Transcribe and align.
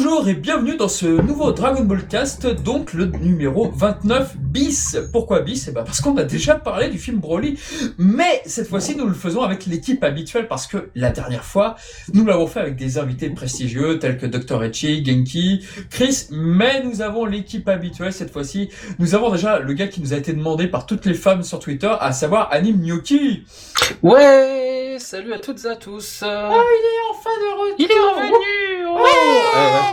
Bonjour 0.00 0.28
et 0.28 0.34
bienvenue 0.34 0.76
dans 0.76 0.86
ce 0.86 1.06
nouveau 1.06 1.50
Dragon 1.50 1.82
Ball 1.82 2.06
Cast, 2.06 2.46
donc 2.46 2.92
le 2.92 3.06
numéro 3.06 3.68
29 3.68 4.36
bis. 4.36 4.96
Pourquoi 5.10 5.40
bis? 5.40 5.66
Eh 5.66 5.72
ben 5.72 5.82
parce 5.82 6.00
qu'on 6.00 6.16
a 6.18 6.22
déjà 6.22 6.54
parlé 6.54 6.88
du 6.88 6.98
film 6.98 7.18
Broly, 7.18 7.58
mais 7.98 8.40
cette 8.46 8.68
fois-ci 8.68 8.94
nous 8.94 9.06
le 9.06 9.12
faisons 9.12 9.42
avec 9.42 9.66
l'équipe 9.66 10.04
habituelle 10.04 10.46
parce 10.46 10.68
que 10.68 10.90
la 10.94 11.10
dernière 11.10 11.42
fois 11.42 11.74
nous 12.14 12.24
l'avons 12.24 12.46
fait 12.46 12.60
avec 12.60 12.76
des 12.76 12.96
invités 12.96 13.28
prestigieux 13.30 13.98
tels 13.98 14.18
que 14.18 14.26
Dr. 14.26 14.62
Echi, 14.62 15.04
Genki, 15.04 15.66
Chris, 15.90 16.28
mais 16.30 16.84
nous 16.84 17.02
avons 17.02 17.24
l'équipe 17.24 17.68
habituelle 17.68 18.12
cette 18.12 18.30
fois-ci. 18.30 18.68
Nous 19.00 19.16
avons 19.16 19.32
déjà 19.32 19.58
le 19.58 19.72
gars 19.72 19.88
qui 19.88 20.00
nous 20.00 20.12
a 20.14 20.16
été 20.16 20.32
demandé 20.32 20.68
par 20.68 20.86
toutes 20.86 21.06
les 21.06 21.14
femmes 21.14 21.42
sur 21.42 21.58
Twitter, 21.58 21.92
à 21.98 22.12
savoir 22.12 22.50
Anime 22.52 22.80
Gnocchi. 22.82 23.42
Ouais, 24.04 24.98
salut 25.00 25.32
à 25.32 25.40
toutes 25.40 25.64
et 25.64 25.68
à 25.68 25.74
tous. 25.74 26.22
Oh, 26.24 26.28
il 26.28 26.86
est 26.86 27.10
enfin 27.10 27.30
de 27.30 27.60
retour 27.60 27.76
Il 27.80 27.90
est 27.90 27.98
revenu 27.98 28.86
oh. 28.90 29.87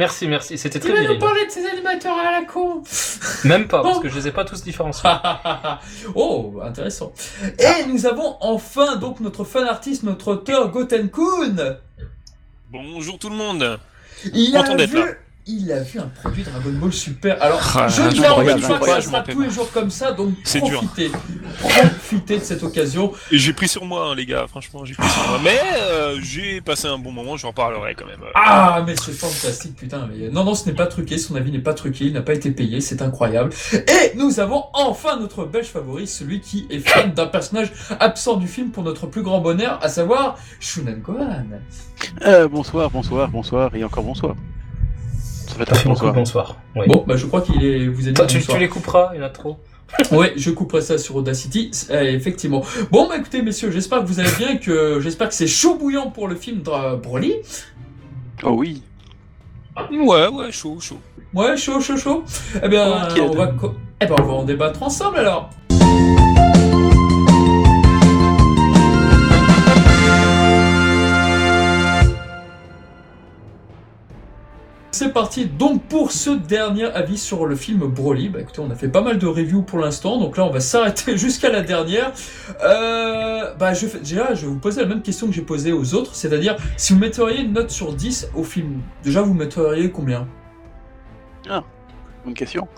Merci, 0.00 0.28
merci, 0.28 0.56
c'était 0.56 0.80
très 0.80 0.88
Il 0.88 0.94
va 0.94 1.12
nous 1.12 1.18
parler 1.18 1.44
de 1.44 1.50
ses 1.50 1.66
animateurs 1.66 2.16
à 2.16 2.40
la 2.40 2.46
con 2.46 2.82
Même 3.44 3.68
pas, 3.68 3.82
parce 3.82 3.98
que 3.98 4.08
je 4.08 4.14
les 4.14 4.28
ai 4.28 4.30
pas 4.30 4.46
tous 4.46 4.62
différenciés. 4.62 5.10
oh, 6.14 6.58
intéressant. 6.64 7.12
Et 7.58 7.84
nous 7.86 8.06
avons 8.06 8.38
enfin 8.40 8.96
donc 8.96 9.20
notre 9.20 9.44
fan 9.44 9.64
artiste, 9.64 10.02
notre 10.04 10.28
auteur 10.28 10.70
Gotenkun. 10.70 11.76
Bonjour 12.70 13.18
tout 13.18 13.28
le 13.28 13.36
monde. 13.36 13.78
Il 14.32 14.56
a 14.56 14.62
Content 14.62 14.76
d'être 14.76 14.88
vu, 14.88 15.00
là. 15.00 15.06
Il 15.60 15.72
a 15.72 15.82
vu 15.82 15.98
un 15.98 16.06
produit 16.06 16.42
Dragon 16.42 16.70
Ball 16.72 16.92
Super. 16.92 17.42
Alors, 17.42 17.60
Ah, 17.76 17.88
je 17.88 18.02
ne 18.02 18.10
garantis 18.12 18.62
pas 18.62 18.78
que 18.78 18.86
ça 18.86 19.00
sera 19.00 19.20
tous 19.22 19.40
les 19.40 19.50
jours 19.50 19.70
comme 19.72 19.90
ça, 19.90 20.12
donc 20.12 20.34
C'est 20.44 20.60
dur. 20.60 20.80
profitez, 20.80 21.10
profitez 21.60 22.38
de 22.38 22.44
cette 22.44 22.62
occasion. 22.62 23.12
Et 23.30 23.38
j'ai 23.38 23.52
pris 23.52 23.68
sur 23.68 23.84
moi, 23.84 24.08
hein, 24.10 24.14
les 24.14 24.26
gars. 24.26 24.46
Franchement, 24.48 24.84
j'ai 24.84 24.94
pris 24.94 25.08
sur 25.08 25.28
moi. 25.28 25.40
Mais 25.42 25.58
euh, 25.82 26.18
j'ai 26.22 26.60
passé 26.60 26.86
un 26.88 26.98
bon 26.98 27.12
moment. 27.12 27.36
J'en 27.36 27.52
parlerai 27.52 27.94
quand 27.94 28.06
même. 28.06 28.20
Ah, 28.34 28.82
mais 28.86 28.94
c'est 28.96 29.12
fantastique, 29.12 29.76
putain. 29.76 30.08
Mais... 30.12 30.28
Non, 30.30 30.44
non, 30.44 30.54
ce 30.54 30.66
n'est 30.66 30.74
pas 30.74 30.86
truqué, 30.86 31.18
son 31.18 31.34
avis 31.36 31.50
n'est 31.52 31.58
pas 31.58 31.74
truqué, 31.74 32.06
il 32.06 32.12
n'a 32.12 32.22
pas 32.22 32.34
été 32.34 32.50
payé, 32.50 32.80
c'est 32.80 33.02
incroyable. 33.02 33.52
Et 33.72 34.16
nous 34.16 34.40
avons 34.40 34.64
enfin 34.74 35.18
notre 35.18 35.44
belge 35.44 35.66
favori, 35.66 36.06
celui 36.06 36.40
qui 36.40 36.66
est 36.70 36.78
fan 36.80 37.12
d'un 37.12 37.26
personnage 37.26 37.72
absent 37.98 38.36
du 38.36 38.46
film 38.48 38.70
pour 38.70 38.82
notre 38.82 39.06
plus 39.06 39.22
grand 39.22 39.40
bonheur, 39.40 39.78
à 39.82 39.88
savoir 39.88 40.36
Shunan 40.60 40.98
Gohan. 40.98 41.44
Euh, 42.26 42.48
bonsoir, 42.48 42.90
bonsoir, 42.90 43.28
bonsoir 43.28 43.74
et 43.74 43.84
encore 43.84 44.04
bonsoir. 44.04 44.34
Ça 45.58 45.64
fait 45.64 45.82
de 45.84 45.88
bonsoir. 45.88 46.12
bonsoir. 46.14 46.56
Oui. 46.76 46.86
Bon, 46.86 47.04
bah 47.06 47.16
je 47.16 47.26
crois 47.26 47.40
qu'il 47.42 47.64
est, 47.64 47.86
vous 47.88 48.08
êtes 48.08 48.16
Toi, 48.16 48.26
tu, 48.26 48.38
les 48.58 48.68
couperas, 48.68 49.10
il 49.14 49.20
y 49.20 49.22
en 49.22 49.26
a 49.26 49.30
trop. 49.30 49.58
Ouais, 50.12 50.32
je 50.36 50.50
couperai 50.50 50.82
ça 50.82 50.98
sur 50.98 51.16
Audacity, 51.16 51.70
euh, 51.90 52.02
effectivement. 52.02 52.62
Bon, 52.92 53.08
bah 53.08 53.16
écoutez, 53.18 53.42
messieurs, 53.42 53.70
j'espère 53.72 54.00
que 54.00 54.06
vous 54.06 54.20
allez 54.20 54.30
bien, 54.38 54.56
que 54.56 55.00
j'espère 55.00 55.28
que 55.28 55.34
c'est 55.34 55.48
chaud 55.48 55.74
bouillant 55.76 56.10
pour 56.10 56.28
le 56.28 56.36
film 56.36 56.60
Dra- 56.62 56.94
Broly. 56.96 57.34
Oh 58.44 58.50
oui. 58.56 58.82
Ouais, 59.90 60.28
ouais, 60.28 60.52
chaud, 60.52 60.78
chaud. 60.80 61.00
Ouais, 61.34 61.56
chaud, 61.56 61.80
chaud, 61.80 61.96
chaud. 61.96 62.24
Eh 62.62 62.68
bien, 62.68 63.08
Ok. 63.08 63.20
on 63.20 63.34
va, 63.34 63.46
co- 63.48 63.74
eh 64.00 64.06
ben, 64.06 64.14
on 64.20 64.22
va 64.22 64.32
en 64.34 64.44
débattre 64.44 64.82
ensemble 64.82 65.18
alors. 65.18 65.50
C'est 75.00 75.14
parti 75.14 75.46
donc 75.46 75.82
pour 75.84 76.12
ce 76.12 76.28
dernier 76.28 76.84
avis 76.84 77.16
sur 77.16 77.46
le 77.46 77.56
film 77.56 77.86
Broly. 77.86 78.28
Bah 78.28 78.42
écoutez, 78.42 78.60
on 78.60 78.70
a 78.70 78.74
fait 78.74 78.90
pas 78.90 79.00
mal 79.00 79.16
de 79.16 79.26
reviews 79.26 79.62
pour 79.62 79.78
l'instant, 79.78 80.18
donc 80.18 80.36
là 80.36 80.44
on 80.44 80.50
va 80.50 80.60
s'arrêter 80.60 81.16
jusqu'à 81.16 81.48
la 81.48 81.62
dernière. 81.62 82.12
Euh, 82.62 83.54
bah 83.54 83.72
je 83.72 83.86
je 83.86 84.14
vais 84.14 84.46
vous 84.46 84.58
poser 84.58 84.82
la 84.82 84.86
même 84.86 85.00
question 85.00 85.28
que 85.28 85.32
j'ai 85.32 85.40
posée 85.40 85.72
aux 85.72 85.94
autres, 85.94 86.14
c'est-à-dire 86.14 86.58
si 86.76 86.92
vous 86.92 86.98
metteriez 86.98 87.40
une 87.40 87.54
note 87.54 87.70
sur 87.70 87.94
10 87.94 88.28
au 88.34 88.44
film, 88.44 88.82
déjà 89.02 89.22
vous 89.22 89.32
metteriez 89.32 89.90
combien? 89.90 90.28
Bonne 92.22 92.34
question. 92.34 92.68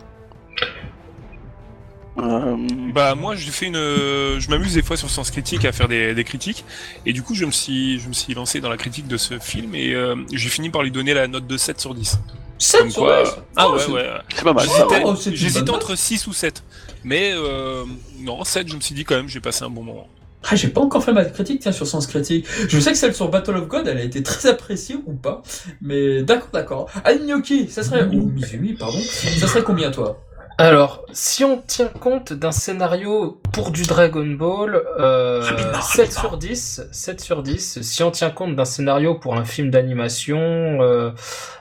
Euh, 2.18 2.56
Bah 2.94 3.14
moi, 3.14 3.36
je 3.36 3.50
fais 3.50 3.66
une, 3.66 3.76
euh, 3.76 4.38
je 4.38 4.50
m'amuse 4.50 4.74
des 4.74 4.82
fois 4.82 4.96
sur 4.96 5.08
Sens 5.10 5.30
Critique 5.30 5.64
à 5.64 5.72
faire 5.72 5.88
des, 5.88 6.14
des 6.14 6.24
critiques. 6.24 6.64
Et 7.06 7.12
du 7.12 7.22
coup, 7.22 7.34
je 7.34 7.44
me 7.44 7.50
suis, 7.50 7.98
je 8.00 8.08
me 8.08 8.12
suis 8.12 8.34
lancé 8.34 8.60
dans 8.60 8.68
la 8.68 8.76
critique 8.76 9.08
de 9.08 9.16
ce 9.16 9.38
film 9.38 9.74
et 9.74 9.94
euh, 9.94 10.14
j'ai 10.32 10.48
fini 10.50 10.68
par 10.70 10.82
lui 10.82 10.90
donner 10.90 11.14
la 11.14 11.26
note 11.26 11.46
de 11.46 11.56
7 11.56 11.80
sur 11.80 11.94
10. 11.94 12.18
7 12.58 12.80
Comme 12.80 12.90
sur 12.90 13.02
quoi- 13.02 13.22
10 13.24 13.30
Ah 13.56 13.66
Oh, 13.68 13.76
ouais, 13.76 13.92
ouais. 13.94 14.08
c'est 14.34 14.44
pas 14.44 14.52
mal. 14.52 14.64
J'hésitais, 14.66 15.60
va. 15.64 15.72
Oh, 15.72 15.74
entre 15.76 15.96
6 15.96 16.26
ou 16.26 16.32
7. 16.32 16.62
Mais 17.04 17.32
euh, 17.34 17.84
non, 18.20 18.44
7, 18.44 18.68
je 18.68 18.76
me 18.76 18.80
suis 18.80 18.94
dit 18.94 19.04
quand 19.04 19.16
même, 19.16 19.28
j'ai 19.28 19.40
passé 19.40 19.64
un 19.64 19.70
bon 19.70 19.82
moment. 19.82 20.06
Ah, 20.50 20.56
j'ai 20.56 20.68
pas 20.68 20.80
encore 20.80 21.04
fait 21.04 21.12
ma 21.12 21.24
critique, 21.24 21.60
tiens, 21.60 21.70
sur 21.70 21.86
Sens 21.86 22.08
Critique. 22.08 22.46
Je 22.68 22.80
sais 22.80 22.90
que 22.90 22.98
celle 22.98 23.14
sur 23.14 23.28
Battle 23.28 23.56
of 23.56 23.68
God, 23.68 23.86
elle 23.86 23.98
a 23.98 24.02
été 24.02 24.24
très 24.24 24.48
appréciée 24.48 24.96
ou 25.06 25.12
pas. 25.14 25.42
Mais 25.80 26.22
d'accord, 26.24 26.48
d'accord. 26.52 26.90
Gnocchi, 27.06 27.68
ça 27.70 27.84
serait, 27.84 28.04
ou 28.06 28.26
Mizumi, 28.28 28.72
pardon. 28.74 28.98
Ça 29.00 29.46
serait 29.46 29.62
combien, 29.62 29.92
toi? 29.92 30.20
Alors, 30.58 31.04
si 31.12 31.44
on 31.44 31.58
tient 31.58 31.88
compte 31.88 32.32
d'un 32.32 32.52
scénario 32.52 33.40
pour 33.52 33.70
du 33.70 33.82
Dragon 33.82 34.26
Ball, 34.26 34.80
euh, 34.98 35.40
Rapidement, 35.42 35.80
7 35.80 36.00
rapidement. 36.06 36.20
sur 36.20 36.38
10, 36.38 36.82
7 36.92 37.20
sur 37.20 37.42
10. 37.42 37.82
Si 37.82 38.02
on 38.02 38.10
tient 38.10 38.30
compte 38.30 38.54
d'un 38.54 38.64
scénario 38.64 39.14
pour 39.14 39.36
un 39.36 39.44
film 39.44 39.70
d'animation, 39.70 40.38
euh, 40.38 41.10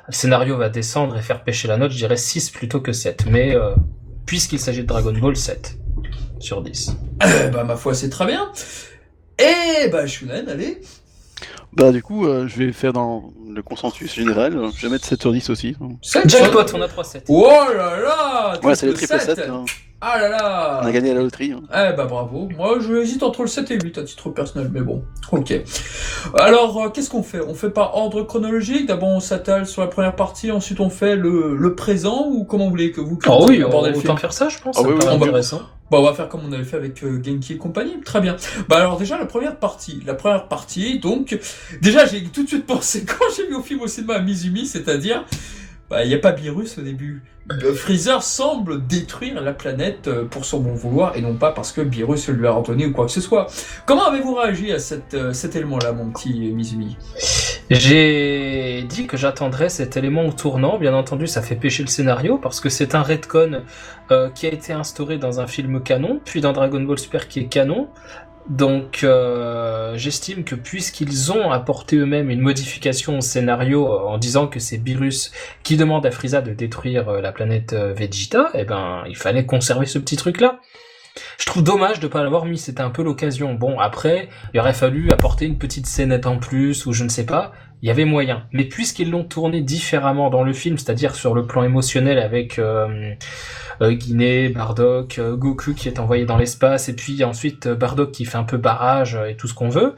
le 0.07 0.13
scénario 0.13 0.57
va 0.57 0.69
descendre 0.69 1.18
et 1.18 1.22
faire 1.22 1.44
pêcher 1.44 1.68
la 1.68 1.78
note, 1.78 1.91
je 1.91 1.97
dirais 1.97 2.18
6 2.18 2.51
plutôt 2.51 2.81
que 2.81 2.91
7. 2.91 3.25
Mais 3.30 3.56
euh, 3.56 3.74
puisqu'il 4.25 4.59
s'agit 4.59 4.81
de 4.81 4.88
Dragon 4.88 5.13
Ball, 5.13 5.35
7 5.35 5.78
sur 6.40 6.62
10. 6.62 6.96
Eh 7.24 7.50
bah, 7.50 7.63
ma 7.63 7.75
foi, 7.75 7.94
c'est 7.94 8.09
très 8.09 8.25
bien. 8.25 8.51
Et 9.40 9.88
bah, 9.90 10.06
Shunan, 10.06 10.47
allez. 10.47 10.81
Bah 11.74 11.92
du 11.92 12.04
coup, 12.04 12.26
euh, 12.28 12.48
je 12.48 12.58
vais 12.58 12.72
faire 12.74 12.92
dans 12.94 13.32
le 13.50 13.62
consensus 13.64 14.14
général. 14.14 14.58
Je 14.76 14.86
vais 14.88 14.92
mettre 14.92 15.06
7 15.06 15.22
sur 15.22 15.32
10 15.32 15.50
aussi. 15.50 15.76
7 16.02 16.30
Jackpot, 16.30 16.66
on 16.74 16.82
a 16.82 16.88
3 16.88 17.04
7. 17.04 17.26
Oh 17.30 17.48
là 17.76 18.00
là! 18.02 18.59
Ouais, 18.64 18.76
c'est 18.76 18.86
le 18.88 18.94
triple 18.94 19.18
triple 19.18 19.36
7. 19.36 19.50
hein. 19.50 19.64
Ah 20.04 20.20
là 20.20 20.30
là! 20.30 20.80
On 20.84 20.88
a 20.88 20.92
gagné 20.92 21.12
à 21.12 21.14
la 21.14 21.22
loterie. 21.22 21.52
hein. 21.54 21.62
Eh 21.70 21.96
bah 21.96 22.06
bravo. 22.06 22.50
Moi, 22.58 22.80
je 22.81 22.94
hésite 22.96 23.24
entre 23.24 23.42
le 23.44 23.48
7 23.48 23.72
et 23.72 23.80
8 23.81 23.98
à 24.00 24.04
titre 24.04 24.30
personnel, 24.31 24.70
mais 24.74 24.81
bon. 24.81 25.04
Ok. 25.31 25.54
Alors, 26.40 26.81
euh, 26.84 26.90
qu'est-ce 26.90 27.10
qu'on 27.10 27.24
fait? 27.24 27.40
On 27.40 27.54
fait 27.54 27.70
par 27.70 27.96
ordre 27.96 28.24
chronologique? 28.24 28.88
D'abord, 28.88 29.10
on 29.10 29.20
s'attale 29.20 29.66
sur 29.66 29.81
la 29.81 29.88
première 29.88 30.16
partie, 30.16 30.52
ensuite 30.52 30.80
on 30.80 30.90
fait 30.90 31.16
le, 31.16 31.56
le 31.56 31.76
présent, 31.76 32.26
ou 32.28 32.44
comment 32.46 32.66
vous 32.66 32.72
voulez 32.72 32.92
que 32.92 33.00
vous 33.00 33.18
Oh 33.28 33.46
oui, 33.48 33.64
on 33.64 33.70
autant 33.70 33.94
film? 34.00 34.18
faire 34.18 34.34
ça, 34.34 34.50
je 34.50 34.58
pense. 34.60 34.76
Ah 34.78 34.81
ça 34.81 34.88
oui, 34.88 34.96
oui, 35.00 35.06
va- 35.06 35.12
intéressant. 35.14 35.62
Bon, 35.91 36.00
on 36.00 36.03
va 36.03 36.13
faire 36.13 36.29
comme 36.29 36.46
on 36.47 36.53
avait 36.53 36.63
fait 36.63 36.78
avec 36.78 37.03
euh, 37.03 37.22
Genki 37.22 37.52
et 37.52 37.57
compagnie. 37.57 38.00
Très 38.00 38.22
bien. 38.22 38.38
Bah 38.69 38.78
alors 38.78 38.97
déjà, 38.97 39.18
la 39.18 39.25
première 39.25 39.57
partie. 39.57 40.02
La 40.06 40.13
première 40.13 40.47
partie, 40.47 41.00
donc... 41.00 41.38
Déjà, 41.81 42.06
j'ai 42.06 42.24
tout 42.24 42.44
de 42.44 42.47
suite 42.47 42.66
pensé, 42.66 43.03
quand 43.06 43.25
j'ai 43.35 43.46
vu 43.46 43.56
au 43.56 43.62
film 43.62 43.81
au 43.81 43.88
cinéma 43.88 44.13
à 44.16 44.22
Mizumi, 44.22 44.66
c'est-à-dire... 44.66 45.25
Bah, 45.90 46.06
il 46.06 46.07
n'y 46.07 46.16
a 46.16 46.19
pas 46.19 46.31
virus 46.31 46.78
au 46.78 46.81
début. 46.81 47.24
Freezer 47.75 48.24
semble 48.24 48.88
détruire 48.88 49.41
la 49.41 49.51
planète 49.51 50.07
euh, 50.07 50.24
pour 50.24 50.46
son 50.46 50.62
bon 50.62 50.74
vouloir 50.74 51.18
et 51.18 51.22
non 51.22 51.35
pas 51.35 51.51
parce 51.51 51.74
que 51.74 51.81
Beerus 51.81 52.30
lui 52.30 52.47
a 52.47 52.51
ordonné 52.51 52.85
ou 52.85 52.94
quoi 52.94 53.06
que 53.06 53.12
ce 53.12 53.19
soit. 53.19 53.47
Comment 53.85 54.06
avez-vous 54.06 54.35
réagi 54.35 54.72
à 54.72 54.78
euh, 55.16 55.34
cet 55.34 55.56
élément-là, 55.57 55.91
mon 55.91 56.09
petit 56.12 56.31
Mizumi? 56.53 56.96
J'ai 57.74 58.84
dit 58.84 59.08
que 59.08 59.16
j'attendrais 59.16 59.70
cet 59.70 59.96
élément 59.96 60.26
au 60.26 60.34
tournant. 60.34 60.78
Bien 60.78 60.94
entendu, 60.94 61.26
ça 61.26 61.42
fait 61.42 61.56
pêcher 61.56 61.84
le 61.84 61.88
scénario 61.88 62.38
parce 62.38 62.59
que 62.59 62.68
c'est 62.68 62.96
un 62.96 63.02
retcon 63.02 63.64
euh, 64.12 64.30
qui 64.30 64.46
a 64.46 64.50
été 64.50 64.74
instauré 64.74 65.18
dans 65.18 65.40
un 65.40 65.48
film 65.48 65.81
canon, 65.81 66.20
puis 66.26 66.42
dans 66.42 66.52
Dragon 66.52 66.81
Ball 66.81 67.00
Super 67.00 67.30
qui 67.30 67.40
est 67.40 67.46
canon. 67.46 67.88
Donc, 68.50 69.06
euh, 69.06 69.94
j'estime 69.96 70.44
que 70.44 70.56
puisqu'ils 70.56 71.31
ont 71.31 71.50
apporté 71.50 71.96
eux-mêmes 71.96 72.30
une 72.30 72.42
modification 72.42 73.20
au 73.20 73.22
scénario 73.22 73.88
euh, 73.88 74.00
en 74.06 74.18
disant 74.18 74.48
que 74.48 74.60
c'est 74.60 74.78
Beerus 74.78 75.31
qui 75.64 75.78
demande 75.78 76.06
à 76.06 76.12
Frieza 76.12 76.42
de 76.42 76.52
détruire 76.52 77.10
la 77.22 77.31
planète 77.31 77.74
Vegeta, 77.74 78.50
eh 78.54 78.66
ben, 78.66 79.04
il 79.08 79.16
fallait 79.16 79.46
conserver 79.46 79.86
ce 79.86 79.98
petit 79.98 80.18
truc-là. 80.18 80.60
Je 81.38 81.45
trouve 81.45 81.63
dommage 81.63 82.00
de 82.00 82.07
pas 82.07 82.24
l'avoir 82.24 82.45
mis, 82.45 82.57
c'était 82.57 82.81
un 82.81 82.90
peu 82.90 83.04
l'occasion. 83.04 83.54
Bon, 83.54 83.80
après, 83.80 84.30
il 84.54 84.60
aurait 84.60 84.74
fallu 84.74 85.12
apporter 85.12 85.45
une 85.45 85.57
petite 85.57 85.86
scénette 85.86 86.25
en 86.25 86.38
plus, 86.38 86.86
ou 86.86 86.94
je 86.94 87.04
ne 87.04 87.10
sais 87.10 87.25
pas, 87.25 87.51
il 87.81 87.88
y 87.88 87.92
avait 87.92 88.06
moyen. 88.06 88.44
Mais 88.51 88.66
puisqu'ils 88.66 89.10
l'ont 89.10 89.24
tourné 89.24 89.62
différemment 89.62 90.30
dans 90.30 90.44
le 90.44 90.54
film, 90.54 90.78
c'est-à-dire 90.78 91.16
sur 91.16 91.33
le 91.33 91.45
plan 91.45 91.63
émotionnel 91.63 92.19
avec 92.19 92.60
euh, 92.60 93.13
euh, 93.81 93.94
Guinée, 93.94 94.50
Bardock, 94.50 95.18
euh, 95.18 95.36
Goku 95.36 95.74
qui 95.74 95.88
est 95.88 96.00
envoyé 96.00 96.25
dans 96.25 96.38
l'espace, 96.38 96.89
et 96.89 96.95
puis 96.95 97.24
ensuite 97.24 97.68
euh, 97.68 97.75
Bardock 97.75 98.12
qui 98.12 98.25
fait 98.25 98.38
un 98.38 98.44
peu 98.44 98.57
barrage 98.57 99.18
et 99.28 99.36
tout 99.36 99.48
ce 99.48 99.56
qu'on 99.56 99.69
veut, 99.69 99.95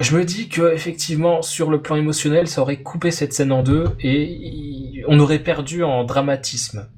je 0.00 0.16
me 0.16 0.24
dis 0.24 0.48
que 0.48 0.72
effectivement 0.72 1.42
sur 1.42 1.70
le 1.70 1.80
plan 1.80 1.94
émotionnel, 1.94 2.48
ça 2.48 2.60
aurait 2.62 2.82
coupé 2.82 3.12
cette 3.12 3.32
scène 3.32 3.52
en 3.52 3.62
deux 3.62 3.84
et 4.00 5.04
on 5.06 5.20
aurait 5.20 5.38
perdu 5.38 5.84
en 5.84 6.02
dramatisme. 6.04 6.88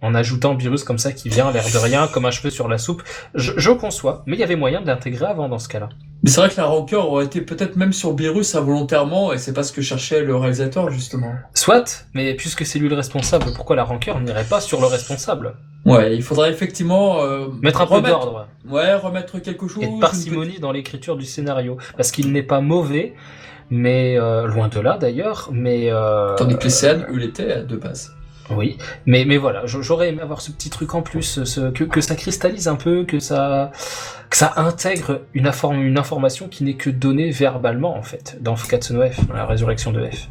En 0.00 0.14
ajoutant 0.14 0.54
Beerus 0.54 0.84
comme 0.84 0.98
ça 0.98 1.12
qui 1.12 1.28
vient 1.28 1.50
l'air 1.50 1.64
de 1.64 1.78
rien, 1.78 2.06
comme 2.06 2.24
un 2.24 2.30
cheveu 2.30 2.50
sur 2.50 2.68
la 2.68 2.78
soupe. 2.78 3.02
Je, 3.34 3.52
je 3.56 3.70
conçois, 3.72 4.22
mais 4.26 4.36
il 4.36 4.40
y 4.40 4.44
avait 4.44 4.54
moyen 4.54 4.80
de 4.80 4.86
l'intégrer 4.86 5.26
avant 5.26 5.48
dans 5.48 5.58
ce 5.58 5.68
cas-là. 5.68 5.88
Mais 6.28 6.32
c'est 6.32 6.40
vrai 6.42 6.50
que 6.50 6.58
la 6.58 6.66
rancœur 6.66 7.10
aurait 7.10 7.24
été 7.24 7.40
peut-être 7.40 7.76
même 7.76 7.94
sur 7.94 8.12
Beerus 8.12 8.54
involontairement, 8.54 9.32
et 9.32 9.38
c'est 9.38 9.54
pas 9.54 9.62
ce 9.62 9.72
que 9.72 9.80
cherchait 9.80 10.20
le 10.22 10.36
réalisateur, 10.36 10.90
justement. 10.90 11.32
Soit, 11.54 12.04
mais 12.12 12.34
puisque 12.34 12.66
c'est 12.66 12.78
lui 12.78 12.90
le 12.90 12.96
responsable, 12.96 13.46
pourquoi 13.56 13.76
la 13.76 13.84
rancœur 13.84 14.20
n'irait 14.20 14.44
pas 14.44 14.60
sur 14.60 14.78
le 14.82 14.88
responsable? 14.88 15.54
Ouais, 15.86 16.14
il 16.14 16.22
faudrait 16.22 16.50
effectivement... 16.50 17.22
euh, 17.22 17.46
Mettre 17.62 17.80
un 17.80 17.86
peu 17.86 17.94
remettre- 17.94 18.18
d'ordre 18.20 18.46
Ouais, 18.68 18.94
remettre 18.94 19.38
quelque 19.38 19.68
chose... 19.68 19.82
et 19.84 19.86
de 19.86 19.98
parcimonie 19.98 20.58
dans 20.60 20.70
l'écriture 20.70 21.16
du 21.16 21.24
scénario. 21.24 21.78
Parce 21.96 22.10
qu'il 22.10 22.30
n'est 22.30 22.42
pas 22.42 22.60
mauvais, 22.60 23.14
mais 23.70 24.18
euh, 24.18 24.46
loin 24.48 24.68
de 24.68 24.80
là 24.80 24.98
d'ailleurs. 25.00 25.48
Mais 25.50 25.90
euh, 25.90 26.34
Tandis 26.36 26.58
que 26.58 26.64
les 26.64 26.68
Céanes, 26.68 27.06
eux, 27.10 27.16
l'étaient 27.16 27.62
de 27.62 27.76
base. 27.76 28.12
Oui, 28.50 28.78
mais 29.06 29.36
voilà, 29.36 29.66
j'aurais 29.66 30.08
aimé 30.08 30.22
avoir 30.22 30.40
ce 30.40 30.50
petit 30.50 30.70
truc 30.70 30.94
en 30.94 31.02
plus, 31.02 31.40
que 31.90 32.00
ça 32.00 32.14
cristallise 32.16 32.68
un 32.68 32.76
peu, 32.76 33.04
que 33.04 33.18
ça 33.18 33.72
que 34.30 34.36
ça 34.36 34.52
intègre 34.56 35.22
une, 35.32 35.46
inform- 35.46 35.80
une 35.80 35.96
information 35.96 36.48
qui 36.48 36.62
n'est 36.64 36.74
que 36.74 36.90
donnée 36.90 37.30
verbalement 37.30 37.96
en 37.96 38.02
fait 38.02 38.36
dans 38.40 38.56
Fukatsu 38.56 38.92
no 38.92 39.02
F, 39.08 39.26
dans 39.26 39.34
la 39.34 39.46
résurrection 39.46 39.90
de 39.90 40.04
F. 40.06 40.28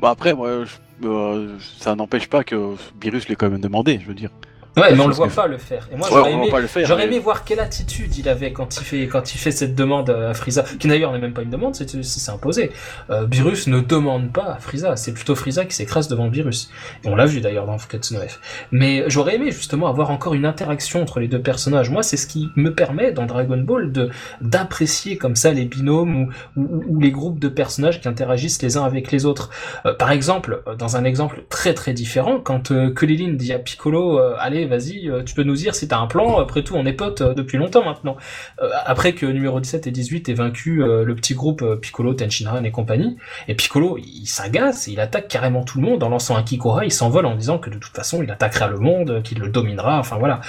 Bon, 0.00 0.08
après, 0.08 0.34
euh, 0.36 1.46
ça 1.78 1.94
n'empêche 1.94 2.28
pas 2.28 2.44
que 2.44 2.74
Virus 3.00 3.28
l'ait 3.28 3.36
quand 3.36 3.48
même 3.48 3.60
demandé, 3.60 4.00
je 4.02 4.06
veux 4.06 4.14
dire. 4.14 4.30
Ouais, 4.74 4.94
mais 4.94 5.00
on 5.00 5.06
le 5.08 5.12
voit 5.12 5.28
que- 5.28 5.34
pas 5.34 5.46
le 5.46 5.58
faire. 5.58 5.86
Et 5.92 5.96
moi, 5.96 6.08
Ouais, 6.08 6.14
j'aurais 6.16 6.32
aimé, 6.32 6.48
pas 6.50 6.60
le 6.60 6.66
faire. 6.66 6.86
J'aurais 6.86 7.06
mais- 7.06 7.12
aimé 7.16 7.18
voir 7.22 7.44
quelle 7.44 7.60
attitude 7.60 8.16
il 8.16 8.26
avait 8.28 8.52
quand 8.54 8.74
il 8.78 8.82
fait 8.84 9.06
quand 9.06 9.34
il 9.34 9.38
fait 9.38 9.50
cette 9.50 9.74
demande 9.74 10.08
à 10.08 10.32
Frieza, 10.32 10.64
qui 10.78 10.88
d'ailleurs 10.88 11.12
n'est 11.12 11.18
même 11.18 11.34
pas 11.34 11.42
une 11.42 11.50
demande, 11.50 11.74
c'est 11.74 12.02
c'est 12.02 12.30
imposé. 12.30 12.72
Euh, 13.10 13.26
Beerus 13.26 13.66
ne 13.66 13.80
demande 13.80 14.32
pas 14.32 14.54
à 14.54 14.58
Frieza, 14.58 14.96
c'est 14.96 15.12
plutôt 15.12 15.34
Frieza 15.34 15.66
qui 15.66 15.74
s'écrase 15.74 16.08
devant 16.08 16.28
Beerus. 16.28 16.70
Et 17.04 17.08
on 17.08 17.14
l'a 17.16 17.26
vu 17.26 17.42
d'ailleurs 17.42 17.66
dans 17.66 17.76
Fukatsu 17.76 18.14
no 18.14 18.20
F. 18.20 18.40
Mais 18.70 19.04
j'aurais 19.08 19.34
aimé 19.36 19.50
justement 19.52 19.88
avoir 19.88 20.10
encore 20.10 20.32
une 20.32 20.46
interaction 20.46 21.02
entre 21.02 21.20
les 21.20 21.28
deux 21.28 21.42
personnages. 21.42 21.90
Moi, 21.90 22.02
c'est 22.02 22.16
ce 22.16 22.26
qui 22.26 22.48
me 22.56 22.72
permet 22.74 23.12
dans 23.12 23.26
Dragon 23.26 23.58
Ball 23.58 23.92
de 23.92 24.08
d'apprécier 24.40 25.16
comme 25.18 25.36
ça 25.36 25.52
les 25.52 25.64
binômes 25.64 26.16
ou, 26.56 26.60
ou, 26.60 26.84
ou 26.88 27.00
les 27.00 27.10
groupes 27.10 27.38
de 27.38 27.48
personnages 27.48 28.00
qui 28.00 28.08
interagissent 28.08 28.62
les 28.62 28.76
uns 28.76 28.84
avec 28.84 29.12
les 29.12 29.26
autres. 29.26 29.50
Euh, 29.86 29.94
par 29.94 30.10
exemple, 30.12 30.62
euh, 30.66 30.74
dans 30.74 30.96
un 30.96 31.04
exemple 31.04 31.44
très 31.48 31.74
très 31.74 31.92
différent, 31.92 32.40
quand 32.40 32.70
euh, 32.70 32.90
Kulilin 32.90 33.34
dit 33.34 33.52
à 33.52 33.58
Piccolo, 33.58 34.18
euh, 34.18 34.34
vas-y, 34.66 35.08
euh, 35.08 35.22
tu 35.22 35.34
peux 35.34 35.42
nous 35.42 35.54
dire 35.54 35.74
si 35.74 35.88
t'as 35.88 35.98
un 35.98 36.06
plan. 36.06 36.38
Après 36.38 36.62
tout, 36.62 36.74
on 36.74 36.86
est 36.86 36.92
potes 36.92 37.20
euh, 37.20 37.34
depuis 37.34 37.58
longtemps 37.58 37.84
maintenant. 37.84 38.16
Euh, 38.60 38.70
après 38.84 39.14
que 39.14 39.26
numéro 39.26 39.60
17 39.60 39.86
et 39.86 39.90
18 39.90 40.28
aient 40.28 40.34
vaincu 40.34 40.82
le 40.82 41.14
petit 41.14 41.34
groupe 41.34 41.64
Piccolo, 41.80 42.14
Tenshinhan 42.14 42.64
et 42.64 42.70
compagnie, 42.70 43.16
et 43.48 43.54
Piccolo, 43.54 43.98
il 43.98 44.26
s'agace 44.26 44.86
il 44.86 45.00
attaque 45.00 45.28
carrément 45.28 45.64
tout 45.64 45.80
le 45.80 45.86
monde 45.86 46.02
en 46.02 46.08
lançant 46.08 46.36
un 46.36 46.42
Kikora. 46.42 46.84
Il 46.84 46.92
s'envole 46.92 47.26
en 47.26 47.34
disant 47.34 47.58
que 47.58 47.70
de 47.70 47.78
toute 47.78 47.94
façon, 47.94 48.22
il 48.22 48.30
attaquera 48.30 48.68
le 48.68 48.78
monde, 48.78 49.22
qu'il 49.22 49.38
le 49.38 49.48
dominera. 49.48 49.98
Enfin 49.98 50.16
voilà, 50.18 50.40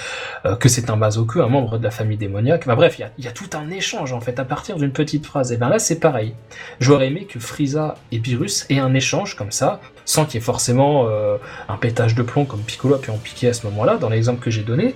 que 0.60 0.68
c'est 0.68 0.90
un 0.90 0.96
Bazoku, 0.96 1.40
un 1.40 1.48
membre 1.48 1.78
de 1.78 1.84
la 1.84 1.90
famille 1.90 2.18
démoniaque. 2.18 2.62
Enfin 2.64 2.76
bref, 2.76 2.98
il 2.98 3.02
y 3.02 3.04
a, 3.04 3.10
il 3.18 3.24
y 3.24 3.28
a 3.28 3.32
tout 3.32 3.50
un 3.54 3.70
échange 3.70 4.12
en 4.12 4.20
fait 4.20 4.38
à 4.38 4.44
partir 4.44 4.76
d'une 4.76 4.92
petite 4.92 5.26
phrase. 5.26 5.52
Et 5.52 5.56
ben 5.56 5.68
là, 5.68 5.78
c'est 5.78 6.00
pareil. 6.00 6.34
J'aurais 6.80 7.08
aimé 7.08 7.26
que 7.26 7.38
Frieza 7.38 7.94
et 8.12 8.18
Beerus 8.18 8.66
aient 8.70 8.78
un 8.78 8.94
échange 8.94 9.36
comme 9.36 9.52
ça, 9.52 9.80
sans 10.04 10.24
qu'il 10.24 10.36
y 10.36 10.38
ait 10.38 10.44
forcément 10.44 11.06
euh, 11.08 11.36
un 11.68 11.76
pétage 11.76 12.14
de 12.14 12.22
plomb 12.22 12.44
comme 12.44 12.60
Piccolo 12.60 12.94
a 12.94 12.98
pu 12.98 13.10
en 13.10 13.18
piquer 13.18 13.48
à 13.48 13.54
ce 13.54 13.66
moment-là, 13.66 13.96
dans 13.96 14.08
l'exemple 14.08 14.42
que 14.42 14.50
j'ai 14.50 14.62
donné, 14.62 14.94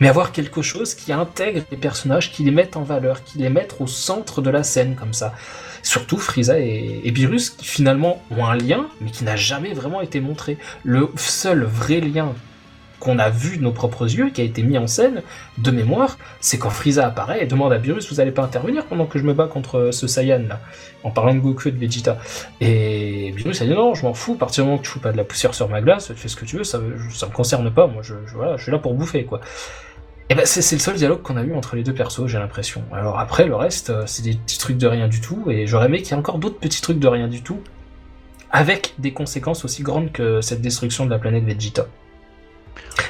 mais 0.00 0.08
avoir 0.08 0.32
quelque 0.32 0.62
chose 0.62 0.94
qui 0.94 1.12
intègre 1.12 1.62
les 1.70 1.76
personnages, 1.76 2.32
qui 2.32 2.44
les 2.44 2.50
mette 2.50 2.76
en 2.76 2.82
valeur, 2.82 3.24
qui 3.24 3.38
les 3.38 3.48
mette 3.48 3.76
au 3.80 3.86
centre 3.86 4.40
de 4.40 4.50
la 4.50 4.62
scène 4.62 4.94
comme 4.94 5.12
ça. 5.12 5.34
Surtout 5.82 6.16
Frieza 6.16 6.58
et, 6.58 7.02
et 7.04 7.10
Beerus 7.10 7.50
qui 7.50 7.66
finalement 7.66 8.22
ont 8.30 8.46
un 8.46 8.56
lien, 8.56 8.86
mais 9.00 9.10
qui 9.10 9.24
n'a 9.24 9.36
jamais 9.36 9.74
vraiment 9.74 10.00
été 10.00 10.20
montré. 10.20 10.58
Le 10.82 11.10
seul 11.16 11.64
vrai 11.64 12.00
lien 12.00 12.34
qu'on 13.04 13.18
a 13.18 13.28
vu 13.28 13.58
de 13.58 13.62
nos 13.62 13.70
propres 13.70 14.10
yeux, 14.10 14.30
qui 14.30 14.40
a 14.40 14.44
été 14.44 14.62
mis 14.62 14.78
en 14.78 14.86
scène, 14.86 15.22
de 15.58 15.70
mémoire, 15.70 16.16
c'est 16.40 16.58
quand 16.58 16.70
Frieza 16.70 17.06
apparaît 17.06 17.42
et 17.42 17.46
demande 17.46 17.72
à 17.72 17.78
Beerus, 17.78 18.10
vous 18.10 18.20
allez 18.20 18.32
pas 18.32 18.42
intervenir 18.42 18.86
pendant 18.86 19.04
que 19.04 19.18
je 19.18 19.24
me 19.24 19.34
bats 19.34 19.46
contre 19.46 19.90
ce 19.92 20.06
Saiyan 20.06 20.44
là, 20.48 20.60
en 21.04 21.10
parlant 21.10 21.34
de 21.34 21.38
Goku 21.38 21.68
et 21.68 21.72
de 21.72 21.78
Vegeta. 21.78 22.18
Et 22.60 23.32
Beerus 23.36 23.60
a 23.60 23.66
dit 23.66 23.74
non, 23.74 23.94
je 23.94 24.04
m'en 24.04 24.14
fous, 24.14 24.32
à 24.32 24.38
partir 24.38 24.64
du 24.64 24.70
moment 24.70 24.78
que 24.78 24.84
tu 24.84 24.90
fous 24.90 25.00
pas 25.00 25.12
de 25.12 25.18
la 25.18 25.24
poussière 25.24 25.54
sur 25.54 25.68
ma 25.68 25.82
glace, 25.82 26.12
fais 26.14 26.28
ce 26.28 26.36
que 26.36 26.46
tu 26.46 26.56
veux, 26.56 26.64
ça, 26.64 26.80
ça 27.12 27.26
me 27.26 27.32
concerne 27.32 27.70
pas, 27.70 27.86
moi 27.86 28.02
je, 28.02 28.14
suis 28.58 28.72
là 28.72 28.78
pour 28.78 28.94
bouffer 28.94 29.24
quoi. 29.24 29.40
Et 30.30 30.34
ben 30.34 30.46
c'est 30.46 30.62
c'est 30.62 30.76
le 30.76 30.80
seul 30.80 30.94
dialogue 30.94 31.20
qu'on 31.20 31.36
a 31.36 31.42
eu 31.42 31.54
entre 31.54 31.76
les 31.76 31.82
deux 31.82 31.92
persos, 31.92 32.26
j'ai 32.26 32.38
l'impression. 32.38 32.82
Alors 32.94 33.18
après 33.18 33.44
le 33.44 33.54
reste, 33.54 33.90
euh, 33.90 34.04
c'est 34.06 34.22
des 34.22 34.32
petits 34.32 34.58
trucs 34.58 34.78
de 34.78 34.86
rien 34.86 35.08
du 35.08 35.20
tout, 35.20 35.44
et 35.50 35.66
j'aurais 35.66 35.86
aimé 35.86 35.98
qu'il 36.00 36.12
y 36.12 36.14
ait 36.14 36.18
encore 36.18 36.38
d'autres 36.38 36.58
petits 36.58 36.80
trucs 36.80 36.98
de 36.98 37.08
rien 37.08 37.28
du 37.28 37.42
tout, 37.42 37.60
avec 38.50 38.94
des 38.98 39.12
conséquences 39.12 39.66
aussi 39.66 39.82
grandes 39.82 40.12
que 40.12 40.40
cette 40.40 40.62
destruction 40.62 41.04
de 41.04 41.10
la 41.10 41.18
planète 41.18 41.44
Vegeta. 41.44 41.86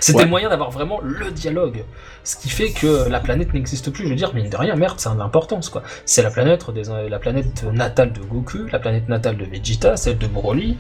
C'était 0.07 0.25
Ouais. 0.25 0.27
moyen 0.27 0.51
d'avoir 0.51 0.71
vraiment 0.71 1.01
le 1.03 1.31
dialogue. 1.31 1.83
Ce 2.25 2.37
qui 2.37 2.51
fait 2.51 2.73
que 2.73 3.09
la 3.09 3.21
planète 3.21 3.55
n'existe 3.55 3.91
plus. 3.91 4.05
Je 4.05 4.11
veux 4.11 4.15
dire, 4.17 4.35
mine 4.35 4.51
de 4.51 4.57
rien, 4.57 4.77
merde, 4.77 5.01
a 5.05 5.15
de 5.15 5.19
l'importance, 5.19 5.71
quoi. 5.71 5.83
C'est 6.05 6.23
la 6.23 6.31
planète, 6.31 6.71
des, 6.73 6.83
la 7.09 7.19
planète 7.19 7.63
natale 7.73 8.13
de 8.13 8.21
Goku, 8.21 8.67
la 8.71 8.79
planète 8.79 9.09
natale 9.09 9.39
de 9.39 9.45
Vegeta, 9.47 9.97
celle 9.97 10.19
de 10.19 10.27
Broly. 10.27 10.77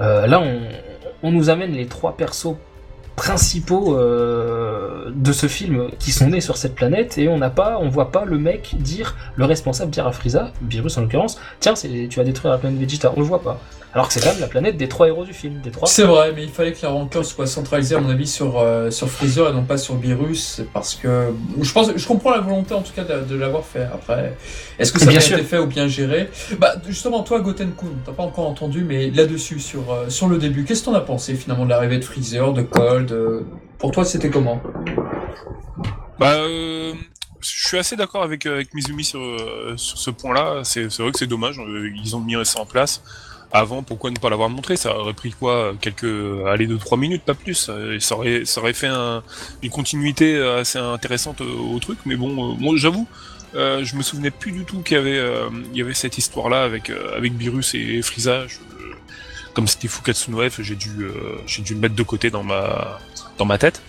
Euh, 0.00 0.26
là, 0.26 0.40
on, 0.42 0.60
on 1.22 1.30
nous 1.30 1.48
amène 1.48 1.72
les 1.72 1.86
trois 1.86 2.14
persos 2.16 2.56
principaux 3.16 3.96
euh, 3.98 5.10
de 5.14 5.32
ce 5.32 5.46
film 5.46 5.88
qui 5.98 6.12
sont 6.12 6.28
nés 6.28 6.40
sur 6.42 6.56
cette 6.56 6.74
planète 6.74 7.16
et 7.18 7.28
on 7.28 7.38
n'a 7.38 7.50
pas, 7.50 7.78
on 7.80 7.88
voit 7.88 8.10
pas 8.10 8.24
le 8.24 8.38
mec 8.38 8.74
dire, 8.78 9.16
le 9.36 9.44
responsable 9.44 9.90
dire 9.90 10.06
à 10.06 10.12
Frieza, 10.12 10.52
Virus 10.62 10.96
en 10.98 11.02
l'occurrence, 11.02 11.38
tiens, 11.60 11.74
c'est- 11.74 12.08
tu 12.08 12.18
vas 12.18 12.24
détruire 12.24 12.52
la 12.52 12.58
planète 12.58 12.78
Vegeta. 12.80 13.12
On 13.16 13.20
le 13.20 13.26
voit 13.26 13.42
pas. 13.42 13.60
Alors 13.94 14.08
que 14.08 14.14
c'est 14.14 14.20
quand 14.20 14.30
même 14.32 14.40
la 14.40 14.46
planète 14.46 14.78
des 14.78 14.88
trois 14.88 15.06
héros 15.06 15.24
du 15.26 15.34
film, 15.34 15.60
des 15.60 15.70
trois. 15.70 15.86
C'est 15.86 16.04
vrai, 16.04 16.32
mais 16.34 16.44
il 16.44 16.48
fallait 16.48 16.72
que 16.72 16.80
la 16.82 16.88
rancœur 16.88 17.24
soit 17.26 17.46
centralisée, 17.46 17.94
à 17.94 18.00
mon 18.00 18.08
avis, 18.08 18.26
sur, 18.26 18.58
euh, 18.58 18.90
sur 18.90 19.10
Freezer 19.10 19.50
et 19.50 19.52
non 19.52 19.64
pas 19.64 19.76
sur 19.76 19.96
Beerus, 19.96 20.62
parce 20.72 20.94
que 20.94 21.34
je 21.60 21.72
pense, 21.72 21.90
je 21.94 22.06
comprends 22.06 22.30
la 22.30 22.40
volonté, 22.40 22.72
en 22.72 22.80
tout 22.80 22.92
cas, 22.94 23.04
de, 23.04 23.20
de 23.20 23.36
l'avoir 23.36 23.66
fait. 23.66 23.82
Après, 23.82 24.34
est-ce 24.78 24.92
que 24.92 24.98
ça 24.98 25.06
a 25.06 25.08
Bien 25.08 25.18
bien 25.18 25.26
sûr. 25.28 25.36
été 25.36 25.46
fait 25.46 25.58
ou 25.58 25.66
bien 25.66 25.88
géré? 25.88 26.30
Bah, 26.58 26.74
justement, 26.88 27.22
toi, 27.22 27.40
Gotenkun, 27.40 27.88
t'as 28.06 28.12
pas 28.12 28.22
encore 28.22 28.48
entendu, 28.48 28.82
mais 28.82 29.10
là-dessus, 29.10 29.60
sur, 29.60 29.92
euh, 29.92 30.08
sur 30.08 30.26
le 30.28 30.38
début, 30.38 30.64
qu'est-ce 30.64 30.80
que 30.80 30.86
t'en 30.86 30.94
as 30.94 31.00
pensé, 31.02 31.34
finalement, 31.34 31.64
de 31.64 31.70
l'arrivée 31.70 31.98
de 31.98 32.04
Freezer, 32.04 32.54
de 32.54 32.62
Cold 32.62 33.12
euh, 33.12 33.42
Pour 33.78 33.90
toi, 33.90 34.06
c'était 34.06 34.30
comment? 34.30 34.62
Bah, 36.18 36.34
euh, 36.36 36.94
je 37.40 37.66
suis 37.68 37.78
assez 37.78 37.96
d'accord 37.96 38.22
avec, 38.22 38.46
avec 38.46 38.72
Mizumi 38.72 39.04
sur, 39.04 39.20
euh, 39.20 39.74
sur 39.76 39.98
ce 39.98 40.10
point-là. 40.10 40.60
C'est 40.62 40.90
c'est 40.90 41.02
vrai 41.02 41.12
que 41.12 41.18
c'est 41.18 41.26
dommage. 41.26 41.60
ils 42.02 42.16
ont 42.16 42.20
mis 42.20 42.34
ça 42.46 42.60
en 42.60 42.66
place. 42.66 43.02
Avant, 43.52 43.82
pourquoi 43.82 44.10
ne 44.10 44.16
pas 44.16 44.30
l'avoir 44.30 44.48
montré? 44.48 44.76
Ça 44.76 44.96
aurait 44.96 45.12
pris 45.12 45.32
quoi? 45.32 45.74
Quelques, 45.80 46.06
allez, 46.46 46.66
deux 46.66 46.78
trois 46.78 46.96
minutes, 46.96 47.22
pas 47.22 47.34
plus. 47.34 47.68
Euh, 47.68 47.98
Ça 48.00 48.16
aurait, 48.16 48.44
ça 48.46 48.60
aurait 48.60 48.72
fait 48.72 48.86
un- 48.86 49.22
une 49.62 49.70
continuité 49.70 50.40
assez 50.42 50.78
intéressante 50.78 51.40
au, 51.42 51.74
au 51.74 51.78
truc. 51.78 51.98
Mais 52.06 52.16
bon, 52.16 52.54
euh, 52.54 52.76
j'avoue, 52.76 53.06
euh, 53.54 53.84
je 53.84 53.96
me 53.96 54.02
souvenais 54.02 54.30
plus 54.30 54.52
du 54.52 54.64
tout 54.64 54.80
qu'il 54.80 54.96
y 54.96 55.00
avait, 55.00 55.18
euh, 55.18 55.50
il 55.72 55.78
y 55.78 55.82
avait 55.82 55.92
cette 55.94 56.16
histoire-là 56.16 56.62
avec 56.64 56.88
euh, 56.90 57.16
avec 57.16 57.34
Beerus 57.36 57.74
et. 57.74 58.00
Je- 58.02 58.58
comme 59.54 59.68
c'était 59.68 59.88
Fukatsu 59.88 60.30
no 60.30 60.40
j'ai 60.60 60.74
dû, 60.76 60.88
euh, 61.02 61.12
j'ai 61.46 61.62
dû 61.62 61.74
le 61.74 61.80
mettre 61.80 61.94
de 61.94 62.02
côté 62.02 62.30
dans 62.30 62.42
ma, 62.42 62.98
dans 63.38 63.44
ma 63.44 63.58
tête. 63.58 63.82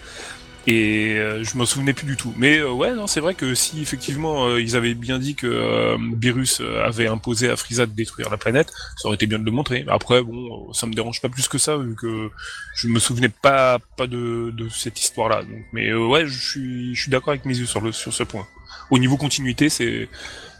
Et 0.65 1.15
euh, 1.17 1.43
je 1.43 1.57
m'en 1.57 1.65
souvenais 1.65 1.91
plus 1.91 2.05
du 2.07 2.15
tout. 2.15 2.33
Mais 2.37 2.59
euh, 2.59 2.71
ouais, 2.71 2.93
non, 2.93 3.05
c'est 3.05 3.19
vrai 3.19 3.35
que 3.35 3.53
si 3.53 3.81
effectivement 3.81 4.45
euh, 4.45 4.61
ils 4.61 4.77
avaient 4.77 4.93
bien 4.93 5.19
dit 5.19 5.35
que 5.35 5.45
euh, 5.45 5.97
Beerus 5.99 6.61
euh, 6.61 6.81
avait 6.85 7.07
imposé 7.07 7.49
à 7.49 7.57
Frieza 7.57 7.85
de 7.85 7.91
détruire 7.91 8.29
la 8.29 8.37
planète, 8.37 8.71
ça 8.95 9.07
aurait 9.07 9.15
été 9.15 9.27
bien 9.27 9.39
de 9.39 9.43
le 9.43 9.51
montrer. 9.51 9.83
Après, 9.89 10.23
bon, 10.23 10.71
ça 10.71 10.87
me 10.87 10.93
dérange 10.93 11.21
pas 11.21 11.27
plus 11.27 11.49
que 11.49 11.57
ça 11.57 11.75
vu 11.75 11.95
que 11.95 12.29
je 12.75 12.87
me 12.87 12.99
souvenais 12.99 13.27
pas 13.27 13.79
pas 13.97 14.07
de, 14.07 14.53
de 14.55 14.69
cette 14.69 15.01
histoire-là. 15.01 15.43
Donc, 15.43 15.65
mais 15.73 15.89
euh, 15.89 16.07
ouais, 16.07 16.25
je 16.27 16.39
suis 16.39 16.95
je 16.95 17.01
suis 17.01 17.11
d'accord 17.11 17.31
avec 17.31 17.43
mes 17.43 17.57
yeux 17.57 17.65
sur 17.65 17.81
le 17.81 17.91
sur 17.91 18.13
ce 18.13 18.23
point. 18.23 18.47
Au 18.89 18.99
niveau 18.99 19.17
continuité, 19.17 19.67
c'est 19.67 20.07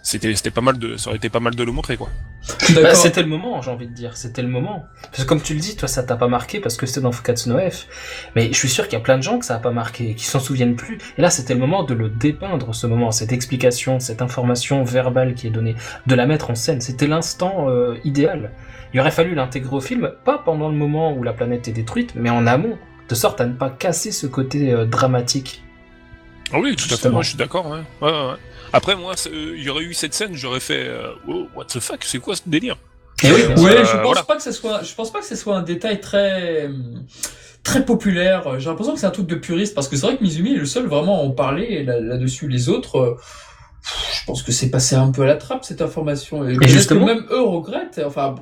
c'était 0.03 0.35
c'était 0.35 0.51
pas 0.51 0.61
mal 0.61 0.77
de 0.77 0.97
ça 0.97 1.07
aurait 1.09 1.17
été 1.17 1.29
pas 1.29 1.39
mal 1.39 1.55
de 1.55 1.63
le 1.63 1.71
montrer 1.71 1.97
quoi. 1.97 2.09
Bah, 2.75 2.93
c'était 2.93 3.21
le 3.21 3.29
moment, 3.29 3.61
j'ai 3.61 3.71
envie 3.71 3.87
de 3.87 3.93
dire. 3.93 4.17
C'était 4.17 4.41
le 4.41 4.49
moment. 4.49 4.85
Parce 5.03 5.23
que 5.23 5.29
comme 5.29 5.41
tu 5.41 5.53
le 5.53 5.61
dis, 5.61 5.77
toi, 5.77 5.87
ça 5.87 6.03
t'a 6.03 6.17
pas 6.17 6.27
marqué 6.27 6.59
parce 6.59 6.75
que 6.75 6.85
c'était 6.85 6.99
dans 6.99 7.13
Fukatsu 7.13 7.49
no 7.49 7.57
F. 7.57 7.87
Mais 8.35 8.51
je 8.51 8.57
suis 8.57 8.67
sûr 8.67 8.85
qu'il 8.85 8.97
y 8.97 9.01
a 9.01 9.03
plein 9.03 9.17
de 9.17 9.23
gens 9.23 9.39
que 9.39 9.45
ça 9.45 9.55
a 9.55 9.59
pas 9.59 9.71
marqué, 9.71 10.13
qui 10.15 10.25
s'en 10.25 10.41
souviennent 10.41 10.75
plus. 10.75 10.97
Et 11.17 11.21
là, 11.21 11.29
c'était 11.29 11.53
le 11.53 11.61
moment 11.61 11.83
de 11.83 11.93
le 11.93 12.09
dépeindre, 12.09 12.75
ce 12.75 12.85
moment, 12.85 13.11
cette 13.11 13.31
explication, 13.31 13.99
cette 14.01 14.21
information 14.21 14.83
verbale 14.83 15.35
qui 15.35 15.47
est 15.47 15.51
donnée, 15.51 15.75
de 16.05 16.15
la 16.15 16.25
mettre 16.25 16.49
en 16.49 16.55
scène. 16.55 16.81
C'était 16.81 17.07
l'instant 17.07 17.69
euh, 17.69 17.95
idéal. 18.03 18.51
Il 18.93 18.99
aurait 18.99 19.11
fallu 19.11 19.35
l'intégrer 19.35 19.75
au 19.75 19.81
film, 19.81 20.11
pas 20.25 20.37
pendant 20.37 20.67
le 20.67 20.75
moment 20.75 21.13
où 21.13 21.23
la 21.23 21.33
planète 21.33 21.67
est 21.69 21.73
détruite, 21.73 22.13
mais 22.15 22.29
en 22.29 22.45
amont, 22.45 22.77
de 23.07 23.15
sorte 23.15 23.39
à 23.39 23.45
ne 23.45 23.53
pas 23.53 23.69
casser 23.69 24.11
ce 24.11 24.27
côté 24.27 24.73
euh, 24.73 24.85
dramatique. 24.85 25.63
Ah 26.51 26.59
oui, 26.59 26.75
tout 26.75 26.93
à 26.93 26.97
fait. 26.97 27.09
Moi, 27.09 27.23
je 27.23 27.29
suis 27.29 27.37
d'accord. 27.37 27.67
Ouais. 27.67 27.79
Ouais, 28.01 28.11
ouais, 28.11 28.27
ouais. 28.31 28.37
Après, 28.73 28.95
moi, 28.95 29.13
euh, 29.27 29.53
il 29.55 29.63
y 29.63 29.69
aurait 29.69 29.83
eu 29.83 29.93
cette 29.93 30.13
scène, 30.13 30.35
j'aurais 30.35 30.59
fait 30.59 30.85
euh, 30.87 31.11
oh, 31.27 31.47
what 31.55 31.65
the 31.65 31.79
fuck, 31.79 32.03
c'est 32.03 32.19
quoi 32.19 32.35
ce 32.35 32.41
délire? 32.47 32.77
Et 33.23 33.31
oui, 33.31 33.41
sûr. 33.41 33.63
Ouais, 33.63 33.71
Euh, 33.77 33.85
je 33.85 33.91
pense 33.91 34.01
voilà. 34.03 34.23
pas 34.23 34.35
que 34.35 34.41
ce 34.43 34.51
soit, 34.51 34.81
je 34.83 34.93
pense 34.95 35.11
pas 35.11 35.19
que 35.19 35.25
ce 35.25 35.35
soit 35.35 35.55
un 35.55 35.61
détail 35.61 36.01
très, 36.01 36.69
très 37.63 37.85
populaire. 37.85 38.59
J'ai 38.59 38.69
l'impression 38.69 38.93
que 38.95 38.99
c'est 38.99 39.05
un 39.05 39.11
truc 39.11 39.27
de 39.27 39.35
puriste 39.35 39.75
parce 39.75 39.87
que 39.87 39.95
c'est 39.95 40.05
vrai 40.07 40.17
que 40.17 40.23
Mizumi 40.23 40.53
est 40.55 40.57
le 40.57 40.65
seul 40.65 40.87
vraiment 40.87 41.19
à 41.21 41.23
en 41.23 41.31
parler 41.31 41.83
là- 41.83 41.99
là-dessus. 41.99 42.47
Les 42.49 42.67
autres, 42.69 42.97
euh, 42.99 43.15
je 44.19 44.25
pense 44.25 44.41
que 44.43 44.51
c'est 44.51 44.69
passé 44.71 44.95
un 44.95 45.11
peu 45.11 45.21
à 45.21 45.25
la 45.27 45.35
trappe 45.35 45.63
cette 45.63 45.81
information. 45.81 46.47
Et, 46.47 46.55
justement- 46.67 47.05
que 47.05 47.13
même 47.13 47.25
eux 47.29 47.41
regrettent. 47.43 48.01
Enfin, 48.05 48.33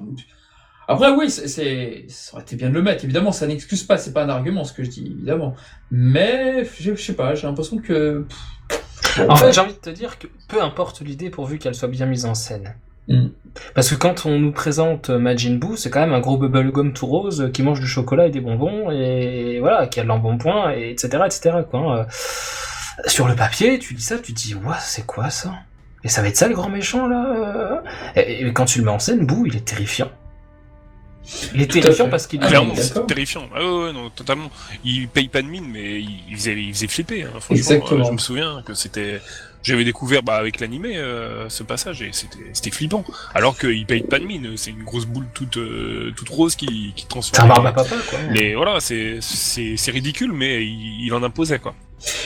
après 0.88 1.11
oui, 1.11 1.29
c'est, 1.29 1.47
c'est, 1.50 2.05
ça 2.07 2.33
aurait 2.35 2.43
été 2.43 2.55
bien 2.55 2.69
de 2.69 2.73
le 2.73 2.81
mettre. 2.81 3.03
Évidemment, 3.03 3.33
ça 3.33 3.47
n'excuse 3.47 3.83
pas. 3.83 3.97
C'est 3.97 4.13
pas 4.13 4.23
un 4.23 4.29
argument 4.29 4.63
ce 4.63 4.71
que 4.73 4.83
je 4.85 4.89
dis, 4.89 5.05
évidemment. 5.05 5.53
Mais 5.91 6.65
je, 6.79 6.95
je 6.95 7.01
sais 7.03 7.13
pas. 7.15 7.35
J'ai 7.35 7.45
l'impression 7.47 7.77
que. 7.77 8.25
pff, 8.27 8.79
En 9.27 9.36
fait, 9.36 9.51
j'ai 9.53 9.62
envie 9.62 9.74
de 9.74 9.77
te 9.80 9.89
dire 9.89 10.18
que 10.20 10.27
peu 10.48 10.62
importe 10.62 11.01
l'idée 11.01 11.30
pourvu 11.30 11.58
qu'elle 11.60 11.75
soit 11.75 11.88
bien 11.88 12.06
mise 12.06 12.25
en 12.25 12.34
scène. 12.34 12.75
Mm. 13.08 13.27
Parce 13.75 13.89
que 13.89 13.96
quand 13.96 14.25
on 14.25 14.39
nous 14.39 14.51
présente 14.51 15.10
euh, 15.10 15.18
Majin 15.20 15.56
Buu, 15.56 15.75
c'est 15.75 15.89
quand 15.89 16.00
même 16.00 16.13
un 16.13 16.20
gros 16.20 16.38
bubblegum 16.38 16.94
tout 16.94 17.08
rose 17.08 17.41
euh, 17.41 17.50
qui 17.50 17.63
mange 17.63 17.80
du 17.80 17.88
chocolat 17.88 18.27
et 18.27 18.30
des 18.30 18.39
bonbons 18.41 18.91
et 18.91 19.60
voilà, 19.60 19.88
qui 19.88 20.00
a 20.00 20.03
de 20.03 20.08
l'embonpoint 20.08 20.72
et 20.74 20.91
etc 20.91 21.24
etc 21.25 21.51
quoi. 21.70 21.80
hein. 21.80 21.98
Euh, 22.00 23.03
Sur 23.08 23.27
le 23.27 23.36
papier, 23.36 23.80
tu 23.80 23.96
dis 23.96 24.03
ça, 24.03 24.18
tu 24.20 24.34
te 24.34 24.39
dis 24.39 24.56
ouah 24.56 24.77
c'est 24.80 25.06
quoi 25.06 25.30
ça? 25.30 25.51
Et 26.03 26.10
ça 26.10 26.22
va 26.22 26.27
être 26.30 26.38
ça 26.38 26.48
le 26.48 26.53
grand 26.53 26.70
méchant 26.70 27.08
là? 27.08 27.84
Et, 28.15 28.46
et 28.46 28.53
quand 28.53 28.65
tu 28.65 28.80
le 28.80 28.86
mets 28.86 28.91
en 28.91 29.00
scène, 29.00 29.25
Boo, 29.25 29.46
il 29.46 29.56
est 29.56 29.65
terrifiant. 29.65 30.10
Il 31.53 31.61
est 31.61 31.67
terrifiant 31.71 32.09
parce 32.09 32.27
qu'il 32.27 32.39
Ah, 32.41 32.45
est 32.45 32.49
Clairement, 32.49 32.73
oui, 32.75 32.81
c'est 32.81 33.05
terrifiant. 33.07 33.47
Ah 33.55 33.59
ouais, 33.63 33.83
ouais, 33.85 33.93
non, 33.93 34.09
totalement. 34.09 34.51
Il 34.83 35.07
paye 35.07 35.27
pas 35.27 35.41
de 35.41 35.47
mine, 35.47 35.67
mais 35.71 36.01
il, 36.01 36.35
faisait, 36.35 36.53
il 36.61 36.73
faisait 36.73 36.87
flipper. 36.87 37.23
Hein. 37.23 37.29
Franchement, 37.39 37.55
Exactement. 37.55 38.01
euh, 38.01 38.07
je 38.07 38.11
me 38.11 38.17
souviens 38.17 38.63
que 38.65 38.73
c'était. 38.73 39.21
J'avais 39.63 39.83
découvert 39.83 40.23
bah, 40.23 40.37
avec 40.37 40.59
l'animé 40.59 40.97
euh, 40.97 41.47
ce 41.47 41.61
passage 41.61 42.01
et 42.01 42.09
c'était 42.13 42.39
c'était 42.53 42.71
flippant. 42.71 43.05
Alors 43.35 43.55
qu'il 43.55 43.85
paye 43.85 44.01
pas 44.01 44.17
de 44.17 44.25
mine, 44.25 44.57
c'est 44.57 44.71
une 44.71 44.83
grosse 44.83 45.05
boule 45.05 45.27
toute 45.35 45.57
euh, 45.57 46.11
toute 46.17 46.29
rose 46.29 46.55
qui 46.55 46.93
qui 46.95 47.05
transforme. 47.05 47.47
barbe 47.47 47.67
à 47.67 47.71
papa, 47.71 47.95
quoi. 48.09 48.17
les 48.31 48.55
voilà, 48.55 48.79
c'est 48.79 49.19
c'est 49.21 49.77
c'est 49.77 49.91
ridicule, 49.91 50.31
mais 50.33 50.65
il, 50.65 51.05
il 51.05 51.13
en 51.13 51.21
imposait 51.21 51.59
quoi. 51.59 51.75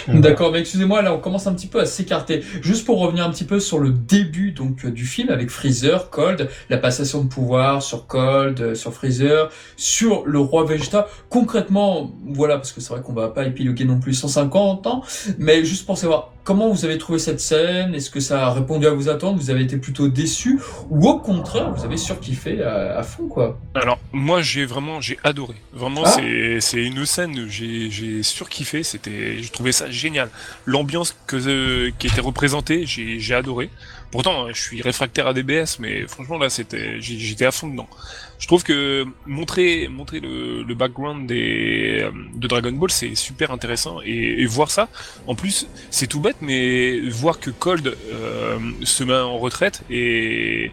D'accord, 0.07 0.51
mais 0.51 0.59
excusez-moi, 0.59 1.01
là 1.01 1.13
on 1.13 1.19
commence 1.19 1.47
un 1.47 1.53
petit 1.53 1.67
peu 1.67 1.79
à 1.79 1.85
s'écarter. 1.85 2.43
Juste 2.61 2.85
pour 2.85 2.99
revenir 2.99 3.25
un 3.25 3.31
petit 3.31 3.43
peu 3.43 3.59
sur 3.59 3.79
le 3.79 3.89
début 3.91 4.51
donc 4.51 4.85
euh, 4.85 4.91
du 4.91 5.05
film 5.05 5.29
avec 5.29 5.49
Freezer, 5.49 6.09
Cold, 6.09 6.49
la 6.69 6.77
passation 6.77 7.23
de 7.23 7.27
pouvoir 7.27 7.81
sur 7.81 8.07
Cold, 8.07 8.59
euh, 8.61 8.75
sur 8.75 8.93
Freezer, 8.93 9.49
sur 9.77 10.23
le 10.25 10.39
roi 10.39 10.63
Vegeta. 10.65 11.07
Concrètement, 11.29 12.11
voilà, 12.27 12.55
parce 12.57 12.71
que 12.71 12.81
c'est 12.81 12.93
vrai 12.93 13.01
qu'on 13.01 13.13
va 13.13 13.29
pas 13.29 13.45
épiloguer 13.45 13.85
non 13.85 13.99
plus 13.99 14.13
150 14.13 14.87
ans, 14.87 15.03
mais 15.39 15.65
juste 15.65 15.85
pour 15.85 15.97
savoir 15.97 16.31
comment 16.43 16.69
vous 16.69 16.85
avez 16.85 16.97
trouvé 16.99 17.17
cette 17.17 17.39
scène, 17.39 17.95
est-ce 17.95 18.11
que 18.11 18.19
ça 18.19 18.45
a 18.45 18.51
répondu 18.53 18.85
à 18.85 18.91
vos 18.91 19.09
attentes, 19.09 19.37
vous 19.37 19.49
avez 19.49 19.63
été 19.63 19.77
plutôt 19.77 20.07
déçu, 20.07 20.59
ou 20.91 21.07
au 21.09 21.19
contraire, 21.19 21.73
vous 21.73 21.83
avez 21.83 21.97
surkiffé 21.97 22.61
à, 22.61 22.99
à 22.99 23.03
fond 23.03 23.27
quoi? 23.27 23.59
Alors 23.73 23.97
moi 24.13 24.41
j'ai 24.41 24.65
vraiment 24.65 25.01
j'ai 25.01 25.17
adoré. 25.23 25.55
Vraiment 25.73 26.03
Ah. 26.05 26.17
c'est 26.59 26.83
une 26.83 27.05
scène 27.05 27.47
j'ai 27.49 28.21
surkiffé. 28.23 28.83
C'était 28.83 29.41
je 29.41 29.51
ça 29.71 29.89
génial. 29.89 30.29
L'ambiance 30.65 31.15
que 31.27 31.35
euh, 31.37 31.91
qui 31.99 32.07
était 32.07 32.21
représentée 32.21 32.85
j'ai 32.85 33.19
j'ai 33.19 33.33
adoré. 33.35 33.69
Pourtant 34.11 34.47
je 34.53 34.61
suis 34.61 34.81
réfractaire 34.81 35.27
à 35.27 35.33
DBS 35.33 35.77
mais 35.79 36.07
franchement 36.07 36.37
là 36.37 36.49
c'était 36.49 37.01
j'étais 37.01 37.45
à 37.45 37.51
fond 37.51 37.67
dedans. 37.67 37.87
Je 38.39 38.47
trouve 38.47 38.63
que 38.63 39.05
montrer 39.25 39.87
montrer 39.87 40.19
le, 40.19 40.63
le 40.63 40.75
background 40.75 41.27
des 41.27 42.01
euh, 42.03 42.11
de 42.35 42.47
Dragon 42.47 42.71
Ball 42.71 42.91
c'est 42.91 43.15
super 43.15 43.51
intéressant 43.51 43.99
et, 44.05 44.41
et 44.41 44.45
voir 44.45 44.71
ça 44.71 44.87
en 45.27 45.35
plus 45.35 45.67
c'est 45.89 46.07
tout 46.07 46.19
bête 46.19 46.37
mais 46.41 46.99
voir 47.09 47.39
que 47.39 47.49
Cold 47.49 47.87
euh, 48.13 48.59
se 48.83 49.03
met 49.03 49.13
en 49.15 49.37
retraite 49.37 49.81
et 49.89 50.71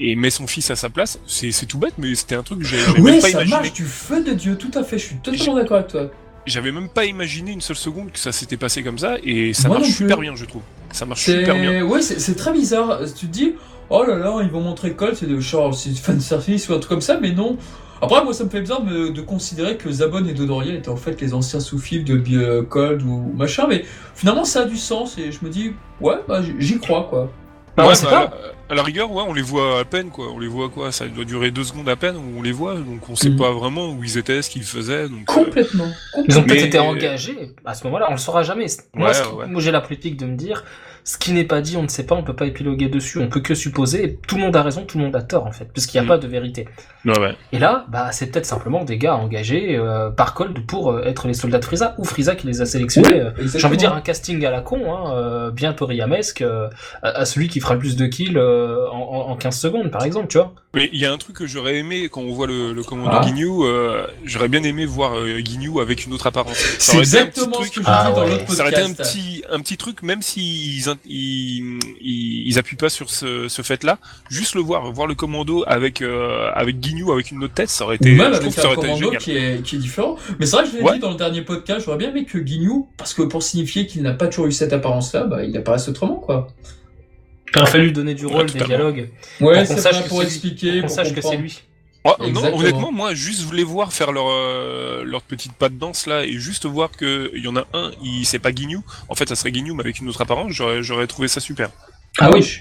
et 0.00 0.14
met 0.14 0.30
son 0.30 0.46
fils 0.46 0.70
à 0.70 0.76
sa 0.76 0.90
place, 0.90 1.18
c'est 1.26 1.50
c'est 1.50 1.66
tout 1.66 1.76
bête, 1.78 1.94
mais 1.98 2.14
c'était 2.14 2.36
un 2.36 2.44
truc 2.44 2.60
que 2.60 2.64
j'avais 2.64 2.84
j'avais 2.86 3.00
Oui, 3.00 3.10
même 3.10 3.20
pas 3.20 3.30
ça 3.30 3.30
imaginé. 3.30 3.50
marche 3.50 3.72
du 3.72 3.84
feu 3.84 4.22
de 4.22 4.32
Dieu, 4.32 4.56
tout 4.56 4.70
à 4.74 4.84
fait, 4.84 4.96
je 4.96 5.06
suis 5.06 5.16
totalement 5.16 5.56
d'accord 5.56 5.78
avec 5.78 5.88
toi. 5.88 6.08
J'avais 6.48 6.72
même 6.72 6.88
pas 6.88 7.04
imaginé 7.04 7.52
une 7.52 7.60
seule 7.60 7.76
seconde 7.76 8.10
que 8.10 8.18
ça 8.18 8.32
s'était 8.32 8.56
passé 8.56 8.82
comme 8.82 8.98
ça, 8.98 9.16
et 9.22 9.52
ça 9.52 9.68
Moi 9.68 9.78
marche 9.78 9.92
super 9.92 10.18
bien, 10.18 10.34
je 10.34 10.44
trouve. 10.44 10.62
Ça 10.92 11.06
marche 11.06 11.24
super 11.24 11.54
bien. 11.54 11.84
Ouais, 11.84 12.02
c'est 12.02 12.34
très 12.34 12.52
bizarre. 12.52 13.00
Tu 13.16 13.26
te 13.26 13.32
dis, 13.32 13.54
oh 13.90 14.04
là 14.04 14.16
là, 14.16 14.38
ils 14.42 14.50
vont 14.50 14.60
montrer 14.60 14.92
Colt, 14.94 15.16
c'est 15.16 15.28
de 15.28 15.38
genre 15.40 15.74
c'est 15.74 15.90
fan 15.96 16.20
service 16.20 16.68
ou 16.68 16.74
un 16.74 16.78
truc 16.78 16.88
comme 16.90 17.00
ça, 17.00 17.18
mais 17.20 17.32
non. 17.32 17.56
Après, 18.00 18.22
moi, 18.22 18.32
ça 18.32 18.44
me 18.44 18.48
fait 18.48 18.60
bizarre 18.60 18.82
de, 18.82 19.08
de 19.08 19.20
considérer 19.20 19.76
que 19.76 19.90
Zabon 19.90 20.24
et 20.24 20.32
Dodoria 20.32 20.74
étaient 20.74 20.88
en 20.88 20.96
fait 20.96 21.20
les 21.20 21.34
anciens 21.34 21.58
sous-fifs 21.58 22.04
de 22.04 22.60
Cold 22.60 23.02
ou 23.02 23.32
machin, 23.36 23.66
mais 23.68 23.84
finalement, 24.14 24.44
ça 24.44 24.60
a 24.60 24.64
du 24.66 24.76
sens 24.76 25.18
et 25.18 25.32
je 25.32 25.38
me 25.42 25.50
dis, 25.50 25.72
ouais, 26.00 26.14
bah, 26.28 26.40
j'y 26.58 26.78
crois 26.78 27.08
quoi. 27.10 27.30
Bah, 27.78 27.86
Ouais, 27.88 27.94
bah, 28.02 28.10
pas. 28.10 28.16
à 28.18 28.20
la- 28.24 28.30
à 28.70 28.74
la 28.74 28.82
rigueur, 28.82 29.10
ouais, 29.10 29.22
on 29.26 29.32
les 29.32 29.40
voit 29.42 29.80
à 29.80 29.84
peine, 29.84 30.10
quoi. 30.10 30.26
On 30.30 30.38
les 30.38 30.46
voit 30.48 30.68
quoi 30.68 30.92
Ça 30.92 31.06
doit 31.06 31.24
durer 31.24 31.50
deux 31.50 31.64
secondes 31.64 31.88
à 31.88 31.96
peine 31.96 32.16
où 32.16 32.38
on 32.38 32.42
les 32.42 32.52
voit, 32.52 32.74
donc 32.74 33.08
on 33.08 33.16
sait 33.16 33.30
Mhm. 33.30 33.38
pas 33.38 33.50
vraiment 33.52 33.92
où 33.92 34.04
ils 34.04 34.18
étaient, 34.18 34.42
ce 34.42 34.50
qu'ils 34.50 34.64
faisaient. 34.64 35.08
Donc, 35.08 35.20
euh, 35.30 35.34
Complètement. 35.44 35.86
Ils 36.28 36.38
ont 36.38 36.42
peut-être 36.42 36.60
Mais- 36.60 36.66
été 36.66 36.78
engagés. 36.78 37.54
À 37.64 37.74
ce 37.74 37.84
moment-là, 37.84 38.06
on 38.10 38.12
le 38.12 38.18
saura 38.18 38.42
jamais. 38.42 38.66
Moi, 38.94 39.08
Ouais, 39.08 39.14
ce 39.14 39.22
qui- 39.22 39.28
ouais. 39.34 39.46
moi, 39.46 39.60
j'ai 39.62 39.70
la 39.70 39.80
politique 39.80 40.18
de 40.18 40.26
me 40.26 40.36
dire, 40.36 40.64
ce 41.10 41.16
qui 41.16 41.32
n'est 41.32 41.44
pas 41.44 41.62
dit, 41.62 41.78
on 41.78 41.82
ne 41.84 41.88
sait 41.88 42.04
pas, 42.04 42.14
on 42.14 42.22
peut 42.22 42.36
pas 42.36 42.44
épiloguer 42.44 42.88
dessus, 42.90 43.18
on 43.18 43.28
peut 43.28 43.40
que 43.40 43.54
supposer. 43.54 44.04
Et 44.04 44.16
tout 44.28 44.34
le 44.36 44.42
monde 44.42 44.54
a 44.56 44.62
raison, 44.62 44.84
tout 44.84 44.98
le 44.98 45.04
monde 45.04 45.16
a 45.16 45.22
tort 45.22 45.46
en 45.46 45.52
fait, 45.52 45.64
puisqu'il 45.72 45.96
n'y 45.96 46.00
a 46.00 46.04
Mm. 46.04 46.08
pas 46.08 46.18
de 46.18 46.26
vérité. 46.28 46.68
ouais, 47.06 47.18
ouais. 47.18 47.34
Et 47.52 47.58
là, 47.58 47.86
bah, 47.88 48.12
c'est 48.12 48.26
peut-être 48.30 48.44
simplement 48.44 48.84
des 48.84 48.98
gars 48.98 49.16
engagés 49.16 49.76
euh, 49.78 50.10
par 50.10 50.34
Cold 50.34 50.66
pour 50.66 50.90
euh, 50.92 51.04
être 51.06 51.26
les 51.26 51.32
soldats 51.32 51.60
de 51.60 51.64
Frieza, 51.64 51.94
ou 51.96 52.04
Frieza 52.04 52.36
qui 52.36 52.46
les 52.46 52.60
a 52.60 52.66
sélectionnés. 52.66 53.20
euh, 53.20 53.30
J'ai 53.38 53.64
envie 53.66 53.76
de 53.76 53.80
dire 53.80 53.94
un 53.94 54.02
casting 54.02 54.44
à 54.44 54.50
la 54.50 54.60
con, 54.60 54.92
hein, 54.92 55.14
euh, 55.16 55.50
bien 55.50 55.72
toriyamesque, 55.72 56.42
euh, 56.42 56.68
à, 57.02 57.08
à 57.20 57.24
celui 57.24 57.48
qui 57.48 57.60
fera 57.60 57.72
le 57.72 57.80
plus 57.80 57.96
de 57.96 58.04
kills 58.06 58.36
euh, 58.36 58.86
en, 58.90 58.98
en- 58.98 59.30
en 59.30 59.36
15 59.36 59.58
secondes, 59.58 59.90
par 59.90 60.04
exemple, 60.04 60.28
tu 60.28 60.36
vois. 60.36 60.52
Mais 60.74 60.90
il 60.92 61.00
y 61.00 61.06
a 61.06 61.12
un 61.12 61.16
truc 61.16 61.36
que 61.36 61.46
j'aurais 61.46 61.76
aimé 61.76 62.10
quand 62.10 62.20
on 62.20 62.32
voit 62.34 62.46
le, 62.46 62.74
le 62.74 62.82
commando 62.82 63.10
Ah. 63.18 63.22
Ginyu, 63.26 63.48
euh, 63.62 64.06
j'aurais 64.24 64.48
bien 64.48 64.62
aimé 64.62 64.84
voir 64.84 65.14
euh, 65.16 65.38
Ginyu 65.42 65.80
avec 65.80 66.04
une 66.04 66.12
autre 66.12 66.26
apparence. 66.26 66.58
C'est 66.78 66.98
exactement 66.98 67.46
ce 67.54 67.60
truc- 67.60 67.72
que 67.72 67.80
je 67.80 67.86
Ah 67.88 68.12
dans 68.14 68.22
ouais. 68.24 68.30
l'autre 68.32 68.52
Ça 68.52 68.62
aurait 68.62 68.72
été 68.72 68.82
un 68.82 68.88
podcast. 68.88 69.10
petit, 69.16 69.42
un 69.50 69.60
petit 69.60 69.78
truc, 69.78 70.02
même 70.02 70.20
s'ils 70.20 70.90
ils, 71.06 71.78
ils, 72.00 72.48
ils 72.48 72.58
appuient 72.58 72.76
pas 72.76 72.88
sur 72.88 73.10
ce, 73.10 73.48
ce 73.48 73.62
fait-là, 73.62 73.98
juste 74.30 74.54
le 74.54 74.60
voir, 74.60 74.90
voir 74.92 75.06
le 75.06 75.14
commando 75.14 75.64
avec 75.66 76.02
euh, 76.02 76.50
avec 76.54 76.80
Guignou, 76.80 77.12
avec 77.12 77.30
une 77.30 77.42
autre 77.44 77.54
tête, 77.54 77.68
ça 77.70 77.84
aurait 77.84 77.96
été, 77.96 78.12
Ou 78.12 78.16
même 78.16 78.32
avec 78.32 78.52
ça 78.52 78.68
un 78.70 78.74
commando 78.74 78.96
génial. 79.04 79.18
qui 79.18 79.36
est, 79.36 79.62
qui 79.62 79.76
est 79.76 79.78
différent. 79.78 80.16
Mais 80.38 80.46
c'est 80.46 80.56
vrai 80.56 80.64
que 80.64 80.70
je 80.72 80.76
l'ai 80.76 80.82
Ouais. 80.82 80.94
dit 80.94 80.98
dans 81.00 81.10
le 81.10 81.16
dernier 81.16 81.42
podcast, 81.42 81.82
j'aurais 81.84 81.98
bien 81.98 82.10
aimé 82.10 82.24
que 82.24 82.38
Guignou, 82.38 82.88
parce 82.96 83.14
que 83.14 83.22
pour 83.22 83.42
signifier 83.42 83.86
qu'il 83.86 84.02
n'a 84.02 84.12
pas 84.14 84.26
toujours 84.28 84.46
eu 84.46 84.52
cette 84.52 84.72
apparence-là, 84.72 85.24
bah, 85.24 85.44
il 85.44 85.56
apparaisse 85.56 85.88
autrement, 85.88 86.16
quoi. 86.16 86.48
Il 87.54 87.62
aurait 87.62 87.70
fallu 87.70 87.84
lui 87.86 87.92
donner 87.92 88.14
du 88.14 88.26
Ouais, 88.26 88.32
rôle, 88.34 88.46
des 88.46 88.52
totalement. 88.52 88.90
dialogue, 88.90 89.08
Ouais, 89.40 89.66
qu'on 89.66 89.76
c'est 89.76 89.90
que 90.02 90.08
pour 90.08 90.22
expliquer, 90.22 90.74
qu'on 90.80 90.86
pour 90.86 90.90
sache 90.90 91.14
que 91.14 91.20
c'est 91.22 91.36
lui. 91.36 91.62
Oh, 92.04 92.14
non, 92.30 92.56
honnêtement, 92.58 92.92
moi, 92.92 93.14
juste 93.14 93.42
voulais 93.42 93.64
voir 93.64 93.92
faire 93.92 94.12
leur 94.12 94.28
euh, 94.28 95.02
leur 95.04 95.22
petite 95.22 95.52
pas 95.52 95.68
de 95.68 95.74
danse 95.74 96.06
là 96.06 96.24
et 96.24 96.32
juste 96.32 96.64
voir 96.64 96.90
que 96.92 97.30
il 97.34 97.44
y 97.44 97.48
en 97.48 97.56
a 97.56 97.66
un, 97.74 97.90
il 98.02 98.24
c'est 98.24 98.38
pas 98.38 98.52
Guignou. 98.52 98.82
En 99.08 99.14
fait, 99.14 99.28
ça 99.28 99.34
serait 99.34 99.50
Guignou 99.50 99.74
mais 99.74 99.82
avec 99.82 99.98
une 99.98 100.08
autre 100.08 100.20
apparence. 100.20 100.52
J'aurais 100.52 100.82
j'aurais 100.82 101.06
trouvé 101.06 101.28
ça 101.28 101.40
super. 101.40 101.70
Ah 102.18 102.30
oui. 102.30 102.60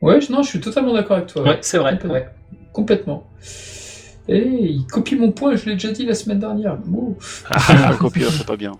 Ouais, 0.00 0.20
non, 0.28 0.42
je 0.42 0.48
suis 0.50 0.60
totalement 0.60 0.92
d'accord 0.92 1.16
avec 1.16 1.28
toi. 1.28 1.42
ouais 1.42 1.58
c'est 1.62 1.78
vrai. 1.78 1.92
Complètement. 1.92 2.14
ouais. 2.14 2.28
Complètement. 2.72 3.30
Et 4.26 4.38
il 4.42 4.86
copie 4.86 5.16
mon 5.16 5.32
point, 5.32 5.54
je 5.56 5.66
l'ai 5.66 5.72
déjà 5.74 5.92
dit 5.92 6.06
la 6.06 6.14
semaine 6.14 6.38
dernière. 6.38 6.78
Ouh. 6.90 7.16
Le 7.50 7.96
copieur, 7.98 8.32
c'est 8.32 8.46
pas 8.46 8.56
bien. 8.56 8.72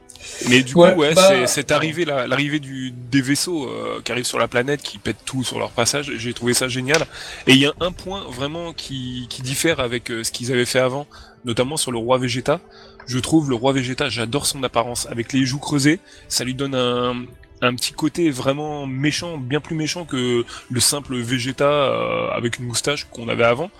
Mais 0.48 0.62
du 0.62 0.74
Ouais, 0.74 0.94
coup, 0.94 1.00
ouais, 1.00 1.14
bah- 1.14 1.46
c'est 1.46 1.70
la- 2.06 2.26
l'arrivée 2.26 2.60
du 2.60 2.92
des 2.92 3.20
vaisseaux 3.20 3.68
euh, 3.68 4.00
qui 4.02 4.10
arrivent 4.10 4.24
sur 4.24 4.38
la 4.38 4.48
planète, 4.48 4.80
qui 4.82 4.96
pètent 4.96 5.24
tout 5.26 5.44
sur 5.44 5.58
leur 5.58 5.70
passage. 5.70 6.12
J'ai 6.16 6.32
trouvé 6.32 6.54
ça 6.54 6.68
génial. 6.68 7.02
Et 7.46 7.52
il 7.52 7.58
y 7.58 7.66
a 7.66 7.72
un 7.80 7.92
point 7.92 8.24
vraiment 8.30 8.72
qui, 8.72 9.26
qui 9.28 9.42
diffère 9.42 9.80
avec 9.80 10.10
euh, 10.10 10.24
ce 10.24 10.32
qu'ils 10.32 10.50
avaient 10.50 10.64
fait 10.64 10.78
avant, 10.78 11.06
notamment 11.44 11.76
sur 11.76 11.92
le 11.92 11.98
roi 11.98 12.16
Vegeta. 12.16 12.60
Je 13.06 13.18
trouve 13.18 13.50
le 13.50 13.54
roi 13.54 13.72
Vegeta, 13.74 14.08
j'adore 14.08 14.46
son 14.46 14.62
apparence, 14.62 15.06
avec 15.10 15.34
les 15.34 15.44
joues 15.44 15.58
creusées, 15.58 16.00
ça 16.28 16.44
lui 16.44 16.54
donne 16.54 16.74
un 16.74 17.16
un 17.60 17.74
petit 17.76 17.92
côté 17.92 18.30
vraiment 18.30 18.86
méchant, 18.86 19.38
bien 19.38 19.60
plus 19.60 19.74
méchant 19.76 20.04
que 20.04 20.44
le 20.70 20.80
simple 20.80 21.16
Vegeta 21.16 21.64
euh, 21.70 22.28
avec 22.32 22.58
une 22.58 22.66
moustache 22.66 23.06
qu'on 23.10 23.28
avait 23.28 23.44
avant. 23.44 23.70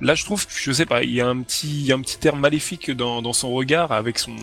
Là, 0.00 0.14
je 0.14 0.24
trouve, 0.24 0.46
je 0.48 0.70
sais 0.70 0.86
pas, 0.86 1.02
il 1.02 1.10
y 1.12 1.20
a 1.20 1.26
un 1.26 1.42
petit, 1.42 1.90
un 1.92 2.00
petit 2.00 2.26
air 2.28 2.36
maléfique 2.36 2.90
dans, 2.92 3.20
dans 3.20 3.32
son 3.32 3.50
regard, 3.50 3.90
avec 3.90 4.18
son, 4.20 4.36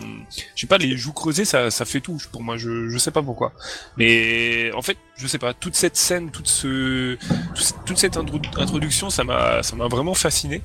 je 0.54 0.60
sais 0.60 0.66
pas, 0.66 0.76
les 0.76 0.96
joues 0.98 1.14
creusées, 1.14 1.46
ça, 1.46 1.70
ça 1.70 1.84
fait 1.86 2.00
tout 2.00 2.18
pour 2.30 2.42
moi. 2.42 2.58
Je, 2.58 2.88
je 2.90 2.98
sais 2.98 3.10
pas 3.10 3.22
pourquoi. 3.22 3.52
Mais 3.96 4.70
en 4.74 4.82
fait, 4.82 4.98
je 5.16 5.26
sais 5.26 5.38
pas, 5.38 5.54
toute 5.54 5.74
cette 5.74 5.96
scène, 5.96 6.30
toute 6.30 6.48
ce, 6.48 7.16
tout- 7.54 7.74
toute 7.86 7.96
cette 7.96 8.16
introdu- 8.16 8.60
introduction, 8.60 9.08
ça 9.08 9.24
m'a, 9.24 9.62
ça 9.62 9.76
m'a 9.76 9.88
vraiment 9.88 10.12
fasciné. 10.14 10.60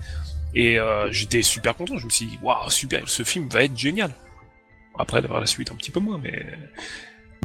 Et 0.54 0.78
euh, 0.78 1.10
j'étais 1.12 1.42
super 1.42 1.76
content. 1.78 1.98
Je 1.98 2.06
me 2.06 2.10
suis 2.10 2.26
dit, 2.26 2.38
waouh, 2.42 2.70
super, 2.70 3.08
ce 3.08 3.24
film 3.24 3.48
va 3.48 3.64
être 3.64 3.78
génial. 3.78 4.14
Après, 5.00 5.22
d'avoir 5.22 5.40
la 5.40 5.48
suite 5.48 5.72
un 5.72 5.76
petit 5.76 5.92
peu 5.92 6.02
moins, 6.02 6.20
mais 6.22 6.46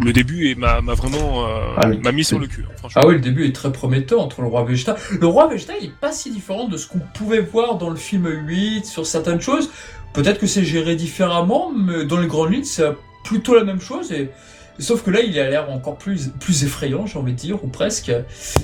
le 0.04 0.12
début 0.12 0.50
est- 0.50 0.54
m'a, 0.54 0.80
m'a 0.80 0.94
vraiment, 0.94 1.46
euh, 1.46 1.60
Ah 1.76 1.88
oui. 1.88 1.98
m'a 2.02 2.12
mis 2.12 2.24
sur 2.24 2.38
le 2.38 2.46
cul. 2.46 2.64
hein, 2.68 2.72
franchement. 2.76 3.02
Ah 3.04 3.06
oui, 3.06 3.14
le 3.14 3.20
début 3.20 3.46
est 3.46 3.52
très 3.54 3.72
prometteur 3.72 4.20
entre 4.20 4.42
le 4.42 4.48
roi 4.48 4.64
Vegeta. 4.64 4.96
Le 5.20 5.26
roi 5.26 5.46
Vegeta, 5.48 5.72
il 5.80 5.86
est 5.88 5.92
pas 6.00 6.12
si 6.12 6.30
différent 6.30 6.68
de 6.68 6.76
ce 6.76 6.86
qu'on 6.88 6.98
pouvait 7.14 7.40
voir 7.40 7.78
dans 7.78 7.90
le 7.90 7.96
film 7.96 8.26
8 8.46 8.84
sur 8.84 9.06
certaines 9.06 9.40
choses. 9.40 9.70
Peut-être 10.12 10.38
que 10.38 10.46
c'est 10.46 10.64
géré 10.64 10.96
différemment, 10.96 11.72
mais 11.74 12.04
dans 12.04 12.18
les 12.18 12.26
grandes 12.26 12.52
lignes, 12.52 12.64
c'est 12.64 12.92
plutôt 13.24 13.54
la 13.54 13.64
même 13.64 13.80
chose. 13.80 14.12
Et... 14.12 14.30
Sauf 14.78 15.02
que 15.02 15.10
là, 15.10 15.20
il 15.20 15.38
a 15.38 15.48
l'air 15.48 15.70
encore 15.70 15.96
plus, 15.96 16.28
plus 16.38 16.64
effrayant, 16.64 17.06
j'ai 17.06 17.18
envie 17.18 17.32
de 17.32 17.38
dire, 17.38 17.64
ou 17.64 17.68
presque. 17.68 18.12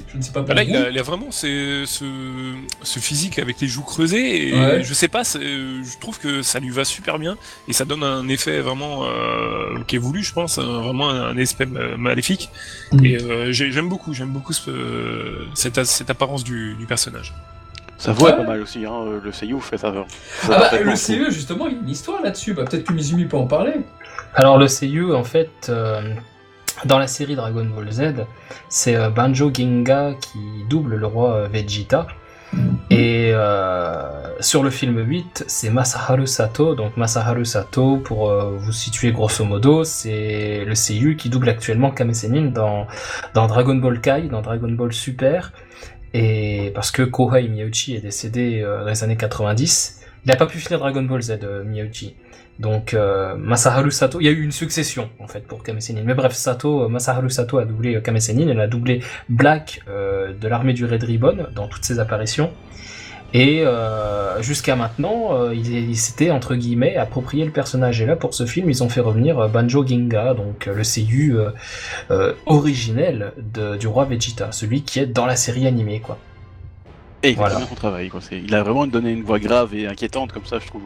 Je 0.08 0.16
ne 0.16 0.22
sais 0.22 0.30
pas 0.32 0.42
Bah 0.42 0.52
là, 0.54 0.62
il 0.62 0.76
a, 0.76 0.90
il 0.90 0.98
a 0.98 1.02
vraiment 1.02 1.30
ce, 1.30 1.84
ce, 1.86 2.04
ce 2.82 2.98
physique 2.98 3.38
avec 3.38 3.60
les 3.60 3.66
joues 3.68 3.82
creusées 3.82 4.48
et 4.48 4.52
Ouais. 4.52 4.82
je 4.84 4.92
sais 4.94 5.08
pas, 5.08 5.24
c'est- 5.24 5.40
je 5.40 5.98
trouve 6.00 6.18
que 6.18 6.42
ça 6.42 6.60
lui 6.60 6.68
va 6.70 6.84
super 6.84 7.18
bien 7.18 7.36
et 7.68 7.72
ça 7.72 7.84
donne 7.86 8.02
un 8.02 8.28
effet 8.28 8.60
vraiment 8.60 9.04
euh, 9.06 9.78
qui 9.86 9.96
est 9.96 9.98
voulu, 9.98 10.22
je 10.22 10.32
pense, 10.34 10.58
vraiment 10.58 11.08
un, 11.08 11.36
aspect 11.38 11.66
ma- 11.66 11.96
maléfique. 11.96 12.50
Mm. 12.92 13.04
Et 13.06 13.16
euh, 13.22 13.52
j'ai- 13.52 13.72
j'aime 13.72 13.88
beaucoup, 13.88 14.12
j'aime 14.12 14.30
beaucoup 14.30 14.52
ce- 14.52 15.46
cette, 15.54 15.82
cette 15.84 16.10
apparence 16.10 16.44
du, 16.44 16.74
du 16.74 16.84
personnage. 16.86 17.32
Sa 17.98 18.12
voix 18.12 18.30
Ouais. 18.30 18.36
pas 18.36 18.42
mal 18.42 18.60
aussi, 18.60 18.84
hein. 18.84 19.04
Le 19.22 19.30
Seiyu 19.32 19.60
fait 19.60 19.78
ça. 19.78 19.92
ça 20.42 20.48
Ah 20.52 20.68
bah, 20.72 20.80
le. 20.80 20.96
CE, 20.96 21.30
justement, 21.30 21.68
il 21.68 21.74
y 21.74 21.76
a 21.76 21.78
une 21.80 21.88
histoire 21.88 22.20
là-dessus. 22.20 22.52
Bah, 22.52 22.64
Peut-être 22.64 22.82
que 22.84 22.92
Mizumi 22.92 23.26
peut 23.26 23.36
en 23.36 23.46
parler. 23.46 23.74
Alors 24.34 24.56
le 24.58 24.66
Seiyu, 24.66 25.14
en 25.14 25.24
fait, 25.24 25.68
euh, 25.68 26.14
dans 26.84 26.98
la 26.98 27.06
série 27.06 27.36
Dragon 27.36 27.64
Ball 27.66 27.90
Z, 27.90 28.24
c'est 28.68 28.96
euh, 28.96 29.10
Banjo 29.10 29.50
Ginga 29.52 30.14
qui 30.20 30.38
double 30.70 30.96
le 30.96 31.06
roi 31.06 31.34
euh, 31.34 31.48
Vegeta. 31.48 32.06
Et 32.90 33.30
euh, 33.32 34.40
sur 34.40 34.62
le 34.62 34.70
film 34.70 34.98
8, 34.98 35.44
c'est 35.46 35.70
Masaharu 35.70 36.26
Sato. 36.26 36.74
Donc 36.74 36.96
Masaharu 36.96 37.44
Sato, 37.44 37.98
pour 37.98 38.30
euh, 38.30 38.56
vous 38.58 38.72
situer 38.72 39.12
grosso 39.12 39.44
modo, 39.44 39.84
c'est 39.84 40.64
le 40.64 40.74
Seiyu 40.74 41.16
qui 41.16 41.28
double 41.30 41.48
actuellement 41.48 41.90
Kame 41.90 42.12
Sennin 42.12 42.50
dans, 42.50 42.86
dans 43.34 43.46
Dragon 43.46 43.74
Ball 43.74 44.00
Kai, 44.00 44.28
dans 44.30 44.42
Dragon 44.42 44.70
Ball 44.70 44.92
Super. 44.92 45.52
Et 46.14 46.72
parce 46.74 46.90
que 46.90 47.02
Kohei 47.02 47.48
Miyauchi 47.48 47.96
est 47.96 48.00
décédé 48.00 48.60
euh, 48.62 48.80
dans 48.82 48.88
les 48.90 49.02
années 49.04 49.16
90, 49.16 50.00
il 50.24 50.28
n'a 50.28 50.36
pas 50.36 50.46
pu 50.46 50.58
finir 50.58 50.78
Dragon 50.78 51.02
Ball 51.02 51.22
Z, 51.22 51.38
Miyauchi. 51.64 52.14
Donc 52.58 52.94
euh, 52.94 53.34
Masaharu 53.36 53.90
Sato, 53.90 54.20
il 54.20 54.24
y 54.26 54.28
a 54.28 54.32
eu 54.32 54.42
une 54.42 54.52
succession 54.52 55.08
en 55.18 55.26
fait 55.26 55.46
pour 55.46 55.62
Kame 55.62 55.80
Sennin. 55.80 56.02
Mais 56.04 56.14
bref, 56.14 56.32
Sato, 56.34 56.82
euh, 56.84 56.88
Masaharu 56.88 57.30
Sato 57.30 57.58
a 57.58 57.64
doublé 57.64 57.96
euh, 57.96 58.00
Kame 58.00 58.20
Sennin, 58.20 58.46
il 58.48 58.60
a 58.60 58.66
doublé 58.68 59.02
Black 59.28 59.80
euh, 59.88 60.32
de 60.38 60.48
l'armée 60.48 60.72
du 60.74 60.84
Red 60.84 61.02
Ribbon 61.02 61.46
dans 61.54 61.66
toutes 61.66 61.84
ses 61.84 61.98
apparitions. 61.98 62.52
Et 63.34 63.62
euh, 63.64 64.42
jusqu'à 64.42 64.76
maintenant, 64.76 65.50
il, 65.50 65.66
il 65.72 65.96
s'était 65.96 66.30
entre 66.30 66.54
guillemets 66.54 66.96
approprié 66.96 67.46
le 67.46 67.50
personnage. 67.50 68.02
Et 68.02 68.06
là, 68.06 68.14
pour 68.14 68.34
ce 68.34 68.44
film, 68.44 68.68
ils 68.68 68.82
ont 68.84 68.90
fait 68.90 69.00
revenir 69.00 69.48
Banjo 69.48 69.86
Ginga, 69.86 70.34
donc 70.34 70.66
le 70.66 70.84
seiyuu 70.84 71.38
originel 72.44 73.32
de- 73.38 73.76
du 73.78 73.86
roi 73.86 74.04
Vegeta, 74.04 74.52
celui 74.52 74.82
qui 74.82 74.98
est 75.00 75.06
dans 75.06 75.24
la 75.24 75.36
série 75.36 75.66
animée, 75.66 76.00
quoi. 76.00 76.18
Et 77.22 77.30
il 77.30 77.36
Voilà. 77.36 77.54
fait 77.54 77.60
bien 77.60 77.68
son 77.68 77.74
travail. 77.74 78.08
Quoi. 78.10 78.20
C'est- 78.20 78.38
Il 78.38 78.54
a 78.54 78.62
vraiment 78.62 78.86
donné 78.86 79.12
une 79.12 79.22
voix 79.22 79.38
grave 79.38 79.74
et 79.74 79.86
inquiétante 79.86 80.30
comme 80.32 80.44
ça, 80.44 80.58
je 80.58 80.66
trouve. 80.66 80.82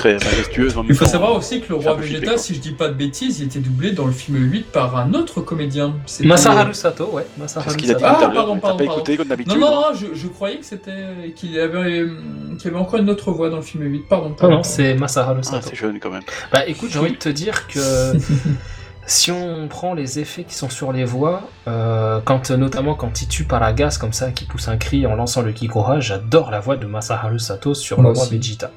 Très 0.00 0.14
majestueuse 0.14 0.76
en 0.76 0.82
même 0.82 0.92
Il 0.92 0.96
faut 0.96 1.04
temps. 1.04 1.10
savoir 1.10 1.34
aussi 1.36 1.60
que 1.60 1.68
le 1.68 1.74
roi 1.76 1.94
Vegeta, 1.94 2.36
si 2.38 2.54
je 2.54 2.60
dis 2.60 2.72
pas 2.72 2.88
de 2.88 2.94
bêtises, 2.94 3.40
il 3.40 3.46
était 3.46 3.58
doublé 3.60 3.92
dans 3.92 4.06
le 4.06 4.12
film 4.12 4.36
8 4.50 4.72
par 4.72 4.96
un 4.96 5.12
autre 5.14 5.40
comédien. 5.42 5.94
Masaharu 6.24 6.74
Sato, 6.74 7.10
ouais, 7.12 7.26
Masaharu 7.38 7.70
ce 7.70 7.76
qu'il 7.76 7.90
a 7.90 7.94
dit 7.94 8.00
Sato. 8.02 8.14
Ah, 8.18 8.30
pardon, 8.32 8.54
T'as 8.54 8.60
pardon, 8.60 8.60
pas 8.60 8.68
pardon. 8.68 8.84
écouté 8.84 9.16
comme 9.16 9.28
d'habitude. 9.28 9.58
Non, 9.58 9.70
non, 9.70 9.80
non, 9.80 9.86
je, 9.94 10.06
je 10.14 10.26
croyais 10.28 10.56
que 10.56 10.64
c'était 10.64 11.32
qu'il 11.36 11.58
avait, 11.60 12.00
euh, 12.00 12.16
qu'il 12.58 12.70
y 12.70 12.74
avait 12.74 12.82
encore 12.82 12.98
une 12.98 13.10
autre 13.10 13.30
voix 13.32 13.50
dans 13.50 13.56
le 13.56 13.62
film 13.62 13.84
8. 13.84 14.08
Pardon. 14.08 14.30
Non, 14.30 14.34
pardon, 14.34 14.56
non, 14.56 14.62
c'est 14.62 14.94
Masaharu 14.94 15.40
Ah, 15.40 15.42
Sato. 15.44 15.68
c'est 15.68 15.76
jeune 15.76 15.98
quand 16.00 16.10
même. 16.10 16.22
Bah 16.52 16.66
écoute, 16.66 16.90
j'ai 16.92 16.98
envie 16.98 17.12
de 17.12 17.16
te 17.16 17.28
dire 17.28 17.66
que 17.68 17.78
si 19.06 19.30
on 19.32 19.68
prend 19.68 19.94
les 19.94 20.18
effets 20.18 20.44
qui 20.44 20.54
sont 20.54 20.68
sur 20.70 20.92
les 20.92 21.04
voix, 21.04 21.42
euh, 21.68 22.20
quand 22.24 22.50
notamment 22.50 22.94
quand 22.94 23.20
il 23.22 23.28
tue 23.28 23.44
Paragas 23.44 23.98
comme 24.00 24.12
ça, 24.12 24.30
qui 24.30 24.44
pousse 24.44 24.68
un 24.68 24.76
cri 24.76 25.06
en 25.06 25.14
lançant 25.16 25.42
le 25.42 25.52
Kikoha, 25.52 26.00
j'adore 26.00 26.50
la 26.50 26.60
voix 26.60 26.76
de 26.76 26.86
Masaharu 26.86 27.38
Sato 27.38 27.74
sur 27.74 28.00
Moi 28.00 28.12
le 28.12 28.16
roi 28.16 28.26
aussi. 28.26 28.36
Vegeta. 28.38 28.70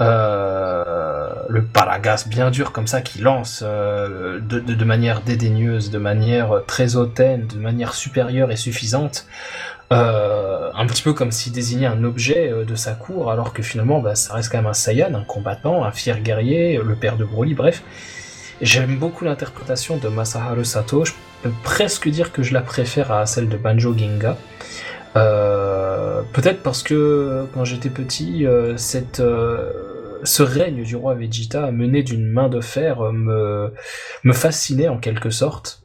Euh, 0.00 1.30
le 1.48 1.64
Paragas 1.64 2.26
bien 2.28 2.50
dur 2.50 2.72
comme 2.72 2.86
ça 2.86 3.00
qui 3.00 3.20
lance 3.20 3.62
euh, 3.64 4.40
de 4.40 4.84
manière 4.84 5.22
dédaigneuse, 5.22 5.90
de 5.90 5.98
manière 5.98 6.62
très 6.66 6.96
hautaine, 6.96 7.46
de 7.46 7.58
manière 7.58 7.94
supérieure 7.94 8.50
et 8.50 8.56
suffisante. 8.56 9.26
Euh, 9.92 10.70
un 10.74 10.86
petit 10.86 11.02
peu 11.02 11.12
comme 11.12 11.30
s'il 11.30 11.52
désignait 11.52 11.86
un 11.86 12.02
objet 12.02 12.50
euh, 12.50 12.64
de 12.64 12.74
sa 12.74 12.92
cour, 12.92 13.30
alors 13.30 13.52
que 13.52 13.62
finalement, 13.62 14.00
bah, 14.00 14.16
ça 14.16 14.34
reste 14.34 14.50
quand 14.50 14.58
même 14.58 14.66
un 14.66 14.72
Saiyan, 14.72 15.14
un 15.14 15.22
combattant, 15.22 15.84
un 15.84 15.92
fier 15.92 16.20
guerrier, 16.20 16.80
le 16.84 16.96
père 16.96 17.16
de 17.16 17.24
Broly, 17.24 17.54
bref. 17.54 17.82
J'aime 18.60 18.96
beaucoup 18.96 19.24
l'interprétation 19.24 19.98
de 19.98 20.08
Masaharu 20.08 20.64
Sato. 20.64 21.04
Je 21.04 21.12
peux 21.42 21.52
presque 21.62 22.08
dire 22.08 22.32
que 22.32 22.42
je 22.42 22.52
la 22.52 22.62
préfère 22.62 23.12
à 23.12 23.26
celle 23.26 23.48
de 23.48 23.56
Banjo 23.56 23.96
Ginga. 23.96 24.36
Euh, 25.16 26.06
Peut-être 26.32 26.62
parce 26.62 26.82
que 26.82 27.46
quand 27.54 27.64
j'étais 27.64 27.88
petit, 27.88 28.46
euh, 28.46 28.76
cette, 28.76 29.20
euh, 29.20 29.72
ce 30.22 30.42
règne 30.42 30.82
du 30.82 30.94
roi 30.94 31.14
Vegeta 31.14 31.70
mené 31.70 32.02
d'une 32.02 32.26
main 32.26 32.50
de 32.50 32.60
fer 32.60 33.00
euh, 33.00 33.12
me, 33.12 33.72
me 34.22 34.32
fascinait 34.34 34.88
en 34.88 34.98
quelque 34.98 35.30
sorte. 35.30 35.82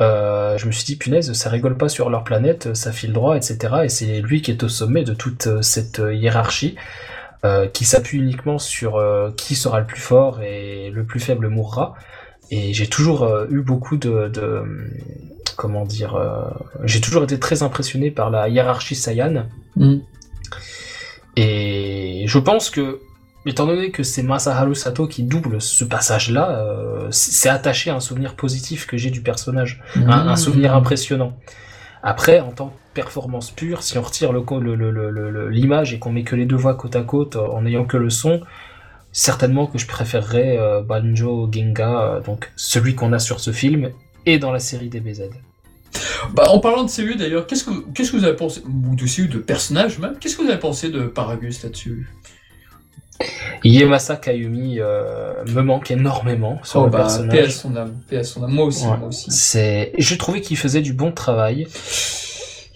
Euh, 0.00 0.56
je 0.56 0.66
me 0.66 0.72
suis 0.72 0.84
dit, 0.84 0.96
punaise, 0.96 1.32
ça 1.34 1.50
rigole 1.50 1.76
pas 1.76 1.90
sur 1.90 2.08
leur 2.08 2.24
planète, 2.24 2.74
ça 2.74 2.90
file 2.90 3.12
droit, 3.12 3.36
etc. 3.36 3.58
Et 3.84 3.88
c'est 3.90 4.22
lui 4.22 4.40
qui 4.40 4.50
est 4.50 4.62
au 4.62 4.68
sommet 4.68 5.04
de 5.04 5.12
toute 5.12 5.60
cette 5.60 6.00
hiérarchie, 6.10 6.76
qui 7.74 7.84
s'appuie 7.84 8.18
uniquement 8.18 8.58
sur 8.58 9.02
qui 9.36 9.56
sera 9.56 9.80
le 9.80 9.86
plus 9.86 10.00
fort 10.00 10.40
et 10.40 10.90
le 10.90 11.04
plus 11.04 11.20
faible 11.20 11.48
mourra. 11.48 11.94
Et 12.50 12.72
j'ai 12.72 12.86
toujours 12.86 13.28
eu 13.50 13.60
beaucoup 13.60 13.96
de, 13.96 14.28
de 14.28 14.64
comment 15.62 15.84
dire, 15.84 16.16
euh, 16.16 16.42
j'ai 16.82 17.00
toujours 17.00 17.22
été 17.22 17.38
très 17.38 17.62
impressionné 17.62 18.10
par 18.10 18.28
la 18.30 18.48
hiérarchie 18.48 18.96
Saiyan. 18.96 19.46
Mm. 19.76 19.98
Et 21.36 22.24
je 22.26 22.38
pense 22.38 22.68
que, 22.68 23.00
étant 23.46 23.66
donné 23.66 23.90
que 23.92 24.02
c'est 24.02 24.22
Masaharu 24.24 24.74
Sato 24.74 25.06
qui 25.06 25.22
double 25.22 25.60
ce 25.60 25.84
passage-là, 25.84 26.50
euh, 26.50 27.06
c'est 27.10 27.48
attaché 27.48 27.90
à 27.90 27.94
un 27.94 28.00
souvenir 28.00 28.34
positif 28.34 28.86
que 28.86 28.96
j'ai 28.96 29.10
du 29.10 29.22
personnage, 29.22 29.80
un, 29.96 30.08
un 30.28 30.36
souvenir 30.36 30.74
impressionnant. 30.74 31.32
Après, 32.02 32.40
en 32.40 32.50
tant 32.50 32.68
que 32.68 32.74
performance 32.94 33.52
pure, 33.52 33.82
si 33.84 33.96
on 33.96 34.02
retire 34.02 34.32
le- 34.32 34.42
le- 34.74 34.74
le- 34.74 35.48
l'image 35.48 35.94
et 35.94 35.98
qu'on 36.00 36.10
met 36.12 36.24
que 36.24 36.34
les 36.34 36.44
deux 36.46 36.56
voix 36.56 36.74
côte 36.74 36.96
à 36.96 37.02
côte 37.02 37.36
euh, 37.36 37.46
en 37.46 37.62
n'ayant 37.62 37.84
que 37.84 37.96
le 37.96 38.10
son, 38.10 38.40
certainement 39.12 39.66
que 39.66 39.78
je 39.78 39.86
préférerais 39.86 40.58
euh, 40.58 40.82
Banjo 40.82 41.48
Ginga, 41.52 42.02
euh, 42.02 42.20
donc 42.20 42.50
celui 42.56 42.94
qu'on 42.96 43.12
a 43.12 43.20
sur 43.20 43.38
ce 43.40 43.52
film 43.52 43.90
et 44.26 44.38
dans 44.38 44.50
la 44.52 44.58
série 44.58 44.88
DBZ. 44.88 45.22
Bah, 46.34 46.44
en 46.50 46.58
parlant 46.60 46.84
de 46.84 46.90
CU 46.90 47.14
d'ailleurs, 47.16 47.46
qu'est-ce 47.46 47.64
que, 47.64 47.70
qu'est-ce 47.92 48.12
que 48.12 48.16
vous 48.16 48.24
avez 48.24 48.36
pensé, 48.36 48.62
ou 48.66 48.94
de 48.94 49.04
CU, 49.06 49.28
de 49.28 49.38
personnage 49.38 49.98
même, 49.98 50.16
qu'est-ce 50.18 50.36
que 50.36 50.42
vous 50.42 50.48
avez 50.48 50.58
pensé 50.60 50.88
de 50.90 51.02
Paragus 51.02 51.62
là-dessus? 51.62 52.08
Yemasa 53.64 54.16
Kayumi 54.16 54.80
euh, 54.80 55.44
me 55.46 55.62
manque 55.62 55.90
énormément 55.90 56.58
sur 56.64 56.80
Oh 56.80 56.84
le 56.86 56.90
bah, 56.90 56.98
personnage. 56.98 57.30
paix 57.36 57.44
à 57.44 57.50
son 57.50 57.76
âme, 57.76 57.94
paix 58.08 58.16
à 58.18 58.24
son 58.24 58.42
âme. 58.42 58.50
Moi 58.50 58.64
aussi, 58.64 58.86
Ouais. 58.86 58.96
moi 58.96 59.08
aussi. 59.08 59.30
C'est, 59.30 59.92
j'ai 59.98 60.18
trouvé 60.18 60.40
qu'il 60.40 60.56
faisait 60.56 60.80
du 60.80 60.92
bon 60.92 61.12
travail. 61.12 61.68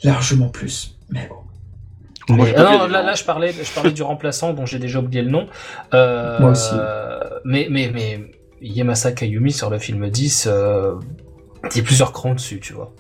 Largement 0.05 0.49
plus. 0.49 0.95
Mais 1.11 1.29
bon. 1.29 2.35
Moi, 2.35 2.45
Mais- 2.47 2.53
je 2.53 2.57
ah 2.59 2.63
non, 2.63 2.87
là, 2.87 3.01
non. 3.01 3.07
là, 3.07 3.15
je 3.15 3.25
parlais, 3.25 3.53
je 3.53 3.73
parlais 3.73 3.91
du 3.93 4.03
remplaçant 4.03 4.53
dont 4.53 4.67
j'ai 4.67 4.79
déjà 4.79 5.01
oublié 5.01 5.23
le 5.23 5.31
nom. 5.31 5.49
Euh, 5.95 6.39
Moi 6.41 6.51
aussi. 6.51 6.75
Mais, 7.45 7.67
mais, 7.71 7.91
mais 7.93 8.31
Yemasa 8.61 9.13
Kayumi 9.13 9.51
sur 9.53 9.71
le 9.71 9.79
film 9.79 10.09
10, 10.09 10.47
euh, 10.49 10.95
il 11.73 11.77
y 11.79 11.81
a 11.81 11.83
plusieurs 11.83 12.13
crans 12.13 12.35
dessus, 12.35 12.61
tu 12.61 12.73
vois. 12.73 12.93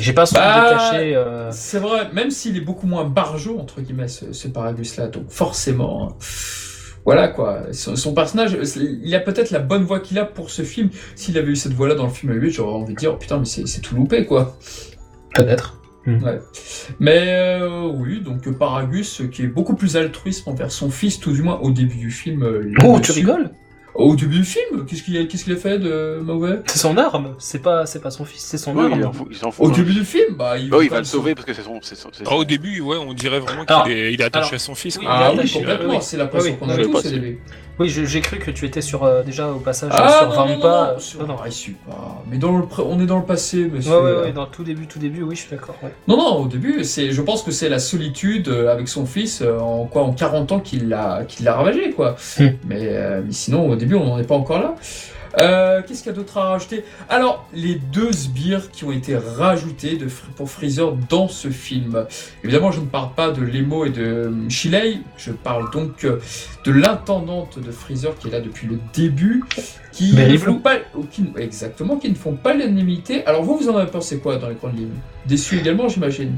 J'ai 0.00 0.12
pas 0.12 0.24
Bah, 0.32 0.64
de 0.70 0.74
cacher. 0.74 1.16
euh, 1.16 1.50
C'est 1.52 1.78
vrai, 1.78 2.08
même 2.12 2.30
s'il 2.30 2.56
est 2.56 2.60
beaucoup 2.60 2.86
moins 2.86 3.04
barjot, 3.04 3.58
entre 3.58 3.80
guillemets, 3.80 4.08
ce, 4.08 4.32
ce 4.32 4.48
Paragus-là, 4.48 5.08
donc 5.08 5.24
forcément, 5.30 6.16
voilà 7.04 7.28
quoi, 7.28 7.62
son, 7.72 7.96
son 7.96 8.14
personnage, 8.14 8.56
il 8.80 9.14
a 9.14 9.20
peut-être 9.20 9.50
la 9.50 9.58
bonne 9.58 9.84
voix 9.84 10.00
qu'il 10.00 10.18
a 10.18 10.24
pour 10.24 10.50
ce 10.50 10.62
film. 10.62 10.90
S'il 11.16 11.36
avait 11.38 11.52
eu 11.52 11.56
cette 11.56 11.72
voix-là 11.74 11.94
dans 11.94 12.04
le 12.04 12.12
film 12.12 12.32
8, 12.32 12.50
j'aurais 12.50 12.72
envie 12.74 12.94
de 12.94 12.98
dire, 12.98 13.12
oh, 13.14 13.18
putain, 13.18 13.38
mais 13.38 13.44
c'est 13.44 13.80
tout 13.80 13.94
loupé 13.94 14.24
quoi. 14.26 14.56
Peut-être. 15.34 15.80
Ouais. 16.06 16.38
Mais 17.00 17.58
euh, 17.60 17.90
oui, 17.94 18.20
donc 18.20 18.46
Paragus, 18.58 19.22
qui 19.32 19.42
est 19.42 19.46
beaucoup 19.46 19.74
plus 19.74 19.96
altruiste 19.96 20.46
envers 20.46 20.70
son 20.70 20.90
fils, 20.90 21.18
tout 21.18 21.32
du 21.32 21.42
moins 21.42 21.58
au 21.60 21.70
début 21.70 21.96
du 21.96 22.10
film. 22.10 22.42
euh, 22.42 22.70
Oh, 22.84 23.00
tu 23.00 23.12
rigoles? 23.12 23.50
Au 23.94 24.16
début 24.16 24.38
du 24.38 24.44
film? 24.44 24.84
Qu'est-ce 24.86 25.02
qu'il 25.04 25.16
a, 25.16 25.24
qu'est-ce 25.24 25.44
qu'il 25.44 25.52
a 25.52 25.56
fait 25.56 25.78
de 25.78 26.18
mauvais? 26.22 26.60
C'est 26.66 26.78
son 26.78 26.96
arme. 26.96 27.34
C'est 27.38 27.60
pas, 27.62 27.86
c'est 27.86 28.00
pas 28.00 28.10
son 28.10 28.24
fils, 28.24 28.42
c'est 28.42 28.58
son 28.58 28.74
Oui, 28.76 28.86
il 28.88 28.92
arme. 28.92 29.02
s'en 29.02 29.12
fout. 29.12 29.28
Il 29.30 29.36
s'en 29.36 29.50
fout 29.52 29.66
Au 29.66 29.68
hein. 29.70 29.72
début 29.72 29.92
du 29.94 30.04
film, 30.04 30.34
bah 30.36 30.58
il, 30.58 30.68
Bah 30.68 30.78
oui, 30.80 30.86
il 30.86 30.90
va 30.90 30.98
le 30.98 31.04
sauver 31.04 31.34
parce 31.36 31.46
que 31.46 31.54
c'est 31.54 31.62
son. 31.62 31.78
c'est 31.80 31.94
son- 31.94 32.08
c'est 32.12 32.24
Ah, 32.26 32.34
au 32.34 32.44
début, 32.44 32.80
ouais, 32.80 32.96
on 32.96 33.12
dirait 33.12 33.38
vraiment 33.38 33.62
Alors- 33.64 33.84
qu'il 33.84 33.92
est, 33.92 34.12
il 34.12 34.20
est 34.20 34.24
attaché 34.24 34.46
alors- 34.48 34.54
à 34.54 34.58
son 34.58 34.74
fils. 34.74 34.96
oui, 34.98 35.04
quoi. 35.04 35.14
Ah 35.14 35.18
il 35.18 35.22
est 35.22 35.28
oui, 35.34 35.38
attaché, 35.38 35.58
complètement, 35.60 35.92
oui. 35.94 35.98
c'est 36.00 36.16
l'impression 36.16 36.50
Oui, 36.52 36.58
qu'on 36.58 36.68
a 36.70 36.76
tous 36.76 36.90
pas 36.90 37.02
début. 37.02 37.38
Oui, 37.80 37.88
je- 37.88 38.04
j'ai 38.04 38.20
cru 38.20 38.38
que 38.38 38.52
tu 38.52 38.66
étais 38.66 38.80
sur 38.80 39.02
euh, 39.02 39.22
déjà 39.24 39.48
au 39.50 39.58
passage 39.58 39.90
Ah 39.92 40.08
sur 40.20 40.28
non, 40.28 40.34
non, 40.34 40.46
non, 40.48 40.54
Vampa. 40.60 40.92
non, 40.94 40.98
sur 41.00 41.20
Non, 41.22 41.26
non. 41.26 41.36
ah, 41.42 41.46
je 41.46 41.50
suis 41.54 41.72
pas. 41.72 42.22
Mais 42.30 42.38
dans 42.38 42.56
le 42.56 42.66
pré- 42.66 42.84
on 42.86 43.00
est 43.00 43.06
dans 43.06 43.18
le 43.18 43.24
passé, 43.24 43.68
monsieur. 43.72 43.90
Ouais, 43.90 44.12
ouais, 44.12 44.20
ouais, 44.26 44.32
dans 44.32 44.42
le 44.44 44.50
tout 44.50 44.62
début, 44.62 44.86
tout 44.86 45.00
début, 45.00 45.22
oui, 45.22 45.34
je 45.34 45.40
suis 45.40 45.50
d'accord. 45.50 45.74
ouais. 45.82 45.90
Non, 46.06 46.16
non, 46.16 46.36
au 46.42 46.46
début, 46.46 46.84
c'est, 46.84 47.10
je 47.10 47.20
pense 47.20 47.42
que 47.42 47.50
c'est 47.50 47.68
la 47.68 47.80
solitude 47.80 48.46
euh, 48.48 48.72
avec 48.72 48.86
son 48.86 49.06
fils 49.06 49.42
euh, 49.42 49.58
en 49.58 49.86
quoi, 49.86 50.02
en 50.02 50.12
40 50.12 50.52
ans 50.52 50.60
qu'il 50.60 50.88
l'a, 50.88 51.24
qu'il 51.26 51.44
l'a 51.44 51.54
ravagé, 51.56 51.90
quoi. 51.90 52.14
Hmm. 52.38 52.46
Mais, 52.66 52.78
euh, 52.90 53.22
mais 53.26 53.32
sinon, 53.32 53.68
au 53.68 53.74
début, 53.74 53.96
on 53.96 54.04
n'en 54.04 54.18
est 54.18 54.24
pas 54.26 54.36
encore 54.36 54.60
là. 54.60 54.74
Euh, 55.40 55.82
qu'est-ce 55.82 56.02
qu'il 56.02 56.12
y 56.12 56.14
a 56.14 56.16
d'autre 56.16 56.36
à 56.38 56.50
rajouter? 56.50 56.84
Alors, 57.08 57.48
les 57.52 57.74
deux 57.74 58.12
sbires 58.12 58.70
qui 58.70 58.84
ont 58.84 58.92
été 58.92 59.16
rajoutés 59.16 59.96
de, 59.96 60.06
pour 60.36 60.50
Freezer 60.50 60.92
dans 61.08 61.28
ce 61.28 61.48
film. 61.48 62.06
Évidemment, 62.42 62.70
je 62.70 62.80
ne 62.80 62.86
parle 62.86 63.14
pas 63.14 63.30
de 63.30 63.42
Lemo 63.42 63.84
et 63.84 63.90
de 63.90 64.02
euh, 64.02 64.48
Shilei, 64.48 64.98
je 65.16 65.32
parle 65.32 65.70
donc 65.70 66.04
euh, 66.04 66.20
de 66.64 66.72
l'intendante 66.72 67.58
de 67.58 67.70
Freezer 67.72 68.16
qui 68.18 68.28
est 68.28 68.30
là 68.30 68.40
depuis 68.40 68.66
le 68.66 68.78
début, 68.92 69.42
qui 69.92 70.14
Mary 70.14 70.32
ne 70.34 70.38
font 70.38 70.58
pas, 70.58 70.76
qui- 71.10 71.32
exactement, 71.36 71.96
qui 71.96 72.10
ne 72.10 72.14
font 72.14 72.34
pas 72.34 72.54
l'unanimité. 72.54 73.24
Alors 73.26 73.42
vous, 73.42 73.56
vous 73.56 73.68
en 73.68 73.76
avez 73.76 73.90
pensé 73.90 74.18
quoi 74.18 74.36
dans 74.36 74.48
les 74.48 74.54
grandes 74.54 74.76
lignes? 74.78 74.88
Déçu 75.26 75.58
également, 75.58 75.88
j'imagine. 75.88 76.32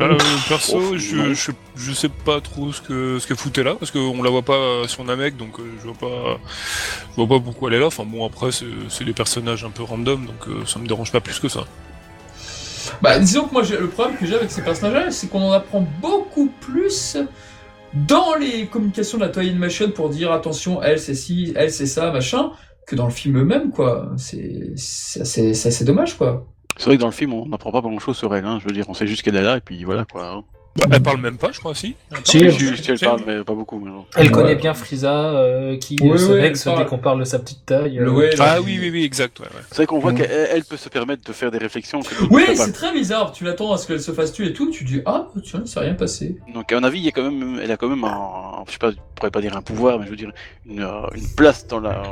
Euh, 0.00 0.38
perso, 0.46 0.96
Oh, 0.96 0.96
je, 0.96 1.34
je, 1.34 1.50
je 1.74 1.92
sais 1.92 2.08
pas 2.10 2.40
trop 2.40 2.72
ce 2.72 2.80
que 2.82 3.18
ce 3.18 3.26
que 3.26 3.34
foutait 3.34 3.64
là 3.64 3.74
parce 3.74 3.90
qu'on 3.90 4.22
la 4.22 4.30
voit 4.30 4.44
pas 4.44 4.86
sur 4.86 5.02
Namek 5.02 5.36
donc 5.36 5.58
euh, 5.58 5.76
je 5.80 5.84
vois 5.88 5.96
pas 5.98 6.40
je 7.10 7.16
vois 7.16 7.28
pas 7.28 7.40
pourquoi 7.44 7.70
elle 7.70 7.76
est 7.76 7.80
là. 7.80 7.86
Enfin 7.88 8.04
bon 8.04 8.26
après 8.26 8.52
c'est 8.52 8.66
c'est 8.90 9.04
des 9.04 9.14
personnages 9.14 9.64
un 9.64 9.70
peu 9.70 9.82
random 9.84 10.26
donc 10.26 10.48
euh, 10.48 10.66
ça 10.66 10.78
me 10.80 10.86
dérange 10.86 11.12
pas 11.12 11.20
plus 11.20 11.40
que 11.40 11.48
ça. 11.48 11.68
Bah, 13.02 13.18
disons 13.18 13.46
que 13.48 13.52
moi, 13.52 13.62
j'ai- 13.62 13.78
le 13.78 13.90
problème 13.90 14.16
que 14.16 14.26
j'ai 14.26 14.34
avec 14.34 14.50
ces 14.50 14.62
personnages-là, 14.62 15.10
c'est 15.10 15.28
qu'on 15.28 15.42
en 15.42 15.52
apprend 15.52 15.80
beaucoup 15.82 16.50
plus 16.60 17.16
dans 17.92 18.34
les 18.36 18.68
communications 18.68 19.18
de 19.18 19.24
la 19.24 19.30
Toy 19.30 19.48
Animation 19.50 19.92
pour 19.92 20.10
dire 20.10 20.32
attention, 20.32 20.82
elle 20.82 21.00
c'est 21.00 21.14
ci, 21.14 21.52
elle 21.56 21.72
c'est 21.72 21.86
ça, 21.86 22.12
machin, 22.12 22.52
que 22.86 22.96
dans 22.96 23.06
le 23.06 23.12
film 23.12 23.38
eux-mêmes, 23.38 23.72
quoi. 23.72 24.12
C'est 24.18 24.72
c'est 24.76 25.22
assez, 25.22 25.54
c'est 25.54 25.68
assez 25.70 25.84
dommage, 25.84 26.16
quoi. 26.18 26.48
C'est 26.78 26.86
vrai 26.86 26.96
que 26.96 27.00
dans 27.00 27.08
le 27.08 27.12
film, 27.12 27.34
on 27.34 27.46
n'apprend 27.46 27.72
pas 27.72 27.80
grand 27.80 27.98
chose 27.98 28.16
sur 28.16 28.34
elle. 28.34 28.44
Hein. 28.44 28.58
Je 28.60 28.66
veux 28.66 28.72
dire, 28.72 28.88
on 28.88 28.94
sait 28.94 29.06
juste 29.06 29.22
qu'elle 29.22 29.36
est 29.36 29.42
là 29.42 29.56
et 29.56 29.60
puis 29.60 29.82
voilà 29.84 30.04
quoi. 30.04 30.44
Bah, 30.78 30.86
elle 30.92 31.02
parle 31.02 31.20
même 31.20 31.36
pas, 31.38 31.50
je 31.52 31.58
crois, 31.58 31.74
si. 31.74 31.94
Elle 32.10 32.18
Si, 32.24 32.38
parle, 32.40 32.52
si, 32.52 32.76
si, 32.82 32.96
si. 32.98 33.04
parle, 33.04 33.20
mais 33.26 33.42
pas 33.44 33.54
beaucoup. 33.54 33.78
Mais. 33.80 33.90
Elle 34.16 34.26
Ouais. 34.26 34.32
connaît 34.32 34.54
bien 34.54 34.74
Frieza, 34.74 35.12
euh, 35.12 35.76
qui 35.76 35.96
Oui, 36.00 36.18
se 36.18 36.32
vexe 36.32 36.66
elle 36.66 36.78
dès 36.78 36.84
qu'on 36.86 36.98
parle 36.98 37.18
de 37.20 37.24
sa 37.24 37.38
petite 37.38 37.66
taille. 37.66 37.98
euh. 37.98 38.08
Ouais, 38.10 38.30
Ah 38.38 38.60
oui, 38.60 38.78
oui, 38.80 38.90
oui, 38.90 39.04
exact, 39.04 39.40
ouais. 39.40 39.46
ouais. 39.46 39.62
C'est 39.70 39.76
vrai 39.76 39.86
qu'on 39.86 39.98
voit 39.98 40.12
Mm. 40.12 40.16
qu'elle 40.16 40.48
elle 40.52 40.64
peut 40.64 40.76
se 40.76 40.88
permettre 40.88 41.24
de 41.26 41.32
faire 41.32 41.50
des 41.50 41.58
réflexions. 41.58 42.00
Oui, 42.30 42.44
c'est 42.54 42.72
très 42.72 42.92
bizarre. 42.92 43.32
Tu 43.32 43.44
l'attends 43.44 43.72
à 43.72 43.78
ce 43.78 43.86
qu'elle 43.86 44.00
se 44.00 44.12
fasse 44.12 44.32
tuer 44.32 44.46
et 44.48 44.52
tout. 44.52 44.70
Tu 44.70 44.84
dis 44.84 45.00
ah 45.06 45.28
tiens, 45.44 45.62
c'est 45.66 45.80
rien 45.80 45.94
passé. 45.94 46.36
Donc 46.54 46.70
à 46.72 46.76
mon 46.80 46.84
avis, 46.84 46.98
il 47.00 47.04
y 47.04 47.08
a 47.08 47.12
quand 47.12 47.24
même, 47.30 47.60
elle 47.62 47.70
a 47.72 47.76
quand 47.76 47.88
même 47.88 48.04
un, 48.04 48.62
je 48.66 48.72
sais 48.72 48.78
pas, 48.78 48.90
je 48.90 48.96
pourrais 49.14 49.30
pas 49.30 49.40
dire 49.40 49.56
un 49.56 49.62
pouvoir, 49.62 49.98
mais 49.98 50.04
je 50.06 50.10
veux 50.10 50.16
dire 50.16 50.30
une, 50.66 50.82
euh, 50.82 51.02
une 51.14 51.28
place 51.36 51.66
dans 51.66 51.80
la 51.80 52.02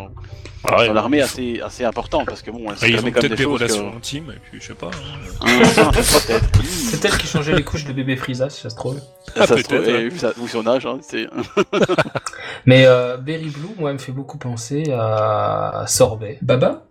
Ah, 0.68 0.84
dans 0.86 0.92
l'armée 0.94 1.20
assez 1.20 1.60
assez 1.60 1.84
importante 1.84 2.26
parce 2.26 2.42
que 2.42 2.50
bon, 2.50 2.64
elle 2.70 2.76
se 2.76 2.86
permet 2.86 3.12
quand 3.12 3.22
même 3.22 3.30
des 3.30 3.36
des 3.36 3.42
choses. 3.44 3.52
relations 3.62 3.90
Que... 3.92 3.96
intimes, 3.98 4.32
et 4.34 4.40
puis 4.50 4.60
je 4.60 4.66
sais 4.66 4.74
pas. 4.74 4.90
hein. 5.40 5.90
Peut-être. 5.92 6.60
C'est 6.64 7.04
elle 7.04 7.16
qui 7.18 7.26
changeait 7.28 7.54
les 7.54 7.62
couches 7.62 7.84
de 7.84 7.92
bébé 7.92 8.16
Frieza, 8.16 8.50
si 8.56 8.62
ça 8.62 8.70
se 8.70 8.76
trouve. 8.76 8.98
Ça, 8.98 9.02
Ah, 9.42 9.46
se 9.46 9.54
trouve, 9.62 9.78
ouais. 9.80 10.06
et 10.06 10.10
sa- 10.10 10.32
vu 10.32 10.48
son 10.48 10.66
âge, 10.66 10.86
hein, 10.86 10.98
c'est. 11.02 11.26
Mais 12.66 12.86
euh, 12.86 13.16
Berry 13.16 13.50
Blue, 13.50 13.68
moi, 13.78 13.90
elle 13.90 13.96
me 13.96 14.00
fait 14.00 14.12
beaucoup 14.12 14.38
penser 14.38 14.84
à 14.92 15.84
Sorbet. 15.86 16.38
Baba? 16.42 16.84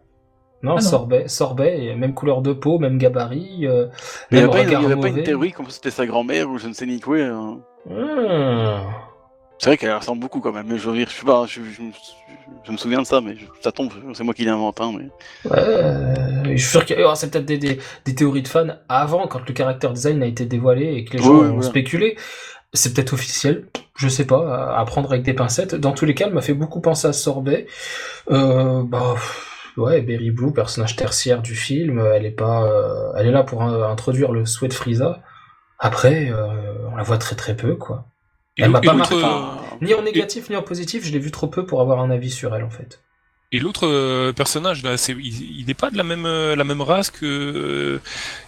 Non, 0.63 0.71
Ah 0.71 0.75
non. 0.75 0.80
Sorbet, 0.82 1.28
Sorbet, 1.28 1.86
et 1.86 1.95
même 1.95 2.13
couleur 2.13 2.41
de 2.41 2.54
peau, 2.54 2.80
même 2.80 2.97
gabarit, 2.97 3.67
euh, 3.67 3.88
Mais 4.32 4.39
il 4.39 4.43
même 4.43 4.49
n'y 4.49 4.49
avait, 4.49 4.51
pas 4.51 4.58
une- 4.63 4.69
il 4.69 4.71
y 4.71 4.75
regard 4.78 4.91
avait 4.91 5.01
pas 5.01 5.08
une 5.10 5.23
théorie 5.23 5.51
comme 5.51 5.69
c'était 5.69 5.91
sa 5.91 6.06
grand-mère 6.06 6.49
ou 6.49 6.58
je 6.58 6.67
ne 6.67 6.73
sais 6.73 6.86
ni 6.86 6.99
quoi. 6.99 7.17
hein. 7.19 7.60
Hmm. 7.88 8.80
C'est 9.58 9.70
vrai 9.70 9.78
qu'elle 9.78 9.96
ressemble 9.96 10.20
beaucoup 10.22 10.41
quand 10.41 10.52
même. 10.52 10.68
Mais 10.68 10.78
je 10.78 10.89
veux 10.89 10.96
dire, 10.98 11.08
je 11.10 11.15
sais 11.20 11.26
pas, 11.26 11.46
je, 11.48 11.62
je 11.63 11.82
me- 11.82 11.91
je 12.65 12.72
me 12.72 12.78
souviens 12.78 13.02
de 13.02 13.08
ça, 13.08 13.22
mais 13.22 13.36
je- 13.38 13.46
ça 13.62 13.72
tombe, 13.72 13.91
c'est 14.13 14.24
moi 14.24 14.34
qui 14.34 14.44
l'invente. 14.46 14.80
Hein, 14.82 14.91
mais... 14.98 15.50
Ouais, 15.50 15.58
euh, 15.58 16.44
je 16.46 16.50
suis 16.58 16.70
sûr 16.72 16.86
qu'il 16.86 17.00
y 17.00 17.04
oh, 17.04 17.13
c'est 17.15 17.32
peut-être 17.32 17.46
des, 17.46 17.58
des, 17.58 17.80
des 18.06 18.15
théories 18.15 18.41
de 18.44 18.48
fans 18.48 18.68
avant, 18.89 19.28
quand 19.28 19.48
le 19.48 19.54
caractère 19.54 19.94
design 19.94 20.22
a 20.24 20.26
été 20.28 20.46
dévoilé 20.46 20.94
et 20.96 21.06
que 21.06 21.13
les 21.18 21.24
gens 21.24 21.34
ont 21.52 21.62
spéculé. 21.63 22.18
C'est 22.74 22.94
peut-être 22.94 23.13
officiel, 23.13 23.68
je 23.96 24.10
sais 24.10 24.26
pas, 24.26 24.76
à- 24.76 24.84
prendre 24.86 25.10
avec 25.12 25.24
des 25.24 25.34
pincettes. 25.34 25.74
Dans 25.76 25.94
tous 25.94 26.06
les 26.06 26.13
cas, 26.13 26.28
elle 26.28 26.34
m'a 26.34 26.41
fait 26.41 26.54
beaucoup 26.54 26.82
penser 26.82 27.08
à 27.08 27.13
Sorbet. 27.13 27.68
Euh, 28.30 28.84
bah, 28.84 29.15
ouais, 29.78 30.02
Berry 30.02 30.32
Blue, 30.32 30.52
personnage 30.52 30.98
tertiaire 30.98 31.41
du 31.41 31.56
film, 31.56 32.00
elle 32.13 32.26
est 32.26 32.32
pas, 32.32 32.63
euh, 32.65 33.13
elle 33.18 33.28
est 33.28 33.32
là 33.32 33.44
pour 33.44 33.63
euh, 33.63 33.88
introduire 33.88 34.34
le 34.34 34.46
souhait 34.46 34.68
de 34.68 34.74
Frieza. 34.74 35.22
Après, 35.80 36.32
on 36.91 36.96
la 36.98 37.04
voit 37.04 37.18
très 37.18 37.36
très 37.36 37.56
peu, 37.56 37.76
quoi. 37.76 38.06
Elle 38.58 38.72
m'a 38.72 38.82
pas 38.82 38.94
marqué. 38.94 39.15
Ni 39.82 39.94
en 39.94 40.02
négatif 40.04 40.50
ni 40.50 40.56
en 40.56 40.62
positif, 40.62 41.06
je 41.06 41.12
l'ai 41.12 41.20
vu 41.20 41.32
trop 41.32 41.48
peu 41.48 41.65
pour 41.65 41.82
avoir 41.82 42.00
un 42.00 42.10
avis 42.10 42.32
sur 42.32 42.56
elle, 42.56 42.63
en 42.63 42.70
fait. 42.70 43.02
Et 43.52 43.60
l'autre 43.60 43.88
euh, 43.88 44.34
personnage 44.34 44.84
là, 44.84 44.98
c'est 44.98 45.13
il 45.13 45.63
n'est 45.68 45.76
pas 45.76 45.91
de 45.91 45.98
la 45.98 46.04
même 46.04 46.26
euh, 46.26 46.56
la 46.56 46.63
même 46.63 46.82
race 46.82 47.12
que 47.12 47.26
euh, 47.26 48.02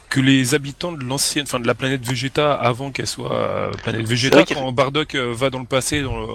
que 0.10 0.20
les 0.20 0.56
habitants 0.56 0.92
de 0.92 1.04
l'ancienne, 1.04 1.44
enfin 1.44 1.60
de 1.60 1.68
la 1.68 1.76
planète 1.76 2.04
Vegeta 2.06 2.54
avant 2.54 2.92
qu'elle 2.92 3.08
soit 3.08 3.72
planète 3.84 4.08
Vegeta. 4.08 4.44
Quand 4.44 4.72
Bardock 4.72 5.16
va 5.16 5.50
dans 5.50 5.60
le 5.60 5.66
passé, 5.66 6.02
dans 6.02 6.18
le, 6.18 6.26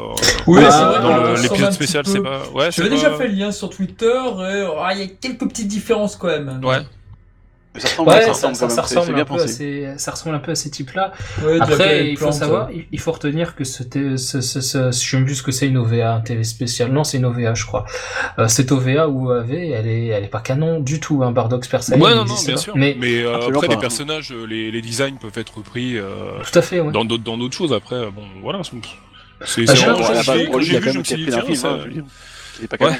Oui, 0.47 0.63
dans 0.63 1.03
dans 1.03 1.33
l'épisode 1.35 1.73
spécial, 1.73 2.07
c'est 2.07 2.23
pas. 2.23 2.49
Ouais, 2.55 2.71
J'avais 2.71 2.91
déjà 2.91 3.13
fait 3.17 3.29
le 3.29 3.35
lien 3.35 3.53
sur 3.53 3.69
Twitter 3.69 4.07
et 4.07 4.67
ah, 4.79 4.91
il 4.93 5.01
y 5.01 5.03
a 5.03 5.07
quelques 5.07 5.49
petites 5.49 5.69
différences 5.69 6.17
quand 6.17 6.29
même. 6.29 6.61
Ouais. 6.65 6.83
Ça 7.81 7.89
ressemble, 7.89 8.09
Ouais, 8.11 8.15
ça 8.21 8.35
ça, 8.35 8.49
ressemble 8.49 8.55
ça, 8.57 8.67
quand 8.67 8.69
ça 8.69 8.69
même, 8.69 8.69
c'est- 8.69 8.75
c'est 8.75 8.99
ressemble 9.01 9.15
bien 9.15 9.23
un 9.23 9.25
peu 9.27 9.35
à 9.35 9.49
ces, 9.49 9.89
ça 9.97 10.11
ressemble 10.11 10.35
un 10.37 10.39
peu 10.41 10.51
à 10.53 10.55
ces 10.55 10.71
types-là. 10.71 11.13
Ouais, 11.43 11.59
Après, 11.61 12.09
il 12.11 12.17
faut 12.17 12.25
plante. 12.27 12.35
savoir, 12.35 12.71
il 12.71 12.85
il 12.93 13.01
faut 13.01 13.13
retenir 13.13 13.55
que 13.55 13.65
c'était, 13.65 14.19
ce, 14.19 14.41
ce, 14.61 14.61
je 14.93 15.07
plus 15.25 15.37
ce 15.37 15.43
que 15.43 15.53
c'est 15.53 15.67
une 15.69 15.79
OVA, 15.79 16.15
un 16.15 16.21
TV 16.21 16.45
spécial. 16.45 16.93
Non, 16.93 17.03
c'est 17.05 17.17
une 17.17 17.25
OVA, 17.25 17.55
je 17.55 17.65
crois. 17.65 17.87
Euh, 18.39 18.47
cette 18.49 18.73
OVA 18.73 19.09
ou 19.09 19.29
OAV, 19.31 19.53
elle 19.55 19.89
est, 19.89 20.07
elle 20.09 20.25
est 20.25 20.29
pas 20.29 20.41
canon 20.41 20.81
du 20.81 21.01
tout, 21.01 21.23
hein, 21.25 21.33
Saiyan. 21.83 22.01
Ouais, 22.03 22.11
il 22.11 22.17
non, 22.17 22.25
non, 22.27 22.35
bien 22.45 22.55
pas. 22.55 22.61
sûr. 22.61 22.77
Mais, 22.77 22.97
Mais 23.01 23.23
euh, 23.25 23.37
après, 23.49 23.67
pas. 23.69 23.75
les 23.75 23.81
personnages, 23.81 24.33
euh, 24.33 24.45
les, 24.47 24.71
les 24.71 24.83
designs 24.83 25.17
peuvent 25.19 25.33
être 25.37 25.57
repris 25.57 25.97
euh, 25.99 26.33
tout 26.51 26.59
à 26.59 26.63
fait, 26.63 26.81
ouais. 26.81 26.93
dans 26.93 27.05
d'autres 27.07 27.25
dans 27.25 27.39
d'autres 27.39 27.57
choses. 27.57 27.73
Après, 27.73 27.97
bon, 28.11 28.23
voilà. 28.43 28.61
C'est 28.65 28.77
c'est 29.45 29.65
Ah, 29.69 29.75
j'ai 29.75 30.77
a 30.77 30.81
vu, 30.81 30.93
je 30.93 30.99
me 30.99 31.05
suis 31.05 31.17
dit, 31.17 31.25
un 31.35 31.41
tiens, 31.41 31.55
ça- 31.57 31.69
hein, 31.71 31.79
pas 32.69 32.77
canon. 32.79 32.97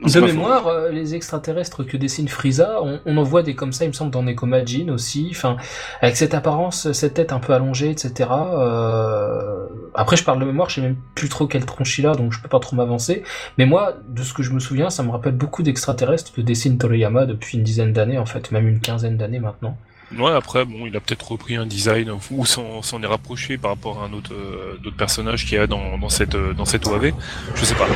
Non, 0.00 0.08
De 0.08 0.20
mémoire, 0.20 0.68
euh, 0.68 0.90
les 0.90 1.16
extraterrestres 1.16 1.84
que 1.84 1.96
dessine 1.96 2.28
Frieza, 2.28 2.80
on, 2.82 3.00
on 3.04 3.16
en 3.16 3.22
voit 3.24 3.42
des 3.42 3.56
comme 3.56 3.72
ça, 3.72 3.84
il 3.84 3.88
me 3.88 3.92
semble, 3.92 4.12
dans 4.12 4.22
Nekomajin 4.22 4.90
aussi. 4.90 5.28
Enfin, 5.32 5.56
avec 6.00 6.16
cette 6.16 6.34
apparence, 6.34 6.92
cette 6.92 7.14
tête 7.14 7.32
un 7.32 7.40
peu 7.40 7.52
allongée, 7.52 7.90
etc. 7.90 8.30
Euh... 8.30 9.66
Après, 9.94 10.16
je 10.16 10.22
parle 10.22 10.38
de 10.38 10.44
mémoire, 10.44 10.68
je 10.70 10.76
sais 10.76 10.80
même 10.82 10.96
plus 11.16 11.28
trop 11.28 11.48
quelle 11.48 11.66
tronche 11.66 11.98
il 11.98 12.06
a, 12.06 12.14
donc 12.14 12.32
je 12.32 12.40
peux 12.40 12.48
pas 12.48 12.60
trop 12.60 12.76
m'avancer. 12.76 13.24
Mais 13.58 13.66
moi, 13.66 13.94
de 14.08 14.22
ce 14.22 14.32
que 14.32 14.44
je 14.44 14.52
me 14.52 14.60
souviens, 14.60 14.88
ça 14.90 15.02
me 15.02 15.10
rappelle 15.10 15.34
beaucoup 15.34 15.64
d'extraterrestres 15.64 16.32
que 16.32 16.40
dessine 16.42 16.78
Toriyama 16.78 17.26
depuis 17.26 17.58
une 17.58 17.64
dizaine 17.64 17.92
d'années, 17.92 18.18
en 18.18 18.26
fait, 18.26 18.52
même 18.52 18.68
une 18.68 18.78
quinzaine 18.78 19.16
d'années 19.16 19.40
maintenant. 19.40 19.76
Ouais, 20.16 20.30
après, 20.32 20.64
bon, 20.64 20.86
il 20.86 20.96
a 20.96 21.00
peut-être 21.00 21.32
repris 21.32 21.56
un 21.56 21.66
design 21.66 22.10
ou 22.30 22.46
s'en 22.46 23.02
est 23.02 23.06
rapproché 23.06 23.58
par 23.58 23.72
rapport 23.72 24.02
à 24.02 24.06
un 24.06 24.12
autre, 24.14 24.32
euh, 24.32 24.78
d'autres 24.82 24.96
personnages 24.96 25.44
qu'il 25.44 25.58
y 25.58 25.60
a 25.60 25.66
dans, 25.66 25.98
dans 25.98 26.08
cette, 26.08 26.34
euh, 26.34 26.54
dans 26.54 26.64
cette 26.64 26.86
OAV. 26.86 27.12
Je 27.54 27.64
sais 27.64 27.74
pas. 27.74 27.86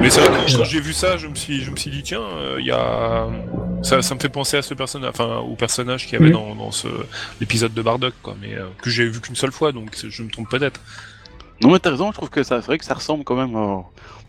Mais 0.00 0.08
c'est 0.08 0.20
vrai 0.22 0.42
que 0.44 0.50
Je 0.50 0.56
quand 0.56 0.64
j'ai 0.64 0.80
vu 0.80 0.94
ça, 0.94 1.18
je 1.18 1.26
me 1.26 1.34
suis, 1.34 1.62
je 1.62 1.70
me 1.70 1.76
suis 1.76 1.90
dit, 1.90 2.02
tiens, 2.02 2.22
euh, 2.22 2.56
il 2.60 2.64
y 2.66 2.70
a, 2.70 3.26
ça, 3.82 4.00
ça 4.00 4.14
me 4.14 4.20
fait 4.20 4.30
penser 4.30 4.56
à 4.56 4.62
ce 4.62 4.72
personnage, 4.72 5.10
enfin, 5.10 5.36
au 5.38 5.54
personnage 5.54 6.06
qu'il 6.06 6.14
y 6.14 6.16
avait 6.16 6.30
Mhm. 6.30 6.32
dans, 6.32 6.54
dans 6.54 6.70
ce, 6.70 6.88
l'épisode 7.40 7.74
de 7.74 7.82
Bardock, 7.82 8.14
quoi, 8.22 8.34
mais, 8.40 8.54
euh, 8.54 8.64
que 8.80 8.88
j'ai 8.88 9.04
vu 9.06 9.20
qu'une 9.20 9.36
seule 9.36 9.52
fois, 9.52 9.72
donc 9.72 9.94
je 10.02 10.22
me 10.22 10.30
trompe 10.30 10.48
peut-être. 10.48 10.80
Non, 11.62 11.70
mais 11.72 11.78
t'as 11.78 11.90
raison, 11.90 12.08
je 12.10 12.16
trouve 12.16 12.30
que 12.30 12.42
ça, 12.42 12.62
c'est 12.62 12.66
vrai 12.68 12.78
que 12.78 12.86
ça 12.86 12.94
ressemble 12.94 13.22
quand 13.24 13.36
même. 13.36 13.54
euh, 13.54 13.76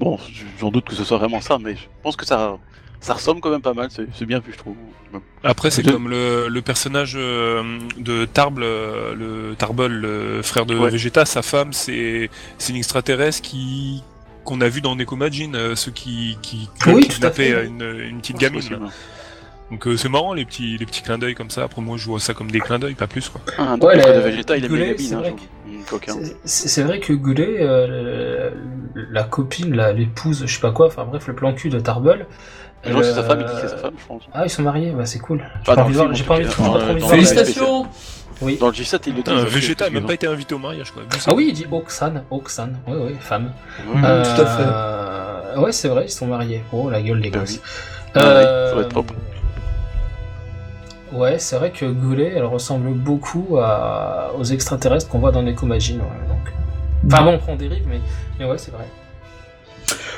Bon, 0.01 0.19
j'en 0.59 0.69
doute 0.69 0.83
que 0.85 0.95
ce 0.95 1.05
soit 1.05 1.17
vraiment 1.17 1.39
ça, 1.39 1.57
mais 1.59 1.75
je 1.77 1.83
pense 2.03 2.17
que 2.17 2.25
ça, 2.25 2.57
ça 3.01 3.13
ressemble 3.15 3.41
quand 3.41 3.49
même 3.49 3.61
pas 3.61 3.73
mal. 3.73 3.89
C'est 3.91 4.25
bien 4.25 4.39
vu, 4.39 4.53
je 4.53 4.57
trouve. 4.57 4.75
Après, 5.43 5.69
c'est 5.71 5.83
Je- 5.85 5.89
comme 5.91 6.07
le, 6.09 6.47
le 6.47 6.61
personnage 6.61 7.15
euh, 7.17 7.79
de 7.97 8.23
Tarble, 8.25 8.63
euh, 8.63 9.13
le 9.15 9.55
Tarbol, 9.55 9.91
le 9.91 10.41
frère 10.41 10.65
de 10.65 10.77
Ouais. 10.77 10.89
Vegeta, 10.89 11.25
sa 11.25 11.41
femme, 11.41 11.73
c'est 11.73 12.29
c'est 12.57 12.71
une 12.71 12.77
extraterrestre 12.77 13.41
qui 13.41 14.03
qu'on 14.45 14.61
a 14.61 14.69
vu 14.69 14.79
dans 14.81 14.95
Nekomajin, 14.95 15.53
euh, 15.53 15.75
ceux 15.75 15.91
qui 15.91 16.37
qui, 16.41 16.69
qui 16.81 16.89
Oui, 16.89 17.01
tout 17.03 17.09
à 17.11 17.13
kidnappaient 17.15 17.51
fait. 17.51 17.65
une, 17.65 17.81
une 18.09 18.19
petite 18.21 18.37
gamine. 18.37 18.61
là. 18.71 18.77
Donc 19.69 19.87
euh, 19.87 19.95
c'est 19.97 20.09
marrant 20.09 20.33
les 20.33 20.45
petits 20.45 20.77
les 20.77 20.85
petits 20.85 21.01
clins 21.01 21.17
d'œil 21.17 21.33
comme 21.35 21.49
ça. 21.49 21.63
Après 21.63 21.81
moi 21.81 21.97
je 21.97 22.05
vois 22.05 22.19
ça 22.19 22.33
comme 22.33 22.49
des 22.51 22.59
clins 22.59 22.79
d'œil, 22.79 22.93
pas 22.95 23.07
plus 23.07 23.27
quoi. 23.29 23.41
Ah, 23.57 23.75
donc 23.77 23.83
Ouais, 23.89 23.95
le 23.97 24.01
de 24.15 24.19
Vegeta, 24.19 24.57
il 24.57 24.67
Goulet, 24.67 24.79
les 24.87 24.95
gamines, 24.95 25.07
c'est 25.07 25.15
hein, 25.15 25.19
vrai. 25.19 26.35
C'est- 26.45 26.83
vrai 26.83 26.99
que 26.99 27.13
Goulet, 27.13 27.57
euh, 27.61 28.51
la 28.95 29.23
copine, 29.23 29.75
l'épouse, 29.95 30.43
je 30.45 30.53
sais 30.53 30.61
pas 30.61 30.71
quoi, 30.71 30.87
enfin 30.87 31.05
bref, 31.05 31.27
le 31.27 31.35
plan 31.35 31.53
cul 31.53 31.69
de 31.69 31.79
Tarbell. 31.79 32.25
Je 32.83 32.91
vois 32.91 33.01
que 33.01 33.07
c'est 33.07 33.13
sa 33.13 33.19
euh, 33.19 33.23
femme, 33.23 33.39
il 33.41 33.45
dit 33.45 33.53
que 33.53 33.59
c'est 33.61 33.67
sa 33.67 33.77
femme, 33.77 33.93
je 33.97 34.05
pense. 34.07 34.23
Ah, 34.33 34.41
ils 34.45 34.49
sont 34.49 34.63
mariés, 34.63 34.91
bah 34.91 35.05
c'est 35.05 35.19
cool. 35.19 35.43
J'ai 35.59 35.75
Pas 35.75 35.81
envie 35.81 35.93
le 35.93 35.99
de 35.99 36.03
voir- 36.03 36.13
j'ai 36.15 36.23
pas 36.23 36.33
envie 36.35 36.45
de 36.45 36.99
Félicitations. 37.05 37.85
Oui. 38.41 38.57
Dans 38.59 38.67
le 38.67 38.73
G7, 38.73 38.99
il 39.05 39.15
le 39.17 39.21
dit. 39.21 39.29
Ça, 39.29 39.35
Vegeta 39.45 39.83
a 39.85 39.87
c'est 39.89 39.93
même 39.93 40.05
pas 40.07 40.15
été 40.15 40.25
invité 40.25 40.55
au 40.55 40.57
mariage 40.57 40.89
quoi. 40.91 41.03
Ah 41.27 41.33
oui, 41.35 41.47
il 41.49 41.53
dit 41.53 41.67
Oxan, 41.71 42.23
Oxan, 42.31 42.69
oui, 42.87 42.93
oui, 42.99 43.15
femme. 43.19 43.51
Ouais, 43.93 44.01
Euh, 44.03 44.23
tout 44.23 44.41
à 44.41 44.45
fait. 44.47 44.63
euh, 44.65 45.59
Ouais, 45.61 45.71
c'est 45.71 45.89
vrai, 45.89 46.05
ils 46.05 46.09
sont 46.11 46.25
mariés. 46.25 46.63
Oh, 46.73 46.89
la 46.89 47.01
gueule 47.03 47.21
des 47.21 47.29
Bah 47.29 47.39
gosses. 47.39 47.55
oui. 47.57 47.61
Ah 48.15 48.19
ça 48.19 48.25
va 48.33 48.41
être 48.41 48.47
Euh, 48.47 48.89
propre. 48.89 49.13
Ouais, 51.13 51.37
c'est 51.39 51.57
vrai 51.57 51.71
que 51.71 51.85
Goulet, 51.85 52.31
elle 52.35 52.45
ressemble 52.45 52.89
beaucoup 52.93 53.57
à... 53.59 54.31
aux 54.37 54.43
extraterrestres 54.45 55.09
qu'on 55.09 55.19
voit 55.19 55.31
dans 55.31 55.43
Nekomajin. 55.43 55.95
Ouais, 55.95 56.27
donc... 56.29 56.53
Enfin 57.13 57.23
bon, 57.23 57.33
on 57.33 57.37
prend 57.37 57.55
dérive, 57.55 57.83
mais, 57.87 57.99
mais 58.39 58.45
ouais, 58.45 58.57
c'est 58.57 58.71
vrai. 58.71 58.85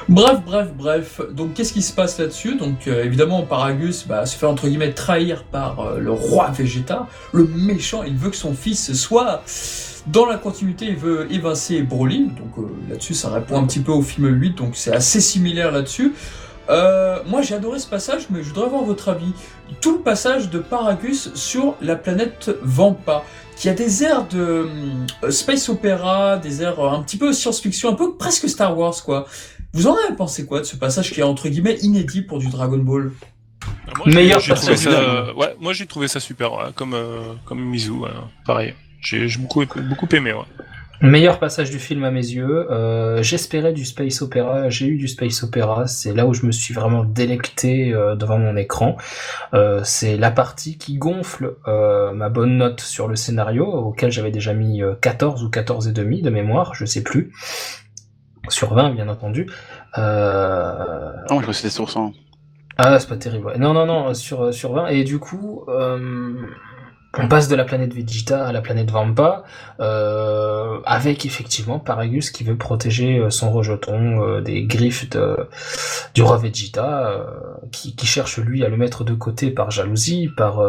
Bref, 0.09 0.41
bref, 0.45 0.67
bref. 0.77 1.21
Donc, 1.31 1.53
qu'est-ce 1.53 1.73
qui 1.73 1.81
se 1.81 1.93
passe 1.93 2.19
là-dessus? 2.19 2.55
Donc, 2.55 2.87
euh, 2.87 3.05
évidemment, 3.05 3.43
Paragus 3.43 4.05
bah, 4.07 4.25
se 4.25 4.35
fait 4.35 4.45
entre 4.45 4.67
guillemets 4.67 4.91
trahir 4.91 5.43
par 5.45 5.79
euh, 5.79 5.99
le 5.99 6.11
roi 6.11 6.49
Vegeta, 6.51 7.07
le 7.31 7.45
méchant. 7.45 8.03
Il 8.03 8.15
veut 8.15 8.29
que 8.29 8.35
son 8.35 8.53
fils 8.53 8.93
soit 8.93 9.43
dans 10.07 10.25
la 10.25 10.37
continuité. 10.37 10.87
Il 10.87 10.97
veut 10.97 11.31
évincer 11.31 11.81
Broly. 11.81 12.27
Donc, 12.27 12.57
euh, 12.57 12.69
là-dessus, 12.89 13.13
ça 13.13 13.29
répond 13.29 13.57
un 13.57 13.65
petit 13.65 13.79
peu 13.79 13.91
au 13.91 14.01
film 14.01 14.27
8. 14.27 14.57
Donc, 14.57 14.75
c'est 14.75 14.93
assez 14.93 15.21
similaire 15.21 15.71
là-dessus. 15.71 16.13
Moi, 16.69 17.41
j'ai 17.41 17.55
adoré 17.55 17.79
ce 17.79 17.87
passage, 17.87 18.27
mais 18.29 18.41
je 18.41 18.49
voudrais 18.49 18.65
avoir 18.65 18.83
votre 18.83 19.09
avis. 19.09 19.31
Tout 19.81 19.93
le 19.93 19.99
passage 19.99 20.49
de 20.49 20.59
Paragus 20.59 21.33
sur 21.33 21.75
la 21.81 21.95
planète 21.95 22.51
Vampa, 22.61 23.23
qui 23.55 23.69
a 23.69 23.73
des 23.73 24.03
airs 24.03 24.27
de 24.27 24.67
space 25.29 25.69
opéra, 25.69 26.37
des 26.37 26.63
airs 26.63 26.79
un 26.79 27.01
petit 27.03 27.17
peu 27.17 27.33
science-fiction, 27.33 27.89
un 27.89 27.93
peu 27.93 28.15
presque 28.15 28.49
Star 28.49 28.77
Wars, 28.77 28.95
quoi. 29.03 29.25
Vous 29.73 29.87
en 29.87 29.95
avez 29.95 30.15
pensé 30.15 30.45
quoi 30.45 30.59
de 30.59 30.65
ce 30.65 30.75
passage 30.75 31.11
qui 31.11 31.19
est 31.19 31.23
entre 31.23 31.49
guillemets 31.49 31.77
inédit 31.81 32.21
pour 32.21 32.39
du 32.39 32.47
Dragon 32.49 32.77
Ball? 32.77 33.11
Ah, 33.65 33.91
moi, 33.97 34.05
j'ai- 34.07 34.13
Meilleur 34.15 34.39
j'ai 34.39 34.53
trouvé 34.53 34.75
ça, 34.77 34.89
du 34.89 34.95
film. 34.95 35.05
euh, 35.09 35.33
ouais, 35.33 35.55
moi 35.59 35.73
j'ai 35.73 35.85
trouvé 35.87 36.07
ça 36.07 36.19
super, 36.19 36.53
ouais, 36.53 36.65
comme 36.75 36.93
euh, 36.93 37.21
comme 37.45 37.59
Mizu, 37.63 37.91
ouais, 37.91 38.09
pareil. 38.45 38.73
J'ai 39.01 39.27
j'ai 39.27 39.39
beaucoup 39.39 39.63
beaucoup 39.89 40.07
aimé, 40.13 40.31
ouais. 40.33 40.45
Meilleur 41.01 41.37
passage 41.39 41.69
du 41.69 41.79
film 41.79 42.05
à 42.05 42.11
mes 42.11 42.25
yeux. 42.25 42.71
Euh, 42.71 43.21
J'espérais 43.23 43.73
du 43.73 43.83
space 43.83 44.21
opéra, 44.21 44.69
j'ai 44.69 44.87
eu 44.87 44.95
du 44.97 45.09
space 45.09 45.43
opéra. 45.43 45.85
C'est 45.87 46.13
là 46.13 46.25
où 46.27 46.33
je 46.33 46.45
me 46.45 46.51
suis 46.53 46.73
vraiment 46.73 47.03
délecté 47.03 47.93
euh, 47.93 48.15
devant 48.15 48.37
mon 48.37 48.55
écran. 48.55 48.95
Euh, 49.53 49.81
c'est 49.83 50.15
la 50.17 50.31
partie 50.31 50.77
qui 50.77 50.95
gonfle 50.97 51.55
euh, 51.67 52.13
ma 52.13 52.29
bonne 52.29 52.55
note 52.57 52.79
sur 52.79 53.09
le 53.09 53.17
scénario, 53.17 53.65
auquel 53.65 54.11
j'avais 54.11 54.31
déjà 54.31 54.53
mis 54.53 54.81
euh, 54.81 54.93
14 55.01 55.43
ou 55.43 55.49
14 55.49 55.89
et 55.89 55.91
demi 55.91 56.21
de 56.21 56.29
mémoire, 56.29 56.73
je 56.73 56.85
sais 56.85 57.03
plus. 57.03 57.33
Sur 58.49 58.73
20, 58.73 58.91
bien 58.91 59.07
entendu. 59.07 59.49
Euh, 59.97 61.13
moi, 61.13 61.23
je 61.29 61.33
crois 61.35 61.43
que 61.45 61.53
c'était 61.53 61.69
sur 61.69 61.89
100. 61.89 62.13
ah, 62.77 62.99
c'est 62.99 63.09
pas 63.09 63.17
terrible. 63.17 63.45
ouais. 63.47 63.57
Non, 63.57 63.73
non, 63.73 63.85
non, 63.85 64.13
sur, 64.13 64.53
sur 64.53 64.73
20. 64.73 64.87
Et 64.87 65.03
du 65.03 65.19
coup, 65.19 65.63
euh, 65.69 66.33
on 67.15 67.27
passe 67.27 67.47
de 67.47 67.55
la 67.55 67.63
planète 67.63 67.93
Vegeta 67.93 68.45
à 68.45 68.51
la 68.51 68.61
planète 68.61 68.89
Vampa, 68.89 69.43
euh, 69.79 70.79
avec 70.83 71.27
effectivement 71.27 71.77
Paragus 71.77 72.31
qui 72.31 72.43
veut 72.43 72.57
protéger 72.57 73.19
euh, 73.19 73.29
son 73.29 73.51
rejeton 73.51 74.23
euh, 74.23 74.41
des 74.41 74.63
griffes 74.63 75.09
de, 75.11 75.47
du 76.15 76.23
roi 76.23 76.37
Vegeta, 76.37 77.23
qui, 77.71 77.95
qui, 77.95 78.07
cherche 78.07 78.39
lui 78.39 78.65
à 78.65 78.69
le 78.69 78.77
mettre 78.77 79.03
de 79.03 79.13
côté 79.13 79.51
par 79.51 79.69
jalousie, 79.69 80.27
par 80.35 80.61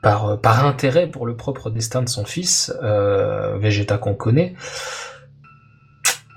par, 0.00 0.38
par 0.40 0.66
intérêt 0.66 1.06
pour 1.06 1.26
le 1.26 1.36
propre 1.36 1.70
destin 1.70 2.02
de 2.02 2.08
son 2.08 2.24
fils, 2.24 2.74
Vegeta 2.82 3.98
qu'on 3.98 4.14
connaît. 4.14 4.54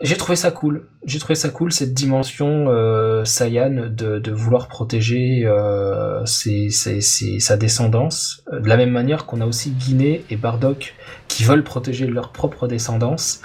J'ai 0.01 0.15
trouvé 0.15 0.35
ça 0.35 0.51
cool. 0.51 0.87
J'ai 1.05 1.17
trouvé 1.17 1.35
ça 1.35 1.49
cool 1.49 1.71
cette 1.71 1.93
dimension 1.93 2.67
euh, 2.69 3.25
Saiyan 3.25 3.89
de, 3.89 4.19
de 4.19 4.31
vouloir 4.31 4.67
protéger 4.67 5.43
euh, 5.45 6.23
ses, 6.25 6.69
ses, 6.69 7.01
sa 7.39 7.57
descendance, 7.57 8.43
euh, 8.53 8.59
de 8.59 8.69
la 8.69 8.77
même 8.77 8.91
manière 8.91 9.25
qu'on 9.25 9.41
a 9.41 9.45
aussi 9.45 9.71
Guinée 9.71 10.23
et 10.29 10.35
Bardock 10.35 10.95
qui 11.27 11.43
veulent 11.43 11.63
protéger 11.63 12.05
leur 12.05 12.31
propre 12.31 12.67
descendance. 12.67 13.41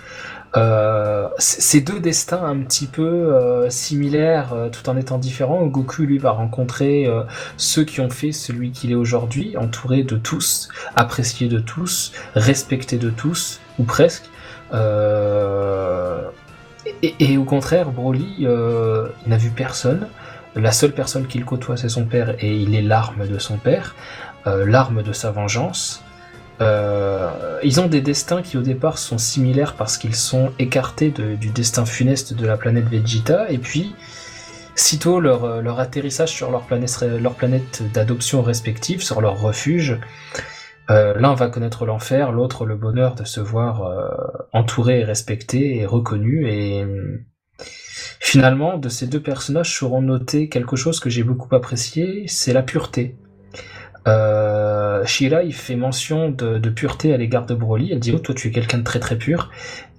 Euh, 0.54 1.28
ces 1.38 1.80
deux 1.80 1.98
destins 1.98 2.44
un 2.44 2.58
petit 2.58 2.86
peu 2.86 3.02
euh, 3.02 3.70
similaires 3.70 4.52
euh, 4.52 4.68
tout 4.68 4.86
en 4.90 4.98
étant 4.98 5.16
différents. 5.16 5.64
Goku 5.66 6.02
lui 6.02 6.18
va 6.18 6.32
rencontrer 6.32 7.08
ceux 7.56 7.84
qui 7.84 8.00
ont 8.00 8.10
fait 8.10 8.32
celui 8.32 8.72
qu'il 8.72 8.90
est 8.90 8.96
aujourd'hui, 8.96 9.56
entouré 9.56 10.02
de 10.02 10.16
tous, 10.16 10.68
apprécié 10.96 11.48
de 11.48 11.58
tous, 11.58 12.12
respecté 12.34 12.98
de 12.98 13.10
tous 13.10 13.60
ou 13.78 13.84
presque. 13.84 14.24
Et, 17.02 17.36
au 17.36 17.44
contraire, 17.44 17.90
Broly, 17.90 18.38
euh, 18.42 19.08
n'a 19.26 19.36
vu 19.36 19.50
personne. 19.50 20.08
La 20.54 20.72
seule 20.72 20.92
personne 20.92 21.26
qu'il 21.26 21.44
côtoie, 21.44 21.76
c'est 21.76 21.88
son 21.88 22.04
père, 22.04 22.34
et 22.40 22.54
il 22.54 22.74
est 22.74 22.82
l'arme 22.82 23.26
de 23.26 23.38
son 23.38 23.56
père, 23.56 23.94
euh, 24.46 24.66
l'arme 24.66 25.02
de 25.02 25.12
sa 25.12 25.30
vengeance. 25.30 26.02
Euh, 26.60 27.58
ils 27.62 27.80
ont 27.80 27.86
des 27.86 28.00
destins 28.00 28.42
qui 28.42 28.56
au 28.58 28.62
départ 28.62 28.98
sont 28.98 29.18
similaires 29.18 29.74
parce 29.74 29.96
qu'ils 29.96 30.14
sont 30.14 30.52
écartés 30.58 31.10
du 31.10 31.48
destin 31.48 31.86
funeste 31.86 32.34
de 32.34 32.46
la 32.46 32.56
planète 32.56 32.88
Vegeta, 32.88 33.50
et 33.50 33.58
puis 33.58 33.94
sitôt 34.74 35.20
leur, 35.20 35.62
leur 35.62 35.80
atterrissage 35.80 36.30
sur 36.30 36.50
leur 36.50 36.62
planète 36.62 37.82
d'adoption 37.92 38.42
respective, 38.42 39.02
sur 39.02 39.20
leur 39.20 39.40
refuge, 39.40 39.98
euh, 40.90 41.14
l'un 41.14 41.34
va 41.34 41.48
connaître 41.48 41.86
l'enfer, 41.86 42.32
l'autre 42.32 42.66
le 42.66 42.76
bonheur 42.76 43.14
de 43.14 43.24
se 43.24 43.40
voir 43.40 43.82
euh, 43.82 44.08
entouré 44.52 45.04
respecté 45.04 45.76
et 45.76 45.86
reconnu. 45.86 46.48
Et 46.48 46.84
finalement, 48.20 48.78
de 48.78 48.88
ces 48.88 49.06
deux 49.06 49.22
personnages 49.22 49.76
seront 49.76 50.02
notés 50.02 50.48
quelque 50.48 50.76
chose 50.76 51.00
que 51.00 51.10
j'ai 51.10 51.22
beaucoup 51.22 51.54
apprécié, 51.54 52.24
c'est 52.26 52.52
la 52.52 52.62
pureté. 52.62 53.16
Euh, 54.08 55.04
Shira, 55.04 55.42
fait 55.50 55.76
mention 55.76 56.30
de, 56.30 56.58
pureté 56.70 57.12
à 57.12 57.16
l'égard 57.16 57.46
de 57.46 57.54
Broly. 57.54 57.92
Elle 57.92 58.00
dit, 58.00 58.12
oh, 58.14 58.18
toi, 58.18 58.34
tu 58.34 58.48
es 58.48 58.50
quelqu'un 58.50 58.78
de 58.78 58.84
très 58.84 59.00
très 59.00 59.16
pur. 59.16 59.50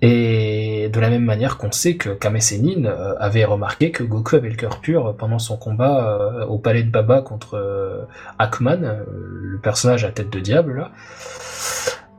Et 0.02 0.90
de 0.92 1.00
la 1.00 1.10
même 1.10 1.24
manière 1.24 1.58
qu'on 1.58 1.72
sait 1.72 1.96
que 1.96 2.10
Kame 2.10 2.40
Sennin 2.40 2.86
euh, 2.86 3.16
avait 3.20 3.46
remarqué 3.46 3.92
que 3.92 4.04
Goku 4.04 4.36
avait 4.36 4.50
le 4.50 4.56
cœur 4.56 4.82
pur 4.82 5.16
pendant 5.18 5.40
son 5.40 5.58
combat 5.58 6.20
euh, 6.20 6.46
au 6.46 6.58
palais 6.58 6.84
de 6.84 6.90
Baba 6.90 7.22
contre 7.22 7.56
euh, 7.56 8.04
Akman, 8.40 9.04
le 9.10 9.58
personnage 9.60 10.04
à 10.04 10.12
tête 10.12 10.30
de 10.30 10.40
diable. 10.40 10.90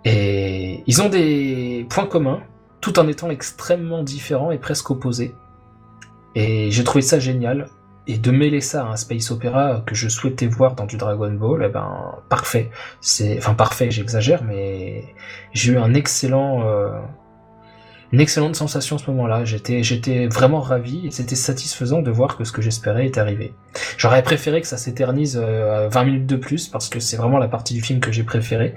Et 0.07 0.83
ils 0.87 1.03
ont 1.03 1.09
des 1.09 1.87
points 1.91 2.07
communs, 2.07 2.41
tout 2.81 2.99
en 2.99 3.09
étant 3.09 3.31
extrêmement 3.31 4.03
différents 4.03 4.51
et 4.51 4.59
presque 4.59 4.91
opposés. 4.91 5.35
Et 6.35 6.71
j'ai 6.71 6.85
trouvé 6.85 7.03
ça 7.03 7.19
génial 7.19 7.69
et 8.07 8.19
de 8.19 8.31
mêler 8.31 8.61
ça 8.61 8.85
à 8.85 8.91
un 8.91 8.97
space 8.97 9.31
opéra 9.31 9.83
que 9.87 9.95
je 9.95 10.09
souhaitais 10.09 10.47
voir 10.47 10.75
dans 10.75 10.85
du 10.85 10.97
Dragon 10.97 11.31
Ball, 11.33 11.65
eh 11.65 11.69
ben 11.69 12.17
parfait. 12.29 12.71
C'est 13.01 13.39
enfin 13.39 13.55
parfait, 13.55 13.91
j'exagère, 13.91 14.45
mais 14.45 15.05
j'ai 15.53 15.73
eu 15.73 15.79
un 15.79 15.95
excellent, 15.95 16.67
euh, 16.67 16.91
une 18.13 18.21
excellente 18.21 18.57
sensation 18.57 18.97
à 18.97 18.99
ce 18.99 19.11
moment-là. 19.11 19.47
J'étais, 19.47 19.83
j'étais 19.83 20.27
vraiment 20.27 20.61
ravi 20.61 21.07
et 21.07 21.11
c'était 21.11 21.35
satisfaisant 21.35 22.03
de 22.03 22.11
voir 22.11 22.37
que 22.37 22.45
ce 22.45 22.53
que 22.53 22.61
j'espérais 22.61 23.07
est 23.07 23.17
arrivé. 23.17 23.55
J'aurais 23.97 24.23
préféré 24.23 24.61
que 24.61 24.67
ça 24.67 24.77
s'éternise 24.77 25.39
20 25.39 25.43
euh, 25.45 26.05
minutes 26.05 26.27
de 26.27 26.37
plus 26.37 26.69
parce 26.69 26.91
que 26.91 27.01
c'est 27.01 27.17
vraiment 27.17 27.39
la 27.39 27.49
partie 27.49 27.73
du 27.73 27.81
film 27.81 28.01
que 28.01 28.13
j'ai 28.13 28.25
préférée. 28.25 28.75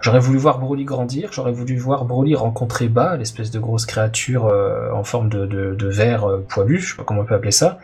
J'aurais 0.00 0.18
voulu 0.18 0.38
voir 0.38 0.58
Broly 0.58 0.84
grandir, 0.84 1.30
j'aurais 1.32 1.52
voulu 1.52 1.76
voir 1.76 2.04
Broly 2.04 2.34
rencontrer 2.34 2.88
Ba, 2.88 3.16
l'espèce 3.16 3.52
de 3.52 3.60
grosse 3.60 3.86
créature 3.86 4.46
euh, 4.46 4.90
en 4.92 5.04
forme 5.04 5.28
de, 5.28 5.46
de, 5.46 5.74
de 5.74 5.86
verre 5.86 6.26
poilu, 6.48 6.80
je 6.80 6.90
sais 6.90 6.96
pas 6.96 7.04
comment 7.04 7.20
on 7.20 7.24
peut 7.24 7.36
appeler 7.36 7.52
ça. 7.52 7.78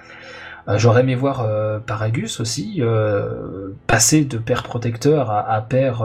Euh, 0.69 0.79
j'aurais 0.79 1.01
aimé 1.01 1.15
voir 1.15 1.43
euh, 1.43 1.79
Paragus 1.79 2.41
aussi 2.41 2.77
euh, 2.81 3.71
passer 3.87 4.25
de 4.25 4.39
père 4.39 4.63
protecteur 4.63 5.31
à, 5.31 5.61
père 5.63 6.05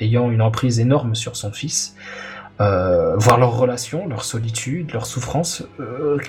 ayant 0.00 0.30
une 0.30 0.42
emprise 0.42 0.80
énorme 0.80 1.14
sur 1.14 1.36
son 1.36 1.52
fils. 1.52 1.94
voir 2.58 3.38
leurs 3.38 3.56
relations, 3.56 4.08
leur 4.08 4.24
solitude, 4.24 4.92
leur 4.92 5.06
souffrance, 5.06 5.64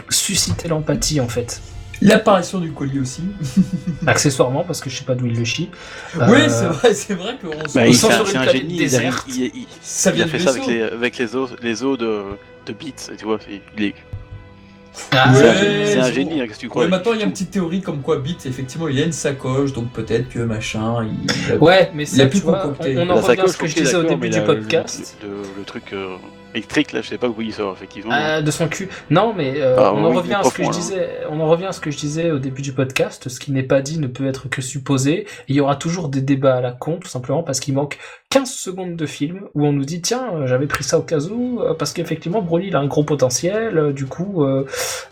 susciter 0.09 0.67
l'empathie 0.67 1.19
en 1.19 1.27
fait. 1.27 1.61
L'apparition 1.99 2.59
du 2.59 2.71
colis 2.71 2.99
aussi. 2.99 3.23
Accessoirement, 4.07 4.63
parce 4.63 4.81
que 4.81 4.89
je 4.89 4.97
sais 4.97 5.03
pas 5.03 5.15
d'où 5.15 5.25
il 5.25 5.35
le 5.35 5.43
chie. 5.43 5.71
Oui, 6.15 6.41
c'est 6.47 6.65
vrai, 6.65 6.93
c'est 6.93 7.15
vrai 7.15 7.37
qu'on 7.41 7.57
bah, 7.73 7.87
se 7.87 7.93
sent 7.93 8.25
sur 8.25 8.39
un 8.39 8.47
génie. 8.49 8.77
Il, 8.77 9.67
ça 9.81 10.11
vient 10.11 10.25
a 10.25 10.27
fait 10.27 10.37
ça 10.37 10.51
avec 10.51 10.67
les, 10.67 10.83
avec 10.83 11.17
les 11.17 11.35
os, 11.35 11.49
les 11.63 11.83
os 11.83 11.97
de, 11.97 12.21
de 12.67 12.73
Beats, 12.73 13.15
tu 13.17 13.25
vois. 13.25 13.39
Il 13.75 13.83
est, 13.83 13.95
ah, 15.11 15.33
c'est 15.33 15.99
un, 15.99 16.11
génie, 16.11 16.39
qu'est-ce 16.39 16.53
que 16.53 16.59
tu 16.59 16.69
crois 16.69 16.87
Maintenant, 16.87 17.13
il 17.13 17.19
y 17.19 17.21
a 17.21 17.25
une 17.25 17.31
petite 17.31 17.51
théorie 17.51 17.81
comme 17.81 18.01
quoi 18.01 18.17
Beat, 18.17 18.45
effectivement, 18.45 18.87
il 18.87 18.97
y 18.97 19.01
a 19.01 19.05
une 19.05 19.11
sacoche, 19.11 19.73
donc 19.73 19.91
peut-être 19.91 20.29
que 20.29 20.39
machin. 20.39 21.07
Il 21.49 21.57
ouais, 21.57 21.91
mais 21.93 22.05
c'est 22.05 22.27
plus 22.27 22.41
concocté. 22.41 22.97
On, 22.97 23.09
en 23.09 23.15
revient 23.15 23.41
à 23.41 23.47
ce 23.47 23.57
que 23.57 23.67
je 23.67 23.75
disais 23.75 23.95
au 23.95 24.03
début 24.03 24.29
du 24.29 24.41
podcast. 24.41 25.17
Le, 25.23 25.63
truc. 25.63 25.93
Euh, 25.93 26.15
électrique 26.53 26.91
là, 26.91 27.01
je 27.01 27.09
sais 27.09 27.17
pas 27.17 27.27
où 27.27 27.41
il 27.41 27.53
sort 27.53 27.73
effectivement. 27.73 28.11
Ah, 28.13 28.41
de 28.41 28.51
son 28.51 28.67
cul. 28.67 28.89
Non, 29.09 29.33
mais 29.35 29.61
euh, 29.61 29.75
ah, 29.77 29.93
on 29.93 30.03
en 30.03 30.09
revient 30.09 30.35
à 30.35 30.43
ce 30.43 30.53
que 30.53 30.63
je 30.63 30.69
disais. 30.69 31.09
On 31.29 31.39
en 31.39 31.47
revient 31.47 31.65
à 31.65 31.71
ce 31.71 31.79
que 31.79 31.91
je 31.91 31.97
disais 31.97 32.31
au 32.31 32.39
début 32.39 32.61
du 32.61 32.73
podcast. 32.73 33.29
Ce 33.29 33.39
qui 33.39 33.51
n'est 33.51 33.63
pas 33.63 33.81
dit 33.81 33.99
ne 33.99 34.07
peut 34.07 34.27
être 34.27 34.49
que 34.49 34.61
supposé. 34.61 35.27
il 35.47 35.55
y 35.55 35.61
aura 35.61 35.75
toujours 35.75 36.09
des 36.09 36.21
débats 36.21 36.55
à 36.55 36.61
la 36.61 36.71
con, 36.71 36.97
tout 36.97 37.09
simplement 37.09 37.43
parce 37.43 37.59
qu'il 37.59 37.73
manque 37.73 37.97
15 38.29 38.51
secondes 38.51 38.95
de 38.95 39.05
film 39.05 39.47
où 39.53 39.65
on 39.65 39.73
nous 39.73 39.85
dit 39.85 40.01
tiens, 40.01 40.31
euh, 40.33 40.47
j'avais 40.47 40.67
pris 40.67 40.83
ça 40.83 40.97
au 40.99 41.03
cas 41.03 41.19
où 41.19 41.61
euh, 41.61 41.73
parce 41.73 41.93
qu'effectivement 41.93 42.41
Broly 42.41 42.67
il 42.67 42.75
a 42.75 42.79
un 42.79 42.87
gros 42.87 43.03
potentiel. 43.03 43.93
Du 43.93 44.05
coup, 44.05 44.45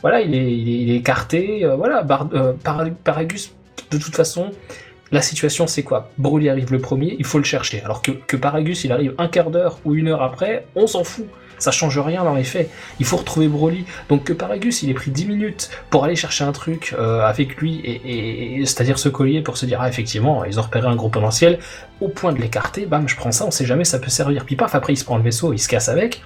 voilà, 0.02 0.22
il 0.22 0.36
est, 0.36 0.52
il 0.52 0.92
est, 0.92 0.96
écarté. 0.96 1.66
voilà, 1.78 2.04
Bar 2.04 2.30
Paragus 3.04 3.54
de 3.92 3.98
toute 3.98 4.16
façon. 4.16 4.52
La 5.12 5.22
situation, 5.22 5.68
c'est 5.68 5.84
quoi? 5.84 6.10
Broly 6.18 6.50
arrive 6.50 6.72
le 6.72 6.80
premier, 6.80 7.16
il 7.20 7.26
faut 7.26 7.38
le 7.38 7.44
chercher. 7.44 7.82
Alors 7.84 8.02
que, 8.02 8.12
que 8.12 8.38
Paragus, 8.38 8.84
il 8.84 8.92
arrive 8.92 9.14
un 9.18 9.28
quart 9.28 9.52
d'heure 9.52 9.80
ou 9.86 9.94
une 9.94 10.08
heure 10.08 10.24
après, 10.24 10.66
on 10.76 10.88
s'en 10.88 11.04
fout. 11.04 11.28
Ça 11.58 11.72
change 11.72 11.98
rien 12.00 12.24
dans 12.24 12.36
les 12.36 12.44
faits. 12.44 12.70
Il 13.00 13.06
faut 13.06 13.18
retrouver 13.18 13.48
Broly. 13.48 13.86
Donc 14.10 14.24
que 14.24 14.34
Paragus, 14.34 14.84
il 14.84 14.90
ait 14.90 14.94
pris 14.94 15.12
10 15.12 15.26
minutes 15.26 15.70
pour 15.90 16.04
aller 16.04 16.16
chercher 16.16 16.44
un 16.44 16.52
truc 16.52 16.96
euh, 16.98 17.22
avec 17.22 17.58
lui, 17.58 17.82
et, 17.86 18.66
c'est-à-dire 18.66 19.00
ce 19.00 19.10
collier 19.10 19.42
pour 19.42 19.58
se 19.58 19.66
dire, 19.66 19.80
ah 19.82 19.88
effectivement, 19.88 20.44
ils 20.44 20.60
ont 20.60 20.64
repéré 20.64 20.88
un 20.88 20.96
gros 20.96 21.10
potentiel, 21.10 21.60
au 22.02 22.10
point 22.10 22.34
de 22.34 22.42
l'écarter, 22.42 22.86
bam, 22.86 23.08
je 23.08 23.16
prends 23.16 23.32
ça, 23.32 23.46
on 23.46 23.52
sait 23.52 23.66
jamais, 23.66 23.86
ça 23.86 24.00
peut 24.00 24.10
servir. 24.10 24.44
Puis 24.46 24.56
paf, 24.56 24.76
après 24.76 24.94
il 24.94 24.98
se 24.98 25.06
prend 25.06 25.18
le 25.18 25.24
vaisseau, 25.24 25.54
il 25.54 25.60
se 25.60 25.70
casse 25.70 25.88
avec. 25.88 26.22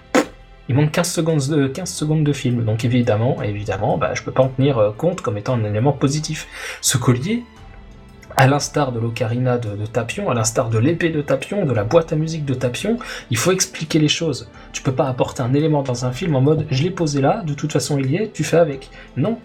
Il 0.67 0.75
manque 0.75 0.91
15 0.91 1.11
secondes 1.11 1.47
de, 1.47 1.67
15 1.67 1.91
secondes 1.91 2.23
de 2.23 2.33
film. 2.33 2.63
Donc 2.63 2.85
évidemment, 2.85 3.41
évidemment, 3.41 3.97
bah, 3.97 4.11
je 4.13 4.21
peux 4.21 4.31
pas 4.31 4.43
en 4.43 4.49
tenir 4.49 4.77
euh, 4.77 4.91
compte 4.91 5.21
comme 5.21 5.37
étant 5.37 5.55
un 5.55 5.63
élément 5.63 5.93
positif. 5.93 6.47
Ce 6.81 6.97
collier, 6.97 7.43
à 8.39 8.47
l'instar 8.47 8.93
de 8.93 9.01
l'ocarina 9.01 9.57
de, 9.57 9.85
Tapion, 9.85 10.29
à 10.29 10.33
l'instar 10.33 10.69
de 10.69 10.77
l'épée 10.77 11.09
de 11.09 11.21
Tapion, 11.21 11.65
de 11.65 11.73
la 11.73 11.83
boîte 11.83 12.13
à 12.13 12.15
musique 12.15 12.45
de 12.45 12.53
Tapion, 12.53 12.97
il 13.31 13.35
faut 13.35 13.51
expliquer 13.51 13.99
les 13.99 14.07
choses. 14.07 14.47
Tu 14.71 14.81
peux 14.81 14.93
pas 14.93 15.09
apporter 15.09 15.41
un 15.41 15.53
élément 15.53 15.83
dans 15.83 16.05
un 16.05 16.13
film 16.13 16.37
en 16.37 16.41
mode 16.41 16.65
je 16.71 16.83
l'ai 16.83 16.89
posé 16.89 17.19
là, 17.19 17.43
de 17.45 17.53
toute 17.53 17.73
façon 17.73 17.99
il 17.99 18.09
y 18.09 18.15
est, 18.15 18.31
tu 18.31 18.45
fais 18.45 18.55
avec. 18.55 18.91
Non, 19.17 19.39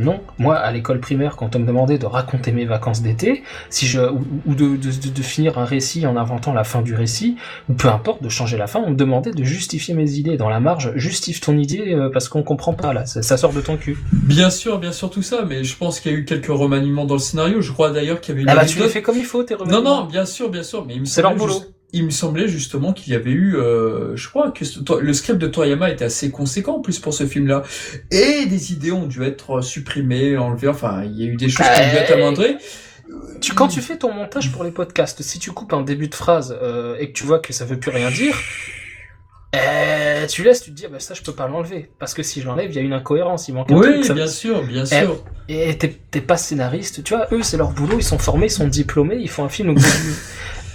non, 0.00 0.20
moi 0.38 0.56
à 0.56 0.72
l'école 0.72 1.00
primaire, 1.00 1.36
quand 1.36 1.54
on 1.56 1.58
me 1.58 1.66
demandait 1.66 1.98
de 1.98 2.06
raconter 2.06 2.52
mes 2.52 2.64
vacances 2.64 3.02
d'été, 3.02 3.42
si 3.68 3.86
je 3.86 4.00
ou, 4.00 4.54
de, 4.54 5.22
finir 5.22 5.58
un 5.58 5.64
récit 5.64 6.06
en 6.06 6.16
inventant 6.16 6.52
la 6.52 6.64
fin 6.64 6.82
du 6.82 6.94
récit, 6.94 7.36
ou 7.68 7.74
peu 7.74 7.88
importe, 7.88 8.22
de 8.22 8.28
changer 8.28 8.56
la 8.56 8.66
fin, 8.66 8.80
on 8.80 8.90
me 8.90 8.96
demandait 8.96 9.32
de 9.32 9.44
justifier 9.44 9.94
mes 9.94 10.12
idées 10.12 10.36
dans 10.36 10.48
la 10.48 10.60
marge. 10.60 10.92
Justifie 10.96 11.40
ton 11.40 11.56
idée 11.58 11.94
euh, 11.94 12.08
parce 12.10 12.28
qu'on 12.28 12.42
comprend 12.42 12.72
pas 12.72 12.92
là, 12.92 13.04
ça, 13.06 13.36
sort 13.36 13.52
de 13.52 13.60
ton 13.60 13.76
cul. 13.76 13.98
Bien 14.12 14.50
sûr, 14.50 14.78
bien 14.78 14.92
sûr 14.92 15.10
tout 15.10 15.22
ça, 15.22 15.44
mais 15.46 15.64
je 15.64 15.76
pense 15.76 16.00
qu'il 16.00 16.12
y 16.12 16.14
a 16.14 16.18
eu 16.18 16.24
quelques 16.24 16.46
remaniements 16.46 17.04
dans 17.04 17.14
le 17.14 17.20
scénario. 17.20 17.60
Je 17.60 17.72
crois 17.72 17.90
d'ailleurs 17.90 18.20
qu'il 18.20 18.34
y 18.34 18.38
avait 18.38 18.42
une. 18.42 18.48
Ah 18.48 18.56
bah 18.56 18.64
tu 18.64 18.78
l'as 18.78 18.88
fait 18.88 19.02
comme 19.02 19.16
il 19.16 19.24
faut 19.24 19.42
tes 19.42 19.54
remaniements. 19.54 19.82
Non 19.82 20.00
non, 20.02 20.04
bien 20.06 20.24
sûr, 20.24 20.50
bien 20.50 20.62
sûr, 20.62 20.84
mais 20.86 20.94
il 20.94 21.00
me 21.00 21.04
c'est 21.04 21.22
leur 21.22 21.34
boulot 21.34 21.62
il 21.92 22.04
me 22.04 22.10
semblait 22.10 22.48
justement 22.48 22.92
qu'il 22.92 23.12
y 23.12 23.16
avait 23.16 23.30
eu, 23.30 23.56
euh, 23.56 24.16
je 24.16 24.28
crois 24.28 24.50
que 24.50 24.64
le 25.00 25.12
script 25.12 25.38
de 25.38 25.46
Toriyama 25.46 25.90
était 25.90 26.04
assez 26.04 26.30
conséquent 26.30 26.76
en 26.76 26.80
plus 26.80 26.98
pour 26.98 27.14
ce 27.14 27.26
film-là, 27.26 27.62
et 28.10 28.46
des 28.46 28.72
idées 28.72 28.92
ont 28.92 29.06
dû 29.06 29.22
être 29.22 29.60
supprimées, 29.60 30.36
enlevées, 30.36 30.68
enfin 30.68 31.04
il 31.04 31.18
y 31.18 31.24
a 31.24 31.26
eu 31.26 31.36
des 31.36 31.48
choses 31.48 31.66
qui 31.66 31.80
ont 31.80 31.90
dû 31.90 31.96
être 31.96 32.12
amendées. 32.12 32.56
Tu, 33.40 33.54
quand 33.54 33.68
tu 33.68 33.80
fais 33.80 33.96
ton 33.96 34.12
montage 34.12 34.52
pour 34.52 34.62
les 34.62 34.70
podcasts, 34.70 35.22
si 35.22 35.38
tu 35.38 35.50
coupes 35.50 35.72
un 35.72 35.82
début 35.82 36.08
de 36.08 36.14
phrase 36.14 36.56
euh, 36.62 36.96
et 37.00 37.08
que 37.08 37.12
tu 37.12 37.24
vois 37.24 37.40
que 37.40 37.52
ça 37.52 37.64
veut 37.64 37.78
plus 37.78 37.90
rien 37.90 38.10
dire, 38.10 38.36
euh, 39.56 40.26
tu 40.28 40.44
laisses, 40.44 40.62
tu 40.62 40.70
te 40.70 40.76
dis, 40.76 40.84
ah 40.86 40.90
bah 40.92 41.00
ça 41.00 41.14
je 41.14 41.22
peux 41.22 41.32
pas 41.32 41.48
l'enlever. 41.48 41.90
Parce 41.98 42.14
que 42.14 42.22
si 42.22 42.40
je 42.40 42.46
l'enlève, 42.46 42.70
il 42.70 42.76
y 42.76 42.78
a 42.78 42.82
une 42.82 42.92
incohérence, 42.92 43.48
il 43.48 43.54
manque 43.54 43.72
un 43.72 43.76
oui, 43.76 44.02
truc. 44.02 44.14
bien 44.14 44.28
sûr, 44.28 44.62
bien 44.62 44.84
sûr. 44.86 45.24
Et 45.48 45.76
t'es 45.76 46.20
pas 46.20 46.36
scénariste, 46.36 47.02
tu 47.02 47.14
vois, 47.14 47.26
eux 47.32 47.42
c'est 47.42 47.56
leur 47.56 47.70
boulot, 47.70 47.96
ils 47.98 48.04
sont 48.04 48.18
formés, 48.18 48.46
ils 48.46 48.50
sont 48.50 48.68
diplômés, 48.68 49.16
ils 49.18 49.28
font 49.28 49.44
un 49.44 49.48
film 49.48 49.70
au 49.70 49.74
bout 49.74 49.82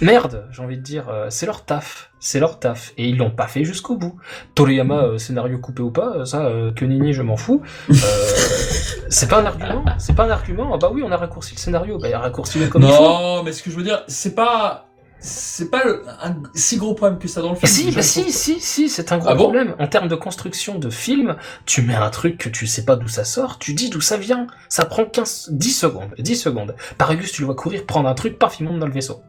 Merde, 0.02 0.46
j'ai 0.52 0.62
envie 0.62 0.76
de 0.76 0.82
dire, 0.82 1.08
euh, 1.08 1.26
c'est 1.30 1.46
leur 1.46 1.64
taf, 1.64 2.10
c'est 2.20 2.38
leur 2.38 2.58
taf, 2.58 2.92
et 2.98 3.08
ils 3.08 3.16
l'ont 3.16 3.30
pas 3.30 3.46
fait 3.46 3.64
jusqu'au 3.64 3.96
bout. 3.96 4.16
Toriyama, 4.54 5.02
euh, 5.04 5.18
scénario 5.18 5.58
coupé 5.58 5.82
ou 5.82 5.90
pas, 5.90 6.12
euh, 6.16 6.24
ça, 6.26 6.44
euh, 6.46 6.70
que 6.72 6.84
Nini, 6.84 7.14
je 7.14 7.22
m'en 7.22 7.36
fous. 7.38 7.62
Euh, 7.90 7.94
c'est 9.08 9.28
pas 9.28 9.40
un 9.40 9.46
argument, 9.46 9.84
c'est 9.98 10.14
pas 10.14 10.24
un 10.24 10.30
argument. 10.30 10.70
Ah 10.74 10.78
bah 10.78 10.90
oui, 10.92 11.02
on 11.04 11.10
a 11.12 11.16
raccourci 11.16 11.54
le 11.54 11.60
scénario, 11.60 11.98
bah 11.98 12.08
raccourci-le 12.18 12.66
comme 12.68 12.82
il 12.82 12.88
faut. 12.92 13.02
Non, 13.02 13.42
mais 13.42 13.52
ce 13.52 13.62
que 13.62 13.70
je 13.70 13.76
veux 13.76 13.84
dire, 13.84 14.02
c'est 14.06 14.34
pas. 14.34 14.82
C'est 15.18 15.70
pas 15.70 15.82
le- 15.82 16.04
un 16.22 16.36
si 16.54 16.76
gros 16.76 16.92
problème 16.94 17.18
que 17.18 17.26
ça 17.26 17.40
dans 17.40 17.48
le 17.48 17.56
film. 17.56 17.72
si, 17.72 17.90
bah 17.90 18.02
si, 18.02 18.30
si, 18.30 18.60
si, 18.60 18.90
c'est 18.90 19.12
un 19.12 19.18
gros 19.18 19.28
Ah 19.30 19.34
bon 19.34 19.44
problème. 19.44 19.74
En 19.78 19.86
termes 19.88 20.08
de 20.08 20.14
construction 20.14 20.78
de 20.78 20.90
film, 20.90 21.36
tu 21.64 21.80
mets 21.80 21.94
un 21.94 22.10
truc 22.10 22.36
que 22.36 22.50
tu 22.50 22.66
sais 22.66 22.84
pas 22.84 22.96
d'où 22.96 23.08
ça 23.08 23.24
sort, 23.24 23.58
tu 23.58 23.72
dis 23.72 23.88
d'où 23.88 24.02
ça 24.02 24.18
vient. 24.18 24.46
Ça 24.68 24.84
prend 24.84 25.06
15, 25.06 25.48
10 25.52 25.72
secondes, 25.72 26.10
10 26.18 26.36
secondes. 26.36 26.76
Paragus, 26.98 27.32
tu 27.32 27.40
le 27.40 27.46
vois 27.46 27.54
courir, 27.56 27.86
prendre 27.86 28.10
un 28.10 28.14
truc, 28.14 28.38
paf, 28.38 28.60
il 28.60 28.66
monte 28.66 28.78
dans 28.78 28.86
le 28.86 28.92
vaisseau. 28.92 29.22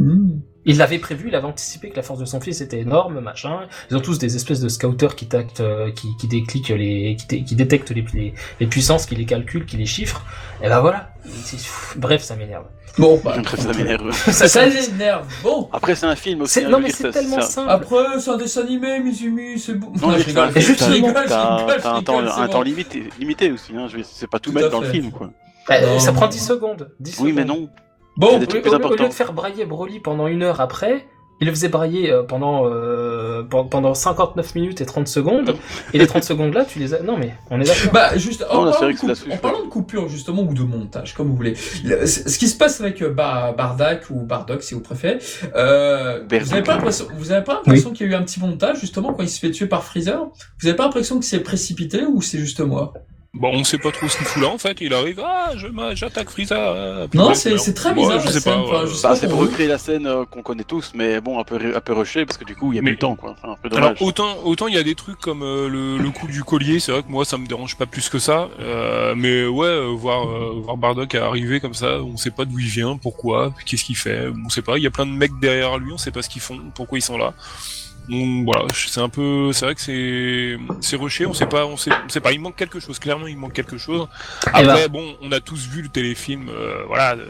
Hmm. 0.00 0.40
Il 0.66 0.76
l'avait 0.76 0.98
prévu, 0.98 1.28
il 1.28 1.34
avait 1.34 1.46
anticipé 1.46 1.88
que 1.88 1.96
la 1.96 2.02
force 2.02 2.18
de 2.20 2.26
son 2.26 2.38
fils 2.40 2.60
était 2.60 2.80
énorme, 2.80 3.20
machin. 3.20 3.60
Ils 3.90 3.96
ont 3.96 4.00
tous 4.00 4.18
des 4.18 4.36
espèces 4.36 4.60
de 4.60 4.68
scouters 4.68 5.16
qui 5.16 5.26
tactent, 5.26 5.60
euh, 5.60 5.90
qui, 5.90 6.08
qui 6.20 6.28
décliquent 6.28 6.68
les, 6.68 7.16
qui, 7.18 7.26
dé- 7.26 7.44
qui 7.44 7.54
détectent 7.56 7.90
les, 7.90 8.04
les, 8.12 8.34
les 8.60 8.66
puissances, 8.66 9.06
qui 9.06 9.16
les 9.16 9.24
calculent, 9.24 9.64
qui 9.64 9.78
les 9.78 9.86
chiffrent. 9.86 10.22
Et 10.62 10.68
ben 10.68 10.80
voilà. 10.80 11.12
Bref, 11.96 12.22
ça 12.22 12.36
m'énerve. 12.36 12.66
Bon, 12.98 13.18
bah. 13.24 13.36
ça 13.56 13.72
m'énerve. 13.72 14.12
Ça, 14.12 14.48
Ça 14.48 14.66
l'énerve. 14.66 15.26
Bon. 15.42 15.68
Après, 15.72 15.94
c'est 15.94 16.06
un 16.06 16.16
film 16.16 16.42
aussi. 16.42 16.60
hein, 16.62 16.68
non 16.68 16.78
mais 16.80 16.90
c'est 16.90 17.10
tellement 17.10 17.40
ça- 17.40 17.46
simple. 17.48 17.70
Après, 17.70 18.20
c'est 18.20 18.30
un 18.30 18.36
dessin 18.36 18.60
animé, 18.62 19.00
Mizumi, 19.00 19.58
c'est 19.58 19.74
bon. 19.74 19.92
Non, 20.00 20.12
je 20.12 20.18
c'est 20.18 20.24
rigole. 20.26 20.60
juste 20.60 20.82
rigole, 20.82 21.14
T'as 21.26 21.54
un 21.54 21.56
temps, 21.56 22.16
rigole, 22.18 22.30
c'est 22.34 22.40
un 22.40 22.46
bon. 22.46 22.52
temps 22.52 22.62
limité, 22.62 23.04
limité 23.18 23.50
aussi. 23.50 23.72
Hein. 23.74 23.86
C'est 24.04 24.28
pas 24.28 24.38
tout, 24.38 24.50
Tout 24.50 24.56
mettre 24.56 24.70
dans 24.70 24.80
le 24.82 24.88
film, 24.90 25.10
quoi. 25.10 25.30
Bah, 25.68 25.98
ça 26.00 26.12
prend 26.12 26.26
10 26.28 26.38
secondes. 26.38 26.90
10 27.00 27.20
Oui, 27.20 27.32
mais 27.32 27.44
non. 27.46 27.68
Bon, 28.20 28.28
des 28.28 28.34
Au 28.36 28.38
lieu, 28.40 28.46
trucs 28.46 28.62
plus 28.62 28.70
au 28.70 28.72
lieu- 28.74 28.78
au 28.78 28.88
lieu 28.88 28.94
importants. 28.94 29.08
de 29.08 29.14
faire 29.14 29.32
brailler 29.32 29.64
Broly 29.64 29.98
pendant 29.98 30.26
une 30.26 30.42
heure 30.42 30.60
après, 30.60 31.06
il 31.40 31.46
le 31.46 31.54
faisait 31.54 31.70
brailler 31.70 32.12
euh, 32.12 32.22
pendant, 32.22 32.66
euh, 32.66 33.42
pen- 33.44 33.66
pendant 33.70 33.94
59 33.94 34.54
minutes 34.54 34.82
et 34.82 34.84
30 34.84 35.08
secondes. 35.08 35.56
Et 35.94 35.98
les 35.98 36.06
30 36.06 36.22
secondes 36.22 36.52
là, 36.52 36.66
tu 36.66 36.78
les 36.78 36.92
as. 36.92 37.00
Non 37.02 37.16
mais, 37.16 37.32
on 37.50 37.58
est 37.58 37.64
d'accord. 37.64 37.92
Bah, 37.94 38.18
juste, 38.18 38.44
en, 38.50 38.66
Non, 38.66 38.70
parlant 38.72 38.90
de 38.90 39.32
en 39.32 39.36
parlant 39.38 39.62
de 39.64 39.68
coupure, 39.68 40.06
justement, 40.10 40.42
ou 40.42 40.52
de 40.52 40.60
montage, 40.62 41.14
comme 41.14 41.28
vous 41.28 41.34
voulez. 41.36 41.54
Le- 41.82 42.04
ce 42.04 42.38
qui 42.38 42.46
se 42.46 42.58
passe 42.58 42.78
avec 42.82 43.00
euh, 43.00 43.08
Ba- 43.08 43.54
Bardak, 43.56 44.10
ou 44.10 44.20
Bardock, 44.20 44.62
si 44.62 44.74
vous 44.74 44.80
préférez, 44.82 45.18
euh, 45.56 46.22
vous 46.30 46.52
avez 46.52 46.62
pas 46.62 46.74
l'impression, 46.74 47.06
vous 47.16 47.32
avez 47.32 47.42
pas 47.42 47.54
l'impression 47.54 47.90
qu'il 47.92 48.06
y 48.06 48.10
a 48.10 48.12
eu 48.12 48.16
un 48.16 48.22
petit 48.22 48.38
montage, 48.40 48.78
justement, 48.80 49.14
quand 49.14 49.22
il 49.22 49.30
se 49.30 49.40
fait 49.40 49.50
tuer 49.50 49.64
par 49.66 49.82
Freezer? 49.82 50.26
Vous 50.60 50.66
avez 50.68 50.76
pas 50.76 50.84
l'impression 50.84 51.18
que 51.18 51.24
c'est 51.24 51.40
précipité, 51.40 52.04
ou 52.04 52.20
c'est 52.20 52.38
juste 52.38 52.60
moi? 52.60 52.92
Bon, 53.32 53.50
on 53.54 53.62
sait 53.62 53.78
pas 53.78 53.92
trop 53.92 54.08
ce 54.08 54.16
qu'il 54.18 54.26
fout 54.26 54.42
là 54.42 54.48
en 54.48 54.58
fait. 54.58 54.78
Il 54.80 54.92
arrive, 54.92 55.20
ah, 55.24 55.52
je 55.56 55.68
j'attaque 55.94 56.30
Frieza. 56.30 56.56
euh, 56.56 57.06
puis 57.06 57.16
Non, 57.16 57.32
c'est- 57.32 57.50
alors, 57.50 57.60
c'est 57.60 57.74
très 57.74 57.94
bizarre, 57.94 58.18
je 58.20 58.26
la 58.26 58.32
sais 58.32 58.40
scène, 58.40 58.52
pas. 58.54 58.58
enfin, 58.58 58.74
euh, 58.82 58.86
je 58.88 58.94
sais 58.94 59.02
Bah, 59.04 59.08
pas 59.10 59.16
c'est 59.16 59.28
pour 59.28 59.38
recréer 59.38 59.68
la 59.68 59.78
scène 59.78 60.06
euh, 60.08 60.24
qu'on 60.24 60.42
connaît 60.42 60.64
tous, 60.64 60.90
mais 60.96 61.20
bon, 61.20 61.38
un 61.38 61.44
peu, 61.44 61.76
un 61.76 61.80
peu 61.80 61.92
rushé, 61.92 62.26
parce 62.26 62.36
que 62.38 62.44
du 62.44 62.56
coup, 62.56 62.72
il 62.72 62.76
y 62.76 62.78
a 62.80 62.82
Mais- 62.82 62.90
plus 62.90 62.94
le 62.94 62.98
temps, 62.98 63.14
quoi. 63.14 63.36
Un 63.44 63.54
peu 63.54 63.68
Alors 63.76 63.90
dommage. 63.90 64.02
autant 64.02 64.36
autant 64.44 64.66
il 64.66 64.74
y 64.74 64.78
a 64.78 64.82
des 64.82 64.96
trucs 64.96 65.20
comme 65.20 65.44
euh, 65.44 65.68
le, 65.68 65.98
le 65.98 66.10
coup 66.10 66.26
du 66.26 66.42
collier, 66.42 66.80
c'est 66.80 66.90
vrai 66.90 67.04
que 67.04 67.08
moi 67.08 67.24
ça 67.24 67.38
me 67.38 67.46
dérange 67.46 67.76
pas 67.76 67.86
plus 67.86 68.08
que 68.08 68.18
ça, 68.18 68.48
euh, 68.58 69.14
mais 69.16 69.46
ouais 69.46 69.64
euh, 69.68 69.86
voir 69.96 70.28
euh, 70.28 70.60
voir 70.64 70.76
Bardock 70.76 71.14
arriver 71.14 71.60
comme 71.60 71.74
ça, 71.74 72.02
on 72.02 72.16
sait 72.16 72.32
pas 72.32 72.44
d'où 72.44 72.58
il 72.58 72.66
vient, 72.66 72.96
pourquoi, 72.96 73.54
qu'est-ce 73.64 73.84
qu'il 73.84 73.96
fait, 73.96 74.26
on 74.44 74.48
sait 74.48 74.62
pas. 74.62 74.76
Il 74.76 74.82
y 74.82 74.88
a 74.88 74.90
plein 74.90 75.06
de 75.06 75.12
mecs 75.12 75.38
derrière 75.40 75.78
lui, 75.78 75.92
on 75.92 75.98
sait 75.98 76.10
pas 76.10 76.22
ce 76.22 76.28
qu'ils 76.28 76.42
font, 76.42 76.58
pourquoi 76.74 76.98
ils 76.98 77.02
sont 77.02 77.16
là. 77.16 77.32
Donc, 78.08 78.44
voilà, 78.44 78.64
c'est 78.74 79.00
un 79.00 79.08
peu, 79.08 79.52
c'est 79.52 79.64
vrai 79.66 79.74
que 79.74 79.80
c'est 79.80 80.56
c'est 80.80 80.96
rushé, 80.96 81.26
on 81.26 81.32
sait 81.34 81.46
pas, 81.46 81.64
on 81.66 81.76
sait, 81.76 81.90
on 82.04 82.08
sait 82.08 82.20
pas. 82.20 82.32
Il 82.32 82.40
manque 82.40 82.56
quelque 82.56 82.80
chose, 82.80 82.98
clairement 82.98 83.26
il 83.28 83.36
manque 83.36 83.52
quelque 83.52 83.78
chose. 83.78 84.08
Eh 84.48 84.50
ben. 84.62 84.68
Après 84.70 84.88
bon, 84.88 85.14
on 85.22 85.30
a 85.32 85.40
tous 85.40 85.68
vu 85.68 85.82
le 85.82 85.88
téléfilm, 85.88 86.48
euh, 86.48 86.82
voilà. 86.88 87.16
De, 87.16 87.22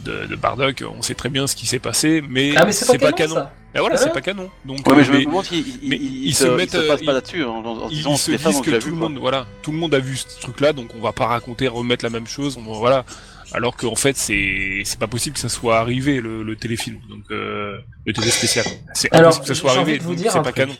de, 0.00 0.26
de 0.26 0.36
Bardock, 0.36 0.84
on 0.98 1.00
sait 1.00 1.14
très 1.14 1.30
bien 1.30 1.46
ce 1.46 1.56
qui 1.56 1.64
s'est 1.66 1.78
passé, 1.78 2.22
mais, 2.28 2.52
Ah 2.56 2.66
mais 2.66 2.72
c'est 2.72 2.98
pas, 2.98 3.12
canon, 3.12 3.36
ça. 3.36 3.52
Et 3.74 3.78
voilà, 3.78 3.94
Ah 3.96 4.02
c'est 4.02 4.12
pas 4.12 4.20
canon. 4.20 4.50
Donc, 4.66 4.86
Ouais, 4.86 4.96
mais 4.96 5.04
je 5.04 5.12
me 5.12 5.24
demande 5.24 5.44
s'ils 5.46 5.64
ils, 5.82 6.34
se, 6.34 6.44
mettent, 6.46 6.72
se 6.72 6.76
passent 6.78 7.00
euh, 7.00 7.06
pas 7.06 7.12
ils- 7.12 7.14
là-dessus, 7.14 7.44
en, 7.44 7.64
en 7.64 7.88
ils, 7.88 7.96
disant 7.98 8.16
se 8.16 8.32
disent 8.32 8.46
on 8.58 8.60
que 8.60 8.70
l'a 8.70 8.78
tout 8.80 8.86
vu, 8.86 8.90
le 8.90 8.98
monde, 8.98 9.16
voilà, 9.18 9.46
tout 9.62 9.70
le 9.72 9.78
monde 9.78 9.94
a 9.94 10.00
vu 10.00 10.16
ce 10.16 10.40
truc-là, 10.40 10.74
donc 10.74 10.90
on 10.94 11.00
va 11.00 11.12
pas 11.12 11.26
raconter, 11.26 11.68
remettre 11.68 12.04
la 12.04 12.10
même 12.10 12.26
chose, 12.26 12.58
on, 12.58 12.70
voilà. 12.72 13.06
Alors 13.54 13.76
qu'en 13.76 13.94
fait, 13.94 14.16
c'est 14.16 14.82
c'est 14.84 14.98
pas 14.98 15.06
possible 15.06 15.34
que 15.34 15.40
ça 15.40 15.48
soit 15.48 15.78
arrivé 15.78 16.20
le, 16.20 16.42
le 16.42 16.56
téléfilm, 16.56 16.98
donc 17.08 17.22
euh, 17.30 17.78
le 18.04 18.12
télé 18.12 18.30
spécial. 18.30 18.64
C'est 18.94 19.14
impossible 19.14 19.46
que 19.46 19.54
ça 19.54 19.60
soit 19.60 19.72
arrivé, 19.72 19.98
donc 19.98 20.18
c'est 20.18 20.24
pas 20.24 20.42
truc. 20.42 20.56
canon. 20.56 20.74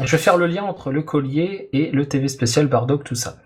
Je 0.00 0.10
vais 0.10 0.18
faire 0.18 0.36
le 0.38 0.46
lien 0.46 0.62
entre 0.64 0.90
le 0.90 1.02
collier 1.02 1.68
et 1.72 1.90
le 1.90 2.06
TV 2.08 2.28
spécial 2.28 2.66
Bardock, 2.66 3.04
tout 3.04 3.14
ça. 3.14 3.36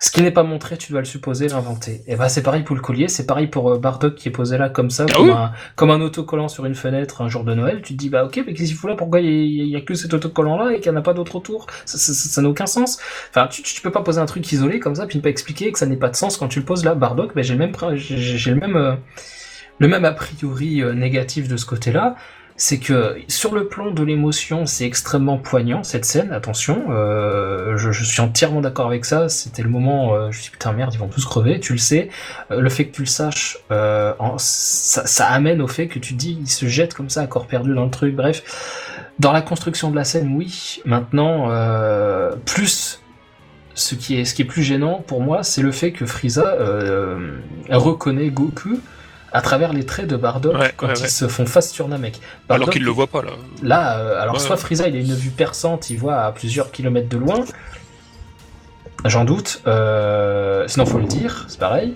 Ce 0.00 0.12
qui 0.12 0.22
n'est 0.22 0.30
pas 0.30 0.44
montré, 0.44 0.78
tu 0.78 0.92
dois 0.92 1.00
le 1.00 1.06
supposer, 1.06 1.48
l'inventer. 1.48 2.02
Et 2.06 2.14
bah 2.14 2.28
c'est 2.28 2.44
pareil 2.44 2.62
pour 2.62 2.76
le 2.76 2.80
collier, 2.82 3.08
c'est 3.08 3.26
pareil 3.26 3.48
pour 3.48 3.68
euh, 3.72 3.78
Bardock 3.78 4.14
qui 4.14 4.28
est 4.28 4.32
posé 4.32 4.56
là 4.56 4.68
comme 4.68 4.90
ça, 4.90 5.06
Ah 5.10 5.12
comme, 5.16 5.26
oui. 5.26 5.32
un, 5.32 5.50
comme 5.74 5.90
un 5.90 6.00
autocollant 6.00 6.46
sur 6.46 6.66
une 6.66 6.76
fenêtre 6.76 7.20
un 7.20 7.28
jour 7.28 7.42
de 7.42 7.52
Noël. 7.52 7.82
Tu 7.82 7.94
te 7.94 7.98
dis 7.98 8.08
bah 8.08 8.24
ok, 8.24 8.36
mais 8.46 8.54
qu'est-ce 8.54 8.68
qu'il 8.68 8.76
fout 8.76 8.88
là? 8.90 8.94
Pourquoi 8.96 9.20
il 9.20 9.26
y, 9.26 9.60
a- 9.60 9.64
il 9.64 9.70
y 9.70 9.74
a 9.76 9.80
que 9.80 9.94
cet 9.94 10.14
autocollant 10.14 10.56
là 10.56 10.72
et 10.72 10.78
qu'il 10.80 10.92
n'y 10.92 10.96
en 10.96 11.00
a 11.00 11.02
pas 11.02 11.14
d'autre 11.14 11.34
autour? 11.34 11.66
Ça 11.84 12.40
n'a 12.42 12.48
aucun 12.48 12.66
sens. 12.66 12.98
Enfin, 13.30 13.48
tu, 13.48 13.62
tu 13.64 13.80
peux 13.82 13.90
pas 13.90 14.02
poser 14.02 14.20
un 14.20 14.26
truc 14.26 14.50
isolé 14.52 14.78
comme 14.78 14.94
ça 14.94 15.06
puis 15.08 15.18
ne 15.18 15.22
pas 15.22 15.30
expliquer 15.30 15.72
que 15.72 15.78
ça 15.80 15.86
n'ait 15.86 15.96
pas 15.96 16.10
de 16.10 16.16
sens 16.16 16.36
quand 16.36 16.46
tu 16.46 16.60
le 16.60 16.64
poses 16.64 16.84
là. 16.84 16.94
Bardock, 16.94 17.34
bah, 17.34 17.42
j'ai 17.42 17.54
le 17.54 17.58
même, 17.58 17.72
j'ai 17.96 18.50
le 18.54 18.60
même, 18.60 18.76
euh, 18.76 18.94
le 19.80 19.88
même 19.88 20.04
a 20.04 20.12
priori 20.12 20.80
euh, 20.80 20.92
négatif 20.94 21.48
de 21.48 21.56
ce 21.56 21.66
côté-là 21.66 22.14
c'est 22.60 22.80
que 22.80 23.16
sur 23.28 23.54
le 23.54 23.68
plan 23.68 23.92
de 23.92 24.02
l'émotion, 24.02 24.66
c'est 24.66 24.84
extrêmement 24.84 25.38
poignant 25.38 25.84
cette 25.84 26.04
scène. 26.04 26.32
Attention, 26.32 26.86
euh, 26.90 27.76
je, 27.76 27.92
suis 28.02 28.20
entièrement 28.20 28.60
d'accord 28.60 28.88
avec 28.88 29.04
ça. 29.04 29.28
C'était 29.28 29.62
le 29.62 29.68
moment, 29.68 30.12
euh, 30.12 30.22
je 30.22 30.26
me 30.26 30.32
suis 30.32 30.42
dit 30.42 30.50
putain 30.50 30.72
merde, 30.72 30.92
ils 30.92 30.98
vont 30.98 31.06
tous 31.06 31.24
crever. 31.24 31.60
Tu 31.60 31.72
le 31.72 31.78
sais. 31.78 32.08
Euh, 32.50 32.60
le 32.60 32.68
fait 32.68 32.86
que 32.86 32.96
tu 32.96 33.02
le 33.02 33.06
saches, 33.06 33.58
ça, 34.38 35.26
amène 35.28 35.62
au 35.62 35.68
fait 35.68 35.86
que 35.86 36.00
tu 36.00 36.14
dis, 36.14 36.36
il 36.40 36.48
se 36.48 36.66
jette 36.66 36.94
comme 36.94 37.08
ça 37.08 37.22
à 37.22 37.26
corps 37.28 37.46
perdu 37.46 37.74
dans 37.74 37.84
le 37.84 37.92
truc. 37.92 38.16
Bref, 38.16 38.42
dans 39.20 39.30
la 39.30 39.40
construction 39.40 39.92
de 39.92 39.96
la 39.96 40.04
scène, 40.04 40.34
oui. 40.36 40.82
Maintenant, 40.84 41.50
plus 42.44 43.00
ce 43.74 43.94
qui 43.94 44.18
est 44.18 44.24
ce 44.24 44.34
qui 44.34 44.42
est 44.42 44.46
plus 44.46 44.64
gênant 44.64 45.04
pour 45.06 45.22
moi, 45.22 45.44
c'est 45.44 45.62
le 45.62 45.70
fait 45.70 45.92
que 45.92 46.06
Frieza 46.06 46.56
reconnaît 47.70 48.30
Goku 48.30 48.80
à 49.32 49.40
travers 49.42 49.72
les 49.72 49.84
traits 49.84 50.06
de 50.06 50.16
Bardock 50.16 50.56
Ouais, 50.58 50.72
quand 50.76 50.86
ouais, 50.86 50.94
ils 50.96 51.02
ouais. 51.02 51.08
se 51.08 51.28
font 51.28 51.44
face 51.46 51.70
sur 51.70 51.86
Namek. 51.88 52.16
Alors 52.48 52.58
Bardock, 52.60 52.70
qu'il 52.72 52.84
le 52.84 52.90
voit 52.90 53.06
pas 53.06 53.22
là. 53.22 53.32
Là, 53.62 53.98
euh, 53.98 54.22
alors 54.22 54.40
soit. 54.40 54.56
Frieza 54.56 54.88
il 54.88 54.96
a 54.96 54.98
une 55.00 55.14
vue 55.14 55.30
perçante, 55.30 55.90
il 55.90 55.96
voit 55.98 56.16
à 56.22 56.32
plusieurs 56.32 56.70
kilomètres 56.72 57.08
de 57.08 57.18
loin, 57.18 57.44
j'en 59.04 59.24
doute, 59.24 59.62
euh, 59.66 60.66
sinon 60.68 60.86
faut 60.86 60.98
le 60.98 61.06
dire, 61.06 61.44
c'est 61.48 61.60
pareil. 61.60 61.94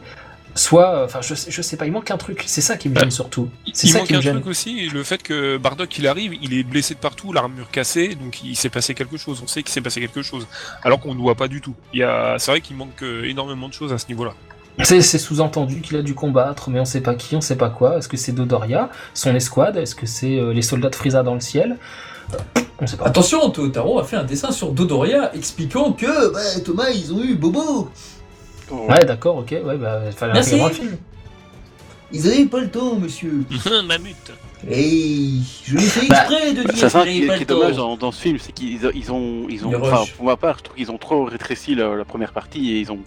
Soit, 0.55 1.05
enfin 1.05 1.21
je, 1.23 1.35
sais- 1.35 1.51
je 1.51 1.62
sais 1.62 1.79
pas, 1.79 1.87
il 1.87 1.92
manque 1.92 2.11
un 2.11 2.18
truc, 2.18 2.45
c'est 2.47 2.61
ça 2.61 2.77
qui 2.77 2.90
me 2.90 3.01
gêne 3.01 3.11
surtout. 3.11 3.49
C'est 3.73 3.87
Il 3.87 3.90
ça 3.92 3.99
manque 4.01 4.09
qui 4.09 4.12
me 4.12 4.18
un 4.18 4.21
gêne. 4.21 4.35
truc 4.35 4.47
aussi, 4.49 4.87
le 4.90 5.03
fait 5.03 5.23
que 5.23 5.57
Bardock 5.57 5.97
il 5.97 6.07
arrive, 6.07 6.35
il 6.42 6.53
est 6.53 6.62
blessé 6.62 6.92
de 6.92 6.99
partout, 6.99 7.33
l'armure 7.33 7.71
cassée, 7.71 8.14
donc 8.16 8.45
il 8.45 8.55
s'est 8.55 8.68
passé 8.68 8.92
quelque 8.95 9.16
chose. 9.16 9.40
On 9.42 9.47
sait 9.47 9.62
qu'il 9.62 9.73
s'est 9.73 9.81
passé 9.81 9.99
quelque 10.03 10.21
chose, 10.21 10.47
alors 10.83 11.01
qu'on 11.01 11.14
ne 11.14 11.21
voit 11.21 11.37
pas 11.37 11.49
du 11.49 11.62
tout. 11.62 11.75
Il 11.95 12.01
y 12.01 12.03
a, 12.03 12.35
c'est 12.38 12.51
vrai 12.51 12.61
qu'il 12.61 12.77
manque 12.77 13.03
euh, 13.03 13.25
énormément 13.25 13.66
de 13.66 13.73
choses 13.73 13.95
à 13.95 13.99
ce 13.99 14.09
niveau-là. 14.09 14.35
C'est 14.82 15.02
c'est 15.02 15.18
sous-entendu 15.18 15.80
qu'il 15.82 15.96
a 15.96 16.02
dû 16.02 16.14
combattre, 16.14 16.70
mais 16.70 16.80
on 16.80 16.85
sait 16.85 17.02
pas 17.02 17.14
qui, 17.14 17.37
on 17.37 17.40
sait 17.40 17.56
pas 17.56 17.68
quoi. 17.70 17.98
Est-ce 17.98 18.08
que 18.08 18.16
c'est 18.16 18.32
Dodoria, 18.32 18.88
son 19.14 19.35
escouade? 19.35 19.76
Est-ce 19.76 19.94
que 19.94 20.06
c'est 20.06 20.38
euh, 20.38 20.52
les 20.52 20.62
soldats 20.62 20.88
de 20.88 20.94
Frieza 20.94 21.22
dans 21.22 21.35
le 21.35 21.40
ciel? 21.40 21.76
Euh, 22.35 22.38
On 22.80 22.87
sait 22.87 22.96
pas. 22.96 23.04
Attention, 23.06 23.50
Totaro 23.50 23.98
a 24.00 24.04
fait 24.04 24.16
un 24.16 24.24
dessin 24.24 24.50
sur 24.50 24.72
Dodoria 24.72 25.35
expliquant 25.35 25.92
que, 25.92 26.32
bah, 26.32 26.40
Thomas, 26.64 26.88
ils 26.90 27.12
ont 27.12 27.22
eu 27.22 27.35
Bobo. 27.35 27.90
Ouais, 28.70 29.04
d'accord, 29.04 29.37
ok, 29.37 29.50
ouais, 29.50 29.76
bah, 29.76 30.00
il 30.06 30.12
fallait 30.12 30.32
Merci. 30.32 30.58
le 30.58 30.68
film. 30.70 30.96
Ils 32.11 32.26
avaient 32.26 32.46
pas 32.46 32.61
le 32.61 32.70
temps, 32.70 32.96
monsieur. 32.96 33.44
Mamut. 33.87 34.16
Et 34.70 35.30
je 35.64 35.76
l'ai 35.76 35.82
fait 35.82 36.06
Bah, 36.08 36.18
exprès 36.22 36.52
de 36.54 36.62
dire 36.72 36.90
ça 36.90 37.02
qu'ils 37.02 37.12
qui, 37.12 37.20
n'avaient 37.20 37.26
pas 37.26 37.32
qui 37.35 37.38
le 37.40 37.42
est 37.42 37.44
dommage 37.46 37.76
dans, 37.76 37.96
dans 37.96 38.12
ce 38.12 38.20
film, 38.20 38.38
c'est 38.40 38.52
qu'ils 38.52 38.74
ils 38.94 39.12
ont, 39.12 39.46
ils 39.50 39.66
ont, 39.66 39.70
Ils 39.70 39.76
enfin, 39.76 40.04
pour 40.16 40.26
ma 40.26 40.37
part, 40.37 40.58
je 40.58 40.62
trouve 40.64 40.76
qu'ils 40.76 40.90
ont 40.90 40.98
trop 40.98 41.24
rétréci 41.24 41.74
la, 41.74 41.94
la 41.96 42.04
première 42.04 42.32
partie 42.32 42.70
et 42.72 42.80
ils 42.80 42.92
ont, 42.92 43.00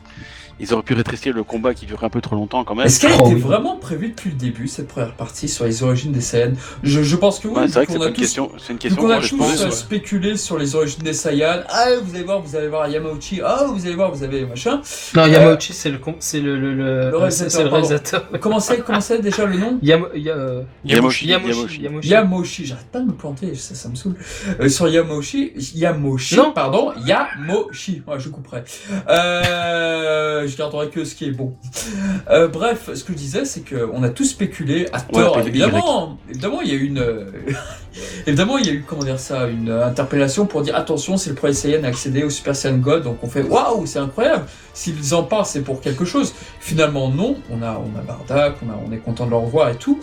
ils 0.60 0.74
auraient 0.74 0.84
pu 0.84 0.94
rétrécir 0.94 1.34
le 1.34 1.44
combat 1.44 1.74
qui 1.74 1.86
dure 1.86 2.04
un 2.04 2.10
peu 2.10 2.22
trop 2.22 2.36
longtemps 2.36 2.64
quand 2.64 2.76
même. 2.76 2.86
Est-ce 2.88 3.00
qu'elle 3.02 3.12
Oh, 3.20 3.26
était 3.26 3.36
oui. 3.36 3.42
vraiment 3.42 3.76
prévue 3.78 4.10
depuis 4.10 4.30
le 4.30 4.36
début, 4.38 4.68
cette 4.68 4.88
première 4.88 5.14
partie, 5.14 5.48
sur 5.50 5.66
les 5.66 5.84
origines 5.84 6.12
des 6.12 6.22
Saiyans? 6.22 6.54
Je, 6.84 7.04
je 7.04 7.16
pense 7.16 7.40
que 7.40 7.48
oui, 7.48 7.56
Ouais, 7.56 7.68
c'est 7.68 7.74
vrai 7.74 7.86
que 7.86 7.94
qu'on 7.94 8.00
c'est 8.02 8.08
une 8.08 8.14
tous- 8.14 8.22
question, 8.22 8.52
c'est 8.58 8.74
une 8.74 8.80
question 8.80 9.02
qu'on 9.02 9.10
a 9.10 9.20
tous 9.20 9.42
euh, 9.62 9.66
ouais. 9.66 9.72
spéculé 9.72 10.38
sur 10.38 10.58
les 10.58 10.76
origines 10.76 11.04
des 11.04 11.14
Saiyans. 11.14 11.62
Ah, 11.70 11.86
vous 12.04 12.16
allez 12.16 12.24
voir, 12.24 12.42
vous 12.42 12.56
allez 12.56 12.68
voir 12.68 12.88
Yamauchi. 12.88 13.42
Ah, 13.44 13.66
vous 13.68 13.86
allez 13.86 13.96
voir, 13.96 14.12
vous 14.12 14.24
avez 14.24 14.46
machin. 14.46 14.82
Non, 15.16 15.26
Yamauchi, 15.26 15.74
c'est 15.74 15.90
le, 15.92 15.98
com- 15.98 16.16
c'est 16.20 16.40
le, 16.40 16.58
le, 16.60 16.74
le, 16.74 17.10
Le 17.12 17.18
réalisateur, 17.18 18.26
le. 18.32 18.40
Comment 18.40 18.60
c'est, 18.60 19.22
déjà 19.22 19.46
le 19.46 19.58
nom? 19.58 19.78
Yam, 19.82 20.08
ya- 20.16 20.34
euh, 20.36 20.62
Yamoshi, 20.86 21.28
Yamoshi, 21.28 21.50
Yamoshi. 21.58 21.82
Yamoshi. 21.82 22.08
Yamoshi, 22.10 22.66
j'arrête 22.66 22.88
pas 22.92 23.00
de 23.00 23.06
me 23.06 23.14
planter, 23.14 23.56
ça, 23.56 23.76
ça 23.76 23.90
me 23.90 23.96
saoule. 23.96 24.16
Euh, 24.60 24.70
sur 24.70 24.88
Yamoshi, 24.88 25.54
Yamoshi, 25.76 26.36
Non. 26.38 26.52
pardon, 26.52 26.92
Yamoshi, 27.06 28.02
ouais, 28.08 28.20
je 28.20 28.30
couperai. 28.30 28.64
Euh, 29.10 30.45
je 30.48 30.58
garderai 30.58 30.90
que 30.90 31.04
ce 31.04 31.16
qui 31.16 31.26
est 31.26 31.32
bon. 31.32 31.54
Euh, 32.30 32.48
bref, 32.48 32.90
ce 32.94 33.04
que 33.04 33.14
je 33.14 33.18
disais, 33.18 33.46
c'est 33.46 33.62
qu'on 33.68 34.04
a 34.04 34.10
tous 34.10 34.26
spéculé 34.26 34.88
à 34.94 35.02
tort, 35.02 35.40
évidemment. 35.40 36.18
Évidemment, 36.30 36.62
il 36.62 36.70
y 36.70 36.72
a 36.72 36.76
eu 36.76 36.86
une, 36.86 37.00
euh, 37.00 37.26
évidemment, 38.28 38.58
il 38.58 38.66
y 38.66 38.70
a 38.70 38.74
eu, 38.74 38.84
comment 38.88 39.04
dire 39.04 39.20
ça, 39.20 39.48
une 39.48 39.70
euh, 39.70 39.86
interpellation 39.86 40.46
pour 40.46 40.62
dire 40.62 40.76
attention, 40.76 41.18
c'est 41.18 41.30
le 41.30 41.36
premier 41.36 41.54
Saiyan 41.54 41.84
à 41.84 41.88
accéder 41.88 42.24
au 42.24 42.30
Super 42.30 42.56
Saiyan 42.56 42.78
God, 42.78 43.04
donc 43.04 43.18
on 43.24 43.28
fait 43.28 43.44
waouh, 43.44 43.86
c'est 43.86 44.00
incroyable. 44.00 44.46
S'ils 44.74 45.14
en 45.14 45.24
parlent, 45.24 45.46
c'est 45.46 45.62
pour 45.62 45.82
quelque 45.82 46.06
chose. 46.06 46.34
Finalement, 46.60 47.10
non. 47.10 47.38
On 47.50 47.62
a, 47.62 47.72
on 47.72 47.98
a 47.98 48.02
Bardak, 48.02 48.58
on, 48.66 48.70
a, 48.72 48.80
on 48.88 48.92
est 48.92 48.98
content 48.98 49.26
de 49.26 49.32
le 49.32 49.38
revoir 49.38 49.70
et 49.70 49.76
tout. 49.76 50.00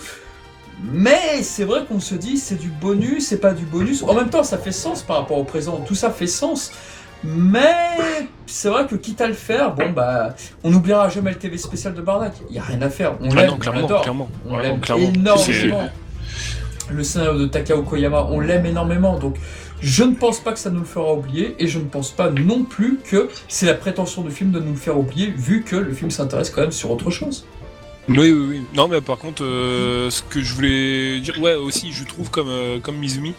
Mais 0.82 1.42
c'est 1.42 1.64
vrai 1.64 1.84
qu'on 1.86 2.00
se 2.00 2.14
dit 2.14 2.38
c'est 2.38 2.58
du 2.58 2.68
bonus, 2.68 3.26
c'est 3.26 3.40
pas 3.40 3.52
du 3.52 3.64
bonus. 3.64 4.02
En 4.02 4.14
même 4.14 4.30
temps, 4.30 4.42
ça 4.42 4.58
fait 4.58 4.72
sens 4.72 5.02
par 5.02 5.18
rapport 5.18 5.38
au 5.38 5.44
présent. 5.44 5.80
Tout 5.86 5.94
ça 5.94 6.10
fait 6.10 6.26
sens. 6.26 6.72
Mais 7.24 8.28
c'est 8.46 8.68
vrai 8.68 8.86
que 8.86 8.96
quitte 8.96 9.20
à 9.20 9.26
le 9.28 9.34
faire, 9.34 9.74
bon 9.74 9.90
bah, 9.90 10.34
on 10.64 10.70
n'oubliera 10.70 11.08
jamais 11.08 11.30
le 11.30 11.38
TV 11.38 11.56
spécial 11.56 11.94
de 11.94 12.00
Barnac. 12.02 12.32
Il 12.50 12.56
y 12.56 12.58
a 12.58 12.62
rien 12.62 12.82
à 12.82 12.90
faire. 12.90 13.14
On 13.20 13.30
Ah 13.30 13.34
l'aime, 13.42 13.54
on 13.66 13.70
l'adore. 13.72 14.02
clairement. 14.02 14.28
On 14.48 14.58
l'aime 14.58 14.80
énormément. 14.98 15.90
Le 16.90 17.04
scénario 17.04 17.38
de 17.38 17.46
Takao 17.46 17.82
Koyama, 17.82 18.26
on 18.30 18.40
l'aime 18.40 18.66
énormément. 18.66 19.18
Donc, 19.18 19.36
je 19.80 20.04
ne 20.04 20.14
pense 20.14 20.40
pas 20.40 20.52
que 20.52 20.58
ça 20.58 20.68
nous 20.70 20.80
le 20.80 20.84
fera 20.86 21.14
oublier. 21.14 21.54
Et 21.58 21.66
je 21.68 21.78
ne 21.78 21.84
pense 21.84 22.10
pas 22.10 22.28
non 22.30 22.64
plus 22.64 22.98
que 23.08 23.28
c'est 23.48 23.66
la 23.66 23.74
prétention 23.74 24.22
du 24.22 24.30
film 24.30 24.50
de 24.50 24.58
nous 24.60 24.72
le 24.72 24.76
faire 24.78 24.98
oublier, 24.98 25.28
vu 25.30 25.62
que 25.62 25.76
le 25.76 25.92
film 25.94 26.10
s'intéresse 26.10 26.50
quand 26.50 26.60
même 26.62 26.72
sur 26.72 26.90
autre 26.90 27.10
chose. 27.10 27.46
Oui, 28.08 28.32
oui, 28.32 28.46
oui. 28.50 28.62
Non, 28.74 28.88
mais 28.88 29.00
par 29.00 29.16
contre, 29.16 29.44
euh, 29.44 30.10
ce 30.10 30.22
que 30.22 30.40
je 30.42 30.52
voulais 30.54 31.20
dire, 31.20 31.40
ouais, 31.40 31.54
aussi, 31.54 31.92
je 31.92 32.04
trouve 32.04 32.30
comme 32.30 32.48
euh, 32.48 32.80
comme 32.80 32.96
Mizumi, 32.96 33.32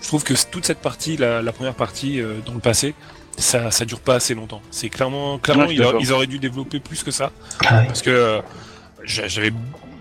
je 0.00 0.08
trouve 0.08 0.24
que 0.24 0.32
toute 0.50 0.64
cette 0.64 0.78
partie, 0.78 1.18
la, 1.18 1.42
la 1.42 1.52
première 1.52 1.74
partie 1.74 2.20
euh, 2.20 2.36
dans 2.46 2.54
le 2.54 2.60
passé, 2.60 2.94
ça 3.36 3.70
ça 3.70 3.84
dure 3.84 4.00
pas 4.00 4.14
assez 4.16 4.34
longtemps. 4.34 4.62
C'est 4.70 4.88
clairement 4.88 5.38
clairement 5.38 5.66
Ouais, 5.66 5.74
ils, 5.74 5.82
a- 5.82 5.86
d'accord. 5.86 6.00
ils 6.00 6.12
auraient 6.12 6.26
dû 6.26 6.38
développer 6.38 6.80
plus 6.80 7.02
que 7.02 7.10
ça, 7.10 7.32
Ah 7.66 7.82
parce 7.86 8.02
que 8.02 8.10
euh, 8.10 8.40
j'a- 9.04 9.28
j'avais 9.28 9.52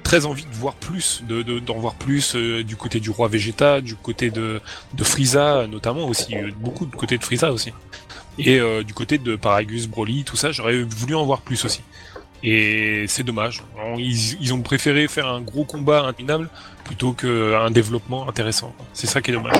très 0.03 0.25
envie 0.25 0.45
de 0.45 0.53
voir 0.53 0.75
plus, 0.75 1.23
de 1.27 1.41
de- 1.41 1.59
d'en 1.59 1.75
voir 1.79 1.95
plus 1.95 2.35
euh, 2.35 2.63
du 2.63 2.75
côté 2.75 2.99
du 2.99 3.09
roi 3.09 3.27
Vegeta, 3.27 3.81
du 3.81 3.95
côté 3.95 4.29
de 4.31 4.61
de 4.93 5.03
Frieza 5.03 5.67
notamment 5.67 6.05
aussi, 6.07 6.35
euh, 6.35 6.51
beaucoup 6.57 6.85
du 6.85 6.95
côté 6.95 7.17
de 7.17 7.23
Frieza 7.23 7.51
aussi, 7.51 7.73
et 8.37 8.59
euh, 8.59 8.83
du 8.83 8.93
côté 8.93 9.17
de 9.17 9.35
Paragus, 9.35 9.87
Broly, 9.87 10.23
tout 10.23 10.35
ça, 10.37 10.51
j'aurais 10.51 10.81
voulu 10.83 11.15
en 11.15 11.25
voir 11.25 11.41
plus 11.41 11.63
aussi. 11.65 11.81
Et 12.43 13.05
c'est 13.07 13.23
dommage. 13.23 13.63
Ils, 13.97 14.39
ils 14.39 14.53
ont 14.53 14.61
préféré 14.61 15.07
faire 15.07 15.25
un 15.27 15.41
gros 15.41 15.63
combat 15.65 16.01
interminable 16.03 16.47
plutôt 16.83 17.13
qu'un 17.13 17.71
développement 17.71 18.29
intéressant. 18.29 18.71
C'est 18.93 19.07
ça 19.07 19.19
qui 19.21 19.31
est 19.31 19.33
dommage. 19.33 19.57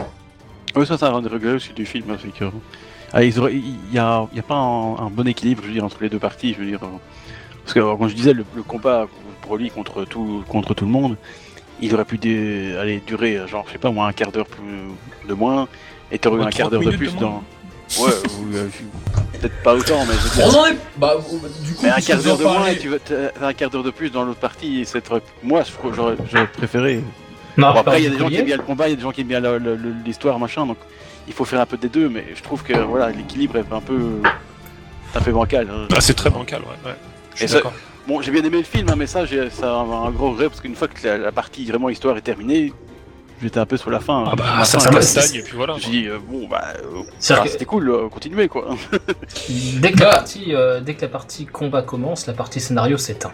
Oui, 0.75 0.85
ça, 0.85 0.95
c'est 0.95 1.05
un 1.05 1.19
des 1.21 1.29
regrets 1.29 1.53
aussi 1.53 1.73
du 1.73 1.83
film. 1.85 2.11
hein, 2.11 2.17
c'est 2.21 2.31
que, 2.37 2.45
ah, 3.15 3.23
il 3.23 3.33
n'y 3.91 3.97
a, 3.97 4.27
y 4.35 4.39
a 4.39 4.43
pas 4.43 4.55
un, 4.55 4.97
un 4.97 5.09
bon 5.09 5.27
équilibre, 5.27 5.61
je 5.63 5.67
veux 5.69 5.73
dire, 5.73 5.83
entre 5.85 5.97
les 6.01 6.09
deux 6.09 6.19
parties. 6.19 6.53
Je 6.53 6.59
veux 6.59 6.65
dire, 6.69 6.83
euh, 6.83 6.87
parce 7.63 7.73
que 7.73 7.79
quand 7.79 8.07
je 8.07 8.13
disais 8.15 8.33
le, 8.33 8.45
le 8.55 8.61
combat 8.63 9.07
Broly 9.41 9.71
contre 9.71 10.05
tout, 10.05 10.43
contre 10.47 10.73
tout 10.75 10.85
le 10.85 10.91
monde, 10.91 11.17
il 11.81 11.93
aurait 11.93 12.05
pu 12.05 12.17
dé- 12.17 12.75
aller 12.79 13.01
durer, 13.05 13.37
euh, 13.37 13.47
genre, 13.47 13.63
je 13.67 13.71
sais 13.73 13.77
pas, 13.79 13.89
moi, 13.91 14.07
un 14.07 14.13
quart 14.13 14.31
d'heure 14.31 14.47
de 15.27 15.33
moins, 15.33 15.67
et 16.11 16.19
t'aurais 16.19 16.37
eu 16.43 16.45
un 16.45 16.49
quart 16.49 16.69
30 16.69 16.71
d'heure 16.83 16.91
de 16.91 16.97
plus 16.97 17.13
de 17.15 17.19
dans. 17.19 17.43
Ouais, 17.99 18.11
ou, 18.39 18.55
euh, 18.55 18.67
peut-être 19.39 19.61
pas 19.63 19.75
autant, 19.75 20.05
mais 20.07 20.13
je 20.15 20.27
veux 20.27 20.35
dire. 20.35 20.45
On 20.47 20.59
en 20.61 20.65
est. 20.65 20.77
Bah, 20.97 21.15
du 21.63 21.73
coup, 21.73 21.81
Mais 21.83 21.89
un 21.89 22.01
quart 22.01 22.21
d'heure 22.21 22.37
de 22.37 22.43
moins 22.43 22.65
et 22.67 22.77
tu 22.79 22.87
veux 22.89 22.99
t'as 22.99 23.47
un 23.47 23.53
quart 23.53 23.69
d'heure 23.69 23.83
de 23.83 23.91
plus 23.91 24.09
dans 24.09 24.23
l'autre 24.23 24.39
partie 24.39 24.81
et 24.81 24.85
c'est 24.85 25.01
trop- 25.01 25.19
moi 25.43 25.61
j'aurais 25.95 26.15
j'aurais 26.31 26.47
préféré. 26.47 27.03
Non, 27.55 27.71
Bon, 27.73 27.79
après 27.79 28.01
il 28.01 28.05
y 28.05 28.07
a 28.07 28.09
des 28.09 28.17
gens 28.17 28.27
qui 28.27 28.35
aiment 28.37 28.45
bien 28.45 28.57
le 28.57 28.63
combat, 28.63 28.87
il 28.87 28.91
y 28.91 28.93
a 28.93 28.95
des 28.95 29.01
gens 29.03 29.11
qui 29.11 29.21
aiment 29.21 29.27
bien 29.27 29.41
l'histoire 30.03 30.39
machin 30.39 30.65
donc 30.65 30.77
il 31.27 31.33
faut 31.33 31.45
faire 31.45 31.59
un 31.61 31.65
peu 31.65 31.77
des 31.77 31.89
deux 31.89 32.09
mais 32.09 32.25
je 32.35 32.41
trouve 32.43 32.63
que 32.63 32.73
voilà 32.77 33.09
l'équilibre 33.11 33.57
est 33.57 33.71
un 33.73 33.81
peu 33.81 34.21
un 35.15 35.21
peu 35.21 35.31
bancal. 35.31 35.67
hein. 35.71 35.87
Ah, 35.95 36.01
c'est 36.01 36.13
très 36.13 36.29
bancal, 36.29 36.61
ouais. 36.61 36.89
ouais. 36.91 36.95
Je 37.35 37.47
suis. 37.47 37.59
Bon 38.07 38.21
j'ai 38.21 38.31
bien 38.31 38.43
aimé 38.43 38.57
le 38.57 38.63
film 38.63 38.87
hein, 38.89 38.95
mais 38.97 39.07
ça 39.07 39.25
j'ai 39.25 39.49
ça 39.49 39.71
un 39.73 40.11
gros 40.11 40.31
regret 40.31 40.47
parce 40.49 40.61
qu'une 40.61 40.75
fois 40.75 40.87
que 40.87 41.05
la, 41.07 41.17
la 41.17 41.31
partie 41.31 41.65
vraiment 41.65 41.89
histoire 41.89 42.15
est 42.17 42.21
terminée 42.21 42.71
j'étais 43.41 43.59
un 43.59 43.65
peu 43.65 43.75
sur 43.77 43.89
la 43.89 43.99
fin. 43.99 44.23
Ah 44.31 44.35
bah, 44.35 44.45
La 44.59 44.63
ça, 44.65 44.79
fin, 44.79 45.01
ça 45.01 45.25
et 45.35 45.41
puis 45.41 45.57
voilà. 45.57 45.75
J'ai 45.77 45.89
dit 45.89 46.05
euh, 46.07 46.19
bon 46.25 46.47
bah 46.47 46.63
euh, 46.83 47.01
que- 47.43 47.49
c'était 47.49 47.65
cool, 47.65 47.89
euh, 47.89 48.07
continuez 48.09 48.47
quoi. 48.47 48.69
Dès 49.49 49.91
que, 49.91 49.99
la 49.99 50.05
partie, 50.11 50.55
euh, 50.55 50.79
dès 50.79 50.93
que 50.93 51.01
la 51.01 51.09
partie 51.09 51.45
combat 51.45 51.81
commence, 51.81 52.27
la 52.27 52.33
partie 52.33 52.59
scénario 52.61 52.97
s'éteint. 52.97 53.33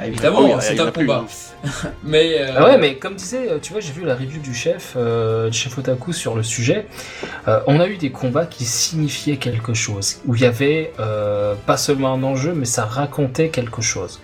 Bah, 0.00 0.06
évidemment, 0.06 0.44
oui, 0.44 0.52
c'est 0.60 0.78
un 0.80 0.90
plus, 0.90 1.06
combat. 1.06 1.24
mais. 2.04 2.36
euh, 2.40 2.52
Ah 2.56 2.64
ouais, 2.64 2.78
mais 2.78 2.96
comme 2.96 3.14
disait, 3.14 3.50
euh, 3.50 3.58
tu 3.60 3.72
vois, 3.72 3.80
j'ai 3.80 3.92
vu 3.92 4.04
la 4.04 4.14
review 4.14 4.40
du 4.40 4.54
chef, 4.54 4.94
euh, 4.96 5.48
du 5.50 5.56
chef 5.56 5.76
Otaku 5.78 6.12
sur 6.12 6.34
le 6.34 6.42
sujet. 6.42 6.86
Euh, 7.48 7.60
on 7.66 7.80
a 7.80 7.86
eu 7.86 7.96
des 7.96 8.10
combats 8.10 8.46
qui 8.46 8.64
signifiaient 8.64 9.36
quelque 9.38 9.74
chose, 9.74 10.18
où 10.26 10.34
il 10.34 10.42
y 10.42 10.44
avait 10.44 10.92
euh, 11.00 11.54
pas 11.66 11.76
seulement 11.76 12.12
un 12.12 12.22
enjeu, 12.22 12.52
mais 12.54 12.66
ça 12.66 12.84
racontait 12.84 13.48
quelque 13.48 13.82
chose. 13.82 14.20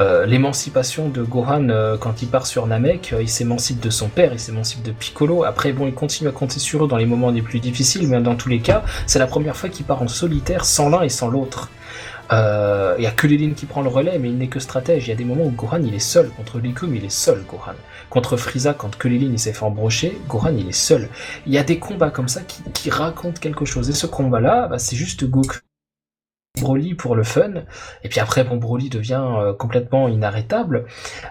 Euh, 0.00 0.26
L'émancipation 0.26 1.08
de 1.08 1.22
Gohan 1.22 1.68
euh, 1.68 1.96
quand 1.96 2.22
il 2.22 2.28
part 2.28 2.46
sur 2.46 2.66
Namek, 2.66 3.12
euh, 3.12 3.22
il 3.22 3.28
s'émancipe 3.28 3.80
de 3.80 3.90
son 3.90 4.08
père, 4.08 4.32
il 4.32 4.40
s'émancipe 4.40 4.82
de 4.82 4.90
Piccolo. 4.92 5.44
Après, 5.44 5.72
bon, 5.72 5.86
il 5.86 5.94
continue 5.94 6.28
à 6.28 6.32
compter 6.32 6.58
sur 6.58 6.84
eux 6.84 6.88
dans 6.88 6.96
les 6.96 7.06
moments 7.06 7.30
les 7.30 7.42
plus 7.42 7.60
difficiles, 7.60 8.08
mais 8.08 8.20
dans 8.20 8.34
tous 8.34 8.48
les 8.48 8.60
cas, 8.60 8.82
c'est 9.06 9.18
la 9.18 9.26
première 9.26 9.56
fois 9.56 9.68
qu'il 9.68 9.86
part 9.86 10.02
en 10.02 10.08
solitaire 10.08 10.64
sans 10.64 10.88
l'un 10.88 11.02
et 11.02 11.08
sans 11.08 11.28
l'autre. 11.28 11.70
Euh, 12.32 12.94
Il 12.98 13.04
y 13.04 13.06
a 13.06 13.10
que 13.10 13.26
Lilin 13.26 13.54
qui 13.54 13.66
prend 13.66 13.82
le 13.82 13.88
relais, 13.88 14.18
mais 14.18 14.30
il 14.30 14.38
n'est 14.38 14.48
que 14.48 14.60
stratège. 14.60 15.06
Il 15.06 15.10
y 15.10 15.12
a 15.12 15.16
des 15.16 15.24
moments 15.24 15.44
où 15.44 15.50
Gohan 15.50 15.82
il 15.82 15.94
est 15.94 15.98
seul 15.98 16.30
contre 16.30 16.58
Likum, 16.58 16.94
il 16.94 17.04
est 17.04 17.10
seul 17.10 17.44
Gohan. 17.44 17.74
Contre 18.10 18.36
Frieza, 18.36 18.74
quand 18.74 18.96
Kulilin 18.96 19.30
il 19.32 19.38
s'est 19.38 19.52
fait 19.52 19.64
embrocher, 19.64 20.22
Gohan 20.28 20.56
il 20.56 20.68
est 20.68 20.72
seul. 20.72 21.10
Il 21.46 21.52
y 21.52 21.58
a 21.58 21.64
des 21.64 21.78
combats 21.78 22.10
comme 22.10 22.28
ça 22.28 22.42
qui, 22.42 22.62
qui 22.72 22.90
racontent 22.90 23.40
quelque 23.40 23.64
chose. 23.64 23.90
Et 23.90 23.94
ce 23.94 24.06
combat-là, 24.06 24.68
bah, 24.68 24.78
c'est 24.78 24.96
juste 24.96 25.24
Goku. 25.24 25.58
Broly 26.60 26.94
pour 26.94 27.16
le 27.16 27.24
fun, 27.24 27.64
et 28.04 28.08
puis 28.08 28.20
après 28.20 28.44
bon 28.44 28.58
Broly 28.58 28.88
devient 28.88 29.24
euh, 29.38 29.52
complètement 29.52 30.06
inarrêtable. 30.06 30.84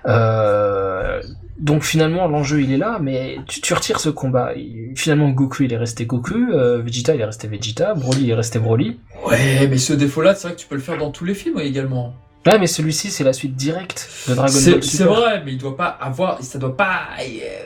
Euh, 0.06 1.22
donc 1.58 1.84
finalement 1.84 2.28
l'enjeu 2.28 2.62
il 2.62 2.74
est 2.74 2.78
là, 2.78 3.00
mais 3.02 3.38
tu, 3.48 3.74
retires 3.74 4.02
ce 4.02 4.10
combat. 4.10 4.52
Finalement 4.96 5.30
Goku 5.30 5.64
il 5.64 5.72
est 5.72 5.78
resté 5.78 6.06
Goku, 6.06 6.52
euh, 6.52 6.82
Vegeta 6.82 7.16
il 7.16 7.22
est 7.22 7.26
resté 7.26 7.48
Vegeta, 7.48 7.94
Broly 7.94 8.24
il 8.24 8.30
est 8.32 8.36
resté 8.36 8.60
Broly. 8.60 9.00
Ouais, 9.26 9.66
mais 9.70 9.78
ce 9.78 9.94
défaut-là, 9.94 10.36
c'est 10.36 10.50
vrai 10.50 10.56
que 10.58 10.62
tu 10.62 10.68
peux 10.68 10.76
le 10.76 10.82
faire 10.82 10.98
dans 10.98 11.12
tous 11.12 11.24
les 11.24 11.36
films 11.36 11.60
également. 11.60 12.14
Ouais, 12.46 12.60
mais 12.60 12.68
celui-ci, 12.68 13.10
c'est 13.10 13.24
la 13.24 13.32
suite 13.32 13.56
directe 13.56 14.10
de 14.28 14.34
Dragon 14.34 14.52
C'est 14.52 14.72
Ball 14.72 14.84
c'est 14.84 14.98
Super. 14.98 15.14
vrai, 15.14 15.42
mais 15.46 15.54
il 15.54 15.58
doit 15.58 15.78
pas 15.78 15.88
avoir, 15.88 16.42
ça 16.44 16.60
doit 16.60 16.76
pas, 16.76 17.02
euh, 17.22 17.24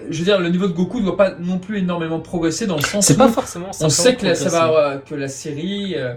je 0.10 0.20
veux 0.20 0.24
dire, 0.26 0.40
le 0.40 0.50
niveau 0.50 0.68
de 0.68 0.74
Goku 0.74 1.02
doit 1.02 1.18
pas 1.18 1.32
non 1.40 1.58
plus 1.58 1.80
énormément 1.80 2.20
progresser 2.20 2.68
dans 2.68 2.76
le 2.76 2.84
sens 2.84 3.06
C'est 3.06 3.16
où 3.16 3.18
pas 3.18 3.30
forcément 3.30 3.72
on 3.82 3.90
sait 3.90 4.16
que 4.16 4.26
la, 4.26 4.36
ça 4.36 4.50
va, 4.50 4.80
euh, 4.80 4.98
que 5.00 5.16
la 5.16 5.30
série, 5.30 5.96
euh, 5.96 6.14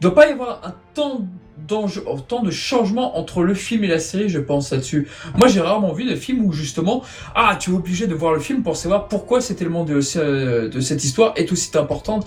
doit 0.00 0.14
pas 0.14 0.28
y 0.28 0.32
avoir 0.32 0.60
un 0.64 0.74
temps 0.94 1.20
d'enjeu, 1.68 2.02
un 2.12 2.18
temps 2.18 2.42
de 2.42 2.50
changement 2.50 3.16
entre 3.16 3.42
le 3.42 3.54
film 3.54 3.84
et 3.84 3.86
la 3.86 4.00
série, 4.00 4.28
je 4.28 4.40
pense 4.40 4.72
là-dessus. 4.72 5.06
Moi, 5.36 5.46
j'ai 5.46 5.60
rarement 5.60 5.92
vu 5.92 6.04
de 6.04 6.16
film 6.16 6.44
où 6.44 6.52
justement, 6.52 7.02
ah, 7.36 7.56
tu 7.60 7.70
es 7.70 7.74
obligé 7.74 8.08
de 8.08 8.14
voir 8.14 8.32
le 8.32 8.40
film 8.40 8.62
pour 8.62 8.76
savoir 8.76 9.06
pourquoi 9.06 9.40
cet 9.40 9.60
élément 9.60 9.84
de, 9.84 10.00
de 10.68 10.80
cette 10.80 11.04
histoire 11.04 11.32
est 11.36 11.52
aussi 11.52 11.70
importante. 11.76 12.26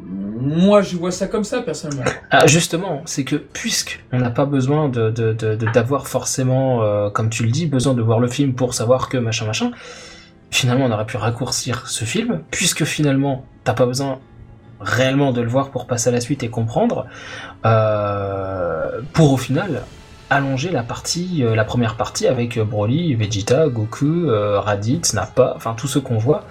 Moi, 0.00 0.82
je 0.82 0.96
vois 0.96 1.10
ça 1.10 1.26
comme 1.26 1.44
ça 1.44 1.62
personnellement. 1.62 2.04
Ah, 2.30 2.46
justement, 2.46 3.02
c'est 3.04 3.24
que 3.24 3.36
puisque 3.36 4.04
on 4.12 4.18
n'a 4.18 4.30
pas 4.30 4.44
besoin 4.44 4.88
de 4.88 5.10
d'avoir 5.72 6.06
forcément, 6.06 6.82
euh, 6.82 7.10
comme 7.10 7.30
tu 7.30 7.42
le 7.42 7.50
dis, 7.50 7.66
besoin 7.66 7.94
de 7.94 8.02
voir 8.02 8.20
le 8.20 8.28
film 8.28 8.54
pour 8.54 8.74
savoir 8.74 9.08
que 9.08 9.16
machin 9.18 9.46
machin, 9.46 9.72
finalement 10.50 10.84
on 10.84 10.92
aurait 10.92 11.06
pu 11.06 11.16
raccourcir 11.16 11.88
ce 11.88 12.04
film, 12.04 12.40
puisque 12.50 12.84
finalement 12.84 13.44
t'as 13.64 13.74
pas 13.74 13.86
besoin 13.86 14.20
réellement 14.80 15.32
de 15.32 15.40
le 15.40 15.48
voir 15.48 15.70
pour 15.70 15.86
passer 15.86 16.10
à 16.10 16.12
la 16.12 16.20
suite 16.20 16.44
et 16.44 16.48
comprendre, 16.48 17.06
euh, 17.66 19.00
pour 19.12 19.32
au 19.32 19.36
final 19.36 19.82
allonger 20.30 20.70
la 20.70 20.82
partie, 20.82 21.42
euh, 21.42 21.56
la 21.56 21.64
première 21.64 21.96
partie 21.96 22.28
avec 22.28 22.58
Broly, 22.58 23.14
Vegeta, 23.14 23.68
Goku, 23.68 24.28
Raditz, 24.28 25.14
Nappa, 25.14 25.54
enfin 25.56 25.74
tout 25.74 25.88
ce 25.88 25.98
qu'on 25.98 26.18
voit. 26.18 26.44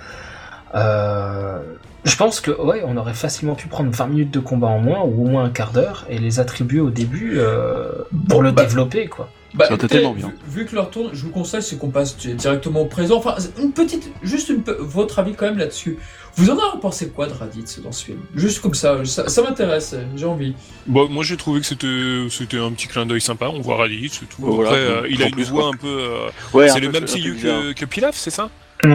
Je 2.08 2.16
pense 2.16 2.40
que 2.40 2.52
ouais, 2.52 2.82
on 2.86 2.96
aurait 2.98 3.14
facilement 3.14 3.54
pu 3.56 3.68
prendre 3.68 3.92
20 3.92 4.08
minutes 4.08 4.32
de 4.32 4.40
combat 4.40 4.68
en 4.68 4.80
moins 4.80 5.02
ou 5.02 5.26
au 5.26 5.30
moins 5.30 5.44
un 5.44 5.50
quart 5.50 5.72
d'heure 5.72 6.06
et 6.10 6.18
les 6.18 6.40
attribuer 6.40 6.80
au 6.80 6.90
début 6.90 7.34
euh, 7.38 7.92
pour 8.30 8.38
Bon, 8.38 8.42
le 8.42 8.52
bah, 8.52 8.64
développer 8.64 9.08
quoi. 9.08 9.30
Bah, 9.54 9.66
Ça 9.68 9.74
été 9.76 9.88
tellement 9.88 10.14
bien. 10.14 10.28
Vu, 10.48 10.60
vu 10.62 10.66
que 10.66 10.76
leur 10.76 10.90
tourne, 10.90 11.10
je 11.14 11.24
vous 11.24 11.30
conseille, 11.32 11.62
c'est 11.64 11.78
qu'on 11.78 11.90
passe 11.90 12.16
directement 12.18 12.82
au 12.82 12.86
présent. 12.86 13.18
Enfin, 13.18 13.36
une 13.60 13.72
petite, 13.72 14.12
juste 14.22 14.50
une, 14.50 14.62
votre 14.80 15.20
avis 15.20 15.34
quand 15.36 15.46
même 15.46 15.58
là-dessus. 15.58 15.98
Vous 16.36 16.50
en 16.52 16.54
avez 16.54 16.80
pensé 16.82 17.10
quoi 17.10 17.28
de 17.28 17.34
Raditz 17.34 17.80
dans 17.82 17.92
ce 17.92 18.06
film? 18.06 18.20
Juste 18.36 18.62
comme 18.62 18.76
ça, 18.76 19.04
ça, 19.06 19.28
ça 19.28 19.42
m'intéresse, 19.42 19.96
j'ai 20.16 20.26
envie. 20.26 20.54
Bon, 20.86 21.10
moi 21.10 21.24
j'ai 21.24 21.38
trouvé 21.38 21.62
que 21.62 21.66
c'était 21.66 22.28
c'était 22.30 22.60
un 22.60 22.72
petit 22.72 22.88
clin 22.88 23.06
d'œil 23.06 23.22
sympa. 23.22 23.48
On 23.48 23.60
voit 23.62 23.78
Raditz, 23.78 24.20
c'est 24.20 24.30
tout. 24.30 24.42
Voilà, 24.46 24.70
Après, 24.70 24.82
euh, 24.82 25.08
il 25.10 25.24
a 25.24 25.28
une 25.28 25.44
voix 25.44 25.70
un 25.74 25.78
peu. 25.78 25.88
euh, 25.88 26.28
Ouais, 26.54 26.70
c'est 26.70 26.80
le 26.80 26.92
peu- 26.92 27.00
même 27.00 27.08
CEO 27.08 27.34
que, 27.42 27.74
que 27.74 27.86
Pilaf, 27.86 28.16
c'est 28.16 28.30
ça? 28.30 28.50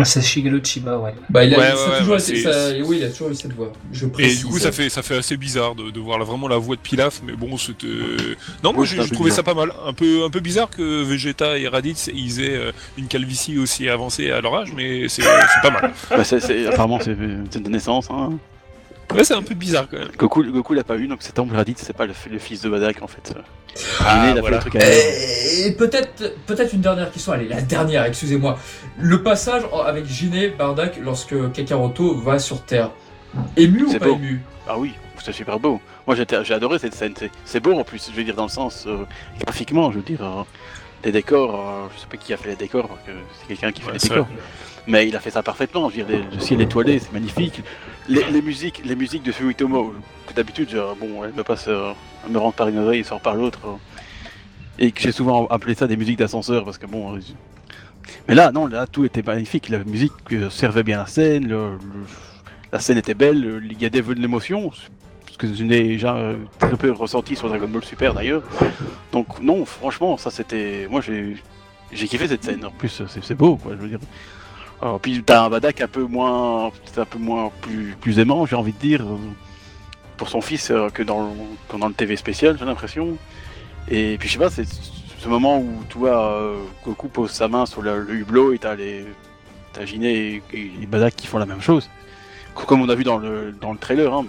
C'est 0.04 0.22
Shigeru 0.22 0.60
Chiba, 0.64 0.96
ouais. 0.98 1.14
Bah, 1.28 1.44
il 1.44 1.54
a, 1.54 1.58
Ouais, 1.58 1.64
ça 1.66 1.72
a 1.72 1.90
ouais, 1.92 1.98
toujours 1.98 2.20
ça- 2.20 2.32
oui, 2.84 2.98
il 3.00 3.04
a 3.04 3.10
toujours 3.10 3.30
eu 3.30 3.34
cette 3.34 3.52
voix. 3.54 3.72
Je 3.92 4.06
Et 4.18 4.34
du 4.34 4.44
coup, 4.44 4.58
ça 4.58 4.70
fait 4.72 4.88
ça 4.88 5.02
fait 5.02 5.16
assez 5.16 5.36
bizarre 5.36 5.74
de, 5.74 5.90
de 5.90 6.00
voir 6.00 6.18
là, 6.18 6.24
vraiment 6.24 6.46
la 6.48 6.56
voix 6.56 6.76
de 6.76 6.80
Pilaf, 6.80 7.20
mais 7.26 7.32
bon, 7.32 7.56
c'était. 7.56 7.86
Non, 8.62 8.72
moi 8.72 8.82
Ouais, 8.82 8.86
j'ai 8.86 8.96
trouvé 9.10 9.30
bizarre. 9.30 9.36
ça 9.36 9.42
pas 9.42 9.54
mal. 9.54 9.72
Un 9.86 9.92
peu 9.92 10.24
un 10.24 10.30
peu 10.30 10.40
bizarre 10.40 10.70
que 10.70 11.02
Vegeta 11.02 11.58
et 11.58 11.66
Raditz 11.68 12.08
ils 12.14 12.40
aient 12.42 12.56
euh, 12.56 12.72
une 12.96 13.06
calvitie 13.08 13.58
aussi 13.58 13.88
avancée 13.88 14.30
à 14.30 14.40
leur 14.40 14.54
âge, 14.54 14.72
mais 14.76 15.08
c'est 15.08 15.22
pas 15.62 15.70
mal. 15.70 15.92
Bah, 16.10 16.24
c'est- 16.24 16.40
c'est- 16.40 16.66
apparemment 16.66 16.98
c'est 17.02 17.16
c'est 17.50 17.62
de 17.62 17.68
naissance. 17.68 18.08
Hein. 18.10 18.38
Ouais, 19.14 19.24
c'est 19.24 19.34
un 19.34 19.42
peu 19.42 19.54
bizarre 19.54 19.86
quand 19.90 19.98
même. 19.98 20.08
Goku, 20.18 20.42
Goku 20.44 20.74
l'a 20.74 20.84
pas 20.84 20.96
eu, 20.96 21.06
donc 21.06 21.22
cet 21.22 21.38
homme 21.38 21.52
Raditz, 21.52 21.82
c'est 21.82 21.92
pas 21.96 22.06
le, 22.06 22.14
le 22.30 22.38
fils 22.38 22.62
de 22.62 22.68
Badak 22.70 23.02
en 23.02 23.06
fait. 23.06 23.34
Ah, 24.00 24.24
il 24.26 24.30
est 24.30 24.32
né, 24.32 24.32
il 24.34 24.38
a 24.38 24.40
voilà. 24.40 24.60
fait 24.60 24.64
le 24.66 24.70
truc 24.70 24.82
à 24.82 24.86
Et, 24.88 25.66
et 25.68 25.72
peut-être, 25.72 26.34
peut-être 26.46 26.72
une 26.74 26.80
dernière 26.82 27.10
question. 27.10 27.32
Allez, 27.32 27.48
la 27.48 27.60
dernière, 27.62 28.04
excusez-moi. 28.04 28.58
Le 28.98 29.22
passage 29.22 29.62
avec 29.86 30.04
Jiné 30.06 30.48
Bardak 30.48 30.98
lorsque 31.02 31.34
Kakaroto 31.52 32.14
va 32.16 32.38
sur 32.38 32.62
Terre. 32.64 32.90
Ému 33.56 33.84
ou 33.84 33.90
C'est 33.90 33.98
pas 33.98 34.06
beau. 34.06 34.14
ému 34.16 34.42
Ah 34.68 34.78
oui, 34.78 34.92
c'est 35.22 35.32
super 35.32 35.58
beau. 35.58 35.80
Moi 36.06 36.16
j'ai 36.16 36.52
adoré 36.54 36.78
cette 36.78 36.94
scène. 36.94 37.14
C'est- 37.18 37.30
C'est 37.44 37.60
beau 37.60 37.72
en 37.78 37.84
plus, 37.84 38.10
je 38.10 38.16
veux 38.16 38.24
dire 38.24 38.34
dans 38.34 38.42
le 38.44 38.50
sens 38.50 38.84
euh, 38.86 39.04
graphiquement, 39.40 39.90
je 39.90 39.96
veux 39.98 40.02
dire. 40.04 40.22
euh, 40.22 40.42
les 41.04 41.12
décors, 41.12 41.54
euh, 41.54 41.88
je 41.96 42.00
sais 42.00 42.06
pas 42.08 42.16
qui 42.16 42.32
a 42.32 42.36
fait 42.36 42.50
les 42.50 42.56
décors, 42.56 42.86
parce 42.88 43.00
que 43.06 43.10
c'est 43.40 43.46
quelqu'un 43.48 43.72
qui 43.72 43.80
fait 43.80 43.86
Ouais, 43.88 43.92
les 43.94 43.98
c'est 43.98 44.08
décors. 44.10 44.28
Mais 44.86 45.08
il 45.08 45.14
a 45.16 45.20
fait 45.20 45.30
ça 45.30 45.42
parfaitement. 45.42 45.88
Je 45.90 46.00
veux 46.00 46.04
dire, 46.04 46.26
le 46.32 46.40
ciel 46.40 46.60
étoilé, 46.60 46.98
c'est 46.98 47.12
magnifique. 47.12 47.62
Les, 48.08 48.42
musiques, 48.42 48.82
les 48.84 48.96
musiques 48.96 49.22
de 49.22 49.30
Suitomo, 49.30 49.94
que 50.26 50.34
d'habitude, 50.34 50.76
bon, 50.98 51.24
elle 51.24 51.32
me 51.32 51.44
passe, 51.44 51.66
euh, 51.68 51.92
me 52.28 52.38
rentre 52.38 52.56
par 52.56 52.68
une 52.68 52.78
oreille 52.78 53.00
et 53.00 53.04
sort 53.04 53.20
par 53.20 53.34
l'autre. 53.36 53.60
et 54.78 54.90
que 54.90 55.00
j'ai 55.00 55.12
souvent 55.12 55.46
appelé 55.46 55.74
ça 55.74 55.86
des 55.86 55.96
musiques 55.96 56.18
d'ascenseur 56.18 56.64
parce 56.64 56.78
que 56.78 56.86
bon. 56.86 57.14
euh, 57.14 57.20
Mais 58.28 58.34
là, 58.34 58.50
non, 58.50 58.66
là, 58.66 58.86
tout 58.88 59.04
était 59.04 59.22
magnifique. 59.22 59.68
La 59.68 59.78
musique 59.84 60.12
euh, 60.32 60.50
servait 60.50 60.82
bien 60.82 60.98
la 60.98 61.06
scène, 61.06 61.54
la 62.72 62.80
scène 62.80 62.98
était 62.98 63.14
belle, 63.14 63.62
il 63.70 63.80
y 63.80 63.86
avait 63.86 64.02
de 64.02 64.20
l'émotion, 64.20 64.72
ce 65.30 65.38
que 65.38 65.52
je 65.52 65.62
n'ai 65.62 65.82
déjà 65.84 66.34
très 66.58 66.76
peu 66.76 66.90
ressenti 66.90 67.36
sur 67.36 67.48
Dragon 67.48 67.68
Ball 67.68 67.84
Super 67.84 68.14
d'ailleurs. 68.14 68.42
Donc 69.12 69.40
non, 69.40 69.64
franchement, 69.64 70.16
ça 70.16 70.30
c'était, 70.30 70.88
moi 70.90 71.00
j'ai, 71.02 71.36
kiffé 71.92 72.26
cette 72.26 72.42
scène. 72.42 72.64
En 72.64 72.70
plus, 72.70 73.02
c'est 73.06 73.34
beau, 73.34 73.56
quoi. 73.56 73.72
Je 73.76 73.82
veux 73.82 73.88
dire. 73.88 74.00
Alors, 74.82 74.98
puis 74.98 75.22
t'as 75.22 75.44
un 75.44 75.52
un 75.52 75.60
peu 75.86 76.02
moins, 76.02 76.66
un 76.66 77.04
peu 77.04 77.18
moins 77.18 77.52
plus, 78.00 78.18
aimant, 78.18 78.46
j'ai 78.46 78.56
envie 78.56 78.72
de 78.72 78.78
dire, 78.78 79.02
euh, 79.02 79.16
pour 80.16 80.28
son 80.28 80.40
fils 80.40 80.72
euh, 80.72 80.88
que 80.88 81.04
dans, 81.04 81.32
le- 81.70 81.94
TV 81.94 82.16
spécial, 82.16 82.56
j'ai 82.58 82.64
l'impression. 82.64 83.16
Et 83.88 84.16
puis 84.18 84.28
je 84.28 84.32
sais 84.32 84.38
pas, 84.40 84.50
c'est 84.50 84.66
ce 84.66 85.28
moment 85.28 85.60
où 85.60 85.84
tu 85.88 85.98
vois 85.98 86.32
euh, 86.32 86.56
Goku 86.84 87.06
pose 87.06 87.30
sa 87.30 87.46
main 87.46 87.64
sur 87.64 87.80
le, 87.80 88.10
hublot 88.10 88.54
et 88.54 88.58
t'as 88.58 88.74
les, 88.74 89.04
t'as 89.72 89.84
Giné 89.84 90.42
et, 90.52 90.72
et 90.82 90.86
Badak 90.86 91.14
qui 91.14 91.28
font 91.28 91.38
la 91.38 91.46
même 91.46 91.62
chose, 91.62 91.88
comme 92.54 92.82
on 92.82 92.88
a 92.88 92.96
vu 92.96 93.04
dans 93.04 93.18
le 93.18 93.52
dans 93.52 93.72
le 93.72 93.78
trailer. 93.78 94.12
Hein, 94.12 94.26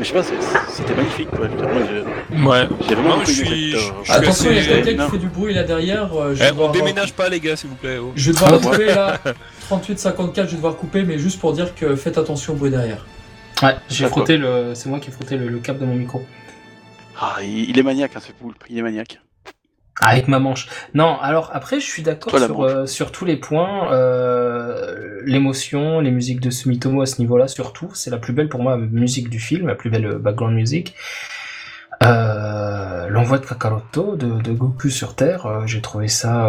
mais 0.00 0.04
je 0.04 0.08
sais 0.12 0.14
pas, 0.14 0.22
c'était 0.68 0.94
magnifique. 0.94 1.28
Quoi. 1.30 1.46
Ouais. 1.46 2.68
j'ai 2.88 2.94
vraiment 2.96 3.18
Non, 3.18 3.24
je 3.24 3.30
suis- 3.32 3.74
euh, 3.74 3.78
je 4.02 4.10
suis 4.10 4.12
Attention, 4.12 4.50
il 4.50 4.56
y 4.56 4.58
a 4.60 4.82
quelqu'un 4.82 5.04
qui 5.04 5.10
fait 5.12 5.18
du 5.18 5.28
bruit 5.28 5.54
là 5.54 5.62
derrière. 5.62 6.12
euh, 6.14 6.34
je 6.34 6.40
Eh, 6.42 6.46
vais 6.46 6.50
on 6.50 6.54
devoir, 6.54 6.72
déménage 6.72 7.12
pas, 7.12 7.28
les 7.28 7.38
gars, 7.38 7.54
s'il 7.54 7.68
vous 7.70 7.76
plaît. 7.76 7.98
oh. 7.98 8.10
Je 8.16 8.32
vais 8.32 8.40
devoir 8.40 8.60
couper 8.60 8.86
là. 8.86 9.18
38-54, 9.70 10.34
je 10.46 10.50
vais 10.50 10.56
devoir 10.56 10.76
couper, 10.76 11.02
mais 11.04 11.18
juste 11.18 11.38
pour 11.38 11.52
dire 11.52 11.74
que 11.74 11.94
faites 11.94 12.18
attention 12.18 12.54
au 12.54 12.56
bruit 12.56 12.70
derrière. 12.70 13.06
Ouais, 13.62 13.76
j'ai 13.88 14.06
frotté 14.08 14.38
le. 14.38 14.72
C'est 14.74 14.88
moi 14.88 14.98
qui 15.00 15.10
ai 15.10 15.12
frotté 15.12 15.36
le, 15.36 15.48
le 15.48 15.58
câble 15.58 15.78
de 15.80 15.84
mon 15.84 15.94
micro. 15.94 16.24
Ah, 17.20 17.36
il, 17.42 17.68
il 17.68 17.78
est 17.78 17.82
maniaque, 17.82 18.12
hein, 18.16 18.20
ce 18.26 18.32
poulpe, 18.32 18.64
il 18.70 18.78
est 18.78 18.82
maniaque. 18.82 19.20
Avec 20.02 20.28
ma 20.28 20.38
manche. 20.38 20.66
Non, 20.94 21.18
alors 21.20 21.50
après, 21.52 21.78
je 21.78 21.84
suis 21.84 22.02
d'accord 22.02 22.38
sur, 22.38 22.62
euh, 22.62 22.86
sur 22.86 23.12
tous 23.12 23.26
les 23.26 23.36
points. 23.36 23.92
Euh, 23.92 25.20
L'émotion, 25.26 26.00
les 26.00 26.10
musiques 26.10 26.40
de 26.40 26.48
Sumitomo 26.48 27.02
à 27.02 27.06
ce 27.06 27.20
niveau-là, 27.20 27.48
surtout. 27.48 27.90
C'est 27.92 28.10
la 28.10 28.16
plus 28.16 28.32
belle 28.32 28.48
pour 28.48 28.62
moi 28.62 28.78
musique 28.78 29.28
du 29.28 29.38
film, 29.38 29.66
la 29.66 29.74
plus 29.74 29.90
belle 29.90 30.06
euh, 30.06 30.18
background 30.18 30.54
music. 30.54 30.94
Euh, 32.02 33.08
L'envoi 33.10 33.38
de 33.38 33.44
Kakaroto 33.44 34.16
de, 34.16 34.40
de 34.40 34.52
Goku 34.52 34.88
sur 34.88 35.16
Terre, 35.16 35.66
j'ai 35.66 35.82
trouvé 35.82 36.08
ça, 36.08 36.48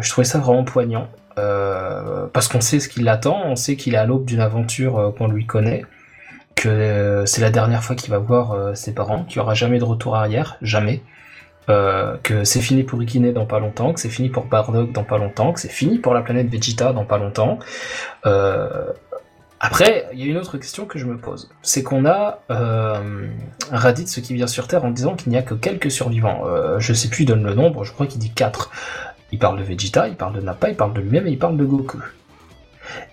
je 0.00 0.10
trouvais 0.10 0.26
ça 0.26 0.38
vraiment 0.38 0.64
poignant. 0.64 1.08
Parce 1.36 2.48
qu'on 2.48 2.60
sait 2.60 2.80
ce 2.80 2.88
qui 2.90 3.00
l'attend, 3.00 3.40
on 3.46 3.56
sait 3.56 3.76
qu'il 3.76 3.94
est 3.94 3.98
à 3.98 4.04
l'aube 4.04 4.26
d'une 4.26 4.40
aventure 4.40 5.14
qu'on 5.16 5.28
lui 5.28 5.46
connaît, 5.46 5.86
que 6.54 7.22
c'est 7.26 7.40
la 7.40 7.50
dernière 7.50 7.82
fois 7.82 7.96
qu'il 7.96 8.10
va 8.10 8.18
voir 8.18 8.76
ses 8.76 8.92
parents, 8.92 9.24
qu'il 9.24 9.38
n'y 9.38 9.42
aura 9.42 9.54
jamais 9.54 9.78
de 9.78 9.84
retour 9.84 10.16
arrière, 10.16 10.58
jamais. 10.60 11.00
Euh, 11.70 12.18
que 12.22 12.44
c'est 12.44 12.60
fini 12.60 12.82
pour 12.82 13.00
Ikine 13.00 13.32
dans 13.32 13.46
pas 13.46 13.58
longtemps, 13.58 13.94
que 13.94 14.00
c'est 14.00 14.10
fini 14.10 14.28
pour 14.28 14.44
Bardock 14.44 14.92
dans 14.92 15.04
pas 15.04 15.16
longtemps, 15.16 15.52
que 15.54 15.60
c'est 15.60 15.70
fini 15.70 15.98
pour 15.98 16.12
la 16.12 16.20
planète 16.20 16.48
Vegeta 16.48 16.92
dans 16.92 17.06
pas 17.06 17.16
longtemps. 17.16 17.58
Euh, 18.26 18.92
après, 19.60 20.06
il 20.12 20.20
y 20.20 20.24
a 20.24 20.26
une 20.26 20.36
autre 20.36 20.58
question 20.58 20.84
que 20.84 20.98
je 20.98 21.06
me 21.06 21.16
pose. 21.16 21.48
C'est 21.62 21.82
qu'on 21.82 22.04
a 22.04 22.40
euh, 22.50 23.28
Raditz 23.70 24.20
qui 24.20 24.34
vient 24.34 24.46
sur 24.46 24.68
Terre 24.68 24.84
en 24.84 24.90
disant 24.90 25.14
qu'il 25.14 25.30
n'y 25.32 25.38
a 25.38 25.42
que 25.42 25.54
quelques 25.54 25.90
survivants. 25.90 26.42
Euh, 26.44 26.78
je 26.80 26.92
sais 26.92 27.08
plus, 27.08 27.22
il 27.22 27.26
donne 27.26 27.42
le 27.42 27.54
nombre, 27.54 27.82
je 27.82 27.92
crois 27.92 28.06
qu'il 28.06 28.20
dit 28.20 28.30
4. 28.30 28.70
Il 29.32 29.38
parle 29.38 29.58
de 29.58 29.62
Vegeta, 29.62 30.06
il 30.08 30.16
parle 30.16 30.34
de 30.34 30.42
Nappa, 30.42 30.68
il 30.68 30.76
parle 30.76 30.92
de 30.92 31.00
lui-même 31.00 31.26
et 31.26 31.30
il 31.30 31.38
parle 31.38 31.56
de 31.56 31.64
Goku. 31.64 31.98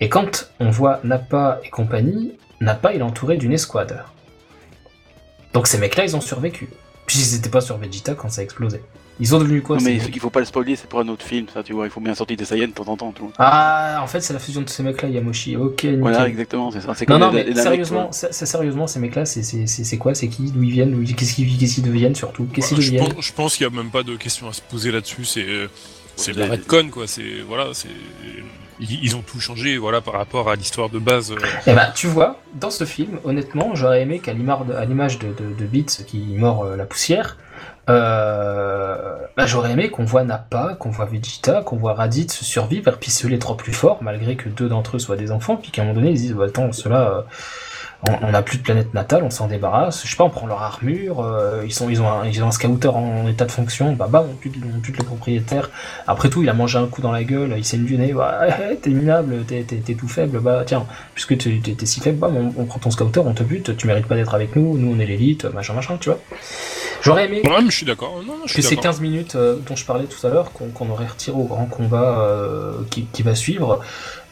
Et 0.00 0.10
quand 0.10 0.50
on 0.60 0.68
voit 0.68 1.00
Nappa 1.04 1.58
et 1.64 1.70
compagnie, 1.70 2.36
Nappa 2.60 2.92
il 2.92 3.00
est 3.00 3.02
entouré 3.02 3.38
d'une 3.38 3.52
escouade. 3.54 4.04
Donc 5.54 5.66
ces 5.66 5.78
mecs-là, 5.78 6.04
ils 6.04 6.16
ont 6.16 6.20
survécu. 6.20 6.68
Puisqu'ils 7.06 7.34
n'étaient 7.36 7.50
pas 7.50 7.60
sur 7.60 7.76
Vegeta 7.78 8.14
quand 8.14 8.28
ça 8.30 8.40
a 8.40 8.44
explosé. 8.44 8.80
Ils 9.20 9.28
sont 9.28 9.38
devenus 9.38 9.62
quoi 9.62 9.76
Non, 9.76 9.82
mais 9.82 9.98
qu'il 9.98 10.20
faut 10.20 10.30
pas 10.30 10.40
le 10.40 10.46
spoiler, 10.46 10.74
c'est 10.74 10.88
pour 10.88 10.98
un 11.00 11.08
autre 11.08 11.24
film, 11.24 11.46
ça, 11.52 11.62
tu 11.62 11.74
vois, 11.74 11.84
il 11.86 11.90
faut 11.90 12.00
bien 12.00 12.14
sortir 12.14 12.36
des 12.36 12.44
Saiyans 12.46 12.68
de 12.68 12.72
temps 12.72 12.88
en 12.88 12.96
temps, 12.96 13.12
tu 13.14 13.20
vois. 13.22 13.30
Ah, 13.38 14.00
en 14.02 14.06
fait, 14.06 14.20
c'est 14.20 14.32
la 14.32 14.38
fusion 14.38 14.62
de 14.62 14.68
ces 14.70 14.82
mecs-là, 14.82 15.08
Yamoshi. 15.10 15.54
Ok, 15.56 15.84
nickel. 15.84 16.00
Voilà, 16.00 16.26
exactement, 16.28 16.70
c'est 16.70 16.80
ça. 16.80 16.94
C'est 16.94 17.08
Non, 17.08 17.18
non, 17.18 17.30
mais 17.30 17.54
sérieusement, 17.54 18.10
c'est 18.10 18.32
sérieusement, 18.46 18.86
ces 18.86 18.98
mecs-là, 19.00 19.26
c'est- 19.26 19.42
c'est 19.42 19.66
c'est- 19.66 19.84
c'est 19.84 19.98
quoi? 19.98 20.14
C'est 20.14 20.28
qui? 20.28 20.50
D'où 20.50 20.62
ils 20.62 20.70
viennent? 20.70 21.04
Qu'est-ce 21.14 21.34
qu'ils 21.34 21.58
qu'est-ce 21.58 21.74
qu'ils 21.74 21.84
deviennent 21.84 22.14
surtout? 22.14 22.46
Qu'est-ce 22.52 22.68
qu'ils 22.68 22.78
Bah, 22.78 22.82
je, 22.82 22.90
deviennent? 22.90 23.14
pense, 23.14 23.24
je 23.26 23.32
pense 23.32 23.56
qu'il 23.56 23.66
n'y 23.68 23.74
a 23.74 23.76
même 23.82 23.90
pas 23.90 24.02
de 24.02 24.16
question 24.16 24.48
à 24.48 24.52
se 24.54 24.62
poser 24.62 24.90
là-dessus. 24.90 25.24
C'est 25.26 25.46
euh, 25.46 25.68
c'est 26.16 26.32
la 26.34 26.46
redcon, 26.48 26.88
quoi. 26.90 27.06
C'est 27.06 27.42
voilà, 27.46 27.68
c'est 27.74 27.88
ils, 28.80 29.16
ont 29.16 29.22
tout 29.22 29.40
changé, 29.40 29.78
voilà, 29.78 30.00
par 30.00 30.14
rapport 30.14 30.48
à 30.48 30.56
l'histoire 30.56 30.88
de 30.88 30.98
base. 30.98 31.32
euh. 31.32 31.36
Eh 31.66 31.72
ben, 31.72 31.90
tu 31.94 32.06
vois, 32.06 32.40
dans 32.54 32.70
ce 32.70 32.84
film, 32.84 33.18
honnêtement, 33.24 33.74
j'aurais 33.74 34.02
aimé 34.02 34.18
qu'à 34.18 34.32
l'image 34.32 35.18
de, 35.18 35.28
de, 35.28 35.66
Beats 35.66 36.04
qui 36.06 36.18
mord 36.36 36.64
euh, 36.64 36.76
la 36.76 36.84
poussière, 36.84 37.36
euh, 37.90 39.16
bah, 39.36 39.46
j'aurais 39.46 39.72
aimé 39.72 39.90
qu'on 39.90 40.04
voit 40.04 40.24
Nappa, 40.24 40.76
qu'on 40.78 40.90
voit 40.90 41.04
Vegeta, 41.06 41.62
qu'on 41.62 41.76
voit 41.76 41.94
Raditz 41.94 42.42
survivre, 42.42 42.92
et 42.92 42.96
puis 42.98 43.10
ceux 43.10 43.28
les 43.28 43.38
trois 43.38 43.56
plus 43.56 43.72
forts, 43.72 44.02
malgré 44.02 44.36
que 44.36 44.48
deux 44.48 44.68
d'entre 44.68 44.96
eux 44.96 44.98
soient 44.98 45.16
des 45.16 45.32
enfants, 45.32 45.56
puis 45.56 45.70
qu'à 45.70 45.82
un 45.82 45.86
moment 45.86 46.00
donné, 46.00 46.10
ils 46.10 46.18
disent, 46.18 46.34
bah, 46.34 46.46
attends, 46.46 46.72
ceux-là, 46.72 47.24
on 48.08 48.30
n'a 48.32 48.42
plus 48.42 48.58
de 48.58 48.62
planète 48.62 48.94
natale, 48.94 49.22
on 49.22 49.30
s'en 49.30 49.46
débarrasse, 49.46 50.02
je 50.04 50.10
sais 50.10 50.16
pas, 50.16 50.24
on 50.24 50.30
prend 50.30 50.46
leur 50.46 50.60
armure, 50.60 51.20
euh, 51.20 51.62
ils, 51.64 51.72
sont, 51.72 51.88
ils, 51.88 52.02
ont 52.02 52.08
un, 52.08 52.26
ils 52.26 52.42
ont 52.42 52.48
un 52.48 52.50
scouter 52.50 52.94
en 52.94 53.28
état 53.28 53.44
de 53.44 53.52
fonction, 53.52 53.92
bah 53.92 54.08
bam, 54.10 54.26
on 54.28 54.34
tue, 54.34 54.50
on 54.76 54.80
tue 54.80 54.92
le 54.92 55.04
propriétaire. 55.04 55.70
Après 56.08 56.28
tout, 56.28 56.42
il 56.42 56.48
a 56.48 56.52
mangé 56.52 56.78
un 56.78 56.86
coup 56.86 57.00
dans 57.00 57.12
la 57.12 57.22
gueule, 57.22 57.54
il 57.56 57.64
s'est 57.64 57.76
du 57.76 57.96
nez, 57.96 58.12
bah, 58.12 58.40
t'es 58.82 58.90
minable, 58.90 59.44
t'es, 59.46 59.64
tout 59.94 60.08
faible, 60.08 60.40
bah 60.40 60.64
tiens, 60.66 60.84
puisque 61.14 61.38
t'es, 61.38 61.86
si 61.86 62.00
faible, 62.00 62.18
bam, 62.18 62.36
on, 62.36 62.62
on 62.62 62.64
prend 62.64 62.80
ton 62.80 62.90
scouter, 62.90 63.24
on 63.24 63.34
te 63.34 63.44
bute, 63.44 63.76
tu 63.76 63.86
mérites 63.86 64.06
pas 64.06 64.16
d'être 64.16 64.34
avec 64.34 64.56
nous, 64.56 64.76
nous 64.76 64.94
on 64.96 64.98
est 64.98 65.06
l'élite, 65.06 65.44
machin 65.44 65.74
machin, 65.74 65.96
tu 66.00 66.08
vois. 66.08 66.18
J'aurais 67.02 67.26
aimé 67.26 67.42
Ouais, 67.44 67.62
mais 67.62 67.70
je 67.70 67.76
suis 67.76 67.86
d'accord. 67.86 68.22
Non, 68.26 68.38
non, 68.38 68.46
je 68.46 68.54
que 68.54 68.62
ces 68.62 68.76
d'accord. 68.76 68.84
15 68.84 69.00
minutes 69.00 69.34
euh, 69.34 69.56
dont 69.66 69.76
je 69.76 69.84
parlais 69.84 70.04
tout 70.04 70.24
à 70.26 70.30
l'heure, 70.30 70.52
qu'on 70.52 70.90
aurait 70.90 71.06
retiré 71.06 71.36
au 71.36 71.44
grand 71.44 71.66
combat 71.66 72.20
euh, 72.20 72.74
qui, 72.90 73.04
qui 73.06 73.22
va 73.22 73.34
suivre 73.34 73.80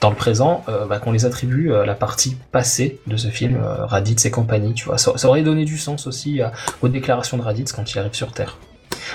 dans 0.00 0.10
le 0.10 0.16
présent, 0.16 0.64
euh, 0.68 0.86
bah, 0.86 0.98
qu'on 0.98 1.12
les 1.12 1.24
attribue 1.24 1.74
à 1.74 1.84
la 1.84 1.94
partie 1.94 2.36
passée 2.52 3.00
de 3.06 3.16
ce 3.16 3.28
film, 3.28 3.60
Raditz 3.62 4.24
et 4.24 4.30
compagnie, 4.30 4.74
tu 4.74 4.86
vois. 4.86 4.98
Ça, 4.98 5.12
ça 5.16 5.28
aurait 5.28 5.42
donné 5.42 5.64
du 5.64 5.78
sens 5.78 6.06
aussi 6.06 6.40
aux 6.82 6.88
déclarations 6.88 7.36
de 7.36 7.42
Raditz 7.42 7.72
quand 7.72 7.92
il 7.92 7.98
arrive 7.98 8.14
sur 8.14 8.32
Terre. 8.32 8.56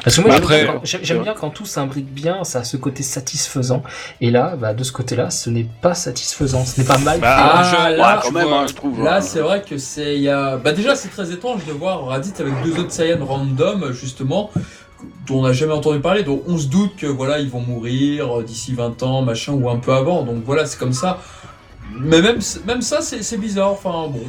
Parce 0.04 0.16
que 0.18 0.22
moi, 0.22 0.30
Bah, 0.30 0.36
j'aime 0.36 0.44
après- 0.44 0.64
bien 0.64 0.74
quand- 0.74 0.82
j'aime 1.04 1.24
bien 1.24 1.34
quand 1.34 1.50
tout 1.50 1.66
s'imbrique 1.66 2.14
bien, 2.14 2.44
ça 2.44 2.60
a 2.60 2.64
ce 2.64 2.78
côté 2.78 3.02
satisfaisant. 3.04 3.82
Et 4.22 4.30
là, 4.32 4.56
bah, 4.56 4.74
de 4.74 4.84
ce 4.84 4.92
côté-là, 4.92 5.30
ce 5.30 5.50
n'est 5.50 5.68
pas 5.82 5.94
satisfaisant, 5.96 6.66
ce 6.66 6.80
n'est 6.80 6.88
pas 6.88 6.98
mal. 7.00 7.20
Bah, 7.20 7.36
Ah, 7.38 7.64
je- 7.64 7.98
là, 7.98 8.16
Ouais, 8.16 8.20
quand 8.22 8.28
tu 8.30 8.34
même, 8.34 8.48
vois, 8.48 8.60
hein, 8.62 8.66
je 8.68 8.74
trouve. 8.74 9.04
Là, 9.04 9.18
hein. 9.18 9.22
c'est 9.22 9.40
vrai 9.40 9.64
que 9.68 9.78
c'est. 9.78 10.16
il 10.16 10.22
Y 10.22 10.30
a... 10.30 10.58
Bah, 10.58 10.72
déjà, 10.74 10.96
c'est 10.96 11.10
très 11.10 11.32
étrange 11.32 11.66
de 11.66 11.72
voir 11.72 12.06
Raditz 12.06 12.40
avec 12.40 12.54
deux 12.64 12.78
autres 12.80 12.92
Saiyans 12.92 13.24
random, 13.26 13.92
justement, 13.94 14.52
dont 15.28 15.40
on 15.40 15.42
n'a 15.44 15.54
jamais 15.54 15.74
entendu 15.74 16.00
parler. 16.00 16.24
Donc, 16.24 16.44
on 16.48 16.58
se 16.58 16.68
doute 16.68 16.96
que 16.98 17.08
voilà, 17.08 17.40
ils 17.40 17.50
vont 17.50 17.62
mourir 17.62 18.40
euh, 18.40 18.44
d'ici 18.44 18.74
20 18.74 19.02
ans, 19.04 19.22
machin, 19.24 19.54
ou 19.54 19.70
un 19.70 19.78
peu 19.78 19.94
avant. 19.94 20.24
Donc, 20.24 20.44
voilà, 20.46 20.66
c'est 20.66 20.78
comme 20.80 20.94
ça. 20.94 21.20
Mais 21.98 22.22
même, 22.22 22.40
même 22.68 22.82
ça, 22.82 23.00
c'est 23.02 23.38
bizarre. 23.38 23.72
Enfin, 23.72 24.08
bon, 24.10 24.22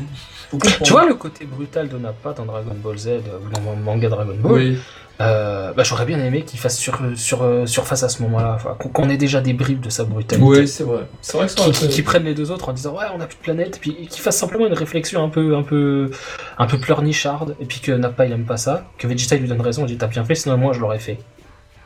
je. 0.65 0.85
Tu 0.85 0.93
vois 0.93 1.07
le 1.07 1.15
côté 1.15 1.45
brutal 1.45 1.89
de 1.89 1.99
Nappa 1.99 2.33
dans 2.33 2.45
Dragon 2.45 2.75
Ball 2.83 2.97
Z, 2.99 3.09
euh, 3.09 3.21
ou 3.45 3.51
dans 3.65 3.73
le 3.73 3.83
manga 3.83 4.09
Dragon 4.09 4.37
Ball? 4.41 4.53
Oui. 4.53 4.79
Euh, 5.21 5.73
bah, 5.73 5.83
j'aurais 5.83 6.05
bien 6.05 6.23
aimé 6.23 6.43
qu'il 6.43 6.59
fasse 6.59 6.79
sur, 6.79 7.01
sur, 7.17 7.43
euh, 7.43 7.65
surface 7.65 8.03
à 8.03 8.09
ce 8.09 8.23
moment-là, 8.23 8.53
enfin, 8.57 8.75
qu'on 8.75 9.09
ait 9.09 9.17
déjà 9.17 9.41
des 9.41 9.55
bribes 9.55 9.81
de 9.81 9.89
sa 9.89 10.05
brutalité. 10.05 10.47
Oui, 10.47 10.69
c'est 10.69 10.85
vrai. 10.85 11.07
C'est 11.23 11.39
vrai 11.39 11.47
que 11.47 11.71
Qui, 11.71 11.89
qui, 11.89 12.03
prennent 12.03 12.25
les 12.25 12.35
deux 12.35 12.51
autres 12.51 12.69
en 12.69 12.73
disant 12.75 12.95
ouais 12.95 13.05
on 13.15 13.21
a 13.21 13.27
plus 13.27 13.37
de 13.37 13.43
planète, 13.43 13.77
et 13.77 13.81
puis 13.81 13.95
qu'il 14.09 14.23
fasse 14.23 14.37
simplement 14.37 14.67
une 14.67 14.75
réflexion 14.75 15.25
un 15.25 15.31
peu 15.31 15.57
un 15.57 15.63
peu 15.63 16.11
un 16.59 16.67
peu 16.67 16.79
pleurnicharde, 16.79 17.57
et 17.61 17.65
puis 17.65 17.81
que 17.81 17.93
Nappa 17.93 18.27
il 18.27 18.33
aime 18.33 18.45
pas 18.45 18.59
ça, 18.59 18.91
que 18.99 19.07
Vegeta 19.07 19.37
il 19.37 19.43
lui 19.43 19.49
donne 19.49 19.61
raison, 19.63 19.87
il 19.87 19.89
dit 19.89 19.97
t'as 19.97 20.07
bien 20.07 20.25
fait, 20.25 20.35
sinon 20.35 20.59
moi 20.59 20.75
je 20.75 20.81
l'aurais 20.81 20.99
fait. 20.99 21.19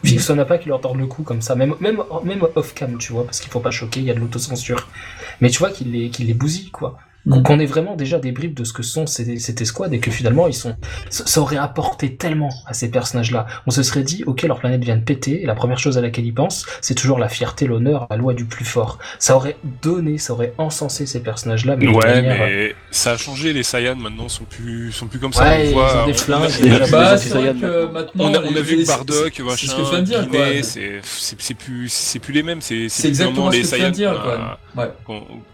Puis 0.03 0.15
que 0.15 0.21
ce 0.21 0.27
soit 0.27 0.35
Nappa 0.35 0.59
qui 0.59 0.69
leur 0.69 0.81
tord 0.81 0.97
le 0.97 1.07
cou 1.07 1.23
comme 1.23 1.43
ça, 1.43 1.55
même 1.55 1.75
même 1.79 2.03
même 2.25 2.43
off 2.57 2.75
cam 2.75 2.99
tu 2.99 3.13
vois, 3.13 3.25
parce 3.25 3.39
qu'il 3.39 3.51
faut 3.51 3.61
pas 3.61 3.71
choquer, 3.71 4.01
il 4.01 4.07
y 4.07 4.11
a 4.11 4.15
de 4.15 4.21
l'autocensure. 4.21 4.89
Mais 5.41 5.51
tu 5.51 5.59
vois 5.59 5.71
qu'il 5.71 5.93
les 5.93 6.11
qu'il 6.11 6.27
les 6.27 6.35
bousille 6.35 6.71
quoi. 6.71 6.99
Mm. 7.27 7.43
Qu'on 7.43 7.59
ait 7.61 7.67
vraiment 7.67 7.97
déjà 7.97 8.19
des 8.19 8.33
bribes 8.33 8.55
de 8.55 8.65
ce 8.65 8.73
que 8.73 8.83
sont 8.83 9.07
ces, 9.07 9.39
cette 9.39 9.61
escouade 9.61 9.93
et 9.93 9.99
que 10.01 10.11
finalement 10.11 10.47
ils 10.49 10.55
sont 10.55 10.75
ça, 11.11 11.41
aurait 11.41 11.59
apporté 11.59 12.17
tellement 12.17 12.49
à 12.67 12.73
ces 12.73 12.91
personnages-là. 12.91 13.47
On 13.67 13.71
se 13.71 13.83
serait 13.83 14.03
dit, 14.03 14.25
ok, 14.27 14.43
leur 14.45 14.59
planète 14.59 14.83
vient 14.83 14.97
de 14.97 15.03
péter, 15.03 15.43
et 15.43 15.47
la 15.47 15.55
première 15.55 15.79
chose 15.79 15.99
à 15.99 16.01
laquelle 16.01 16.25
ils 16.25 16.33
pensent, 16.33 16.65
c'est 16.81 16.95
toujours 16.95 17.19
la 17.19 17.29
fierté, 17.29 17.67
l'honneur, 17.67 18.07
la 18.11 18.17
loi 18.17 18.33
du 18.33 18.47
plus 18.47 18.65
fort. 18.65 18.99
Ça 19.19 19.37
aurait 19.37 19.57
donné, 19.83 20.17
ça 20.17 20.33
aurait 20.33 20.55
encensé 20.57 21.05
ces 21.05 21.21
personnages-là, 21.21 21.77
mais 21.77 21.87
de 21.87 21.91
Ouais, 21.91 22.07
manière- 22.07 22.39
mais 22.39 22.75
ça 22.91 23.13
a 23.13 23.17
changé. 23.19 23.53
Les 23.53 23.65
Saiyans 23.65 23.97
maintenant 23.97 24.29
sont 24.29 24.45
plus 24.45 24.91
sont 24.93 25.07
plus 25.07 25.19
comme 25.19 25.33
ça. 25.35 25.43
Ouais, 25.45 25.59
on 25.59 25.69
ils 25.69 25.73
voit, 25.75 26.03
ont 26.03 26.07
des 26.07 26.13
on- 26.13 26.15
flingues, 26.17 26.51
on- 26.63 26.69
on 26.69 26.73
a- 26.73 27.87
Bah. 27.87 28.07
On 28.19 28.35
a, 28.35 28.39
on 28.41 28.51
vu 28.63 28.77
les- 28.77 28.83
que 28.83 28.87
Bardock, 28.89 29.33
c'est- 29.37 29.43
machin, 29.43 29.57
C'est 29.59 29.67
ce 29.67 29.77
que 29.77 29.85
je 29.85 29.91
viens 29.91 29.99
de 30.01 30.05
dire, 30.05 30.27
c'est 31.05 31.55
plus 31.55 31.89
c'est 31.93 32.19
plus 32.19 32.33
les 32.33 32.43
mêmes. 32.43 32.61
C'est 32.63 32.89
C'est 32.89 33.09
exactement 33.09 33.51
ce 33.51 33.57
les 33.57 33.63
que 33.63 33.69
tu 33.69 33.77
viens 33.77 33.91
de 33.91 33.95
Saiyans 33.97 34.13
dire, 34.15 34.49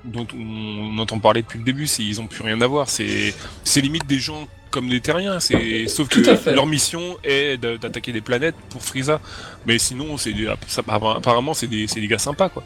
dont 0.04 0.26
on 0.34 0.98
entend 0.98 1.18
parler 1.18 1.42
depuis 1.42 1.55
depuis 1.56 1.58
le 1.58 1.64
début, 1.64 1.86
c'est 1.86 2.02
ils 2.02 2.20
ont 2.20 2.26
plus 2.26 2.42
rien 2.42 2.60
à 2.60 2.66
voir. 2.66 2.88
C'est 2.88 3.34
c'est 3.64 3.80
limite 3.80 4.06
des 4.06 4.18
gens 4.18 4.46
comme 4.70 4.88
des 4.88 5.00
terriens. 5.00 5.40
C'est 5.40 5.88
sauf 5.88 6.08
que 6.08 6.50
leur 6.50 6.66
mission 6.66 7.16
est 7.24 7.56
d'attaquer 7.56 8.12
des 8.12 8.20
planètes 8.20 8.54
pour 8.70 8.82
Frieza. 8.82 9.20
Mais 9.66 9.78
sinon, 9.78 10.16
c'est 10.18 10.32
des- 10.32 10.48
apparemment 10.88 11.54
c'est 11.54 11.66
des 11.66 11.86
gars 12.08 12.18
sympas 12.18 12.48
quoi. 12.48 12.62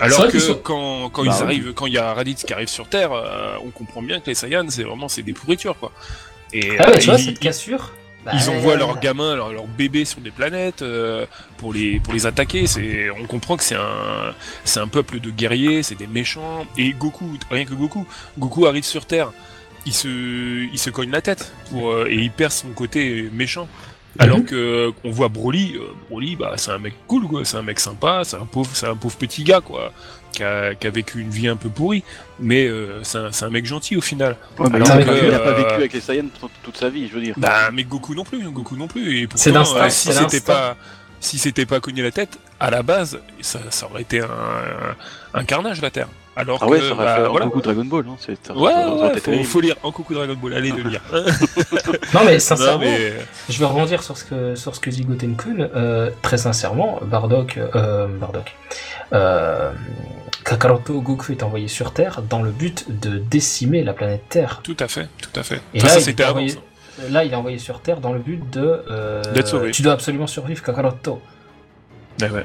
Alors 0.00 0.28
que 0.28 0.52
quand 0.54 1.10
quand 1.10 1.24
Bah 1.24 1.32
ils 1.32 1.36
oui. 1.38 1.42
arrivent, 1.42 1.72
quand 1.74 1.86
il 1.86 1.94
y 1.94 1.98
a 1.98 2.12
Raditz 2.14 2.44
qui 2.44 2.52
arrive 2.52 2.68
sur 2.68 2.88
Terre, 2.88 3.12
euh, 3.12 3.56
on 3.64 3.70
comprend 3.70 4.02
bien 4.02 4.20
que 4.20 4.26
les 4.26 4.34
Saiyans 4.34 4.66
c'est 4.68 4.82
vraiment 4.84 5.08
c'est 5.08 5.22
des 5.22 5.32
pourritures 5.32 5.78
quoi. 5.78 5.92
Et 6.52 6.78
Ah 6.78 6.88
ouais, 6.88 6.96
euh, 6.96 6.98
tu 6.98 7.06
vois, 7.06 7.18
cette 7.18 7.38
cassure. 7.38 7.92
Bah, 8.24 8.32
ils 8.34 8.48
envoient 8.50 8.74
euh, 8.74 8.78
leurs 8.78 9.00
gamins, 9.00 9.36
leurs 9.36 9.66
bébés 9.66 10.04
sur 10.04 10.20
des 10.20 10.30
planètes 10.30 10.82
euh, 10.82 11.26
pour 11.58 11.72
les 11.72 12.00
pour 12.00 12.12
les 12.14 12.26
attaquer. 12.26 12.66
C'est 12.66 13.10
on 13.10 13.26
comprend 13.26 13.56
que 13.56 13.64
c'est 13.64 13.76
un 13.76 14.34
c'est 14.64 14.80
un 14.80 14.88
peuple 14.88 15.20
de 15.20 15.30
guerriers, 15.30 15.82
c'est 15.82 15.94
des 15.94 16.06
méchants. 16.06 16.66
Et 16.78 16.92
Goku, 16.92 17.38
rien 17.50 17.64
que 17.64 17.74
Goku, 17.74 18.06
Goku 18.38 18.66
arrive 18.66 18.84
sur 18.84 19.06
Terre, 19.06 19.30
il 19.86 19.92
se 19.94 20.08
il 20.72 20.78
se 20.78 20.90
cogne 20.90 21.10
la 21.10 21.20
tête 21.22 21.52
pour 21.70 21.90
euh, 21.92 22.06
et 22.08 22.16
il 22.16 22.30
perd 22.30 22.52
son 22.52 22.68
côté 22.68 23.28
méchant. 23.32 23.68
Alors 24.18 24.38
Mhm. 24.38 24.44
que 24.44 24.92
on 25.02 25.10
voit 25.10 25.28
Broly, 25.28 25.74
euh, 25.76 25.92
Broly 26.08 26.36
bah 26.36 26.52
c'est 26.56 26.70
un 26.70 26.78
mec 26.78 26.94
cool 27.08 27.26
quoi, 27.26 27.44
c'est 27.44 27.56
un 27.56 27.62
mec 27.62 27.80
sympa, 27.80 28.22
c'est 28.24 28.36
un 28.36 28.46
pauvre 28.46 28.70
c'est 28.72 28.86
un 28.86 28.94
pauvre 28.96 29.16
petit 29.16 29.42
gars 29.42 29.60
quoi. 29.60 29.92
Qui 30.34 30.42
a, 30.42 30.74
qui 30.74 30.86
a 30.88 30.90
vécu 30.90 31.20
une 31.20 31.30
vie 31.30 31.46
un 31.46 31.54
peu 31.54 31.68
pourrie, 31.68 32.02
mais 32.40 32.66
euh, 32.66 32.98
c'est 33.04 33.18
un, 33.18 33.30
c'est 33.30 33.44
un 33.44 33.50
mec 33.50 33.66
gentil 33.66 33.96
au 33.96 34.00
final. 34.00 34.36
Ouais, 34.58 34.68
mais 34.68 34.76
Alors 34.76 34.88
non, 34.88 34.94
mais 34.96 35.04
que, 35.04 35.26
il 35.28 35.32
a 35.32 35.38
pas 35.38 35.50
euh, 35.50 35.54
vécu 35.54 35.72
avec 35.74 35.92
les 35.92 36.00
Saiyans 36.00 36.26
toute, 36.40 36.50
toute 36.64 36.76
sa 36.76 36.88
vie, 36.88 37.06
je 37.06 37.14
veux 37.14 37.20
dire. 37.20 37.34
Bah, 37.36 37.70
mais 37.72 37.84
Goku 37.84 38.16
non 38.16 38.24
plus, 38.24 38.42
Goku 38.50 38.76
non 38.76 38.88
plus. 38.88 39.22
Et 39.22 39.28
C'est 39.36 39.52
l'instinct, 39.52 39.84
euh, 39.84 39.90
si 39.90 40.08
c'est 40.08 40.12
c'était 40.14 40.40
pas, 40.40 40.76
si 41.20 41.38
c'était 41.38 41.66
pas 41.66 41.78
cogné 41.78 42.02
la 42.02 42.10
tête, 42.10 42.38
à 42.58 42.70
la 42.70 42.82
base, 42.82 43.20
ça, 43.40 43.60
ça 43.70 43.86
aurait 43.86 44.02
été 44.02 44.20
un, 44.22 44.26
un 45.34 45.44
carnage 45.44 45.80
la 45.80 45.90
Terre. 45.90 46.08
Alors 46.36 46.58
ah 46.62 46.66
ouais, 46.66 46.80
que, 46.80 46.84
ça 46.88 46.94
aurait 46.94 47.04
bah, 47.04 47.16
fait 47.16 47.28
voilà. 47.28 47.46
beaucoup 47.46 47.60
Dragon 47.60 47.84
Ball, 47.84 48.04
hein. 48.08 48.16
c'est- 48.18 48.50
Ouais, 48.50 48.72
ouais, 48.74 49.20
faut, 49.20 49.44
faut 49.44 49.60
lire 49.60 49.76
en 49.84 49.92
coucou 49.92 50.14
Dragon 50.14 50.34
Ball, 50.34 50.54
allez 50.54 50.72
le 50.72 50.82
lire. 50.82 51.00
Non, 52.12 52.20
mais 52.24 52.34
non, 52.34 52.38
sincèrement, 52.40 52.78
mais 52.80 53.12
je 53.48 53.58
vais 53.58 53.64
rebondir 53.66 54.02
sur 54.02 54.16
ce 54.16 54.24
que, 54.24 54.54
sur 54.56 54.74
ce 54.74 54.80
que 54.80 54.90
dit 54.90 55.04
Gotenkun. 55.04 55.68
Euh, 55.76 56.10
très 56.22 56.38
sincèrement, 56.38 56.98
Bardock, 57.02 57.58
euh, 57.58 58.08
Bardock, 58.08 58.52
euh, 59.12 59.70
Kakaroto 60.58 61.00
Goku 61.00 61.32
est 61.32 61.42
envoyé 61.42 61.66
sur 61.68 61.92
Terre 61.92 62.22
dans 62.22 62.42
le 62.42 62.50
but 62.50 62.86
de 62.88 63.18
décimer 63.18 63.82
la 63.82 63.92
planète 63.92 64.22
Terre. 64.28 64.60
tout 64.62 64.76
à 64.78 64.86
fait, 64.88 65.08
tout 65.20 65.38
à 65.38 65.42
fait. 65.42 65.60
Et 65.74 65.80
là, 65.80 65.88
ça 65.88 66.00
il 66.00 66.08
est 66.08 66.20
avant. 66.20 66.30
envoyé- 66.30 66.48
ça. 66.50 66.58
Là, 67.10 67.24
il 67.24 67.32
est 67.32 67.36
envoyé 67.36 67.58
sur 67.58 67.80
Terre 67.80 67.98
dans 68.00 68.12
le 68.12 68.20
but 68.20 68.48
de. 68.50 68.82
euh, 68.90 69.22
D'être 69.34 69.48
sauvé. 69.48 69.72
Tu 69.72 69.82
dois 69.82 69.94
absolument 69.94 70.28
survivre, 70.28 70.62
Kakaroto. 70.62 71.20
Ouais, 72.20 72.30
ouais. 72.30 72.44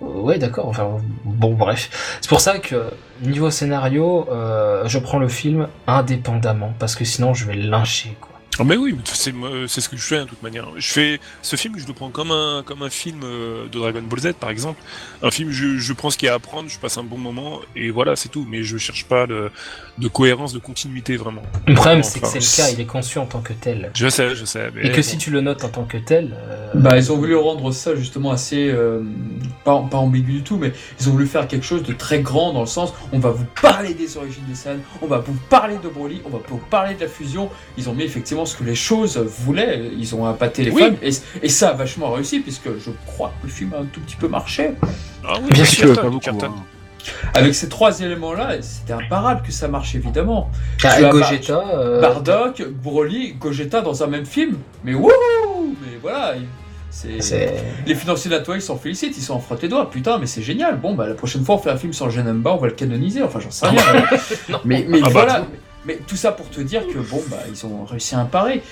Ouais, 0.00 0.38
d'accord. 0.38 0.68
Enfin, 0.68 0.98
bon, 1.24 1.52
bref. 1.54 2.18
C'est 2.22 2.28
pour 2.30 2.40
ça 2.40 2.58
que 2.60 2.90
niveau 3.20 3.50
scénario, 3.50 4.26
euh, 4.30 4.84
je 4.86 4.98
prends 4.98 5.18
le 5.18 5.28
film 5.28 5.68
indépendamment 5.86 6.72
parce 6.78 6.94
que 6.94 7.04
sinon, 7.04 7.34
je 7.34 7.44
vais 7.46 7.56
lyncher, 7.56 8.16
quoi. 8.20 8.37
Ah, 8.60 8.64
mais 8.64 8.76
oui, 8.76 8.96
c'est 9.04 9.80
ce 9.80 9.88
que 9.88 9.96
je 9.96 10.02
fais 10.02 10.16
hein, 10.16 10.24
de 10.24 10.28
toute 10.30 10.42
manière. 10.42 10.66
Je 10.76 10.88
fais 10.92 11.20
ce 11.42 11.56
film, 11.56 11.78
je 11.78 11.86
le 11.86 11.92
prends 11.92 12.10
comme 12.10 12.32
un 12.32 12.62
comme 12.66 12.82
un 12.82 12.90
film 12.90 13.20
euh, 13.22 13.66
de 13.68 13.78
Dragon 13.78 14.02
Ball 14.02 14.18
Z 14.20 14.32
par 14.40 14.50
exemple. 14.50 14.80
Un 15.22 15.30
film, 15.30 15.50
je, 15.50 15.78
je 15.78 15.92
prends 15.92 16.10
ce 16.10 16.18
qu'il 16.18 16.26
y 16.26 16.28
a 16.28 16.32
à 16.32 16.36
apprendre, 16.36 16.68
je 16.68 16.78
passe 16.78 16.98
un 16.98 17.04
bon 17.04 17.18
moment 17.18 17.60
et 17.76 17.90
voilà, 17.90 18.16
c'est 18.16 18.28
tout. 18.28 18.46
Mais 18.48 18.62
je 18.64 18.76
cherche 18.78 19.04
pas 19.04 19.26
de, 19.26 19.50
de 19.98 20.08
cohérence, 20.08 20.52
de 20.52 20.58
continuité 20.58 21.16
vraiment. 21.16 21.42
Le 21.66 21.74
problème, 21.74 22.00
Enfin, 22.00 22.08
c'est 22.08 22.20
que 22.20 22.26
c'est 22.26 22.40
le 22.40 22.56
cas. 22.68 22.70
Il 22.74 22.80
est 22.80 22.86
conscient 22.86 23.22
en 23.22 23.26
tant 23.26 23.40
que 23.40 23.52
tel. 23.52 23.90
Je 23.94 24.08
sais, 24.08 24.34
je 24.34 24.44
sais. 24.44 24.70
Mais 24.74 24.86
Et 24.86 24.90
que 24.90 24.96
bon. 24.96 25.02
si 25.02 25.18
tu 25.18 25.30
le 25.30 25.40
notes 25.40 25.62
en 25.64 25.68
tant 25.68 25.84
que 25.84 25.96
tel, 25.98 26.36
euh, 26.36 26.72
Bah, 26.74 26.96
ils 26.98 27.12
ont 27.12 27.16
voulu 27.16 27.36
rendre 27.36 27.70
ça 27.72 27.94
justement 27.94 28.32
assez. 28.32 28.68
euh, 28.70 29.02
pas, 29.64 29.80
pas 29.90 29.98
ambigu 29.98 30.32
du 30.32 30.42
tout, 30.42 30.56
mais 30.56 30.72
ils 31.00 31.08
ont 31.08 31.12
voulu 31.12 31.26
faire 31.26 31.46
quelque 31.46 31.64
chose 31.64 31.82
de 31.84 31.92
très 31.92 32.20
grand 32.20 32.52
dans 32.52 32.60
le 32.60 32.66
sens 32.66 32.92
on 33.12 33.18
va 33.18 33.30
vous 33.30 33.46
parler 33.60 33.94
des 33.94 34.16
origines 34.16 34.42
des 34.48 34.54
Saiyans, 34.54 34.78
on 35.02 35.06
va 35.06 35.18
vous 35.18 35.36
parler 35.48 35.76
de 35.82 35.88
Broly, 35.88 36.22
on 36.24 36.30
va 36.30 36.38
vous 36.48 36.58
parler 36.58 36.94
de 36.94 37.00
la 37.00 37.08
fusion. 37.08 37.50
Ils 37.76 37.88
ont 37.88 37.94
mis 37.94 38.04
effectivement 38.04 38.46
ce 38.48 38.56
que 38.56 38.64
les 38.64 38.74
choses 38.74 39.16
voulaient, 39.18 39.90
ils 39.96 40.14
ont 40.16 40.24
appâté 40.26 40.64
les 40.64 40.70
Oui. 40.72 40.82
fans, 40.82 40.96
et, 41.02 41.10
et 41.44 41.48
ça 41.48 41.68
a 41.70 41.72
vachement 41.74 42.10
réussi, 42.10 42.40
puisque 42.40 42.68
je 42.84 42.90
crois 43.06 43.32
que 43.40 43.46
le 43.46 43.52
film 43.52 43.72
a 43.74 43.78
un 43.78 43.84
tout 43.84 44.00
petit 44.00 44.16
peu 44.16 44.26
marché. 44.28 44.72
Ah 45.24 45.34
oui, 45.42 45.50
Bien 45.52 45.64
sûr, 45.64 45.94
pas 45.94 46.08
beaucoup. 46.10 46.28
hein. 46.30 46.54
Avec 47.32 47.54
ces 47.54 47.68
trois 47.68 48.00
éléments-là, 48.00 48.56
c'était 48.60 48.92
imparable 48.92 49.42
que 49.42 49.52
ça 49.52 49.68
marche 49.68 49.94
évidemment. 49.94 50.50
as 50.84 51.00
Gogeta, 51.02 51.62
euh, 51.74 52.00
Bardock, 52.00 52.62
Broly, 52.68 53.34
Gogeta 53.34 53.80
dans 53.80 54.02
un 54.02 54.08
même 54.08 54.26
film, 54.26 54.56
mais 54.84 54.94
wouhou 54.94 55.76
Mais 55.82 55.98
voilà, 56.02 56.34
Les 57.86 57.94
financiers 57.94 58.30
de 58.30 58.36
la 58.36 58.42
toile, 58.42 58.58
ils 58.58 58.62
s'en 58.62 58.76
félicitent, 58.76 59.16
ils 59.16 59.22
s'en 59.22 59.38
frottent 59.38 59.62
les 59.62 59.68
doigts. 59.68 59.88
Putain, 59.90 60.18
mais 60.18 60.26
c'est 60.26 60.42
génial. 60.42 60.78
Bon, 60.78 60.94
bah 60.94 61.06
la 61.06 61.14
prochaine 61.14 61.44
fois, 61.44 61.54
on 61.54 61.58
fait 61.58 61.70
un 61.70 61.76
film 61.76 61.92
sur 61.92 62.10
Genemba, 62.10 62.52
on 62.52 62.56
va 62.58 62.66
le 62.66 62.74
canoniser. 62.74 63.22
Enfin, 63.22 63.40
j'en 63.40 63.50
sais 63.50 63.66
rien. 63.68 63.82
Mais 64.64 64.84
mais 64.88 64.98
Ah 65.02 65.04
bah, 65.06 65.10
voilà. 65.12 65.46
Mais 65.84 65.98
tout 66.06 66.16
ça 66.16 66.32
pour 66.32 66.48
te 66.50 66.60
dire 66.60 66.86
que, 66.86 66.98
bon, 66.98 67.22
bah, 67.28 67.38
ils 67.48 67.66
ont 67.66 67.84
réussi 67.84 68.14
à 68.14 68.24
parer. 68.24 68.62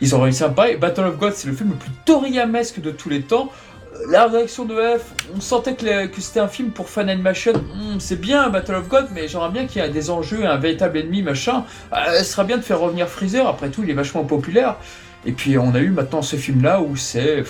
Ils 0.00 0.14
ont 0.14 0.20
réussi 0.20 0.44
à 0.44 0.48
parer. 0.48 0.76
Battle 0.76 1.02
of 1.02 1.18
God, 1.18 1.32
c'est 1.34 1.48
le 1.48 1.54
film 1.54 1.70
le 1.70 1.76
plus 1.76 1.90
Toriyamesque 2.04 2.80
de 2.80 2.90
tous 2.90 3.08
les 3.08 3.22
temps. 3.22 3.50
Euh, 3.94 3.98
La 4.10 4.26
réaction 4.26 4.64
de 4.64 4.74
F, 4.74 5.12
on 5.36 5.40
sentait 5.40 5.74
que, 5.74 6.20
c'était 6.20 6.40
un 6.40 6.48
film 6.48 6.70
pour 6.70 6.88
fan 6.88 7.08
animation. 7.08 7.52
Hmm, 7.52 7.98
c'est 7.98 8.20
bien 8.20 8.48
Battle 8.48 8.74
of 8.74 8.88
God, 8.88 9.08
mais 9.12 9.28
j'aimerais 9.28 9.50
bien 9.50 9.66
qu'il 9.66 9.82
y 9.82 9.84
ait 9.84 9.90
des 9.90 10.10
enjeux, 10.10 10.46
un 10.46 10.56
véritable 10.56 10.98
ennemi, 10.98 11.22
machin. 11.22 11.64
Euh, 11.92 12.18
ce 12.18 12.24
serait 12.24 12.44
bien 12.44 12.56
de 12.56 12.62
faire 12.62 12.80
revenir 12.80 13.08
Freezer. 13.08 13.46
Après 13.46 13.70
tout, 13.70 13.82
il 13.82 13.90
est 13.90 13.94
vachement 13.94 14.24
populaire. 14.24 14.76
Et 15.26 15.32
puis 15.32 15.58
on 15.58 15.74
a 15.74 15.80
eu 15.80 15.90
maintenant 15.90 16.22
ce 16.22 16.36
film-là 16.36 16.80
où 16.80 16.96
c'est 16.96 17.42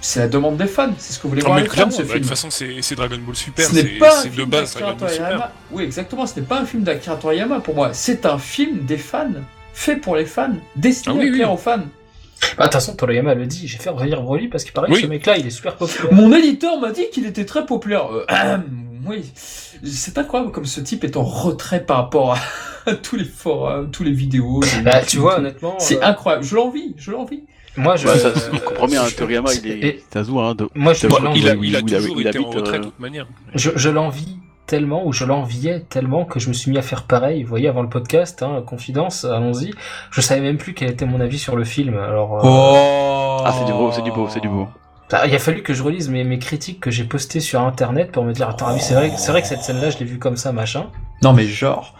c'est 0.00 0.20
la 0.20 0.28
demande 0.28 0.56
des 0.56 0.66
fans. 0.66 0.90
C'est 0.98 1.12
ce 1.12 1.18
que 1.18 1.28
voulaient 1.28 1.42
Ah, 1.44 1.46
voir 1.48 1.56
mais 1.56 1.62
les 1.62 1.68
fans, 1.68 1.74
clairement, 1.74 1.92
ce 1.92 1.96
bah, 1.98 2.02
de 2.04 2.08
film. 2.08 2.20
toute 2.20 2.28
façon, 2.30 2.48
c'est 2.50 2.94
Dragon 2.94 3.18
Ball 3.24 3.34
Super, 3.36 3.66
Ce 3.66 3.74
n'est 3.74 3.82
c'est 3.82 3.88
pas 3.98 4.18
un 4.18 4.22
c'est 4.22 4.34
de 4.34 4.44
base 4.44 4.74
Dragon 4.74 4.96
Ball 4.98 5.10
Super. 5.10 5.50
Oui, 5.70 5.84
exactement. 5.84 6.26
Ce 6.26 6.38
n'est 6.38 6.46
pas 6.46 6.60
un 6.60 6.64
film 6.64 6.82
d'Akira 6.82 7.16
Toriyama 7.16 7.60
pour 7.60 7.74
moi. 7.74 7.90
C'est 7.92 8.26
un 8.26 8.38
film 8.38 8.84
des 8.86 8.96
fans, 8.98 9.28
fait 9.74 9.96
pour 9.96 10.16
les 10.16 10.24
fans, 10.26 10.54
destiné 10.76 11.14
Ah 11.16 11.22
oui, 11.22 11.28
à 11.28 11.32
plaire 11.32 11.48
oui. 11.48 11.54
aux 11.54 11.58
fans. 11.58 11.78
Bah, 11.78 11.84
de 12.56 12.62
toute 12.64 12.72
façon, 12.72 12.94
Toriyama 12.96 13.34
le 13.34 13.46
dit, 13.46 13.68
j'ai 13.68 13.76
fait 13.78 13.90
revenir 13.90 14.22
Broly 14.22 14.48
parce 14.48 14.64
qu'il 14.64 14.72
paraît 14.72 14.88
Oui. 14.88 14.96
que 14.96 15.02
ce 15.02 15.06
mec-là, 15.06 15.36
il 15.36 15.46
est 15.46 15.50
super 15.50 15.76
populaire. 15.76 16.12
Mon 16.12 16.32
éditeur 16.32 16.80
m'a 16.80 16.90
dit 16.90 17.04
qu'il 17.12 17.26
était 17.26 17.44
très 17.44 17.66
populaire. 17.66 18.06
Euh, 18.10 18.56
oui, 19.06 19.30
c'est 19.84 20.16
incroyable 20.16 20.50
comme 20.50 20.64
ce 20.64 20.80
type 20.80 21.04
est 21.04 21.16
en 21.18 21.22
retrait 21.24 21.84
par 21.84 21.98
rapport 21.98 22.38
à, 22.86 22.94
tous 23.02 23.16
les 23.16 23.24
forums, 23.24 23.90
tous 23.90 24.04
les 24.04 24.12
vidéos. 24.12 24.60
Bah, 24.82 25.02
tu 25.06 25.18
vois, 25.18 25.38
honnêtement, 25.38 25.76
c'est 25.78 25.98
euh, 26.02 26.06
incroyble. 26.06 26.42
Je 26.42 26.54
l'envie, 26.56 26.94
je 26.96 27.10
l'envie. 27.10 27.42
Moi, 27.80 27.96
je, 27.96 28.06
Ouais, 28.08 28.18
ça, 28.18 28.30
on 28.52 28.58
comprend 28.58 28.86
bien, 28.86 29.04
je- 29.06 29.16
Toriyama, 29.16 29.52
il 29.54 29.66
est 29.70 29.78
et- 29.86 30.04
un 30.14 30.22
zoo, 30.22 30.38
hein, 30.40 30.54
de- 30.54 30.68
moi, 30.74 30.92
je, 30.92 31.06
Bon, 31.08 31.16
je 31.18 31.22
l'envie- 31.24 31.40
Il 31.40 31.48
a, 31.48 31.54
Oui, 31.54 31.68
il 31.68 31.76
a 31.76 31.78
oui, 31.80 31.84
il 31.88 31.96
toujours 31.96 32.14
habite, 32.16 32.26
été 32.28 32.38
en 32.38 32.50
retrait 32.50 32.78
de 32.78 32.84
toute 32.84 32.98
manière. 33.00 33.26
je, 33.54 33.70
je 33.74 33.88
l'envie 33.90 34.36
tellement, 34.66 35.04
ou 35.06 35.12
je 35.12 35.24
l'enviais 35.24 35.80
tellement 35.88 36.24
que 36.24 36.38
je 36.38 36.48
me 36.48 36.52
suis 36.52 36.70
mis 36.70 36.78
à 36.78 36.82
faire 36.82 37.02
pareil. 37.04 37.42
Vous 37.42 37.48
voyez, 37.48 37.66
avant 37.68 37.82
le 37.82 37.88
podcast, 37.88 38.42
hein, 38.44 38.62
confidence, 38.64 39.24
allons-y. 39.24 39.72
Je 40.12 40.20
savais 40.20 40.40
même 40.40 40.58
plus 40.58 40.74
quel 40.74 40.90
était 40.90 41.06
mon 41.06 41.20
avis 41.20 41.38
sur 41.40 41.56
le 41.56 41.64
film. 41.64 41.96
Alors, 41.98 42.36
euh, 42.36 42.40
Oh 42.44 43.42
Ah, 43.44 43.52
c'est 43.58 43.64
du 43.64 43.72
beau, 43.72 43.90
c'est 43.92 44.02
du 44.02 44.12
beau, 44.12 44.28
c'est 44.28 44.40
du 44.40 44.48
beau. 44.48 44.68
bah, 45.10 45.26
il 45.26 45.34
a 45.34 45.38
fallu 45.40 45.62
que 45.64 45.74
je 45.74 45.82
relise 45.82 46.08
mes, 46.08 46.22
mes 46.22 46.38
critiques 46.38 46.78
que 46.78 46.90
j'ai 46.92 47.02
postées 47.02 47.40
sur 47.40 47.60
internet 47.62 48.12
pour 48.12 48.22
me 48.24 48.32
dire, 48.32 48.48
attends, 48.48 48.66
ah 48.68 48.74
oui, 48.74 48.80
c'est 48.80 48.94
vrai, 48.94 49.10
c'est 49.16 49.32
vrai 49.32 49.42
que 49.42 49.48
cette 49.48 49.62
scène-là, 49.62 49.90
je 49.90 49.98
l'ai 49.98 50.04
vue 50.04 50.20
comme 50.20 50.36
ça, 50.36 50.52
machin. 50.52 50.86
Non 51.24 51.32
mais 51.32 51.46
genre. 51.46 51.94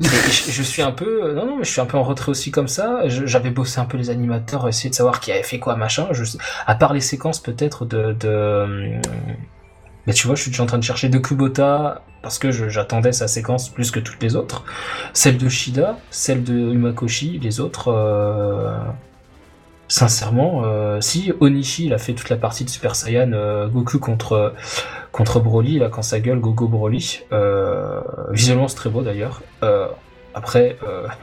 Je, 0.00 0.62
suis 0.62 0.82
un 0.82 0.92
peu, 0.92 1.32
non, 1.32 1.46
non, 1.46 1.56
mais 1.56 1.64
je 1.64 1.70
suis 1.70 1.80
un 1.80 1.86
peu 1.86 1.96
en 1.96 2.02
retrait 2.02 2.30
aussi 2.30 2.50
comme 2.50 2.68
ça. 2.68 3.08
J'avais 3.08 3.50
bossé 3.50 3.80
un 3.80 3.86
peu 3.86 3.96
les 3.96 4.10
animateurs, 4.10 4.68
essayer 4.68 4.90
de 4.90 4.94
savoir 4.94 5.20
qui 5.20 5.32
avait 5.32 5.42
fait 5.42 5.58
quoi, 5.58 5.76
machin. 5.76 6.08
À 6.66 6.74
part 6.74 6.92
les 6.92 7.00
séquences 7.00 7.40
peut-être 7.40 7.86
de, 7.86 8.12
de, 8.12 9.00
mais 10.06 10.12
tu 10.12 10.26
vois, 10.26 10.36
je 10.36 10.42
suis 10.42 10.50
déjà 10.50 10.62
en 10.62 10.66
train 10.66 10.78
de 10.78 10.84
chercher 10.84 11.08
de 11.08 11.18
Kubota 11.18 12.02
parce 12.22 12.38
que 12.38 12.50
j'attendais 12.50 13.12
sa 13.12 13.28
séquence 13.28 13.68
plus 13.68 13.90
que 13.90 14.00
toutes 14.00 14.22
les 14.22 14.36
autres. 14.36 14.64
Celle 15.12 15.38
de 15.38 15.48
Shida, 15.48 15.98
celle 16.10 16.44
de 16.44 16.54
Umakoshi, 16.54 17.38
les 17.38 17.60
autres. 17.60 17.88
euh, 17.88 18.76
Sincèrement, 19.88 20.62
euh, 20.64 21.00
si 21.00 21.32
Onishi 21.40 21.86
il 21.86 21.94
a 21.94 21.98
fait 21.98 22.12
toute 22.12 22.28
la 22.28 22.36
partie 22.36 22.64
de 22.64 22.70
Super 22.70 22.96
Saiyan 22.96 23.32
euh, 23.32 23.68
Goku 23.68 24.00
contre 24.00 25.40
Broly 25.40 25.78
là 25.78 25.88
quand 25.88 26.02
ça 26.02 26.18
gueule 26.18 26.40
Gogo 26.40 26.66
Broly, 26.66 27.20
euh, 27.32 28.00
visuellement 28.30 28.66
c'est 28.66 28.76
très 28.76 28.90
beau 28.90 29.02
d'ailleurs. 29.02 29.42
Après, 30.34 30.76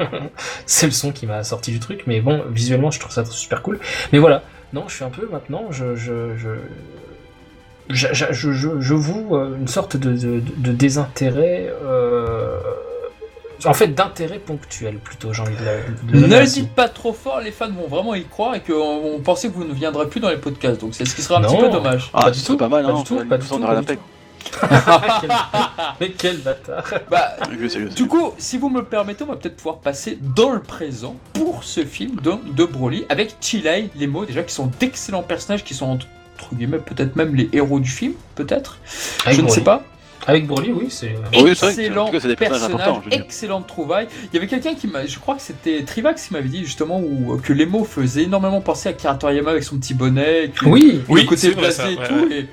c'est 0.65 0.87
le 0.87 0.91
son 0.91 1.11
qui 1.11 1.27
m'a 1.27 1.43
sorti 1.43 1.71
du 1.71 1.79
truc, 1.79 2.05
mais 2.07 2.19
bon, 2.19 2.43
visuellement 2.49 2.89
je 2.89 2.99
trouve 2.99 3.11
ça 3.11 3.23
super 3.25 3.61
cool. 3.61 3.79
Mais 4.11 4.17
voilà, 4.17 4.41
non, 4.71 4.85
je 4.87 4.95
suis 4.95 5.03
un 5.03 5.09
peu 5.09 5.27
maintenant, 5.31 5.67
je 5.69 5.95
je 5.95 6.35
je 6.35 6.55
je, 7.89 8.07
je, 8.31 8.93
euh, 8.95 9.57
une 9.59 9.67
sorte 9.67 9.97
de 9.97 10.71
désintérêt. 10.71 11.71
En 13.65 13.73
fait, 13.73 13.87
d'intérêt 13.87 14.39
ponctuel 14.39 14.97
plutôt, 14.97 15.31
j'ai 15.33 15.41
envie 15.41 15.55
de, 15.55 15.63
la- 15.65 16.19
de 16.21 16.27
Ne 16.27 16.39
le 16.39 16.45
dites 16.45 16.73
pas 16.73 16.89
trop 16.89 17.13
fort, 17.13 17.39
les 17.41 17.51
fans 17.51 17.69
vont 17.71 17.87
vraiment 17.87 18.13
y 18.15 18.25
croire 18.25 18.55
et 18.55 18.61
qu'on 18.61 18.73
on 19.15 19.19
pensait 19.19 19.49
que 19.49 19.53
vous 19.53 19.63
ne 19.63 19.73
viendrez 19.73 20.07
plus 20.07 20.19
dans 20.19 20.29
les 20.29 20.37
podcasts, 20.37 20.81
donc 20.81 20.93
c'est 20.95 21.05
ce 21.05 21.15
qui 21.15 21.21
sera 21.21 21.37
un 21.39 21.41
Non. 21.41 21.49
petit 21.49 21.57
peu 21.61 21.69
dommage. 21.69 22.09
Ah, 22.13 22.23
Pas 22.23 22.31
du 22.31 22.41
tout, 22.41 22.57
pas 22.57 22.67
mal, 22.69 22.85
pas 22.85 22.91
hein. 22.91 22.95
du 22.99 23.03
tout, 23.03 23.19
on 23.21 23.27
pas 23.27 23.37
du 23.37 23.47
tout, 23.47 23.53
aura 23.55 23.67
pas 23.67 23.73
la 23.75 23.81
du. 23.81 23.87
Quel- 24.51 25.29
Mais 25.99 26.11
quel 26.11 26.37
bâtard 26.39 26.83
bah, 27.09 27.35
Sérieux, 27.45 27.69
sérieux, 27.69 27.89
du 27.89 27.95
sérieux. 27.95 28.07
coup, 28.09 28.33
si 28.37 28.57
vous 28.57 28.69
me 28.69 28.79
le 28.79 28.85
permettez, 28.85 29.23
on 29.23 29.27
va 29.27 29.35
peut-être 29.37 29.55
pouvoir 29.55 29.77
passer 29.77 30.17
dans 30.35 30.51
le 30.51 30.59
présent 30.61 31.15
pour 31.33 31.63
ce 31.63 31.85
film 31.85 32.17
de, 32.21 32.33
de 32.53 32.65
Broly 32.65 33.05
avec 33.09 33.35
Chilai, 33.39 33.89
les 33.95 34.07
mots 34.07 34.25
déjà 34.25 34.43
qui 34.43 34.53
sont 34.53 34.69
d'excellents 34.79 35.23
personnages 35.23 35.63
qui 35.63 35.73
sont 35.73 35.85
entre 35.91 36.07
guillemets 36.53 36.79
peut-être 36.79 37.15
même 37.15 37.35
les 37.35 37.49
héros 37.53 37.79
du 37.79 37.89
film, 37.89 38.13
peut-être. 38.35 38.79
Je 39.29 39.39
ne 39.41 39.47
sais 39.47 39.61
pas. 39.61 39.83
Avec 40.27 40.47
Broly, 40.47 40.71
oui, 40.71 40.85
c'est. 40.89 41.15
Oui, 41.33 41.53
c'est 41.55 41.65
vrai 41.65 41.75
que- 41.75 41.81
excellent 41.81 42.09
des 42.11 42.35
personnages 42.35 42.71
personnage, 42.71 43.03
excellente 43.11 43.67
trouvaille. 43.67 44.07
Il 44.31 44.35
y 44.35 44.37
avait 44.37 44.47
quelqu'un 44.47 44.73
qui 44.75 44.87
m'a, 44.87 45.05
je 45.05 45.19
crois 45.19 45.35
que 45.35 45.41
c'était 45.41 45.83
Trivax 45.83 46.27
qui 46.27 46.33
m'avait 46.33 46.49
dit 46.49 46.63
justement 46.65 46.99
où, 46.99 47.37
que 47.37 47.53
les 47.53 47.65
mots 47.65 47.83
faisaient 47.83 48.23
énormément 48.23 48.61
penser 48.61 48.89
à 48.89 48.91
Akira 48.91 49.15
Toriyama 49.15 49.51
avec 49.51 49.63
son 49.63 49.77
petit 49.77 49.93
bonnet, 49.93 50.51
Oui, 50.65 51.01
le 51.07 51.13
Oui, 51.13 51.25
côté 51.25 51.53
ça, 51.71 51.89
et 51.91 51.97
ouais, 51.97 52.07
tout. 52.07 52.13
ouais. 52.29 52.47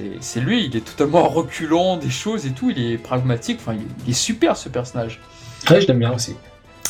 Et 0.00 0.18
c'est 0.20 0.40
lui, 0.40 0.64
il 0.64 0.76
est 0.76 0.80
totalement 0.80 1.28
reculant 1.28 1.96
des 1.96 2.10
choses 2.10 2.46
et 2.46 2.50
tout. 2.50 2.68
Il 2.70 2.80
est 2.92 2.98
pragmatique. 2.98 3.58
Enfin, 3.60 3.74
il 3.74 3.82
est, 3.82 3.86
il 4.06 4.10
est 4.10 4.14
super 4.14 4.56
ce 4.56 4.68
personnage. 4.68 5.20
ouais, 5.70 5.80
je 5.80 5.86
l'aime 5.86 6.00
bien 6.00 6.12
aussi. 6.12 6.34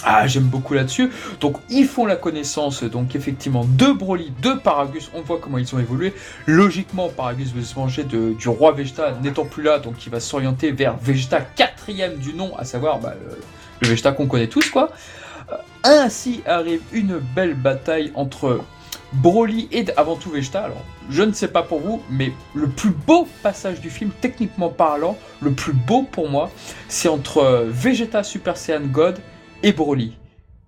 Ah, 0.07 0.27
j'aime 0.27 0.45
beaucoup 0.45 0.75
là-dessus. 0.75 1.11
Donc, 1.41 1.57
ils 1.71 1.87
font 1.87 2.05
la 2.05 2.17
connaissance, 2.17 2.85
donc 2.85 3.17
effectivement, 3.17 3.65
de 3.65 3.91
Broly, 3.91 4.33
de 4.43 4.53
Paragus. 4.53 5.11
On 5.15 5.23
voit 5.23 5.39
comment 5.41 5.57
ils 5.57 5.75
ont 5.75 5.79
évolué. 5.79 6.13
Logiquement, 6.47 7.09
Paragus 7.09 7.53
veut 7.55 7.63
se 7.63 7.75
venger 7.75 8.05
du 8.05 8.49
roi 8.49 8.73
Vegeta 8.73 9.13
n'étant 9.23 9.47
plus 9.47 9.63
là, 9.63 9.79
donc 9.79 10.05
il 10.07 10.11
va 10.11 10.21
s'orienter 10.21 10.73
vers 10.73 10.97
Vegeta 10.99 11.41
quatrième 11.41 12.17
du 12.17 12.35
nom, 12.35 12.55
à 12.59 12.65
savoir 12.65 12.99
bah, 13.01 13.15
le, 13.19 13.39
le 13.81 13.89
Vegeta 13.89 14.13
qu'on 14.13 14.27
connaît 14.27 14.49
tous, 14.49 14.69
quoi. 14.69 14.91
Euh, 15.51 15.57
ainsi 15.85 16.43
arrive 16.47 16.83
une 16.93 17.19
belle 17.19 17.55
bataille 17.55 18.13
entre 18.15 18.61
Broly 19.15 19.69
et 19.73 19.87
avant 19.97 20.17
tout 20.17 20.31
Vegeta. 20.31 20.65
Alors, 20.65 20.85
je 21.09 21.23
ne 21.23 21.33
sais 21.33 21.49
pas 21.49 21.63
pour 21.63 21.81
vous, 21.81 22.03
mais 22.11 22.33
le 22.55 22.69
plus 22.69 22.91
beau 22.91 23.27
passage 23.43 23.81
du 23.81 23.89
film, 23.89 24.11
techniquement 24.21 24.69
parlant, 24.69 25.17
le 25.41 25.53
plus 25.53 25.73
beau 25.73 26.03
pour 26.03 26.29
moi, 26.29 26.51
c'est 26.89 27.09
entre 27.09 27.39
euh, 27.39 27.65
Vegeta 27.69 28.23
Super 28.23 28.57
Saiyan 28.57 28.81
God 28.81 29.19
et 29.67 29.73
Broly. 29.73 30.13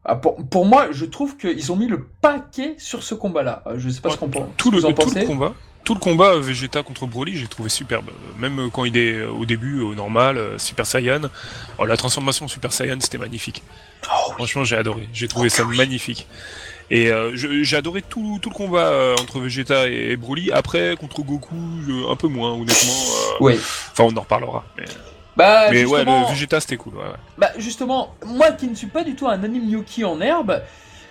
Ah, 0.05 0.15
pour, 0.17 0.37
pour 0.49 0.67
moi, 0.67 0.89
je 0.93 1.05
trouve 1.05 1.37
qu'ils 1.37 1.73
ont 1.73 1.77
mis 1.77 1.89
le 1.89 2.05
paquet 2.21 2.75
sur 2.79 3.03
ce 3.03 3.15
combat-là. 3.15 3.63
Euh, 3.67 3.75
Je 3.77 3.89
sais 3.89 4.01
pas 4.01 4.11
ce 4.11 4.17
qu'on 4.17 4.29
pense. 4.29 4.49
tout 4.57 4.71
le, 4.71 4.79
vous 4.79 4.87
en 4.87 4.93
tout 4.93 5.03
pensez. 5.03 5.21
le 5.21 5.27
combat. 5.27 5.53
Tout 5.85 5.95
le 5.95 6.01
combat 6.01 6.35
euh, 6.35 6.41
Vegeta 6.41 6.83
contre 6.83 7.07
Broly, 7.07 7.37
j'ai 7.37 7.47
trouvé 7.47 7.69
superbe. 7.69 8.09
Euh, 8.11 8.41
Même 8.41 8.59
euh, 8.59 8.69
quand 8.73 8.85
il 8.85 8.97
est 8.97 9.23
au 9.25 9.45
début, 9.45 9.81
au 9.83 9.95
normal, 9.95 10.41
Super 10.59 10.87
Saiyan. 10.87 11.23
Oh, 11.79 11.85
la 11.87 11.97
transformation 11.97 12.49
Super 12.49 12.73
Saiyan, 12.73 12.99
c'était 13.01 13.19
magnifique. 13.19 13.63
Oh, 14.05 14.33
Franchement, 14.33 14.65
j'ai 14.65 14.77
adoré. 14.77 15.09
J'ai 15.13 15.29
trouvé 15.29 15.49
ça 15.49 15.65
magnifique. 15.65 16.27
Et 16.89 17.11
euh, 17.11 17.33
j'ai 17.35 17.77
adoré 17.77 18.01
tout, 18.03 18.39
tout 18.41 18.51
le 18.51 18.55
combat 18.55 18.87
euh, 18.87 19.17
entre 19.21 19.41
Vegeta 19.41 19.89
et, 19.89 20.13
et 20.13 20.17
Broly. 20.17 20.53
Après, 20.53 20.95
contre 20.97 21.23
Goku, 21.23 21.55
un 22.09 22.15
peu 22.15 22.29
moins, 22.29 22.53
honnêtement. 22.53 22.93
Oui. 23.41 23.55
Enfin, 23.57 24.05
on 24.05 24.17
en 24.17 24.21
reparlera. 24.21 24.65
Mais, 24.79 24.85
Bah, 25.37 25.67
mais 25.71 25.85
ouais, 25.85 25.99
justement, 25.99 26.21
le 26.29 26.35
Vegeta, 26.35 26.61
c'était 26.61 26.77
cool. 26.77 26.95
Ouais, 26.95 27.03
ouais. 27.03 27.11
bah, 27.39 27.51
justement, 27.59 28.15
moi 28.25 28.53
qui 28.53 28.69
ne 28.69 28.75
suis 28.75 28.87
pas 28.87 29.05
du 29.05 29.15
tout 29.15 29.29
un 29.29 29.43
anime 29.45 29.69
Yuki 29.69 30.05
en 30.05 30.21
herbe, 30.21 30.63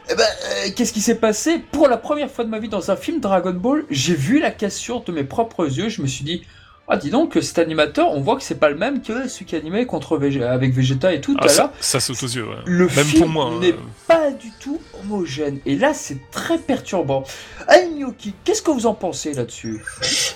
eh 0.10 0.16
ben, 0.16 0.24
euh, 0.24 0.70
qu'est-ce 0.76 0.94
qui 0.94 1.02
s'est 1.02 1.20
passé? 1.20 1.60
Pour 1.72 1.88
la 1.88 1.98
première 1.98 2.30
fois 2.32 2.44
de 2.44 2.50
ma 2.50 2.60
vie 2.60 2.70
dans 2.70 2.90
un 2.92 2.96
film 2.96 3.20
Dragon 3.20 3.54
Ball, 3.54 3.86
j'ai 3.90 4.16
vu 4.16 4.40
la 4.40 4.52
cassure 4.52 5.04
de 5.04 5.12
mes 5.12 5.24
propres 5.24 5.66
yeux. 5.66 5.90
Je 5.90 6.02
me 6.02 6.08
suis 6.08 6.24
dit, 6.24 6.44
ah, 6.88 6.98
dis 6.98 7.10
donc, 7.10 7.38
cet 7.42 7.58
animateur, 7.60 8.12
on 8.12 8.22
voit 8.22 8.36
que 8.36 8.44
c'est 8.44 8.60
pas 8.60 8.70
le 8.70 8.76
même 8.76 9.02
que 9.02 9.28
celui 9.28 9.46
qui 9.46 9.56
animait 9.56 9.86
contre 9.88 10.18
Vég- 10.20 10.44
avec 10.44 10.74
Vegeta 10.74 11.12
et 11.14 11.22
tout 11.22 11.34
tout 11.34 11.40
Ah, 11.42 11.46
à 11.46 11.50
ça, 11.50 11.62
l'heure. 11.64 11.72
ça 11.80 12.00
saute 12.00 12.22
aux 12.22 12.28
yeux. 12.28 12.46
ouais. 12.48 12.56
Le 12.66 12.86
Même 12.86 13.06
film 13.06 13.22
pour 13.22 13.30
moi. 13.30 13.52
n'est 13.60 13.74
euh, 13.74 13.78
pas 14.08 14.30
du 14.32 14.52
tout 14.60 14.80
homogène. 15.02 15.60
Et 15.66 15.76
là, 15.76 15.94
c'est 15.96 16.20
très 16.32 16.58
perturbant. 16.60 17.24
Anime 17.68 17.98
Yuki, 18.00 18.34
qu'est-ce 18.44 18.62
que 18.62 18.70
vous 18.72 18.86
en 18.86 18.94
pensez 18.96 19.34
là-dessus? 19.34 19.84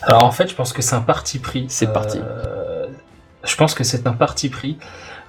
Alors 0.04 0.24
en 0.26 0.32
fait, 0.32 0.48
je 0.50 0.56
pense 0.56 0.74
que 0.74 0.82
c'est 0.84 0.96
un 0.96 1.02
parti 1.02 1.38
pris. 1.40 1.66
C'est 1.70 1.92
parti. 1.94 2.20
Je 3.44 3.56
pense 3.56 3.74
que 3.74 3.84
c'est 3.84 4.06
un 4.08 4.14
parti 4.14 4.50
pris 4.50 4.78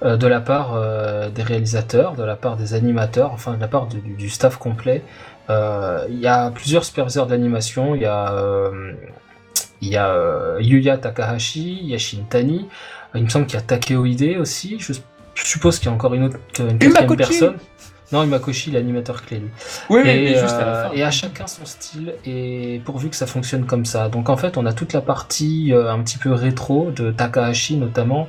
euh, 0.02 0.16
de 0.16 0.26
la 0.26 0.40
part 0.40 0.74
euh, 0.74 1.30
des 1.30 1.42
réalisateurs, 1.42 2.14
de 2.14 2.24
la 2.24 2.36
part 2.36 2.56
des 2.56 2.74
animateurs, 2.74 3.32
enfin 3.32 3.54
de 3.54 3.60
la 3.60 3.68
part 3.68 3.86
du, 3.86 4.28
staff 4.28 4.56
complet. 4.56 5.02
Euh, 5.48 6.06
Il 6.08 6.18
y 6.18 6.26
a 6.26 6.50
plusieurs 6.50 6.84
superviseurs 6.84 7.26
d'animation. 7.26 7.94
Il 7.94 8.02
y 8.02 8.06
a, 8.06 8.34
il 9.80 9.88
y 9.88 9.96
a 9.96 10.56
Yuya 10.58 10.98
Takahashi, 10.98 11.80
il 11.82 11.88
y 11.88 11.94
a 11.94 11.98
Shintani. 11.98 12.68
Il 13.14 13.24
me 13.24 13.28
semble 13.28 13.46
qu'il 13.46 13.58
y 13.58 13.62
a 13.62 13.62
Takeo 13.62 14.04
Ide 14.04 14.38
aussi. 14.38 14.78
Je, 14.78 14.92
suppose 15.34 15.78
qu'il 15.78 15.88
y 15.88 15.90
a 15.90 15.94
encore 15.94 16.14
une 16.14 16.24
autre, 16.24 16.38
une 16.58 16.78
personne. 17.16 17.56
Non, 18.12 18.24
Umakoshi, 18.24 18.70
l'animateur 18.72 19.22
clé. 19.24 19.38
lui. 19.38 19.50
Oui, 19.88 20.00
Et, 20.04 20.04
mais 20.04 20.34
juste 20.34 20.58
à 20.58 20.64
la 20.64 20.74
euh, 20.74 20.88
fin. 20.88 20.90
et 20.92 21.02
à 21.04 21.10
chacun 21.10 21.46
son 21.46 21.64
style, 21.64 22.14
et 22.24 22.80
pourvu 22.84 23.08
que 23.08 23.16
ça 23.16 23.26
fonctionne 23.26 23.66
comme 23.66 23.84
ça. 23.84 24.08
Donc 24.08 24.28
en 24.28 24.36
fait, 24.36 24.56
on 24.56 24.66
a 24.66 24.72
toute 24.72 24.92
la 24.92 25.00
partie 25.00 25.72
euh, 25.72 25.92
un 25.92 26.02
petit 26.02 26.18
peu 26.18 26.32
rétro 26.32 26.90
de 26.90 27.10
Takahashi 27.12 27.76
notamment, 27.76 28.26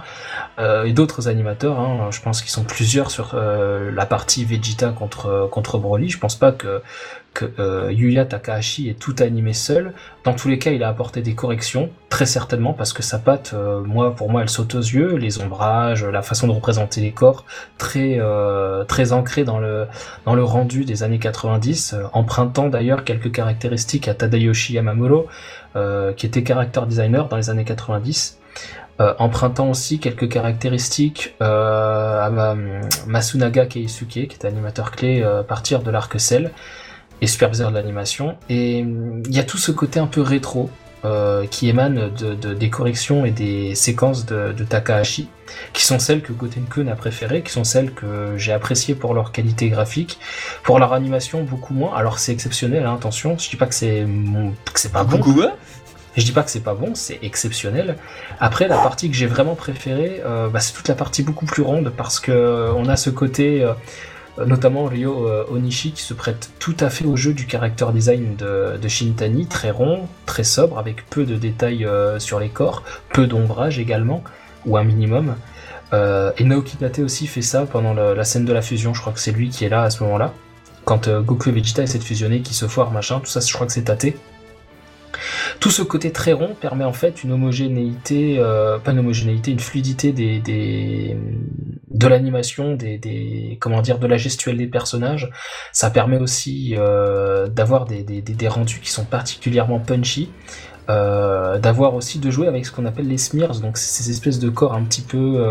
euh, 0.60 0.84
et 0.86 0.94
d'autres 0.94 1.28
animateurs. 1.28 1.80
Hein, 1.80 2.10
je 2.12 2.22
pense 2.22 2.42
qu'ils 2.42 2.52
sont 2.52 2.64
plusieurs 2.64 3.10
sur 3.12 3.32
euh, 3.34 3.92
la 3.92 4.06
partie 4.06 4.46
Vegeta 4.46 4.90
contre 4.90 5.48
contre 5.52 5.78
Broly. 5.80 6.10
Je 6.10 6.20
pense 6.20 6.36
pas 6.36 6.52
que 6.52 6.82
que 7.34 7.46
euh, 7.60 7.92
Yuya 7.94 8.26
Takahashi 8.26 8.90
est 8.90 9.00
tout 9.00 9.16
animé 9.20 9.54
seul. 9.54 9.94
Dans 10.26 10.34
tous 10.34 10.50
les 10.50 10.60
cas, 10.60 10.72
il 10.72 10.84
a 10.84 10.90
apporté 10.90 11.22
des 11.22 11.34
corrections, 11.34 11.90
très 12.10 12.26
certainement, 12.26 12.74
parce 12.74 12.92
que 12.92 13.02
sa 13.04 13.20
patte, 13.20 13.52
euh, 13.54 13.82
moi, 13.82 14.14
pour 14.16 14.30
moi, 14.30 14.42
elle 14.42 14.50
saute 14.50 14.76
aux 14.76 14.80
yeux, 14.82 15.16
les 15.16 15.40
ombrages, 15.42 16.04
la 16.04 16.22
façon 16.22 16.48
de 16.48 16.52
représenter 16.52 17.00
les 17.00 17.12
corps, 17.14 17.46
très 17.78 18.18
euh, 18.20 18.84
très 18.84 19.14
ancré 19.14 19.44
dans 19.46 19.60
le 19.60 19.88
dans 20.26 20.36
le 20.36 20.44
rendu 20.44 20.84
des 20.84 21.04
années 21.04 21.20
90, 21.20 21.94
euh, 21.94 22.04
empruntant 22.12 22.68
d'ailleurs 22.68 23.06
quelques 23.06 23.32
caractéristiques 23.32 24.08
à 24.10 24.14
Tadayoshi 24.14 24.74
Yamamuro, 24.74 25.28
qui 26.18 26.26
était 26.26 26.44
character 26.46 26.82
designer 26.86 27.28
dans 27.30 27.38
les 27.38 27.50
années 27.50 27.64
90. 27.66 28.40
Euh, 29.00 29.14
empruntant 29.20 29.70
aussi 29.70 30.00
quelques 30.00 30.28
caractéristiques 30.30 31.34
à 31.40 32.30
ma- 32.32 32.56
Masunaga 33.08 33.66
Keisuke, 33.66 34.10
qui 34.10 34.20
était 34.24 34.48
animateur 34.48 34.92
clé 34.92 35.24
à 35.24 35.44
partir 35.44 35.82
de 35.82 35.90
l'arc 35.90 36.20
Cell 36.20 36.52
et 37.22 37.28
superviseur 37.28 37.70
de 37.70 37.76
l'animation. 37.76 38.36
Et 38.50 38.82
hum, 38.84 39.24
il 39.28 39.36
y 39.36 39.40
a 39.40 39.44
tout 39.44 39.58
ce 39.58 39.72
côté 39.72 40.00
un 40.00 40.08
peu 40.08 40.22
rétro 40.22 40.70
euh, 41.04 41.48
qui 41.48 41.68
émane 41.68 42.12
de, 42.16 42.36
de- 42.36 42.54
des 42.54 42.70
corrections 42.70 43.26
et 43.26 43.32
des 43.32 43.74
séquences 43.74 44.26
de, 44.26 44.54
de 44.54 44.64
Takahashi, 44.64 45.30
qui 45.74 45.84
sont 45.84 45.98
celles 45.98 46.22
que 46.22 46.32
Gotenkun 46.32 46.88
a 46.88 46.96
préférées, 46.96 47.42
qui 47.42 47.52
sont 47.52 47.64
celles 47.64 47.92
que 47.92 48.36
j'ai 48.38 48.54
appréciées 48.54 48.94
pour 48.94 49.14
leur 49.16 49.32
qualité 49.32 49.70
graphique, 49.70 50.20
pour 50.64 50.78
leur 50.78 50.94
animation 50.94 51.44
beaucoup 51.44 51.74
moins. 51.74 51.96
Alors 51.96 52.20
c'est 52.20 52.32
exceptionnel, 52.32 52.86
hein, 52.86 52.94
attention, 52.94 53.36
je 53.40 53.50
dis 53.50 53.56
pas 53.56 53.66
que 53.66 53.74
c'est 53.76 54.06
c'est 54.76 54.92
pas 54.92 55.04
bon, 55.04 55.18
Coucou, 55.18 55.42
hein 55.42 55.54
je 56.18 56.24
dis 56.24 56.34
pas 56.34 56.44
que 56.44 56.52
c'est 56.52 56.60
pas 56.64 56.74
bon, 56.74 56.94
c'est 56.94 57.20
exceptionnel. 57.24 57.96
Après, 58.40 58.68
la 58.68 58.78
partie 58.78 59.10
que 59.10 59.16
j'ai 59.16 59.28
vraiment 59.28 59.56
préférée, 59.56 60.22
euh, 60.26 60.50
bah, 60.50 60.60
c'est 60.60 60.74
toute 60.74 60.88
la 60.90 60.96
partie 60.96 61.24
beaucoup 61.24 61.46
plus 61.46 61.64
ronde 61.64 61.94
parce 61.96 62.20
que 62.20 62.32
euh, 62.32 62.74
on 62.74 62.88
a 62.90 62.98
ce 62.98 63.10
côté, 63.10 63.64
euh, 63.64 63.74
notamment 64.38 64.86
Ryo 64.86 65.28
euh, 65.28 65.46
Onishi, 65.52 65.92
qui 65.92 66.02
se 66.02 66.14
prête 66.14 66.52
tout 66.60 66.76
à 66.80 66.90
fait 66.90 67.06
au 67.06 67.16
jeu 67.16 67.34
du 67.34 67.48
character 67.50 67.86
design 67.94 68.36
de, 68.36 68.88
Shintani, 68.88 69.46
très 69.48 69.72
rond, 69.72 70.08
très 70.26 70.44
sobre, 70.44 70.80
avec 70.80 71.10
peu 71.10 71.26
de 71.26 71.36
détails 71.36 71.86
euh, 71.86 72.20
sur 72.20 72.40
les 72.40 72.50
corps, 72.50 72.84
peu 73.14 73.28
d'ombrage 73.28 73.80
également, 73.80 74.24
ou 74.66 74.78
un 74.78 74.84
minimum. 74.84 75.36
Euh, 75.94 76.32
et 76.38 76.46
Naoki 76.46 76.78
Tate 76.78 77.00
aussi 77.00 77.28
fait 77.28 77.42
ça 77.42 77.66
pendant 77.66 77.94
la 77.94 78.24
scène 78.24 78.46
de 78.46 78.54
la 78.54 78.62
fusion, 78.62 78.94
je 78.94 79.02
crois 79.02 79.14
que 79.14 79.20
c'est 79.20 79.32
lui 79.32 79.50
qui 79.50 79.66
est 79.66 79.70
là 79.70 79.84
à 79.84 79.90
ce 79.90 80.04
moment-là. 80.04 80.34
Quand 80.86 81.08
euh, 81.08 81.22
Goku 81.22 81.50
et 81.50 81.52
Vegeta 81.52 81.84
essaient 81.84 82.00
de 82.00 82.04
fusionner, 82.04 82.42
qui 82.42 82.54
se 82.54 82.68
foirent, 82.68 82.92
machin, 82.92 83.20
tout 83.20 83.28
ça, 83.28 83.40
je 83.40 83.54
crois 83.54 83.68
que 83.68 83.74
c'est 83.74 83.84
Tate. 83.84 84.14
Tout 85.60 85.70
ce 85.70 85.82
côté 85.82 86.12
très 86.12 86.34
rond 86.34 86.56
permet 86.60 86.84
en 86.84 86.94
fait 86.94 87.24
une 87.24 87.32
homogénéité, 87.32 88.38
euh, 88.40 88.80
pas 88.80 88.92
une 88.92 89.00
homogénéité, 89.00 89.52
une 89.52 89.60
fluidité 89.60 90.12
de 90.12 92.08
l'animation, 92.08 92.74
des, 92.76 92.98
de 92.98 94.08
la 94.08 94.18
gestuelle 94.18 94.58
des 94.58 94.68
personnages. 94.68 95.30
Ça 95.72 95.90
permet 95.90 96.18
aussi 96.18 96.76
euh, 96.78 97.48
d'avoir 97.48 97.86
des, 97.86 98.48
rendus 98.48 98.80
qui 98.80 98.90
sont 98.92 99.06
particulièrement 99.06 99.80
punchy. 99.80 100.30
Euh, 100.90 101.60
d'avoir 101.60 101.94
aussi 101.94 102.18
de 102.18 102.32
jouer 102.32 102.48
avec 102.48 102.66
ce 102.66 102.72
qu'on 102.72 102.86
appelle 102.86 103.08
les 103.08 103.20
smears, 103.20 103.60
donc 103.60 103.78
ces 103.78 104.10
espèces 104.10 104.40
de 104.40 104.50
corps 104.50 104.74
un 104.74 104.84
petit 104.84 105.04
peu 105.04 105.46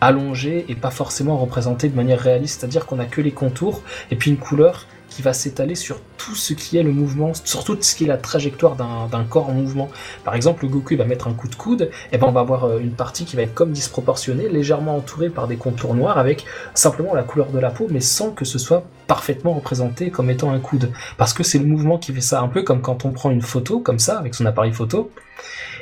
allongés 0.00 0.66
et 0.68 0.74
pas 0.74 0.90
forcément 0.90 1.38
représentés 1.38 1.88
de 1.88 1.96
manière 1.96 2.20
réaliste, 2.20 2.60
c'est-à-dire 2.60 2.86
qu'on 2.86 2.98
a 2.98 3.06
que 3.06 3.20
les 3.20 3.32
contours 3.32 3.82
et 4.10 4.16
puis 4.16 4.30
une 4.30 4.36
couleur 4.36 4.86
qui 5.16 5.22
va 5.22 5.32
s'étaler 5.32 5.76
sur 5.76 5.98
tout 6.18 6.34
ce 6.34 6.52
qui 6.52 6.76
est 6.76 6.82
le 6.82 6.92
mouvement, 6.92 7.32
sur 7.32 7.64
tout 7.64 7.78
ce 7.80 7.94
qui 7.94 8.04
est 8.04 8.06
la 8.06 8.18
trajectoire 8.18 8.76
d'un 8.76 9.24
corps 9.24 9.48
en 9.48 9.54
mouvement. 9.54 9.88
Par 10.24 10.34
exemple, 10.34 10.64
le 10.64 10.68
Goku 10.68 10.94
va 10.94 11.06
mettre 11.06 11.26
un 11.26 11.32
coup 11.32 11.48
de 11.48 11.54
coude, 11.54 11.90
et 12.12 12.18
ben 12.18 12.26
on 12.26 12.32
va 12.32 12.40
avoir 12.40 12.64
euh, 12.64 12.80
une 12.80 12.90
partie 12.90 13.24
qui 13.24 13.34
va 13.34 13.40
être 13.40 13.54
comme 13.54 13.72
disproportionnée, 13.72 14.50
légèrement 14.50 14.94
entourée 14.94 15.30
par 15.30 15.48
des 15.48 15.56
contours 15.56 15.94
noirs 15.94 16.18
avec 16.18 16.44
simplement 16.74 17.14
la 17.14 17.22
couleur 17.22 17.48
de 17.48 17.58
la 17.58 17.70
peau, 17.70 17.86
mais 17.90 18.00
sans 18.00 18.32
que 18.32 18.44
ce 18.44 18.58
soit 18.58 18.84
parfaitement 19.06 19.54
représenté 19.54 20.10
comme 20.10 20.28
étant 20.28 20.52
un 20.52 20.58
coude. 20.58 20.92
Parce 21.16 21.32
que 21.32 21.42
c'est 21.42 21.58
le 21.58 21.64
mouvement 21.64 21.96
qui 21.96 22.12
fait 22.12 22.20
ça, 22.20 22.42
un 22.42 22.48
peu 22.48 22.62
comme 22.62 22.82
quand 22.82 23.06
on 23.06 23.10
prend 23.12 23.30
une 23.30 23.40
photo 23.40 23.80
comme 23.80 23.98
ça 23.98 24.18
avec 24.18 24.34
son 24.34 24.44
appareil 24.44 24.74
photo, 24.74 25.10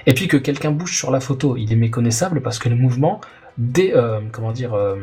et 0.07 0.15
puis 0.15 0.29
que 0.29 0.37
quelqu'un 0.37 0.71
bouge 0.71 0.97
sur 0.97 1.11
la 1.11 1.19
photo, 1.19 1.57
il 1.57 1.73
est 1.73 1.77
méconnaissable 1.77 2.41
parce 2.41 2.61
que 2.61 2.69
le 2.69 2.77
mouvement 2.77 3.21
dé, 3.59 3.93
euh, 3.95 4.21
comment 4.33 4.53
dire, 4.53 4.75
euh, 4.75 4.97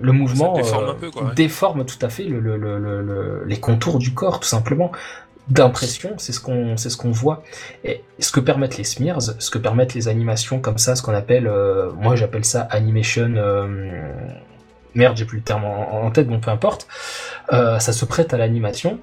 le 0.00 0.12
mouvement 0.12 0.54
déforme 0.54 0.84
euh, 0.84 0.90
un 0.90 0.94
peu, 0.94 1.10
quoi, 1.10 1.24
ouais. 1.24 1.34
déforme 1.34 1.84
tout 1.84 1.98
à 2.02 2.08
fait 2.08 2.24
le, 2.24 2.40
le- 2.40 2.56
le- 2.56 2.78
le- 2.78 3.02
le- 3.02 3.44
les 3.46 3.58
contours 3.58 3.98
du 3.98 4.14
corps, 4.14 4.40
tout 4.40 4.48
simplement. 4.48 4.92
D'impression, 5.48 6.14
c'est 6.16 6.32
ce 6.32 6.40
qu'on, 6.40 6.78
c'est 6.78 6.88
ce 6.88 6.96
qu'on 6.96 7.10
voit. 7.10 7.42
Et 7.84 8.02
ce 8.18 8.32
que 8.32 8.40
permettent 8.40 8.78
les 8.78 8.84
smears, 8.84 9.20
ce 9.20 9.50
que 9.50 9.58
permettent 9.58 9.92
les 9.92 10.08
animations 10.08 10.58
comme 10.58 10.78
ça, 10.78 10.96
ce 10.96 11.02
qu'on 11.02 11.12
appelle, 11.14 11.46
euh, 11.46 11.90
moi 11.92 12.16
j'appelle 12.16 12.46
ça 12.46 12.62
animation. 12.62 13.34
euh, 13.36 14.00
merde, 14.94 15.16
j'ai 15.18 15.26
plus 15.26 15.38
le 15.38 15.44
terme 15.44 15.64
en, 15.66 16.04
en 16.06 16.10
tête, 16.10 16.28
bon 16.28 16.40
peu 16.40 16.50
importe. 16.50 16.86
Euh, 17.52 17.78
ça 17.78 17.92
se 17.92 18.06
prête 18.06 18.32
à 18.32 18.38
l'animation. 18.38 19.00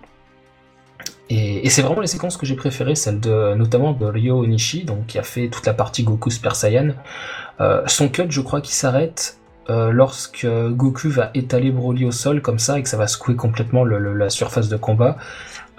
Et, 1.34 1.70
c'est 1.70 1.82
vraiment 1.82 2.02
les 2.02 2.08
séquences 2.08 2.36
que 2.36 2.46
j'ai 2.46 2.58
préférées, 2.58 2.96
celle 2.96 3.22
de 3.22 3.54
notamment 3.56 3.94
de 3.94 4.06
Ryo 4.06 4.44
Onishi, 4.44 4.84
donc 4.84 5.08
qui 5.08 5.18
a 5.18 5.24
fait 5.24 5.48
toute 5.48 5.66
la 5.66 5.74
partie 5.74 6.04
Goku 6.04 6.30
Super 6.30 6.58
Saiyan. 6.58 6.90
Euh, 7.62 7.84
son 7.88 8.10
cut, 8.10 8.26
je 8.30 8.42
crois 8.42 8.60
qu'il 8.60 8.74
s'arrête 8.74 9.38
euh, 9.70 9.92
lorsque 9.92 10.46
Goku 10.46 11.08
va 11.08 11.32
étaler 11.34 11.72
Broly 11.72 12.04
au 12.04 12.12
sol 12.12 12.42
comme 12.42 12.60
ça 12.60 12.78
et 12.80 12.84
que 12.84 12.90
ça 12.90 12.98
va 12.98 13.08
secouer 13.08 13.38
complètement 13.38 13.86
la 13.86 14.30
surface 14.30 14.68
de 14.68 14.76
combat. 14.76 15.16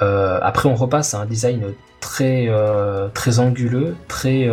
Euh, 0.01 0.39
après, 0.41 0.71
on 0.71 0.75
repasse 0.75 1.13
à 1.13 1.19
un 1.19 1.27
design 1.27 1.75
très 2.01 2.49
très 3.13 3.39
anguleux, 3.39 3.95
très 4.09 4.49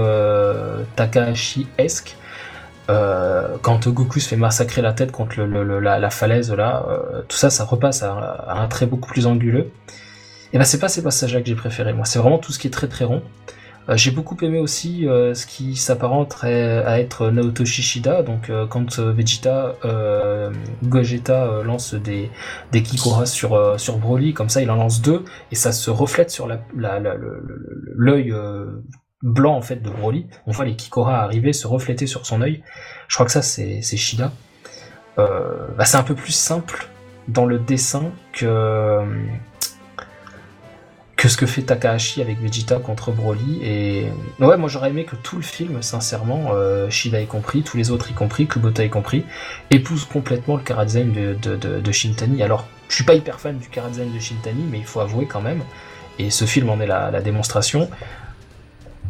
Takahashi-esque. 0.98 2.18
Quand 2.88 3.88
Goku 3.88 4.20
se 4.20 4.28
fait 4.28 4.36
massacrer 4.36 4.82
la 4.82 4.92
tête 4.92 5.14
contre 5.14 5.40
la, 5.40 5.98
la 5.98 6.10
falaise 6.10 6.52
là, 6.52 6.86
tout 7.30 7.38
ça, 7.38 7.50
ça 7.50 7.64
repasse 7.64 8.04
à 8.04 8.48
un 8.50 8.68
trait 8.68 8.86
beaucoup 8.86 9.10
plus 9.10 9.28
anguleux. 9.28 9.72
Et 10.54 10.58
ben 10.58 10.64
c'est 10.64 10.80
pas 10.80 10.90
ces 10.90 11.04
passages-là 11.04 11.42
que 11.42 11.48
j'ai 11.48 11.56
préféré. 11.56 11.94
Moi, 11.94 12.06
c'est 12.06 12.20
vraiment 12.20 12.40
tout 12.40 12.52
ce 12.52 12.60
qui 12.60 12.68
est 12.68 12.72
très 12.72 12.88
très 12.88 13.06
rond. 13.06 13.22
Euh, 13.88 13.96
j'ai 13.98 14.12
beaucoup 14.12 14.38
aimé 14.42 14.60
aussi 14.60 15.08
euh, 15.08 15.34
ce 15.34 15.46
qui 15.48 15.76
s'apparente 15.76 16.38
à 16.44 17.00
être 17.00 17.30
Naoto 17.32 17.66
Shishida, 17.66 18.24
donc 18.24 18.50
euh, 18.50 18.68
quand 18.68 19.00
euh, 19.00 19.12
Vegeta, 19.14 19.76
euh, 19.86 20.52
Gogeta 20.84 21.46
euh, 21.46 21.64
lance 21.64 21.94
des, 21.96 22.30
des 22.72 22.84
Kikoras 22.84 23.26
sur, 23.26 23.80
sur 23.80 23.98
Broly, 23.98 24.34
comme 24.34 24.50
ça 24.50 24.62
il 24.62 24.70
en 24.70 24.76
lance 24.76 25.02
deux, 25.02 25.24
et 25.52 25.56
ça 25.56 25.72
se 25.72 25.90
reflète 25.90 26.30
sur 26.30 26.48
la, 26.48 26.62
la, 26.76 27.00
la- 27.00 27.16
l'œil 27.96 28.34
blanc 29.24 29.56
en 29.56 29.62
fait 29.62 29.78
de 29.82 29.90
Broly. 29.90 30.28
On 30.46 30.52
voit 30.52 30.66
les 30.66 30.76
Kikoras 30.76 31.22
arriver, 31.24 31.52
se 31.54 31.66
refléter 31.68 32.06
sur 32.06 32.26
son 32.26 32.42
œil. 32.42 32.64
Je 33.08 33.16
crois 33.16 33.26
que 33.26 33.32
ça 33.32 33.42
c'est, 33.42 33.82
Shida. 33.82 34.32
Bah, 35.18 35.86
c'est 35.86 35.98
un 35.98 36.04
peu 36.04 36.16
plus 36.16 36.32
simple 36.32 36.88
dans 37.28 37.46
le 37.46 37.60
dessin 37.60 38.12
que 38.34 39.02
que 41.20 41.28
ce 41.28 41.36
que 41.36 41.46
fait 41.46 41.64
Takahashi 41.64 42.22
avec 42.22 42.40
Vegeta 42.40 42.78
contre 42.78 43.12
Broly. 43.12 43.60
Et 43.62 44.06
ouais 44.40 44.56
moi 44.56 44.70
j'aurais 44.70 44.90
aimé 44.90 45.04
que 45.04 45.18
tout 45.18 45.36
le 45.36 45.42
film 45.42 45.82
sincèrement 45.82 46.52
euh, 46.54 46.90
Shida 46.90 47.20
y 47.20 47.28
compris 47.28 47.62
tous 47.62 47.76
les 47.76 47.92
autres 47.92 48.10
y 48.10 48.14
compris 48.14 48.48
Kubota 48.48 48.86
y 48.86 48.90
compris 48.90 49.26
épouse 49.70 50.06
complètement 50.06 50.56
le 50.56 50.64
chara 50.66 50.86
design 50.86 51.12
de, 51.12 51.92
Shintani. 51.92 52.42
Alors 52.42 52.66
je 52.88 52.96
suis 52.96 53.04
pas 53.04 53.16
hyper 53.16 53.38
fan 53.42 53.58
du 53.58 53.68
chara 53.70 53.90
design 53.90 54.14
de 54.14 54.20
Shintani 54.20 54.64
mais 54.72 54.78
il 54.78 54.86
faut 54.86 55.02
avouer 55.02 55.26
quand 55.26 55.42
même 55.42 55.62
et 56.20 56.30
ce 56.30 56.46
film 56.46 56.70
en 56.70 56.80
est 56.80 56.88
la 56.88 57.22
démonstration 57.22 57.90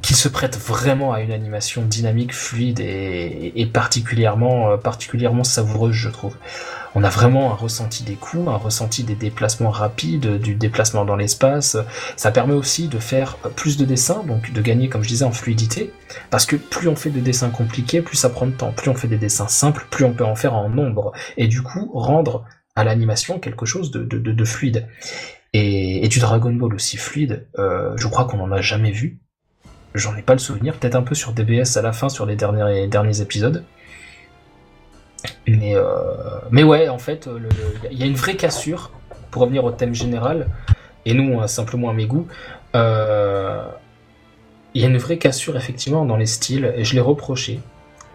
qu'il 0.01 0.15
se 0.15 0.27
prête 0.27 0.57
vraiment 0.57 1.13
à 1.13 1.21
une 1.21 1.31
animation 1.31 1.83
dynamique 1.83 2.33
fluide 2.33 2.79
et, 2.79 3.69
particulièrement 3.73 4.71
euh, 4.71 4.77
particulièrement 4.77 5.43
savoureuse 5.43 5.93
je 5.93 6.09
trouve 6.09 6.35
on 6.95 7.03
a 7.03 7.09
vraiment 7.09 7.51
un 7.51 7.55
ressenti 7.55 8.03
des 8.03 8.15
coups, 8.15 8.47
un 8.47 8.57
ressenti 8.57 9.03
des 9.03 9.15
déplacements 9.15 9.69
rapides, 9.69 10.39
du 10.39 10.55
déplacement 10.55 11.05
dans 11.05 11.15
l'espace. 11.15 11.77
Ça 12.15 12.31
permet 12.31 12.53
aussi 12.53 12.87
de 12.87 12.99
faire 12.99 13.37
plus 13.55 13.77
de 13.77 13.85
dessins, 13.85 14.23
donc 14.23 14.51
de 14.51 14.61
gagner, 14.61 14.89
comme 14.89 15.03
je 15.03 15.09
disais, 15.09 15.25
en 15.25 15.31
fluidité. 15.31 15.93
Parce 16.31 16.45
que 16.45 16.55
plus 16.55 16.87
on 16.87 16.95
fait 16.95 17.11
de 17.11 17.19
dessins 17.19 17.51
compliqués, 17.51 18.01
plus 18.01 18.17
ça 18.17 18.29
prend 18.29 18.47
de 18.47 18.51
temps. 18.51 18.71
Plus 18.71 18.89
on 18.89 18.95
fait 18.95 19.07
des 19.07 19.17
dessins 19.17 19.47
simples, 19.47 19.85
plus 19.91 20.03
on 20.03 20.13
peut 20.13 20.25
en 20.25 20.35
faire 20.35 20.55
en 20.55 20.69
nombre. 20.69 21.13
Et 21.37 21.47
du 21.47 21.61
coup, 21.61 21.91
rendre 21.93 22.45
à 22.75 22.83
l'animation 22.83 23.39
quelque 23.39 23.65
chose 23.65 23.91
de, 23.91 24.03
de, 24.03 24.17
de, 24.17 24.31
de 24.31 24.45
fluide. 24.45 24.87
Et, 25.53 26.05
et, 26.05 26.07
du 26.07 26.19
Dragon 26.19 26.53
Ball 26.53 26.73
aussi 26.73 26.97
fluide, 26.97 27.47
euh, 27.57 27.93
je 27.97 28.07
crois 28.07 28.25
qu'on 28.25 28.37
n'en 28.37 28.51
a 28.51 28.61
jamais 28.61 28.91
vu. 28.91 29.19
J'en 29.95 30.15
ai 30.15 30.21
pas 30.21 30.33
le 30.33 30.39
souvenir, 30.39 30.75
peut-être 30.75 30.95
un 30.95 31.01
peu 31.01 31.15
sur 31.15 31.33
DBS 31.33 31.77
à 31.77 31.81
la 31.81 31.93
fin, 31.93 32.09
sur 32.09 32.25
les 32.25 32.35
derniers, 32.35 33.21
épisodes. 33.21 33.63
Mais, 35.47 35.75
euh, 35.75 35.83
mais 36.51 36.63
ouais, 36.63 36.89
en 36.89 36.99
fait, 36.99 37.27
il 37.91 37.97
y 37.97 38.03
a 38.03 38.05
une 38.05 38.15
vraie 38.15 38.35
cassure, 38.35 38.91
pour 39.31 39.41
revenir 39.41 39.65
au 39.65 39.71
thème 39.71 39.95
général, 39.95 40.47
et 41.05 41.13
nous, 41.13 41.45
simplement 41.47 41.89
à 41.89 41.93
mes 41.93 42.05
goûts, 42.05 42.27
il 42.73 42.79
euh, 42.81 43.63
y 44.75 44.83
a 44.83 44.87
une 44.87 44.97
vraie 44.97 45.17
cassure, 45.17 45.57
effectivement, 45.57 46.05
dans 46.05 46.17
les 46.17 46.27
styles, 46.27 46.71
et 46.75 46.83
je 46.83 46.93
l'ai 46.93 47.01
reproché, 47.01 47.59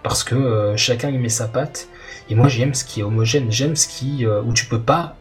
parce 0.05 0.23
que 0.23 0.37
euh, 0.37 0.77
chacun 0.77 1.11
y 1.11 1.19
met 1.19 1.29
sa 1.29 1.49
patte, 1.49 1.89
et 2.31 2.37
moi 2.37 2.49
j'aime 2.49 2.73
ce 2.73 2.85
qui 2.85 3.01
est 3.01 3.03
homogène, 3.03 3.51
j'aime 3.51 3.75
ce 3.75 3.89
qui, 3.89 4.27
où 4.27 4.53
tu 4.53 4.67
peux 4.67 4.81
pas, 4.81 5.17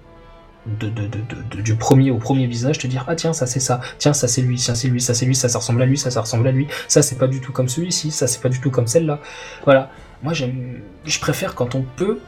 de, 0.66 0.89
de, 0.89 1.61
du 1.61 1.76
premier 1.76 2.11
au 2.11 2.18
premier 2.18 2.47
visage, 2.47 2.78
te 2.78 2.88
dire, 2.88 3.05
ah 3.07 3.16
tiens, 3.16 3.34
ça 3.34 3.45
c'est 3.45 3.59
ça, 3.59 3.82
tiens, 3.97 4.14
ça 4.14 4.28
c'est 4.28 4.41
lui, 4.41 4.57
tiens, 4.57 4.76
c'est 4.76 4.88
lui, 4.88 5.01
ça 5.01 5.14
c'est 5.14 5.26
lui, 5.26 5.36
ça, 5.36 5.49
ça 5.49 5.59
ressemble 5.59 5.82
à 5.82 5.86
lui, 5.86 5.97
ça, 5.97 6.11
ça 6.11 6.22
ressemble 6.22 6.47
à 6.47 6.51
lui, 6.51 6.68
ça 6.88 7.01
c'est 7.01 7.18
pas 7.18 7.28
du 7.28 7.41
tout 7.41 7.51
comme 7.51 7.68
celui-ci, 7.68 8.11
ça 8.11 8.28
c'est 8.28 8.41
pas 8.41 8.49
du 8.49 8.59
tout 8.59 8.72
comme 8.72 8.88
celle-là, 8.88 9.20
voilà. 9.66 9.89
Moi 10.22 10.34
j'aime 10.34 10.80
je 11.05 11.20
préfère 11.20 11.53
quand 11.53 11.76
on 11.76 11.82
peut 11.82 12.20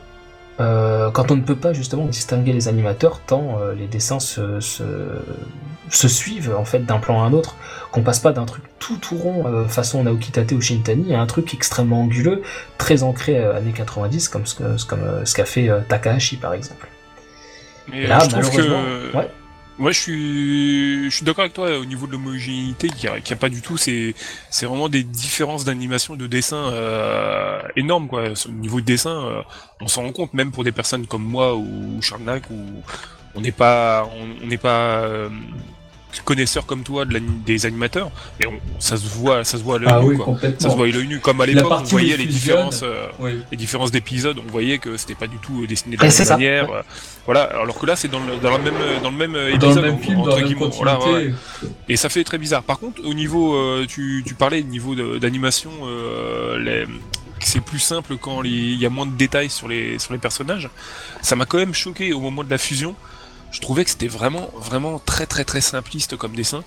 euh, 0.59 1.11
quand 1.11 1.31
on 1.31 1.35
ne 1.35 1.41
peut 1.41 1.55
pas 1.55 1.73
justement 1.73 2.05
distinguer 2.05 2.53
les 2.53 2.69
animateurs 2.69 3.19
tant 3.19 3.59
euh, 3.59 3.73
les 3.73 3.87
dessins 3.87 4.19
se, 4.21 4.59
suivent 5.89 6.55
en 6.57 6.63
fait 6.63 6.79
d'un 6.79 6.99
plan 6.99 7.23
à 7.23 7.27
un 7.27 7.33
autre. 7.33 7.55
Qu'on 7.91 8.03
passe 8.03 8.19
pas 8.19 8.31
d'un 8.31 8.45
truc 8.45 8.63
tout 8.79 8.97
tout 8.97 9.17
rond 9.17 9.47
euh, 9.47 9.65
façon 9.67 10.03
Naoki 10.03 10.31
Tate 10.31 10.53
ou 10.53 10.61
Shintani 10.61 11.13
à 11.13 11.21
un 11.21 11.25
truc 11.25 11.53
extrêmement 11.53 12.03
anguleux 12.03 12.41
très 12.77 13.03
ancré 13.03 13.37
années 13.43 13.73
90 13.73 14.29
comme 14.29 14.45
ce, 14.45 14.85
comme, 14.85 15.25
ce 15.25 15.35
qu'a 15.35 15.45
fait 15.45 15.69
Takahashi 15.89 16.37
par 16.37 16.53
exemple 16.53 16.87
Mais 17.87 18.07
là 18.07 18.19
je 18.23 18.29
trouve 18.29 18.55
que 18.55 19.17
ouais. 19.17 19.31
Ouais, 19.77 19.91
je 19.91 19.99
suis, 19.99 21.03
je 21.11 21.15
suis 21.17 21.25
d'accord 21.25 21.41
avec 21.43 21.53
toi 21.53 21.77
au 21.77 21.83
niveau 21.83 22.07
de 22.07 22.13
l'homogénéité, 22.13 22.87
qu'il 22.87 23.09
n'y 23.09 23.15
a, 23.17 23.19
qu 23.19 23.33
a, 23.33 23.35
pas 23.35 23.49
du 23.49 23.61
tout. 23.61 23.75
C'est, 23.75 24.15
c'est 24.49 24.65
vraiment 24.65 24.87
des 24.87 25.03
différences 25.03 25.65
d'animation, 25.65 26.15
de 26.15 26.27
dessin 26.27 26.71
euh, 26.71 27.61
énormes, 27.75 28.07
quoi. 28.07 28.23
Au 28.47 28.51
niveau 28.51 28.79
de 28.79 28.85
dessin, 28.85 29.25
euh, 29.25 29.41
on 29.81 29.87
s'en 29.87 30.03
rend 30.03 30.13
compte, 30.13 30.33
même 30.33 30.51
pour 30.51 30.63
des 30.63 30.71
personnes 30.71 31.05
comme 31.07 31.23
moi 31.23 31.55
ou 31.57 32.01
Charnac, 32.01 32.43
où 32.49 32.55
on 33.35 33.41
n'est 33.41 33.51
pas, 33.51 34.09
on 34.41 34.47
n'est 34.47 34.57
pas 34.57 34.99
euh, 35.01 35.29
connaisseur 36.23 36.65
comme 36.65 36.83
toi 36.83 37.05
de 37.05 37.13
la, 37.13 37.19
des 37.19 37.65
animateurs, 37.65 38.11
mais 38.39 38.47
on, 38.47 38.53
ça 38.79 38.97
se 38.97 39.07
voit, 39.07 39.43
ça 39.43 39.57
se 39.57 39.63
voit 39.63 39.75
à 39.75 39.79
l'œil 39.79 39.89
ah 39.91 40.01
nu, 40.01 40.09
oui, 40.09 40.17
quoi. 40.17 40.37
Ça 40.59 40.69
se 40.69 40.75
voit 40.75 40.85
à 40.85 40.89
l'œil 40.89 41.07
nu. 41.07 41.19
Comme 41.19 41.41
à 41.41 41.45
l'époque, 41.45 41.73
on 41.79 41.83
voyait 41.83 42.17
les 42.17 42.25
différences, 42.25 42.81
euh, 42.83 43.07
oui. 43.19 43.39
les 43.51 43.57
différences 43.57 43.91
d'épisodes, 43.91 44.37
on 44.45 44.51
voyait 44.51 44.77
que 44.77 44.97
c'était 44.97 45.15
pas 45.15 45.27
du 45.27 45.37
tout 45.37 45.65
dessiné 45.67 45.97
de 45.97 46.01
la 46.01 46.09
même 46.09 46.27
manière. 46.27 46.69
Ouais. 46.69 46.81
Voilà, 47.25 47.43
alors 47.43 47.77
que 47.77 47.85
là, 47.85 47.95
c'est 47.95 48.07
dans 48.07 48.19
le, 48.19 48.37
dans 48.37 48.57
le 48.57 48.63
même, 48.63 49.01
dans 49.01 49.11
le 49.11 49.17
même 49.17 49.35
épisode, 49.35 49.75
dans 49.75 49.81
le 49.81 49.91
même 49.91 49.99
film, 49.99 50.19
entre 50.19 50.29
dans 50.29 50.41
guillemets. 50.41 50.69
Voilà, 50.75 50.99
ouais. 50.99 51.33
Et 51.89 51.97
ça 51.97 52.09
fait 52.09 52.23
très 52.23 52.37
bizarre. 52.37 52.63
Par 52.63 52.79
contre, 52.79 53.01
au 53.03 53.13
niveau, 53.13 53.55
euh, 53.55 53.85
tu, 53.87 54.23
tu 54.25 54.35
parlais 54.35 54.61
au 54.61 54.65
niveau 54.65 54.95
d'animation, 54.95 55.71
euh, 55.83 56.57
les 56.59 56.85
c'est 57.39 57.61
plus 57.61 57.79
simple 57.79 58.17
quand 58.17 58.43
il 58.43 58.75
y 58.75 58.85
a 58.85 58.89
moins 58.89 59.05
de 59.05 59.11
détails 59.11 59.49
sur 59.49 59.67
les, 59.67 59.99
sur 59.99 60.13
les 60.13 60.19
personnages. 60.19 60.69
Ça 61.21 61.35
m'a 61.35 61.45
quand 61.45 61.57
même 61.57 61.73
choqué 61.73 62.13
au 62.13 62.19
moment 62.19 62.43
de 62.43 62.49
la 62.49 62.57
fusion. 62.57 62.95
Je 63.55 63.61
trouvais 63.61 63.85
que 63.85 63.89
c'était 63.89 64.07
vraiment, 64.09 64.49
vraiment 64.59 64.99
très, 64.99 65.25
très, 65.25 65.45
très 65.45 65.61
simpliste 65.61 66.17
comme 66.17 66.35
dessin. 66.35 66.61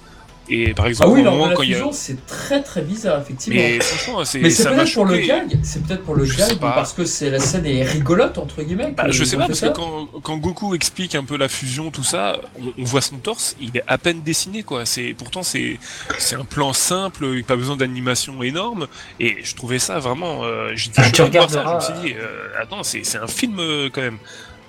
Et 0.51 0.73
par 0.73 0.87
exemple, 0.87 1.11
ah 1.11 1.13
oui, 1.15 1.21
au 1.21 1.31
moment 1.31 1.53
quand 1.55 1.61
il 1.63 1.73
y 1.73 1.75
a... 1.75 1.85
c'est 1.93 2.25
très 2.27 2.63
très 2.63 2.81
bizarre, 2.81 3.21
effectivement. 3.21 3.61
Mais 3.61 3.79
franchement, 3.81 4.25
c'est 4.25 4.39
Mais 4.39 4.49
c'est 4.49 4.65
peut-être 4.65 4.95
pour 4.95 5.05
le 5.05 5.19
gag, 5.19 5.59
c'est 5.63 5.83
peut-être 5.85 6.03
pour 6.05 6.15
le 6.15 6.25
gag 6.25 6.57
parce 6.59 6.95
que 6.95 7.05
c'est 7.05 7.29
la 7.29 7.39
scène 7.39 7.67
est 7.67 7.83
rigolote 7.85 8.39
entre 8.39 8.63
guillemets. 8.63 8.95
Bah, 8.97 9.05
je 9.11 9.25
sais 9.25 9.37
pas 9.37 9.47
parce 9.47 9.61
que 9.61 9.67
quand, 9.69 10.09
quand 10.23 10.39
Goku 10.39 10.75
explique 10.75 11.15
un 11.17 11.25
peu 11.25 11.37
la 11.37 11.49
fusion, 11.51 11.91
tout 11.91 12.03
ça, 12.03 12.39
on, 12.59 12.73
on 12.81 12.85
voit 12.85 13.03
son 13.03 13.19
torse, 13.19 13.57
il 13.61 13.77
est 13.77 13.83
à 13.87 13.99
peine 13.99 14.23
dessiné 14.23 14.63
quoi. 14.63 14.87
C'est 14.87 15.15
pourtant 15.19 15.43
c'est 15.43 15.79
c'est 16.17 16.37
un 16.37 16.47
plan 16.47 16.73
simple, 16.73 17.43
pas 17.43 17.57
besoin 17.57 17.77
d'animation 17.77 18.43
énorme. 18.43 18.87
Et 19.21 19.37
je 19.45 19.55
trouvais 19.55 19.79
ça 19.79 19.99
vraiment. 19.99 20.45
Euh, 20.45 20.71
J'étais 20.75 21.03
Ah, 21.05 21.11
tu 21.11 21.21
voir 21.25 21.51
ça. 21.51 21.61
Je 21.63 21.69
me 21.69 21.73
regarderas- 21.75 21.81
suis 22.01 22.09
dit, 22.09 22.15
euh, 22.19 22.49
attends, 22.59 22.83
c'est 22.85 23.05
c'est 23.05 23.19
un 23.19 23.27
film 23.27 23.59
euh, 23.61 23.91
quand 23.93 24.01
même. 24.01 24.17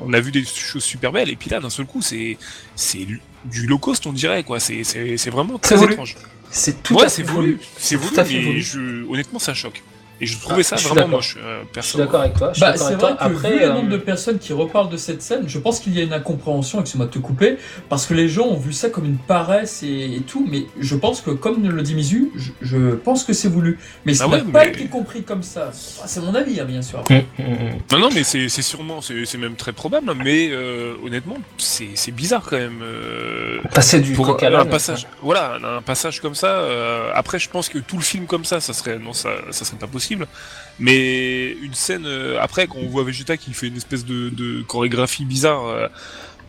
On 0.02 0.14
a 0.14 0.20
vu 0.20 0.32
des 0.32 0.43
choses 0.45 0.84
super 0.84 1.12
belles 1.12 1.30
et 1.30 1.36
puis 1.36 1.50
là 1.50 1.60
d'un 1.60 1.70
seul 1.70 1.86
coup 1.86 2.02
c'est 2.02 2.38
c'est 2.76 3.06
du 3.45 3.68
low 3.68 3.78
cost 3.78 4.06
on 4.08 4.14
dirait 4.14 4.43
quoi. 4.43 4.60
C'est 4.60 4.84
c'est 4.84 5.18
c'est 5.18 5.30
vraiment 5.30 5.58
très 5.58 5.84
étrange. 5.84 6.16
c'est 6.52 6.82
tout 6.84 6.95
ouais, 6.95 7.06
à 7.06 7.10
c'est 7.10 7.24
fait 7.24 7.32
voulu, 7.32 7.60
c'est 7.78 7.95
voulu, 7.95 8.16
mais 8.18 8.60
je, 8.62 9.06
honnêtement 9.10 9.39
ça 9.39 9.54
choque. 9.54 9.84
Et 10.22 10.26
je 10.26 10.38
trouvais 10.39 10.63
ça 10.63 10.76
je 10.76 10.84
vraiment 10.84 10.95
d'accord. 11.01 11.09
moche, 11.11 11.38
euh, 11.41 11.59
Je 11.59 11.63
suis 11.63 11.74
perso. 11.74 11.97
d'accord 11.97 12.22
avec 12.22 12.34
toi. 12.34 12.49
je 12.49 12.53
suis 12.55 12.61
Bah, 12.61 12.72
d'accord 12.74 12.88
c'est 12.88 12.93
avec 12.93 13.01
vrai 13.05 13.15
toi. 13.15 13.17
que 13.30 13.34
Après, 13.34 13.51
vu 13.53 13.59
le 13.59 13.65
euh, 13.65 13.74
nombre 13.74 13.89
de 13.89 13.97
personnes 13.97 14.38
qui 14.39 14.51
reparlent 14.53 14.89
de 14.89 14.97
cette 14.97 15.22
scène, 15.22 15.43
je 15.47 15.59
pense 15.59 15.80
qu'il 15.80 15.93
y 15.97 15.99
a 15.99 16.03
une 16.03 16.13
incompréhension, 16.13 16.82
excuse-moi 16.82 17.05
de 17.07 17.11
te 17.11 17.20
couper, 17.20 17.57
parce 17.88 18.05
que 18.05 18.13
les 18.13 18.28
gens 18.28 18.47
ont 18.47 18.57
vu 18.57 18.74
ça 18.74 18.89
comme 18.89 19.05
une 19.05 19.17
paresse 19.17 19.82
et, 19.84 20.15
et 20.15 20.22
tout, 20.22 20.45
mais 20.49 20.63
je 20.80 20.95
pense 20.95 21.22
que, 21.22 21.32
comme 21.32 21.65
le 21.65 21.82
dit 21.82 21.95
Mizu, 21.95 22.32
je, 22.36 22.51
je 22.61 22.95
pense 22.95 23.24
que 23.24 23.34
c'est 23.34 23.47
voulu. 23.47 23.80
Mais 24.05 24.13
ça 24.13 24.26
Ah 24.28 24.32
n'a 24.32 24.43
ouais, 24.43 24.51
pas 24.51 24.65
mais- 24.65 24.72
été 24.72 24.88
compris 24.88 25.24
comme 25.24 25.43
ça. 25.43 25.72
Ah, 26.01 26.05
C'est 26.07 26.20
mon 26.22 26.36
avis, 26.36 26.59
hein, 26.59 26.65
bien 26.65 26.82
sûr. 26.82 26.99
hum, 27.09 27.15
hum, 27.39 27.45
hum. 27.45 27.70
Non, 27.91 27.99
non, 27.99 28.09
mais 28.13 28.24
c'est 28.24 28.49
sûrement, 28.49 29.01
c'est 29.01 29.26
c'est 29.26 29.38
même 29.38 29.55
très 29.55 29.72
probable, 29.74 30.13
mais 30.24 30.49
euh, 30.51 30.95
honnêtement, 31.05 31.38
c'est 31.57 31.89
c'est 31.95 32.11
bizarre 32.11 32.43
quand 32.49 32.57
même. 32.57 32.82
euh, 32.82 33.59
passer 33.74 33.99
du 34.01 34.13
pour 34.13 34.26
coq 34.26 34.43
à 34.43 34.47
un 34.47 34.49
l'âne, 34.49 34.70
passage, 34.70 35.07
voilà, 35.22 35.57
un 35.63 35.82
passage 35.82 36.20
comme 36.20 36.36
ça. 36.36 36.47
euh, 36.47 37.11
après, 37.15 37.39
je 37.39 37.49
pense 37.49 37.70
que 37.70 37.80
tout 37.80 37.95
le 37.97 38.03
film 38.03 38.26
comme 38.26 38.43
ça, 38.45 38.59
ça 38.59 38.74
serait 38.74 38.99
non, 38.99 39.13
ça, 39.13 39.30
ça 39.51 39.63
serait 39.65 39.78
pas 39.78 39.88
possible. 39.88 40.09
Mais 40.80 41.51
une 41.51 41.74
scène 41.74 42.05
euh, 42.05 42.39
après, 42.41 42.68
quand 42.68 42.78
on 42.78 42.88
voit 42.88 43.03
Vegeta 43.03 43.36
qui 43.38 43.53
fait 43.53 43.68
une 43.68 43.78
espèce 43.78 44.05
de, 44.05 44.62
chorégraphie 44.68 45.26
bizarre. 45.26 45.66
euh, 45.68 45.88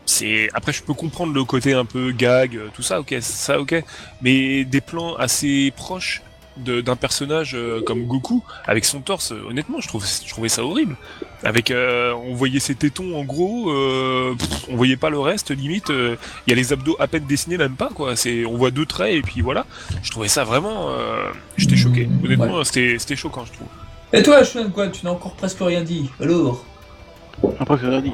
c'est 0.06 0.48
après 0.54 0.72
je 0.72 0.82
peux 0.82 0.94
comprendre 0.94 1.32
le 1.32 1.44
côté 1.44 1.72
un 1.72 1.84
peu 1.84 2.10
gag 2.10 2.56
euh, 2.56 2.68
tout 2.74 2.82
ça 2.82 2.98
ok 2.98 3.14
ça 3.20 3.60
ok 3.60 3.84
mais 4.22 4.64
des 4.64 4.80
plans 4.80 5.14
assez 5.14 5.72
proches 5.76 6.22
d'un 6.60 6.96
personnage 6.96 7.52
euh, 7.54 7.80
comme 7.82 8.04
Goku 8.06 8.42
avec 8.66 8.84
son 8.84 9.00
torse. 9.00 9.32
euh, 9.32 9.42
Honnêtement, 9.48 9.80
je 9.80 9.88
trouve, 9.88 10.04
je 10.06 10.30
trouvais 10.30 10.48
ça 10.48 10.62
horrible. 10.64 10.96
Avec, 11.42 11.70
euh, 11.70 12.12
on 12.12 12.34
voyait 12.34 12.60
ses 12.60 12.74
tétons 12.74 13.18
en 13.18 13.24
gros, 13.24 13.70
euh, 13.70 14.34
pff, 14.38 14.66
on 14.70 14.76
voyait 14.76 14.96
pas 14.98 15.08
le 15.10 15.18
reste. 15.18 15.50
Limite, 15.50 15.90
euh, 15.90 16.16
il 16.46 16.50
y 16.50 16.52
a 16.52 16.56
les 16.56 16.72
abdos 16.72 16.96
à 16.98 17.06
peine 17.08 17.24
dessinés, 17.26 17.56
même 17.56 17.76
pas 17.76 17.88
quoi. 17.94 18.14
C'est, 18.16 18.44
on 18.44 18.56
voit 18.56 18.70
deux 18.70 18.86
traits 18.86 19.14
et 19.14 19.22
puis 19.22 19.40
voilà. 19.40 19.64
Je 20.02 20.10
trouvais 20.10 20.28
ça 20.28 20.44
vraiment, 20.44 20.90
euh, 20.90 21.30
j'étais 21.56 21.76
choqué. 21.76 22.08
Honnêtement, 22.24 22.62
c'était, 22.64 22.96
c'était 22.98 23.16
choquant, 23.16 23.44
je 23.46 23.52
trouve. 23.52 23.68
Et 24.12 24.22
toi, 24.22 24.44
Sean, 24.44 24.68
quoi, 24.70 24.88
tu 24.88 25.04
n'as 25.06 25.12
encore 25.12 25.34
presque 25.34 25.58
rien 25.60 25.82
dit. 25.82 26.10
Alors? 26.20 26.64
Après, 27.58 27.76
c'est 27.80 27.86
rien 27.88 28.00
dit. 28.02 28.12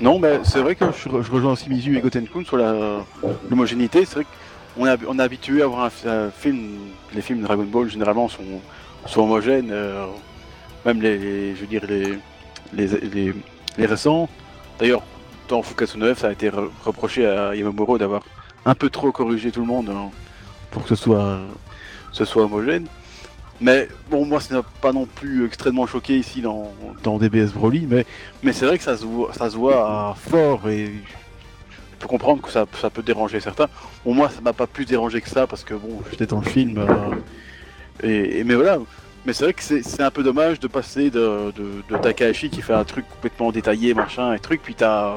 Non, 0.00 0.18
mais 0.18 0.40
c'est 0.44 0.60
vrai 0.60 0.74
que 0.74 0.84
je, 0.86 1.08
re- 1.08 1.22
je 1.22 1.30
rejoins 1.32 1.52
aussi 1.52 1.70
Mizu 1.70 1.96
et 1.96 2.00
Gotenkun 2.02 2.44
sur 2.44 2.58
la- 2.58 3.02
l'homogénéité. 3.48 4.04
C'est 4.04 4.16
vrai 4.16 4.24
on 4.78 5.18
est 5.18 5.22
habitué 5.22 5.62
à 5.62 5.66
voir 5.66 5.84
un, 5.84 5.90
fi- 5.90 6.08
un 6.08 6.30
film. 6.30 6.68
Les 7.14 7.22
films 7.22 7.42
Dragon 7.42 7.64
Ball 7.64 7.88
généralement 7.88 8.28
sont, 8.28 8.60
homogènes. 9.16 9.72
même 10.84 11.00
les, 11.00 11.54
récents. 13.86 14.28
D'ailleurs, 14.78 15.02
dans 15.48 15.62
Fukatsu 15.62 15.98
no 15.98 16.14
F, 16.14 16.18
ça 16.18 16.28
a 16.28 16.32
été 16.32 16.50
re- 16.50 16.68
reproché 16.84 17.26
à 17.26 17.54
Yamamuro 17.54 17.98
d'avoir 17.98 18.22
un 18.64 18.74
peu 18.74 18.90
trop 18.90 19.12
corrigé 19.12 19.50
tout 19.50 19.60
le 19.60 19.66
monde 19.66 19.88
hein, 19.90 20.10
pour 20.70 20.82
que 20.82 20.88
ce 20.88 20.96
soit, 20.96 21.38
homogène. 22.36 22.86
Mais 23.60 23.88
bon, 24.10 24.26
moi, 24.26 24.40
ça 24.40 24.56
n'a 24.56 24.62
pas 24.82 24.92
non 24.92 25.06
plus 25.06 25.46
extrêmement 25.46 25.86
choqué 25.86 26.18
ici 26.18 26.42
dans, 26.42 26.70
DBS 27.18 27.52
Broly, 27.54 27.86
mais, 28.42 28.52
c'est 28.52 28.66
vrai 28.66 28.76
que 28.76 28.84
ça 28.84 28.96
se 28.98 29.04
voit, 29.06 29.32
ça 29.32 29.48
se 29.48 29.56
voit 29.56 30.14
fort 30.28 30.68
et 30.68 30.92
je 31.96 32.02
peux 32.02 32.08
comprendre 32.08 32.42
que 32.42 32.50
ça, 32.50 32.66
peut 32.66 33.02
déranger 33.02 33.40
certains. 33.40 33.68
Bon, 34.04 34.12
moi, 34.12 34.28
ça 34.28 34.42
m'a 34.42 34.52
pas 34.52 34.66
plus 34.66 34.84
dérangé 34.84 35.22
que 35.22 35.30
ça 35.30 35.46
parce 35.46 35.64
que 35.64 35.72
bon, 35.72 36.02
j'étais 36.10 36.26
dans 36.26 36.40
le 36.40 36.46
film. 36.46 36.76
euh, 36.78 37.14
et, 38.02 38.44
mais 38.44 38.54
voilà. 38.54 38.78
Mais 39.24 39.32
c'est 39.32 39.44
vrai 39.44 39.54
que 39.54 39.62
c'est 39.62 40.02
un 40.02 40.10
peu 40.10 40.22
dommage 40.22 40.60
de 40.60 40.68
passer 40.68 41.10
de, 41.10 41.52
Takahashi 42.02 42.50
qui 42.50 42.60
fait 42.60 42.74
un 42.74 42.84
truc 42.84 43.08
complètement 43.08 43.50
détaillé, 43.50 43.94
machin 43.94 44.34
et 44.34 44.38
truc, 44.38 44.60
puis 44.62 44.74
t'as. 44.74 45.14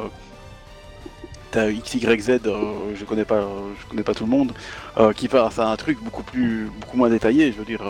T'as 1.52 1.72
XYZ, 1.72 2.42
euh, 2.46 2.94
je 2.96 3.04
connais 3.06 3.26
pas, 3.26 3.42
je 3.82 3.90
connais 3.90 4.04
pas 4.04 4.14
tout 4.14 4.24
le 4.24 4.30
monde, 4.30 4.52
euh, 5.00 5.14
qui 5.14 5.28
passe 5.28 5.58
à 5.58 5.68
un 5.68 5.76
truc 5.78 5.98
beaucoup 6.04 6.22
plus, 6.22 6.70
beaucoup 6.80 6.96
moins 6.96 7.10
détaillé. 7.10 7.52
Je 7.52 7.58
veux 7.58 7.66
dire, 7.66 7.82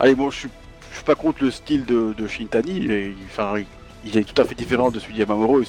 allez, 0.00 0.14
bon, 0.14 0.30
je 0.30 0.38
suis, 0.38 0.48
suis 0.94 1.04
pas 1.04 1.14
contre 1.14 1.44
le 1.44 1.50
style 1.50 1.84
de, 1.84 2.26
Shintani. 2.26 3.14
Enfin, 3.26 3.62
il 4.06 4.16
est 4.16 4.24
tout 4.24 4.40
à 4.40 4.46
fait 4.46 4.54
différent 4.54 4.90
de 4.90 4.98
celui 4.98 5.12
de 5.12 5.18
Yamamuro 5.18 5.60
et 5.60 5.66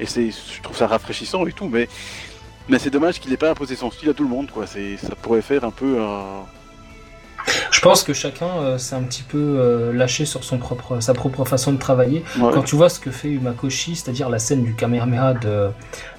et 0.00 0.06
c'est, 0.06 0.30
je 0.30 0.62
trouve 0.62 0.76
ça 0.76 0.86
rafraîchissant 0.86 1.46
et 1.46 1.52
tout. 1.52 1.68
Mais, 1.68 1.88
mais 2.68 2.78
c'est 2.78 2.90
dommage 2.90 3.20
qu'il 3.20 3.32
ait 3.32 3.36
pas 3.36 3.50
imposé 3.50 3.76
son 3.76 3.90
style 3.90 4.10
à 4.10 4.14
tout 4.14 4.22
le 4.24 4.28
monde, 4.28 4.50
quoi. 4.50 4.66
C'est, 4.66 4.96
ça 4.96 5.14
pourrait 5.20 5.42
faire 5.42 5.64
un 5.64 5.70
peu. 5.70 5.96
euh, 6.00 6.40
Je 7.70 7.80
pense 7.80 8.02
que 8.02 8.12
chacun 8.12 8.48
euh, 8.58 8.78
s'est 8.78 8.96
un 8.96 9.02
petit 9.02 9.22
peu 9.22 9.38
euh, 9.38 9.92
lâché 9.92 10.24
sur 10.24 10.42
son 10.42 10.58
propre, 10.58 11.00
sa 11.00 11.14
propre 11.14 11.44
façon 11.44 11.72
de 11.72 11.78
travailler. 11.78 12.24
ouais. 12.40 12.50
Quand 12.52 12.62
tu 12.62 12.74
vois 12.76 12.88
ce 12.88 12.98
que 12.98 13.10
fait 13.10 13.28
Umakoshi, 13.28 13.94
c'est-à-dire 13.96 14.28
la 14.28 14.38
scène 14.40 14.64
du 14.64 14.74
Kamehameha 14.74 15.34
de, 15.34 15.70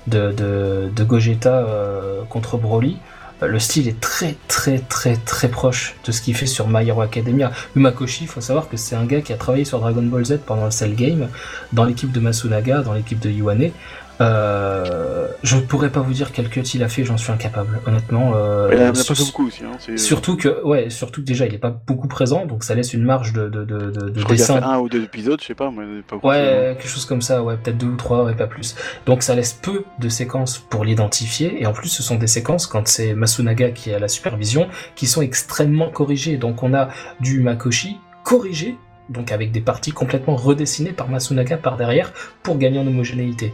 de, 0.07 0.31
de, 0.31 0.89
de 0.95 1.03
Gogeta 1.03 1.53
euh, 1.67 2.23
contre 2.29 2.57
Broly, 2.57 2.97
le 3.41 3.59
style 3.59 3.87
est 3.87 3.99
très 3.99 4.35
très 4.47 4.79
très 4.79 5.15
très 5.15 5.47
proche 5.47 5.95
de 6.05 6.11
ce 6.11 6.21
qu'il 6.21 6.35
fait 6.35 6.47
sur 6.47 6.67
My 6.67 6.87
Hero 6.87 7.01
Academia. 7.01 7.51
Umakoshi, 7.75 8.23
il 8.23 8.27
faut 8.27 8.41
savoir 8.41 8.67
que 8.67 8.77
c'est 8.77 8.95
un 8.95 9.05
gars 9.05 9.21
qui 9.21 9.31
a 9.33 9.37
travaillé 9.37 9.65
sur 9.65 9.79
Dragon 9.79 10.01
Ball 10.01 10.25
Z 10.25 10.39
pendant 10.45 10.65
le 10.65 10.71
Cell 10.71 10.95
Game, 10.95 11.27
dans 11.71 11.83
l'équipe 11.83 12.11
de 12.11 12.19
Masunaga, 12.19 12.81
dans 12.81 12.93
l'équipe 12.93 13.19
de 13.19 13.29
Yuane. 13.29 13.71
Euh, 14.19 15.27
je 15.43 15.55
ne 15.57 15.61
pourrais 15.61 15.91
pas 15.91 15.99
vous 16.01 16.13
dire 16.13 16.31
quel 16.31 16.49
cut 16.49 16.61
il 16.61 16.83
a 16.83 16.89
fait, 16.89 17.03
j'en 17.03 17.17
suis 17.17 17.31
incapable, 17.31 17.79
honnêtement. 17.85 18.33
euh, 18.35 18.69
Il 18.73 18.79
a 18.81 18.87
pas 18.91 18.95
sur- 18.95 19.15
fait 19.15 19.23
beaucoup 19.23 19.47
aussi. 19.47 19.61
Hein. 19.63 19.77
Surtout 19.97 20.35
que, 20.37 20.63
ouais, 20.63 20.89
surtout 20.89 21.21
que 21.21 21.25
déjà 21.27 21.45
il 21.45 21.53
est 21.53 21.57
pas 21.59 21.69
beaucoup 21.69 22.07
présent, 22.07 22.45
donc 22.45 22.63
ça 22.63 22.73
laisse 22.75 22.93
une 22.93 23.03
marge 23.03 23.33
de, 23.33 23.47
de, 23.47 23.63
de, 23.63 23.77
de, 23.77 24.09
de 24.09 24.19
je 24.19 24.23
crois 24.23 24.35
qu'il 24.35 24.43
a 24.43 24.45
fait 24.47 24.53
dessin. 24.55 24.61
un 24.63 24.79
ou 24.79 24.89
deux 24.89 25.03
épisodes, 25.03 25.39
je 25.39 25.45
sais 25.45 25.53
pas, 25.55 25.69
mais 25.71 26.01
pas 26.01 26.15
beaucoup. 26.15 26.27
Ouais, 26.29 26.75
quelque 26.79 26.89
chose 26.89 27.05
comme 27.05 27.21
ça, 27.21 27.43
ouais, 27.43 27.57
peut-être 27.57 27.77
deux 27.77 27.87
ou 27.87 27.95
trois, 27.95 28.31
et 28.31 28.35
pas 28.35 28.47
plus. 28.47 28.75
Donc 29.05 29.21
ça 29.21 29.35
laisse 29.35 29.53
peu 29.53 29.83
de 29.99 30.09
séquences 30.09 30.57
pour 30.57 30.83
l'identifier, 30.83 31.61
et 31.61 31.65
en 31.67 31.73
plus 31.73 31.89
ce 31.89 32.01
sont 32.01 32.15
des 32.15 32.27
séquences 32.27 32.65
quand 32.65 32.87
c'est 32.87 33.13
Masunaga 33.13 33.69
qui 33.71 33.91
est 33.91 33.93
à 33.95 33.99
la 33.99 34.07
supervision, 34.07 34.67
qui 34.95 35.05
sont 35.05 35.21
extrêmement 35.21 35.89
corrigées. 35.91 36.37
Donc 36.37 36.63
on 36.63 36.73
a 36.73 36.89
du 37.19 37.39
Makoshi 37.41 37.97
corrigé, 38.23 38.77
donc 39.09 39.31
avec 39.31 39.51
des 39.51 39.61
parties 39.61 39.91
complètement 39.91 40.35
redessinées 40.35 40.91
par 40.91 41.09
Masunaga 41.09 41.57
par 41.57 41.77
derrière 41.77 42.13
pour 42.43 42.57
gagner 42.57 42.79
en 42.79 42.87
homogénéité. 42.87 43.53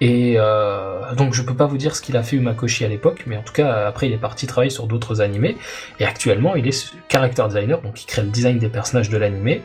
Et 0.00 0.34
euh, 0.36 1.14
donc 1.14 1.34
je 1.34 1.42
peux 1.42 1.54
pas 1.54 1.66
vous 1.66 1.78
dire 1.78 1.96
ce 1.96 2.02
qu'il 2.02 2.16
a 2.16 2.22
fait 2.22 2.36
Umakoshi 2.36 2.84
à 2.84 2.88
l'époque, 2.88 3.24
mais 3.26 3.36
en 3.36 3.42
tout 3.42 3.52
cas 3.52 3.86
après 3.86 4.08
il 4.08 4.12
est 4.12 4.18
parti 4.18 4.46
travailler 4.46 4.70
sur 4.70 4.86
d'autres 4.86 5.20
animés, 5.20 5.56
et 5.98 6.04
actuellement 6.04 6.54
il 6.54 6.66
est 6.66 6.92
character 7.08 7.44
designer, 7.48 7.80
donc 7.80 8.02
il 8.02 8.06
crée 8.06 8.22
le 8.22 8.28
design 8.28 8.58
des 8.58 8.68
personnages 8.68 9.10
de 9.10 9.16
l'animé. 9.16 9.62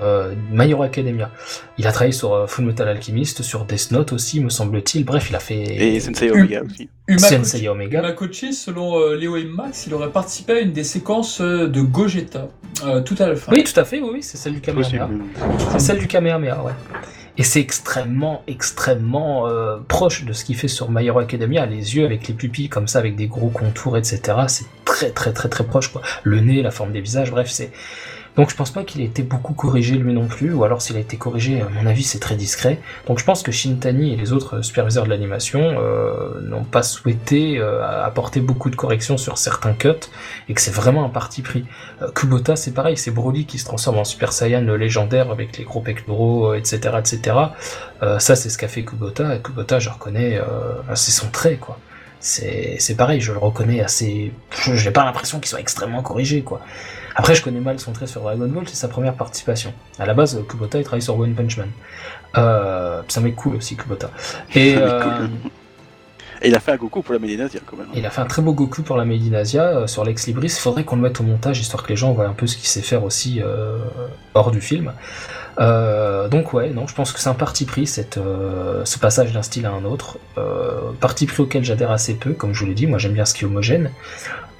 Euh, 0.00 0.34
My 0.50 0.70
Hero 0.70 0.82
Academia. 0.82 1.30
Il 1.78 1.86
a 1.86 1.92
travaillé 1.92 2.12
sur 2.12 2.32
euh, 2.32 2.46
Full 2.46 2.64
Metal 2.64 2.88
Alchemist, 2.88 3.42
sur 3.42 3.64
Death 3.64 3.90
Note 3.90 4.12
aussi, 4.12 4.40
me 4.40 4.48
semble-t-il. 4.48 5.04
Bref, 5.04 5.28
il 5.30 5.36
a 5.36 5.38
fait 5.38 5.62
Et 5.62 6.00
Sensei 6.00 6.30
Omega 6.30 6.62
aussi. 6.62 6.88
Sensei 7.18 7.68
Omega. 7.68 8.00
Umakochi, 8.00 8.54
selon 8.54 8.98
euh, 8.98 9.16
Léo 9.16 9.36
et 9.36 9.44
Max, 9.44 9.86
il 9.86 9.94
aurait 9.94 10.10
participé 10.10 10.52
à 10.54 10.60
une 10.60 10.72
des 10.72 10.84
séquences 10.84 11.40
euh, 11.40 11.68
de 11.68 11.82
Gogeta, 11.82 12.48
euh, 12.84 13.02
tout 13.02 13.16
à 13.18 13.26
la 13.26 13.36
fin. 13.36 13.52
Oui, 13.52 13.64
tout 13.64 13.78
à 13.78 13.84
fait, 13.84 14.00
oui, 14.00 14.10
oui, 14.14 14.22
c'est 14.22 14.38
celle 14.38 14.54
du 14.54 14.60
Kamehameha. 14.60 15.08
C'est 15.72 15.78
celle 15.80 15.98
du 15.98 16.06
Kamehameha, 16.06 16.62
ouais. 16.62 16.72
Et 17.38 17.44
c'est 17.44 17.60
extrêmement, 17.60 18.42
extrêmement 18.46 19.46
euh, 19.46 19.78
proche 19.88 20.24
de 20.24 20.32
ce 20.34 20.44
qu'il 20.44 20.56
fait 20.56 20.68
sur 20.68 20.90
My 20.90 21.06
Hero 21.06 21.18
Academia. 21.18 21.64
Les 21.64 21.96
yeux 21.96 22.04
avec 22.04 22.28
les 22.28 22.34
pupilles 22.34 22.68
comme 22.68 22.88
ça, 22.88 22.98
avec 22.98 23.16
des 23.16 23.26
gros 23.26 23.48
contours, 23.48 23.96
etc. 23.96 24.20
C'est 24.48 24.66
très, 24.84 25.10
très, 25.10 25.32
très, 25.32 25.48
très 25.48 25.64
proche, 25.64 25.88
quoi. 25.88 26.02
Le 26.24 26.40
nez, 26.40 26.62
la 26.62 26.70
forme 26.70 26.92
des 26.92 27.00
visages, 27.00 27.30
bref, 27.30 27.48
c'est. 27.50 27.70
Donc 28.36 28.50
je 28.50 28.56
pense 28.56 28.70
pas 28.70 28.82
qu'il 28.82 29.02
ait 29.02 29.06
été 29.06 29.22
beaucoup 29.22 29.52
corrigé 29.52 29.96
lui 29.96 30.14
non 30.14 30.26
plus, 30.26 30.54
ou 30.54 30.64
alors 30.64 30.80
s'il 30.80 30.96
a 30.96 31.00
été 31.00 31.16
corrigé, 31.18 31.60
à 31.60 31.68
mon 31.68 31.86
avis, 31.86 32.02
c'est 32.02 32.18
très 32.18 32.34
discret. 32.34 32.80
Donc 33.06 33.18
je 33.18 33.24
pense 33.24 33.42
que 33.42 33.52
Shintani 33.52 34.12
et 34.12 34.16
les 34.16 34.32
autres 34.32 34.62
superviseurs 34.62 35.04
de 35.04 35.10
l'animation 35.10 35.60
euh, 35.60 36.40
n'ont 36.40 36.64
pas 36.64 36.82
souhaité 36.82 37.58
euh, 37.58 37.84
apporter 37.84 38.40
beaucoup 38.40 38.70
de 38.70 38.76
corrections 38.76 39.18
sur 39.18 39.36
certains 39.36 39.74
cuts, 39.74 40.08
et 40.48 40.54
que 40.54 40.60
c'est 40.60 40.74
vraiment 40.74 41.04
un 41.04 41.10
parti 41.10 41.42
pris. 41.42 41.66
Euh, 42.00 42.10
Kubota, 42.10 42.56
c'est 42.56 42.72
pareil, 42.72 42.96
c'est 42.96 43.10
Broly 43.10 43.44
qui 43.44 43.58
se 43.58 43.66
transforme 43.66 43.98
en 43.98 44.04
Super 44.04 44.32
Saiyan 44.32 44.62
légendaire 44.62 45.30
avec 45.30 45.58
les 45.58 45.64
gros 45.64 45.80
pectoraux, 45.80 46.54
etc., 46.54 46.96
etc. 46.98 47.36
Ça, 48.18 48.34
c'est 48.34 48.50
ce 48.50 48.58
qu'a 48.58 48.68
fait 48.68 48.82
Kubota. 48.82 49.36
Et 49.36 49.40
Kubota, 49.40 49.78
je 49.78 49.90
reconnais, 49.90 50.40
c'est 50.94 51.12
son 51.12 51.28
trait, 51.28 51.56
quoi. 51.56 51.78
C'est, 52.20 52.96
pareil, 52.96 53.20
je 53.20 53.32
le 53.32 53.38
reconnais 53.38 53.80
assez. 53.80 54.32
Je 54.50 54.74
j'ai 54.74 54.90
pas 54.90 55.04
l'impression 55.04 55.40
qu'il 55.40 55.48
soit 55.48 55.60
extrêmement 55.60 56.02
corrigé, 56.02 56.42
quoi. 56.42 56.60
Après, 57.14 57.34
je 57.34 57.42
connais 57.42 57.60
mal 57.60 57.78
son 57.78 57.92
trait 57.92 58.06
sur 58.06 58.22
Dragon 58.22 58.48
Ball, 58.48 58.64
c'est 58.66 58.76
sa 58.76 58.88
première 58.88 59.14
participation. 59.14 59.72
À 59.98 60.06
la 60.06 60.14
base, 60.14 60.42
Kubota, 60.48 60.78
il 60.78 60.84
travaille 60.84 61.02
sur 61.02 61.18
One 61.18 61.34
Punch 61.34 61.56
Man. 61.58 61.70
Euh, 62.36 63.02
ça 63.08 63.20
m'est 63.20 63.32
cool 63.32 63.56
aussi, 63.56 63.76
Kubota. 63.76 64.10
Et, 64.54 64.76
euh. 64.76 65.26
Et 66.42 66.48
il 66.48 66.54
a 66.56 66.60
fait 66.60 66.72
un 66.72 66.76
Goku 66.76 67.02
pour 67.02 67.12
la 67.12 67.20
Médinasia 67.20 67.60
quand 67.64 67.76
même. 67.76 67.86
il 67.94 68.04
a 68.04 68.10
fait 68.10 68.20
un 68.20 68.26
très 68.26 68.42
beau 68.42 68.52
Goku 68.52 68.82
pour 68.82 68.96
la 68.96 69.04
Medinasia 69.04 69.62
euh, 69.62 69.86
sur 69.86 70.04
l'ex 70.04 70.26
Libris. 70.26 70.48
Il 70.48 70.60
faudrait 70.60 70.84
qu'on 70.84 70.96
le 70.96 71.02
mette 71.02 71.20
au 71.20 71.22
montage 71.22 71.60
histoire 71.60 71.84
que 71.84 71.90
les 71.90 71.96
gens 71.96 72.12
voient 72.12 72.26
un 72.26 72.32
peu 72.32 72.48
ce 72.48 72.56
qu'il 72.56 72.66
sait 72.66 72.82
faire 72.82 73.04
aussi 73.04 73.40
euh, 73.40 73.78
hors 74.34 74.50
du 74.50 74.60
film. 74.60 74.92
Euh, 75.60 76.28
donc 76.28 76.52
ouais, 76.52 76.70
non, 76.70 76.88
je 76.88 76.94
pense 76.94 77.12
que 77.12 77.20
c'est 77.20 77.28
un 77.28 77.34
parti 77.34 77.64
pris 77.64 77.86
cette, 77.86 78.18
ce 78.84 78.98
passage 78.98 79.32
d'un 79.32 79.42
style 79.42 79.66
à 79.66 79.70
un 79.70 79.84
autre. 79.84 80.18
Parti 81.00 81.26
pris 81.26 81.42
auquel 81.42 81.62
j'adhère 81.64 81.92
assez 81.92 82.14
peu, 82.14 82.32
comme 82.32 82.52
je 82.52 82.60
vous 82.60 82.66
l'ai 82.66 82.74
dit. 82.74 82.88
Moi 82.88 82.98
j'aime 82.98 83.12
bien 83.12 83.24
ce 83.24 83.34
qui 83.34 83.44
est 83.44 83.46
homogène. 83.46 83.90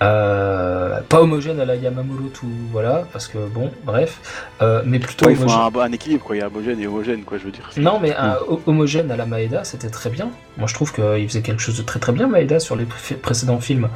Euh, 0.03 1.01
pas 1.09 1.21
homogène 1.21 1.61
à 1.61 1.65
la 1.65 1.77
Yamamoto, 1.77 2.25
tout 2.35 2.47
voilà, 2.73 3.05
parce 3.13 3.29
que 3.29 3.39
bon, 3.39 3.71
bref, 3.85 4.19
euh, 4.61 4.83
mais 4.85 4.99
plutôt 4.99 5.27
Ouais, 5.27 5.33
il 5.33 5.37
faut 5.37 5.45
homogène. 5.45 5.81
un, 5.81 5.85
un 5.85 5.93
équilibre, 5.93 6.25
quoi. 6.25 6.35
Il 6.37 6.41
y 6.41 6.43
a 6.43 6.47
homogène 6.49 6.81
et 6.81 6.87
homogène, 6.87 7.23
quoi, 7.23 7.39
je 7.39 7.45
veux 7.45 7.51
dire. 7.53 7.69
Non, 7.77 7.99
mais 8.01 8.15
un 8.17 8.37
ho- 8.49 8.61
homogène 8.67 9.11
à 9.13 9.17
la 9.17 9.27
Maeda, 9.27 9.65
c'était 9.65 9.91
très 9.91 10.11
bien. 10.11 10.31
Moi, 10.59 10.67
je 10.67 10.75
trouve 10.75 10.93
qu'il 10.93 11.29
faisait 11.29 11.43
quelque 11.43 11.61
chose 11.63 11.77
de 11.77 11.83
très 11.83 12.01
très 12.01 12.13
bien, 12.13 12.27
Maeda, 12.27 12.59
sur 12.59 12.75
les 12.77 12.85
pré- 12.85 13.15
précédents 13.15 13.61
films. 13.61 13.89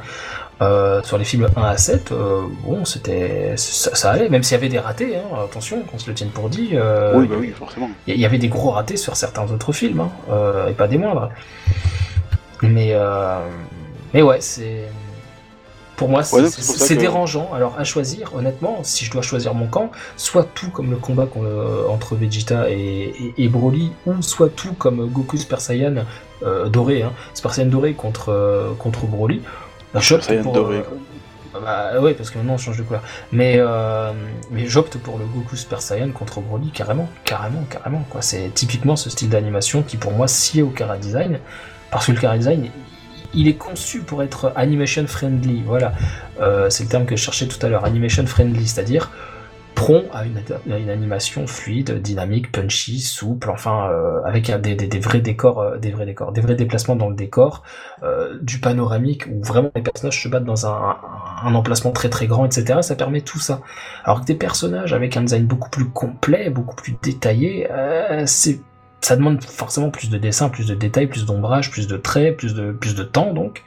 Euh, 0.61 1.03
sur 1.03 1.19
les 1.19 1.23
films 1.25 1.47
1 1.55 1.61
à 1.61 1.77
7, 1.77 2.11
euh, 2.11 2.41
bon, 2.63 2.83
c'était 2.83 3.53
ça, 3.57 3.93
ça 3.93 4.09
allait, 4.11 4.27
même 4.27 4.41
s'il 4.41 4.55
y 4.55 4.59
avait 4.59 4.69
des 4.69 4.79
ratés, 4.79 5.15
hein, 5.17 5.37
attention, 5.45 5.81
qu'on 5.83 5.99
se 5.99 6.07
le 6.09 6.15
tienne 6.15 6.29
pour 6.29 6.49
dit. 6.49 6.69
oui, 7.13 7.27
bah 7.27 7.35
oui, 7.39 7.51
forcément. 7.55 7.89
il 8.07 8.19
y 8.19 8.25
avait 8.25 8.39
des 8.39 8.47
gros 8.47 8.71
ratés 8.71 8.97
sur 8.97 9.15
certains 9.15 9.43
autres 9.51 9.71
films, 9.71 9.99
hein, 9.99 10.09
et 10.67 10.73
pas 10.73 10.87
des 10.87 10.97
moindres. 10.97 11.29
Mais, 12.63 12.95
mais 14.13 14.21
ouais, 14.23 14.37
c'est. 14.41 14.85
Pour 15.97 16.09
moi, 16.09 16.21
c'est 16.23 16.35
Ouais, 16.37 16.43
que- 16.43 16.93
dérangeant. 16.93 17.49
Alors, 17.53 17.73
à 17.77 17.83
choisir, 17.83 18.33
honnêtement, 18.35 18.79
si 18.83 19.03
je 19.03 19.11
dois 19.11 19.23
choisir 19.23 19.53
mon 19.55 19.65
camp, 19.67 19.91
soit 20.15 20.45
tout 20.53 20.69
comme 20.69 20.91
le 20.91 20.97
combat 20.97 21.27
euh, 21.37 21.87
entre 21.89 22.15
Vegeta 22.15 22.69
et, 22.69 22.75
et, 22.75 23.43
et 23.43 23.47
Broly, 23.49 23.91
ou 24.05 24.21
soit 24.21 24.49
tout 24.49 24.73
comme 24.73 25.07
Goku 25.09 25.37
Super 25.37 25.59
Saiyan 25.59 26.05
euh, 26.43 26.69
doré, 26.69 27.01
hein, 27.01 27.11
Super 27.33 27.51
Saiyan 27.53 27.67
doré 27.69 27.93
contre, 27.93 28.29
euh, 28.29 28.73
contre 28.77 29.05
Broly. 29.07 29.41
Bah, 29.93 29.99
j'opte 29.99 30.25
Saiyan 30.25 30.43
pour, 30.43 30.53
doré, 30.53 30.83
bah 31.63 31.99
ouais, 31.99 32.13
parce 32.13 32.29
que 32.29 32.37
maintenant 32.37 32.53
on 32.53 32.57
change 32.59 32.77
de 32.77 32.83
couleur. 32.83 33.01
Mais, 33.31 33.55
euh, 33.57 34.11
mais 34.51 34.67
j'opte 34.67 34.99
pour 34.99 35.17
le 35.17 35.25
Goku 35.25 35.55
Super 35.55 35.81
Saiyan 35.81 36.11
contre 36.11 36.41
Broly, 36.41 36.69
carrément, 36.69 37.09
carrément, 37.23 37.63
carrément. 37.71 38.05
Quoi. 38.11 38.21
C'est 38.21 38.51
typiquement 38.53 38.95
ce 38.95 39.09
style 39.09 39.29
d'animation 39.29 39.81
qui 39.81 39.97
pour 39.97 40.11
moi 40.11 40.27
sied 40.27 40.61
au 40.61 40.69
Kara 40.69 40.97
Design, 40.97 41.39
parce 41.89 42.05
que 42.05 42.11
le 42.11 42.19
Kara 42.19 42.37
Design, 42.37 42.69
il 43.33 43.47
est 43.47 43.57
conçu 43.57 44.01
pour 44.01 44.23
être 44.23 44.53
animation 44.55 45.05
friendly. 45.07 45.63
Voilà, 45.65 45.93
Euh, 46.39 46.69
c'est 46.69 46.83
le 46.83 46.89
terme 46.89 47.05
que 47.05 47.15
je 47.15 47.23
cherchais 47.23 47.47
tout 47.47 47.63
à 47.65 47.69
l'heure, 47.69 47.83
animation 47.83 48.25
friendly, 48.27 48.67
c'est-à-dire 48.67 49.09
prompt 49.77 50.05
à 50.11 50.25
une, 50.25 50.89
animation 50.89 51.45
fluide, 51.45 52.01
dynamique, 52.01 52.51
punchy, 52.51 52.99
souple, 52.99 53.51
enfin 53.51 53.91
euh, 53.91 54.23
avec 54.25 54.49
des, 54.59 54.99
vrais 54.99 55.19
décors, 55.19 55.61
euh, 55.61 55.77
des 55.77 55.91
vrais 55.91 56.07
décors, 56.07 56.31
des 56.31 56.41
vrais 56.41 56.55
déplacements 56.55 56.95
dans 56.95 57.09
le 57.09 57.15
décor, 57.15 57.61
euh, 58.01 58.39
du 58.41 58.59
panoramique 58.59 59.27
où 59.31 59.43
vraiment 59.43 59.69
les 59.75 59.83
personnages 59.83 60.23
se 60.23 60.27
battent 60.29 60.45
dans 60.45 60.65
un, 60.65 60.71
un, 60.71 60.97
un 61.43 61.53
emplacement 61.53 61.91
très 61.91 62.09
très 62.09 62.25
grand, 62.25 62.45
etc. 62.45 62.79
Ça 62.81 62.95
permet 62.95 63.21
tout 63.21 63.39
ça. 63.39 63.61
Alors 64.03 64.21
que 64.21 64.25
des 64.25 64.35
personnages 64.35 64.93
avec 64.93 65.15
un 65.15 65.21
design 65.21 65.45
beaucoup 65.45 65.69
plus 65.69 65.85
complet, 65.89 66.49
beaucoup 66.49 66.75
plus 66.75 66.95
détaillé, 67.03 67.67
euh, 67.71 68.23
c'est 68.25 68.59
ça 69.01 69.15
demande 69.15 69.43
forcément 69.43 69.89
plus 69.89 70.09
de 70.09 70.17
dessin, 70.17 70.49
plus 70.49 70.67
de 70.67 70.75
détails, 70.75 71.07
plus 71.07 71.25
d'ombrage, 71.25 71.71
plus 71.71 71.87
de 71.87 71.97
traits, 71.97 72.35
plus 72.37 72.53
de 72.55 72.71
plus 72.71 72.95
de 72.95 73.03
temps 73.03 73.33
donc. 73.33 73.63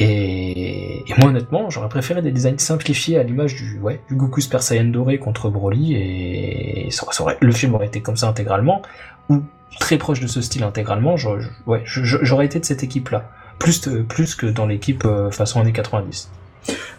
Et, 0.00 0.98
et 1.08 1.14
moi 1.18 1.28
honnêtement, 1.28 1.70
j'aurais 1.70 1.88
préféré 1.88 2.20
des 2.20 2.32
designs 2.32 2.58
simplifiés 2.58 3.16
à 3.18 3.22
l'image 3.22 3.54
du 3.54 3.78
ouais 3.80 4.00
du 4.08 4.16
Goku 4.16 4.40
Super 4.40 4.62
Saiyan 4.62 4.84
doré 4.86 5.18
contre 5.18 5.50
Broly 5.50 5.94
et 5.94 6.88
ça, 6.90 7.06
ça 7.12 7.22
aurait- 7.22 7.38
le 7.40 7.52
film 7.52 7.74
aurait 7.74 7.86
été 7.86 8.00
comme 8.00 8.16
ça 8.16 8.26
intégralement 8.28 8.82
ou 9.28 9.42
très 9.78 9.96
proche 9.96 10.18
de 10.20 10.26
ce 10.26 10.40
style 10.40 10.64
intégralement. 10.64 11.16
j'aurais- 11.16 11.44
ouais, 11.66 11.82
j'aurais 11.86 12.46
été 12.46 12.58
de 12.58 12.64
cette 12.64 12.82
équipe 12.82 13.10
là, 13.10 13.30
plus 13.60 13.82
de- 13.82 14.02
plus 14.02 14.34
que 14.34 14.46
dans 14.46 14.66
l'équipe 14.66 15.04
euh, 15.04 15.30
façon 15.30 15.60
années 15.60 15.72
90. 15.72 16.28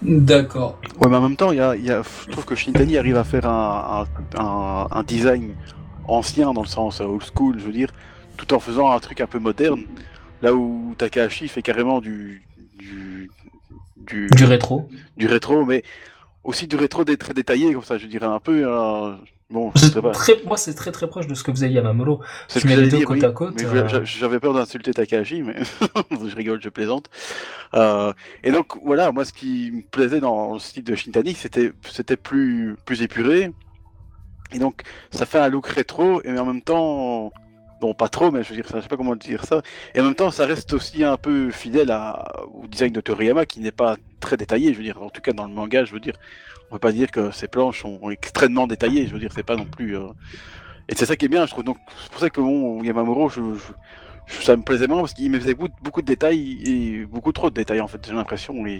D'accord. 0.01 0.77
Ouais, 1.01 1.09
mais 1.09 1.17
en 1.17 1.21
même 1.21 1.35
temps, 1.35 1.51
il 1.51 1.57
y 1.57 1.61
a, 1.61 1.75
y 1.75 1.89
a- 1.91 2.01
je 2.27 2.31
trouve 2.31 2.45
que 2.45 2.55
Shintani 2.55 2.97
arrive 2.97 3.17
à 3.17 3.23
faire 3.25 3.45
un, 3.49 4.05
un, 4.37 4.41
un- 4.41 4.87
un 4.91 5.03
design 5.03 5.49
ancien 6.07 6.53
dans 6.53 6.61
le 6.61 6.67
sens 6.67 7.01
old 7.01 7.23
school, 7.23 7.59
je 7.59 7.65
veux 7.65 7.71
dire, 7.73 7.89
tout 8.37 8.53
en 8.53 8.59
faisant 8.59 8.91
un 8.91 8.99
truc 8.99 9.21
un 9.21 9.27
peu 9.27 9.39
moderne. 9.39 9.85
Là 10.41 10.53
où 10.55 10.95
Takahashi 10.97 11.47
fait 11.47 11.61
carrément 11.63 12.01
du 12.01 12.43
du 12.77 13.31
du, 13.97 14.35
Du 14.35 14.45
rétro. 14.45 14.89
du 15.17 15.27
rétro, 15.27 15.65
mais 15.65 15.83
aussi 16.43 16.67
du 16.67 16.75
rétro 16.77 17.05
des 17.05 17.17
très 17.17 17.33
détaillé 17.33 17.73
comme 17.73 17.83
ça. 17.83 17.97
Je 17.97 18.07
dirais 18.07 18.27
un 18.27 18.39
peu. 18.39 18.63
euh, 18.67 19.15
bon, 19.49 19.71
je 19.75 19.81
C'est 19.81 19.89
sais 19.89 20.01
pas. 20.01 20.11
très, 20.11 20.41
moi, 20.45 20.57
c'est 20.57 20.73
très 20.75 20.91
très 20.91 21.07
proche 21.07 21.27
de 21.27 21.35
ce 21.35 21.43
que 21.43 21.51
faisait 21.51 21.71
Yamamuro. 21.71 22.21
C'est 22.47 22.59
tu 22.59 22.61
ce 22.61 22.67
que 22.67 22.73
mets 22.73 22.75
les 22.77 22.87
deux 22.87 22.99
dire, 22.99 23.07
côte 23.07 23.21
oui. 23.21 23.23
à 23.23 23.31
côte, 23.31 23.63
euh, 23.63 24.01
J'avais 24.03 24.39
peur 24.39 24.53
d'insulter 24.53 24.93
Takahashi, 24.93 25.43
mais 25.43 25.55
je 26.29 26.35
rigole, 26.35 26.61
je 26.61 26.69
plaisante. 26.69 27.09
Euh, 27.73 28.13
et 28.43 28.51
donc 28.51 28.77
voilà, 28.83 29.11
moi 29.11 29.25
ce 29.25 29.33
qui 29.33 29.71
me 29.71 29.81
plaisait 29.81 30.19
dans 30.21 30.53
le 30.53 30.59
style 30.59 30.83
de 30.83 30.95
Shintani, 30.95 31.33
c'était 31.35 31.73
c'était 31.89 32.17
plus 32.17 32.75
plus 32.85 33.01
épuré. 33.01 33.51
Et 34.55 34.59
donc 34.59 34.83
ça 35.11 35.25
fait 35.25 35.37
un 35.39 35.49
look 35.49 35.67
rétro 35.67 36.21
et 36.23 36.37
en 36.39 36.45
même 36.45 36.61
temps, 36.61 37.31
bon 37.81 37.93
pas 37.93 38.07
trop, 38.09 38.31
mais 38.31 38.41
je 38.43 38.49
veux 38.49 38.55
dire, 38.55 38.67
ça, 38.67 38.77
je 38.77 38.83
sais 38.83 38.87
pas 38.87 38.97
comment 38.97 39.15
dire 39.17 39.43
ça. 39.45 39.61
Et 39.93 39.99
en 39.99 40.05
même 40.05 40.15
temps, 40.15 40.31
ça 40.31 40.45
reste 40.45 40.71
aussi 40.73 41.03
un 41.03 41.17
peu 41.17 41.51
fidèle 41.51 41.93
au 42.53 42.65
design 42.67 42.93
de 42.93 43.01
Toriyama 43.01 43.45
qui 43.45 43.59
n'est 43.59 43.71
pas 43.73 43.97
très 44.21 44.37
détaillé. 44.37 44.71
Je 44.73 44.77
veux 44.77 44.83
dire, 44.83 45.01
en 45.03 45.09
tout 45.09 45.21
cas 45.21 45.33
dans 45.33 45.45
le 45.45 45.53
manga, 45.53 45.83
je 45.85 45.91
veux 45.93 45.99
dire, 45.99 46.15
on 46.69 46.75
peut 46.75 46.79
pas 46.79 46.93
dire 46.93 47.11
que 47.11 47.31
ces 47.31 47.47
planches 47.49 47.81
sont 47.81 48.09
extrêmement 48.09 48.65
détaillées. 48.65 49.07
Je 49.07 49.13
veux 49.13 49.19
dire, 49.19 49.31
c'est 49.35 49.43
pas 49.43 49.57
non 49.57 49.65
plus. 49.65 49.97
euh, 49.97 50.07
et 50.87 50.95
c'est 50.95 51.05
ça 51.05 51.15
qui 51.15 51.25
est 51.25 51.29
bien, 51.29 51.45
je 51.45 51.51
trouve. 51.51 51.63
Donc, 51.65 51.77
c'est 52.01 52.11
pour 52.11 52.21
ça 52.21 52.29
que 52.29 52.39
bon, 52.41 52.81
Yamamuro, 52.83 53.27
je- 53.29 53.41
ça 54.27 54.55
me 54.55 54.63
plaisait 54.63 54.87
moins 54.87 54.99
parce 54.99 55.13
qu'il 55.13 55.31
me 55.31 55.39
faisait 55.39 55.53
beaucoup, 55.53 56.01
de 56.01 56.05
détails 56.05 56.61
et 56.65 57.05
beaucoup 57.05 57.31
trop 57.31 57.49
de 57.49 57.55
détails 57.55 57.81
en 57.81 57.87
fait. 57.87 58.05
J'ai 58.05 58.13
l'impression 58.13 58.65
et 58.65 58.79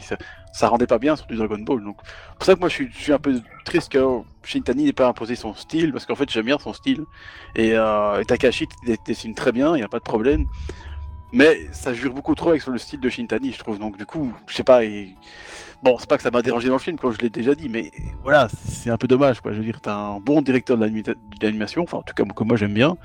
ça, 0.52 0.68
rendait 0.68 0.88
pas 0.88 1.00
bien 1.00 1.16
sur 1.16 1.28
du 1.28 1.36
Dragon 1.36 1.60
Ball. 1.60 1.84
Donc, 1.84 1.98
c'est 2.04 2.36
pour 2.38 2.46
ça 2.46 2.56
que 2.56 2.60
moi 2.60 2.70
je 2.70 2.84
suis, 2.91 3.14
un 3.14 3.20
peu 3.20 3.41
triste 3.64 3.91
que 3.91 4.04
Shintani 4.43 4.86
n'ait 4.86 4.93
pas 4.93 5.08
imposé 5.08 5.36
son 5.36 5.54
style 5.54 5.91
parce 5.91 6.06
qu'en 6.06 6.16
fait 6.16 6.30
j'aime 6.30 6.46
bien 6.46 6.58
son 6.60 6.74
style 6.74 7.04
et, 7.56 7.74
euh, 7.74 8.20
et 8.20 8.26
Takahashi 8.26 8.68
dé- 8.86 8.98
dessine 9.06 9.36
très 9.36 9.52
bien, 9.52 9.76
il 9.76 9.80
n'y 9.80 9.84
a 9.84 9.88
pas 9.88 10.00
de 10.00 10.04
problème. 10.04 10.46
Mais 11.32 11.68
ça 11.74 11.93
jure 11.93 12.14
beaucoup 12.14 12.34
trop 12.34 12.52
avec 12.52 12.66
le 12.66 12.78
style 12.78 13.02
de 13.02 13.10
Shintani, 13.10 13.52
je 13.52 13.60
trouve. 13.60 13.78
Donc, 13.78 13.98
du 13.98 14.06
coup, 14.06 14.32
je 14.48 14.56
sais 14.56 14.64
pas. 14.64 14.86
Et... 14.86 15.16
Bon, 15.84 15.98
c'est 16.00 16.08
pas 16.08 16.16
que 16.16 16.24
ça 16.24 16.32
m'a 16.32 16.41
dérangé 16.41 16.70
dans 16.70 16.76
le 16.76 16.80
film, 16.80 16.98
comme 16.98 17.12
je 17.12 17.18
l'ai 17.18 17.30
déjà 17.30 17.54
dit, 17.56 17.68
mais 17.68 17.91
voilà, 18.24 18.48
c'est 18.66 18.89
un 18.89 18.98
peu 18.98 19.08
dommage, 19.08 19.41
quoi. 19.41 19.52
Je 19.52 19.58
veux 19.58 19.64
dire, 19.66 19.82
t'as 19.82 19.96
un 19.96 20.20
bon 20.22 20.41
directeur 20.41 20.78
de 20.78 20.86
l'animation, 21.41 21.84
enfin, 21.84 21.98
en 21.98 22.04
tout 22.04 22.14
cas, 22.14 22.24
que 22.24 22.43
moi 22.46 22.56
j'aime 22.56 22.74
bien. 22.74 22.96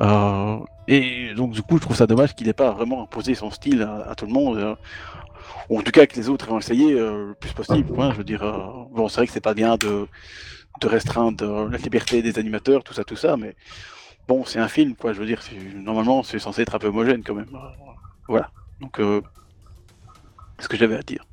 Euh, 0.00 0.58
et 0.94 1.34
donc, 1.34 1.52
du 1.52 1.62
coup, 1.62 1.76
je 1.76 1.82
trouve 1.82 1.96
ça 1.96 2.06
dommage 2.06 2.34
qu'il 2.34 2.46
n'ait 2.46 2.52
pas 2.52 2.70
vraiment 2.72 3.02
imposé 3.04 3.34
son 3.34 3.50
style 3.50 3.82
à, 3.82 4.10
à 4.10 4.14
tout 4.14 4.26
le 4.26 4.32
monde. 4.32 4.58
euh, 4.58 4.74
ou 5.68 5.78
en 5.78 5.82
tout 5.82 5.92
cas, 5.92 6.06
que 6.06 6.16
les 6.16 6.28
autres 6.28 6.52
aient 6.52 6.58
essayé 6.58 6.92
euh, 6.94 7.28
le 7.28 7.34
plus 7.34 7.52
possible, 7.52 7.92
quoi. 7.94 8.10
Je 8.12 8.18
veux 8.18 8.24
dire, 8.24 8.42
euh, 8.42 8.58
bon, 8.90 9.08
c'est 9.08 9.16
vrai 9.18 9.26
que 9.26 9.32
c'est 9.32 9.40
pas 9.40 9.54
bien 9.54 9.76
de, 9.76 10.06
de 10.80 10.86
restreindre 10.88 11.68
la 11.70 11.78
liberté 11.78 12.22
des 12.22 12.38
animateurs, 12.38 12.82
tout 12.82 12.92
ça, 12.92 13.04
tout 13.04 13.16
ça, 13.16 13.36
mais 13.36 13.54
bon, 14.28 14.44
c'est 14.44 14.58
un 14.58 14.68
film, 14.68 14.94
quoi. 14.96 15.12
Je 15.12 15.20
veux 15.20 15.26
dire, 15.26 15.40
normalement, 15.76 16.22
c'est 16.22 16.38
censé 16.40 16.62
être 16.62 16.74
un 16.74 16.78
peu 16.78 16.88
homogène, 16.88 17.22
quand 17.22 17.34
même. 17.34 17.46
Voilà. 18.28 18.50
Donc, 18.80 18.98
euh, 18.98 19.20
c'est 20.58 20.64
ce 20.64 20.68
que 20.68 20.76
j'avais 20.76 20.96
à 20.96 21.02
dire. 21.02 21.24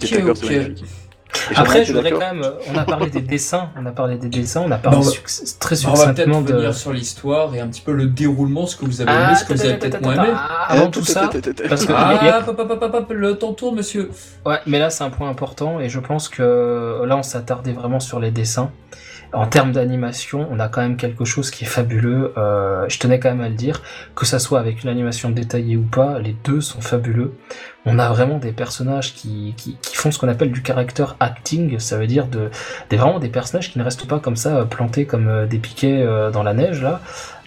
suis 0.00 0.12
d'accord. 0.12 0.30
Ok, 0.32 0.42
ok. 0.82 1.05
Après, 1.54 1.84
je 1.84 1.92
voudrais 1.92 2.10
quand 2.10 2.18
même. 2.18 2.44
On 2.72 2.76
a 2.76 2.84
parlé 2.84 3.10
des 3.10 3.20
dessins, 3.20 3.70
on 3.80 3.86
a 3.86 3.90
parlé 3.90 4.16
des 4.16 4.28
dessins, 4.28 4.62
on 4.66 4.70
a 4.70 4.78
parlé 4.78 4.98
on 4.98 5.00
va- 5.02 5.10
succ- 5.10 5.58
très 5.58 5.84
On 5.86 5.92
va 5.92 6.04
peut-être 6.06 6.16
succinctement 6.16 6.40
de. 6.42 6.52
revenir 6.52 6.74
sur 6.74 6.92
l'histoire 6.92 7.54
et 7.54 7.60
un 7.60 7.68
petit 7.68 7.80
peu 7.82 7.92
le 7.92 8.06
déroulement, 8.06 8.66
ce 8.66 8.76
que 8.76 8.84
vous 8.84 9.00
avez 9.00 9.10
Ah, 9.12 9.28
aimé, 9.28 9.38
ce 9.38 9.44
que 9.44 9.52
vous 9.52 9.60
avez 9.64 9.74
peut-être 9.78 10.00
moins 10.02 10.14
aimé. 10.14 10.34
Avant 10.68 10.90
tout 10.90 11.04
ça, 11.04 11.30
parce 11.68 11.86
que- 11.86 11.92
Ah, 11.94 12.42
le 13.10 13.32
temps 13.34 13.52
tourne, 13.52 13.76
monsieur. 13.76 14.10
Ouais, 14.44 14.58
mais 14.66 14.78
là 14.78 14.90
c'est 14.90 15.04
un 15.04 15.10
point 15.10 15.28
important 15.28 15.80
et 15.80 15.88
je 15.88 16.00
pense 16.00 16.28
que 16.28 17.02
là 17.06 17.16
on 17.16 17.22
s'attardait 17.22 17.72
vraiment 17.72 18.00
sur 18.00 18.20
les 18.20 18.30
dessins. 18.30 18.70
En 19.36 19.46
termes 19.46 19.72
d'animation, 19.72 20.48
on 20.50 20.58
a 20.60 20.68
quand 20.68 20.80
même 20.80 20.96
quelque 20.96 21.26
chose 21.26 21.50
qui 21.50 21.64
est 21.64 21.66
fabuleux. 21.66 22.32
Euh, 22.38 22.86
je 22.88 22.98
tenais 22.98 23.20
quand 23.20 23.28
même 23.28 23.42
à 23.42 23.50
le 23.50 23.54
dire, 23.54 23.82
que 24.14 24.24
ça 24.24 24.38
soit 24.38 24.58
avec 24.58 24.82
une 24.82 24.88
animation 24.88 25.28
détaillée 25.28 25.76
ou 25.76 25.82
pas, 25.82 26.18
les 26.18 26.34
deux 26.42 26.62
sont 26.62 26.80
fabuleux. 26.80 27.34
On 27.84 27.98
a 27.98 28.08
vraiment 28.08 28.38
des 28.38 28.52
personnages 28.52 29.12
qui, 29.14 29.52
qui, 29.58 29.76
qui 29.82 29.94
font 29.94 30.10
ce 30.10 30.18
qu'on 30.18 30.28
appelle 30.28 30.52
du 30.52 30.62
character 30.66 31.04
acting, 31.20 31.78
ça 31.78 31.98
veut 31.98 32.06
dire 32.06 32.28
de, 32.28 32.50
des, 32.88 32.96
vraiment 32.96 33.18
des 33.18 33.28
personnages 33.28 33.70
qui 33.70 33.78
ne 33.78 33.84
restent 33.84 34.08
pas 34.08 34.20
comme 34.20 34.36
ça 34.36 34.56
euh, 34.56 34.64
plantés 34.64 35.04
comme 35.04 35.28
euh, 35.28 35.46
des 35.46 35.58
piquets 35.58 36.00
euh, 36.00 36.30
dans 36.30 36.42
la 36.42 36.54
neige 36.54 36.82
là. 36.82 37.02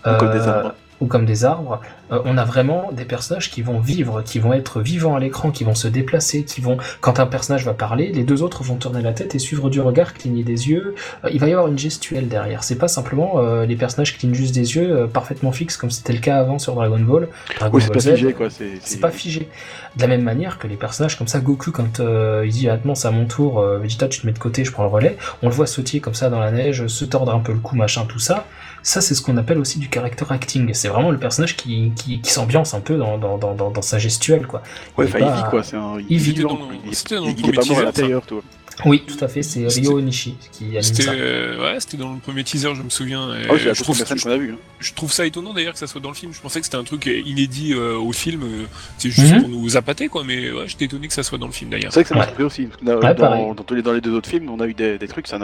Ou 0.05 0.15
comme 0.17 0.31
des 0.31 0.47
arbres. 0.47 0.75
Ou 1.01 1.07
comme 1.07 1.25
des 1.25 1.45
arbres, 1.45 1.81
euh, 2.11 2.21
on 2.25 2.37
a 2.37 2.45
vraiment 2.45 2.91
des 2.91 3.05
personnages 3.05 3.51
qui 3.51 3.61
vont 3.61 3.79
vivre, 3.79 4.21
qui 4.21 4.39
vont 4.39 4.53
être 4.53 4.81
vivants 4.81 5.15
à 5.15 5.19
l'écran, 5.19 5.51
qui 5.51 5.63
vont 5.63 5.75
se 5.75 5.87
déplacer, 5.87 6.43
qui 6.43 6.61
vont, 6.61 6.77
quand 7.01 7.19
un 7.19 7.25
personnage 7.25 7.65
va 7.65 7.73
parler, 7.73 8.11
les 8.11 8.23
deux 8.23 8.43
autres 8.43 8.63
vont 8.63 8.75
tourner 8.75 9.01
la 9.01 9.13
tête 9.13 9.35
et 9.35 9.39
suivre 9.39 9.69
du 9.69 9.81
regard, 9.81 10.13
cligner 10.13 10.43
des 10.43 10.69
yeux. 10.69 10.95
Euh, 11.23 11.29
il 11.31 11.39
va 11.39 11.47
y 11.47 11.51
avoir 11.51 11.67
une 11.67 11.79
gestuelle 11.79 12.27
derrière. 12.27 12.63
C'est 12.63 12.77
pas 12.77 12.87
simplement 12.87 13.33
euh, 13.37 13.65
les 13.65 13.75
personnages 13.75 14.17
clignent 14.17 14.33
juste 14.33 14.53
des 14.53 14.75
yeux 14.75 14.91
euh, 14.91 15.07
parfaitement 15.07 15.51
fixes 15.51 15.77
comme 15.77 15.91
c'était 15.91 16.13
le 16.13 16.19
cas 16.19 16.37
avant 16.37 16.59
sur 16.59 16.75
Dragon 16.75 16.99
Ball. 16.99 17.27
Dragon 17.57 17.77
Oui, 17.77 17.81
c'est 17.81 17.93
pas 17.93 17.99
figé, 17.99 18.33
quoi. 18.33 18.49
C'est 18.49 18.79
c'est 18.81 18.99
pas 18.99 19.11
figé. 19.11 19.49
De 19.95 20.01
la 20.01 20.07
même 20.07 20.21
manière 20.21 20.59
que 20.59 20.67
les 20.67 20.75
personnages 20.75 21.17
comme 21.17 21.27
ça, 21.27 21.39
Goku 21.39 21.71
quand 21.71 21.99
euh, 21.99 22.43
il 22.45 22.51
dit 22.51 22.67
maintenant 22.67 22.95
c'est 22.95 23.07
à 23.07 23.11
mon 23.11 23.25
tour, 23.25 23.59
euh, 23.59 23.79
Vegeta 23.79 24.07
tu 24.07 24.21
te 24.21 24.27
mets 24.27 24.33
de 24.33 24.39
côté, 24.39 24.63
je 24.63 24.71
prends 24.71 24.83
le 24.83 24.89
relais, 24.89 25.17
on 25.41 25.49
le 25.49 25.53
voit 25.53 25.67
sautiller 25.67 25.99
comme 25.99 26.13
ça 26.13 26.29
dans 26.29 26.39
la 26.39 26.51
neige, 26.51 26.87
se 26.87 27.05
tordre 27.05 27.33
un 27.33 27.39
peu 27.39 27.53
le 27.53 27.59
cou, 27.59 27.75
machin, 27.75 28.05
tout 28.07 28.19
ça. 28.19 28.45
Ça 28.83 29.01
c'est 29.01 29.15
ce 29.15 29.21
qu'on 29.21 29.37
appelle 29.37 29.57
aussi 29.57 29.79
du 29.79 29.89
character 29.93 30.25
acting. 30.29 30.73
C'est 30.73 30.87
vraiment 30.87 31.11
le 31.11 31.17
personnage 31.17 31.55
qui, 31.57 31.91
qui, 31.95 32.21
qui 32.21 32.31
s'ambiance 32.31 32.73
un 32.73 32.79
peu 32.81 32.97
dans, 32.97 33.17
dans, 33.17 33.37
dans, 33.37 33.53
dans, 33.53 33.71
dans 33.71 33.81
sa 33.81 33.99
gestuelle 33.99 34.47
quoi. 34.47 34.61
Ouais, 34.97 35.05
Il 35.07 35.11
vit, 35.17 35.43
quoi. 35.49 35.63
C'est 35.63 35.77
un... 35.77 35.97
il 36.09 36.17
vit 36.17 36.33
dans-. 36.33 36.57
Il 36.85 36.91
est- 36.91 36.93
c'était 36.95 37.15
dans 37.15 37.25
le 37.25 37.31
il 37.31 37.39
est 37.39 37.41
premier 37.41 37.57
pas 37.57 37.65
mort 37.65 37.71
à 37.71 37.81
teaser, 37.81 37.85
l'intérieur, 37.85 38.25
toi. 38.25 38.41
Oui, 38.85 39.03
tout 39.05 39.21
à 39.21 39.27
fait, 39.27 39.43
c'est 39.43 39.67
Ryo 39.67 39.97
Onishi 39.97 40.35
qui 40.53 40.63
anime 40.77 40.81
ça. 40.83 41.11
euh, 41.11 41.61
ouais, 41.61 41.81
c'était 41.81 41.97
dans 41.97 42.13
le 42.13 42.19
premier 42.19 42.45
teaser, 42.45 42.73
je 42.75 42.81
me 42.81 42.89
souviens. 42.89 43.27
Ah 43.49 43.57
je, 43.57 43.71
trouve, 43.83 43.97
je, 43.97 44.03
a 44.03 44.31
hein. 44.33 44.55
je 44.79 44.93
trouve 44.93 45.11
ça 45.11 45.25
étonnant 45.25 45.53
d'ailleurs 45.53 45.73
que 45.73 45.79
ça 45.79 45.87
soit 45.87 45.99
dans 45.99 46.07
le 46.07 46.15
film. 46.15 46.31
Je 46.31 46.39
pensais 46.39 46.59
que 46.61 46.65
c'était 46.65 46.77
un 46.77 46.85
truc 46.85 47.05
inédit 47.07 47.73
euh, 47.73 47.97
au 47.97 48.13
film. 48.13 48.41
euh, 48.43 48.63
C'est 48.97 49.09
juste 49.09 49.33
Mhm. 49.33 49.41
pour 49.41 49.49
nous 49.49 49.75
appâter, 49.75 50.07
quoi. 50.07 50.23
Mais 50.23 50.49
ouais, 50.49 50.63
j'étais 50.67 50.85
étonné 50.85 51.09
que 51.09 51.13
ça 51.13 51.23
soit 51.23 51.37
dans 51.37 51.47
le 51.47 51.51
film 51.51 51.71
d'ailleurs. 51.71 51.91
C'est 51.91 51.99
vrai 51.99 52.03
que 52.03 52.09
ça 52.09 52.15
m'a 52.15 52.21
Ouais. 52.21 52.27
surpris 52.27 52.43
aussi. 52.45 52.69
dans, 52.81 52.93
Ouais, 53.01 53.13
dans, 53.15 53.53
dans 53.53 53.75
les, 53.75 53.81
dans 53.81 53.91
les 53.91 53.99
deux 53.99 54.13
autres 54.13 54.29
films, 54.29 54.49
on 54.49 54.61
a 54.61 54.65
eu 54.65 54.73
des, 54.73 54.97
des 54.97 55.07
trucs, 55.09 55.27
ça 55.27 55.37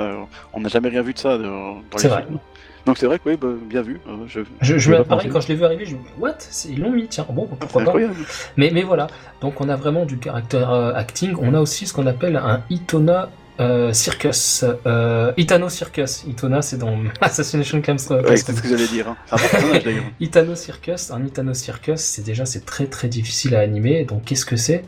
on 0.54 0.60
n'a 0.62 0.70
jamais 0.70 0.88
rien 0.88 1.02
vu 1.02 1.14
de 1.14 1.20
ça 1.20 1.38
dans 1.38 1.74
les 1.76 1.82
C'est 1.98 2.08
vrai. 2.08 2.26
Donc 2.86 2.98
c'est 2.98 3.08
vrai 3.08 3.18
que 3.20 3.30
oui, 3.30 3.38
bah, 3.40 3.48
bien 3.68 3.82
vu. 3.82 4.00
euh, 4.08 4.12
je, 4.28 4.42
Je, 4.62 4.78
je 4.78 4.94
pareil, 4.94 5.30
quand 5.30 5.42
je 5.42 5.48
l'ai 5.48 5.56
vu 5.56 5.66
arriver, 5.66 5.86
je 5.86 5.96
me 5.96 6.00
dis, 6.00 6.06
what? 6.20 6.38
Ils 6.70 6.80
l'ont 6.80 6.92
mis, 6.92 7.08
tiens, 7.08 7.26
bon, 7.30 7.48
pourquoi 7.60 7.84
pas. 7.84 7.94
Mais, 8.58 8.70
mais 8.72 8.84
voilà, 8.84 9.08
donc 9.42 9.60
on 9.62 9.70
a 9.70 9.76
vraiment 9.76 10.06
du 10.06 10.18
caractère 10.18 10.72
euh, 10.72 10.94
acting. 10.94 11.36
On 11.42 11.54
a 11.54 11.60
aussi 11.60 11.88
ce 11.88 11.94
qu'on 11.94 12.06
appelle 12.08 12.36
un 12.38 12.62
Itona 12.70 13.30
euh, 13.60 13.94
Circus. 13.94 14.66
Euh, 14.86 15.32
Itano 15.38 15.70
Circus. 15.70 16.26
Itona, 16.28 16.62
c'est 16.62 16.78
dans 16.78 16.98
Assassination 17.22 17.82
Classroom. 17.82 18.20
Ouais, 18.26 18.36
c'est 18.38 18.54
ce 18.54 18.62
que 18.62 18.68
j'allais 18.68 18.88
dire. 18.88 19.08
hein. 19.10 19.18
Un 19.32 19.38
personnage 19.38 19.84
d'ailleurs. 19.84 20.04
Itano 20.20 20.56
Circus, 20.56 21.10
un 21.12 21.26
Itano 21.26 21.54
Circus, 21.54 22.00
c'est 22.02 22.22
déjà 22.24 22.46
c'est 22.46 22.66
très 22.66 22.86
très 22.88 23.08
difficile 23.08 23.56
à 23.56 23.62
animer. 23.62 24.04
Donc 24.06 24.26
qu'est-ce 24.26 24.46
que 24.46 24.58
c'est? 24.58 24.84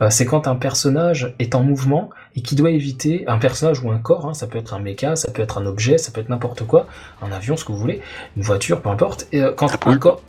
Euh, 0.00 0.08
C'est 0.08 0.24
quand 0.24 0.46
un 0.48 0.54
personnage 0.56 1.34
est 1.38 1.54
en 1.56 1.62
mouvement 1.64 2.10
et 2.36 2.42
qui 2.42 2.54
doit 2.54 2.70
éviter 2.70 3.24
un 3.26 3.38
personnage 3.38 3.80
ou 3.82 3.90
un 3.90 3.98
corps. 3.98 4.26
hein, 4.26 4.34
ça 4.34 4.46
peut 4.46 4.58
être 4.58 4.74
un 4.74 4.78
mecha, 4.78 5.16
ça 5.16 5.30
peut 5.30 5.42
être 5.42 5.58
un 5.58 5.66
objet, 5.66 5.98
ça 5.98 6.10
peut 6.12 6.20
être 6.20 6.28
n'importe 6.30 6.64
quoi, 6.66 6.86
un 7.20 7.30
avion, 7.32 7.56
ce 7.56 7.64
que 7.64 7.72
vous 7.72 7.78
voulez, 7.78 8.00
une 8.36 8.42
voiture, 8.42 8.80
peu 8.80 8.88
importe. 8.88 9.26
Et 9.32 9.42
euh, 9.42 9.52
quand 9.52 9.68
Un 9.86 9.96
corps, 9.98 10.22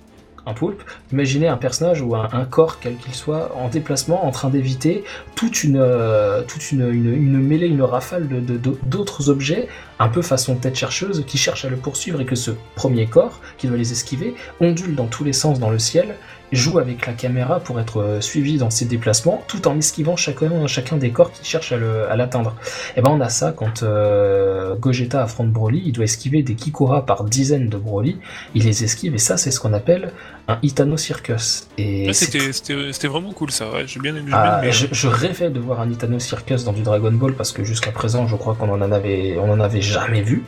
un 0.45 0.53
poulpe, 0.53 0.83
imaginez 1.13 1.47
un 1.47 1.55
personnage 1.55 2.01
ou 2.01 2.15
un, 2.17 2.27
un 2.33 2.43
corps 2.43 2.79
quel 2.81 2.97
qu'il 2.97 3.13
soit 3.15 3.55
en 3.55 3.69
déplacement, 3.69 4.25
en 4.25 4.31
train 4.31 4.49
d'éviter 4.49 5.05
toute 5.35 5.63
une 5.63 5.77
euh, 5.79 6.41
toute 6.45 6.73
une, 6.73 6.81
une, 6.89 7.13
une 7.13 7.39
mêlée, 7.39 7.67
une 7.67 7.81
rafale 7.81 8.27
de 8.27 8.41
de- 8.41 8.57
de- 8.57 8.77
d'autres 8.85 9.29
objets, 9.29 9.69
un 9.99 10.09
peu 10.09 10.21
façon 10.21 10.55
tête 10.55 10.75
chercheuse, 10.75 11.23
qui 11.25 11.37
cherche 11.37 11.63
à 11.63 11.69
le 11.69 11.77
poursuivre 11.77 12.19
et 12.19 12.25
que 12.25 12.35
ce 12.35 12.51
premier 12.75 13.05
corps 13.05 13.39
qui 13.57 13.67
doit 13.67 13.77
les 13.77 13.93
esquiver 13.93 14.35
ondule 14.59 14.95
dans 14.95 15.07
tous 15.07 15.23
les 15.23 15.31
sens 15.31 15.61
dans 15.61 15.69
le 15.69 15.79
ciel 15.79 16.15
joue 16.55 16.79
avec 16.79 17.05
la 17.05 17.13
caméra 17.13 17.59
pour 17.59 17.79
être 17.79 18.01
euh, 18.01 18.21
suivi 18.21 18.57
dans 18.57 18.69
ses 18.69 18.85
déplacements, 18.85 19.43
tout 19.47 19.67
en 19.67 19.77
esquivant 19.77 20.15
chacun, 20.15 20.67
chacun 20.67 20.97
des 20.97 21.11
corps 21.11 21.31
qui 21.31 21.45
cherchent 21.45 21.73
à 21.73 22.15
l'atteindre. 22.15 22.55
Et 22.95 23.01
ben 23.01 23.11
on 23.11 23.21
a 23.21 23.29
ça 23.29 23.51
quand 23.51 23.83
euh, 23.83 24.75
Gogeta 24.75 25.23
affronte 25.23 25.51
Broly, 25.51 25.81
il 25.85 25.91
doit 25.91 26.05
esquiver 26.05 26.43
des 26.43 26.55
Kikora 26.55 27.05
par 27.05 27.23
dizaines 27.23 27.69
de 27.69 27.77
Broly, 27.77 28.17
il 28.55 28.63
les 28.63 28.83
esquive 28.83 29.15
et 29.15 29.19
ça 29.19 29.37
c'est 29.37 29.51
ce 29.51 29.59
qu'on 29.59 29.73
appelle 29.73 30.11
un 30.47 30.59
Itano 30.61 30.97
Circus. 30.97 31.67
Et 31.77 32.07
Ouais, 32.07 32.13
c'est 32.13 32.51
C'était 32.51 33.07
vraiment 33.07 33.31
cool 33.31 33.51
ça, 33.51 33.69
ouais, 33.71 33.85
j'ai 33.87 33.99
bien 33.99 34.15
aimé. 34.15 34.31
ah, 34.33 34.59
aimé. 34.61 34.71
je, 34.71 34.87
je 34.91 35.07
rêvais 35.07 35.49
de 35.49 35.59
voir 35.59 35.79
un 35.81 35.89
Itano 35.89 36.19
Circus 36.19 36.63
dans 36.63 36.73
du 36.73 36.81
Dragon 36.81 37.11
Ball 37.11 37.33
parce 37.33 37.51
que 37.51 37.63
jusqu'à 37.63 37.91
présent, 37.91 38.27
je 38.27 38.35
crois 38.35 38.55
qu'on 38.55 38.69
en 38.69 38.91
avait, 38.91 39.37
on 39.39 39.49
en 39.51 39.59
avait 39.59 39.81
jamais 39.81 40.21
vu. 40.21 40.43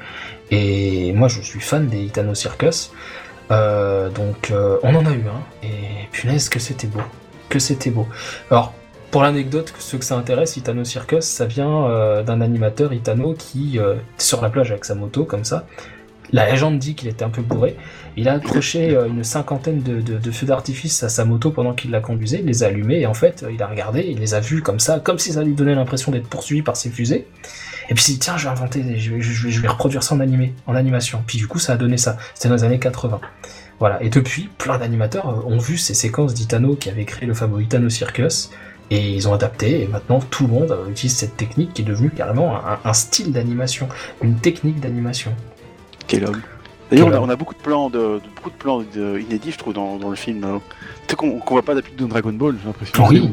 Et 0.52 1.14
moi, 1.14 1.28
je 1.28 1.42
suis 1.42 1.60
fan 1.60 1.88
des 1.88 2.04
Itano 2.04 2.36
Circus. 2.36 2.92
Euh, 3.52 4.10
donc, 4.10 4.52
euh, 4.52 4.78
on 4.84 4.96
en 4.96 5.06
a 5.06 5.12
eu 5.12 5.24
un. 5.28 5.42
Et 5.64 6.08
punaise, 6.12 6.50
que 6.50 6.60
c'était 6.60 6.88
beau. 6.88 7.02
Que 7.50 7.60
c'était 7.60 7.90
beau. 7.92 8.08
Alors, 8.50 8.74
pour 9.12 9.22
l'anecdote, 9.24 9.74
ceux 9.80 9.98
que 9.98 10.06
ça 10.06 10.16
intéresse, 10.18 10.58
Itano 10.58 10.84
Circus, 10.84 11.24
ça 11.24 11.46
vient 11.46 11.86
euh, 11.86 12.24
d'un 12.24 12.42
animateur 12.42 12.92
Itano 12.94 13.34
qui, 13.34 13.80
sur 14.18 14.42
la 14.42 14.50
plage 14.50 14.72
avec 14.72 14.86
sa 14.86 14.96
moto, 14.96 15.26
comme 15.26 15.44
ça. 15.46 15.66
La 16.32 16.50
légende 16.50 16.80
dit 16.80 16.96
qu'il 16.96 17.08
était 17.08 17.24
un 17.24 17.30
peu 17.30 17.44
bourré. 17.44 17.78
Il 18.18 18.28
a 18.28 18.34
accroché 18.34 18.98
une 19.08 19.24
cinquantaine 19.24 19.82
de, 19.84 20.02
de- 20.02 20.18
de 20.18 20.32
feux 20.32 20.48
d'artifice 20.48 21.04
à 21.04 21.10
sa 21.10 21.24
moto 21.24 21.52
pendant 21.52 21.74
qu'il 21.74 21.92
la 21.92 22.00
conduisait. 22.02 22.40
Il 22.40 22.48
les 22.48 22.64
a 22.64 22.68
allumés 22.68 23.02
et 23.02 23.06
en 23.06 23.14
fait, 23.14 23.46
il 23.54 23.62
a 23.62 23.68
regardé, 23.68 24.02
il 24.10 24.20
les 24.20 24.34
a 24.34 24.40
vus 24.40 24.62
comme 24.64 24.80
ça, 24.80 25.00
comme 25.00 25.20
si 25.20 25.34
ça 25.34 25.44
lui 25.44 25.54
donnait 25.54 25.76
l'impression 25.76 26.12
d'être 26.12 26.28
poursuivi 26.28 26.64
par 26.64 26.76
ses 26.78 26.90
fusées. 26.90 27.28
Et 27.90 27.94
puis 27.94 28.02
il 28.04 28.06
s'est 28.06 28.12
dit, 28.14 28.20
tiens, 28.20 28.38
je 28.38 28.46
vais 28.46 28.50
inventer, 28.52 28.98
je 29.00 29.12
vais, 29.14 29.22
je 29.22 29.46
vais- 29.46 29.52
je 29.52 29.62
vais 29.62 29.68
reproduire 29.68 30.04
ça 30.04 30.16
en 30.16 30.20
animé, 30.20 30.54
en 30.68 30.76
animation. 30.76 31.24
Puis 31.28 31.38
du 31.38 31.48
coup, 31.48 31.60
ça 31.60 31.74
a 31.74 31.78
donné 31.78 31.98
ça. 31.98 32.18
C'était 32.34 32.50
dans 32.50 32.56
les 32.56 32.64
années 32.64 32.80
80. 32.80 33.20
Voilà. 33.80 34.02
Et 34.02 34.10
depuis, 34.10 34.50
plein 34.58 34.78
d'animateurs 34.78 35.30
euh, 35.30 35.54
ont 35.54 35.58
vu 35.60 35.78
ces 35.78 35.94
séquences 35.94 36.34
d'Itano 36.34 36.76
qui 36.76 36.90
avaient 36.90 37.06
créé 37.06 37.28
le 37.28 37.34
fameux 37.34 37.62
Itano 37.62 37.90
Circus. 37.90 38.50
Et 38.92 39.14
ils 39.16 39.28
ont 39.28 39.34
adapté, 39.34 39.82
et 39.82 39.88
maintenant 39.88 40.20
tout 40.20 40.46
le 40.46 40.54
monde 40.54 40.72
euh, 40.72 40.90
utilise 40.92 41.16
cette 41.16 41.36
technique 41.38 41.74
qui 41.74 41.82
est 41.82 41.86
devenue 41.86 42.12
carrément 42.12 42.56
un, 42.56 42.78
un 42.86 42.94
style 42.94 43.32
d'animation, 43.32 43.90
une 44.22 44.36
technique 44.36 44.80
d'animation. 44.80 45.32
Quel 46.08 46.26
homme. 46.26 46.42
D'ailleurs, 46.92 47.08
on 47.08 47.12
a, 47.12 47.16
homme. 47.18 47.24
on 47.24 47.30
a 47.30 47.36
beaucoup 47.36 47.56
de 47.56 47.60
plans, 47.60 47.90
de, 47.90 47.98
de- 47.98 48.22
beaucoup 48.36 48.52
de 48.52 48.56
plans 48.56 48.84
de- 48.94 49.20
inédits, 49.20 49.52
je 49.52 49.58
trouve, 49.58 49.74
dans, 49.74 49.98
dans 49.98 50.12
le 50.12 50.16
film. 50.16 50.44
hein. 50.44 50.62
Tu 51.08 51.10
sais 51.10 51.16
qu'on 51.16 51.40
qu'on 51.40 51.56
voit 51.56 51.64
pas 51.64 51.74
d'habitude 51.74 51.98
dans 52.00 52.08
Dragon 52.08 52.32
Ball, 52.32 52.56
j'ai 52.62 52.68
l'impression. 52.68 53.08
Oui. 53.08 53.32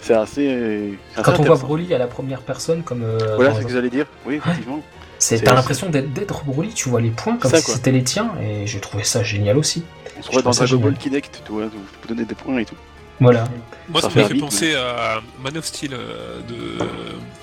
C'est 0.00 0.14
assez. 0.14 0.96
c'est 1.14 1.20
assez 1.20 1.22
Quand 1.30 1.38
on 1.40 1.44
voit. 1.44 1.56
Broly 1.56 1.92
à 1.94 1.98
la 1.98 2.06
première 2.06 2.40
personne, 2.40 2.82
comme 2.82 3.02
euh, 3.02 3.36
Voilà, 3.36 3.54
ce 3.54 3.60
que 3.62 3.72
j'allais 3.72 3.90
dire. 3.90 4.06
Oui, 4.26 4.36
effectivement. 4.36 4.80
c'est 5.18 5.36
c'est- 5.38 5.44
t'as 5.44 5.54
l'impression 5.54 5.90
d'être 5.90 6.44
Broly, 6.44 6.70
tu 6.70 6.88
vois 6.88 7.00
les 7.00 7.10
points 7.10 7.36
comme 7.36 7.50
Ça, 7.50 7.58
si 7.60 7.70
c'était 7.72 7.92
les 7.92 8.02
tiens, 8.04 8.32
et 8.42 8.66
j'ai 8.66 8.80
trouvé 8.80 9.04
ça 9.04 9.22
génial 9.22 9.58
aussi. 9.58 9.84
On 10.18 10.22
se 10.22 10.28
Je 10.28 10.32
voit 10.32 10.42
dans 10.42 10.50
Dragon 10.50 10.76
Ball. 10.78 10.94
Kinect, 10.96 11.42
tu 11.44 11.52
vois, 11.52 11.64
où 11.64 11.68
tu 11.70 11.98
peux 12.02 12.08
donner 12.08 12.24
des 12.26 12.34
points 12.34 12.58
et 12.58 12.64
tout. 12.64 12.74
Voilà. 13.20 13.44
Moi, 13.90 14.00
Ça 14.00 14.08
ça, 14.08 14.14
fait 14.14 14.22
me 14.22 14.28
fait 14.28 14.34
penser 14.38 14.74
à 14.74 15.20
Man 15.42 15.56
of 15.58 15.64
Steel 15.66 15.92
euh, 15.92 16.40
de 16.48 16.78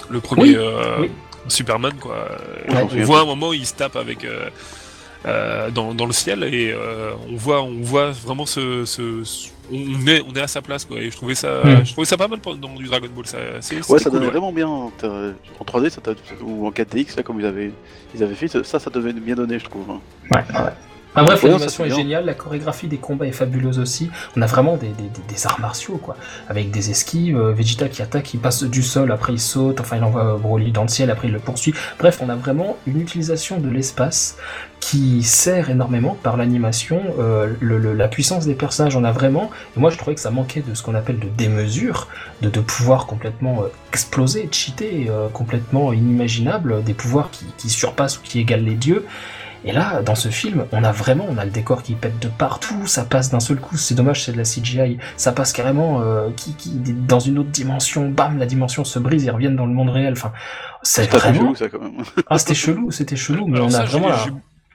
le 0.10 0.20
premier 0.20 0.42
Oui, 0.44 0.56
euh, 0.58 0.96
oui. 1.02 1.12
Superman, 1.48 1.94
quoi. 2.00 2.28
Ouais, 2.68 2.76
on 3.00 3.04
voit 3.04 3.20
un 3.22 3.26
moment, 3.26 3.54
il 3.54 3.66
se 3.66 3.74
tape 3.76 3.96
avec 3.96 4.26
euh, 4.26 4.50
euh, 5.26 5.70
dans, 5.72 5.94
dans 5.94 6.06
le 6.06 6.14
ciel 6.14 6.44
et 6.44 6.72
euh, 6.72 7.12
on 7.32 7.36
voit, 7.36 7.62
on 7.64 7.82
voit 7.82 8.12
vraiment 8.12 8.46
ce, 8.46 8.86
ce- 8.86 9.24
ce- 9.24 9.50
on 9.72 10.08
est, 10.08 10.22
on 10.30 10.34
est 10.34 10.42
à 10.42 10.48
sa 10.48 10.62
place, 10.62 10.86
quoi. 10.86 10.98
Et 11.00 11.10
je 11.12 11.16
trouvais 11.18 11.36
ça, 11.36 11.62
Mm. 11.64 11.86
je 11.86 11.92
trouvais 11.92 12.06
ça 12.06 12.16
pas 12.18 12.28
mal 12.30 12.40
dans 12.60 12.76
du 12.76 12.86
Dragon 12.86 13.08
Ball. 13.14 13.26
Ça, 13.26 13.38
c'est, 13.60 13.76
Ouais, 13.90 14.00
ça 14.00 14.06
cool, 14.06 14.14
donnait 14.14 14.26
ouais. 14.28 14.32
vraiment 14.32 14.54
bien. 14.54 14.68
En 14.70 14.92
3D, 15.66 15.90
ça 15.90 16.00
ou 16.42 16.66
en 16.68 16.72
4DX, 16.72 17.18
là, 17.18 17.24
comme 17.24 17.40
ils 17.40 17.46
avaient, 17.46 17.72
ils 18.16 18.24
avaient 18.24 18.36
fait, 18.36 18.48
ça, 18.64 18.80
ça 18.80 18.90
devait 18.90 19.12
bien 19.14 19.36
donner, 19.36 19.60
je 19.60 19.66
trouve. 19.66 19.90
hein. 19.90 20.00
Ouais, 20.32 20.38
ouais. 20.58 20.70
Enfin, 21.14 21.26
bref, 21.26 21.42
Ouais, 21.44 21.50
l'animation 21.50 21.84
est 21.84 21.88
bien. 21.88 21.98
géniale, 21.98 22.26
la 22.26 22.34
chorégraphie 22.36 22.88
des 22.88 22.98
combats 22.98 23.26
est 23.26 23.32
fabuleuse 23.32 23.80
aussi. 23.80 24.12
On 24.36 24.42
a 24.44 24.46
vraiment 24.46 24.78
des, 24.78 24.90
des- 24.90 25.10
des- 25.28 25.48
arts 25.48 25.60
martiaux, 25.60 25.98
quoi. 25.98 26.16
Avec 26.48 26.70
des 26.70 26.92
esquives, 26.92 27.38
euh, 27.40 27.54
Vegeta 27.54 27.90
qui 27.90 28.04
attaque, 28.04 28.36
il 28.36 28.40
passe 28.40 28.64
du 28.64 28.84
sol, 28.84 29.12
après 29.12 29.34
il 29.34 29.40
saute, 29.40 29.80
enfin 29.82 29.98
il 29.98 30.04
envoie 30.04 30.38
Broly 30.38 30.72
dans 30.72 30.84
le 30.84 30.90
ciel, 30.90 31.10
après 31.10 31.28
il 31.28 31.34
le 31.34 31.40
poursuit. 31.40 31.74
Bref, 31.98 32.20
on 32.22 32.30
a 32.30 32.36
vraiment 32.36 32.78
une 32.86 33.02
utilisation 33.02 33.60
de 33.60 33.68
l'espace 33.70 34.38
qui 34.90 35.22
sert 35.22 35.70
énormément 35.70 36.16
par 36.24 36.38
l'animation, 36.38 37.02
euh, 37.20 37.54
le- 37.60 37.78
le- 37.78 37.94
la 37.94 38.08
puissance 38.08 38.46
des 38.46 38.54
personnages. 38.54 38.96
On 38.96 39.04
a 39.04 39.12
vraiment, 39.12 39.50
et 39.76 39.80
moi 39.82 39.90
je 39.90 39.98
trouvais 39.98 40.16
que 40.16 40.22
ça 40.22 40.32
manquait 40.32 40.62
de 40.66 40.74
ce 40.74 40.82
qu'on 40.82 40.96
appelle 40.96 41.20
de 41.20 41.28
démesure, 41.28 42.08
de, 42.42 42.50
de 42.50 42.60
pouvoirs 42.62 43.06
complètement 43.06 43.64
euh, 43.64 43.68
explosés, 43.92 44.48
cheatés, 44.50 45.08
euh, 45.10 45.28
complètement 45.28 45.92
inimaginables, 45.92 46.84
des 46.86 46.94
pouvoirs 46.94 47.32
qui, 47.32 47.44
qui 47.58 47.70
surpassent 47.70 48.18
ou 48.18 48.22
qui 48.24 48.40
égalent 48.40 48.64
les 48.64 48.76
dieux. 48.76 49.06
Et 49.66 49.74
là, 49.74 50.02
dans 50.04 50.16
ce 50.16 50.30
film, 50.30 50.64
on 50.72 50.84
a 50.86 50.94
vraiment, 50.94 51.26
on 51.30 51.38
a 51.38 51.44
le 51.44 51.52
décor 51.52 51.84
qui 51.84 51.94
pète 51.96 52.20
de 52.20 52.30
partout, 52.30 52.86
ça 52.86 53.04
passe 53.04 53.30
d'un 53.30 53.42
seul 53.42 53.58
coup, 53.60 53.76
c'est 53.76 53.96
dommage, 53.96 54.24
c'est 54.24 54.32
de 54.32 54.38
la 54.38 54.44
CGI, 54.46 55.00
ça 55.18 55.34
passe 55.34 55.52
carrément 55.52 56.00
euh, 56.02 56.30
qui, 56.38 56.54
qui, 56.54 56.70
dans 56.70 57.20
une 57.20 57.40
autre 57.40 57.50
dimension, 57.50 58.08
bam, 58.10 58.38
la 58.38 58.46
dimension 58.46 58.86
se 58.86 59.00
brise, 59.00 59.26
ils 59.26 59.32
reviennent 59.32 59.58
dans 59.58 59.66
le 59.66 59.74
monde 59.74 59.90
réel, 59.90 60.14
enfin, 60.14 60.32
c'est 60.84 61.12
vraiment... 61.12 61.40
chelou, 61.40 61.56
ça, 61.56 61.68
quand 61.68 61.82
même. 61.82 62.04
Ah, 62.30 62.38
c'était 62.38 62.54
chelou, 62.54 62.92
c'était 62.92 63.18
chelou, 63.18 63.48
mais 63.48 63.56
Alors 63.58 63.68
on 63.68 63.72
ça, 63.72 63.82
a 63.82 63.86
vraiment... 63.86 64.08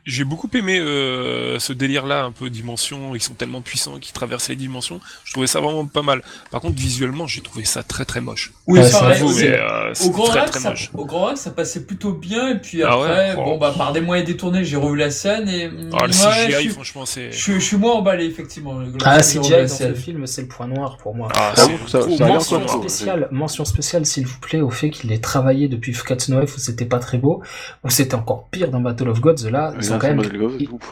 j'ai- 0.05 0.25
beaucoup 0.25 0.49
aimé 0.55 0.79
euh, 0.79 1.59
ce 1.59 1.73
délire-là, 1.73 2.25
un 2.25 2.33
peu 2.33 2.49
dimension. 2.51 3.15
Ils 3.15 3.21
sont 3.23 3.35
tellement 3.35 3.61
puissants 3.61 3.99
qu'ils 3.99 4.13
traversent 4.13 4.49
les 4.49 4.57
dimensions. 4.57 5.01
Je 5.25 5.33
trouvais 5.33 5.47
ça 5.47 5.61
vraiment 5.61 5.85
pas 5.87 6.03
mal. 6.03 6.23
Par 6.51 6.61
contre, 6.61 6.77
visuellement, 6.77 7.27
j'ai 7.27 7.41
trouvé 7.41 7.65
ça 7.65 7.83
très 7.83 8.05
très 8.05 8.21
moche. 8.21 8.53
Oui, 8.67 8.79
Ouais, 8.81 8.85
c'est 8.87 8.99
vrai. 8.99 9.21
Mais, 9.21 9.59
euh, 9.59 9.93
Au 10.05 10.11
grand, 10.11 10.25
très 10.25 10.41
rack, 10.41 10.51
très 10.51 10.61
ça, 10.61 10.71
moche. 10.71 10.91
au 10.95 11.05
grand 11.05 11.25
rack, 11.27 11.39
ça 11.39 11.51
passait 11.51 11.85
plutôt 11.85 12.13
bien, 12.13 12.49
et 12.49 12.59
puis 12.59 12.83
Ah 12.83 12.93
après, 12.95 13.09
ouais, 13.11 13.35
oh. 13.39 13.45
bon, 13.45 13.59
bah, 13.59 13.75
par 13.77 13.93
des 13.93 14.01
moyens 14.01 14.27
détournés, 14.27 14.65
j'ai 14.65 14.77
revu 14.77 14.97
la 14.97 15.11
scène, 15.11 15.49
et. 15.49 15.71
Ah, 15.93 16.07
le 16.07 16.13
ouais, 16.13 16.47
CGI, 16.47 16.53
je, 16.53 16.59
suis, 16.59 16.69
franchement, 16.71 17.05
c'est. 17.07 17.31
je, 17.33 17.53
je 17.55 17.59
suis 17.59 17.77
moins 17.77 17.93
emballé, 17.95 18.25
effectivement. 18.27 18.79
Ah, 19.05 19.21
CGI 19.21 19.51
dans 19.51 19.69
ce 19.69 19.95
film, 19.95 20.27
c'est 20.27 20.43
le 20.43 20.49
point 20.49 20.67
noir 20.67 20.97
pour 20.97 21.15
moi. 21.15 21.29
Ah, 21.35 21.53
Ah 21.57 21.61
c'est 21.87 21.89
ça- 21.91 22.03
ça 22.17 22.27
mention, 22.27 22.67
spéciale, 22.69 23.29
mention 23.31 23.65
spéciale 23.65 24.07
s'il 24.07 24.27
vous 24.27 24.39
plaît 24.41 24.61
au 24.61 24.71
fait 24.71 24.91
qu'il 24.91 25.13
ait 25.13 25.19
travaillé 25.19 25.69
depuis 25.69 25.93
Fukatsu 25.93 26.33
F 26.47 26.57
où 26.57 26.59
c'était 26.61 26.85
pas 26.87 26.99
très 26.99 27.19
beau, 27.19 27.43
où 27.85 27.91
c'était 27.91 28.15
encore 28.15 28.49
pire 28.51 28.71
dans 28.71 28.81
Battle 28.81 29.09
of 29.09 29.21
Gods. 29.21 29.51
Là, 29.51 29.73
ils 29.93 29.97
ont 29.97 29.99
quand 29.99 30.09
même, 30.09 30.21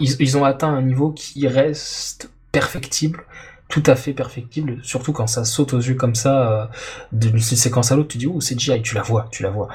ils, 0.01 0.17
ils- 0.21 0.45
atteint 0.45 0.69
un 0.73 0.83
niveau 0.83 1.11
qui 1.11 1.47
reste 1.49 2.31
perfectible, 2.53 3.21
tout 3.69 3.83
à 3.87 3.95
fait 3.95 4.13
perfectible, 4.13 4.79
surtout 4.83 5.13
quand 5.13 5.27
ça 5.29 5.45
saute 5.45 5.75
aux 5.75 5.79
yeux 5.79 5.95
comme 5.95 6.15
ça, 6.17 6.63
euh, 6.63 6.67
d'une 7.13 7.39
séquence 7.39 7.93
à 7.93 7.97
l'autre, 7.97 8.09
tu 8.09 8.19
dis 8.19 8.27
ouh 8.27 8.41
c'est 8.41 8.57
CGI, 8.57 8.83
tu 8.83 8.95
la 8.97 9.03
vois, 9.03 9.29
tu 9.31 9.43
la 9.45 9.51
vois. 9.51 9.69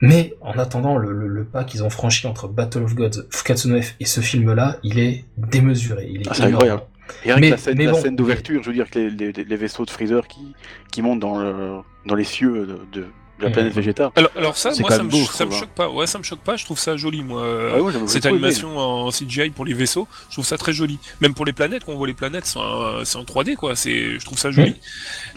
Mais 0.00 0.34
en 0.40 0.58
attendant, 0.58 0.96
le, 0.96 1.12
le- 1.12 1.28
le 1.28 1.44
pas 1.44 1.64
qu'ils 1.64 1.84
ont 1.84 1.90
franchi 1.90 2.26
entre 2.26 2.48
Battle 2.48 2.82
of 2.82 2.94
Gods, 2.94 3.24
Fukatsu 3.30 3.82
F 3.82 3.94
et 4.00 4.06
ce 4.06 4.20
film-là, 4.20 4.78
il 4.82 4.98
est 4.98 5.24
démesuré, 5.36 6.08
il 6.10 6.22
est 6.22 6.28
Ah, 6.30 6.34
c'est 6.34 6.42
incroyable. 6.44 6.82
Et 7.24 7.32
rien 7.32 7.40
Mais- 7.40 7.46
que 7.48 7.52
la 7.52 7.58
scène, 7.58 7.90
bon, 7.90 8.16
d'ouverture, 8.16 8.62
je 8.62 8.68
veux 8.68 8.74
dire 8.74 8.90
que 8.90 8.98
les, 8.98 9.10
les, 9.32 9.44
les 9.44 9.56
vaisseaux 9.56 9.84
de 9.84 9.90
Freezer 9.90 10.26
qui, 10.26 10.54
qui 10.90 11.02
montent 11.02 11.20
dans, 11.20 11.38
le, 11.38 11.76
dans 12.06 12.14
les 12.14 12.24
cieux 12.24 12.66
de, 12.66 12.78
de 13.00 13.06
la 13.38 13.50
planète 13.50 13.72
Végéta. 13.72 14.12
Alors, 14.16 14.30
alors 14.36 14.56
ça, 14.56 14.70
moi, 14.80 14.90
ça 14.90 15.02
me, 15.02 15.10
beau, 15.10 15.18
je 15.18 15.32
ça 15.32 15.44
me 15.44 15.52
hein. 15.52 15.58
choque 15.58 15.68
pas. 15.70 15.88
Ouais, 15.90 16.06
ça 16.06 16.18
me 16.18 16.24
choque 16.24 16.40
pas. 16.40 16.56
Je 16.56 16.64
trouve 16.64 16.78
ça 16.78 16.96
joli, 16.96 17.22
moi. 17.22 17.44
Ah 17.74 17.80
ouais, 17.80 17.92
cette 18.06 18.24
aimé. 18.24 18.34
animation 18.36 18.78
en 18.78 19.10
CGI 19.10 19.50
pour 19.50 19.64
les 19.64 19.74
vaisseaux, 19.74 20.08
je 20.28 20.34
trouve 20.34 20.46
ça 20.46 20.58
très 20.58 20.72
joli. 20.72 20.98
Même 21.20 21.34
pour 21.34 21.44
les 21.44 21.52
planètes, 21.52 21.84
quand 21.84 21.92
on 21.92 21.96
voit 21.96 22.06
les 22.06 22.14
planètes, 22.14 22.46
c'est 22.46 22.58
en, 22.58 23.04
c'est 23.04 23.18
en 23.18 23.24
3D, 23.24 23.56
quoi. 23.56 23.76
C'est, 23.76 24.18
je 24.18 24.24
trouve 24.24 24.38
ça 24.38 24.50
joli. 24.50 24.76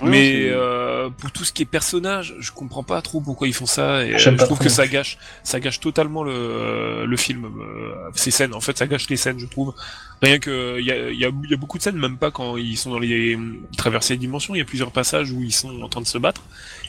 Mais 0.03 0.47
euh, 0.49 1.09
pour 1.09 1.31
tout 1.31 1.43
ce 1.43 1.53
qui 1.53 1.63
est 1.63 1.65
personnage, 1.65 2.35
je 2.39 2.51
comprends 2.51 2.83
pas 2.83 3.01
trop 3.01 3.21
pourquoi 3.21 3.47
ils 3.47 3.53
font 3.53 3.65
ça. 3.65 4.05
Et, 4.05 4.15
euh, 4.15 4.17
je 4.17 4.29
trouve 4.45 4.59
que 4.59 4.69
ça 4.69 4.87
gâche, 4.87 5.17
ça 5.43 5.59
gâche 5.59 5.79
totalement 5.79 6.23
le, 6.23 7.05
le 7.05 7.17
film, 7.17 7.45
euh, 7.45 8.09
ces 8.15 8.31
scènes. 8.31 8.53
En 8.53 8.61
fait, 8.61 8.77
ça 8.77 8.87
gâche 8.87 9.09
les 9.09 9.17
scènes, 9.17 9.39
je 9.39 9.45
trouve. 9.45 9.73
Rien 10.21 10.37
que, 10.39 10.77
il 10.79 10.85
y 10.85 10.91
a, 10.91 11.09
il 11.11 11.17
y, 11.17 11.23
a, 11.23 11.29
il 11.43 11.49
y 11.49 11.53
a 11.53 11.57
beaucoup 11.57 11.77
de 11.77 11.83
scènes, 11.83 11.95
même 11.97 12.17
pas 12.17 12.29
quand 12.29 12.57
ils 12.57 12.75
sont 12.75 12.89
dans 12.91 12.99
les, 12.99 13.37
ils 13.71 13.77
traversent 13.77 14.09
les 14.09 14.17
dimensions. 14.17 14.53
Il 14.53 14.57
y 14.57 14.61
a 14.61 14.65
plusieurs 14.65 14.91
passages 14.91 15.31
où 15.31 15.41
ils 15.41 15.53
sont 15.53 15.81
en 15.81 15.87
train 15.87 16.01
de 16.01 16.07
se 16.07 16.17
battre. 16.17 16.41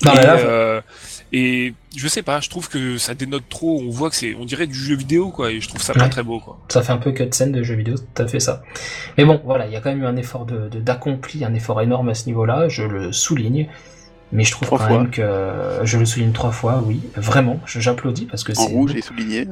Non, 0.05 0.13
et, 0.13 0.17
mais 0.17 0.23
là, 0.25 0.37
euh, 0.39 0.81
et 1.33 1.75
je 1.97 2.09
sais 2.09 2.23
pas, 2.23 2.41
je 2.41 2.51
trouve 2.51 2.69
que 2.69 2.99
ça 2.99 3.15
dénote 3.15 3.45
trop. 3.49 3.81
On 3.87 3.89
voit 3.91 4.11
que 4.11 4.17
c'est, 4.17 4.35
on 4.35 4.45
dirait 4.45 4.67
du 4.67 4.75
jeu 4.75 4.97
vidéo, 4.97 5.31
quoi. 5.31 5.53
Et 5.53 5.61
je 5.61 5.69
trouve 5.69 5.81
ça 5.81 5.95
pas 5.95 6.03
Ouais. 6.05 6.09
très 6.09 6.25
beau, 6.25 6.41
quoi. 6.41 6.59
Ça 6.71 6.83
fait 6.83 6.91
un 6.93 6.97
peu 6.99 7.13
cutscene 7.13 7.53
de 7.53 7.63
jeux 7.63 7.77
vidéo, 7.77 7.95
tout 7.99 8.23
à 8.23 8.27
fait 8.27 8.41
ça. 8.41 8.65
Mais 9.17 9.25
bon, 9.25 9.41
voilà, 9.45 9.67
il 9.67 9.73
y 9.73 9.77
a 9.77 9.81
quand 9.81 9.91
même 9.91 10.03
eu 10.03 10.07
un 10.07 10.17
effort 10.17 10.45
de 10.45 10.69
de- 10.69 10.81
d'accompli, 10.81 11.45
un 11.45 11.55
effort 11.55 11.81
énorme 11.81 12.09
à 12.09 12.15
ce 12.15 12.27
niveau-là, 12.27 12.69
je 12.69 12.83
le 12.83 13.13
souligne. 13.13 13.69
Mais 14.33 14.45
je 14.45 14.53
trouve 14.53 14.67
Trois 14.69 14.79
quand 14.79 14.87
fois. 14.89 14.99
même 14.99 15.11
que 15.11 15.23
je 15.83 15.99
le 15.99 16.05
souligne 16.05 16.31
trois 16.33 16.53
fois, 16.53 16.83
oui, 16.87 17.01
vraiment, 17.17 17.59
j'applaudis 17.67 18.27
parce 18.27 18.45
que 18.45 18.53
En 18.53 18.55
c'est. 18.67 18.73
rouge 18.73 18.95
et 18.95 19.03
souligné. 19.03 19.47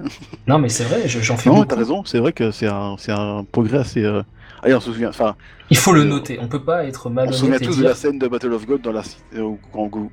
Non, 0.47 0.59
mais 0.59 0.69
c'est 0.69 0.85
vrai, 0.85 1.09
je- 1.09 1.19
j'en 1.21 1.37
fais 1.37 1.49
Non, 1.51 1.57
beaucoup. 1.57 1.67
t'as 1.67 1.77
raison, 1.77 2.05
c'est 2.05 2.19
vrai 2.19 2.33
que 2.33 2.51
c'est 2.53 2.67
un, 2.69 3.45
progrès 3.51 3.79
assez. 3.79 4.05
Euh... 4.05 4.23
Allez, 4.63 4.75
on 4.75 4.81
se 4.81 4.91
souvient. 4.93 5.09
Enfin, 5.09 5.35
Il 5.71 5.77
faut 5.77 5.93
le 5.93 6.03
Euh, 6.03 6.05
noter, 6.05 6.39
on 6.41 6.49
peut 6.49 6.63
pas 6.63 6.85
être 6.85 7.11
on 7.15 7.33
se 7.33 7.39
souvient 7.39 7.59
tous 7.59 7.79
de 7.79 7.85
la 7.85 7.95
scène 7.95 8.19
de 8.19 8.27
Battle 8.29 8.53
of 8.53 8.67
God 8.67 8.81
dans 8.83 8.93
la 8.93 9.03
euh, 9.37 9.41
où 9.43 9.59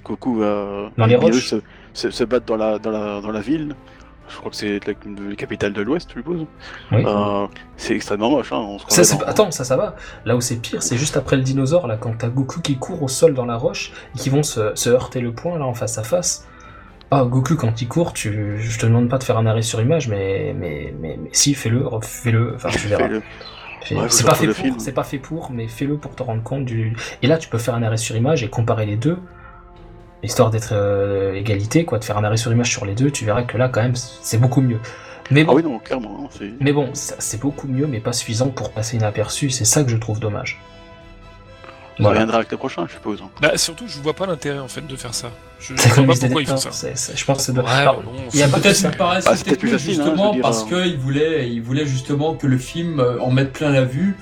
Goku 0.03 0.43
euh, 0.43 0.87
Dans 0.97 1.05
les 1.05 1.15
roches. 1.15 1.45
se, 1.47 1.55
se, 1.93 2.09
se 2.11 2.23
battent 2.23 2.47
dans 2.47 2.57
la, 2.57 2.77
dans 2.79 2.91
la, 2.91 3.21
dans 3.21 3.31
la 3.31 3.41
ville. 3.41 3.75
Je 4.29 4.37
crois 4.37 4.49
que 4.51 4.57
c'est 4.57 4.79
la, 4.87 4.93
la 5.29 5.35
capitale 5.35 5.73
de 5.73 5.81
l'Ouest, 5.81 6.09
je 6.09 6.19
suppose. 6.19 6.45
Oui. 6.91 7.03
Euh, 7.05 7.47
c'est 7.77 7.95
extrêmement 7.95 8.29
moche. 8.29 8.51
Hein, 8.51 8.57
on 8.57 8.79
se 8.79 9.03
Ça, 9.03 9.15
dans- 9.17 9.25
Attends, 9.25 9.51
ça, 9.51 9.63
ça 9.63 9.77
va. 9.77 9.95
Là 10.25 10.35
où 10.35 10.41
c'est 10.41 10.55
pire, 10.57 10.81
c'est 10.81 10.97
juste 10.97 11.15
après 11.17 11.35
le 11.35 11.41
dinosaure, 11.43 11.87
là, 11.87 11.97
quand 11.97 12.17
t'as 12.17 12.29
Goku 12.29 12.61
qui 12.61 12.77
court 12.77 13.03
au 13.03 13.07
sol 13.07 13.33
dans 13.33 13.45
la 13.45 13.55
roche, 13.57 13.91
et 14.15 14.19
qui 14.19 14.29
vont 14.29 14.43
se, 14.43 14.73
se 14.75 14.89
heurter 14.89 15.19
le 15.21 15.31
poing, 15.33 15.57
là, 15.59 15.65
en 15.65 15.73
face 15.73 15.97
à 15.97 16.03
face. 16.03 16.47
Ah, 17.11 17.23
Goku, 17.23 17.55
quand 17.55 17.81
il 17.81 17.87
court, 17.87 18.13
tu, 18.13 18.57
je 18.59 18.79
te 18.79 18.85
demande 18.87 19.09
pas 19.09 19.19
de 19.19 19.23
faire 19.23 19.37
un 19.37 19.45
arrêt 19.45 19.61
sur 19.61 19.79
image, 19.79 20.07
mais, 20.07 20.55
mais, 20.57 20.93
mais, 20.99 21.19
mais 21.21 21.29
si, 21.31 21.53
fais-le, 21.53 21.85
fais-le, 22.01 22.53
enfin, 22.55 22.69
tu 22.69 22.87
verras. 22.87 23.07
Fais- 23.07 23.95
Ouais, 23.95 24.09
c'est 24.09 24.25
pas 24.25 24.33
fait 24.33 24.47
pour, 24.47 24.93
pas 24.95 25.03
fait 25.03 25.19
pour, 25.19 25.51
mais 25.51 25.67
fais-le 25.67 25.97
pour 25.97 26.15
te 26.15 26.23
rendre 26.23 26.41
compte 26.41 26.65
du. 26.65 26.97
Et 27.21 27.27
là, 27.27 27.37
tu 27.37 27.49
peux 27.49 27.59
faire 27.59 27.75
un 27.75 27.83
arrêt 27.83 27.97
sur 27.97 28.15
image 28.15 28.41
et 28.41 28.49
comparer 28.49 28.87
les 28.87 28.95
deux, 28.97 29.19
histoire 30.23 30.49
d'être 30.49 30.69
euh, 30.73 31.33
égalité, 31.33 31.85
quoi, 31.85 31.99
de 31.99 32.03
faire 32.03 32.17
un 32.17 32.23
arrêt 32.23 32.37
sur 32.37 32.51
image 32.51 32.71
sur 32.71 32.85
les 32.85 32.95
deux. 32.95 33.11
Tu 33.11 33.25
verras 33.25 33.43
que 33.43 33.57
là, 33.57 33.69
quand 33.69 33.81
même, 33.81 33.95
c'est 33.95 34.37
beaucoup 34.39 34.61
mieux. 34.61 34.79
Mais 35.31 35.41
Ah 35.41 35.45
bon, 35.45 35.55
oui, 35.55 35.63
non, 35.63 35.79
clairement. 35.79 36.21
hein, 36.23 36.27
c'est- 36.37 36.51
mais 36.59 36.71
bon, 36.71 36.89
c'est 36.93 37.39
beaucoup 37.39 37.67
mieux, 37.67 37.87
mais 37.87 37.99
pas 37.99 38.13
suffisant 38.13 38.49
pour 38.49 38.71
passer 38.71 38.97
inaperçu. 38.97 39.49
C'est 39.49 39.65
ça 39.65 39.83
que 39.83 39.89
je 39.89 39.97
trouve 39.97 40.19
dommage. 40.19 40.59
Ça 41.97 42.03
Voilà. 42.03 42.19
reviendra 42.19 42.37
avec 42.39 42.51
le 42.51 42.57
prochain, 42.57 42.85
je 42.87 42.93
suppose. 42.93 43.21
hein. 43.23 43.29
Bah, 43.41 43.57
surtout, 43.57 43.85
je 43.87 43.99
vois 44.01 44.13
pas 44.13 44.25
l'intérêt 44.27 44.59
en 44.59 44.67
fait 44.67 44.85
de 44.85 44.95
faire 44.97 45.13
ça. 45.15 45.31
Je, 45.59 45.73
je 45.75 45.81
C'est 45.81 45.87
vois 45.87 45.95
comme 45.95 46.07
pas 46.07 46.13
pourquoi 46.19 46.41
ils 46.41 46.47
font 46.47 46.55
détecteurs, 46.55 46.73
ça. 46.97 47.13
Je 47.15 47.25
pense 47.25 47.47
que. 47.47 47.51
Ouais, 47.53 47.69
Alors, 47.69 48.01
bon, 48.03 48.11
il 48.33 48.39
y 48.39 48.43
a 48.43 48.47
Peut-être 48.49 48.81
une 48.81 48.91
Ah, 48.99 49.21
c'était 49.21 49.51
technique, 49.51 49.59
plus 49.59 49.69
facile, 49.69 49.91
hein, 50.01 50.03
justement 50.05 50.33
dire, 50.33 50.41
parce 50.41 50.65
euh. 50.71 50.83
qu'il 50.83 50.97
voulait, 50.97 51.49
il 51.49 51.61
voulait 51.61 51.85
justement 51.85 52.35
que 52.35 52.47
le 52.47 52.57
film 52.57 52.99
euh, 52.99 53.17
en 53.21 53.31
mette 53.31 53.53
plein 53.53 53.69
la 53.69 53.85
vue. 53.85 54.17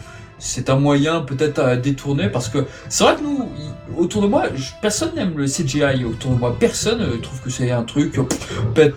C'est 0.45 0.69
un 0.69 0.75
moyen 0.75 1.21
peut-être 1.21 1.59
à 1.59 1.77
détourner 1.77 2.27
parce 2.27 2.49
que 2.49 2.65
c'est 2.89 3.05
vrai 3.05 3.15
que 3.15 3.23
nous, 3.23 3.49
autour 3.97 4.21
de 4.21 4.27
moi, 4.27 4.43
personne 4.81 5.15
n'aime 5.15 5.37
le 5.37 5.45
CGI 5.45 6.03
autour 6.03 6.31
de 6.31 6.39
moi. 6.39 6.55
Personne 6.59 7.21
trouve 7.21 7.39
que 7.39 7.49
c'est 7.49 7.71
un 7.71 7.83
truc 7.83 8.17
euh, 8.17 8.91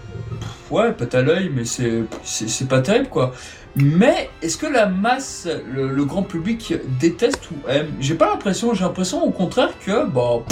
ouais, 0.70 0.92
pète 0.92 1.14
à 1.14 1.22
l'œil, 1.22 1.52
mais 1.54 1.64
c'est 1.64 2.02
c'est 2.24 2.68
pas 2.68 2.80
terrible 2.80 3.08
quoi. 3.08 3.32
Mais 3.76 4.28
est-ce 4.42 4.56
que 4.56 4.66
la 4.66 4.86
masse, 4.86 5.46
le, 5.72 6.04
grand 6.04 6.22
public 6.22 6.74
déteste 6.98 7.50
ou 7.50 7.68
aime? 7.68 7.88
J'ai 8.00 8.14
pas 8.14 8.30
l'impression. 8.30 8.74
J'ai 8.74 8.84
l'impression 8.84 9.22
au 9.22 9.30
contraire 9.30 9.70
que 9.84 10.06
bah 10.06 10.42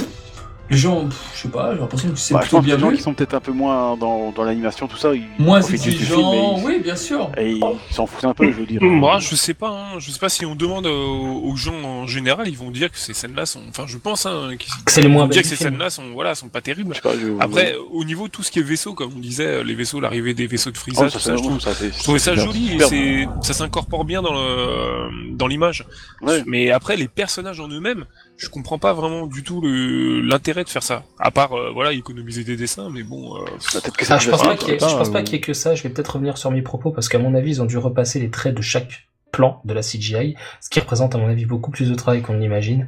les 0.71 0.77
gens, 0.79 1.05
pff, 1.07 1.19
je 1.35 1.41
sais 1.43 1.49
pas, 1.49 1.75
j'ai 1.75 1.81
l'impression 1.81 2.09
que 2.11 2.17
c'est 2.19 2.33
Bah, 2.35 2.41
plutôt 2.41 2.61
bien 2.63 2.77
les 2.77 2.81
gens 2.81 2.91
qui 2.91 3.03
sont 3.03 3.13
peut-être 3.15 3.35
un 3.35 3.41
peu 3.41 3.53
moins 3.53 3.97
dans, 3.99 4.33
dans 4.33 4.45
l'animation, 4.45 4.89
tout 4.89 4.97
ça, 4.97 5.15
ils 5.15 5.23
Moins 5.39 5.61
profitent 5.61 5.83
juste 5.85 5.99
du 5.99 6.05
film 6.07 6.19
exigeants, 6.21 6.61
oui, 6.65 6.81
bien 6.83 6.97
sûr. 6.97 7.31
et 7.37 7.53
ils 7.53 7.61
s'en 7.95 8.07
foutent 8.07 8.25
un 8.25 8.33
peu, 8.35 8.47
je 8.51 8.57
veux 8.57 8.67
dire. 8.67 8.83
Moi, 8.83 9.19
je 9.19 9.35
sais 9.37 9.53
pas. 9.55 9.69
Hein. 9.69 9.99
Je 9.99 10.11
sais 10.11 10.19
pas 10.19 10.29
si 10.31 10.47
on 10.47 10.55
demande 10.55 10.87
aux, 10.87 11.41
aux 11.45 11.57
gens 11.57 11.75
en 11.85 12.07
général, 12.07 12.49
ils 12.49 12.57
vont 12.57 12.71
dire 12.71 12.91
que 12.91 12.99
ces 12.99 13.13
scènes-là 13.15 13.45
sont. 13.47 13.61
Enfin, 13.69 13.85
je 13.87 13.99
pense 13.99 14.25
hein, 14.27 14.51
qu'ils 14.59 14.73
C'est 14.89 15.03
les 15.03 15.09
moins 15.09 15.29
dire 15.29 15.43
que 15.43 15.49
ces 15.49 15.57
scènes-là 15.57 15.91
sont 15.91 16.13
voilà 16.13 16.35
sont 16.35 16.49
pas 16.49 16.61
terribles. 16.63 16.95
Pas, 17.03 17.13
je- 17.15 17.39
Après, 17.41 17.75
au 17.93 18.05
niveau 18.05 18.27
de 18.27 18.33
tout 18.33 18.43
ce 18.43 18.51
qui 18.51 18.59
est 18.59 18.63
vaisseau, 18.63 18.95
comme 18.95 19.13
on 19.15 19.21
disait, 19.21 19.63
les 19.65 19.75
vaisseaux, 19.75 20.01
l'arrivée 20.01 20.33
des 20.35 20.47
vaisseaux 20.47 20.71
de 20.71 20.77
Oh, 20.77 20.81
frisage, 20.81 21.11
ça, 21.11 21.19
tout 21.19 21.23
c'est 21.25 21.31
ça, 21.31 21.37
je 21.37 21.43
trouve, 21.43 21.61
ça, 21.61 21.71
je 21.75 22.03
trouvais 22.03 22.19
ça 22.19 22.35
joli 22.35 22.79
et 22.93 23.29
ça 23.43 23.53
s'incorpore 23.53 24.05
bien 24.05 24.23
dans 24.23 24.33
le 24.33 25.35
dans 25.37 25.47
l'image. 25.47 25.85
Ouais. 26.23 26.43
Mais 26.47 26.71
après, 26.71 26.97
les 26.97 27.09
personnages 27.09 27.61
en 27.61 27.69
eux-mêmes, 27.69 28.05
je 28.37 28.49
comprends 28.49 28.79
pas 28.79 28.93
vraiment 28.93 29.27
du 29.27 29.43
tout 29.43 29.61
le 29.61 30.21
l'intérêt 30.21 30.65
de 30.65 30.69
faire 30.69 30.83
ça. 30.83 31.05
À 31.19 31.31
part 31.31 31.53
euh, 31.57 31.71
voilà 31.73 31.93
économiser 31.93 32.45
des 32.45 32.57
dessins, 32.57 32.91
mais 32.93 33.03
bon. 33.03 33.37
euh, 33.37 33.45
Peut-être 33.73 33.97
que 33.97 34.05
Ah, 34.09 34.19
c'est 34.19 34.27
je 34.27 34.31
pense 34.31 34.43
pas 34.43 34.57
qu'il 34.57 34.69
y 34.69 34.73
ait, 34.73 34.77
comme 34.77 34.89
je 34.89 34.93
ça, 34.93 34.99
pense 34.99 35.11
pas 35.11 35.23
qu'il 35.23 35.35
y 35.35 35.37
ait 35.39 35.41
que 35.41 35.53
ça. 35.55 35.75
Je 35.75 35.83
vais 35.83 35.89
peut-être 35.91 36.15
revenir 36.15 36.37
sur 36.37 36.51
mes 36.51 36.63
propos 36.63 36.91
parce 36.91 37.09
qu'à 37.09 37.19
mon 37.19 37.35
avis, 37.35 37.51
ils 37.53 37.63
ont 37.63 37.67
dû 37.67 37.79
repasser 37.79 38.19
les 38.21 38.31
traits 38.31 38.55
de 38.55 38.63
chaque 38.63 39.09
plan 39.31 39.61
de 39.65 39.75
la 39.75 39.81
CGI, 39.83 40.37
ce 40.61 40.71
qui 40.71 40.79
représente 40.79 41.15
à 41.17 41.19
mon 41.19 41.29
avis 41.29 41.45
beaucoup 41.45 41.73
plus 41.73 41.91
de 41.91 41.95
travail 41.97 42.23
qu'on 42.23 42.35
l'imagine. 42.35 42.87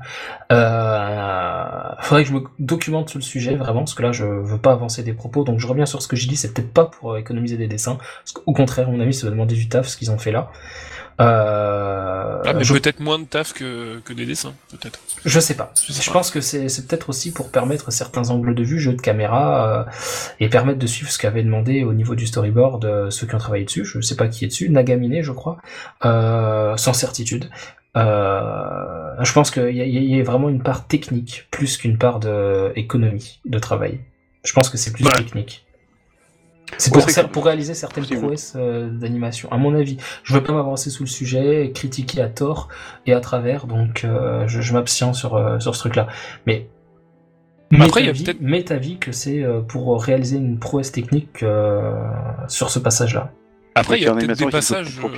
Euh, 0.52 1.64
faudrait 2.00 2.22
que 2.22 2.28
je 2.28 2.34
me 2.34 2.42
documente 2.60 3.08
sur 3.08 3.18
le 3.18 3.24
sujet 3.24 3.54
vraiment, 3.56 3.80
parce 3.80 3.94
que 3.94 4.02
là 4.02 4.12
je 4.12 4.24
veux 4.24 4.58
pas 4.58 4.72
avancer 4.72 5.02
des 5.02 5.12
propos, 5.12 5.42
donc 5.44 5.58
je 5.58 5.66
reviens 5.66 5.86
sur 5.86 6.02
ce 6.02 6.08
que 6.08 6.14
j'ai 6.16 6.28
dit. 6.28 6.36
C'est 6.36 6.52
peut-être 6.54 6.72
pas 6.72 6.84
pour 6.86 7.12
euh, 7.14 7.18
économiser 7.18 7.56
des 7.56 7.66
dessins, 7.66 7.96
parce 7.96 8.32
qu'au 8.32 8.52
contraire, 8.52 8.88
à 8.88 8.90
mon 8.92 9.00
avis, 9.00 9.12
ça 9.14 9.26
va 9.26 9.30
demander 9.32 9.54
du 9.56 9.68
taf 9.68 9.88
ce 9.88 9.96
qu'ils 9.96 10.10
ont 10.10 10.18
fait 10.18 10.30
là. 10.32 10.50
Euh, 11.18 12.42
ah, 12.44 12.52
mais 12.52 12.62
je 12.64 12.72
peut-être 12.74 13.00
moins 13.00 13.18
de 13.18 13.24
taf 13.24 13.52
que 13.54 14.00
que 14.04 14.12
des 14.12 14.26
dessins, 14.26 14.54
peut-être. 14.70 14.98
je 15.24 15.40
sais 15.40 15.54
pas. 15.54 15.72
Je 15.88 16.10
pense 16.10 16.30
que 16.30 16.40
c'est 16.40 16.68
c'est 16.68 16.86
peut-être 16.86 17.08
aussi 17.08 17.32
pour 17.32 17.50
permettre 17.50 17.90
certains 17.90 18.28
angles 18.30 18.54
de 18.54 18.62
vue, 18.62 18.78
jeu 18.78 18.92
de 18.92 19.00
caméra, 19.00 19.80
euh, 19.88 19.90
et 20.40 20.48
permettre 20.48 20.78
de 20.78 20.86
suivre 20.86 21.10
ce 21.10 21.18
qu'avait 21.18 21.42
demandé 21.42 21.84
au 21.84 21.92
niveau 21.94 22.14
du 22.14 22.26
storyboard 22.26 22.84
euh, 22.84 23.10
ceux 23.10 23.26
qui 23.26 23.34
ont 23.34 23.38
travaillé 23.38 23.64
dessus. 23.64 23.84
Je 23.84 24.00
sais 24.00 24.16
pas 24.16 24.28
qui 24.28 24.44
est 24.44 24.48
dessus, 24.48 24.68
Nagamine, 24.68 25.22
je 25.22 25.32
crois, 25.32 25.56
euh, 26.04 26.76
sans 26.76 26.92
certitude. 26.92 27.48
Euh, 27.96 29.14
je 29.22 29.32
pense 29.32 29.50
qu'il 29.50 29.74
y, 29.74 29.80
a- 29.80 29.84
il 29.86 30.16
y 30.16 30.20
a 30.20 30.22
vraiment 30.24 30.48
une 30.50 30.62
part 30.62 30.86
technique 30.86 31.46
plus 31.50 31.76
qu'une 31.78 31.96
part 31.98 32.20
de 32.20 32.72
économie 32.76 33.40
de 33.46 33.58
travail. 33.58 34.00
Je 34.44 34.52
pense 34.52 34.68
que 34.68 34.76
c'est 34.76 34.92
plus 34.92 35.04
Ouais. 35.04 35.12
technique. 35.14 35.65
C'est 36.78 36.90
pour, 36.92 37.02
que- 37.06 37.12
pour 37.28 37.44
réaliser 37.44 37.74
certaines 37.74 38.04
prouesses 38.20 38.54
euh, 38.56 38.90
d'animation, 38.90 39.50
à 39.52 39.56
mon 39.56 39.74
avis. 39.74 39.96
Je 40.24 40.34
veux 40.34 40.42
pas 40.42 40.52
m'avancer 40.52 40.90
sous 40.90 41.04
le 41.04 41.08
sujet, 41.08 41.70
critiquer 41.74 42.20
à 42.20 42.28
tort 42.28 42.68
et 43.06 43.12
à 43.12 43.20
travers, 43.20 43.66
donc 43.66 44.04
euh, 44.04 44.46
je, 44.48 44.60
je 44.60 44.72
m'abstiens 44.72 45.12
sur, 45.12 45.36
euh, 45.36 45.58
sur 45.60 45.74
ce 45.74 45.80
truc-là. 45.80 46.08
Mais 46.46 46.66
Mais 47.70 47.78
après, 47.86 48.00
mets 48.00 48.04
il 48.04 48.06
y 48.06 48.10
a 48.10 48.12
ta 48.64 48.76
vie- 48.76 48.98
que 48.98 49.12
c'est 49.12 49.42
euh, 49.42 49.60
pour 49.60 50.02
réaliser 50.02 50.36
une 50.38 50.58
prouesse 50.58 50.90
technique 50.92 51.42
euh, 51.42 51.92
sur 52.48 52.70
ce 52.70 52.78
passage-là. 52.80 53.30
Après, 53.74 53.98
il 53.98 54.02
y 54.02 54.06
a 54.06 54.10
peut-être 54.26 54.38
des 54.38 54.44
passages. 54.52 54.96
quoi. 55.00 55.10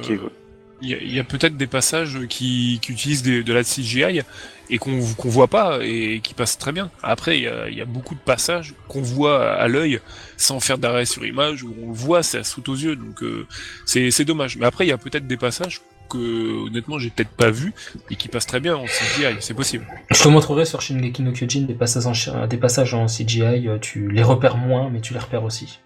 Il 0.80 1.12
y 1.12 1.18
a, 1.18 1.24
peut-être 1.24 1.56
des 1.56 1.66
passages 1.66 2.18
qui, 2.28 2.78
qui 2.80 2.92
utilisent 2.92 3.24
des- 3.24 3.42
de 3.42 3.52
la 3.52 3.64
CGI 3.64 4.22
et 4.70 4.78
qu'on 4.78 5.00
qu'on 5.14 5.28
voit 5.28 5.48
pas 5.48 5.80
et 5.82 6.20
qui 6.22 6.34
passent 6.34 6.56
très 6.56 6.70
bien. 6.70 6.90
Après, 7.02 7.36
il 7.38 7.44
y 7.44 7.48
a, 7.48 7.68
il 7.68 7.76
y 7.76 7.80
a 7.80 7.84
beaucoup 7.84 8.14
de 8.14 8.20
passages 8.20 8.74
qu'on 8.86 9.02
voit 9.02 9.54
à 9.54 9.66
l'œil 9.66 9.98
sans 10.36 10.60
faire 10.60 10.78
d'arrêt 10.78 11.04
sur 11.04 11.26
image 11.26 11.64
où 11.64 11.74
on 11.82 11.88
le 11.88 11.94
voit, 11.94 12.22
ça 12.22 12.44
saute 12.44 12.68
aux 12.68 12.76
yeux. 12.76 12.94
Donc 12.94 13.22
euh, 13.24 13.46
c'est 13.86 14.24
dommage. 14.24 14.56
Mais 14.56 14.66
après, 14.66 14.84
il 14.86 14.88
y 14.90 14.92
a 14.92 14.98
peut-être 14.98 15.26
des 15.26 15.36
passages 15.36 15.80
que 16.08 16.66
honnêtement 16.68 16.98
j'ai 16.98 17.10
peut-être 17.10 17.30
pas 17.30 17.50
vu 17.50 17.74
et 18.10 18.16
qui 18.16 18.28
passent 18.28 18.46
très 18.46 18.60
bien 18.60 18.76
en 18.76 18.84
CGI. 18.86 19.36
C'est 19.40 19.54
possible. 19.54 19.84
Je 20.10 20.22
te 20.22 20.28
montrerai 20.28 20.64
sur 20.64 20.80
Shingeki 20.80 21.22
no 21.22 21.32
Kyojin 21.32 21.62
des 21.62 21.74
passages 21.74 22.28
en, 22.28 22.46
des 22.46 22.56
passages 22.56 22.94
en 22.94 23.06
CGI, 23.06 23.68
euh, 23.68 23.78
tu 23.78 24.08
les 24.10 24.22
repères 24.22 24.56
moins, 24.56 24.90
mais 24.90 25.00
tu 25.00 25.12
les 25.12 25.18
repères 25.18 25.42
aussi. 25.42 25.80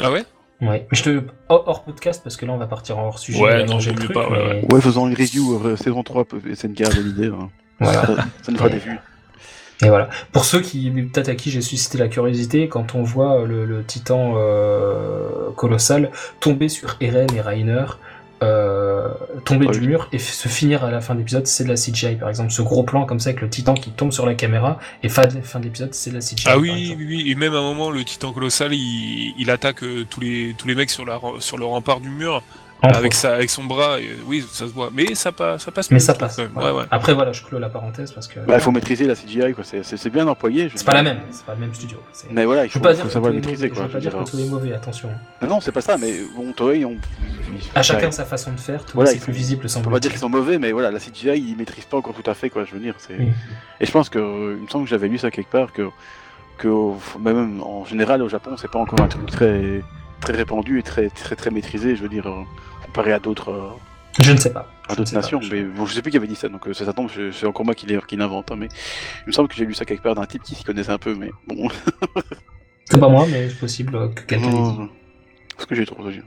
Ah 0.00 0.10
ouais? 0.10 0.24
Ouais, 0.60 0.86
mais 0.90 0.98
je 0.98 1.02
te 1.04 1.22
hors 1.48 1.68
hors 1.68 1.84
podcast 1.84 2.20
parce 2.24 2.36
que 2.36 2.44
là 2.44 2.52
on 2.52 2.56
va 2.58 2.66
partir 2.66 2.98
en 2.98 3.06
hors 3.06 3.18
sujet. 3.18 3.40
Ouais, 3.40 3.64
non, 3.64 3.78
le 3.78 3.92
mieux 3.92 4.08
ouais, 4.16 4.62
mais 4.64 4.74
Ouais, 4.74 4.80
faisons 4.80 5.06
une 5.06 5.14
review 5.14 5.60
euh, 5.64 5.76
saison 5.76 6.02
3 6.02 6.24
SNK 6.54 6.80
validée. 6.82 7.26
hein. 7.28 7.48
voilà. 7.78 8.02
Ça, 8.06 8.16
ça 8.42 8.52
nous 8.52 8.58
fera 8.58 8.68
des 8.68 8.78
vues. 8.78 8.98
Et 9.84 9.88
voilà. 9.88 10.08
Pour 10.32 10.44
ceux 10.44 10.60
qui, 10.60 10.90
peut-être 10.90 11.28
à 11.28 11.36
qui 11.36 11.52
j'ai 11.52 11.60
suscité 11.60 11.98
la 11.98 12.08
curiosité, 12.08 12.66
quand 12.68 12.96
on 12.96 13.04
voit 13.04 13.44
le, 13.46 13.64
le 13.64 13.84
titan 13.84 14.34
euh, 14.36 15.50
colossal 15.56 16.10
tomber 16.40 16.68
sur 16.68 16.96
Eren 17.00 17.28
et 17.36 17.40
Rainer, 17.40 17.84
euh, 18.42 19.08
tomber 19.44 19.66
Ouais, 19.66 19.72
du 19.78 19.86
mur 19.88 20.08
et 20.12 20.18
se 20.18 20.48
finir 20.48 20.84
à 20.84 20.90
la 20.90 21.00
fin 21.00 21.14
d'épisode, 21.14 21.46
c'est 21.46 21.64
de 21.64 21.68
la 21.68 21.74
CGI 21.74 22.16
par 22.16 22.28
exemple. 22.28 22.50
Ce 22.52 22.62
gros 22.62 22.82
plan 22.84 23.04
comme 23.04 23.18
ça 23.20 23.30
avec 23.30 23.40
le 23.42 23.48
titan 23.50 23.74
qui 23.74 23.90
tombe 23.90 24.12
sur 24.12 24.26
la 24.26 24.34
caméra 24.34 24.78
et 25.02 25.08
fin, 25.08 25.26
de- 25.26 25.40
fin 25.40 25.60
d'épisode, 25.60 25.92
c'est 25.94 26.10
de 26.10 26.14
la 26.16 26.20
CGI. 26.20 26.44
Ah 26.46 26.58
oui, 26.58 26.94
oui, 26.96 27.04
oui, 27.08 27.30
et 27.30 27.34
même 27.34 27.54
à 27.54 27.58
un 27.58 27.62
moment, 27.62 27.90
le 27.90 28.04
titan 28.04 28.32
colossal, 28.32 28.72
il, 28.74 29.34
il 29.38 29.50
attaque 29.50 29.82
euh, 29.82 30.04
tous 30.08 30.20
les 30.20 30.54
tous 30.56 30.68
les 30.68 30.74
mecs 30.74 30.90
sur 30.90 31.04
la 31.04 31.20
sur 31.40 31.58
le 31.58 31.64
rempart 31.64 32.00
du 32.00 32.10
mur 32.10 32.42
Entre 32.82 32.96
avec 32.96 33.06
autres. 33.12 33.16
sa 33.16 33.34
avec 33.34 33.50
son 33.50 33.64
bras. 33.64 34.00
Et, 34.00 34.16
oui, 34.26 34.44
ça 34.48 34.66
se 34.68 34.72
voit, 34.72 34.90
mais 34.92 35.14
ça 35.14 35.32
passe, 35.32 35.64
ça 35.64 35.72
passe. 35.72 35.90
Mais 35.90 35.96
mieux, 35.96 36.00
ça 36.00 36.14
passe. 36.14 36.36
quand 36.36 36.42
même. 36.42 36.52
voilà. 36.54 36.72
Ouais, 36.74 36.78
ouais. 36.80 36.86
Après 36.90 37.12
voilà, 37.12 37.32
je 37.32 37.42
clôt 37.42 37.58
la 37.58 37.68
parenthèse 37.68 38.12
parce 38.12 38.28
que 38.28 38.38
Bah, 38.40 38.54
il 38.54 38.60
faut 38.60 38.70
maîtriser 38.70 39.06
la 39.06 39.14
CGI, 39.16 39.52
quoi. 39.54 39.64
C'est- 39.64 39.82
C'est 39.82 39.96
c'est 39.96 40.10
bien 40.10 40.26
employé. 40.28 40.68
je 40.68 40.76
c'est 40.76 40.84
pas 40.86 40.94
la 40.94 41.02
même, 41.02 41.18
c'est 41.30 41.44
pas 41.44 41.54
le 41.54 41.60
même 41.60 41.74
studio. 41.74 41.98
C'est- 42.12 42.28
Mais 42.30 42.44
voilà, 42.44 42.64
il 42.64 42.68
Je 42.68 42.74
faut, 42.74 42.80
pas 42.80 42.90
faut 42.94 43.02
dire 43.02 43.10
savoir 43.10 43.32
maîtriser, 43.32 43.68
quoi. 43.68 43.78
je 43.78 43.82
veux 43.82 43.88
pas 43.92 43.98
dire 44.00 44.16
que 44.16 44.30
tous 44.30 44.36
les 44.36 44.48
mauvais, 44.48 44.72
attention. 44.72 45.10
Non, 45.42 45.48
non, 45.48 45.60
c'est 45.60 45.72
pas 45.72 45.80
ça, 45.80 45.96
mais 45.98 46.12
bon, 46.36 46.54
on. 46.60 46.96
À 47.74 47.82
chacun 47.82 48.06
Ouais. 48.06 48.12
sa 48.12 48.24
façon 48.24 48.52
de 48.52 48.60
faire, 48.60 48.84
tout 48.84 48.92
Voilà, 48.94 49.10
c'est 49.10 49.18
plus 49.18 49.32
visible 49.32 49.62
On 49.64 49.68
semble 49.68 49.86
va 49.86 49.92
pas 49.92 50.00
dire 50.00 50.10
qu'ils 50.10 50.20
sont 50.20 50.28
mauvais, 50.28 50.58
mais 50.58 50.70
voilà, 50.72 50.90
la 50.90 51.00
CGI, 51.00 51.36
ils 51.36 51.56
maîtrisent 51.56 51.84
pas 51.86 51.96
encore 51.96 52.14
tout 52.14 52.30
à 52.30 52.34
fait, 52.34 52.48
quoi, 52.50 52.64
je 52.64 52.72
veux 52.74 52.80
dire. 52.80 52.94
c'est-. 52.98 53.14
Et 53.80 53.86
je 53.86 53.90
pense 53.90 54.08
que, 54.08 54.18
il 54.56 54.62
me 54.62 54.68
semble 54.68 54.84
que 54.84 54.90
j'avais 54.90 55.08
lu 55.08 55.18
ça 55.18 55.30
quelque 55.30 55.50
part, 55.50 55.72
que, 55.72 55.88
que 56.58 56.68
même 57.18 57.60
en 57.62 57.84
général, 57.84 58.22
au 58.22 58.28
Japon, 58.28 58.56
c'est 58.56 58.70
pas 58.70 58.78
encore 58.78 59.00
un 59.00 59.08
truc 59.08 59.26
très, 59.26 59.82
très 60.20 60.32
répandu 60.34 60.78
et 60.78 60.82
très, 60.82 61.08
très, 61.10 61.36
très 61.36 61.50
maîtrisé, 61.50 61.96
je 61.96 62.02
veux 62.02 62.08
dire, 62.08 62.26
euh, 62.28 62.42
comparé 62.84 63.12
à 63.12 63.18
d'autres, 63.18 63.50
euh, 63.50 63.70
Je 64.20 64.32
ne 64.32 64.36
sais 64.36 64.52
pas. 64.52 64.68
à 64.88 64.94
d'autres 64.94 65.10
pas. 65.12 65.20
nations. 65.20 65.40
Je- 65.40 65.54
Mais 65.54 65.62
bon, 65.62 65.86
je 65.86 65.94
sais 65.94 66.02
plus 66.02 66.10
qui 66.10 66.16
avait 66.16 66.26
dit 66.26 66.34
ça, 66.36 66.48
donc 66.48 66.66
euh, 66.66 66.74
ça, 66.74 66.84
ça 66.84 66.92
tombe, 66.92 67.08
c'est 67.32 67.46
encore 67.46 67.64
moi 67.64 67.74
qui 67.74 67.86
l'invente, 68.16 68.50
hein, 68.50 68.56
mais 68.58 68.66
il 68.66 69.28
me 69.28 69.32
semble 69.32 69.48
que 69.48 69.54
j'ai 69.54 69.64
lu 69.66 69.74
ça 69.74 69.84
quelque 69.84 70.02
part 70.02 70.14
d'un 70.14 70.26
type 70.26 70.42
qui 70.42 70.54
s'y 70.54 70.64
connaissait 70.64 70.90
un 70.92 70.98
peu, 70.98 71.14
mais 71.14 71.30
bon. 71.46 71.68
C'est 72.90 72.98
pas 72.98 73.08
moi, 73.08 73.26
mais 73.30 73.48
c'est 73.50 73.58
possible 73.58 74.14
que 74.14 74.22
quelqu'un 74.22 74.46
l'ait 74.46 74.52
dit. 74.52 74.78
Non, 74.78 74.88
Ce 75.58 75.66
que 75.66 75.74
j'ai 75.74 75.84
trop 75.86 76.02
aussi. 76.02 76.20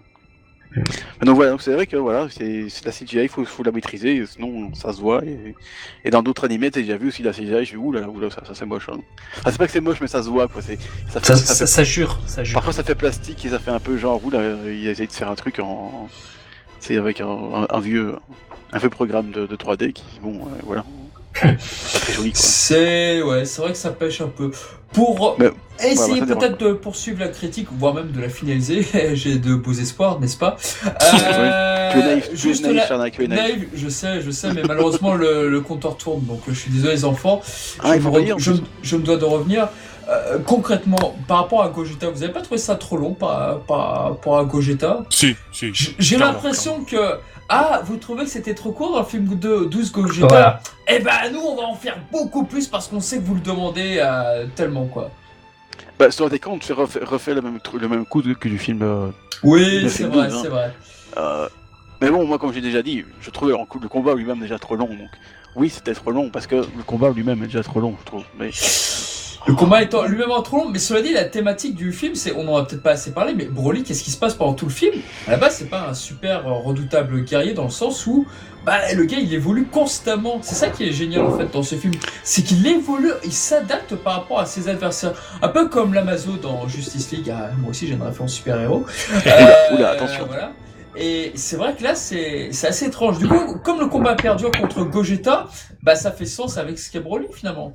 Donc 1.22 1.36
voilà, 1.36 1.52
donc 1.52 1.62
c'est 1.62 1.74
vrai 1.74 1.86
que 1.86 1.98
voilà, 1.98 2.28
c'est 2.30 2.66
la 2.86 2.92
CGI, 2.92 3.24
il 3.24 3.30
faut, 3.30 3.44
faut 3.46 3.64
la 3.64 3.72
maîtriser, 3.72 4.26
sinon 4.26 4.74
ça 4.74 4.94
se 4.94 5.02
voit. 5.02 5.24
Et, 5.26 5.54
et 6.06 6.10
dans 6.10 6.24
d'autres 6.24 6.46
animés, 6.46 6.72
t'as 6.72 6.82
déjà 6.82 6.98
vu 6.98 7.10
aussi 7.10 7.24
la 7.24 7.32
CGI, 7.32 7.66
je 7.66 7.76
là, 7.76 8.08
ouh 8.08 8.20
là, 8.20 8.30
ça, 8.30 8.44
ça 8.46 8.54
c'est 8.56 8.66
moche. 8.66 8.88
Hein. 8.90 9.00
Ah, 9.44 9.52
c'est 9.52 9.58
pas 9.58 9.66
que 9.68 9.72
c'est 9.74 9.82
moche, 9.82 10.00
mais 10.02 10.08
ça 10.08 10.24
se 10.24 10.30
voit 10.30 10.48
quoi. 10.48 10.62
c'est- 10.62 10.80
Ça 11.10 11.20
fait, 11.20 11.26
Ça, 11.28 11.36
ça 11.36 11.56
fait- 11.56 11.68
ça 11.68 11.84
jure, 11.84 12.20
ça 12.26 12.44
jure. 12.44 12.54
Parfois 12.54 12.74
ça 12.74 12.84
fait 12.84 12.96
plastique 12.96 13.46
et 13.46 13.50
ça 13.50 13.60
fait 13.60 13.72
un 13.72 13.80
peu 13.80 13.98
genre, 13.98 14.24
ouh 14.26 14.30
là, 14.30 14.42
il 14.66 14.88
essaye 14.88 15.08
de 15.08 15.12
faire 15.14 15.30
un 15.30 15.36
truc 15.36 15.60
en. 15.60 16.10
C'est 16.80 16.98
avec 16.98 17.22
un, 17.22 17.28
un- 17.28 17.68
un 17.70 17.80
vieux 17.80 18.16
un 18.74 18.78
vieux 18.80 18.90
programme 18.90 19.32
de, 19.32 19.46
de 19.46 19.56
3D 19.58 19.92
qui, 19.92 20.06
bon, 20.22 20.36
euh, 20.46 20.62
voilà. 20.64 20.86
C'est 22.34 23.22
ouais, 23.22 23.46
c'est 23.46 23.62
vrai 23.62 23.72
que 23.72 23.78
ça 23.78 23.92
pêche 23.92 24.22
un 24.22 24.28
peu. 24.28 24.52
Pour 24.94 25.38
Mais- 25.40 25.50
essayer 25.80 26.22
ouais, 26.22 26.28
ça 26.28 26.36
peut-être 26.36 26.60
de 26.60 26.74
poursuivre 26.74 27.22
la 27.22 27.30
critique, 27.30 27.68
voire 27.72 27.94
même 27.94 28.12
de 28.12 28.20
la 28.20 28.28
finaliser, 28.28 28.86
j'ai 29.14 29.38
de 29.38 29.56
beaux 29.56 29.72
espoirs, 29.74 30.20
n'est-ce 30.20 30.38
pas? 30.38 30.58
Euh, 31.94 31.94
naïf, 31.96 32.30
es 32.32 32.36
juste 32.38 32.64
naïf, 32.64 32.78
la- 32.78 32.88
Charnac, 32.88 33.14
tu 33.14 33.24
es 33.24 33.28
naïf. 33.28 33.42
Naïf, 33.42 33.66
je 33.74 33.90
sais, 33.90 34.22
je 34.22 34.32
sais, 34.32 34.54
mais 34.54 34.62
malheureusement 34.68 35.14
le, 35.14 35.50
le 35.50 35.62
compteur 35.62 35.98
tourne, 35.98 36.24
donc 36.26 36.42
je 36.48 36.54
suis 36.54 36.72
désolé 36.72 36.94
les 36.94 37.06
enfants. 37.06 37.42
Ah, 37.84 37.98
je, 37.98 38.02
me 38.08 38.10
re- 38.12 38.38
je, 38.40 38.52
je 38.84 38.96
me 38.96 39.02
dois 39.04 39.18
de 39.18 39.26
revenir. 39.26 39.68
euh, 40.10 40.38
concrètement, 40.46 41.16
par 41.28 41.38
rapport 41.38 41.64
à 41.64 41.70
Gogeta, 41.70 42.10
vous 42.10 42.24
avez 42.24 42.32
pas 42.32 42.42
trouvé 42.42 42.60
ça 42.60 42.76
trop 42.76 42.96
long 42.98 43.14
par, 43.14 43.60
par 43.62 44.04
rapport 44.10 44.38
à 44.40 44.44
Gogeta? 44.46 45.04
Si, 45.10 45.36
si. 45.52 45.72
J'ai 46.00 46.18
l'impression 46.18 46.84
que. 46.84 47.16
Ah, 47.54 47.82
vous 47.84 47.98
trouvez 47.98 48.24
que 48.24 48.30
c'était 48.30 48.56
trop 48.56 48.72
court 48.72 48.94
dans 48.94 49.00
le 49.00 49.06
film 49.06 49.26
de 49.38 49.66
12 49.66 49.92
Gogeta 49.92 50.28
Voilà. 50.28 50.62
Eh 50.88 51.00
ben, 51.00 51.12
nous, 51.34 51.42
on 51.42 51.56
va 51.56 51.64
en 51.64 51.76
faire 51.76 51.98
beaucoup 52.10 52.46
plus 52.46 52.68
parce 52.68 52.88
qu'on 52.88 53.02
sait 53.02 53.18
que 53.18 53.24
vous 53.24 53.36
le 53.36 53.42
demandez 53.42 53.98
euh, 54.02 54.46
tellement, 54.56 54.86
quoi. 54.86 55.12
Bah, 56.00 56.10
sur 56.12 56.30
des 56.30 56.40
comptes, 56.40 56.62
tu 56.62 56.72
refais, 56.72 57.04
refais 57.04 57.34
le, 57.34 57.42
même, 57.42 57.60
le 57.80 57.88
même 57.90 58.06
coup 58.06 58.22
que 58.22 58.48
du 58.48 58.58
film. 58.58 58.82
euh, 58.84 59.10
Oui, 59.44 59.90
c'est 59.90 60.06
vrai, 60.06 60.28
12, 60.28 60.34
hein. 60.36 60.40
c'est 60.44 60.48
vrai. 60.48 60.74
euh, 61.18 61.50
Mais 62.02 62.10
bon, 62.10 62.26
moi, 62.26 62.40
comme 62.40 62.54
j'ai 62.54 62.62
déjà 62.62 62.82
dit, 62.82 63.04
je 63.22 63.30
trouvais 63.32 63.52
le 63.54 63.88
combat 63.90 64.16
lui-même 64.16 64.40
déjà 64.40 64.58
trop 64.58 64.78
long. 64.78 64.88
Donc, 64.88 65.10
oui, 65.58 65.70
c'était 65.70 65.94
trop 65.94 66.12
long 66.12 66.30
parce 66.30 66.48
que 66.48 66.56
le 66.56 66.84
combat 66.86 67.10
lui-même 67.10 67.44
est 67.44 67.48
déjà 67.48 67.64
trop 67.64 67.82
long, 67.82 67.96
je 68.00 68.06
trouve. 68.06 68.24
Mais 68.40 68.50
Le 69.48 69.56
combat 69.56 69.82
étant 69.82 70.06
lui-même 70.06 70.30
trop 70.44 70.58
long, 70.58 70.70
mais 70.70 70.78
cela 70.78 71.02
dit, 71.02 71.14
la 71.14 71.26
thématique 71.26 71.74
du 71.74 71.92
film, 71.92 72.14
c'est, 72.14 72.32
on 72.34 72.48
en 72.48 72.58
a 72.58 72.64
peut-être 72.64 72.84
pas 72.84 72.92
assez 72.92 73.12
parlé, 73.12 73.34
mais 73.34 73.46
Broly, 73.46 73.82
qu'est-ce 73.82 74.04
qui 74.04 74.12
se 74.12 74.18
passe 74.18 74.36
pendant 74.36 74.54
tout 74.54 74.66
le 74.66 74.72
film? 74.72 74.94
À 75.28 75.32
la 75.32 75.38
base, 75.38 75.56
c'est 75.56 75.70
pas 75.70 75.88
un 75.90 75.96
super 75.96 76.48
euh, 76.48 76.52
redoutable 76.52 77.24
guerrier 77.24 77.54
dans 77.54 77.64
le 77.64 77.72
sens 77.72 78.06
où, 78.06 78.28
bah, 78.66 78.94
le 78.94 79.04
gars, 79.06 79.18
il 79.18 79.34
évolue 79.34 79.66
constamment. 79.66 80.38
C'est 80.44 80.54
ça 80.54 80.70
qui 80.70 80.88
est 80.88 80.92
génial 80.92 81.26
en 81.26 81.36
fait 81.36 81.52
dans 81.52 81.64
ce 81.64 81.74
film, 81.74 81.94
c'est 82.24 82.44
qu'il 82.44 82.66
évolue, 82.68 83.12
il 83.26 83.34
s'adapte 83.34 83.96
par 83.96 84.14
rapport 84.14 84.40
à 84.40 84.46
ses 84.46 84.70
adversaires, 84.70 85.14
un 85.42 85.48
peu 85.48 85.68
comme 85.70 85.96
l'Amazo 85.96 86.38
dans 86.38 86.68
Justice 86.68 87.10
League. 87.12 87.34
Ah, 87.36 87.50
moi 87.58 87.72
aussi, 87.72 87.88
j'ai 87.88 87.94
une 87.94 88.04
référence 88.04 88.34
super-héros. 88.34 88.86
Oula, 89.26 89.74
oula, 89.74 89.90
attention. 89.90 90.28
Voilà. 90.28 90.52
Et 90.96 91.32
c'est 91.36 91.56
vrai 91.56 91.74
que 91.74 91.82
là, 91.84 91.96
c'est 91.96 92.50
c'est 92.52 92.68
assez 92.68 92.86
étrange. 92.86 93.18
Du 93.18 93.28
coup, 93.28 93.58
comme 93.64 93.80
le 93.80 93.88
combat 93.88 94.14
perdure 94.14 94.52
contre 94.52 94.84
Gogeta, 94.84 95.48
bah 95.82 95.96
ça 95.96 96.12
fait 96.12 96.26
sens 96.26 96.58
avec 96.58 96.78
ce 96.78 96.92
qu'est 96.92 97.00
Broly 97.00 97.28
finalement. 97.34 97.74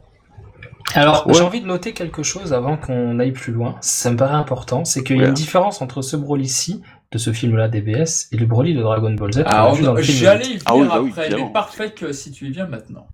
Alors, 0.94 1.26
Ouais. 1.26 1.34
j'ai 1.34 1.42
envie 1.42 1.60
de 1.60 1.66
noter 1.66 1.92
quelque 1.92 2.22
chose 2.22 2.52
avant 2.52 2.76
qu'on 2.76 3.18
aille 3.18 3.32
plus 3.32 3.52
loin. 3.52 3.76
Ça 3.80 4.10
me 4.10 4.16
paraît 4.16 4.34
important. 4.36 4.84
C'est 4.84 5.02
qu'il 5.04 5.18
y 5.18 5.24
a 5.24 5.28
une 5.28 5.34
différence 5.34 5.82
entre 5.82 6.00
ce 6.02 6.16
Broly-ci, 6.16 6.82
de 7.12 7.18
ce 7.18 7.32
film-là, 7.32 7.68
DBS, 7.68 8.28
et 8.32 8.36
le 8.36 8.46
Broly 8.46 8.74
de 8.74 8.82
Dragon 8.82 9.12
Ball 9.12 9.32
Z. 9.32 9.42
Ah, 9.46 9.64
a 9.66 9.72
vu 9.72 9.82
dans 9.84 9.94
le 9.94 10.02
film. 10.02 10.18
j'allais 10.18 10.44
y 10.44 10.48
venir 10.58 10.62
Ah 10.66 10.76
oui, 10.76 10.86
bah 10.88 11.00
oui, 11.00 11.10
après, 11.10 11.20
mais 11.22 11.26
évidemment. 11.28 11.50
parfait 11.50 11.90
que 11.90 12.12
si 12.12 12.30
tu 12.32 12.46
y 12.46 12.50
viens 12.50 12.66
maintenant. 12.66 13.06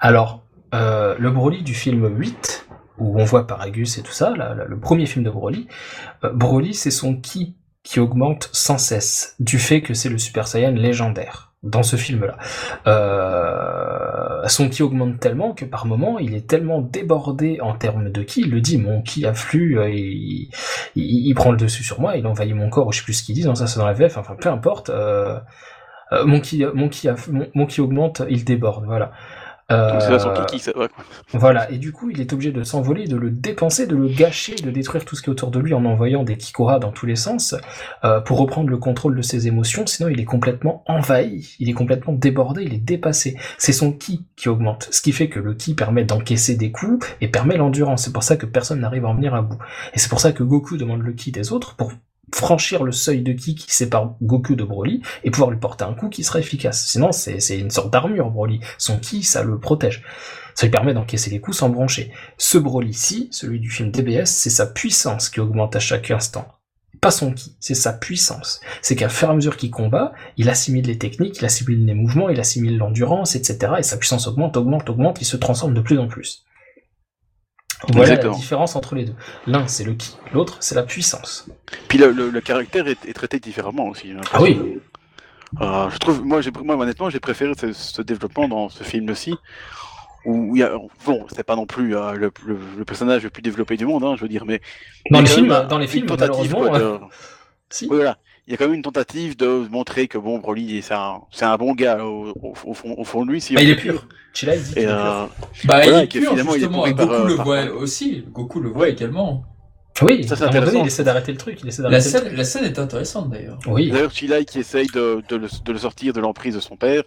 Alors, 0.00 0.42
euh, 0.74 1.14
le 1.18 1.30
Broly 1.30 1.62
du 1.62 1.74
film 1.74 2.06
8, 2.06 2.66
où 2.98 3.20
on 3.20 3.24
voit 3.24 3.46
Paragus 3.46 3.98
et 3.98 4.02
tout 4.02 4.12
ça, 4.12 4.30
là, 4.30 4.54
là, 4.54 4.64
le 4.66 4.78
premier 4.78 5.06
film 5.06 5.24
de 5.24 5.30
Broly, 5.30 5.66
euh, 6.24 6.30
Broly, 6.32 6.74
c'est 6.74 6.90
son 6.90 7.16
ki 7.16 7.54
qui 7.82 8.00
augmente 8.00 8.50
sans 8.52 8.76
cesse, 8.78 9.34
du 9.40 9.58
fait 9.58 9.80
que 9.82 9.94
c'est 9.94 10.08
le 10.08 10.18
Super 10.18 10.46
Saiyan 10.48 10.72
légendaire 10.72 11.52
dans 11.62 11.82
ce 11.82 11.96
film-là. 11.96 12.36
Euh, 12.86 14.17
son 14.46 14.68
ki 14.68 14.82
augmente 14.82 15.20
tellement 15.20 15.52
que 15.52 15.64
par 15.64 15.86
moment, 15.86 16.18
il 16.18 16.34
est 16.34 16.46
tellement 16.46 16.80
débordé 16.80 17.60
en 17.60 17.74
termes 17.74 18.10
de 18.10 18.22
ki, 18.22 18.42
il 18.42 18.50
le 18.50 18.60
dit, 18.60 18.78
mon 18.78 19.02
ki 19.02 19.26
afflue, 19.26 19.78
euh, 19.78 19.90
il, 19.90 21.34
prend 21.34 21.50
le 21.50 21.56
dessus 21.56 21.82
sur 21.82 22.00
moi, 22.00 22.16
il 22.16 22.26
envahit 22.26 22.54
mon 22.54 22.68
corps, 22.68 22.92
je 22.92 22.98
sais 22.98 23.04
plus 23.04 23.14
ce 23.14 23.22
qu'il 23.22 23.34
dit, 23.34 23.44
non, 23.44 23.54
ça 23.54 23.66
c'est 23.66 23.78
dans 23.78 23.86
la 23.86 23.92
VF, 23.92 24.16
enfin 24.16 24.36
peu 24.40 24.48
importe, 24.48 24.90
euh, 24.90 25.38
euh, 26.12 26.24
mon, 26.24 26.40
ki, 26.40 26.64
mon, 26.74 26.90
mon, 27.28 27.46
mon 27.54 27.66
ki 27.66 27.80
augmente, 27.80 28.22
il 28.28 28.44
déborde, 28.44 28.84
voilà. 28.84 29.12
Donc, 29.70 30.00
c'est 30.00 30.10
là 30.10 30.18
son 30.18 30.30
Euh, 30.30 30.44
kiki, 30.46 30.58
ça 30.60 30.72
va 30.74 30.88
quoi. 30.88 31.04
voilà, 31.34 31.70
et 31.70 31.76
du 31.76 31.92
coup, 31.92 32.08
il 32.10 32.20
est 32.22 32.32
obligé 32.32 32.52
de 32.52 32.62
s'envoler, 32.62 33.06
de 33.06 33.16
le 33.16 33.30
dépenser, 33.30 33.86
de 33.86 33.96
le 33.96 34.08
gâcher, 34.08 34.54
de 34.54 34.70
détruire 34.70 35.04
tout 35.04 35.14
ce 35.14 35.20
qui 35.20 35.28
est 35.28 35.30
autour 35.30 35.50
de 35.50 35.58
lui 35.58 35.74
en 35.74 35.84
envoyant 35.84 36.22
des 36.24 36.38
Kikora 36.38 36.78
dans 36.78 36.90
tous 36.90 37.04
les 37.04 37.16
sens 37.16 37.54
euh, 38.04 38.20
pour 38.20 38.38
reprendre 38.38 38.70
le 38.70 38.78
contrôle 38.78 39.14
de 39.14 39.20
ses 39.22 39.46
émotions. 39.46 39.86
Sinon, 39.86 40.08
il 40.08 40.20
est 40.20 40.24
complètement 40.24 40.82
envahi, 40.86 41.54
il 41.58 41.68
est 41.68 41.74
complètement 41.74 42.14
débordé, 42.14 42.62
il 42.64 42.72
est 42.72 42.78
dépassé. 42.78 43.36
C'est 43.58 43.72
son 43.72 43.92
ki 43.92 44.24
qui 44.36 44.48
augmente, 44.48 44.88
ce 44.90 45.02
qui 45.02 45.12
fait 45.12 45.28
que 45.28 45.38
le 45.38 45.52
ki 45.54 45.74
permet 45.74 46.04
d'encaisser 46.04 46.56
des 46.56 46.72
coups 46.72 47.06
et 47.20 47.28
permet 47.28 47.56
l'endurance. 47.58 48.04
C'est 48.04 48.12
pour 48.12 48.22
ça 48.22 48.36
que 48.36 48.46
personne 48.46 48.80
n'arrive 48.80 49.04
à 49.04 49.08
en 49.08 49.14
venir 49.14 49.34
à 49.34 49.42
bout. 49.42 49.58
Et 49.92 49.98
c'est 49.98 50.08
pour 50.08 50.20
ça 50.20 50.32
que 50.32 50.42
Goku 50.42 50.78
demande 50.78 51.02
le 51.02 51.12
ki 51.12 51.30
des 51.30 51.52
autres 51.52 51.76
pour 51.76 51.92
franchir 52.34 52.84
le 52.84 52.92
seuil 52.92 53.22
de 53.22 53.32
ki 53.32 53.54
qui 53.54 53.72
sépare 53.72 54.14
Goku 54.22 54.54
de 54.54 54.64
Broly 54.64 55.02
et 55.24 55.30
pouvoir 55.30 55.50
lui 55.50 55.58
porter 55.58 55.84
un 55.84 55.94
coup 55.94 56.08
qui 56.08 56.24
sera 56.24 56.38
efficace. 56.38 56.86
Sinon, 56.86 57.12
c'est 57.12 57.58
une 57.58 57.70
sorte 57.70 57.92
d'armure, 57.92 58.30
Broly. 58.30 58.60
Son 58.78 58.98
ki, 58.98 59.22
ça 59.22 59.42
le 59.42 59.58
protège. 59.58 60.02
Ça 60.54 60.66
lui 60.66 60.70
permet 60.70 60.94
d'encaisser 60.94 61.30
les 61.30 61.40
coups 61.40 61.58
sans 61.58 61.68
broncher. 61.68 62.10
Ce 62.36 62.58
Broly-ci, 62.58 63.28
celui 63.30 63.60
du 63.60 63.70
film 63.70 63.90
DBS, 63.90 64.26
c'est 64.26 64.50
sa 64.50 64.66
puissance 64.66 65.28
qui 65.28 65.40
augmente 65.40 65.76
à 65.76 65.80
chaque 65.80 66.10
instant. 66.10 66.48
Pas 67.00 67.12
son 67.12 67.32
ki, 67.32 67.54
c'est 67.60 67.74
sa 67.74 67.92
puissance. 67.92 68.60
C'est 68.82 68.96
qu'à 68.96 69.08
fur 69.08 69.28
et 69.28 69.30
à 69.30 69.34
mesure 69.34 69.56
qu'il 69.56 69.70
combat, 69.70 70.12
il 70.36 70.50
assimile 70.50 70.86
les 70.86 70.98
techniques, 70.98 71.38
il 71.38 71.44
assimile 71.44 71.86
les 71.86 71.94
mouvements, 71.94 72.28
il 72.28 72.40
assimile 72.40 72.76
l'endurance, 72.76 73.36
etc. 73.36 73.74
Et 73.78 73.82
sa 73.84 73.98
puissance 73.98 74.26
augmente, 74.26 74.56
augmente, 74.56 74.90
augmente, 74.90 75.20
il 75.20 75.24
se 75.24 75.36
transforme 75.36 75.74
de 75.74 75.80
plus 75.80 75.98
en 75.98 76.08
plus. 76.08 76.44
Voilà 77.88 78.02
Exactement. 78.10 78.32
la 78.32 78.38
différence 78.38 78.76
entre 78.76 78.94
les 78.96 79.04
deux. 79.04 79.14
L'un, 79.46 79.66
c'est 79.68 79.84
le 79.84 79.94
ki, 79.94 80.16
l'autre, 80.32 80.56
c'est 80.60 80.74
la 80.74 80.82
puissance. 80.82 81.46
Puis 81.88 81.98
le, 81.98 82.10
le- 82.10 82.30
le 82.30 82.40
caractère 82.40 82.88
est, 82.88 83.04
est 83.06 83.12
traité 83.12 83.38
différemment 83.38 83.86
aussi. 83.88 84.08
j'ai 84.08 84.16
Ah 84.32 84.42
oui. 84.42 84.78
Euh, 85.60 85.88
je 85.90 85.96
trouve, 85.98 86.22
moi, 86.24 86.40
j'ai, 86.40 86.50
moi 86.62 86.76
honnêtement, 86.76 87.08
j'ai 87.08 87.20
préféré 87.20 87.52
ce, 87.58 87.72
ce 87.72 88.02
développement 88.02 88.48
dans 88.48 88.68
ce 88.68 88.82
film-ci, 88.84 89.34
où 90.26 90.54
il 90.56 90.60
y 90.60 90.62
a, 90.62 90.72
bon, 91.06 91.26
c'est 91.34 91.44
pas 91.44 91.56
non 91.56 91.64
plus 91.66 91.96
euh, 91.96 92.12
le, 92.12 92.30
le- 92.44 92.58
le 92.76 92.84
personnage 92.84 93.22
le 93.22 93.30
plus 93.30 93.40
développé 93.42 93.76
du 93.76 93.86
monde, 93.86 94.04
hein, 94.04 94.14
je 94.16 94.22
veux 94.22 94.28
dire, 94.28 94.44
mais 94.44 94.60
Dans 95.10 95.20
les 95.20 95.26
films, 95.26 95.66
dans 95.68 95.78
les 95.78 95.86
films, 95.86 96.06
tentative, 96.06 96.52
malheureusement, 96.52 96.68
quoi, 96.68 96.78
de- 96.78 96.98
si. 97.70 97.84
Oui, 97.88 97.96
voilà. 97.96 98.18
Il 98.48 98.52
y 98.52 98.54
a 98.54 98.56
quand 98.56 98.64
même 98.64 98.76
une 98.76 98.82
tentative 98.82 99.36
de 99.36 99.68
montrer 99.70 100.08
que 100.08 100.16
bon, 100.16 100.38
Broly, 100.38 100.80
c'est 100.80 100.94
un, 100.94 101.20
c'est 101.30 101.44
un 101.44 101.58
bon 101.58 101.74
gars 101.74 102.02
au, 102.02 102.30
au- 102.42 102.54
au 102.64 102.72
fond, 102.72 102.94
au 102.96 103.04
fond 103.04 103.26
de 103.26 103.30
lui. 103.30 103.42
Si 103.42 103.52
Bah, 103.54 103.62
il 103.62 103.68
est 103.68 103.76
pur. 103.76 104.08
Chila, 104.32 104.56
il 104.56 104.62
dit 104.62 104.72
qu'il 104.72 104.78
Et 104.78 104.84
est 104.84 104.86
pur. 104.86 104.94
euh, 104.96 105.26
Bah, 105.66 105.80
Voilà, 105.82 105.86
il 105.86 105.94
est 106.00 106.04
et 106.04 106.06
pur, 106.20 106.34
justement. 106.34 106.78
pourri 106.78 106.94
Goku 106.94 107.08
par, 107.10 107.24
le 107.26 107.36
par- 107.36 107.44
voit 107.44 107.64
aussi. 107.74 108.24
Goku 108.32 108.60
le 108.60 108.70
voit 108.70 108.88
également. 108.88 109.44
Oui, 110.02 110.26
Ça, 110.26 110.36
c'est 110.36 110.44
à 110.44 110.46
un 110.46 110.50
moment 110.50 110.60
donné, 110.60 110.68
intéressant. 110.68 110.84
il 110.84 110.86
essaie 110.86 111.04
d'arrêter 111.04 111.32
le 111.32 111.38
truc, 111.38 111.58
il 111.62 111.68
essaie 111.68 111.82
La 111.82 111.88
le 111.90 112.00
scène, 112.00 112.34
la 112.36 112.44
scène 112.44 112.64
est 112.64 112.78
intéressante 112.78 113.30
d'ailleurs. 113.30 113.58
Oui. 113.66 113.90
D'ailleurs, 113.90 114.10
Chilai 114.12 114.44
qui 114.44 114.58
essaye 114.60 114.86
de, 114.88 115.22
de 115.28 115.36
le, 115.36 115.48
de 115.64 115.72
le 115.72 115.78
sortir 115.78 116.12
de 116.12 116.20
l'emprise 116.20 116.54
de 116.54 116.60
son 116.60 116.76
père, 116.76 117.02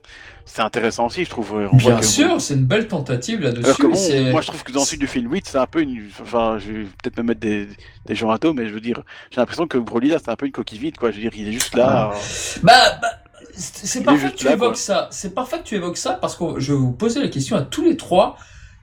c'est 0.46 0.62
intéressant 0.62 1.06
aussi, 1.08 1.24
je 1.26 1.30
trouve. 1.30 1.54
On 1.54 1.78
voit 1.78 1.92
Bien 1.92 2.00
que- 2.00 2.06
sûr, 2.06 2.42
c'est 2.42 2.56
une 2.56 2.66
belle 2.66 2.88
tentative 2.88 3.42
là-dessus. 3.42 3.84
moi 4.32 4.42
je 4.42 4.48
trouve 4.48 4.64
que 4.64 4.72
dans 4.72 4.82
le 4.82 4.86
sud 4.86 5.00
du 5.00 5.08
film 5.08 5.32
8, 5.32 5.48
c'est 5.48 5.58
un 5.58 5.66
peu 5.68 5.82
une. 5.82 6.08
Enfin, 6.22 6.58
je 6.60 6.72
vais 6.72 6.84
peut-être 6.84 7.18
me 7.18 7.24
mettre 7.24 7.40
des, 7.40 7.68
des 8.06 8.16
gens 8.16 8.30
à 8.30 8.38
dos, 8.38 8.54
mais 8.54 8.68
je 8.68 8.74
veux 8.74 8.82
dire, 8.82 9.02
j'ai 9.30 9.38
l'impression 9.40 9.68
que 9.68 9.78
Broly 9.78 10.10
là, 10.10 10.18
c'est 10.24 10.32
un 10.32 10.36
peu 10.36 10.46
une 10.46 10.52
coquille 10.52 10.80
vide, 10.80 10.98
quoi. 10.98 11.12
Je 11.12 11.16
veux 11.18 11.22
dire, 11.22 11.32
il 11.36 11.48
est 11.48 11.54
juste 11.54 11.76
là. 11.76 12.12
euh, 12.14 12.18
Bah, 12.64 12.74
bah, 13.02 13.08
c'est 13.54 14.04
parfait 14.04 14.32
que 14.32 14.36
tu 14.38 14.46
là, 14.46 14.54
évoques 14.54 14.68
quoi. 14.70 14.76
ça. 14.76 15.08
C'est 15.12 15.34
parfait 15.34 15.60
que 15.60 15.64
tu 15.64 15.76
évoques 15.76 15.98
ça 15.98 16.14
parce 16.14 16.36
que 16.36 16.44
je 16.60 16.74
vais 16.74 16.80
vous 16.80 16.92
poser 16.94 17.22
la 17.22 17.28
question 17.28 17.56
à 17.56 17.62
tous 17.62 17.84
les 17.84 17.96
trois. 17.98 18.38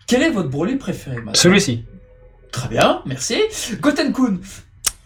Quel 0.06 0.22
est 0.22 0.30
votre 0.30 0.48
Broly 0.48 0.76
préféré 0.76 1.16
Celui-ci. 1.34 1.84
Très 2.52 2.68
bien, 2.68 3.02
merci. 3.06 3.36
Goten-kun. 3.80 4.38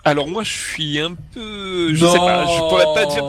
Alors 0.04 0.26
moi, 0.26 0.42
je 0.42 0.52
suis 0.52 0.98
un 0.98 1.14
peu, 1.32 1.94
je 1.94 2.04
sais 2.06 2.18
pas, 2.18 2.44
je 2.44 2.58
pourrais 2.58 2.92
pas 2.94 3.06
dire. 3.06 3.24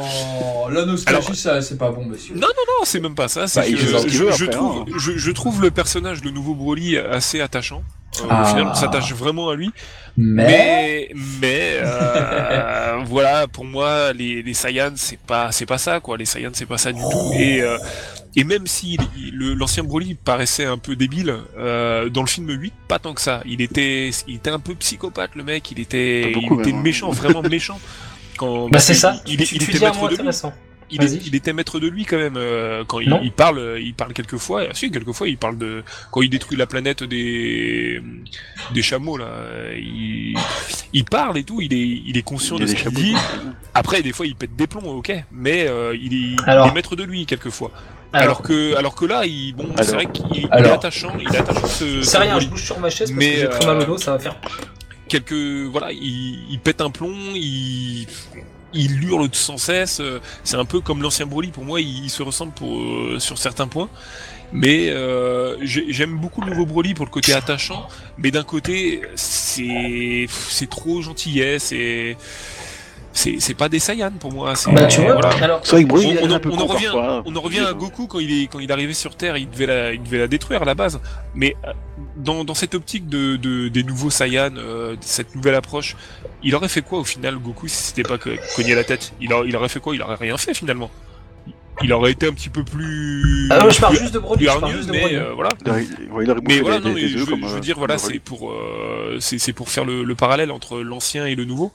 La 0.71 0.85
nostalgie, 0.85 1.25
Alors- 1.27 1.35
ça, 1.35 1.61
c'est 1.61 1.77
pas 1.77 1.91
bon, 1.91 2.03
monsieur. 2.05 2.33
Non, 2.33 2.47
non, 2.47 2.83
c'est 2.83 2.99
même 2.99 3.13
pas 3.13 3.27
ça. 3.27 3.45
Bah, 3.55 3.63
que 3.63 3.75
je, 3.77 3.85
veut 3.85 4.09
je 4.09 4.23
après, 4.25 4.47
trouve, 4.49 4.81
hein. 4.81 4.85
je, 4.97 5.11
je 5.17 5.31
trouve 5.31 5.61
le 5.61 5.69
personnage, 5.69 6.23
le 6.23 6.31
nouveau 6.31 6.55
Broly, 6.55 6.97
assez 6.97 7.41
attachant. 7.41 7.83
Euh, 8.21 8.25
Ah. 8.29 8.43
Au 8.43 8.45
final, 8.45 8.67
on 8.67 8.73
s'attache 8.75 9.13
vraiment 9.13 9.49
à 9.49 9.55
lui. 9.55 9.71
Mais. 10.15 10.45
Mais, 10.45 11.09
mais 11.41 11.71
euh, 11.81 12.99
voilà, 13.05 13.47
pour 13.47 13.65
moi, 13.65 14.13
les, 14.13 14.43
les 14.43 14.53
Saiyans, 14.53 14.93
c'est 14.95 15.19
pas, 15.19 15.51
c'est 15.51 15.65
pas 15.65 15.77
ça, 15.79 15.99
quoi. 15.99 16.17
Les 16.17 16.25
Saiyans, 16.25 16.51
c'est 16.53 16.65
pas 16.67 16.77
ça 16.77 16.91
du 16.91 17.01
tout. 17.01 17.31
Et, 17.37 17.61
euh, 17.61 17.77
et 18.35 18.43
même 18.43 18.67
si 18.67 18.97
l'ancien 19.33 19.83
Broly 19.83 20.15
paraissait 20.15 20.65
un 20.65 20.77
peu 20.77 20.95
débile, 20.95 21.35
euh, 21.57 22.09
dans 22.09 22.21
le 22.21 22.27
film 22.27 22.49
8, 22.49 22.73
pas 22.87 22.99
tant 22.99 23.13
que 23.13 23.21
ça. 23.21 23.41
Il 23.45 23.61
était, 23.61 24.11
il 24.27 24.35
était 24.35 24.49
un 24.51 24.59
peu 24.59 24.75
psychopathe, 24.75 25.31
le 25.35 25.43
mec. 25.43 25.71
Il 25.71 25.79
était, 25.79 26.31
beaucoup, 26.33 26.55
il 26.61 26.67
était 26.67 26.77
hein. 26.77 26.81
méchant, 26.81 27.09
vraiment 27.11 27.41
méchant. 27.41 27.79
Quand, 28.37 28.69
Bah, 28.69 28.79
c'est 28.79 28.95
ça. 28.95 29.15
Il, 29.27 29.37
tu, 29.37 29.43
il, 29.43 29.47
tu 29.47 29.55
il 29.55 29.59
dis 29.59 29.77
était 29.77 29.85
maître 29.85 30.09
de 30.09 30.15
lui. 30.17 30.29
Il, 30.95 31.03
est- 31.03 31.07
Vas-y. 31.07 31.21
il 31.27 31.35
était 31.35 31.53
maître 31.53 31.79
de 31.79 31.87
lui 31.87 32.05
quand 32.05 32.17
même 32.17 32.35
euh, 32.37 32.83
quand 32.85 32.99
il, 32.99 33.31
parle 33.31 33.57
euh, 33.59 33.79
il 33.79 33.93
parle 33.93 34.13
quelquefois 34.13 34.63
ah, 34.69 34.73
si 34.73 34.91
quelquefois 34.91 35.27
il 35.27 35.37
parle 35.37 35.57
de 35.57 35.83
quand 36.11 36.21
il 36.21 36.29
détruit 36.29 36.57
la 36.57 36.67
planète 36.67 37.03
des 37.03 38.01
des 38.73 38.81
chameaux 38.81 39.17
là 39.17 39.25
euh, 39.25 39.73
il, 39.77 40.35
il 40.93 41.05
parle 41.05 41.37
et 41.37 41.43
tout 41.43 41.61
il 41.61 41.73
est 41.73 42.01
il 42.05 42.17
est 42.17 42.21
conscient 42.21 42.57
de 42.57 42.65
ce 42.67 42.73
des 42.73 42.81
qu'il 42.81 42.91
dit. 42.91 43.15
Après 43.73 44.01
des 44.01 44.13
fois 44.13 44.25
il 44.27 44.35
pète 44.35 44.55
des 44.55 44.67
plombs 44.67 44.85
ok 44.97 45.11
mais 45.31 45.67
euh, 45.67 45.95
il, 45.99 46.13
est, 46.13 46.17
il 46.17 46.37
Alors- 46.45 46.67
est 46.67 46.73
maître 46.73 46.95
de 46.95 47.03
lui 47.03 47.25
quelquefois. 47.25 47.71
Alors, 48.15 48.23
alors, 48.25 48.41
que 48.43 48.75
alors 48.75 48.93
que 48.95 49.05
là 49.05 49.25
il 49.25 49.53
bon 49.55 49.69
c'est 49.81 49.93
vrai 49.93 50.05
qu'il 50.05 50.25
il 50.35 50.45
est 50.45 50.69
attachant 50.69 51.13
il 51.19 51.33
est 51.33 51.39
attachant 51.39 51.65
ce, 51.65 51.85
ce 51.85 52.01
c'est 52.03 52.19
rien, 52.19 52.39
je 52.39 52.47
bouge 52.47 52.63
sur 52.63 52.79
ma 52.79 52.91
chaise 52.91 53.09
parce 53.09 53.17
Mais, 53.17 53.33
que 53.33 53.39
j'ai 53.41 53.49
très 53.49 53.65
mal 53.65 53.77
au 53.77 53.81
euh, 53.81 53.85
dos, 53.87 53.97
ça 53.97 54.11
va 54.11 54.19
faire. 54.19 54.35
quelques 55.07 55.33
voilà 55.71 55.91
il, 55.91 56.45
il 56.51 56.59
pète 56.59 56.81
un 56.81 56.91
plomb 56.91 57.15
il 57.33 58.05
il 58.73 59.03
hurle 59.03 59.29
sans 59.33 59.57
cesse 59.57 59.99
euh, 59.99 60.19
c'est 60.43 60.57
un 60.57 60.65
peu 60.65 60.79
comme 60.81 61.01
l'ancien 61.01 61.25
Broly 61.25 61.49
pour 61.51 61.63
moi 61.65 61.79
il, 61.81 62.05
il 62.05 62.09
se 62.09 62.23
ressemble 62.23 62.53
pour 62.53 62.79
euh, 62.81 63.17
sur 63.19 63.37
certains 63.37 63.67
points. 63.67 63.89
Mais 64.55 64.89
euh, 64.91 65.57
j'ai- 65.63 65.91
j'aime 65.91 66.15
beaucoup 66.19 66.41
le 66.41 66.51
nouveau 66.51 66.67
Broly 66.67 66.93
pour 66.93 67.05
le 67.05 67.11
côté 67.11 67.33
attachant 67.33 67.87
mais 68.19 68.29
d'un 68.29 68.43
côté 68.43 69.01
c'est 69.15 70.27
c'est 70.29 70.69
trop 70.69 71.01
gentillesse 71.01 71.71
et 71.71 72.15
c'est 73.13 73.35
c'est 73.39 73.53
pas 73.53 73.69
des 73.69 73.79
Saiyans 73.79 74.11
pour 74.19 74.33
moi. 74.33 74.55
c'est- 74.55 74.71
Bah, 74.71 74.85
tu 74.87 75.01
vois, 75.01 75.13
voilà. 75.13 75.29
alors, 75.43 75.59
C'est 75.63 75.71
vrai 75.75 75.83
que 75.83 75.89
Broly, 75.89 76.17
On, 76.21 76.31
en- 76.31 76.39
on 76.45 76.65
revient, 76.65 76.85
parfois. 76.85 77.23
on 77.25 77.35
en 77.35 77.41
revient 77.41 77.59
à 77.61 77.73
Goku 77.73 78.07
quand 78.07 78.19
il 78.19 78.41
est 78.43 78.47
quand 78.47 78.59
il 78.59 78.69
est 78.69 78.73
arrivé 78.73 78.93
sur 78.93 79.15
Terre, 79.15 79.37
il 79.37 79.49
devait 79.49 79.67
la, 79.67 79.93
il 79.93 80.01
devait 80.03 80.17
la 80.19 80.27
détruire 80.27 80.61
à 80.63 80.65
la 80.65 80.75
base. 80.75 80.99
Mais 81.35 81.55
euh, 81.65 81.71
dans, 82.17 82.43
dans 82.43 82.53
cette 82.55 82.75
optique 82.75 83.07
de, 83.07 83.35
de 83.37 83.67
des 83.69 83.83
nouveaux 83.83 84.09
Saiyans, 84.09 84.55
euh, 84.57 84.95
cette 85.01 85.35
nouvelle 85.35 85.55
approche, 85.55 85.95
il 86.43 86.53
aurait 86.55 86.67
fait 86.69 86.81
quoi 86.81 86.99
au 86.99 87.03
final 87.03 87.37
Goku 87.37 87.67
si 87.67 87.83
c'était 87.83 88.03
pas 88.03 88.17
que- 88.17 88.37
cogné 88.55 88.75
la 88.75 88.83
tête? 88.83 89.13
Il, 89.21 89.31
a- 89.31 89.43
il 89.45 89.55
aurait 89.55 89.69
fait 89.69 89.79
quoi? 89.79 89.95
Il 89.95 90.01
aurait 90.01 90.15
rien 90.15 90.35
fait 90.37 90.53
finalement. 90.53 90.89
Il 91.81 91.91
aurait 91.91 92.11
été 92.11 92.27
un 92.27 92.33
petit 92.33 92.49
peu 92.49 92.63
plus. 92.63 93.47
Ah, 93.51 93.67
je 93.67 93.79
parle 93.81 93.95
juste 93.97 94.13
de 94.13 94.19
Broly, 94.19 94.45
mais 94.45 94.99
Broly. 94.99 95.15
euh, 95.15 95.33
voilà. 95.33 95.49
Il 95.65 95.69
aurait- 95.71 95.81
ouais, 96.11 96.23
il 96.23 96.31
aurait 96.31 96.41
Mais 96.47 96.59
voilà, 96.59 96.79
des- 96.79 96.87
non, 96.87 96.93
mais 96.93 97.01
des 97.01 97.07
je, 97.07 97.17
veux- 97.17 97.25
comme, 97.25 97.41
je 97.41 97.47
veux 97.47 97.57
euh, 97.57 97.59
dire, 97.61 97.77
voilà, 97.79 97.97
c'est 97.97 98.19
pour, 98.19 98.51
euh, 98.51 99.17
c'est 99.19 99.39
c'est 99.39 99.53
pour 99.53 99.69
faire 99.69 99.83
le, 99.83 100.03
le 100.03 100.15
parallèle 100.15 100.51
entre 100.51 100.79
l'ancien 100.81 101.25
et 101.25 101.33
le 101.35 101.45
nouveau. 101.45 101.71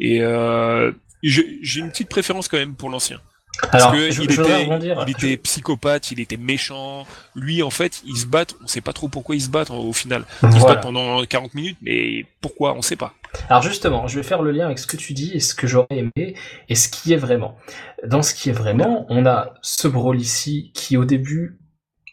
Et 0.00 0.22
euh, 0.22 0.92
j'ai 1.22 1.80
une 1.80 1.90
petite 1.90 2.08
préférence 2.08 2.48
quand 2.48 2.58
même 2.58 2.74
pour 2.74 2.90
l'ancien. 2.90 3.18
Parce 3.60 3.74
Alors, 3.84 3.92
que 3.92 4.10
je, 4.10 4.22
il 4.22 4.30
je 4.30 4.40
était, 4.40 4.64
rebondir. 4.64 5.04
il 5.06 5.10
était 5.10 5.36
psychopathe, 5.36 6.10
il 6.12 6.20
était 6.20 6.38
méchant. 6.38 7.06
Lui, 7.34 7.62
en 7.62 7.70
fait, 7.70 8.02
ils 8.06 8.16
se 8.16 8.26
battent. 8.26 8.54
On 8.62 8.66
sait 8.66 8.80
pas 8.80 8.92
trop 8.94 9.08
pourquoi 9.08 9.34
ils 9.34 9.42
se 9.42 9.50
battent 9.50 9.70
au 9.70 9.92
final. 9.92 10.24
Ils 10.42 10.52
se 10.60 10.64
battent 10.66 10.82
pendant 10.82 11.22
40 11.24 11.54
minutes, 11.54 11.76
mais 11.82 12.24
pourquoi? 12.40 12.74
On 12.74 12.82
sait 12.82 12.96
pas. 12.96 13.12
Alors 13.48 13.62
justement, 13.62 14.08
je 14.08 14.16
vais 14.16 14.22
faire 14.24 14.42
le 14.42 14.50
lien 14.50 14.66
avec 14.66 14.78
ce 14.78 14.86
que 14.88 14.96
tu 14.96 15.12
dis 15.12 15.32
et 15.34 15.40
ce 15.40 15.54
que 15.54 15.66
j'aurais 15.68 15.86
aimé 15.90 16.34
et 16.68 16.74
ce 16.74 16.88
qui 16.88 17.12
est 17.12 17.16
vraiment. 17.16 17.56
Dans 18.04 18.22
ce 18.22 18.34
qui 18.34 18.48
est 18.50 18.54
vraiment, 18.54 19.06
on 19.08 19.24
a 19.26 19.54
ce 19.62 19.86
Broly 19.86 20.22
ici 20.22 20.72
qui 20.74 20.96
au 20.96 21.04
début 21.04 21.59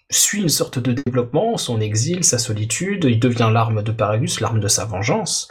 suit 0.09 0.41
une 0.41 0.49
sorte 0.49 0.79
de 0.79 0.93
développement, 0.93 1.57
son 1.57 1.81
exil, 1.81 2.23
sa 2.23 2.37
solitude, 2.37 3.05
il 3.09 3.19
devient 3.19 3.49
l'arme 3.51 3.83
de 3.83 3.91
Paragus, 3.91 4.39
l'arme 4.39 4.61
de 4.61 4.69
sa 4.69 4.85
vengeance. 4.85 5.49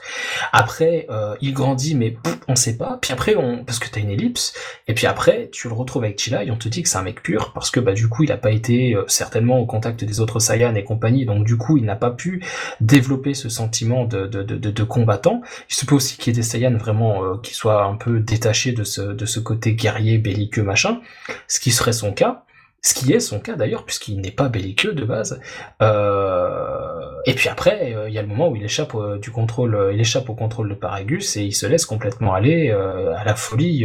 Après, 0.52 1.06
euh, 1.10 1.36
il 1.42 1.52
grandit, 1.52 1.94
mais 1.94 2.12
pff, 2.12 2.38
on 2.48 2.56
sait 2.56 2.78
pas. 2.78 2.98
Puis 3.02 3.12
après, 3.12 3.36
on, 3.36 3.64
parce 3.64 3.78
que 3.78 3.88
t'as 3.88 4.00
une 4.00 4.10
ellipse. 4.10 4.54
Et 4.88 4.94
puis 4.94 5.06
après, 5.06 5.50
tu 5.52 5.68
le 5.68 5.74
retrouves 5.74 6.04
avec 6.04 6.18
Chila 6.18 6.42
et 6.42 6.50
on 6.50 6.56
te 6.56 6.68
dit 6.68 6.82
que 6.82 6.88
c'est 6.88 6.96
un 6.96 7.02
mec 7.02 7.22
pur 7.22 7.52
parce 7.52 7.70
que 7.70 7.80
bah 7.80 7.92
du 7.92 8.08
coup, 8.08 8.24
il 8.24 8.32
a 8.32 8.38
pas 8.38 8.50
été 8.50 8.94
euh, 8.94 9.04
certainement 9.08 9.58
au 9.58 9.66
contact 9.66 10.04
des 10.04 10.20
autres 10.20 10.40
Saiyans 10.40 10.74
et 10.74 10.84
compagnie. 10.84 11.26
Donc 11.26 11.44
du 11.44 11.58
coup, 11.58 11.76
il 11.76 11.84
n'a 11.84 11.96
pas 11.96 12.10
pu 12.10 12.42
développer 12.80 13.34
ce 13.34 13.50
sentiment 13.50 14.04
de, 14.04 14.26
de, 14.26 14.42
de, 14.42 14.84
combattant. 14.84 15.42
Il 15.68 15.74
se 15.74 15.84
peut 15.84 15.94
aussi 15.94 16.16
qu'il 16.16 16.32
y 16.32 16.36
ait 16.36 16.40
des 16.40 16.46
Saiyans 16.46 16.78
vraiment 16.78 17.24
euh, 17.24 17.36
qui 17.42 17.52
soient 17.52 17.84
un 17.84 17.96
peu 17.96 18.20
détachés 18.20 18.72
de 18.72 18.84
ce, 18.84 19.02
de 19.02 19.26
ce 19.26 19.38
côté 19.38 19.74
guerrier, 19.74 20.16
belliqueux, 20.16 20.62
machin, 20.62 21.00
ce 21.46 21.60
qui 21.60 21.72
serait 21.72 21.92
son 21.92 22.12
cas. 22.12 22.45
Ce 22.86 22.94
qui 22.94 23.12
est 23.12 23.18
son 23.18 23.40
cas 23.40 23.56
d'ailleurs, 23.56 23.84
puisqu'il 23.84 24.20
n'est 24.20 24.30
pas 24.30 24.48
belliqueux 24.48 24.92
de 24.92 25.04
base. 25.04 25.40
Euh, 25.82 27.00
Et 27.26 27.34
puis 27.34 27.48
après, 27.48 27.92
euh, 27.96 28.08
il 28.08 28.14
y 28.14 28.18
a 28.18 28.22
le 28.22 28.28
moment 28.28 28.48
où 28.48 28.54
il 28.54 28.62
échappe 28.62 28.92
contrôle, 29.34 29.74
euh, 29.74 29.92
il 29.92 30.00
échappe 30.00 30.30
au 30.30 30.36
contrôle 30.36 30.68
de 30.68 30.74
Paragus 30.76 31.36
et 31.36 31.42
il 31.42 31.52
se 31.52 31.66
laisse 31.66 31.84
complètement 31.84 32.32
aller 32.32 32.70
à 32.70 33.24
la 33.24 33.34
folie 33.34 33.84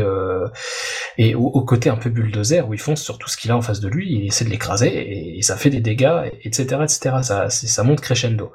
et 1.18 1.34
au, 1.34 1.62
côté 1.66 1.90
un 1.90 1.96
peu 1.96 2.12
bulldozer 2.12 2.62
où 2.70 2.76
il 2.76 2.80
fonce 2.80 3.02
sur 3.02 3.18
tout 3.18 3.28
ce 3.28 3.38
qu'il 3.38 3.50
a 3.50 3.58
en 3.58 3.62
face 3.62 3.80
de 3.80 3.88
lui, 3.88 4.08
il 4.14 4.28
essaie 4.28 4.46
de 4.46 4.52
l'écraser 4.52 5.38
et, 5.38 5.42
ça 5.42 5.58
fait 5.58 5.72
des 5.72 5.82
dégâts, 5.82 6.30
etc., 6.44 6.82
etc. 6.84 7.16
Ça, 7.24 7.50
ça 7.50 7.84
monte 7.84 8.02
crescendo. 8.02 8.52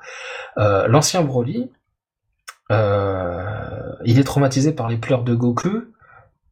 L'ancien 0.57 1.23
Broly, 1.23 1.73
il 2.71 4.19
est 4.21 4.25
traumatisé 4.25 4.71
par 4.73 4.89
les 4.89 4.97
pleurs 4.97 5.25
de 5.25 5.35
Goku. 5.35 5.83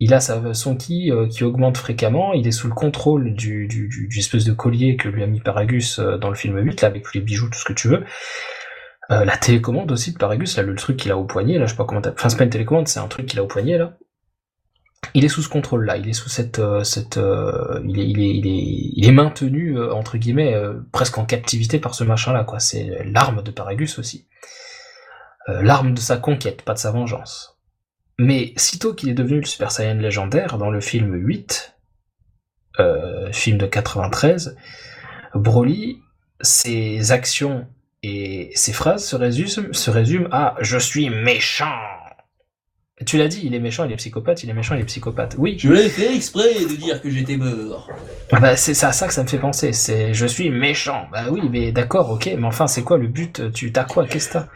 Il 0.00 0.12
a 0.12 0.20
son 0.20 0.76
ki 0.76 1.10
euh, 1.10 1.28
qui 1.28 1.44
augmente 1.44 1.78
fréquemment. 1.78 2.32
Il 2.32 2.46
est 2.46 2.52
sous 2.52 2.66
le 2.66 2.74
contrôle 2.74 3.34
du, 3.34 3.68
du, 3.68 4.08
espèce 4.18 4.44
de 4.44 4.52
collier 4.52 4.96
que 4.96 5.08
lui 5.08 5.22
a 5.22 5.26
mis 5.26 5.40
Paragus 5.40 5.98
euh, 5.98 6.18
dans 6.18 6.30
le 6.30 6.34
film 6.34 6.58
8, 6.58 6.82
là, 6.82 6.88
avec 6.88 7.04
tous 7.04 7.14
les 7.14 7.20
bijoux, 7.20 7.48
tout 7.48 7.58
ce 7.58 7.64
que 7.64 7.72
tu 7.72 7.88
veux. 7.88 8.04
Euh, 9.10 9.24
la 9.24 9.36
télécommande 9.36 9.92
aussi 9.92 10.12
de 10.12 10.18
Paragus, 10.18 10.56
là, 10.56 10.62
le 10.62 10.74
truc 10.74 10.96
qu'il 10.96 11.12
a 11.12 11.16
au 11.16 11.24
poignet, 11.24 11.58
là, 11.58 11.66
je 11.66 11.70
sais 11.70 11.76
pas 11.76 11.84
comment 11.84 12.00
t'as... 12.00 12.12
Enfin, 12.12 12.28
c'est 12.28 12.36
pas 12.36 12.44
une 12.44 12.50
télécommande, 12.50 12.88
c'est 12.88 13.00
un 13.00 13.06
truc 13.06 13.26
qu'il 13.26 13.38
a 13.38 13.44
au 13.44 13.46
poignet, 13.46 13.78
là. 13.78 13.96
Il 15.12 15.24
est 15.24 15.28
sous 15.28 15.42
ce 15.42 15.48
contrôle-là, 15.48 15.98
il 15.98 16.08
est 16.08 16.14
sous 16.14 16.30
cette... 16.30 16.60
cette 16.82 17.20
il, 17.84 18.00
est, 18.00 18.08
il, 18.08 18.20
est, 18.20 18.92
il, 18.96 19.06
est, 19.06 19.12
maintenu, 19.12 19.78
entre 19.92 20.16
guillemets, 20.16 20.54
presque 20.90 21.18
en 21.18 21.26
captivité 21.26 21.78
par 21.78 21.94
ce 21.94 22.02
machin-là, 22.02 22.42
quoi. 22.44 22.58
C'est 22.58 23.04
l'arme 23.04 23.42
de 23.42 23.50
Paragus 23.50 23.98
aussi. 23.98 24.26
L'arme 25.46 25.92
de 25.92 26.00
sa 26.00 26.16
conquête, 26.16 26.62
pas 26.62 26.72
de 26.72 26.78
sa 26.78 26.90
vengeance. 26.90 27.53
Mais 28.18 28.52
sitôt 28.56 28.94
qu'il 28.94 29.08
est 29.08 29.14
devenu 29.14 29.40
le 29.40 29.46
Super 29.46 29.72
Saiyan 29.72 29.94
légendaire 29.94 30.56
dans 30.58 30.70
le 30.70 30.80
film 30.80 31.14
8, 31.14 31.74
euh, 32.80 33.32
film 33.32 33.58
de 33.58 33.66
93, 33.66 34.56
Broly, 35.34 35.98
ses 36.40 37.10
actions 37.12 37.66
et 38.02 38.50
ses 38.54 38.72
phrases 38.72 39.04
se 39.04 39.16
résument, 39.16 39.72
se 39.72 39.90
résument 39.90 40.28
à 40.30 40.56
je 40.60 40.78
suis 40.78 41.10
méchant. 41.10 41.74
Tu 43.06 43.18
l'as 43.18 43.26
dit, 43.26 43.40
il 43.42 43.54
est 43.54 43.58
méchant, 43.60 43.84
il 43.84 43.92
est 43.92 43.96
psychopathe, 43.96 44.44
il 44.44 44.50
est 44.50 44.54
méchant, 44.54 44.76
il 44.76 44.82
est 44.82 44.84
psychopathe. 44.84 45.34
Oui, 45.36 45.56
Je 45.58 45.72
l'ai 45.72 45.88
fait 45.88 46.14
exprès 46.14 46.54
de 46.54 46.76
dire 46.76 47.02
que 47.02 47.10
j'étais 47.10 47.36
mort. 47.36 47.90
ah 48.30 48.38
bah, 48.38 48.56
c'est 48.56 48.80
à 48.84 48.92
ça 48.92 49.08
que 49.08 49.14
ça 49.14 49.24
me 49.24 49.28
fait 49.28 49.38
penser. 49.38 49.72
C'est 49.72 50.14
je 50.14 50.26
suis 50.26 50.50
méchant. 50.50 51.08
Bah 51.10 51.24
oui, 51.28 51.40
mais 51.50 51.72
d'accord, 51.72 52.10
ok. 52.10 52.26
Mais 52.38 52.46
enfin, 52.46 52.68
c'est 52.68 52.84
quoi 52.84 52.96
le 52.96 53.08
but? 53.08 53.52
Tu 53.52 53.72
t'as 53.72 53.82
quoi? 53.84 54.06
Qu'est-ce 54.06 54.28
que 54.28 54.32
t'as? 54.34 54.48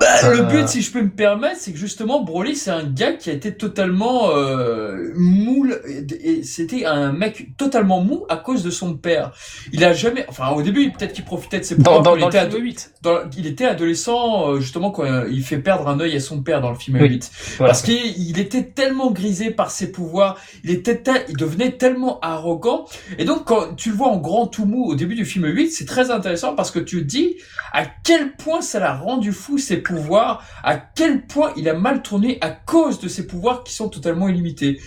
Bah, 0.00 0.30
le 0.32 0.40
Euh. 0.40 0.42
but, 0.42 0.68
si 0.68 0.82
je 0.82 0.90
peux 0.90 1.02
me 1.02 1.10
permettre, 1.10 1.56
c'est 1.60 1.72
que 1.72 1.78
justement, 1.78 2.22
Broly, 2.24 2.56
c'est 2.56 2.70
un 2.70 2.82
gars 2.84 3.12
qui 3.12 3.30
a 3.30 3.32
été 3.32 3.54
totalement 3.56 4.30
euh, 4.30 5.12
moule, 5.14 5.80
et, 5.86 6.30
et 6.38 6.42
c'était 6.42 6.84
un 6.84 7.12
mec 7.12 7.56
totalement 7.56 8.00
mou 8.00 8.24
à 8.28 8.36
cause 8.36 8.62
de 8.64 8.70
son 8.70 8.94
père. 8.96 9.32
Il 9.72 9.84
a 9.84 9.92
jamais, 9.92 10.24
enfin, 10.28 10.48
au 10.50 10.62
début, 10.62 10.90
peut-être 10.90 11.12
qu'il 11.12 11.24
profitait 11.24 11.60
de 11.60 11.64
ses 11.64 11.76
Dans, 11.76 11.82
pouvoirs 11.98 12.02
dans, 12.02 12.10
quand 12.10 12.16
il 12.16 12.20
dans 12.22 12.28
était 12.28 12.38
le 12.40 12.44
ado- 12.46 12.56
film 12.56 12.66
8. 12.66 12.90
dans- 13.02 13.18
il 13.38 13.46
était 13.46 13.66
adolescent, 13.66 14.50
euh, 14.50 14.60
justement, 14.60 14.90
quand 14.90 15.04
euh, 15.04 15.28
il 15.30 15.42
fait 15.44 15.58
perdre 15.58 15.86
un 15.88 16.00
œil 16.00 16.16
à 16.16 16.20
son 16.20 16.42
père 16.42 16.60
dans 16.60 16.70
le 16.70 16.76
film 16.78 16.98
Oui. 17.00 17.08
8. 17.08 17.30
Voilà. 17.58 17.70
Parce 17.72 17.82
qu'il 17.82 17.94
il 18.28 18.38
était 18.40 18.64
tellement 18.64 19.10
grisé 19.12 19.50
par 19.52 19.70
ses 19.70 19.92
pouvoirs, 19.92 20.36
il 20.64 20.70
était 20.70 21.02
il 21.28 21.36
devenait 21.36 21.72
tellement 21.72 22.18
arrogant. 22.20 22.84
Et 23.18 23.24
donc, 23.24 23.44
quand 23.44 23.74
tu 23.76 23.90
le 23.90 23.96
vois 23.96 24.08
en 24.08 24.18
grand 24.18 24.46
tout 24.48 24.64
mou 24.64 24.84
au 24.86 24.94
début 24.96 25.14
du 25.14 25.24
film 25.24 25.46
8, 25.46 25.70
c'est 25.70 25.84
très 25.86 26.10
intéressant 26.10 26.54
parce 26.54 26.70
que 26.70 26.78
tu 26.80 26.98
te 26.98 27.04
dis 27.04 27.36
à 27.72 27.84
quel 28.04 28.32
point 28.36 28.60
ça 28.60 28.78
l'a 28.80 28.94
rendu 28.94 29.32
fou 29.32 29.58
ses 29.58 29.83
pouvoirs, 29.84 30.42
à 30.64 30.76
quel 30.76 31.24
point 31.26 31.52
il 31.56 31.68
a 31.68 31.74
mal 31.74 32.02
tourné 32.02 32.38
à 32.40 32.50
cause 32.50 32.98
de 32.98 33.06
ses 33.06 33.28
pouvoirs 33.28 33.62
qui 33.62 33.72
sont 33.72 33.88
totalement 33.88 34.26
illimités. 34.28 34.80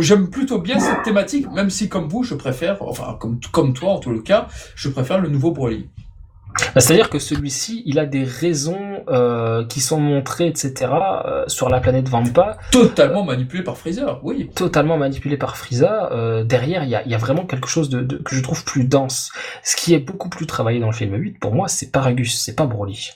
J'aime 0.00 0.28
plutôt 0.28 0.58
bien 0.58 0.78
cette 0.78 1.02
thématique, 1.04 1.50
même 1.50 1.70
si 1.70 1.88
comme 1.88 2.08
vous, 2.08 2.22
je 2.24 2.34
préfère, 2.34 2.82
enfin 2.82 3.16
comme, 3.18 3.40
comme 3.52 3.72
toi 3.72 3.92
en 3.92 3.98
tout 3.98 4.10
le 4.10 4.20
cas, 4.20 4.48
je 4.74 4.90
préfère 4.90 5.18
le 5.20 5.30
nouveau 5.30 5.52
Broly. 5.52 5.88
Bah, 6.74 6.82
C'est-à-dire 6.82 7.08
que 7.08 7.18
celui-ci, 7.18 7.82
il 7.86 7.98
a 7.98 8.04
des 8.04 8.24
raisons 8.24 9.04
euh, 9.08 9.64
qui 9.64 9.80
sont 9.80 9.98
montrées, 9.98 10.48
etc., 10.48 10.92
euh, 11.24 11.44
sur 11.46 11.70
la 11.70 11.80
planète 11.80 12.10
Vampa, 12.10 12.58
Totalement 12.70 13.24
manipulé 13.24 13.62
par 13.62 13.78
Freezer, 13.78 14.20
oui. 14.22 14.50
totalement 14.54 14.98
manipulées 14.98 15.38
par 15.38 15.56
Frieza. 15.56 16.10
Euh, 16.12 16.44
derrière, 16.44 16.84
il 16.84 16.90
y 16.90 16.94
a, 16.94 17.08
y 17.08 17.14
a 17.14 17.18
vraiment 17.18 17.46
quelque 17.46 17.68
chose 17.68 17.88
de, 17.88 18.02
de- 18.02 18.18
que 18.18 18.36
je 18.36 18.42
trouve 18.42 18.64
plus 18.64 18.84
dense. 18.84 19.32
Ce 19.62 19.76
qui 19.76 19.94
est 19.94 19.98
beaucoup 19.98 20.28
plus 20.28 20.46
travaillé 20.46 20.78
dans 20.78 20.88
le 20.88 20.92
film 20.92 21.14
8, 21.14 21.38
pour 21.40 21.54
moi, 21.54 21.68
c'est 21.68 21.90
Paragus, 21.90 22.38
c'est 22.38 22.54
pas 22.54 22.66
Broly. 22.66 23.12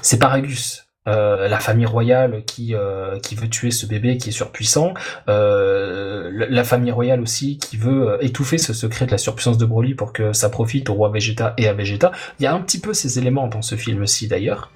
C'est 0.00 0.18
Paragus. 0.18 0.86
Euh, 1.08 1.48
la 1.48 1.58
famille 1.58 1.86
royale 1.86 2.44
qui 2.46 2.76
euh, 2.76 3.18
qui 3.18 3.34
veut 3.34 3.48
tuer 3.48 3.72
ce 3.72 3.86
bébé 3.86 4.18
qui 4.18 4.28
est 4.28 4.32
surpuissant, 4.32 4.94
euh, 5.28 6.30
la 6.32 6.62
famille 6.62 6.92
royale 6.92 7.20
aussi 7.20 7.58
qui 7.58 7.76
veut 7.76 8.18
étouffer 8.20 8.56
ce 8.56 8.72
secret 8.72 9.06
de 9.06 9.10
la 9.10 9.18
surpuissance 9.18 9.58
de 9.58 9.66
Broly 9.66 9.94
pour 9.96 10.12
que 10.12 10.32
ça 10.32 10.48
profite 10.48 10.90
au 10.90 10.94
roi 10.94 11.10
Vegeta 11.10 11.54
et 11.58 11.66
à 11.66 11.72
Vegeta. 11.72 12.12
Il 12.38 12.44
y 12.44 12.46
a 12.46 12.54
un 12.54 12.60
petit 12.60 12.78
peu 12.80 12.94
ces 12.94 13.18
éléments 13.18 13.48
dans 13.48 13.62
ce 13.62 13.74
film-ci 13.74 14.28
d'ailleurs. 14.28 14.70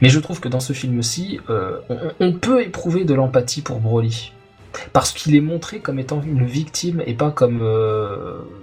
Mais 0.00 0.08
je 0.10 0.20
trouve 0.20 0.38
que 0.38 0.48
dans 0.48 0.60
ce 0.60 0.72
film-ci, 0.72 1.40
on, 2.20 2.32
peut 2.32 2.62
éprouver 2.62 3.04
de 3.04 3.14
l'empathie 3.14 3.62
pour 3.62 3.78
Broly. 3.78 4.32
Parce 4.92 5.12
qu'il 5.12 5.34
est 5.36 5.40
montré 5.40 5.80
comme 5.80 5.98
étant 5.98 6.22
une 6.22 6.44
victime 6.44 7.02
et 7.06 7.14
pas 7.14 7.30
comme 7.30 7.62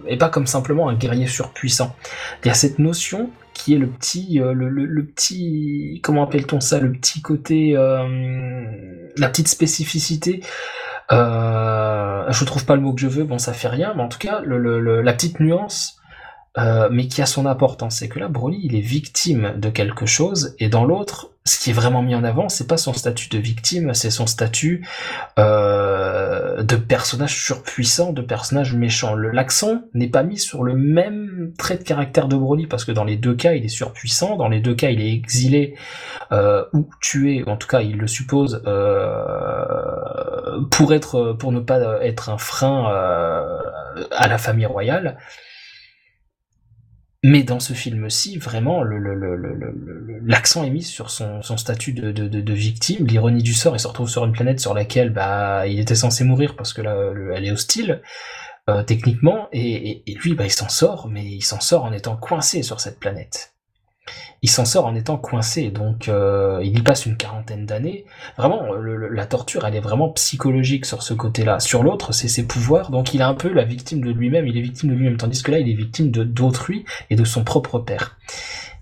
et 0.07 0.17
pas 0.17 0.29
comme 0.29 0.47
simplement 0.47 0.89
un 0.89 0.95
guerrier 0.95 1.27
surpuissant. 1.27 1.95
Il 2.43 2.47
y 2.47 2.51
a 2.51 2.53
cette 2.53 2.79
notion 2.79 3.29
qui 3.57 3.73
est 3.73 3.77
le 3.77 3.87
petit 3.87 4.39
euh, 4.41 4.53
le, 4.53 5.05
petit 5.05 5.99
comment 6.03 6.23
appelle-t-on 6.23 6.59
ça 6.61 6.79
le 6.79 6.91
petit 6.91 7.21
côté 7.21 7.75
euh, 7.75 8.63
la 9.17 9.29
petite 9.29 9.47
spécificité 9.47 10.41
euh, 11.11 12.25
je 12.29 12.45
trouve 12.45 12.65
pas 12.65 12.75
le 12.75 12.81
mot 12.81 12.93
que 12.93 13.01
je 13.01 13.07
veux 13.07 13.23
bon 13.23 13.37
ça 13.37 13.53
fait 13.53 13.67
rien 13.69 13.93
mais 13.95 14.03
en 14.03 14.09
tout 14.09 14.19
cas 14.19 14.41
le- 14.43 15.01
la 15.01 15.13
petite 15.13 15.39
nuance 15.39 15.97
euh, 16.57 16.89
mais 16.91 17.07
qui 17.07 17.21
a 17.21 17.25
son 17.25 17.45
importance. 17.45 17.97
C'est 17.97 18.09
que 18.09 18.19
là, 18.19 18.27
Broly, 18.27 18.59
il 18.63 18.75
est 18.75 18.81
victime 18.81 19.53
de 19.57 19.69
quelque 19.69 20.05
chose, 20.05 20.55
et 20.59 20.69
dans 20.69 20.85
l'autre, 20.85 21.31
ce 21.47 21.59
qui 21.59 21.69
est 21.69 21.73
vraiment 21.73 22.01
mis 22.01 22.13
en 22.13 22.23
avant, 22.23 22.49
c'est 22.49 22.67
pas 22.67 22.77
son 22.77 22.93
statut 22.93 23.29
de 23.29 23.37
victime, 23.37 23.93
c'est 23.93 24.09
son 24.09 24.27
statut 24.27 24.85
euh, 25.39 26.61
de 26.61 26.75
personnage 26.75 27.41
surpuissant, 27.41 28.11
de 28.11 28.21
personnage 28.21 28.73
méchant. 28.73 29.15
L'accent 29.15 29.83
n'est 29.93 30.09
pas 30.09 30.23
mis 30.23 30.37
sur 30.37 30.63
le 30.63 30.75
même 30.75 31.53
trait 31.57 31.77
de 31.77 31.83
caractère 31.83 32.27
de 32.27 32.35
Broly, 32.35 32.67
parce 32.67 32.83
que 32.83 32.91
dans 32.91 33.05
les 33.05 33.15
deux 33.15 33.33
cas, 33.33 33.53
il 33.53 33.63
est 33.63 33.69
surpuissant, 33.69 34.35
dans 34.35 34.49
les 34.49 34.59
deux 34.59 34.75
cas, 34.75 34.89
il 34.89 35.01
est 35.01 35.13
exilé 35.13 35.75
euh, 36.31 36.65
ou 36.73 36.89
tué, 37.01 37.43
en 37.47 37.55
tout 37.55 37.67
cas, 37.67 37.81
il 37.81 37.97
le 37.97 38.07
suppose, 38.07 38.61
euh, 38.67 40.61
pour 40.71 40.93
être, 40.93 41.33
pour 41.39 41.51
ne 41.53 41.59
pas 41.59 42.03
être 42.03 42.29
un 42.29 42.37
frein 42.37 42.91
euh, 42.91 43.61
à 44.11 44.27
la 44.27 44.37
famille 44.37 44.65
royale. 44.65 45.17
Mais 47.29 47.43
dans 47.43 47.59
ce 47.59 47.73
film-ci, 47.73 48.37
vraiment, 48.37 48.83
l'accent 50.23 50.63
est 50.63 50.69
mis 50.69 50.81
sur 50.81 51.09
son, 51.09 51.41
statut 51.57 51.91
de, 51.91 52.53
victime. 52.53 53.05
L'ironie 53.05 53.43
du 53.43 53.53
sort, 53.53 53.75
il 53.75 53.81
se 53.81 53.87
retrouve 53.89 54.07
sur 54.07 54.23
une 54.23 54.31
planète 54.31 54.61
sur 54.61 54.73
laquelle 54.73 55.09
bah, 55.09 55.67
il 55.67 55.77
était 55.77 55.93
censé 55.93 56.23
mourir 56.23 56.55
parce 56.55 56.71
que 56.71 56.81
là, 56.81 57.11
le- 57.11 57.33
elle 57.33 57.43
est 57.43 57.51
hostile, 57.51 58.01
euh, 58.69 58.81
techniquement, 58.81 59.49
et, 59.51 59.89
et, 59.89 60.03
et 60.09 60.15
lui, 60.15 60.35
bah, 60.35 60.45
il 60.45 60.51
s'en 60.51 60.69
sort, 60.69 61.09
mais 61.09 61.25
il 61.25 61.41
s'en 61.41 61.59
sort 61.59 61.83
en 61.83 61.91
étant 61.91 62.15
coincé 62.15 62.63
sur 62.63 62.79
cette 62.79 62.97
planète. 62.97 63.56
Il 64.43 64.49
s'en 64.49 64.65
sort 64.65 64.85
en 64.85 64.93
étant 64.93 65.17
coincé, 65.17 65.69
donc 65.71 66.09
euh, 66.09 66.59
il 66.63 66.77
y 66.77 66.81
passe 66.83 67.05
une 67.07 67.17
quarantaine 67.17 67.65
d'années. 67.65 68.05
Vraiment, 68.37 68.71
le- 68.73 68.95
le- 68.95 69.09
la 69.09 69.25
torture, 69.25 69.65
elle 69.65 69.75
est 69.75 69.79
vraiment 69.79 70.09
psychologique 70.09 70.85
sur 70.85 71.01
ce 71.01 71.13
côté-là. 71.15 71.59
Sur 71.59 71.81
l'autre, 71.83 72.11
c'est 72.13 72.27
ses 72.27 72.45
pouvoirs, 72.45 72.91
donc 72.91 73.13
il 73.15 73.21
est 73.21 73.23
un 73.23 73.33
peu 73.33 73.51
la 73.51 73.63
victime 73.63 74.01
de 74.01 74.11
lui-même, 74.11 74.45
il 74.45 74.55
est 74.57 74.61
victime 74.61 74.89
de 74.91 74.95
lui-même, 74.95 75.17
tandis 75.17 75.41
que 75.41 75.51
là, 75.51 75.59
il 75.59 75.67
est 75.69 75.73
victime 75.73 76.11
de 76.11 76.23
d'autrui 76.23 76.85
et 77.09 77.15
de 77.15 77.23
son 77.25 77.43
propre 77.43 77.79
père. 77.79 78.15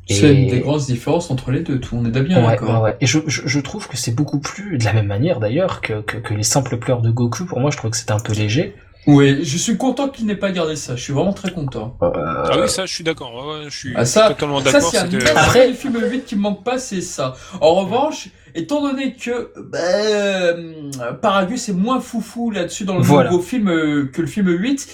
C'est 0.07 0.27
Et- 0.27 0.43
une 0.43 0.47
des 0.49 0.59
grosses 0.59 0.85
différences 0.87 1.31
entre 1.31 1.49
les 1.51 1.61
deux, 1.61 1.79
tout. 1.79 1.95
On 1.95 2.05
est 2.05 2.11
bien 2.11 2.43
Ouais, 2.43 2.51
d'accord. 2.51 2.83
ouais, 2.83 2.89
ouais. 2.91 2.97
Et 3.01 3.07
je, 3.07 3.19
je, 3.25 3.41
je 3.47 3.59
trouve 3.59 3.87
que 3.87 3.97
c'est 3.97 4.13
beaucoup 4.13 4.39
plus, 4.39 4.77
de 4.77 4.83
la 4.85 4.93
même 4.93 5.07
manière 5.07 5.39
d'ailleurs, 5.39 5.81
que, 5.81 6.01
que, 6.01 6.17
que 6.17 6.33
les 6.35 6.43
simples 6.43 6.77
pleurs 6.77 7.01
de 7.01 7.09
Goku. 7.09 7.45
Pour 7.45 7.59
moi, 7.59 7.71
je 7.71 7.77
trouve 7.77 7.89
que 7.91 7.97
c'était 7.97 8.11
un 8.11 8.19
peu 8.19 8.33
léger. 8.33 8.75
Oui, 9.07 9.43
je 9.43 9.57
suis 9.57 9.77
content 9.77 10.09
qu'il 10.09 10.25
n'ait 10.25 10.35
pas 10.35 10.51
gardé 10.51 10.75
ça. 10.75 10.95
Je 10.95 11.03
suis 11.03 11.13
vraiment 11.13 11.33
très 11.33 11.51
content. 11.51 11.95
Ah 12.01 12.57
oui, 12.59 12.67
ça, 12.69 12.85
je 12.85 12.93
suis 12.93 13.03
d'accord. 13.03 13.33
Ouais, 13.35 13.59
ouais, 13.65 13.69
je 13.69 13.77
suis 13.77 13.93
Ah, 13.95 14.05
ça- 14.05 14.29
totalement 14.29 14.59
Ça, 14.63 14.71
d'accord. 14.71 14.89
c'est 14.89 14.97
un 14.97 15.01
c'était- 15.03 15.17
immense 15.17 15.29
Après- 15.29 15.41
Après... 15.61 15.67
du 15.69 15.73
film 15.75 15.99
8 16.11 16.25
qui 16.25 16.35
me 16.35 16.41
manque 16.41 16.63
pas, 16.63 16.79
c'est 16.79 17.01
ça. 17.01 17.35
En 17.61 17.75
revanche, 17.75 18.29
étant 18.55 18.81
donné 18.81 19.13
que 19.15 19.51
bah, 19.69 21.13
Paragus 21.21 21.69
est 21.69 21.73
moins 21.73 21.99
foufou 21.99 22.49
là-dessus 22.51 22.85
dans 22.85 22.97
le 22.97 23.03
Voilà. 23.03 23.29
nouveau 23.29 23.43
film 23.43 23.69
euh, 23.69 24.09
que 24.11 24.21
le 24.21 24.27
film 24.27 24.49
8, 24.49 24.87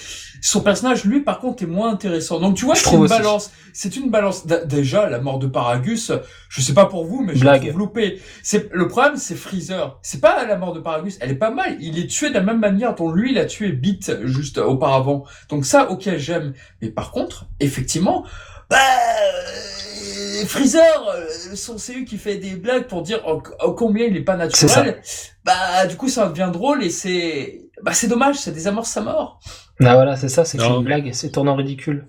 son 0.44 0.62
personnage, 0.62 1.06
lui, 1.06 1.22
par 1.22 1.40
contre, 1.40 1.62
est 1.64 1.68
moins 1.68 1.92
intéressant. 1.92 2.40
Donc, 2.40 2.56
tu 2.58 2.66
vois, 2.66 2.74
c'est 2.76 2.92
une 2.92 3.02
aussi. 3.02 3.14
balance. 3.14 3.52
C'est 3.74 3.96
une 3.96 4.10
balance. 4.10 4.48
D- 4.48 4.62
Déjà, 4.66 5.08
la 5.08 5.20
mort 5.20 5.38
de 5.38 5.46
Paragus, 5.46 6.12
je 6.50 6.62
sais 6.62 6.74
pas 6.74 6.88
pour 6.88 7.06
vous, 7.06 7.22
mais 7.24 7.36
je 7.36 7.42
Blague. 7.42 7.62
la 7.64 7.70
trouve 7.70 7.80
loupée. 7.82 8.20
C'est 8.42 8.68
le 8.74 8.88
problème, 8.88 9.18
c'est 9.18 9.36
Freezer. 9.36 10.00
C'est 10.02 10.20
pas 10.20 10.44
la 10.46 10.58
mort 10.58 10.74
de 10.74 10.80
Paragus, 10.80 11.18
elle 11.22 11.30
est 11.32 11.36
pas 11.36 11.52
mal. 11.52 11.78
Il 11.80 12.00
est 12.00 12.08
tué 12.08 12.30
de 12.30 12.34
la 12.34 12.42
même 12.42 12.60
manière 12.60 12.96
dont 12.96 13.12
lui, 13.12 13.32
il 13.32 13.38
a 13.38 13.46
tué 13.46 13.72
Beat 13.72 14.26
juste 14.26 14.58
auparavant. 14.58 15.26
Donc 15.50 15.66
ça, 15.66 15.92
ok, 15.92 16.10
j'aime. 16.18 16.54
Mais 16.82 16.90
par 16.90 17.12
contre, 17.12 17.46
effectivement, 17.60 18.26
bah, 18.70 18.78
Freezer, 20.48 21.08
euh, 21.16 21.56
son 21.56 21.76
CU 21.78 22.06
qui 22.06 22.18
fait 22.18 22.36
des 22.38 22.56
blagues 22.56 22.88
pour 22.88 23.02
dire 23.02 23.22
oh, 23.28 23.42
oh, 23.64 23.74
combien 23.74 24.06
il 24.06 24.16
est 24.18 24.22
pas 24.24 24.36
naturel. 24.36 25.02
Bah, 25.46 25.86
du 25.88 25.96
coup, 25.96 26.10
ça 26.10 26.28
devient 26.28 26.50
drôle 26.52 26.84
et 26.84 26.90
c'est, 26.90 27.62
bah, 27.84 27.94
c'est 27.94 28.08
dommage, 28.08 28.36
ça 28.38 28.52
désamorce 28.52 28.90
sa 28.90 29.02
mort. 29.02 29.40
Ah 29.84 29.96
voilà, 29.96 30.16
c'est 30.16 30.30
ça, 30.30 30.46
c'est 30.46 30.58
une 30.60 30.78
mais- 30.80 30.84
blague, 30.84 31.10
c'est 31.14 31.32
tournant 31.32 31.56
ridicule. 31.56 32.08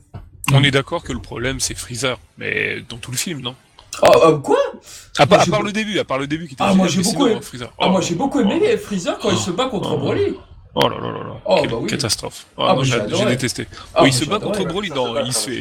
On 0.52 0.62
est 0.62 0.70
d'accord 0.70 1.02
que 1.02 1.12
le 1.12 1.20
problème, 1.20 1.60
c'est 1.60 1.74
Freezer. 1.74 2.18
Mais 2.36 2.80
dans 2.88 2.96
tout 2.98 3.10
le 3.10 3.16
film, 3.16 3.40
non? 3.40 3.54
Oh, 4.02 4.06
euh, 4.26 4.38
quoi? 4.38 4.58
À, 5.18 5.26
part- 5.26 5.28
Moi, 5.28 5.38
à 5.38 5.44
j'ai 5.44 5.50
part 5.50 5.60
beau- 5.60 5.66
le 5.66 5.72
début, 5.72 5.98
à 5.98 6.04
part 6.04 6.18
le 6.18 6.26
début 6.26 6.46
qui 6.48 6.54
était 6.54 6.62
Ah, 6.66 6.74
moi, 6.74 6.88
j'ai 6.88 7.02
beaucoup 7.02 7.10
sinon, 7.24 7.26
aimé- 7.36 7.42
Freezer. 7.42 7.72
Ah, 7.78 7.84
Oh, 7.86 7.90
moi, 7.90 8.00
j'ai 8.00 8.14
beaucoup 8.14 8.40
aimé 8.40 8.60
oh, 8.62 8.76
Freezer 8.78 9.18
quand 9.18 9.30
il 9.30 9.38
se 9.38 9.50
bat 9.50 9.66
contre 9.68 9.92
Oh. 9.94 9.98
Broly. 9.98 10.34
Oh 10.74 10.88
là 10.88 10.96
là 10.96 11.08
là 11.08 11.18
là. 11.18 11.34
Oh, 11.44 11.58
Quelle 11.60 11.70
bah 11.70 11.76
oui. 11.82 11.90
catastrophe. 11.90 12.46
Ah, 12.56 12.74
Ah, 12.78 12.82
j'ai 12.82 13.24
détesté. 13.26 13.66
Ah, 13.94 14.00
Oh, 14.02 14.06
il 14.06 14.12
se 14.14 14.24
bat 14.24 14.38
contre 14.38 14.64
Broly, 14.64 14.90
non, 14.90 15.22
il 15.22 15.32
se 15.34 15.50
fait, 15.50 15.56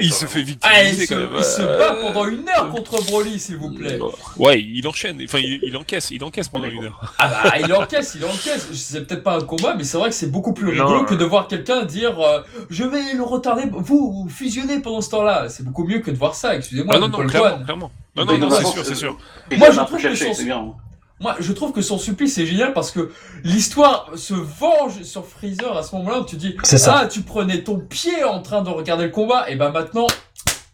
il 0.00 0.12
se 0.12 0.24
fait 0.24 0.46
Ah, 0.62 0.82
il 0.82 0.94
victimiser 0.94 1.06
se, 1.06 1.12
quand 1.14 1.20
même. 1.20 1.28
il 1.36 1.44
se 1.44 1.60
Euh, 1.60 1.78
bat 1.78 1.94
pendant 2.00 2.24
une 2.26 2.48
heure 2.48 2.70
contre 2.70 3.04
Broly, 3.04 3.38
s'il 3.38 3.56
vous 3.58 3.72
plaît. 3.74 3.98
Ouais, 4.38 4.58
il 4.62 4.86
enchaîne. 4.88 5.20
Enfin, 5.22 5.38
il, 5.38 5.60
il 5.62 5.76
encaisse, 5.76 6.10
il 6.12 6.24
encaisse 6.24 6.48
pendant 6.48 6.64
une 6.64 6.84
heure. 6.84 7.14
Ah 7.18 7.28
bah, 7.44 7.52
il 7.60 7.70
encaisse, 7.74 8.14
il 8.14 8.24
encaisse. 8.24 8.68
C'est 8.72 9.06
peut-être 9.06 9.22
pas 9.22 9.36
un 9.36 9.42
combat, 9.42 9.74
mais 9.74 9.84
c'est 9.84 9.98
vrai 9.98 10.08
que 10.08 10.14
c'est 10.14 10.30
beaucoup 10.30 10.54
plus 10.54 10.70
rigolo 10.70 11.02
euh. 11.02 11.04
que 11.04 11.14
de 11.14 11.24
voir 11.26 11.46
quelqu'un 11.46 11.84
dire 11.84 12.18
euh, 12.18 12.40
je 12.70 12.84
vais 12.84 13.12
le 13.12 13.22
retarder, 13.22 13.64
vous, 13.70 14.12
vous 14.24 14.28
fusionnez 14.30 14.78
pendant 14.80 15.02
ce 15.02 15.10
temps-là. 15.10 15.50
C'est 15.50 15.62
beaucoup 15.64 15.84
mieux 15.84 15.98
que 15.98 16.10
de 16.10 16.16
voir 16.16 16.34
ça, 16.34 16.56
excusez-moi. 16.56 16.94
Ah 16.96 17.00
non, 17.00 17.08
non, 17.08 17.26
clairement. 17.26 17.90
Non, 18.16 18.24
non, 18.24 18.38
non, 18.38 18.50
c'est 18.50 18.64
sûr, 18.64 18.82
c'est- 18.86 18.94
sûr. 18.94 19.18
Moi, 19.58 19.70
je 19.70 19.76
trouve 19.80 20.00
que 20.00 20.85
Moi, 21.18 21.34
je 21.40 21.52
trouve 21.52 21.72
que 21.72 21.80
son 21.80 21.96
supplice 21.98 22.36
est 22.36 22.44
génial 22.44 22.74
parce 22.74 22.90
que 22.90 23.10
l'histoire 23.42 24.10
se 24.16 24.34
venge 24.34 25.02
sur 25.02 25.24
Freezer 25.26 25.74
à 25.76 25.82
ce 25.82 25.94
moment-là 25.96 26.20
où 26.20 26.24
tu 26.26 26.36
dis 26.36 26.56
C'est 26.62 26.76
ça. 26.78 27.00
Ah, 27.02 27.06
tu 27.06 27.22
prenais 27.22 27.62
ton 27.62 27.78
pied 27.78 28.22
en 28.24 28.42
train 28.42 28.60
de 28.62 28.68
regarder 28.68 29.04
le 29.04 29.10
combat, 29.10 29.48
et 29.48 29.56
bah 29.56 29.70
maintenant, 29.70 30.06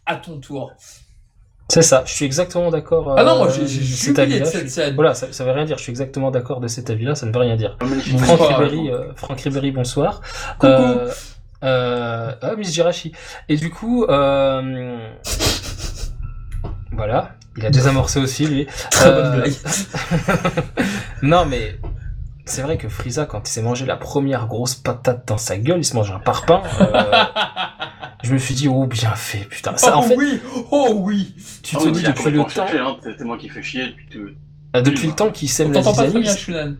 à 0.05 0.17
ton 0.17 0.39
tour. 0.39 0.73
C'est 1.69 1.81
ça, 1.81 2.03
je 2.05 2.11
suis 2.13 2.25
exactement 2.25 2.69
d'accord. 2.71 3.15
Ah 3.17 3.23
non, 3.23 3.37
moi 3.37 3.47
euh, 3.47 3.51
j'ai 3.51 3.65
jubilé 3.67 4.41
de 4.41 4.45
cette 4.45 4.61
suis- 4.63 4.69
scène. 4.69 4.95
Voilà, 4.95 5.13
ça, 5.13 5.31
ça 5.31 5.45
veut 5.45 5.51
rien 5.53 5.63
dire, 5.63 5.77
je 5.77 5.83
suis 5.83 5.91
exactement 5.91 6.29
d'accord 6.29 6.59
de 6.59 6.67
cet 6.67 6.89
avis-là, 6.89 7.15
ça 7.15 7.25
ne 7.25 7.31
veut 7.31 7.39
rien 7.39 7.55
dire. 7.55 7.77
Bon, 7.79 7.87
Franck 7.87 8.37
Bonsoir. 8.39 8.59
Ribéry, 8.59 8.91
euh, 8.91 9.13
Franck 9.15 9.39
Ribéry, 9.39 9.71
bonsoir. 9.71 10.19
Coucou. 10.59 10.73
Euh, 10.73 11.09
euh, 11.63 12.31
ah, 12.41 12.55
Miss 12.57 12.73
Jirachi. 12.73 13.13
Et 13.47 13.55
du 13.55 13.69
coup, 13.69 14.03
euh, 14.03 15.07
voilà, 16.95 17.35
il 17.57 17.65
a 17.65 17.69
désamorcé 17.69 18.19
aussi 18.19 18.45
lui. 18.47 18.67
Très 18.91 19.07
Euh, 19.09 19.21
bonne 19.31 19.41
blague. 19.41 19.53
non 21.21 21.45
mais 21.45 21.77
c'est 22.45 22.61
vrai 22.61 22.77
que 22.77 22.89
Frieza, 22.89 23.25
quand 23.25 23.47
il 23.47 23.51
s'est 23.51 23.61
mangé 23.61 23.85
la 23.85 23.95
première 23.95 24.47
grosse 24.47 24.75
patate 24.75 25.27
dans 25.27 25.37
sa 25.37 25.57
gueule, 25.57 25.79
il 25.79 25.85
se 25.85 25.95
mange 25.95 26.11
un 26.11 26.19
parpaing. 26.19 26.61
euh, 26.81 27.23
je 28.23 28.33
me 28.33 28.37
suis 28.37 28.53
dit 28.55 28.67
oh 28.67 28.85
bien 28.85 29.11
fait 29.15 29.45
putain. 29.49 29.75
Ça, 29.77 29.93
oh 29.95 29.99
en 29.99 30.01
fait, 30.03 30.15
oui, 30.17 30.41
oh 30.71 30.89
oui. 30.95 31.35
tu 31.63 31.75
Ah 31.77 31.83
te 31.83 31.89
dis 31.89 32.03
depuis 32.03 32.31
le 32.31 32.43
temps, 32.43 32.65
hein, 32.67 32.97
C'est 33.17 33.23
moi 33.23 33.37
qui 33.37 33.49
fais 33.49 33.63
chier 33.63 33.87
depuis 33.87 34.07
tout. 34.07 34.29
euh, 34.75 34.81
depuis 34.81 35.07
le 35.07 35.13
temps 35.13 35.31
qu'il 35.31 35.47
On 35.47 35.51
sème 35.51 35.71
la 35.71 35.81
t'entend 35.81 35.97
pas 36.03 36.09
très 36.09 36.19
bien, 36.19 36.31
zizanie. 36.31 36.37
Shunan. 36.39 36.75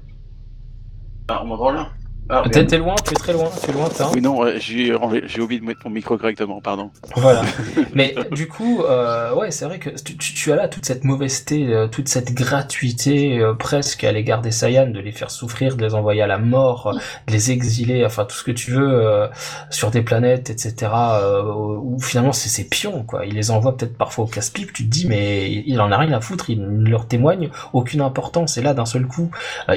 Ah, 1.30 1.42
on 1.44 1.48
m'entend 1.48 1.72
là 1.72 1.90
Ah, 2.30 2.44
T'es 2.50 2.66
t'es 2.66 2.78
loin, 2.78 2.96
tu 3.06 3.12
es 3.14 3.16
très 3.18 3.34
loin, 3.34 3.50
tu 3.64 3.70
es 3.70 3.74
lointain. 3.74 4.10
Oui, 4.14 4.22
non, 4.22 4.42
j'ai 4.58 4.96
j'ai 5.26 5.42
oublié 5.42 5.60
de 5.60 5.66
mettre 5.66 5.82
mon 5.84 5.92
micro 5.92 6.18
correctement, 6.18 6.62
pardon. 6.62 6.90
Voilà. 7.18 7.42
Mais 7.94 8.16
du 8.32 8.48
coup, 8.48 8.82
euh, 8.84 9.36
ouais, 9.36 9.52
c'est 9.52 9.66
vrai 9.66 9.78
que 9.78 9.90
tu, 9.90 10.16
tu- 10.18 10.52
as 10.52 10.56
là 10.56 10.70
toute 10.70 10.86
cette 10.86 11.04
mauvaiseté, 11.04 11.68
euh, 11.74 11.88
toute 11.88 12.08
cette 12.08 12.34
gratuité 12.34 13.40
euh, 13.40 13.54
presque 13.54 14.06
à 14.06 14.12
l'égard 14.14 14.42
des 14.42 14.52
Saiyans, 14.52 14.88
de 14.90 15.00
les 15.02 15.12
faire 15.12 15.32
souffrir, 15.32 15.76
de 15.76 15.84
les 15.86 15.96
envoyer 15.96 16.22
à 16.22 16.28
la 16.28 16.38
mort, 16.38 16.88
euh, 16.88 17.00
de 17.28 17.34
les 17.34 17.52
exiler, 17.52 18.06
enfin 18.06 18.24
tout 18.24 18.36
ce 18.36 18.44
que 18.46 18.52
tu 18.52 18.72
veux 18.72 18.90
euh, 19.06 19.28
sur 19.70 19.92
des 19.92 20.02
planètes, 20.02 20.50
etc. 20.50 20.92
Euh, 20.96 21.44
où 21.54 22.00
finalement 22.00 22.32
c'est 22.34 22.50
ces 22.50 22.64
pions, 22.70 23.04
quoi. 23.04 23.26
Il 23.26 23.36
les 23.36 23.52
envoie 23.52 23.76
peut-être 23.76 23.98
parfois 23.98 24.24
au 24.24 24.28
casse-pipe. 24.28 24.72
Tu 24.72 24.86
te 24.86 24.90
dis, 24.90 25.08
mais 25.08 25.52
il 25.52 25.80
en 25.82 25.92
a 25.92 25.98
rien 25.98 26.14
à 26.14 26.22
foutre. 26.22 26.50
Il 26.50 26.62
ne 26.66 26.90
leur 26.90 27.06
témoigne 27.06 27.50
aucune 27.74 28.00
importance. 28.02 28.58
Et 28.58 28.62
là, 28.62 28.74
d'un 28.74 28.86
seul 28.86 29.06
coup, 29.08 29.30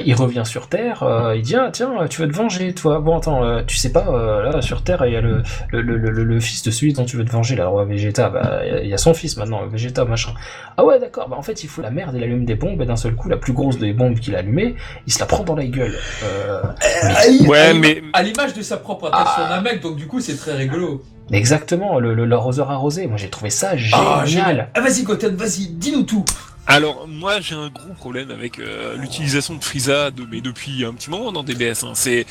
il 0.05 0.15
revient 0.15 0.43
sur 0.45 0.69
Terre. 0.69 1.03
euh, 1.03 1.35
il 1.35 1.41
dit, 1.41 1.55
ah 1.57 1.69
tiens, 1.73 1.91
tu 2.09 2.21
veux 2.21 2.27
te 2.29 2.36
venger, 2.37 2.73
toi. 2.73 2.99
Bon, 2.99 3.17
attends, 3.17 3.43
euh, 3.43 3.63
tu 3.65 3.75
sais 3.75 3.91
pas, 3.91 4.05
euh, 4.07 4.43
là 4.51 4.61
sur 4.61 4.83
Terre, 4.83 5.05
il 5.05 5.13
y 5.13 5.15
a 5.15 5.21
le 5.21 5.43
le, 5.71 5.81
le, 5.81 5.97
le, 5.97 6.23
le 6.23 6.39
fils 6.39 6.63
de 6.63 6.71
celui 6.71 6.93
dont 6.93 7.03
tu 7.05 7.17
veux 7.17 7.25
te 7.25 7.31
venger, 7.31 7.55
là, 7.55 7.63
le 7.63 7.69
roi 7.69 7.85
Vegeta, 7.85 8.29
bah, 8.29 8.59
il 8.65 8.71
y 8.71 8.75
a- 8.75 8.81
il 8.83 8.89
y 8.89 8.93
a 8.93 8.97
son 8.97 9.13
fils 9.13 9.35
maintenant, 9.37 9.65
Vegeta, 9.67 10.05
machin. 10.05 10.31
Ah 10.77 10.85
ouais, 10.85 10.99
d'accord, 10.99 11.27
bah 11.29 11.35
en 11.37 11.41
fait, 11.41 11.63
il 11.63 11.67
fout 11.67 11.83
la 11.83 11.91
merde, 11.91 12.13
il 12.15 12.23
allume 12.23 12.45
des 12.45 12.55
bombes, 12.55 12.81
et 12.81 12.85
d'un 12.85 12.95
seul 12.95 13.15
coup, 13.15 13.27
la 13.29 13.37
plus 13.37 13.53
grosse 13.53 13.77
des 13.79 13.93
bombes 13.93 14.19
qu'il 14.19 14.35
a 14.35 14.39
allumées, 14.39 14.75
il 15.07 15.11
se 15.13 15.19
la 15.19 15.25
prend 15.25 15.43
dans 15.43 15.55
la 15.55 15.65
gueule. 15.65 15.95
Euh, 16.23 16.61
À- 17.01 17.47
Ouais, 17.47 17.73
mais 17.73 18.01
À 18.13 18.23
l'image 18.23 18.53
de 18.53 18.61
sa 18.61 18.77
propre 18.77 19.07
attaque 19.07 19.27
sur 19.35 19.47
Namek, 19.49 19.81
donc 19.81 19.95
du 19.97 20.07
coup, 20.07 20.19
c'est 20.21 20.35
très 20.37 20.53
rigolo. 20.53 21.01
exactement, 21.31 21.99
le, 21.99 22.13
le- 22.13 22.25
l'arroseur 22.25 22.71
arrosé, 22.71 23.07
moi 23.07 23.17
j'ai 23.17 23.29
trouvé 23.29 23.49
ça 23.49 23.71
Ah, 23.93 24.23
génial. 24.25 24.69
Ah, 24.73 24.81
vas-y, 24.81 25.03
Goten, 25.03 25.35
vas-y, 25.35 25.67
dis-nous 25.67 26.03
tout. 26.03 26.23
Alors, 26.69 27.07
moi, 27.07 27.39
j'ai 27.39 27.55
un 27.55 27.69
gros 27.69 27.93
problème 27.93 28.29
avec 28.29 28.59
euh, 28.59 28.97
l'utilisation 28.97 29.55
de 29.55 29.63
Frieza, 29.63 30.11
de, 30.11 30.27
mais 30.29 30.41
depuis 30.41 30.83
un 30.83 30.93
petit 30.93 31.09
moment 31.09 31.31
dans 31.31 31.41
DBS. 31.43 31.83
Hein. 31.83 31.91
C'est, 31.93 32.25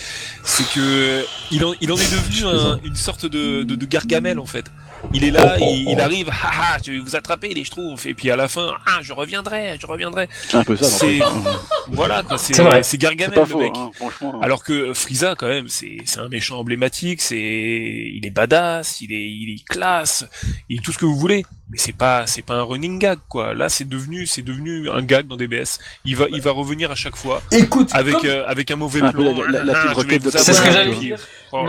c'est 0.44 0.68
que 0.74 1.24
il 1.50 1.64
en, 1.64 1.72
il 1.80 1.90
en 1.90 1.96
est 1.96 2.10
devenu 2.12 2.44
un- 2.46 2.78
une 2.84 2.96
sorte 2.96 3.24
de, 3.24 3.62
de, 3.62 3.74
de 3.74 3.86
gargamel 3.86 4.38
en 4.38 4.44
fait. 4.46 4.66
Il 5.12 5.24
est 5.24 5.30
là, 5.30 5.56
il, 5.60 5.88
il 5.90 6.00
arrive, 6.00 6.28
haha, 6.28 6.78
je 6.84 6.92
vais 6.92 6.98
vous 6.98 7.16
attraper 7.16 7.54
les 7.54 7.64
schtroumpfs, 7.64 8.06
et 8.06 8.14
puis 8.14 8.30
à 8.30 8.36
la 8.36 8.48
fin, 8.48 8.74
ah, 8.86 8.98
je 9.02 9.12
reviendrai, 9.12 9.78
je 9.80 9.86
reviendrai. 9.86 10.28
C'est 10.48 10.56
un 10.56 10.64
peu 10.64 10.76
ça, 10.76 10.84
C'est-. 10.84 11.20
Voilà, 11.88 12.24
quoi, 12.24 12.36
c'est, 12.36 12.52
Gargamel 12.98 13.38
le 13.38 13.44
faux, 13.46 13.60
mec. 13.60 13.72
hein, 13.76 13.90
franchement. 13.94 14.40
Alors 14.42 14.64
que 14.64 14.92
Frieza, 14.92 15.36
quand 15.38 15.46
même, 15.46 15.68
c'est 15.68 15.98
un 16.18 16.28
méchant 16.28 16.58
emblématique, 16.58 17.20
c'est 17.22 17.36
il 17.38 18.20
est 18.24 18.30
badass, 18.30 19.00
il 19.02 19.12
est 19.12 19.22
il 19.30 19.54
est 19.54 19.64
classe, 19.64 20.26
il 20.68 20.78
est 20.78 20.82
tout 20.82 20.90
ce 20.92 20.98
que 20.98 21.04
vous 21.06 21.16
voulez. 21.16 21.46
Mais 21.70 21.78
c'est 21.78 21.92
pas 21.96 22.26
c'est 22.26 22.42
pas 22.42 22.54
un 22.54 22.62
running 22.62 22.98
gag 22.98 23.18
quoi. 23.28 23.54
Là, 23.54 23.68
c'est 23.68 23.88
devenu 23.88 24.26
c'est 24.26 24.42
devenu 24.42 24.90
un 24.90 25.02
gag 25.02 25.26
dans 25.28 25.36
DBS. 25.36 25.78
Il 26.04 26.16
va 26.16 26.26
il 26.32 26.40
va 26.40 26.50
revenir 26.50 26.90
à 26.90 26.96
chaque 26.96 27.16
fois 27.16 27.40
Écoute, 27.52 27.90
avec 27.92 28.14
comme, 28.16 28.26
euh, 28.26 28.46
avec 28.48 28.70
un 28.72 28.76
mauvais 28.76 29.00
plan. 29.00 29.34
la- 29.48 29.62
la- 29.62 29.64
la 29.64 29.74
Ah, 29.76 29.94
C'est 30.38 30.52
ce 30.54 30.62
que 30.62 30.72
j'allais 30.72 30.94
dire. 30.96 31.18
Oh 31.52 31.64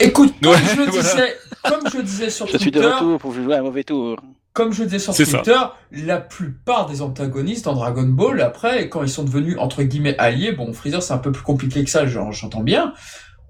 écoute, 0.00 0.34
comme 0.42 0.52
Ouais, 0.52 0.58
je 0.70 0.76
le 0.80 0.84
voilà. 0.90 1.26
Comme 1.68 1.88
je 1.92 2.00
disais 2.00 2.30
sur 2.30 2.46
Je 2.46 2.56
suis 2.58 2.70
de 2.70 2.78
Twitter, 2.80 2.94
retour 2.94 3.18
pour 3.18 3.32
jouer 3.32 3.54
un 3.56 3.62
mauvais 3.62 3.84
tour. 3.84 4.16
comme 4.52 4.72
je 4.72 4.84
disais 4.84 4.98
sur 4.98 5.14
C'est 5.14 5.24
ça. 5.24 5.38
Twitter, 5.38 5.58
la 6.04 6.18
plupart 6.20 6.86
des 6.86 7.02
antagonistes 7.02 7.64
dans 7.64 7.74
Dragon 7.74 8.02
Ball, 8.04 8.40
après, 8.40 8.88
quand 8.88 9.02
ils 9.02 9.08
sont 9.08 9.24
devenus 9.24 9.56
entre 9.58 9.82
guillemets 9.82 10.16
alliés, 10.18 10.52
bon, 10.52 10.72
Freezer 10.72 11.02
c'est 11.02 11.12
un 11.14 11.18
peu 11.18 11.32
plus 11.32 11.42
compliqué 11.44 11.82
que 11.84 11.90
ça, 11.90 12.06
j'en- 12.06 12.32
j'entends 12.32 12.62
bien. 12.62 12.92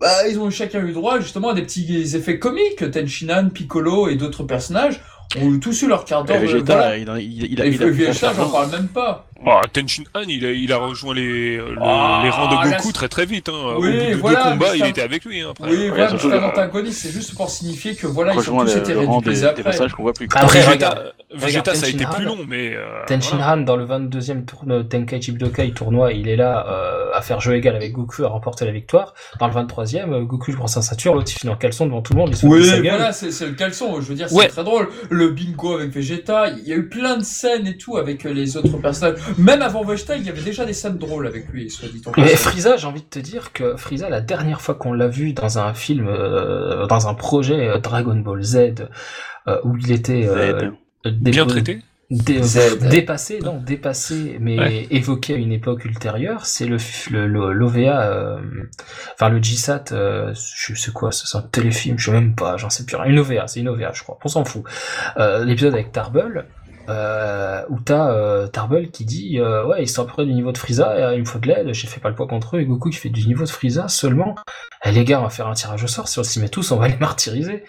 Bah, 0.01 0.27
ils 0.29 0.39
ont 0.41 0.51
chacun 0.51 0.85
eu 0.85 0.93
droit 0.93 1.21
justement 1.21 1.51
à 1.51 1.55
des 1.55 1.63
petits 1.63 2.17
effets 2.17 2.39
comiques. 2.39 2.91
Tenshinhan, 2.91 3.51
Piccolo 3.51 4.09
et 4.09 4.17
d'autres 4.17 4.43
personnages 4.43 5.01
ont 5.41 5.59
tous 5.61 5.81
eu 5.83 5.87
leur 5.87 6.05
quart 6.05 6.25
d'heure. 6.25 6.41
de- 6.41 6.47
Vegeta, 6.47 6.73
voilà. 6.75 6.99
il, 6.99 7.09
a- 7.09 7.21
il, 7.21 7.45
il 7.45 7.59
il 7.61 8.13
j'en 8.13 8.51
parle 8.51 8.71
même 8.73 8.89
pas. 8.89 9.29
Oh, 9.45 9.61
Tenshin 9.73 10.05
Han, 10.15 10.23
il 10.29 10.47
a, 10.47 10.53
il 10.53 10.73
a 10.73 10.77
rejoint 10.79 11.15
les, 11.15 11.57
le- 11.57 11.77
Ah, 11.81 12.21
les 12.23 12.31
rangs 12.31 12.49
de 12.49 12.71
là, 12.71 12.77
Goku 12.77 12.93
très 12.93 13.09
très 13.09 13.27
vite. 13.27 13.49
Hein. 13.49 13.53
Au 13.77 13.81
Oui, 13.83 13.91
bout 13.91 13.99
de 13.99 14.07
deux 14.13 14.17
voilà, 14.19 14.43
combats, 14.53 14.77
il 14.77 14.87
était 14.87 15.03
avec 15.03 15.25
lui. 15.25 15.41
Hein, 15.41 15.49
après. 15.51 15.69
Oui, 15.71 15.89
voilà, 15.89 16.17
c'est 16.17 16.33
un 16.33 16.43
antagoniste, 16.45 17.01
c'est 17.03 17.11
juste 17.11 17.35
pour 17.35 17.51
signifier 17.51 17.95
que 17.97 18.07
voilà, 18.07 18.35
ils 18.35 18.51
ont 18.51 18.59
tous 18.61 18.75
le, 18.75 18.79
été 18.81 18.93
réduits 18.95 19.19
des, 19.25 19.31
des 19.33 19.45
après. 19.45 19.63
passages 19.65 19.93
qu'on 19.95 20.03
voit 20.05 20.13
plus. 20.13 20.29
Après, 20.35 20.61
Vegeta, 20.61 20.73
regarde, 20.91 21.13
Vegeta, 21.35 21.75
ça 21.75 21.87
a 21.87 21.89
été 21.89 22.05
plus 22.07 22.25
long, 22.25 22.39
mais. 22.47 22.75
euh, 22.77 22.85
Tenshin 23.09 23.37
voilà. 23.37 23.53
Han 23.55 23.57
dans 23.59 23.77
le 23.77 23.85
22e 23.87 24.45
tournoi 24.45 24.85
Tenkaichi 24.85 25.33
Budokai 25.33 25.73
tournoi, 25.73 26.13
il 26.13 26.29
est 26.29 26.37
là 26.37 26.65
euh, 26.69 27.11
à 27.15 27.21
faire 27.23 27.41
jeu 27.41 27.57
égal 27.57 27.75
avec 27.75 27.93
Goku 27.93 28.25
à 28.25 28.29
remporter 28.29 28.65
la 28.65 28.73
victoire. 28.73 29.15
Dans 29.41 29.49
le 29.49 29.55
23e, 29.55 30.13
euh, 30.13 30.21
Goku 30.23 30.53
prend 30.53 30.67
sa 30.69 30.83
ceinture, 30.83 31.15
l'autre 31.15 31.33
il 31.35 31.39
finit 31.41 31.53
en 31.53 31.57
caleçon 31.57 31.87
devant 31.87 32.01
tout 32.03 32.13
le 32.13 32.19
monde, 32.21 32.29
il 32.31 32.37
se 32.37 32.47
fout 32.47 32.59
de 32.59 32.63
sa 32.63 32.77
Oui, 32.79 32.89
voilà, 32.89 33.13
c'est 33.13 33.47
le 33.47 33.55
caleçon. 33.55 34.01
Je 34.01 34.07
veux 34.07 34.15
dire, 34.15 34.29
c'est 34.29 34.37
Ouais. 34.37 34.49
très 34.49 34.63
drôle. 34.63 34.89
Le 35.11 35.29
bingo 35.31 35.75
avec 35.75 35.91
Vegeta, 35.91 36.49
il 36.51 36.69
y 36.69 36.73
a 36.73 36.77
eu 36.77 36.89
plein 36.89 37.17
de 37.17 37.25
scènes 37.25 37.67
et 37.67 37.77
tout 37.77 37.97
avec 37.97 38.25
euh, 38.25 38.33
les 38.33 38.57
autres 38.57 38.77
personnages. 38.79 39.19
Même 39.39 39.63
avant 39.63 39.85
Vegeta, 39.85 40.17
il 40.17 40.25
y 40.25 40.29
avait 40.29 40.41
déjà 40.43 40.65
des 40.65 40.73
scènes 40.73 40.99
drôles 40.99 41.27
avec 41.27 41.49
lui, 41.49 41.71
soit 41.71 41.89
dit 41.89 42.03
en 42.07 42.13
Mais. 42.21 42.29
Frieza, 42.37 42.77
j'ai 42.77 42.87
envie 42.87 43.03
de 43.03 43.07
te 43.07 43.19
dire 43.19 43.53
que 43.53 43.77
Frieza, 43.77 44.09
la 44.09 44.21
dernière 44.21 44.61
fois 44.61 44.75
qu'on 44.75 44.93
l'a 44.93 45.09
vu 45.09 45.33
dans 45.33 45.59
un 45.59 45.75
film, 45.75 46.07
euh, 46.09 46.87
dans 46.87 47.09
un 47.09 47.15
projet 47.15 47.69
euh, 47.69 47.79
Dragon 47.79 48.17
Ball 48.17 48.43
Z, 48.43 48.57
euh, 49.49 49.59
où 49.65 49.77
il 49.77 49.91
était 49.93 50.27
euh, 50.27 50.71
Bien 51.05 51.47
traité. 51.47 51.81
dé- 52.11 52.43
Z. 52.43 52.79
dépassé, 52.91 53.39
non, 53.41 53.59
dépassé, 53.59 54.37
mais 54.39 54.59
Ouais. 54.59 54.87
évoqué 54.91 55.35
à 55.35 55.37
une 55.37 55.51
époque 55.53 55.85
ultérieure, 55.87 56.45
c'est 56.47 56.67
le, 56.67 56.77
l'OVA, 57.27 58.03
euh, 58.11 58.39
enfin 59.15 59.29
le 59.31 59.39
GSAT, 59.41 59.93
euh, 59.93 60.33
je 60.35 60.75
sais 60.75 60.91
quoi, 60.93 61.11
c'est 61.11 61.37
un 61.37 61.43
téléfilm, 61.43 61.99
je 61.99 62.07
sais 62.07 62.13
même 62.13 62.35
pas, 62.35 62.57
j'en 62.59 62.69
sais 62.71 62.85
plus 62.85 62.97
rien, 62.97 63.11
une 63.11 63.19
OVA, 63.19 63.47
c'est 63.47 63.61
une 63.61 63.69
OVA, 63.69 63.93
je 63.95 64.03
crois, 64.03 64.19
on 64.25 64.29
s'en 64.29 64.45
fout. 64.45 64.63
Euh, 65.17 65.45
l'épisode 65.45 65.73
avec 65.75 65.91
Tarble, 65.91 66.45
euh, 66.89 67.63
où 67.69 67.81
t'as 67.81 68.13
euh, 68.13 68.47
Tarble 68.49 68.89
qui 68.91 69.05
dit 69.05 69.39
euh, 69.39 69.67
ouais 69.67 69.83
ils 69.83 69.89
sont 69.89 70.03
à 70.03 70.07
peu 70.07 70.13
près 70.13 70.27
du 70.27 70.33
niveau 70.33 70.53
de 70.53 70.59
Frieza 70.59 71.15
il 71.15 71.21
me 71.21 71.25
faut 71.25 71.39
de 71.39 71.47
l'aide 71.47 71.73
j'ai 71.73 71.87
fait 71.87 72.01
pas 72.01 72.09
le 72.09 72.15
poids 72.15 72.27
contre 72.27 72.57
eux 72.57 72.61
et 72.61 72.65
Goku 72.65 72.91
qui 72.91 72.99
fait 72.99 73.09
du 73.09 73.27
niveau 73.27 73.45
de 73.45 73.51
Frieza 73.51 73.89
seulement 73.89 74.35
Eh, 74.85 74.93
les 74.93 75.05
gars 75.05 75.21
on 75.21 75.25
va 75.25 75.31
faire 75.31 75.47
un 75.47 75.55
tirage 75.55 75.85
au 75.85 75.87
sort 75.87 76.09
si 76.09 76.19
on 76.19 76.25
s'y 76.25 76.41
met 76.41 76.49
tous 76.49 76.71
on 76.73 76.77
va 76.77 76.89
les 76.89 76.97
martyriser 77.01 77.65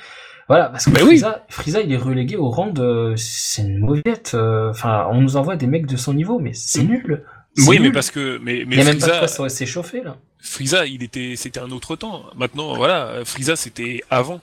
voilà 0.47 0.65
parce 0.65 0.85
que 0.85 1.03
oui. 1.03 1.21
Frieza, 1.49 1.81
il 1.81 1.91
est 1.93 1.97
relégué 1.97 2.35
au 2.35 2.49
rang 2.49 2.67
de 2.67 3.13
c'est 3.15 3.61
une 3.61 3.79
mauviette 3.79 4.31
euh, 4.33 4.69
enfin 4.69 5.07
on 5.11 5.21
nous 5.21 5.37
envoie 5.37 5.55
des 5.55 5.67
mecs 5.67 5.85
de 5.85 5.95
son 5.95 6.13
niveau 6.13 6.39
mais 6.39 6.53
c'est 6.53 6.83
nul 6.83 7.23
Oui, 7.67 7.79
mais 7.79 7.91
parce 7.91 8.11
que. 8.11 8.39
Mais, 8.39 8.59
il 8.59 8.67
mais 8.67 8.77
y 8.77 8.81
a 8.81 8.83
même 8.83 8.99
pas 8.99 9.07
de 9.07 9.11
Frieza, 9.11 9.37
quoi 9.37 9.49
s'échauffer 9.49 10.01
là 10.03 10.17
Frieza, 10.39 10.85
il 10.85 11.03
était, 11.03 11.35
c'était 11.37 11.61
un 11.61 11.71
autre 11.71 11.95
temps. 11.95 12.23
Maintenant, 12.35 12.75
voilà, 12.75 13.21
Frieza, 13.23 13.55
c'était 13.55 14.03
avant. 14.09 14.41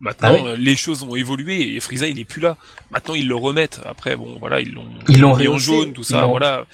Maintenant, 0.00 0.28
Ah 0.30 0.34
oui. 0.42 0.48
euh, 0.50 0.56
les 0.58 0.76
choses 0.76 1.02
ont 1.02 1.16
évolué 1.16 1.74
et 1.74 1.80
Frieza, 1.80 2.06
il 2.06 2.18
est 2.18 2.24
plus 2.24 2.40
là. 2.42 2.56
Maintenant, 2.90 3.14
ils 3.14 3.26
le 3.26 3.34
remettent. 3.34 3.80
Après, 3.86 4.14
bon, 4.16 4.36
voilà, 4.38 4.60
ils 4.60 4.72
l'ont, 4.72 4.84
Ils 5.08 5.20
l'ont 5.20 5.36
mis 5.36 5.48
en 5.48 5.58
jaune, 5.58 5.92
tout 5.94 6.02
ça, 6.04 6.26
voilà. 6.26 6.66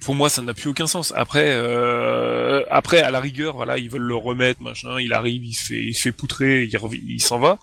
Pour 0.00 0.14
moi, 0.14 0.28
ça 0.28 0.42
n'a 0.42 0.52
plus 0.52 0.68
aucun 0.70 0.86
sens. 0.86 1.12
Après, 1.16 1.46
euh, 1.48 2.62
après, 2.70 3.00
à 3.00 3.10
la 3.10 3.20
rigueur, 3.20 3.54
voilà, 3.56 3.78
ils 3.78 3.88
veulent 3.88 4.02
le 4.02 4.14
remettre, 4.16 4.62
machin. 4.62 5.00
Il 5.00 5.12
arrive, 5.12 5.44
il 5.44 5.54
se 5.54 5.64
fait, 5.64 5.82
il 5.82 5.94
se 5.94 6.02
fait 6.02 6.12
poutrer, 6.12 6.64
il, 6.64 6.70
il 7.08 7.20
s'en 7.22 7.38
va. 7.38 7.58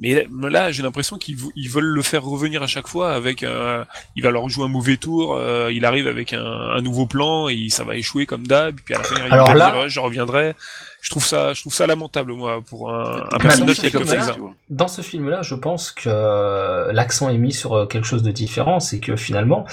Mais 0.00 0.26
là, 0.50 0.70
j'ai 0.70 0.82
l'impression 0.82 1.18
qu'ils 1.18 1.36
ils 1.56 1.68
veulent 1.68 1.84
le 1.84 2.02
faire 2.02 2.22
revenir 2.24 2.62
à 2.62 2.66
chaque 2.68 2.86
fois 2.86 3.12
avec 3.14 3.42
un, 3.42 3.84
il 4.14 4.22
va 4.22 4.30
leur 4.30 4.48
jouer 4.48 4.64
un 4.66 4.68
mauvais 4.68 4.96
tour, 4.96 5.34
euh, 5.34 5.70
il 5.72 5.84
arrive 5.84 6.06
avec 6.06 6.32
un, 6.32 6.44
un 6.44 6.80
nouveau 6.82 7.06
plan 7.06 7.48
et 7.48 7.68
ça 7.68 7.82
va 7.84 7.96
échouer 7.96 8.24
comme 8.24 8.46
d'hab, 8.46 8.76
puis 8.84 8.94
à 8.94 8.98
la 8.98 9.04
fin, 9.04 9.16
il 9.26 9.32
Alors 9.32 9.48
va 9.48 9.54
là- 9.54 9.70
dire, 9.72 9.80
Ouais, 9.80 9.88
je 9.88 9.98
reviendrai. 10.00 10.54
Je 11.00 11.10
trouve 11.10 11.24
ça, 11.24 11.52
je 11.52 11.60
trouve 11.60 11.72
ça 11.72 11.86
lamentable, 11.86 12.32
moi, 12.32 12.60
pour 12.68 12.92
un, 12.92 13.24
un 13.32 13.38
personnage 13.38 13.76
ce 13.76 13.82
que 13.82 13.88
film-là, 13.98 14.06
Frieza. 14.22 14.36
dans 14.68 14.88
ce 14.88 15.00
film-là, 15.02 15.42
je 15.42 15.54
pense 15.54 15.92
que 15.92 16.08
euh, 16.08 16.92
l'accent 16.92 17.28
est 17.30 17.38
mis 17.38 17.52
sur 17.52 17.74
euh, 17.74 17.86
quelque 17.86 18.04
chose 18.06 18.24
de 18.24 18.32
différent, 18.32 18.80
c'est 18.80 18.98
que 18.98 19.14
finalement, 19.14 19.64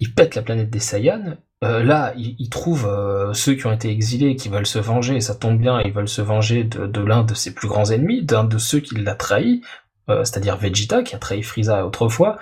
il 0.00 0.12
pète 0.14 0.34
la 0.36 0.42
planète 0.42 0.70
des 0.70 0.80
Saiyans. 0.80 1.36
Euh, 1.62 1.82
là, 1.82 2.14
il, 2.16 2.36
il 2.38 2.48
trouve 2.48 2.86
euh, 2.86 3.34
ceux 3.34 3.54
qui 3.54 3.66
ont 3.66 3.72
été 3.72 3.90
exilés, 3.90 4.34
qui 4.34 4.48
veulent 4.48 4.66
se 4.66 4.78
venger, 4.78 5.16
et 5.16 5.20
ça 5.20 5.34
tombe 5.34 5.58
bien, 5.58 5.82
ils 5.82 5.92
veulent 5.92 6.08
se 6.08 6.22
venger 6.22 6.64
de, 6.64 7.00
l'un 7.02 7.22
de 7.22 7.34
ses 7.34 7.52
plus 7.54 7.68
grands 7.68 7.90
ennemis, 7.90 8.22
d'un 8.22 8.44
de 8.44 8.56
ceux 8.56 8.80
qui 8.80 8.94
l'a 8.94 9.14
trahi, 9.14 9.60
euh, 10.08 10.24
c'est-à-dire 10.24 10.56
Vegeta, 10.56 11.02
qui 11.02 11.14
a 11.14 11.18
trahi 11.18 11.42
Frieza 11.42 11.84
autrefois. 11.84 12.38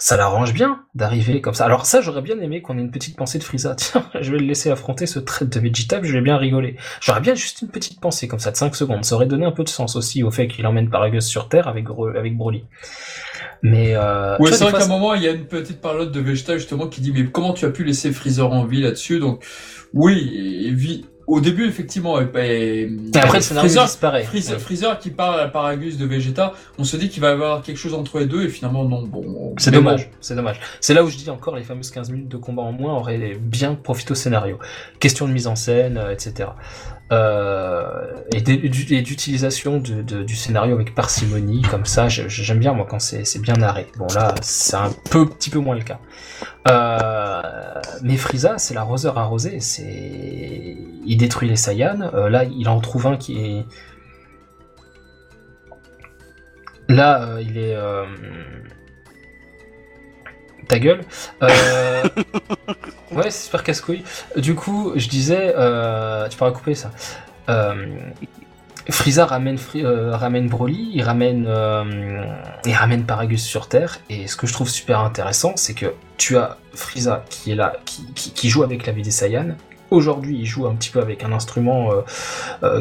Ça 0.00 0.16
l'arrange 0.16 0.52
bien 0.52 0.84
d'arriver 0.96 1.40
comme 1.40 1.54
ça. 1.54 1.64
Alors 1.64 1.86
ça, 1.86 2.00
j'aurais 2.00 2.22
bien 2.22 2.40
aimé 2.40 2.60
qu'on 2.60 2.76
ait 2.76 2.80
une 2.80 2.90
petite 2.90 3.16
pensée 3.16 3.38
de 3.38 3.44
Frieza. 3.44 3.74
Tiens, 3.78 4.04
je 4.20 4.32
vais 4.32 4.38
le 4.38 4.46
laisser 4.46 4.68
affronter 4.68 5.06
ce 5.06 5.20
trait 5.20 5.46
de 5.46 5.60
Vegeta, 5.60 6.00
je 6.02 6.12
vais 6.12 6.20
bien 6.20 6.36
rigoler. 6.36 6.76
J'aurais 7.00 7.20
bien 7.20 7.36
juste 7.36 7.62
une 7.62 7.68
petite 7.68 8.00
pensée 8.00 8.26
comme 8.26 8.40
ça 8.40 8.50
de 8.50 8.56
5 8.56 8.74
secondes. 8.74 9.04
Ça 9.04 9.14
aurait 9.14 9.26
donné 9.26 9.46
un 9.46 9.52
peu 9.52 9.62
de 9.62 9.68
sens 9.68 9.94
aussi 9.94 10.24
au 10.24 10.32
fait 10.32 10.48
qu'il 10.48 10.66
emmène 10.66 10.90
Paragus 10.90 11.24
sur 11.24 11.48
Terre 11.48 11.68
avec, 11.68 11.86
avec 12.16 12.36
Broly. 12.36 12.64
Mais 13.70 13.94
euh, 13.96 14.36
Ouais, 14.38 14.52
c'est 14.52 14.64
vrai 14.64 14.72
qu'à 14.72 14.84
un 14.84 14.88
moment, 14.88 15.14
il 15.14 15.22
y 15.22 15.28
a 15.28 15.32
une 15.32 15.46
petite 15.46 15.80
parole 15.80 16.10
de 16.12 16.20
Vegeta 16.20 16.56
justement 16.56 16.86
qui 16.86 17.00
dit 17.00 17.12
mais 17.12 17.24
comment 17.26 17.52
tu 17.52 17.64
as 17.64 17.70
pu 17.70 17.84
laisser 17.84 18.12
Freezer 18.12 18.52
en 18.52 18.64
vie 18.64 18.80
là-dessus? 18.82 19.18
Donc 19.18 19.44
oui, 19.94 21.04
au 21.26 21.40
début 21.40 21.66
effectivement, 21.66 22.20
et, 22.20 22.28
et- 22.36 22.82
Et 22.82 23.18
après, 23.18 23.38
le 23.38 23.42
scénario 23.42 23.68
Freezer, 23.68 23.84
disparaît. 23.86 24.22
Freezer, 24.24 24.54
Ouais. 24.54 24.60
Freezer 24.60 24.98
qui 24.98 25.10
parle 25.10 25.40
à 25.40 25.48
Paragus 25.48 25.96
de 25.96 26.06
Vegeta, 26.06 26.52
on 26.78 26.84
se 26.84 26.96
dit 26.96 27.08
qu'il 27.08 27.20
va 27.20 27.30
y 27.30 27.32
avoir 27.32 27.62
quelque 27.62 27.78
chose 27.78 27.94
entre 27.94 28.20
les 28.20 28.26
deux 28.26 28.42
et 28.44 28.48
finalement 28.48 28.84
non. 28.84 29.02
Bon, 29.02 29.54
C'est 29.58 29.72
dommage, 29.72 30.10
c'est 30.20 30.36
dommage. 30.36 30.60
C'est 30.80 30.94
là 30.94 31.02
où 31.02 31.08
je 31.08 31.16
dis 31.16 31.28
encore 31.30 31.56
les 31.56 31.64
fameuses 31.64 31.90
15 31.90 32.10
minutes 32.10 32.28
de 32.28 32.36
combat 32.36 32.62
en 32.62 32.72
moins 32.72 32.94
auraient 32.94 33.36
bien 33.40 33.74
profité 33.74 34.12
au 34.12 34.14
scénario. 34.14 34.58
Question 35.00 35.26
de 35.26 35.32
mise 35.32 35.48
en 35.48 35.56
scène, 35.56 35.98
euh, 35.98 36.12
etc. 36.12 36.50
Euh, 37.12 38.14
et 38.34 38.40
d'u- 38.40 38.68
d'u- 38.68 38.94
et 38.96 39.02
d'utilisation 39.02 39.78
du 39.78 40.34
scénario 40.34 40.74
avec 40.74 40.92
parcimonie, 40.94 41.62
comme 41.62 41.84
ça, 41.84 42.08
j'aime 42.08 42.58
bien 42.58 42.72
moi 42.72 42.84
quand 42.88 42.98
c'est 42.98 43.40
bien 43.40 43.54
narré. 43.54 43.86
Bon 43.96 44.08
là, 44.14 44.34
c'est 44.42 44.76
un 44.76 44.90
peu, 45.10 45.28
petit 45.28 45.50
peu 45.50 45.60
moins 45.60 45.76
le 45.76 45.82
cas. 45.84 46.00
Euh, 46.68 47.42
mais 48.02 48.16
Frieza, 48.16 48.58
c'est 48.58 48.74
l'arroseur 48.74 49.18
arrosé. 49.18 49.60
C'est, 49.60 50.76
il 51.06 51.16
détruit 51.16 51.48
les 51.48 51.54
Saiyans. 51.56 52.10
Euh, 52.12 52.28
là, 52.28 52.42
il 52.44 52.68
en 52.68 52.80
trouve 52.80 53.06
un 53.06 53.16
qui 53.16 53.38
est. 53.38 53.66
Là, 56.88 57.36
il 57.40 57.56
est. 57.58 57.76
Ta 60.68 60.78
gueule. 60.78 61.00
Euh, 61.42 62.02
Ouais, 63.12 63.30
c'est 63.30 63.44
super 63.44 63.62
casse-couille. 63.62 64.02
Du 64.36 64.54
coup, 64.54 64.92
je 64.96 65.08
disais, 65.08 65.54
euh, 65.56 66.28
tu 66.28 66.36
pourras 66.36 66.50
couper 66.50 66.74
ça. 66.74 66.90
Euh, 67.48 67.86
Frieza 68.90 69.24
ramène, 69.26 69.56
Fri- 69.58 69.84
ramène 69.84 70.48
Broly, 70.48 70.90
il 70.92 71.02
ramène, 71.02 71.46
Paragus 73.06 73.42
sur 73.42 73.68
Terre, 73.68 74.00
et 74.10 74.26
ce 74.26 74.36
que 74.36 74.46
je 74.46 74.52
trouve 74.52 74.68
super 74.68 75.00
intéressant, 75.00 75.52
c'est 75.56 75.74
que 75.74 75.94
tu 76.18 76.36
as 76.36 76.58
Frieza 76.74 77.24
qui 77.30 77.52
est 77.52 77.54
là, 77.54 77.76
qui, 77.84 78.50
joue 78.50 78.64
avec 78.64 78.86
la 78.86 78.92
vie 78.92 79.02
des 79.02 79.10
Saiyans. 79.10 79.56
Aujourd'hui, 79.90 80.38
il 80.40 80.46
joue 80.46 80.66
un 80.66 80.74
petit 80.74 80.90
peu 80.90 81.00
avec 81.00 81.24
un 81.24 81.32
instrument 81.32 81.90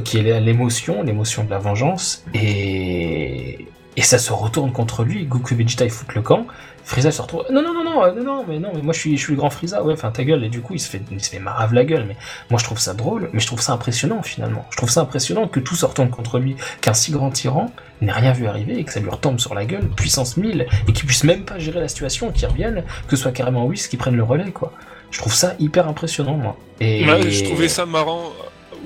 qui 0.04 0.18
est 0.18 0.40
l'émotion, 0.42 1.02
l'émotion 1.04 1.44
de 1.44 1.50
la 1.52 1.60
vengeance, 1.60 2.24
et, 2.34 3.68
et 3.98 4.02
ça 4.02 4.18
se 4.18 4.32
retourne 4.34 4.72
contre 4.72 5.04
lui. 5.04 5.26
Goku 5.26 5.54
et 5.54 5.58
Vegeta 5.58 5.86
ils 5.86 5.92
foutent 5.92 6.16
le 6.16 6.22
camp. 6.22 6.46
Frieza 6.84 7.10
se 7.12 7.22
retrouve. 7.22 7.44
Non, 7.52 7.64
non, 7.64 7.74
non, 7.74 7.84
non, 7.84 8.04
euh, 8.04 8.12
non, 8.14 8.24
non, 8.24 8.46
mais 8.48 8.60
non, 8.60 8.70
mais 8.76 8.82
moi 8.84 8.94
je 8.94 9.00
suis, 9.00 9.18
je 9.18 9.24
suis 9.24 9.34
le 9.34 9.38
grand 9.38 9.50
Frieza. 9.50 9.84
Ouais, 9.84 9.94
enfin 9.94 10.12
ta 10.12 10.24
gueule. 10.24 10.44
Et 10.44 10.50
du 10.50 10.62
coup, 10.62 10.74
il 10.76 10.80
se 10.80 10.90
fait, 10.90 11.02
il 11.10 11.20
fait 11.20 11.40
marave 11.40 11.74
la 11.74 11.84
gueule. 11.84 12.06
Mais 12.08 12.16
moi 12.52 12.60
je 12.60 12.66
trouve 12.66 12.78
ça 12.78 12.94
drôle, 12.94 13.30
mais 13.34 13.40
je 13.40 13.48
trouve 13.48 13.62
ça 13.62 13.74
impressionnant 13.74 14.22
finalement. 14.22 14.66
Je 14.70 14.78
trouve 14.78 14.90
ça 14.90 15.02
impressionnant 15.02 15.48
que 15.48 15.60
tout 15.60 15.76
se 15.76 15.86
retourne 15.86 16.10
contre 16.10 16.38
lui, 16.38 16.56
qu'un 16.82 16.94
si 16.94 17.12
grand 17.12 17.32
tyran 17.32 17.72
n'ait 18.02 18.12
rien 18.12 18.34
vu 18.34 18.46
arriver 18.48 18.78
et 18.78 18.84
que 18.84 18.92
ça 18.92 19.00
lui 19.00 19.10
retombe 19.10 19.40
sur 19.40 19.56
la 19.56 19.66
gueule, 19.66 19.88
puissance 19.90 20.38
1000, 20.38 20.68
et 20.88 20.94
qu'il 20.94 21.06
puisse 21.06 21.24
même 21.24 21.44
pas 21.44 21.58
gérer 21.58 21.80
la 21.80 21.88
situation, 21.88 22.32
qu'il 22.32 22.48
revienne, 22.48 22.84
que 23.08 23.16
ce 23.16 23.24
soit 23.24 23.32
carrément 23.32 23.66
Whis 23.66 23.88
qui 23.88 23.98
prenne 23.98 24.16
le 24.16 24.24
relais, 24.24 24.52
quoi. 24.52 24.74
Je 25.12 25.20
trouve 25.20 25.34
ça 25.34 25.54
hyper 25.60 25.88
impressionnant, 25.88 26.36
moi. 26.36 26.58
Et 26.82 27.06
Ouais, 27.06 27.32
je 27.32 27.44
trouvais 27.46 27.70
ça 27.70 27.86
marrant 27.86 28.32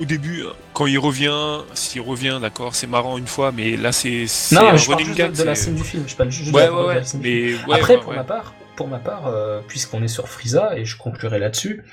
au 0.00 0.04
début, 0.04 0.44
quand 0.72 0.86
il 0.86 0.98
revient, 0.98 1.58
s'il 1.74 2.00
revient, 2.00 2.38
d'accord, 2.40 2.74
c'est 2.74 2.86
marrant 2.86 3.18
une 3.18 3.26
fois, 3.26 3.52
mais 3.52 3.76
là 3.76 3.92
c'est 3.92 4.24
Non, 4.52 4.72
mais 4.72 4.78
je 4.78 4.88
parle 4.90 5.04
juste 5.04 5.16
gag. 5.18 5.32
de, 5.32 5.36
de 5.38 5.42
la 5.42 5.54
scène 5.54 5.74
du 5.74 5.84
film. 5.84 6.04
Je 6.06 6.16
parle 6.16 6.30
juste 6.30 6.52
Ouais, 6.52 6.66
de 6.66 6.70
la, 6.70 6.74
ouais, 6.74 6.82
de 6.82 6.88
la 6.88 6.94
ouais. 6.96 7.04
scène 7.04 7.20
du 7.20 7.28
film. 7.28 7.58
Mais 7.66 7.70
ouais, 7.72 7.78
Après, 7.78 7.94
ouais, 7.96 8.00
pour 8.00 8.10
ouais. 8.10 8.16
ma 8.16 8.24
part, 8.24 8.54
pour 8.76 8.88
ma 8.88 8.98
part, 8.98 9.26
euh, 9.26 9.60
puisqu'on 9.68 10.02
est 10.02 10.08
sur 10.08 10.28
Frieza 10.28 10.76
et 10.78 10.84
je 10.84 10.96
conclurai 10.96 11.38
là-dessus, 11.38 11.84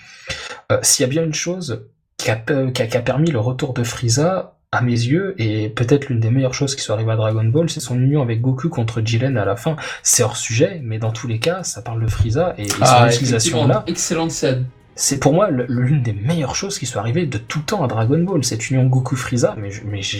euh, 0.71 0.77
s'il 0.81 1.03
y 1.03 1.05
a 1.05 1.09
bien 1.09 1.23
une 1.23 1.33
chose 1.33 1.85
qui 2.17 2.31
a, 2.31 2.35
pe- 2.37 2.71
qui 2.71 2.81
a- 2.81 2.87
qui 2.87 2.97
a 2.97 3.01
permis 3.01 3.29
le 3.31 3.39
retour 3.39 3.73
de 3.73 3.83
Frieza, 3.83 4.53
à 4.73 4.81
mes 4.81 4.91
yeux, 4.91 5.33
et 5.37 5.69
peut-être 5.69 6.09
l'une 6.09 6.19
des 6.19 6.29
meilleures 6.29 6.53
choses 6.53 6.75
qui 6.75 6.81
soit 6.81 6.95
arrivée 6.95 7.11
à 7.11 7.15
Dragon 7.15 7.43
Ball, 7.45 7.69
c'est 7.69 7.79
son 7.79 7.95
union 7.99 8.21
avec 8.21 8.41
Goku 8.41 8.67
contre 8.67 9.01
Jiren 9.03 9.37
à 9.37 9.45
la 9.45 9.55
fin. 9.55 9.77
C'est 10.03 10.23
hors 10.23 10.35
sujet, 10.35 10.81
mais 10.83 10.97
dans 10.99 11.11
tous 11.13 11.25
les 11.27 11.39
cas, 11.39 11.63
ça 11.63 11.81
parle 11.81 12.03
de 12.03 12.07
Frieza 12.09 12.53
et, 12.57 12.63
et 12.63 12.69
son 12.69 12.75
Ah, 12.81 13.07
utilisation 13.07 13.65
là. 13.65 13.83
excellente 13.87 14.31
scène. 14.31 14.65
C'est 14.99 15.19
pour 15.19 15.31
moi 15.31 15.49
l'une 15.51 16.01
des 16.01 16.11
meilleures 16.11 16.55
choses 16.55 16.79
qui 16.79 16.87
soit 16.87 16.99
arrivée 17.01 17.27
de 17.27 17.37
tout 17.37 17.59
temps 17.61 17.83
à 17.83 17.87
Dragon 17.87 18.17
Ball, 18.17 18.43
cette 18.43 18.71
union 18.71 18.83
Goku-Frieza, 18.87 19.53
mais, 19.55 19.69
je- 19.69 19.83
mais 19.85 20.01
j'ai 20.01 20.17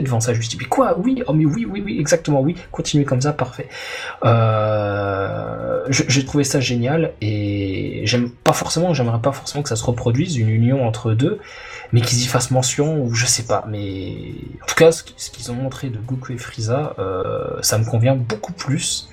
devant 0.00 0.18
ça, 0.18 0.32
je 0.32 0.38
me 0.38 0.42
mais 0.58 0.64
quoi, 0.64 0.98
oui, 0.98 1.22
oh 1.26 1.34
mais 1.34 1.44
oui, 1.44 1.66
oui, 1.70 1.82
oui, 1.84 2.00
exactement, 2.00 2.40
oui, 2.40 2.56
continuez 2.72 3.04
comme 3.04 3.20
ça, 3.20 3.34
parfait. 3.34 3.68
Euh, 4.24 5.84
j'ai 5.90 6.24
trouvé 6.24 6.42
ça 6.44 6.58
génial, 6.60 7.12
et 7.20 8.00
j'aime 8.04 8.30
pas 8.30 8.54
forcément, 8.54 8.94
j'aimerais 8.94 9.20
pas 9.20 9.32
forcément 9.32 9.62
que 9.62 9.68
ça 9.68 9.76
se 9.76 9.84
reproduise, 9.84 10.36
une 10.38 10.48
union 10.48 10.86
entre 10.86 11.12
deux, 11.12 11.38
mais 11.92 12.00
qu'ils 12.00 12.22
y 12.22 12.26
fassent 12.26 12.50
mention, 12.50 13.02
ou 13.02 13.12
je 13.14 13.26
sais 13.26 13.42
pas, 13.44 13.66
mais 13.68 14.14
en 14.62 14.66
tout 14.66 14.74
cas, 14.74 14.90
ce 14.90 15.02
qu'ils 15.02 15.52
ont 15.52 15.54
montré 15.56 15.90
de 15.90 15.98
Goku 15.98 16.32
et 16.32 16.38
Frieza, 16.38 16.94
euh, 16.98 17.58
ça 17.60 17.76
me 17.76 17.84
convient 17.84 18.14
beaucoup 18.16 18.54
plus, 18.54 19.10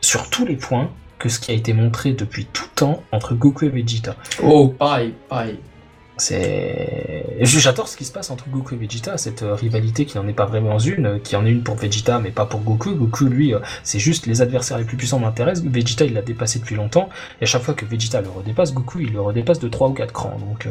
sur 0.00 0.30
tous 0.30 0.46
les 0.46 0.56
points, 0.56 0.90
que 1.18 1.28
ce 1.28 1.40
qui 1.40 1.50
a 1.50 1.54
été 1.54 1.72
montré 1.72 2.12
depuis 2.12 2.46
tout 2.46 2.68
temps 2.74 3.02
entre 3.12 3.34
Goku 3.34 3.64
et 3.64 3.68
Vegeta. 3.68 4.16
Oh, 4.42 4.68
pareil, 4.68 5.14
pareil. 5.28 5.58
C'est. 6.18 7.24
J'adore 7.40 7.88
ce 7.88 7.96
qui 7.96 8.04
se 8.04 8.12
passe 8.12 8.30
entre 8.30 8.48
Goku 8.48 8.74
et 8.74 8.78
Vegeta, 8.78 9.16
cette 9.16 9.42
euh, 9.42 9.54
rivalité 9.54 10.04
qui 10.04 10.16
n'en 10.16 10.26
est 10.26 10.32
pas 10.32 10.46
vraiment 10.46 10.78
une, 10.78 11.06
euh, 11.06 11.18
qui 11.18 11.36
en 11.36 11.46
est 11.46 11.50
une 11.50 11.62
pour 11.62 11.76
Vegeta 11.76 12.18
mais 12.18 12.30
pas 12.30 12.46
pour 12.46 12.60
Goku. 12.60 12.94
Goku, 12.94 13.26
lui, 13.26 13.54
euh, 13.54 13.60
c'est 13.84 14.00
juste 14.00 14.26
les 14.26 14.42
adversaires 14.42 14.78
les 14.78 14.84
plus 14.84 14.96
puissants 14.96 15.20
m'intéressent. 15.20 15.64
Vegeta, 15.64 16.04
il 16.04 16.14
l'a 16.14 16.22
dépassé 16.22 16.58
depuis 16.58 16.74
longtemps, 16.74 17.08
et 17.40 17.44
à 17.44 17.46
chaque 17.46 17.62
fois 17.62 17.74
que 17.74 17.84
Vegeta 17.84 18.20
le 18.20 18.28
redépasse, 18.28 18.74
Goku, 18.74 19.00
il 19.00 19.12
le 19.12 19.20
redépasse 19.20 19.60
de 19.60 19.68
3 19.68 19.88
ou 19.88 19.92
4 19.92 20.12
crans. 20.12 20.36
Donc 20.38 20.66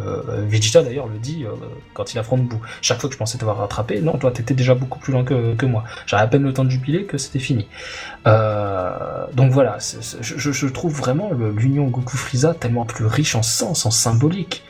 Vegeta, 0.50 0.84
d'ailleurs, 0.84 1.08
le 1.08 1.18
dit 1.18 1.46
quand 1.94 2.14
il 2.14 2.20
affronte 2.20 2.44
Boo. 2.44 2.60
Chaque 2.82 3.00
fois 3.00 3.10
que 3.10 3.14
je 3.14 3.20
pensais 3.20 3.38
t'avoir 3.38 3.58
rattrapé, 3.58 4.02
non, 4.02 4.18
toi, 4.18 4.32
t'étais 4.32 4.54
déjà 4.54 4.76
beaucoup 4.76 5.00
plus 5.00 5.14
loin 5.14 5.24
que, 5.24 5.66
moi. 5.66 5.84
J'avais 6.06 6.24
à 6.24 6.28
peine 6.28 6.44
le 6.44 6.54
temps 6.54 6.66
de 6.66 6.70
jubiler 6.70 7.06
que 7.06 7.18
c'était 7.18 7.40
fini. 7.40 7.68
Euh, 8.26 9.26
donc 9.34 9.52
voilà, 9.52 9.78
je, 10.22 10.68
trouve 10.68 10.94
vraiment 10.94 11.32
l'union 11.32 11.88
Goku-Frieza 11.88 12.54
tellement 12.54 12.86
plus 12.86 13.06
riche 13.06 13.36
en 13.36 13.44
sens, 13.44 13.86
en 13.86 13.92
symbolique. 13.92 14.64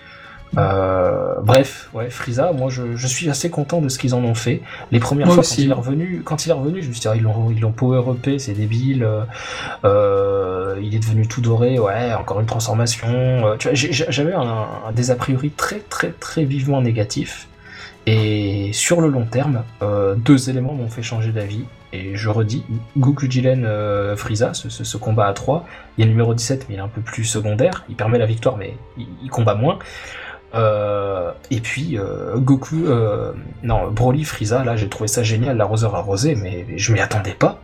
Euh, 0.58 1.36
bref, 1.44 1.90
ouais, 1.94 2.10
Frieza, 2.10 2.52
moi 2.54 2.70
je, 2.70 2.96
je 2.96 3.08
suis 3.08 3.30
assez 3.30 3.50
content 3.50 3.82
de 3.82 3.90
ce 3.90 4.00
qu'ils 4.00 4.16
en 4.16 4.24
ont 4.24 4.34
fait. 4.34 4.62
Les 4.92 5.00
premières 5.00 5.28
Moi 5.28 5.36
fois 5.36 5.42
aussi. 5.42 5.56
quand 5.58 5.64
il 5.64 5.70
est 5.70 5.74
revenu, 5.74 6.22
quand 6.24 6.46
il 6.46 6.50
est 6.50 6.54
revenu, 6.54 6.82
je 6.82 6.88
me 6.88 6.94
suis 6.94 7.02
dit 7.02 7.08
ah, 7.10 7.16
ils 7.16 7.22
l'ont 7.22 7.52
ils 7.52 7.60
l'ont 7.60 7.72
power 7.74 8.02
upé, 8.12 8.40
c'est 8.40 8.54
débile. 8.54 9.04
euh, 9.04 9.22
euh, 9.86 10.80
il 10.82 10.96
est 10.96 11.00
devenu 11.00 11.28
tout 11.28 11.42
doré, 11.42 11.80
ouais, 11.80 12.14
encore 12.14 12.40
une 12.40 12.46
transformation. 12.46 13.08
euh, 13.10 13.56
tu 13.58 13.68
vois, 13.68 13.76
j'avais 13.76 14.34
un, 14.34 14.42
un 14.88 14.92
des 14.94 15.12
a 15.12 15.16
priori 15.16 15.50
très 15.52 15.80
très 15.80 16.12
très 16.12 16.44
vivement 16.46 16.82
négatif. 16.82 17.48
Et 18.10 18.72
sur 18.72 19.02
le 19.02 19.10
long 19.10 19.26
terme, 19.26 19.64
deux 20.16 20.50
éléments 20.50 20.72
m'ont 20.74 20.88
fait 20.88 21.04
changer 21.04 21.34
d'avis. 21.34 21.66
Et 21.92 22.16
je 22.16 22.30
redis, 22.30 22.64
Goku 22.98 23.30
Jiren 23.30 23.64
euh, 23.66 24.16
Frieza, 24.16 24.54
ce, 24.54 24.70
ce- 24.70 24.84
ce 24.86 24.98
combat 24.98 25.28
à 25.28 25.34
3, 25.34 25.66
il 25.98 26.02
y 26.02 26.04
a 26.04 26.06
le 26.06 26.12
numéro 26.12 26.34
17, 26.34 26.68
mais 26.70 26.76
il 26.76 26.78
est 26.78 26.82
un 26.82 26.88
peu 26.88 27.02
plus 27.02 27.24
secondaire. 27.26 27.84
Il 27.90 27.96
permet 27.96 28.18
la 28.18 28.26
victoire, 28.26 28.56
mais 28.58 28.76
il, 28.98 29.08
il 29.24 29.30
combat 29.30 29.56
moins. 29.56 29.78
Euh, 30.56 31.32
et 31.52 31.60
puis 31.60 31.98
euh, 31.98 32.38
Goku, 32.38 32.86
euh, 32.86 33.34
non, 33.64 33.92
Broly, 33.92 34.24
Frieza, 34.24 34.64
là 34.64 34.76
j'ai 34.76 34.88
trouvé 34.88 35.08
ça 35.08 35.24
génial, 35.24 35.58
l'arroseur 35.58 35.96
arrosé, 35.96 36.36
mais 36.36 36.66
je 36.78 36.94
m'y 36.94 37.00
attendais 37.00 37.34
pas. 37.34 37.60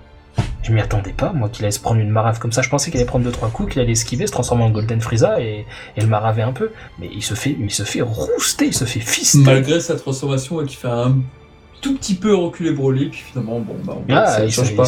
Je 0.63 0.71
m'y 0.71 0.79
attendais 0.79 1.11
pas, 1.11 1.33
moi 1.33 1.49
qu'il 1.49 1.65
allait 1.65 1.71
se 1.71 1.79
prendre 1.79 1.99
une 1.99 2.09
marave 2.09 2.39
comme 2.39 2.51
ça. 2.51 2.61
Je 2.61 2.69
pensais 2.69 2.89
qu'il 2.89 2.99
allait 2.99 3.07
prendre 3.07 3.29
2-3 3.29 3.51
coups, 3.51 3.73
qu'il 3.73 3.81
allait 3.81 3.91
esquiver, 3.91 4.27
se 4.27 4.31
transformer 4.31 4.63
en 4.63 4.69
Golden 4.69 5.01
Frieza 5.01 5.41
et, 5.41 5.65
et 5.97 6.01
le 6.01 6.07
maraver 6.07 6.41
un 6.41 6.53
peu. 6.53 6.71
Mais 6.99 7.09
il 7.13 7.21
se 7.21 7.33
fait, 7.33 7.55
il 7.59 7.69
se 7.69 7.83
fait 7.83 8.01
rouster, 8.01 8.67
il 8.67 8.73
se 8.73 8.85
fait 8.85 9.01
fister. 9.01 9.39
Malgré 9.39 9.79
sa 9.81 9.95
transformation 9.95 10.61
et 10.61 10.65
qui 10.65 10.77
fait 10.77 10.87
un 10.87 11.17
tout 11.81 11.95
petit 11.95 12.15
peu 12.15 12.33
reculer 12.33 12.71
Broly, 12.71 13.09
puis 13.09 13.23
finalement, 13.31 13.59
bon, 13.59 13.75
bah, 13.83 13.97
on 13.97 14.13
Ah, 14.15 14.25
ça 14.25 14.49
change 14.49 14.75
pas. 14.75 14.85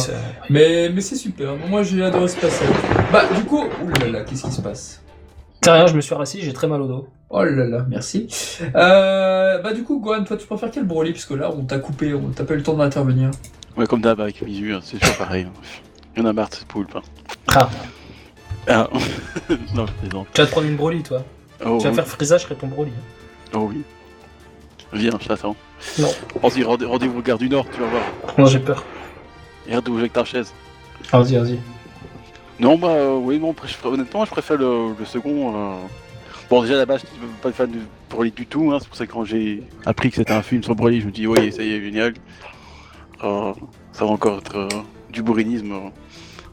Mais, 0.48 0.88
mais 0.88 1.02
c'est 1.02 1.14
super. 1.16 1.54
Moi, 1.68 1.82
j'ai 1.82 2.02
adoré 2.02 2.26
ce 2.26 2.36
passage. 2.36 2.68
Bah, 3.12 3.24
du 3.36 3.44
coup, 3.44 3.62
oulala, 3.84 4.24
qu'est-ce 4.24 4.44
qui 4.44 4.52
se 4.52 4.62
passe? 4.62 5.02
C'est 5.66 5.72
rien, 5.72 5.88
je 5.88 5.96
me 5.96 6.00
suis 6.00 6.14
rassis, 6.14 6.42
j'ai 6.42 6.52
très 6.52 6.68
mal 6.68 6.80
au 6.80 6.86
dos. 6.86 7.08
Oh 7.28 7.42
là 7.42 7.64
là, 7.66 7.84
merci. 7.88 8.28
Euh, 8.76 9.58
bah, 9.60 9.72
du 9.72 9.82
coup, 9.82 9.98
Gohan, 9.98 10.22
toi, 10.22 10.36
tu 10.36 10.46
préfères 10.46 10.70
quel 10.70 10.84
Broly? 10.84 11.10
Parce 11.10 11.24
que 11.24 11.34
là, 11.34 11.50
on 11.50 11.64
t'a 11.64 11.80
coupé, 11.80 12.14
on 12.14 12.28
t'a 12.28 12.44
pas 12.44 12.54
eu 12.54 12.58
le 12.58 12.62
temps 12.62 12.74
d'intervenir. 12.74 13.32
Ouais, 13.76 13.84
comme 13.88 14.00
d'hab 14.00 14.20
avec 14.20 14.40
Misu, 14.42 14.72
hein, 14.74 14.78
c'est 14.80 14.98
toujours 15.00 15.16
pareil. 15.16 15.42
hein. 15.48 15.52
Il 16.16 16.22
y 16.22 16.24
en 16.24 16.28
a 16.28 16.32
marre 16.32 16.50
de 16.50 16.54
cette 16.54 16.68
poulpe. 16.68 16.94
hein. 16.94 17.02
Ah, 17.48 17.68
Ah. 18.68 18.88
non, 19.74 19.86
je 19.86 19.92
plaisante. 20.06 20.28
tu 20.32 20.40
vas 20.40 20.46
te 20.46 20.52
prendre 20.52 20.68
une 20.68 20.76
Broly, 20.76 21.02
toi. 21.02 21.24
Oh, 21.64 21.78
Tu 21.78 21.84
vas 21.84 21.90
oui. 21.90 21.94
faire 21.96 22.06
Frieza, 22.06 22.38
je 22.38 22.44
serai 22.44 22.54
ton 22.54 22.68
Broly. 22.68 22.92
oh 23.54 23.68
oui. 23.68 23.82
Viens, 24.92 25.18
je 25.20 25.26
t'attends. 25.26 25.56
Non. 25.98 26.10
Vas-y, 26.44 26.62
rendez- 26.62 26.86
rendez-vous 26.86 27.18
au 27.18 27.22
gare 27.22 27.38
du 27.38 27.48
Nord, 27.48 27.66
tu 27.74 27.80
vas 27.80 27.88
voir. 27.88 28.02
Non, 28.38 28.46
j'ai 28.46 28.60
peur. 28.60 28.84
Regarde 29.66 29.88
où 29.88 29.98
avec 29.98 30.12
ta 30.12 30.24
chaise. 30.24 30.52
Vas-y, 31.10 31.36
vas-y. 31.36 31.58
Non, 32.58 32.78
bah 32.78 32.88
euh, 32.88 33.16
oui, 33.20 33.38
non, 33.38 33.54
honnêtement, 33.84 34.24
je 34.24 34.30
préfère 34.30 34.56
le, 34.56 34.94
le 34.98 35.04
second. 35.04 35.54
euh. 35.54 35.74
Bon, 36.48 36.62
déjà, 36.62 36.74
à 36.74 36.78
la 36.78 36.86
base, 36.86 37.00
je 37.02 37.06
suis 37.06 37.16
pas 37.42 37.52
fan 37.52 37.70
de 37.70 37.78
Broly 38.08 38.30
du 38.30 38.46
tout. 38.46 38.70
Hein, 38.72 38.78
c'est 38.80 38.88
pour 38.88 38.96
ça 38.96 39.06
que 39.06 39.12
quand 39.12 39.24
j'ai 39.24 39.62
appris 39.84 40.10
que 40.10 40.16
c'était 40.16 40.32
un 40.32 40.42
film 40.42 40.62
sur 40.62 40.74
Broly, 40.74 41.00
je 41.00 41.06
me 41.06 41.10
dis, 41.12 41.26
oui, 41.26 41.52
ça 41.52 41.62
y 41.62 41.72
est, 41.74 41.80
génial. 41.82 42.14
Euh, 43.24 43.52
ça 43.92 44.04
va 44.04 44.10
encore 44.12 44.38
être 44.38 44.68
du 45.10 45.22
bourrinisme. 45.22 45.74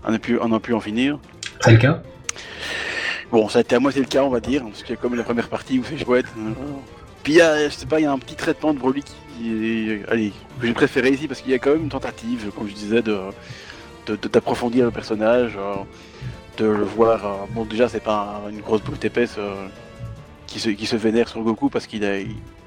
on 0.05 0.11
n'a 0.11 0.19
pu, 0.19 0.37
on 0.41 0.51
a 0.51 0.59
pu 0.59 0.73
en 0.73 0.79
finir. 0.79 1.19
C'est 1.61 1.71
le 1.71 1.77
cas? 1.77 2.01
Bon, 3.31 3.47
ça 3.49 3.59
a 3.59 3.61
été 3.61 3.75
à 3.75 3.79
moitié 3.79 4.01
le 4.01 4.07
cas, 4.07 4.23
on 4.23 4.29
va 4.29 4.39
dire, 4.39 4.63
parce 4.63 4.83
qu'il 4.83 4.91
y 4.95 4.97
a 4.97 5.01
comme 5.01 5.15
la 5.15 5.23
première 5.23 5.47
partie 5.49 5.79
où 5.79 5.83
c'est 5.83 5.97
chouette. 6.03 6.25
euh. 6.37 6.51
Puis 7.23 7.33
il 7.33 7.37
y 7.37 7.41
a, 7.41 7.69
je 7.69 7.73
sais 7.73 7.85
pas, 7.85 7.99
il 7.99 8.03
y 8.03 8.05
a 8.05 8.11
un 8.11 8.19
petit 8.19 8.35
traitement 8.35 8.73
de 8.73 8.79
Broly 8.79 9.03
qui 9.03 9.49
est, 9.49 10.01
allez, 10.09 10.33
que 10.59 10.67
j'ai 10.67 10.73
préféré 10.73 11.09
ici 11.11 11.27
parce 11.27 11.41
qu'il 11.41 11.51
y 11.51 11.55
a 11.55 11.59
quand 11.59 11.71
même 11.71 11.83
une 11.83 11.89
tentative, 11.89 12.51
comme 12.57 12.67
je 12.67 12.73
disais, 12.73 13.01
de- 13.01 13.19
d'approfondir 14.07 14.85
le 14.85 14.91
personnage, 14.91 15.53
euh, 15.57 15.75
de 16.57 16.65
le 16.65 16.83
voir. 16.83 17.25
euh, 17.25 17.45
bon, 17.51 17.65
déjà, 17.65 17.87
c'est 17.89 17.99
pas 18.03 18.41
un- 18.45 18.49
une 18.49 18.61
grosse 18.61 18.81
boule 18.81 18.97
épaisse 19.01 19.35
euh, 19.37 19.67
qui 20.47 20.59
se 20.59 20.69
qui 20.69 20.85
se 20.85 20.95
vénère 20.95 21.27
sur 21.29 21.41
Goku 21.41 21.69
parce 21.69 21.87
qu'il 21.87 22.03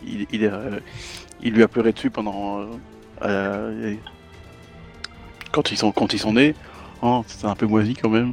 il, 0.06 0.26
il, 0.32 1.52
lui 1.52 1.62
a 1.62 1.68
pleuré 1.68 1.92
dessus 1.92 2.10
pendant 2.10 2.66
quand 5.52 5.70
ils 5.70 5.78
sont 5.78 5.92
quand 5.92 6.12
ils 6.12 6.18
sont 6.18 6.32
nés. 6.32 6.54
Hein, 7.02 7.22
c'est 7.26 7.46
un 7.46 7.54
peu 7.54 7.66
moisi 7.66 7.94
quand 7.94 8.08
même. 8.08 8.32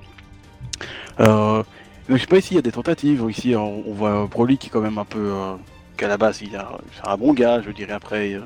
Donc, 1.20 1.66
je 2.10 2.18
sais 2.18 2.28
pas 2.28 2.38
ici, 2.38 2.54
il 2.54 2.56
y 2.56 2.60
a 2.60 2.62
des 2.62 2.72
tentatives. 2.72 3.26
Ici, 3.30 3.56
on, 3.56 3.82
voit 3.94 4.28
Broly 4.28 4.58
qui 4.58 4.68
est 4.68 4.70
quand 4.70 4.82
même 4.82 4.98
un 4.98 5.06
peu. 5.06 5.32
qu'à 5.98 6.08
la 6.08 6.18
base, 6.18 6.42
il 6.42 6.56
a, 6.56 6.80
un 7.06 7.18
bon 7.18 7.34
gars, 7.34 7.62
je 7.62 7.72
dirais. 7.72 7.94
Après, 7.94 8.40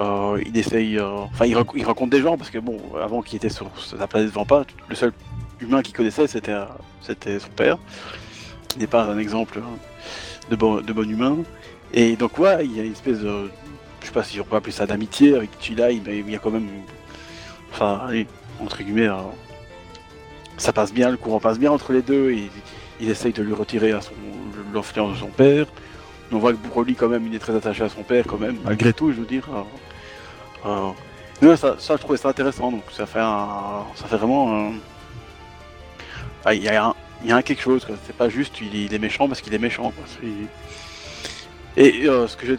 euh, 0.00 0.42
il 0.46 0.56
essaye. 0.56 0.98
euh, 0.98 1.08
Enfin, 1.32 1.46
il, 1.46 1.54
renc- 1.56 1.72
il 1.74 1.84
rencontre 1.84 2.10
des 2.10 2.20
gens 2.22 2.36
parce 2.36 2.50
que, 2.50 2.58
bon, 2.58 2.78
avant 3.02 3.22
qu'il 3.22 3.36
était 3.36 3.48
sur 3.48 3.70
sa 3.78 4.06
planète 4.06 4.30
Vampa, 4.30 4.64
le 4.88 4.94
seul 4.94 5.12
humain 5.60 5.82
qu'il 5.82 5.94
connaissait, 5.94 6.26
c'était, 6.26 6.56
son 7.38 7.48
père, 7.56 7.78
qui 8.68 8.78
n'est 8.78 8.86
pas 8.86 9.04
un 9.04 9.18
exemple 9.18 9.58
hein, 9.58 9.76
de 10.50 10.56
bon, 10.56 10.80
de 10.80 10.92
bon 10.92 11.08
humain. 11.10 11.38
Et 11.92 12.14
donc, 12.16 12.38
ouais, 12.38 12.64
il 12.64 12.76
y 12.76 12.80
a 12.80 12.84
une 12.84 12.92
espèce 12.92 13.18
de. 13.20 13.50
Je 14.00 14.06
sais 14.06 14.12
pas 14.12 14.22
si 14.24 14.40
on 14.40 14.44
peut 14.44 14.56
appeler 14.56 14.72
ça 14.72 14.86
d'amitié 14.86 15.34
avec 15.34 15.50
Chilai, 15.60 16.00
mais 16.06 16.18
il 16.20 16.30
y 16.30 16.36
a 16.36 16.38
quand 16.38 16.50
même. 16.50 16.68
Enfin, 17.72 18.02
allez, 18.08 18.26
entre 18.60 18.82
guillemets. 18.82 19.08
ça 20.56 20.72
passe 20.72 20.92
bien, 20.92 21.10
le 21.10 21.16
courant 21.16 21.40
passe 21.40 21.58
bien 21.58 21.70
entre 21.72 21.92
les 21.92 22.02
deux, 22.02 22.30
et 22.30 22.48
il 23.00 23.10
essaye 23.10 23.32
de 23.32 23.42
lui 23.42 23.54
retirer 23.54 23.92
l'influence 24.72 25.14
de 25.14 25.18
son 25.18 25.28
père. 25.28 25.66
On 26.32 26.38
voit 26.38 26.52
que 26.52 26.58
Broly 26.68 26.94
quand 26.94 27.08
même, 27.08 27.26
il 27.26 27.34
est 27.34 27.38
très 27.40 27.54
attaché 27.54 27.84
à 27.84 27.88
son 27.88 28.02
père 28.02 28.24
quand 28.26 28.38
même, 28.38 28.56
malgré 28.64 28.92
tout, 28.92 29.12
je 29.12 29.20
veux 29.20 29.26
dire. 29.26 29.48
Euh, 30.66 31.56
ça, 31.56 31.76
je 31.78 31.94
trouvais 31.94 32.18
ça 32.18 32.28
intéressant, 32.28 32.70
donc 32.70 32.84
ça 32.92 33.06
fait 33.06 33.18
ça 33.18 34.06
fait 34.06 34.16
vraiment. 34.16 34.72
Ah, 36.44 36.54
Il 36.54 36.62
y, 36.62 36.68
a 36.68 36.94
un, 37.28 37.42
quelque 37.42 37.60
chose, 37.60 37.86
c'est 38.06 38.16
pas 38.16 38.28
juste 38.28 38.60
il 38.60 38.94
est, 38.94 38.98
méchant 38.98 39.28
parce 39.28 39.40
qu'il 39.40 39.52
est 39.52 39.58
méchant. 39.58 39.92
Et 41.76 42.08
euh, 42.08 42.26
ce 42.26 42.36
que 42.36 42.46
j'ai, 42.46 42.56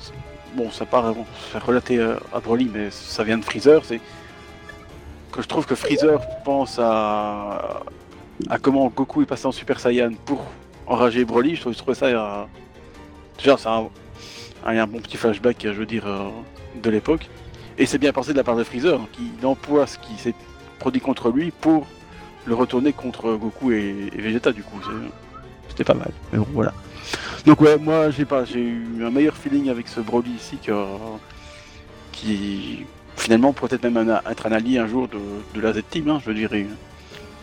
bon, 0.56 0.72
ça 0.72 0.86
part, 0.86 1.14
bon, 1.14 1.26
relater 1.66 1.98
euh, 1.98 2.16
à 2.34 2.40
Broly, 2.40 2.70
mais 2.72 2.90
ça 2.92 3.24
vient 3.24 3.38
de 3.38 3.46
Freezer, 3.46 3.84
c'est 3.84 4.00
que 5.32 5.42
je 5.42 5.48
trouve 5.48 5.66
que 5.66 5.76
Freezer 5.76 6.20
pense 6.44 6.78
à, 6.80 7.82
à 8.50 8.58
comment 8.60 8.88
Goku 8.88 9.22
est 9.22 9.26
passé 9.26 9.46
en 9.46 9.52
Super 9.52 9.80
Saiyan 9.80 10.12
pour 10.26 10.46
enrager 10.88 11.26
Broly. 11.26 11.56
Je 11.56 11.70
trouvais 11.70 11.96
ça. 11.96 12.48
C'est 13.60 13.68
un, 13.68 13.90
un, 14.66 14.88
bon 14.88 15.00
petit 15.00 15.18
flashback, 15.18 15.58
je 15.64 15.70
veux 15.70 15.86
dire, 15.86 16.06
euh, 16.08 16.30
de 16.82 16.90
l'époque. 16.90 17.30
Et 17.78 17.86
c'est 17.86 17.98
bien 17.98 18.12
pensé 18.14 18.32
de 18.34 18.38
la 18.38 18.44
part 18.44 18.56
de 18.56 18.64
Freezer, 18.64 19.00
hein, 19.00 19.08
qui 19.14 19.46
emploie 19.46 19.88
ce 19.88 19.98
qui 19.98 20.16
s'est 20.18 20.36
produit 20.80 21.02
contre 21.02 21.32
lui 21.32 21.52
pour 21.52 21.88
le 22.46 22.56
retourner 22.56 22.94
contre 22.94 23.34
Goku 23.36 23.72
et, 23.72 24.10
et 24.14 24.22
Vegeta, 24.22 24.52
du 24.52 24.64
coup. 24.64 24.80
C'était 25.70 25.84
pas 25.84 25.94
mal. 25.94 26.12
Mais 26.32 26.40
bon, 26.40 26.48
voilà. 26.54 26.74
Donc, 27.46 27.62
ouais, 27.62 27.78
moi, 27.78 28.10
j'ai 28.12 28.26
pas, 28.26 28.46
j'ai 28.46 28.60
eu 28.62 29.04
un 29.04 29.10
meilleur 29.10 29.36
feeling 29.36 29.70
avec 29.70 29.88
ce 29.88 30.00
Broly 30.00 30.32
ici 30.32 30.58
qui 32.12 32.86
finalement 33.16 33.54
pourrait 33.54 33.74
être 33.76 33.84
même 33.84 33.98
un- 34.10 34.22
être 34.30 34.46
un 34.48 34.52
allié 34.52 34.78
un 34.80 34.88
jour 34.88 35.08
de, 35.08 35.62
la 35.62 35.74
Z-Team, 35.74 36.10
hein, 36.10 36.22
je 36.26 36.32
et- 36.32 36.68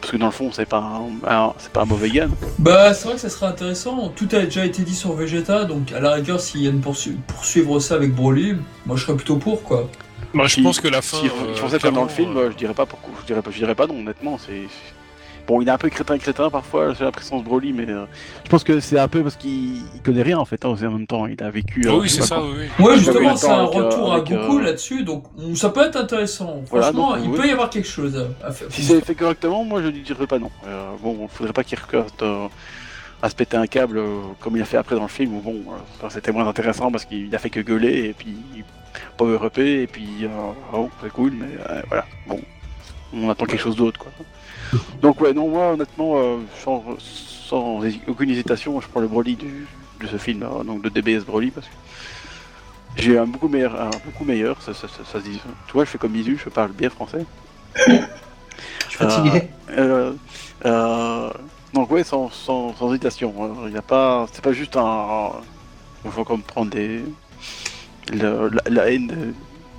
Parce 0.08 0.16
que 0.16 0.20
dans 0.22 0.26
le 0.28 0.32
fond, 0.32 0.50
c'est 0.54 0.64
pas 0.64 1.02
un, 1.28 1.52
c'est 1.58 1.70
pas 1.70 1.82
un 1.82 1.84
mauvais 1.84 2.08
gars. 2.08 2.28
Bah, 2.58 2.94
c'est 2.94 3.04
vrai 3.04 3.16
que 3.16 3.20
ça 3.20 3.28
serait 3.28 3.44
intéressant. 3.44 4.08
Tout 4.16 4.26
a 4.32 4.38
déjà 4.40 4.64
été 4.64 4.80
dit 4.82 4.94
sur 4.94 5.12
Vegeta, 5.12 5.66
donc 5.66 5.92
à 5.92 6.00
la 6.00 6.12
rigueur, 6.12 6.40
s'il 6.40 6.62
y 6.62 6.66
a 6.66 6.70
une 6.70 6.80
poursu- 6.80 7.14
poursuivre 7.26 7.78
ça 7.78 7.96
avec 7.96 8.14
Broly, 8.14 8.54
moi 8.86 8.96
je 8.96 9.04
serais 9.04 9.16
plutôt 9.16 9.36
pour 9.36 9.62
quoi. 9.62 9.86
Moi, 10.32 10.46
je 10.46 10.54
Si- 10.54 10.62
pense 10.62 10.80
que 10.80 10.88
la 10.88 11.02
fin. 11.02 11.18
Si 11.18 11.26
ils 11.26 11.28
euh, 11.50 11.54
font 11.56 11.68
ça 11.68 11.78
comme 11.78 11.94
dans 11.94 12.04
le 12.04 12.08
film, 12.08 12.34
euh, 12.38 12.50
je 12.50 12.56
dirais 12.56 12.72
pas 12.72 12.86
pourquoi. 12.86 13.12
Je 13.20 13.26
dirais 13.26 13.42
pas, 13.42 13.50
je 13.50 13.58
dirais 13.58 13.74
pas 13.74 13.86
non, 13.86 13.98
honnêtement. 13.98 14.38
C'est 14.38 14.62
bon, 15.48 15.60
il 15.62 15.68
est 15.68 15.70
un 15.72 15.78
peu 15.78 15.88
crétin 15.88 16.18
crétin 16.18 16.50
parfois. 16.50 16.94
J'ai 16.94 17.04
l'impression 17.04 17.38
de 17.40 17.44
Broly, 17.44 17.72
mais 17.72 17.88
euh, 17.88 18.04
je 18.44 18.50
pense 18.50 18.62
que 18.64 18.78
c'est 18.80 18.98
un 18.98 19.08
peu 19.08 19.22
parce 19.22 19.36
qu'il 19.36 19.78
il 19.94 20.02
connaît 20.04 20.22
rien 20.22 20.38
en 20.38 20.44
fait. 20.44 20.64
hein, 20.64 20.68
en 20.68 20.90
même 20.92 21.06
temps, 21.06 21.26
il 21.26 21.42
a 21.42 21.50
vécu. 21.50 21.86
euh, 21.86 21.92
oh 21.94 22.00
oui, 22.02 22.08
sais 22.08 22.16
c'est 22.22 22.28
pas 22.28 22.36
ça, 22.36 22.42
oui. 22.42 22.66
Ouais, 22.78 22.84
pas 22.92 22.96
justement, 22.98 23.36
c'est 23.36 23.48
un 23.48 23.64
avec, 23.64 23.76
euh, 23.76 23.84
retour 23.84 24.12
à 24.12 24.20
Goku 24.20 24.58
euh, 24.58 24.62
là-dessus, 24.62 25.02
donc 25.04 25.24
ça 25.56 25.70
peut 25.70 25.84
être 25.86 25.96
intéressant. 25.96 26.62
Voilà, 26.70 26.92
Franchement, 26.92 27.16
donc, 27.16 27.24
il 27.24 27.30
oui. 27.30 27.38
peut 27.38 27.46
y 27.48 27.50
avoir 27.50 27.70
quelque 27.70 27.88
chose 27.88 28.16
à 28.44 28.52
faire. 28.52 28.68
Si 28.70 28.82
c'est 28.82 29.00
fait 29.04 29.14
correctement, 29.14 29.64
moi 29.64 29.80
je 29.82 29.86
ne 29.88 29.92
dirais 29.92 30.26
pas 30.26 30.38
non. 30.38 30.50
Euh, 30.66 30.90
bon, 31.02 31.16
il 31.22 31.28
faudrait 31.28 31.52
pas 31.54 31.64
qu'il 31.64 31.78
recarte 31.78 32.22
euh, 32.22 32.46
à 33.22 33.30
se 33.30 33.34
péter 33.34 33.56
un 33.56 33.66
câble 33.66 33.98
euh, 33.98 34.20
comme 34.40 34.56
il 34.56 34.62
a 34.62 34.66
fait 34.66 34.76
après 34.76 34.94
dans 34.96 35.02
le 35.02 35.08
film. 35.08 35.34
Où 35.36 35.40
bon, 35.40 35.64
euh, 36.02 36.08
c'était 36.10 36.32
moins 36.32 36.46
intéressant 36.46 36.90
parce 36.92 37.04
qu'il 37.06 37.34
a 37.34 37.38
fait 37.38 37.50
que 37.50 37.60
gueuler 37.60 38.10
et 38.10 38.12
puis 38.12 38.36
power 39.16 39.38
up 39.42 39.58
et 39.58 39.86
puis 39.86 40.24
euh, 40.24 40.28
oh, 40.72 40.90
c'est 41.02 41.10
cool, 41.12 41.32
mais 41.32 41.46
euh, 41.70 41.82
voilà. 41.88 42.04
Bon, 42.26 42.40
On 43.12 43.30
attend 43.30 43.46
quelque 43.46 43.62
chose 43.62 43.76
d'autre, 43.76 43.98
quoi. 43.98 44.12
Donc 45.02 45.20
ouais, 45.20 45.32
non, 45.32 45.48
moi, 45.48 45.72
honnêtement, 45.72 46.18
euh, 46.18 46.38
sans, 46.62 46.84
sans 46.98 47.80
aucune 48.06 48.30
hésitation, 48.30 48.80
je 48.80 48.88
prends 48.88 49.00
le 49.00 49.08
Broly 49.08 49.36
du, 49.36 49.66
de 50.00 50.06
ce 50.06 50.16
film, 50.16 50.42
euh, 50.42 50.64
donc 50.64 50.82
de 50.82 50.88
DBS 50.88 51.24
Broly, 51.24 51.50
parce 51.50 51.66
que 51.66 51.72
j'ai 52.96 53.16
un 53.18 53.26
beaucoup 53.26 53.48
meilleur, 53.48 53.80
un 53.80 53.90
beaucoup 54.04 54.24
meilleur, 54.24 54.60
ça, 54.62 54.74
ça, 54.74 54.88
ça, 54.88 55.04
ça 55.04 55.18
se 55.20 55.24
dit. 55.24 55.40
Tu 55.66 55.72
vois, 55.72 55.84
je 55.84 55.90
fais 55.90 55.98
comme 55.98 56.12
Bisu, 56.12 56.38
je 56.42 56.48
parle 56.48 56.72
bien 56.72 56.90
français. 56.90 57.24
Je 57.86 57.92
suis 58.88 58.98
fatigué. 58.98 59.48
Euh, 59.70 60.12
euh, 60.64 61.30
donc 61.72 61.90
ouais, 61.90 62.02
sans, 62.02 62.30
sans, 62.30 62.74
sans 62.74 62.90
hésitation. 62.90 63.32
hein. 63.44 63.50
Il 63.68 63.72
y 63.74 63.78
a 63.78 63.82
pas, 63.82 64.26
c'est 64.32 64.42
pas 64.42 64.52
juste 64.52 64.76
un. 64.76 65.30
Il 66.04 66.10
faut 66.10 66.24
comprendre 66.24 66.70
des 66.70 67.02
le- 68.12 68.48
la, 68.48 68.62
la 68.70 68.90
haine 68.90 69.06
de- 69.08 69.34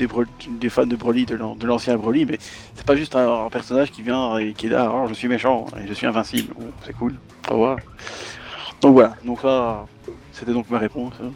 des, 0.08 0.70
fans 0.70 0.86
de 0.86 0.96
Broly, 0.96 1.26
de 1.26 1.36
l'an- 1.36 1.56
de 1.56 1.66
l'ancien 1.68 1.98
Broly, 1.98 2.26
mais 2.26 2.38
c'est 2.76 2.86
pas 2.86 2.96
juste 2.96 3.16
un, 3.16 3.46
un 3.46 3.50
personnage 3.50 3.92
qui 3.92 4.02
vient 4.02 4.38
et 4.38 4.54
qui 4.54 4.68
est 4.68 4.70
là. 4.70 4.92
Oh, 4.94 5.06
je 5.10 5.14
suis 5.14 5.28
méchant 5.28 5.66
et 5.82 5.88
je 5.88 5.94
suis 5.94 6.08
invincible. 6.08 6.54
C'est 6.86 6.94
cool. 6.94 7.16
Au 7.50 7.54
revoir. 7.54 7.78
Donc 8.82 8.94
voilà. 8.94 9.16
Donc 9.26 9.42
ça, 9.42 9.86
c'était 10.32 10.54
donc 10.54 10.70
ma 10.70 10.78
réponse. 10.80 11.14
hein. 11.24 11.32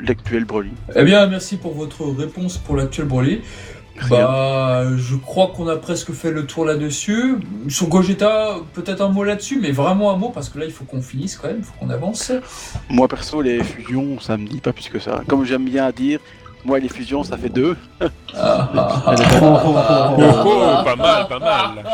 L'actuel 0.00 0.44
Broly. 0.44 0.72
Eh 0.94 1.04
bien, 1.04 1.26
merci 1.26 1.56
pour 1.56 1.74
votre 1.74 2.04
réponse 2.04 2.58
pour 2.58 2.76
l'actuel 2.76 3.06
Broly. 3.06 3.40
Bah, 4.10 4.84
je 4.94 5.16
crois 5.16 5.52
qu'on 5.56 5.68
a 5.68 5.76
presque 5.76 6.12
fait 6.12 6.30
le 6.30 6.44
tour 6.44 6.66
là-dessus. 6.66 7.36
Sur 7.68 7.86
Gogeta, 7.88 8.56
peut-être 8.74 9.00
un 9.00 9.08
mot 9.08 9.24
là-dessus, 9.24 9.58
mais 9.58 9.70
vraiment 9.70 10.10
un 10.12 10.18
mot 10.18 10.28
parce 10.28 10.50
que 10.50 10.58
là, 10.58 10.66
il 10.66 10.70
faut 10.70 10.84
qu'on 10.84 11.00
finisse 11.00 11.36
quand 11.36 11.48
même, 11.48 11.60
il 11.60 11.64
faut 11.64 11.72
qu'on 11.80 11.88
avance. 11.88 12.30
Moi 12.90 13.08
perso, 13.08 13.40
les 13.40 13.64
fusions, 13.64 14.20
ça 14.20 14.36
me 14.36 14.46
dit 14.46 14.60
pas 14.60 14.74
plus 14.74 14.90
que 14.90 14.98
ça. 14.98 15.22
Comme 15.26 15.46
j'aime 15.46 15.64
bien 15.64 15.90
dire, 15.92 16.20
moi 16.66 16.78
les 16.80 16.88
fusions, 16.88 17.22
ça 17.22 17.36
fait 17.36 17.48
deux. 17.48 17.76
Ah, 18.00 18.08
ah, 18.34 19.02
ah, 19.06 19.14
Oh, 19.40 19.58
oh, 19.64 19.74
oh, 19.76 20.14
Oh, 20.18 20.42
oh, 20.46 20.84
pas 20.84 20.96
mal, 20.96 21.26
pas 21.28 21.38
mal. 21.38 21.84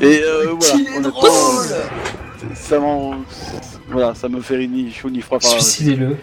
Et 0.00 0.20
euh, 0.22 0.54
voilà. 0.58 0.74
Qu'il 0.74 0.88
est 0.88 1.00
drôle 1.00 1.30
ça 2.54 2.78
m'en- 2.78 3.16
voilà, 3.88 4.14
ça 4.14 4.28
me 4.28 4.40
fait 4.40 4.66
ni 4.66 4.92
chaud 4.92 5.10
ni 5.10 5.20
froid. 5.20 5.38
Suicidez-le. 5.40 6.16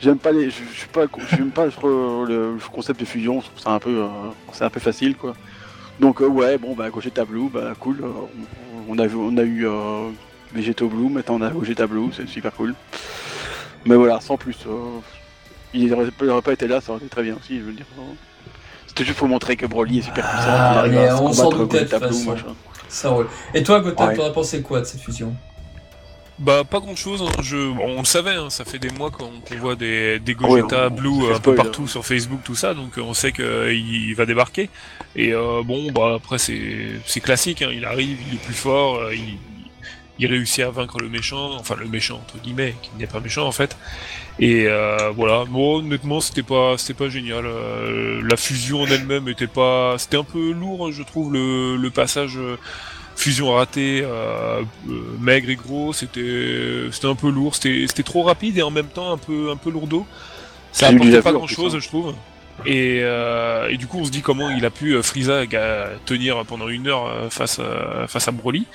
J'aime 0.00 0.18
pas 0.18 0.32
les, 0.32 0.46
je, 0.46 0.56
suis 0.74 0.88
pas, 0.92 1.02
j'aime 1.30 1.50
pas 1.50 1.66
le, 1.66 2.24
le 2.26 2.56
concept 2.72 3.00
de 3.00 3.04
fusion. 3.04 3.40
Je 3.40 3.46
trouve 3.46 3.60
ça 3.60 3.70
un 3.70 3.78
peu, 3.78 3.90
euh, 4.02 4.06
c'est 4.52 4.64
un 4.64 4.70
peu 4.70 4.80
facile 4.80 5.16
quoi. 5.16 5.34
Donc 6.00 6.20
euh, 6.22 6.26
ouais, 6.26 6.58
bon 6.58 6.74
bah 6.74 6.90
Gogeta 6.90 7.24
Blue, 7.24 7.48
bah 7.52 7.72
cool. 7.78 8.00
euh, 8.02 8.08
on, 8.88 8.98
a 8.98 9.06
vu, 9.06 9.16
on 9.16 9.36
a 9.36 9.42
eu 9.42 9.66
euh, 9.66 10.08
Vegeto 10.54 10.88
Blue, 10.88 11.08
maintenant 11.08 11.36
on 11.36 11.42
a 11.42 11.50
Gogeta 11.50 11.86
Blue, 11.86 12.10
c'est 12.16 12.26
super 12.28 12.52
cool. 12.52 12.74
Mais 13.84 13.94
voilà, 13.96 14.20
sans 14.20 14.36
plus. 14.36 14.56
euh, 14.66 14.98
il 15.74 15.92
aurait, 15.92 16.06
il 16.22 16.28
aurait 16.30 16.42
pas 16.42 16.52
été 16.52 16.66
là, 16.68 16.80
ça 16.80 16.92
aurait 16.92 17.00
été 17.00 17.08
très 17.10 17.22
bien 17.22 17.34
aussi, 17.36 17.58
je 17.58 17.64
veux 17.64 17.72
dire. 17.72 17.86
euh. 17.98 18.02
C'était 18.86 19.04
juste 19.04 19.18
pour 19.18 19.28
montrer 19.28 19.56
que 19.56 19.66
Broly 19.66 19.98
est 19.98 20.02
super 20.02 20.24
puissant. 20.28 20.46
Ah, 20.48 20.78
arrive 20.80 20.96
à 20.98 21.20
on 21.20 21.32
s'en 21.32 21.44
combattre 21.50 21.58
doutait 21.58 21.78
de 21.84 21.90
Gogeta 21.90 22.00
toute 22.00 22.08
Blue, 22.08 22.16
façon. 22.18 22.30
machin. 22.32 22.54
Ça 22.88 23.08
roule. 23.10 23.28
Et 23.54 23.62
toi, 23.64 23.80
Gotham, 23.80 24.08
Ouais. 24.08 24.16
t'en 24.16 24.26
as 24.26 24.30
pensé 24.30 24.62
quoi 24.62 24.80
de 24.80 24.84
cette 24.84 25.00
fusion? 25.00 25.34
Bah 26.38 26.62
pas 26.68 26.80
grand 26.80 26.96
chose, 26.96 27.22
je... 27.42 27.72
bon, 27.72 27.94
on 27.96 27.98
le 28.00 28.04
savait, 28.04 28.34
hein, 28.34 28.50
ça 28.50 28.64
fait 28.64 28.80
des 28.80 28.90
mois 28.90 29.12
qu'on 29.12 29.30
voit 29.60 29.76
des, 29.76 30.18
des 30.18 30.34
ouais, 30.34 30.62
Gogeta 30.62 30.88
on- 30.88 30.90
Blue 30.90 31.26
un 31.26 31.34
peu 31.34 31.52
spoil, 31.52 31.56
partout 31.56 31.86
sur 31.86 32.04
Facebook, 32.04 32.40
tout 32.42 32.56
ça, 32.56 32.74
donc 32.74 32.98
euh, 32.98 33.02
on 33.02 33.14
sait 33.14 33.30
qu'il 33.30 34.14
va 34.16 34.26
débarquer. 34.26 34.68
Et 35.14 35.32
euh, 35.32 35.62
bon, 35.64 35.92
bah 35.92 36.14
après 36.16 36.38
c'est 36.38 37.20
classique, 37.20 37.62
hein, 37.62 37.68
il 37.72 37.84
arrive, 37.84 38.18
il 38.28 38.34
est 38.34 38.42
plus 38.42 38.52
fort, 38.52 38.96
euh, 38.96 39.14
il, 39.14 39.38
il 40.18 40.26
réussit 40.26 40.64
à 40.64 40.70
vaincre 40.70 40.98
le 40.98 41.08
méchant, 41.08 41.52
enfin 41.54 41.76
le 41.78 41.86
méchant 41.86 42.16
entre 42.16 42.38
guillemets, 42.42 42.74
qui 42.82 42.90
n'est 42.98 43.06
pas 43.06 43.20
méchant 43.20 43.46
en 43.46 43.52
fait. 43.52 43.76
Et 44.40 44.66
euh, 44.66 45.10
voilà, 45.14 45.44
bon 45.48 45.78
honnêtement 45.78 46.20
c'était 46.20 46.42
pas 46.42 46.76
c'était 46.76 46.94
pas 46.94 47.08
génial. 47.08 47.46
euh, 47.46 48.20
la 48.28 48.36
fusion 48.36 48.82
en 48.82 48.86
elle-même 48.86 49.28
était 49.28 49.46
pas, 49.46 49.94
c'était 49.98 50.16
un 50.16 50.24
peu 50.24 50.50
lourd, 50.52 50.90
je 50.92 51.02
trouve 51.04 51.32
le, 51.32 51.76
le 51.76 51.90
passage. 51.90 52.36
euh, 52.36 52.56
fusion 53.16 53.52
ratée, 53.52 54.02
euh, 54.02 54.62
euh, 54.88 55.16
maigre 55.20 55.48
et 55.50 55.56
gros, 55.56 55.92
c'était 55.92 56.88
c'était 56.90 57.06
un 57.06 57.14
peu 57.14 57.30
lourd, 57.30 57.54
c'était 57.54 57.86
c'était 57.86 58.02
trop 58.02 58.22
rapide 58.24 58.58
et 58.58 58.62
en 58.62 58.70
même 58.72 58.88
temps 58.88 59.12
un 59.12 59.18
peu 59.18 59.50
un 59.50 59.56
peu 59.56 59.70
lourdeau. 59.70 60.08
Ça 60.72 60.88
apportait 60.88 61.20
pas 61.20 61.32
grand 61.32 61.46
chose, 61.46 61.76
hein. 61.76 61.78
je 61.80 61.86
trouve. 61.88 62.14
Et, 62.66 63.00
euh, 63.02 63.68
et 63.68 63.76
du 63.76 63.86
coup, 63.86 63.98
on 63.98 64.04
se 64.04 64.10
dit 64.10 64.22
comment 64.22 64.48
il 64.50 64.64
a 64.64 64.70
pu 64.70 64.94
euh, 64.94 65.02
ga- 65.46 65.88
tenir 66.06 66.44
pendant 66.46 66.68
une 66.68 66.86
heure 66.88 67.06
euh, 67.06 67.28
face 67.30 67.58
à, 67.58 68.06
face 68.06 68.28
Broly. 68.32 68.66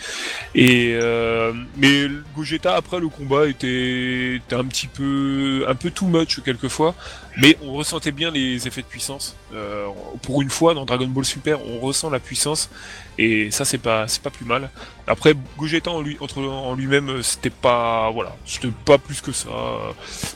Et 0.53 0.97
euh, 1.01 1.53
mais 1.77 2.07
Gogeta 2.35 2.75
après 2.75 2.99
le 2.99 3.07
combat 3.07 3.47
était, 3.47 4.35
était 4.35 4.55
un 4.55 4.65
petit 4.65 4.87
peu 4.87 5.65
un 5.67 5.75
peu 5.75 5.91
too 5.91 6.07
much 6.07 6.41
quelquefois, 6.43 6.93
mais 7.37 7.57
on 7.61 7.73
ressentait 7.73 8.11
bien 8.11 8.31
les 8.31 8.67
effets 8.67 8.81
de 8.81 8.87
puissance. 8.87 9.35
Euh, 9.53 9.85
pour 10.23 10.41
une 10.41 10.49
fois 10.49 10.73
dans 10.73 10.85
Dragon 10.85 11.07
Ball 11.07 11.25
Super, 11.25 11.59
on 11.65 11.79
ressent 11.79 12.09
la 12.09 12.19
puissance 12.19 12.69
et 13.17 13.49
ça 13.51 13.65
c'est 13.65 13.77
pas 13.77 14.07
c'est 14.07 14.21
pas 14.21 14.29
plus 14.29 14.45
mal. 14.45 14.69
Après 15.07 15.33
Gogeta 15.57 15.91
en 15.91 16.01
lui 16.01 16.17
entre 16.19 16.41
en 16.41 16.73
lui-même 16.75 17.21
c'était 17.23 17.49
pas 17.49 18.09
voilà 18.11 18.35
c'était 18.45 18.71
pas 18.85 18.97
plus 18.97 19.21
que 19.21 19.31
ça. 19.31 19.49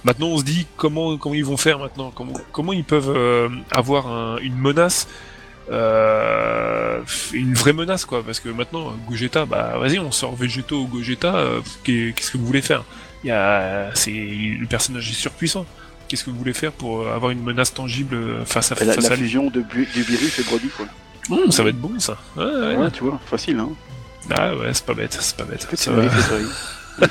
Maintenant 0.04 0.28
on 0.28 0.38
se 0.38 0.44
dit 0.44 0.66
comment 0.78 1.18
comment 1.18 1.36
ils 1.36 1.46
vont 1.46 1.58
faire 1.58 1.80
maintenant 1.80 2.12
comment 2.12 2.34
comment 2.52 2.74
ils 2.74 2.84
peuvent 2.86 3.14
euh, 3.16 3.50
avoir 3.72 4.08
un- 4.08 4.38
une 4.38 4.56
menace 4.58 5.08
euh, 5.72 7.02
une 7.34 7.54
vraie 7.54 7.74
menace 7.74 8.06
quoi 8.06 8.24
parce 8.24 8.40
que 8.40 8.50
maintenant 8.50 8.94
Gogeta 9.08 9.46
bah 9.46 9.76
vas-y 9.78 9.98
on 10.00 10.12
sort 10.12 10.36
Vegeto 10.36 10.82
ou 10.82 10.88
Gogeta 10.88 11.46
qu'est- 11.84 12.14
qu'est-ce 12.16 12.32
que 12.32 12.38
vous 12.38 12.46
voulez 12.46 12.62
faire? 12.62 12.84
Il 13.24 13.28
y 13.28 13.32
a 13.32 13.90
c'est 13.94 14.12
le 14.12 14.66
personnage 14.68 15.10
est 15.10 15.14
surpuissant 15.14 15.66
qu'est-ce 16.14 16.26
que 16.26 16.30
vous 16.30 16.38
voulez 16.38 16.54
faire 16.54 16.72
pour 16.72 17.02
euh, 17.02 17.16
avoir 17.16 17.32
une 17.32 17.42
menace 17.42 17.74
tangible 17.74 18.14
euh, 18.16 18.46
face 18.46 18.72
à 18.72 18.76
La, 18.86 18.94
face 18.94 19.06
la 19.10 19.14
à 19.14 19.18
fusion 19.18 19.50
de 19.50 19.62
Bu- 19.62 19.88
du 19.96 20.04
virus 20.04 20.38
et 20.38 20.44
Broly 20.44 20.68
quoi. 20.70 20.86
Mmh, 21.30 21.50
ça 21.52 21.64
va 21.64 21.70
être 21.70 21.80
bon 21.82 21.90
ça 22.00 22.18
ouais, 22.38 22.44
ouais. 22.46 22.76
Ouais, 22.76 22.92
tu 22.92 23.04
vois, 23.04 23.20
facile 23.26 23.58
hein. 23.58 23.70
ah 24.30 24.56
ouais 24.56 24.70
c'est 24.74 24.86
pas 24.86 24.94
bête 24.94 25.18
c'est 25.20 25.36
pas 25.36 25.44
bête 25.46 25.66
Ça 25.74 25.92
va. 25.92 26.04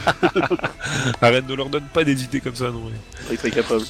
arrête 1.20 1.48
ne 1.48 1.54
leur 1.54 1.68
donne 1.68 1.82
pas 1.92 2.04
des 2.04 2.22
idées 2.22 2.40
comme 2.40 2.54
ça 2.54 2.66
non. 2.66 2.82
Très 3.26 3.36
très 3.36 3.50
capable. 3.50 3.82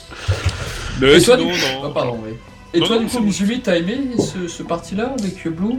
mais 1.01 1.19
Et 1.19 1.23
toi, 1.23 1.37
sinon 1.37 1.53
du- 1.53 1.61
non 1.61 1.83
Ah, 1.85 1.91
pardon. 1.93 2.21
Et 2.75 2.81
Non, 2.81 2.87
toi, 2.87 2.97
non, 2.97 3.03
du 3.03 3.09
coup, 3.09 3.61
t'as 3.63 3.77
aimé 3.77 3.99
ce, 4.19 4.49
ce 4.49 4.63
parti-là 4.63 5.15
avec 5.19 5.47
Blue? 5.49 5.77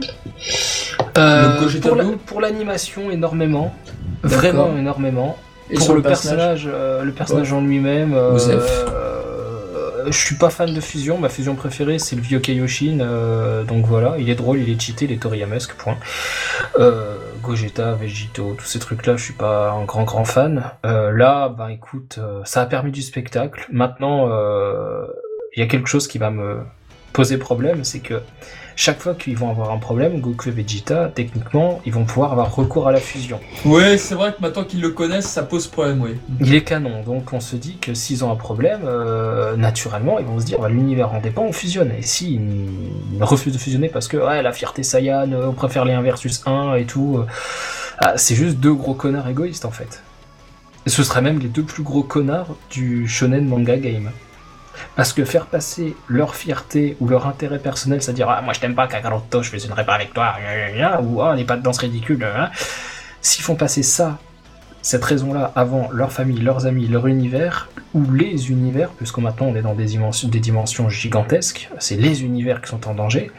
Euh, 1.18 1.68
pour 1.80 1.96
la- 1.96 2.04
Blue 2.04 2.16
pour 2.18 2.40
l'animation, 2.40 3.10
énormément. 3.10 3.74
Vraiment 4.22 4.76
énormément. 4.76 5.36
Et 5.70 5.74
pour 5.74 5.84
sur 5.84 5.94
le 5.94 6.02
personnage, 6.02 6.68
euh, 6.70 7.02
le 7.02 7.12
personnage 7.12 7.52
en 7.52 7.60
lui-même, 7.62 8.14
euh, 8.14 8.38
euh, 8.38 10.04
je 10.06 10.18
suis 10.18 10.36
pas 10.36 10.50
fan 10.50 10.72
de 10.72 10.80
fusion. 10.80 11.18
Ma 11.18 11.28
fusion 11.28 11.54
préférée, 11.54 11.98
c'est 11.98 12.16
le 12.16 12.22
vieux 12.22 12.38
Kaioshin. 12.38 13.00
euh, 13.00 13.64
donc 13.64 13.86
voilà, 13.86 14.16
il 14.18 14.28
est 14.28 14.34
drôle, 14.34 14.58
il 14.58 14.68
est 14.70 14.80
cheaté, 14.80 15.06
il 15.06 15.12
est 15.12 15.22
Toriyamesque, 15.22 15.74
point. 15.74 15.96
Euh, 16.78 17.16
Gogeta, 17.42 17.92
Vegito, 17.92 18.54
tous 18.58 18.64
ces 18.64 18.78
trucs-là, 18.78 19.16
je 19.16 19.24
suis 19.24 19.34
pas 19.34 19.70
un 19.70 19.84
grand 19.84 20.04
grand 20.04 20.24
fan. 20.24 20.64
Euh, 20.86 21.10
là, 21.10 21.48
ben 21.48 21.68
écoute, 21.68 22.18
euh, 22.18 22.40
ça 22.44 22.62
a 22.62 22.66
permis 22.66 22.90
du 22.90 23.02
spectacle. 23.02 23.66
Maintenant, 23.70 24.28
euh, 24.30 25.06
il 25.56 25.60
y 25.60 25.62
a 25.62 25.66
quelque 25.66 25.88
chose 25.88 26.08
qui 26.08 26.18
va 26.18 26.30
me 26.30 26.58
poser 27.12 27.36
problème, 27.38 27.84
c'est 27.84 28.00
que 28.00 28.20
chaque 28.76 29.00
fois 29.00 29.14
qu'ils 29.14 29.36
vont 29.36 29.50
avoir 29.50 29.70
un 29.70 29.78
problème, 29.78 30.20
Goku 30.20 30.48
et 30.48 30.52
Vegeta, 30.52 31.10
techniquement, 31.14 31.80
ils 31.86 31.92
vont 31.92 32.04
pouvoir 32.04 32.32
avoir 32.32 32.54
recours 32.54 32.88
à 32.88 32.92
la 32.92 33.00
fusion. 33.00 33.38
Ouais, 33.64 33.98
c'est 33.98 34.14
vrai 34.14 34.32
que 34.32 34.42
maintenant 34.42 34.64
qu'ils 34.64 34.80
le 34.80 34.90
connaissent, 34.90 35.28
ça 35.28 35.42
pose 35.42 35.66
problème, 35.66 36.02
oui. 36.02 36.16
Il 36.40 36.54
est 36.54 36.62
canon, 36.62 37.02
donc 37.02 37.32
on 37.32 37.40
se 37.40 37.56
dit 37.56 37.76
que 37.80 37.94
s'ils 37.94 38.24
ont 38.24 38.32
un 38.32 38.36
problème, 38.36 38.80
euh, 38.84 39.56
naturellement, 39.56 40.18
ils 40.18 40.26
vont 40.26 40.40
se 40.40 40.44
dire 40.44 40.58
bah, 40.58 40.68
l'univers 40.68 41.12
en 41.12 41.20
dépend, 41.20 41.42
on 41.42 41.52
fusionne. 41.52 41.92
Et 41.96 42.02
s'ils 42.02 42.40
ils 43.12 43.22
refusent 43.22 43.52
de 43.52 43.58
fusionner 43.58 43.88
parce 43.88 44.08
que 44.08 44.16
ouais, 44.16 44.42
la 44.42 44.52
fierté 44.52 44.82
Saiyan, 44.82 45.30
euh, 45.32 45.46
on 45.48 45.52
préfère 45.52 45.84
les 45.84 45.92
1 45.92 46.02
versus 46.02 46.42
1 46.46 46.74
et 46.74 46.84
tout, 46.84 47.18
euh, 47.18 47.26
ah, 47.98 48.14
c'est 48.16 48.34
juste 48.34 48.58
deux 48.58 48.74
gros 48.74 48.94
connards 48.94 49.28
égoïstes 49.28 49.64
en 49.64 49.70
fait. 49.70 50.02
Ce 50.86 51.02
seraient 51.02 51.22
même 51.22 51.38
les 51.38 51.48
deux 51.48 51.62
plus 51.62 51.82
gros 51.82 52.02
connards 52.02 52.56
du 52.70 53.08
shonen 53.08 53.46
manga 53.46 53.76
game. 53.76 54.10
Parce 54.96 55.12
que 55.12 55.24
faire 55.24 55.46
passer 55.46 55.96
leur 56.08 56.34
fierté 56.34 56.96
ou 57.00 57.08
leur 57.08 57.26
intérêt 57.26 57.58
personnel, 57.58 58.02
c'est-à-dire 58.02 58.28
ah, 58.28 58.42
moi 58.42 58.52
je 58.52 58.60
t'aime 58.60 58.74
pas 58.74 58.86
Kakaroto, 58.86 59.42
je 59.42 59.50
fusionnerai 59.50 59.84
pas 59.84 59.94
avec 59.94 60.12
toi, 60.12 60.34
ou 61.02 61.20
ah, 61.22 61.30
on 61.32 61.36
n'est 61.36 61.44
pas 61.44 61.56
de 61.56 61.62
danse 61.62 61.78
ridicule, 61.78 62.24
hein. 62.24 62.50
s'ils 63.20 63.44
font 63.44 63.56
passer 63.56 63.82
ça 63.82 64.18
cette 64.82 65.04
raison-là 65.04 65.50
avant 65.56 65.88
leur 65.92 66.12
famille, 66.12 66.40
leurs 66.40 66.66
amis, 66.66 66.86
leur 66.88 67.06
univers, 67.06 67.70
ou 67.94 68.10
les 68.12 68.50
univers, 68.50 68.90
puisque 68.90 69.16
maintenant 69.16 69.46
on 69.46 69.56
est 69.56 69.62
dans 69.62 69.74
des 69.74 69.86
dimensions, 69.86 70.28
des 70.28 70.40
dimensions 70.40 70.90
gigantesques, 70.90 71.70
c'est 71.78 71.96
les 71.96 72.22
univers 72.22 72.60
qui 72.60 72.68
sont 72.68 72.86
en 72.86 72.94
danger, 72.94 73.30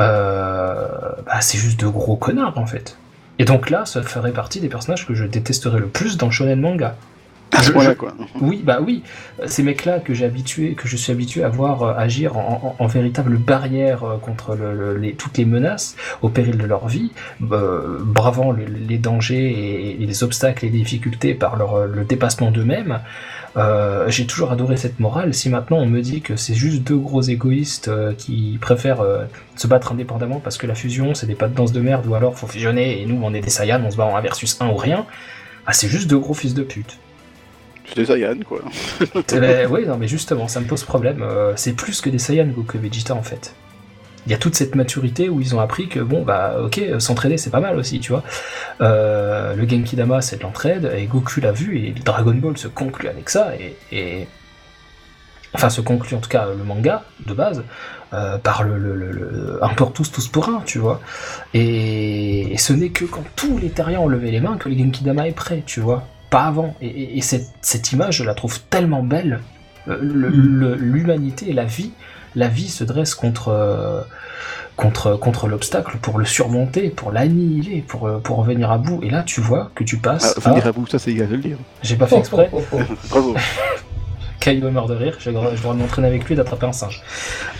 euh, 0.00 0.86
bah, 1.26 1.40
c'est 1.40 1.58
juste 1.58 1.80
de 1.80 1.88
gros 1.88 2.16
connards 2.16 2.58
en 2.58 2.66
fait. 2.66 2.96
Et 3.40 3.44
donc 3.44 3.70
là, 3.70 3.84
ça 3.86 4.02
ferait 4.02 4.32
partie 4.32 4.60
des 4.60 4.68
personnages 4.68 5.06
que 5.06 5.14
je 5.14 5.24
détesterais 5.24 5.80
le 5.80 5.88
plus 5.88 6.16
dans 6.16 6.30
Shonen 6.30 6.60
Manga. 6.60 6.96
À 7.58 7.62
ce 7.62 7.66
Je- 7.68 7.72
point-là, 7.72 7.90
je- 7.90 7.96
quoi. 7.96 8.14
Oui, 8.40 8.62
bah 8.64 8.78
oui, 8.84 9.02
ces 9.46 9.62
mecs-là 9.62 9.98
que 10.00 10.14
j'ai 10.14 10.24
habitué, 10.24 10.74
que 10.74 10.86
je 10.88 10.96
suis 10.96 11.12
habitué 11.12 11.42
à 11.44 11.48
voir 11.48 11.82
euh, 11.82 11.94
agir 11.96 12.36
en, 12.36 12.74
en- 12.78 12.82
en 12.84 12.86
véritable 12.86 13.36
barrière 13.36 14.04
euh, 14.04 14.16
contre 14.18 14.54
le- 14.54 14.74
le- 14.74 14.96
les, 14.96 15.12
toutes 15.14 15.36
les 15.38 15.44
menaces, 15.44 15.96
au 16.22 16.28
péril 16.28 16.56
de 16.56 16.64
leur 16.66 16.88
vie, 16.88 17.10
euh, 17.52 17.98
bravant 18.02 18.52
le- 18.52 18.64
les 18.64 18.98
dangers 18.98 19.48
et, 19.50 20.02
et 20.02 20.06
les 20.06 20.22
obstacles 20.22 20.64
et 20.66 20.68
les 20.70 20.78
difficultés 20.78 21.34
par 21.34 21.56
leur, 21.56 21.74
euh, 21.74 21.86
le 21.86 22.04
dépassement 22.04 22.50
d'eux-mêmes. 22.50 23.00
Euh, 23.56 24.08
j'ai 24.08 24.26
toujours 24.26 24.52
adoré 24.52 24.76
cette 24.76 25.00
morale. 25.00 25.34
Si 25.34 25.48
maintenant 25.48 25.78
on 25.78 25.86
me 25.86 26.00
dit 26.00 26.20
que 26.20 26.36
c'est 26.36 26.54
juste 26.54 26.82
deux 26.84 26.96
gros 26.98 27.22
égoïstes 27.22 27.88
euh, 27.88 28.12
qui 28.12 28.56
préfèrent 28.60 29.00
euh, 29.00 29.24
se 29.56 29.66
battre 29.66 29.90
indépendamment 29.92 30.38
parce 30.38 30.58
que 30.58 30.66
la 30.66 30.74
fusion 30.76 31.14
c'est 31.14 31.26
des 31.26 31.34
pas 31.34 31.48
de 31.48 31.54
danse 31.54 31.72
de 31.72 31.80
merde 31.80 32.06
ou 32.06 32.14
alors 32.14 32.38
faut 32.38 32.46
fusionner 32.46 33.00
et 33.02 33.06
nous 33.06 33.18
on 33.22 33.34
est 33.34 33.40
des 33.40 33.50
Saiyans, 33.50 33.82
on 33.84 33.90
se 33.90 33.96
bat 33.96 34.04
en 34.04 34.14
1 34.16 34.20
versus 34.20 34.56
1 34.60 34.68
ou 34.68 34.76
rien, 34.76 35.06
ah, 35.66 35.72
c'est 35.72 35.88
juste 35.88 36.08
deux 36.08 36.18
gros 36.18 36.34
fils 36.34 36.54
de 36.54 36.62
pute. 36.62 36.98
Des 37.96 38.06
Saiyans, 38.06 38.40
quoi. 38.46 38.60
Eh 39.32 39.40
ben, 39.40 39.68
oui, 39.70 39.86
non, 39.86 39.96
mais 39.96 40.08
justement, 40.08 40.48
ça 40.48 40.60
me 40.60 40.66
pose 40.66 40.84
problème. 40.84 41.22
Euh, 41.22 41.52
c'est 41.56 41.72
plus 41.72 42.00
que 42.00 42.10
des 42.10 42.18
Saiyans, 42.18 42.46
Goku 42.48 42.76
et 42.76 42.80
Vegeta, 42.80 43.14
en 43.14 43.22
fait. 43.22 43.54
Il 44.26 44.32
y 44.32 44.34
a 44.34 44.38
toute 44.38 44.54
cette 44.54 44.74
maturité 44.74 45.28
où 45.28 45.40
ils 45.40 45.54
ont 45.54 45.60
appris 45.60 45.88
que, 45.88 46.00
bon, 46.00 46.22
bah, 46.22 46.56
ok, 46.62 46.78
euh, 46.78 46.98
s'entraider, 46.98 47.38
c'est 47.38 47.50
pas 47.50 47.60
mal 47.60 47.78
aussi, 47.78 48.00
tu 48.00 48.12
vois. 48.12 48.22
Euh, 48.80 49.54
le 49.54 49.66
Genki 49.68 49.96
Dama, 49.96 50.20
c'est 50.20 50.36
de 50.36 50.42
l'entraide, 50.42 50.92
et 50.96 51.06
Goku 51.06 51.40
l'a 51.40 51.52
vu, 51.52 51.78
et 51.78 51.92
Dragon 51.92 52.34
Ball 52.34 52.58
se 52.58 52.68
conclut 52.68 53.08
avec 53.08 53.30
ça, 53.30 53.52
et. 53.90 54.26
Enfin, 55.54 55.70
se 55.70 55.80
conclut 55.80 56.14
en 56.14 56.20
tout 56.20 56.28
cas 56.28 56.46
le 56.54 56.62
manga, 56.62 57.04
de 57.26 57.32
base, 57.32 57.64
euh, 58.12 58.36
par 58.36 58.64
le, 58.64 59.58
un 59.62 59.68
pour 59.70 59.92
tous, 59.94 60.12
tous 60.12 60.28
pour 60.28 60.48
un, 60.50 60.60
tu 60.66 60.78
vois. 60.78 61.00
Et, 61.54 62.52
et 62.52 62.58
ce 62.58 62.74
n'est 62.74 62.90
que 62.90 63.06
quand 63.06 63.24
tous 63.34 63.56
les 63.56 63.70
terriens 63.70 64.00
ont 64.00 64.08
levé 64.08 64.30
les 64.30 64.40
mains 64.40 64.58
que 64.58 64.68
le 64.68 64.76
Genki 64.76 65.04
Dama 65.04 65.26
est 65.26 65.32
prêt, 65.32 65.62
tu 65.64 65.80
vois. 65.80 66.06
Pas 66.30 66.42
avant. 66.44 66.74
Et, 66.80 66.86
et- 66.88 67.18
et 67.18 67.20
cette, 67.22 67.48
cette 67.62 67.92
image, 67.92 68.16
je 68.18 68.24
la 68.24 68.34
trouve 68.34 68.60
tellement 68.70 69.02
belle. 69.02 69.40
Euh, 69.88 69.98
le- 70.00 70.74
L'humanité 70.74 71.50
et 71.50 71.52
la 71.54 71.64
vie, 71.64 71.92
la 72.34 72.48
vie 72.48 72.68
se 72.68 72.84
dresse 72.84 73.14
contre, 73.14 73.48
euh, 73.48 74.02
contre, 74.76 75.14
contre 75.16 75.48
l'obstacle 75.48 75.96
pour 76.02 76.18
le 76.18 76.24
surmonter, 76.26 76.90
pour 76.90 77.10
l'annihiler, 77.12 77.82
pour, 77.86 78.06
euh, 78.06 78.18
pour 78.18 78.38
en 78.38 78.42
venir 78.42 78.70
à 78.70 78.76
bout. 78.78 79.00
Et 79.02 79.08
là, 79.10 79.22
tu 79.22 79.40
vois 79.40 79.70
que 79.74 79.84
tu 79.84 79.96
passes. 79.96 80.34
Ah, 80.36 80.50
venir 80.50 80.66
à- 80.66 80.68
à 80.68 80.72
bout, 80.72 80.86
ça 80.86 80.98
c'est 80.98 81.10
égal 81.12 81.28
de 81.28 81.36
le 81.36 81.42
dire. 81.42 81.56
J'ai 81.82 81.96
pas 81.96 82.06
fait 82.06 82.18
exprès. 82.18 82.50
Oh, 82.52 82.62
oh, 82.72 82.76
oh. 82.78 82.94
Bravo. 83.10 83.34
Kyle 84.40 84.62
me 84.62 84.70
meurt 84.70 84.88
de 84.88 84.94
rire. 84.94 85.16
Je 85.18 85.30
dois 85.30 85.50
je 85.56 85.62
dois 85.62 85.74
m'entraîner 85.74 86.06
avec 86.08 86.24
lui 86.26 86.36
d'attraper 86.36 86.66
un 86.66 86.72
singe. 86.72 87.02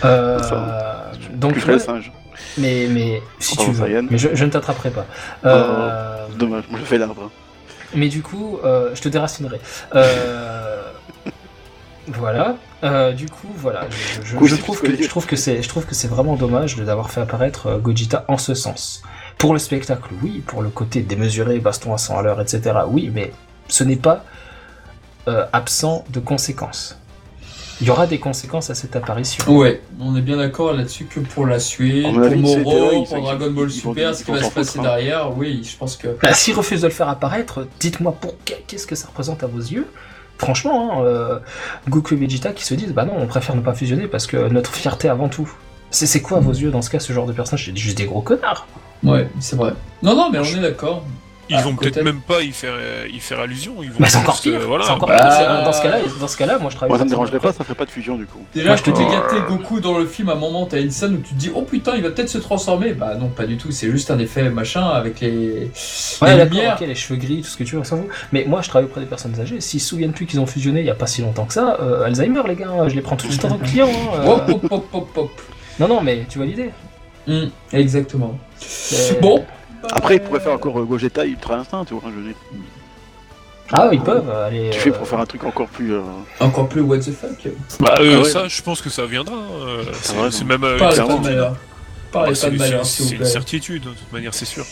Euh, 0.05 0.39
Ça, 0.39 1.11
donc, 1.33 1.53
tu 1.55 1.59
ferais 1.59 1.73
ouais, 1.73 1.77
le 1.79 1.83
singe. 1.83 2.11
mais, 2.57 2.87
mais 2.89 3.21
si 3.39 3.55
Bravo, 3.57 3.71
tu 3.71 3.77
veux. 3.77 4.01
Mais 4.09 4.17
je, 4.17 4.29
je 4.33 4.45
ne 4.45 4.49
t'attraperai 4.49 4.91
pas. 4.91 5.05
Euh, 5.45 6.25
Dommage, 6.37 6.63
moi 6.69 6.79
je 6.79 6.85
fais 6.85 6.97
l'arbre. 6.97 7.29
Mais 7.95 8.07
du 8.07 8.21
coup, 8.21 8.59
euh, 8.63 8.93
je 8.93 9.01
te 9.01 9.09
déracinerai. 9.09 9.59
Euh, 9.95 10.83
voilà. 12.07 12.55
Euh, 12.83 13.11
du 13.13 13.27
coup, 13.27 13.47
voilà. 13.55 13.87
Je, 13.89 14.55
trouve 14.55 14.81
que 14.81 15.01
je 15.01 15.07
trouve 15.07 15.25
c'est 15.35 15.61
je 15.61 15.69
trouve 15.69 15.85
que 15.85 15.95
c'est 15.95 16.07
vraiment 16.07 16.35
dommage 16.35 16.75
de 16.75 16.83
d'avoir 16.83 17.11
fait 17.11 17.21
apparaître 17.21 17.79
Gogeta 17.79 18.25
en 18.27 18.37
ce 18.37 18.53
sens. 18.53 19.03
Pour 19.37 19.53
le 19.53 19.59
spectacle, 19.59 20.09
oui. 20.21 20.43
Pour 20.45 20.61
le 20.61 20.69
côté 20.69 21.01
démesuré, 21.01 21.59
baston 21.59 21.93
à 21.93 21.97
100 21.97 22.19
à 22.19 22.21
l'heure, 22.21 22.41
etc. 22.41 22.79
Oui, 22.87 23.11
mais 23.13 23.31
ce 23.67 23.83
n'est 23.83 23.95
pas 23.95 24.23
absent 25.53 26.05
de 26.09 26.19
conséquences. 26.19 26.97
Il 27.81 27.87
y 27.87 27.89
aura 27.89 28.07
des 28.07 28.19
conséquences 28.19 28.69
à 28.69 28.75
cette 28.75 28.95
apparition. 28.95 29.43
Ouais, 29.47 29.81
on 30.01 30.15
est 30.15 30.21
bien 30.21 30.37
d'accord 30.37 30.73
là-dessus 30.73 31.05
que 31.05 31.19
pour 31.21 31.45
la 31.45 31.59
suite, 31.59 32.03
pour 32.03 32.13
Moro, 32.37 33.05
pour 33.05 33.21
Dragon 33.21 33.51
Ball 33.51 33.69
Super, 33.71 34.13
ce 34.13 34.23
qui 34.23 34.31
va 34.31 34.43
se 34.43 34.51
passer 34.51 34.79
hein. 34.79 34.83
derrière, 34.83 35.37
oui, 35.37 35.61
je 35.63 35.77
pense 35.77 35.95
que. 35.95 36.07
Bah, 36.21 36.33
S'ils 36.33 36.53
refusent 36.55 36.81
de 36.81 36.87
le 36.87 36.93
faire 36.93 37.07
apparaître, 37.09 37.67
dites-moi 37.79 38.11
pour 38.19 38.33
qu'est- 38.43 38.63
qu'est-ce 38.67 38.85
que 38.87 38.95
ça 38.95 39.07
représente 39.07 39.43
à 39.43 39.47
vos 39.47 39.59
yeux? 39.59 39.87
Franchement, 40.37 40.99
hein, 41.01 41.05
euh, 41.05 41.39
Goku 41.89 42.13
et 42.15 42.17
Vegeta 42.17 42.51
qui 42.53 42.63
se 42.63 42.73
disent 42.73 42.93
bah 42.93 43.05
non, 43.05 43.13
on 43.17 43.27
préfère 43.27 43.55
ne 43.55 43.61
pas 43.61 43.73
fusionner 43.73 44.07
parce 44.07 44.25
que 44.27 44.47
notre 44.49 44.73
fierté 44.73 45.09
avant 45.09 45.27
tout. 45.29 45.49
C'est 45.91 46.05
c'est 46.05 46.21
quoi 46.21 46.37
à 46.37 46.41
vos 46.41 46.51
yeux 46.53 46.71
dans 46.71 46.81
ce 46.81 46.89
cas 46.89 46.99
ce 46.99 47.11
genre 47.13 47.25
de 47.25 47.33
personnage? 47.33 47.65
C'est 47.65 47.75
juste 47.77 47.97
des 47.97 48.05
gros 48.05 48.21
connards. 48.21 48.67
Ouais, 49.03 49.27
c'est 49.39 49.55
vrai. 49.55 49.73
Non, 50.03 50.15
non, 50.15 50.29
mais 50.31 50.39
on 50.39 50.43
est 50.43 50.59
d'accord. 50.61 51.03
Ils 51.51 51.55
Ah, 51.57 51.61
vont 51.63 51.75
peut-être 51.75 52.03
même 52.03 52.21
pas 52.21 52.41
y 52.41 52.51
faire, 52.51 52.73
euh, 52.75 53.07
y 53.11 53.19
faire 53.19 53.39
allusion. 53.39 53.73
Ils 53.81 53.89
vont 53.89 53.95
Mais 53.99 54.07
c'est 54.07 54.17
encore 54.17 54.37
euh, 54.45 54.51
pire. 54.51 54.59
voilà, 54.67 54.85
c'est 54.85 54.91
encore 54.91 55.07
bah, 55.09 55.17
bah, 55.19 55.61
Dans 55.65 55.73
ce 55.73 55.81
cas-là, 55.81 55.97
dans 56.19 56.27
ce 56.27 56.37
cas-là, 56.37 56.59
moi 56.59 56.69
je 56.69 56.75
travaille. 56.75 56.89
Moi 56.89 56.97
ça 56.99 57.05
me 57.05 57.09
dérangerait 57.09 57.39
pas, 57.39 57.51
ça 57.53 57.63
ferait 57.63 57.75
pas 57.75 57.85
de 57.85 57.89
fusion 57.89 58.17
du 58.17 58.25
coup. 58.27 58.39
Déjà, 58.53 58.67
Moi, 58.67 58.75
je 58.75 58.83
te 58.83 58.91
dis- 58.91 59.03
gâté 59.03 59.35
Goku 59.47 59.79
dans 59.79 59.97
le 59.97 60.05
film, 60.05 60.29
à 60.29 60.33
un 60.33 60.35
moment, 60.35 60.65
t'as 60.67 60.79
une 60.79 60.91
scène 60.91 61.15
où 61.15 61.17
tu 61.17 61.33
te 61.33 61.39
dis, 61.39 61.51
oh 61.55 61.63
putain, 61.63 61.93
il 61.95 62.03
va 62.03 62.11
peut-être 62.11 62.29
se 62.29 62.37
transformer. 62.37 62.93
Bah 62.93 63.15
non, 63.15 63.29
pas 63.29 63.45
du 63.47 63.57
tout, 63.57 63.71
c'est 63.71 63.89
juste 63.89 64.11
un 64.11 64.19
effet 64.19 64.49
machin 64.51 64.85
avec 64.89 65.21
les, 65.21 65.71
Ouais, 66.21 66.35
les 66.37 66.45
lumières. 66.45 66.77
les 66.79 66.93
cheveux 66.95 67.19
gris, 67.19 67.41
tout 67.41 67.49
ce 67.49 67.57
que 67.57 67.63
tu 67.63 67.73
veux, 67.75 67.81
on 67.81 67.83
s'en 67.83 67.97
fout. 67.97 68.07
Mais 68.31 68.45
moi, 68.47 68.61
je 68.61 68.69
travaille 68.69 68.85
auprès 68.87 69.01
des 69.01 69.07
personnes 69.07 69.33
âgées. 69.39 69.59
S'ils 69.59 69.81
se 69.81 69.87
souviennent 69.89 70.13
plus 70.13 70.27
qu'ils 70.27 70.39
ont 70.39 70.45
fusionné 70.45 70.81
il 70.81 70.85
y 70.85 70.91
a 70.91 70.95
pas 70.95 71.07
si 71.07 71.21
longtemps 71.21 71.45
que 71.45 71.53
ça, 71.53 71.77
euh, 71.81 72.03
Alzheimer, 72.05 72.41
les 72.47 72.55
gars, 72.55 72.87
je 72.87 72.93
les 72.95 73.01
prends 73.01 73.15
tout 73.15 73.25
de 73.25 73.31
suite 73.31 73.45
en 73.45 73.49
tant 73.49 73.57
que 73.57 73.65
client. 73.65 73.89
hein, 73.89 74.19
euh. 74.21 74.27
Hop, 74.27 74.49
hop, 74.49 74.65
hop, 74.71 74.85
hop, 74.93 75.17
hop. 75.17 75.41
Non, 75.79 75.87
non, 75.87 76.01
mais 76.01 76.25
tu 76.29 76.37
vois 76.37 76.45
l'idée. 76.47 76.69
Hum, 77.27 77.49
exactement. 77.73 78.37
C'est- 78.59 79.19
Bon. 79.21 79.43
Après, 79.91 80.15
ils 80.17 80.21
pourraient 80.21 80.39
faire 80.39 80.53
encore 80.53 80.79
euh, 80.79 80.83
Gogeta 80.85 81.25
Ultra 81.25 81.55
Instinct, 81.55 81.85
tu 81.85 81.93
vois. 81.93 82.03
Je 82.09 82.15
veux 82.19 82.23
dire. 82.27 82.35
Ah, 83.71 83.89
ils 83.91 84.01
peuvent 84.01 84.29
aller. 84.29 84.69
Tu 84.71 84.79
fais 84.79 84.89
euh, 84.89 84.93
pour 84.93 85.07
faire 85.07 85.19
un 85.19 85.25
truc 85.25 85.43
encore 85.43 85.67
plus. 85.67 85.93
euh, 85.93 86.01
Encore 86.39 86.67
plus 86.67 86.81
what 86.81 86.97
the 86.99 87.11
fuck. 87.11 87.47
Bah, 87.79 87.95
euh, 87.99 88.15
Ah 88.15 88.19
ouais. 88.23 88.29
ça, 88.29 88.47
je 88.47 88.61
pense 88.61 88.81
que 88.81 88.89
ça 88.89 89.05
viendra. 89.05 89.35
hein. 89.35 89.67
Euh, 89.67 90.29
C'est 90.31 90.43
même. 90.43 90.63
euh, 90.63 90.77
pas 90.79 90.89
de 90.89 90.95
certitude. 90.95 91.23
malheur. 91.23 91.55
Parlez 92.11 92.27
Ah, 92.27 92.29
pas 92.31 92.35
c'est 92.35 92.51
de 92.51 92.57
malheur, 92.57 92.85
c'est- 92.85 92.91
s'il 92.91 93.03
vous 93.03 93.09
c'est 93.09 93.15
une 93.15 93.21
plaît. 93.21 93.29
certitude, 93.29 93.83
de 93.83 93.89
toute 93.89 94.11
manière, 94.11 94.33
c'est 94.33 94.45
sûr. 94.45 94.65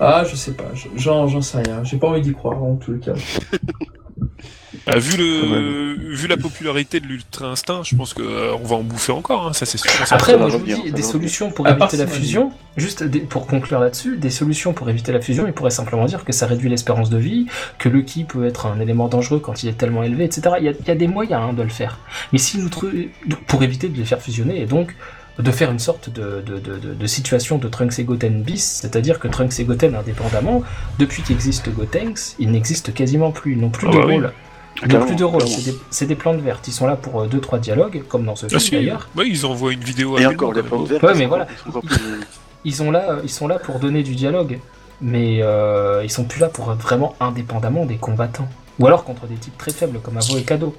Ah, 0.00 0.24
je 0.28 0.34
sais 0.34 0.52
pas, 0.52 0.64
j'en 0.96 1.28
j'en 1.28 1.40
sais 1.40 1.58
rien. 1.58 1.84
J'ai 1.84 1.96
pas 1.98 2.08
envie 2.08 2.20
d'y 2.20 2.32
croire 2.34 2.60
en 2.62 2.74
tout 2.74 2.90
le 2.90 2.98
cas. 2.98 3.12
Ah, 4.86 4.98
vu, 4.98 5.16
le, 5.16 5.94
vu 6.16 6.26
la 6.26 6.36
popularité 6.36 6.98
de 6.98 7.06
l'Ultra 7.06 7.46
Instinct, 7.46 7.82
je 7.84 7.94
pense 7.94 8.12
qu'on 8.12 8.22
va 8.64 8.76
en 8.76 8.82
bouffer 8.82 9.12
encore, 9.12 9.46
hein, 9.46 9.52
ça 9.52 9.66
c'est 9.66 9.78
sûr. 9.78 9.88
Après, 10.10 10.36
moi 10.36 10.48
je 10.50 10.56
vous 10.56 10.64
dis, 10.66 10.90
des 10.90 11.02
solutions 11.02 11.50
pour 11.52 11.64
part 11.64 11.76
éviter 11.76 11.96
la 11.96 12.04
on 12.04 12.08
fusion, 12.08 12.52
juste 12.76 13.04
des- 13.04 13.20
pour 13.20 13.46
conclure 13.46 13.78
là-dessus, 13.78 14.16
des 14.16 14.30
solutions 14.30 14.72
pour 14.72 14.90
éviter 14.90 15.12
la 15.12 15.20
fusion, 15.20 15.46
il 15.46 15.52
pourrait 15.52 15.70
simplement 15.70 16.06
dire 16.06 16.24
que 16.24 16.32
ça 16.32 16.46
réduit 16.46 16.68
l'espérance 16.68 17.08
de 17.08 17.18
vie, 17.18 17.46
que 17.78 17.88
le 17.88 18.02
ki 18.02 18.24
peut 18.24 18.46
être 18.46 18.66
un 18.66 18.80
élément 18.80 19.06
dangereux 19.08 19.38
quand 19.38 19.62
il 19.62 19.68
est 19.68 19.78
tellement 19.78 20.02
élevé, 20.02 20.24
etc. 20.24 20.56
Il 20.58 20.64
y 20.64 20.68
a, 20.68 20.72
il 20.72 20.86
y 20.86 20.90
a 20.90 20.96
des 20.96 21.06
moyens 21.08 21.40
hein, 21.50 21.52
de 21.52 21.62
le 21.62 21.68
faire. 21.68 22.00
Mais 22.32 22.38
si 22.38 22.58
nous 22.58 22.68
pour 23.46 23.62
éviter 23.62 23.88
de 23.88 23.96
les 23.96 24.04
faire 24.04 24.20
fusionner 24.20 24.60
et 24.60 24.66
donc 24.66 24.94
de 25.38 25.50
faire 25.50 25.70
une 25.70 25.78
sorte 25.80 26.10
de, 26.10 26.42
de, 26.46 26.58
de, 26.58 26.76
de- 26.78 26.94
de 26.94 27.06
situation 27.06 27.58
de 27.58 27.66
Trunks 27.68 27.98
et 27.98 28.04
Goten 28.04 28.42
bis, 28.42 28.62
c'est-à-dire 28.82 29.18
que 29.18 29.26
Trunks 29.28 29.58
et 29.58 29.64
Goten 29.64 29.94
indépendamment, 29.96 30.62
depuis 30.98 31.22
qu'existe 31.22 31.68
Gotenks, 31.74 32.36
ils 32.38 32.50
n'existent 32.50 32.92
quasiment 32.92 33.32
plus, 33.32 33.52
ils 33.54 33.58
n'ont 33.60 33.70
plus 33.70 33.88
Ah 33.88 33.92
de 33.92 33.96
bah 33.98 34.04
oui. 34.06 34.12
rôle. 34.14 34.32
Ils 34.76 34.82
n'ont 34.82 34.88
Clairement, 34.88 35.06
plus 35.06 35.16
de 35.16 35.24
rôle, 35.24 35.42
c'est 35.90 36.06
des, 36.06 36.14
plantes 36.16 36.40
vertes, 36.40 36.66
ils 36.68 36.72
sont 36.72 36.86
là 36.86 36.96
pour 36.96 37.24
2-3 37.26 37.60
dialogues, 37.60 38.02
comme 38.08 38.24
dans 38.24 38.36
ce 38.36 38.46
Ah, 38.46 38.48
film 38.50 38.60
si, 38.60 38.70
d'ailleurs. 38.72 39.08
ouais, 39.16 39.28
ils 39.28 39.44
envoient 39.46 39.72
une 39.72 39.80
vidéo 39.84 40.18
Et 40.18 40.24
à 40.24 40.30
encore, 40.30 40.52
les 40.52 40.62
plantes 40.62 40.88
vertes, 40.88 41.02
Ouais, 41.02 41.12
ils 41.14 41.18
mais 41.18 41.22
sont 41.24 41.28
voilà. 41.28 41.46
ils 41.66 41.72
plus- 41.88 41.96
ils 42.64 42.74
sont 42.74 42.90
là, 42.90 43.16
ils 43.22 43.30
sont 43.30 43.46
là 43.48 43.58
pour 43.58 43.78
donner 43.78 44.02
du 44.02 44.14
dialogue, 44.14 44.58
mais 45.00 45.38
euh, 45.42 46.00
ils 46.04 46.10
sont 46.10 46.24
plus 46.24 46.40
là 46.40 46.48
pour 46.48 46.72
être 46.72 46.78
vraiment 46.80 47.14
indépendamment 47.20 47.86
des 47.86 47.96
combattants. 47.96 48.48
Ou 48.80 48.86
alors 48.86 49.04
contre 49.04 49.26
des 49.26 49.36
types 49.36 49.56
très 49.58 49.70
faibles 49.72 50.00
comme 50.00 50.16
Avo 50.16 50.36
et 50.38 50.42
Kado. 50.42 50.74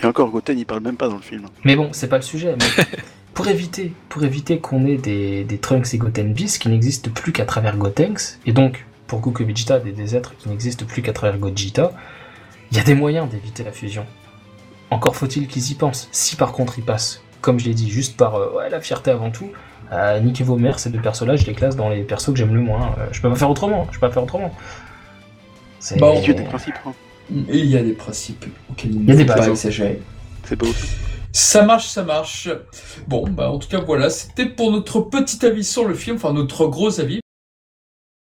Et 0.00 0.04
encore, 0.06 0.30
Goten, 0.30 0.58
il 0.58 0.64
parle 0.66 0.80
même 0.82 0.96
pas 0.96 1.08
dans 1.08 1.16
le 1.16 1.22
film. 1.22 1.46
Mais 1.64 1.76
bon, 1.76 1.90
c'est 1.92 2.08
pas 2.08 2.16
le 2.16 2.22
sujet. 2.22 2.56
Mais 2.58 2.84
pour 3.34 3.48
éviter, 3.48 3.92
pour 4.08 4.24
éviter 4.24 4.58
qu'on 4.58 4.84
ait 4.86 4.96
des, 4.96 5.44
des 5.44 5.58
Trunks 5.58 5.94
et 5.94 5.98
Goten 5.98 6.32
bis 6.32 6.58
qui 6.58 6.68
n'existent 6.68 7.10
plus 7.10 7.32
qu'à 7.32 7.44
travers 7.44 7.76
Gotenks, 7.76 8.38
et 8.46 8.52
donc 8.52 8.84
pour 9.06 9.20
Goku 9.20 9.42
et 9.42 9.46
Vegeta 9.46 9.78
des, 9.78 9.92
des 9.92 10.16
êtres 10.16 10.36
qui 10.36 10.48
n'existent 10.48 10.86
plus 10.86 11.02
qu'à 11.02 11.12
travers 11.12 11.38
Gogeta, 11.38 11.92
il 12.70 12.76
y 12.76 12.80
a 12.80 12.84
des 12.84 12.94
moyens 12.94 13.28
d'éviter 13.28 13.64
la 13.64 13.72
fusion. 13.72 14.06
Encore 14.90 15.16
faut-il 15.16 15.46
qu'ils 15.48 15.70
y 15.70 15.74
pensent. 15.74 16.08
Si 16.12 16.36
par 16.36 16.52
contre 16.52 16.78
ils 16.78 16.84
passent, 16.84 17.22
comme 17.40 17.58
je 17.58 17.66
l'ai 17.66 17.74
dit, 17.74 17.90
juste 17.90 18.16
par 18.16 18.34
euh, 18.36 18.52
ouais, 18.56 18.70
la 18.70 18.80
fierté 18.80 19.10
avant 19.10 19.30
tout, 19.30 19.50
euh, 19.92 20.20
niquez 20.20 20.44
vos 20.44 20.56
mères, 20.56 20.78
ces 20.78 20.90
deux 20.90 21.00
persos-là, 21.00 21.36
je 21.36 21.44
les 21.44 21.54
classe 21.54 21.76
dans 21.76 21.90
les 21.90 22.02
persos 22.02 22.30
que 22.32 22.36
j'aime 22.36 22.54
le 22.54 22.60
moins. 22.60 22.94
Euh, 22.98 23.06
je 23.12 23.20
peux 23.20 23.28
pas 23.28 23.36
faire 23.36 23.50
autrement. 23.50 23.86
Je 23.90 23.98
peux 23.98 24.06
pas 24.06 24.12
faire 24.12 24.22
autrement. 24.22 24.54
C'est 25.80 25.98
Bon. 25.98 26.20
Il 26.22 26.28
y 26.28 26.30
a 26.30 26.34
des 26.34 26.44
principes, 26.44 26.74
hein. 26.86 26.92
Et 27.48 27.58
il 27.58 27.66
y 27.66 27.76
a 27.76 27.82
des 27.82 27.92
principes 27.92 28.44
auxquels 28.70 28.94
il 28.94 29.04
y 29.04 29.10
a 29.10 29.14
des 29.14 29.24
ne 29.24 29.28
faut 29.28 29.38
pas 29.38 29.48
exagérer. 29.48 30.00
c'est 30.44 30.56
beau. 30.56 30.66
Ça 31.34 31.62
marche, 31.62 31.88
ça 31.88 32.02
marche. 32.02 32.50
Bon, 33.08 33.26
bah 33.26 33.50
en 33.50 33.58
tout 33.58 33.68
cas 33.68 33.80
voilà, 33.80 34.10
c'était 34.10 34.46
pour 34.46 34.70
notre 34.70 35.00
petit 35.00 35.44
avis 35.46 35.64
sur 35.64 35.88
le 35.88 35.94
film, 35.94 36.16
enfin 36.16 36.34
notre 36.34 36.66
gros 36.66 37.00
avis, 37.00 37.20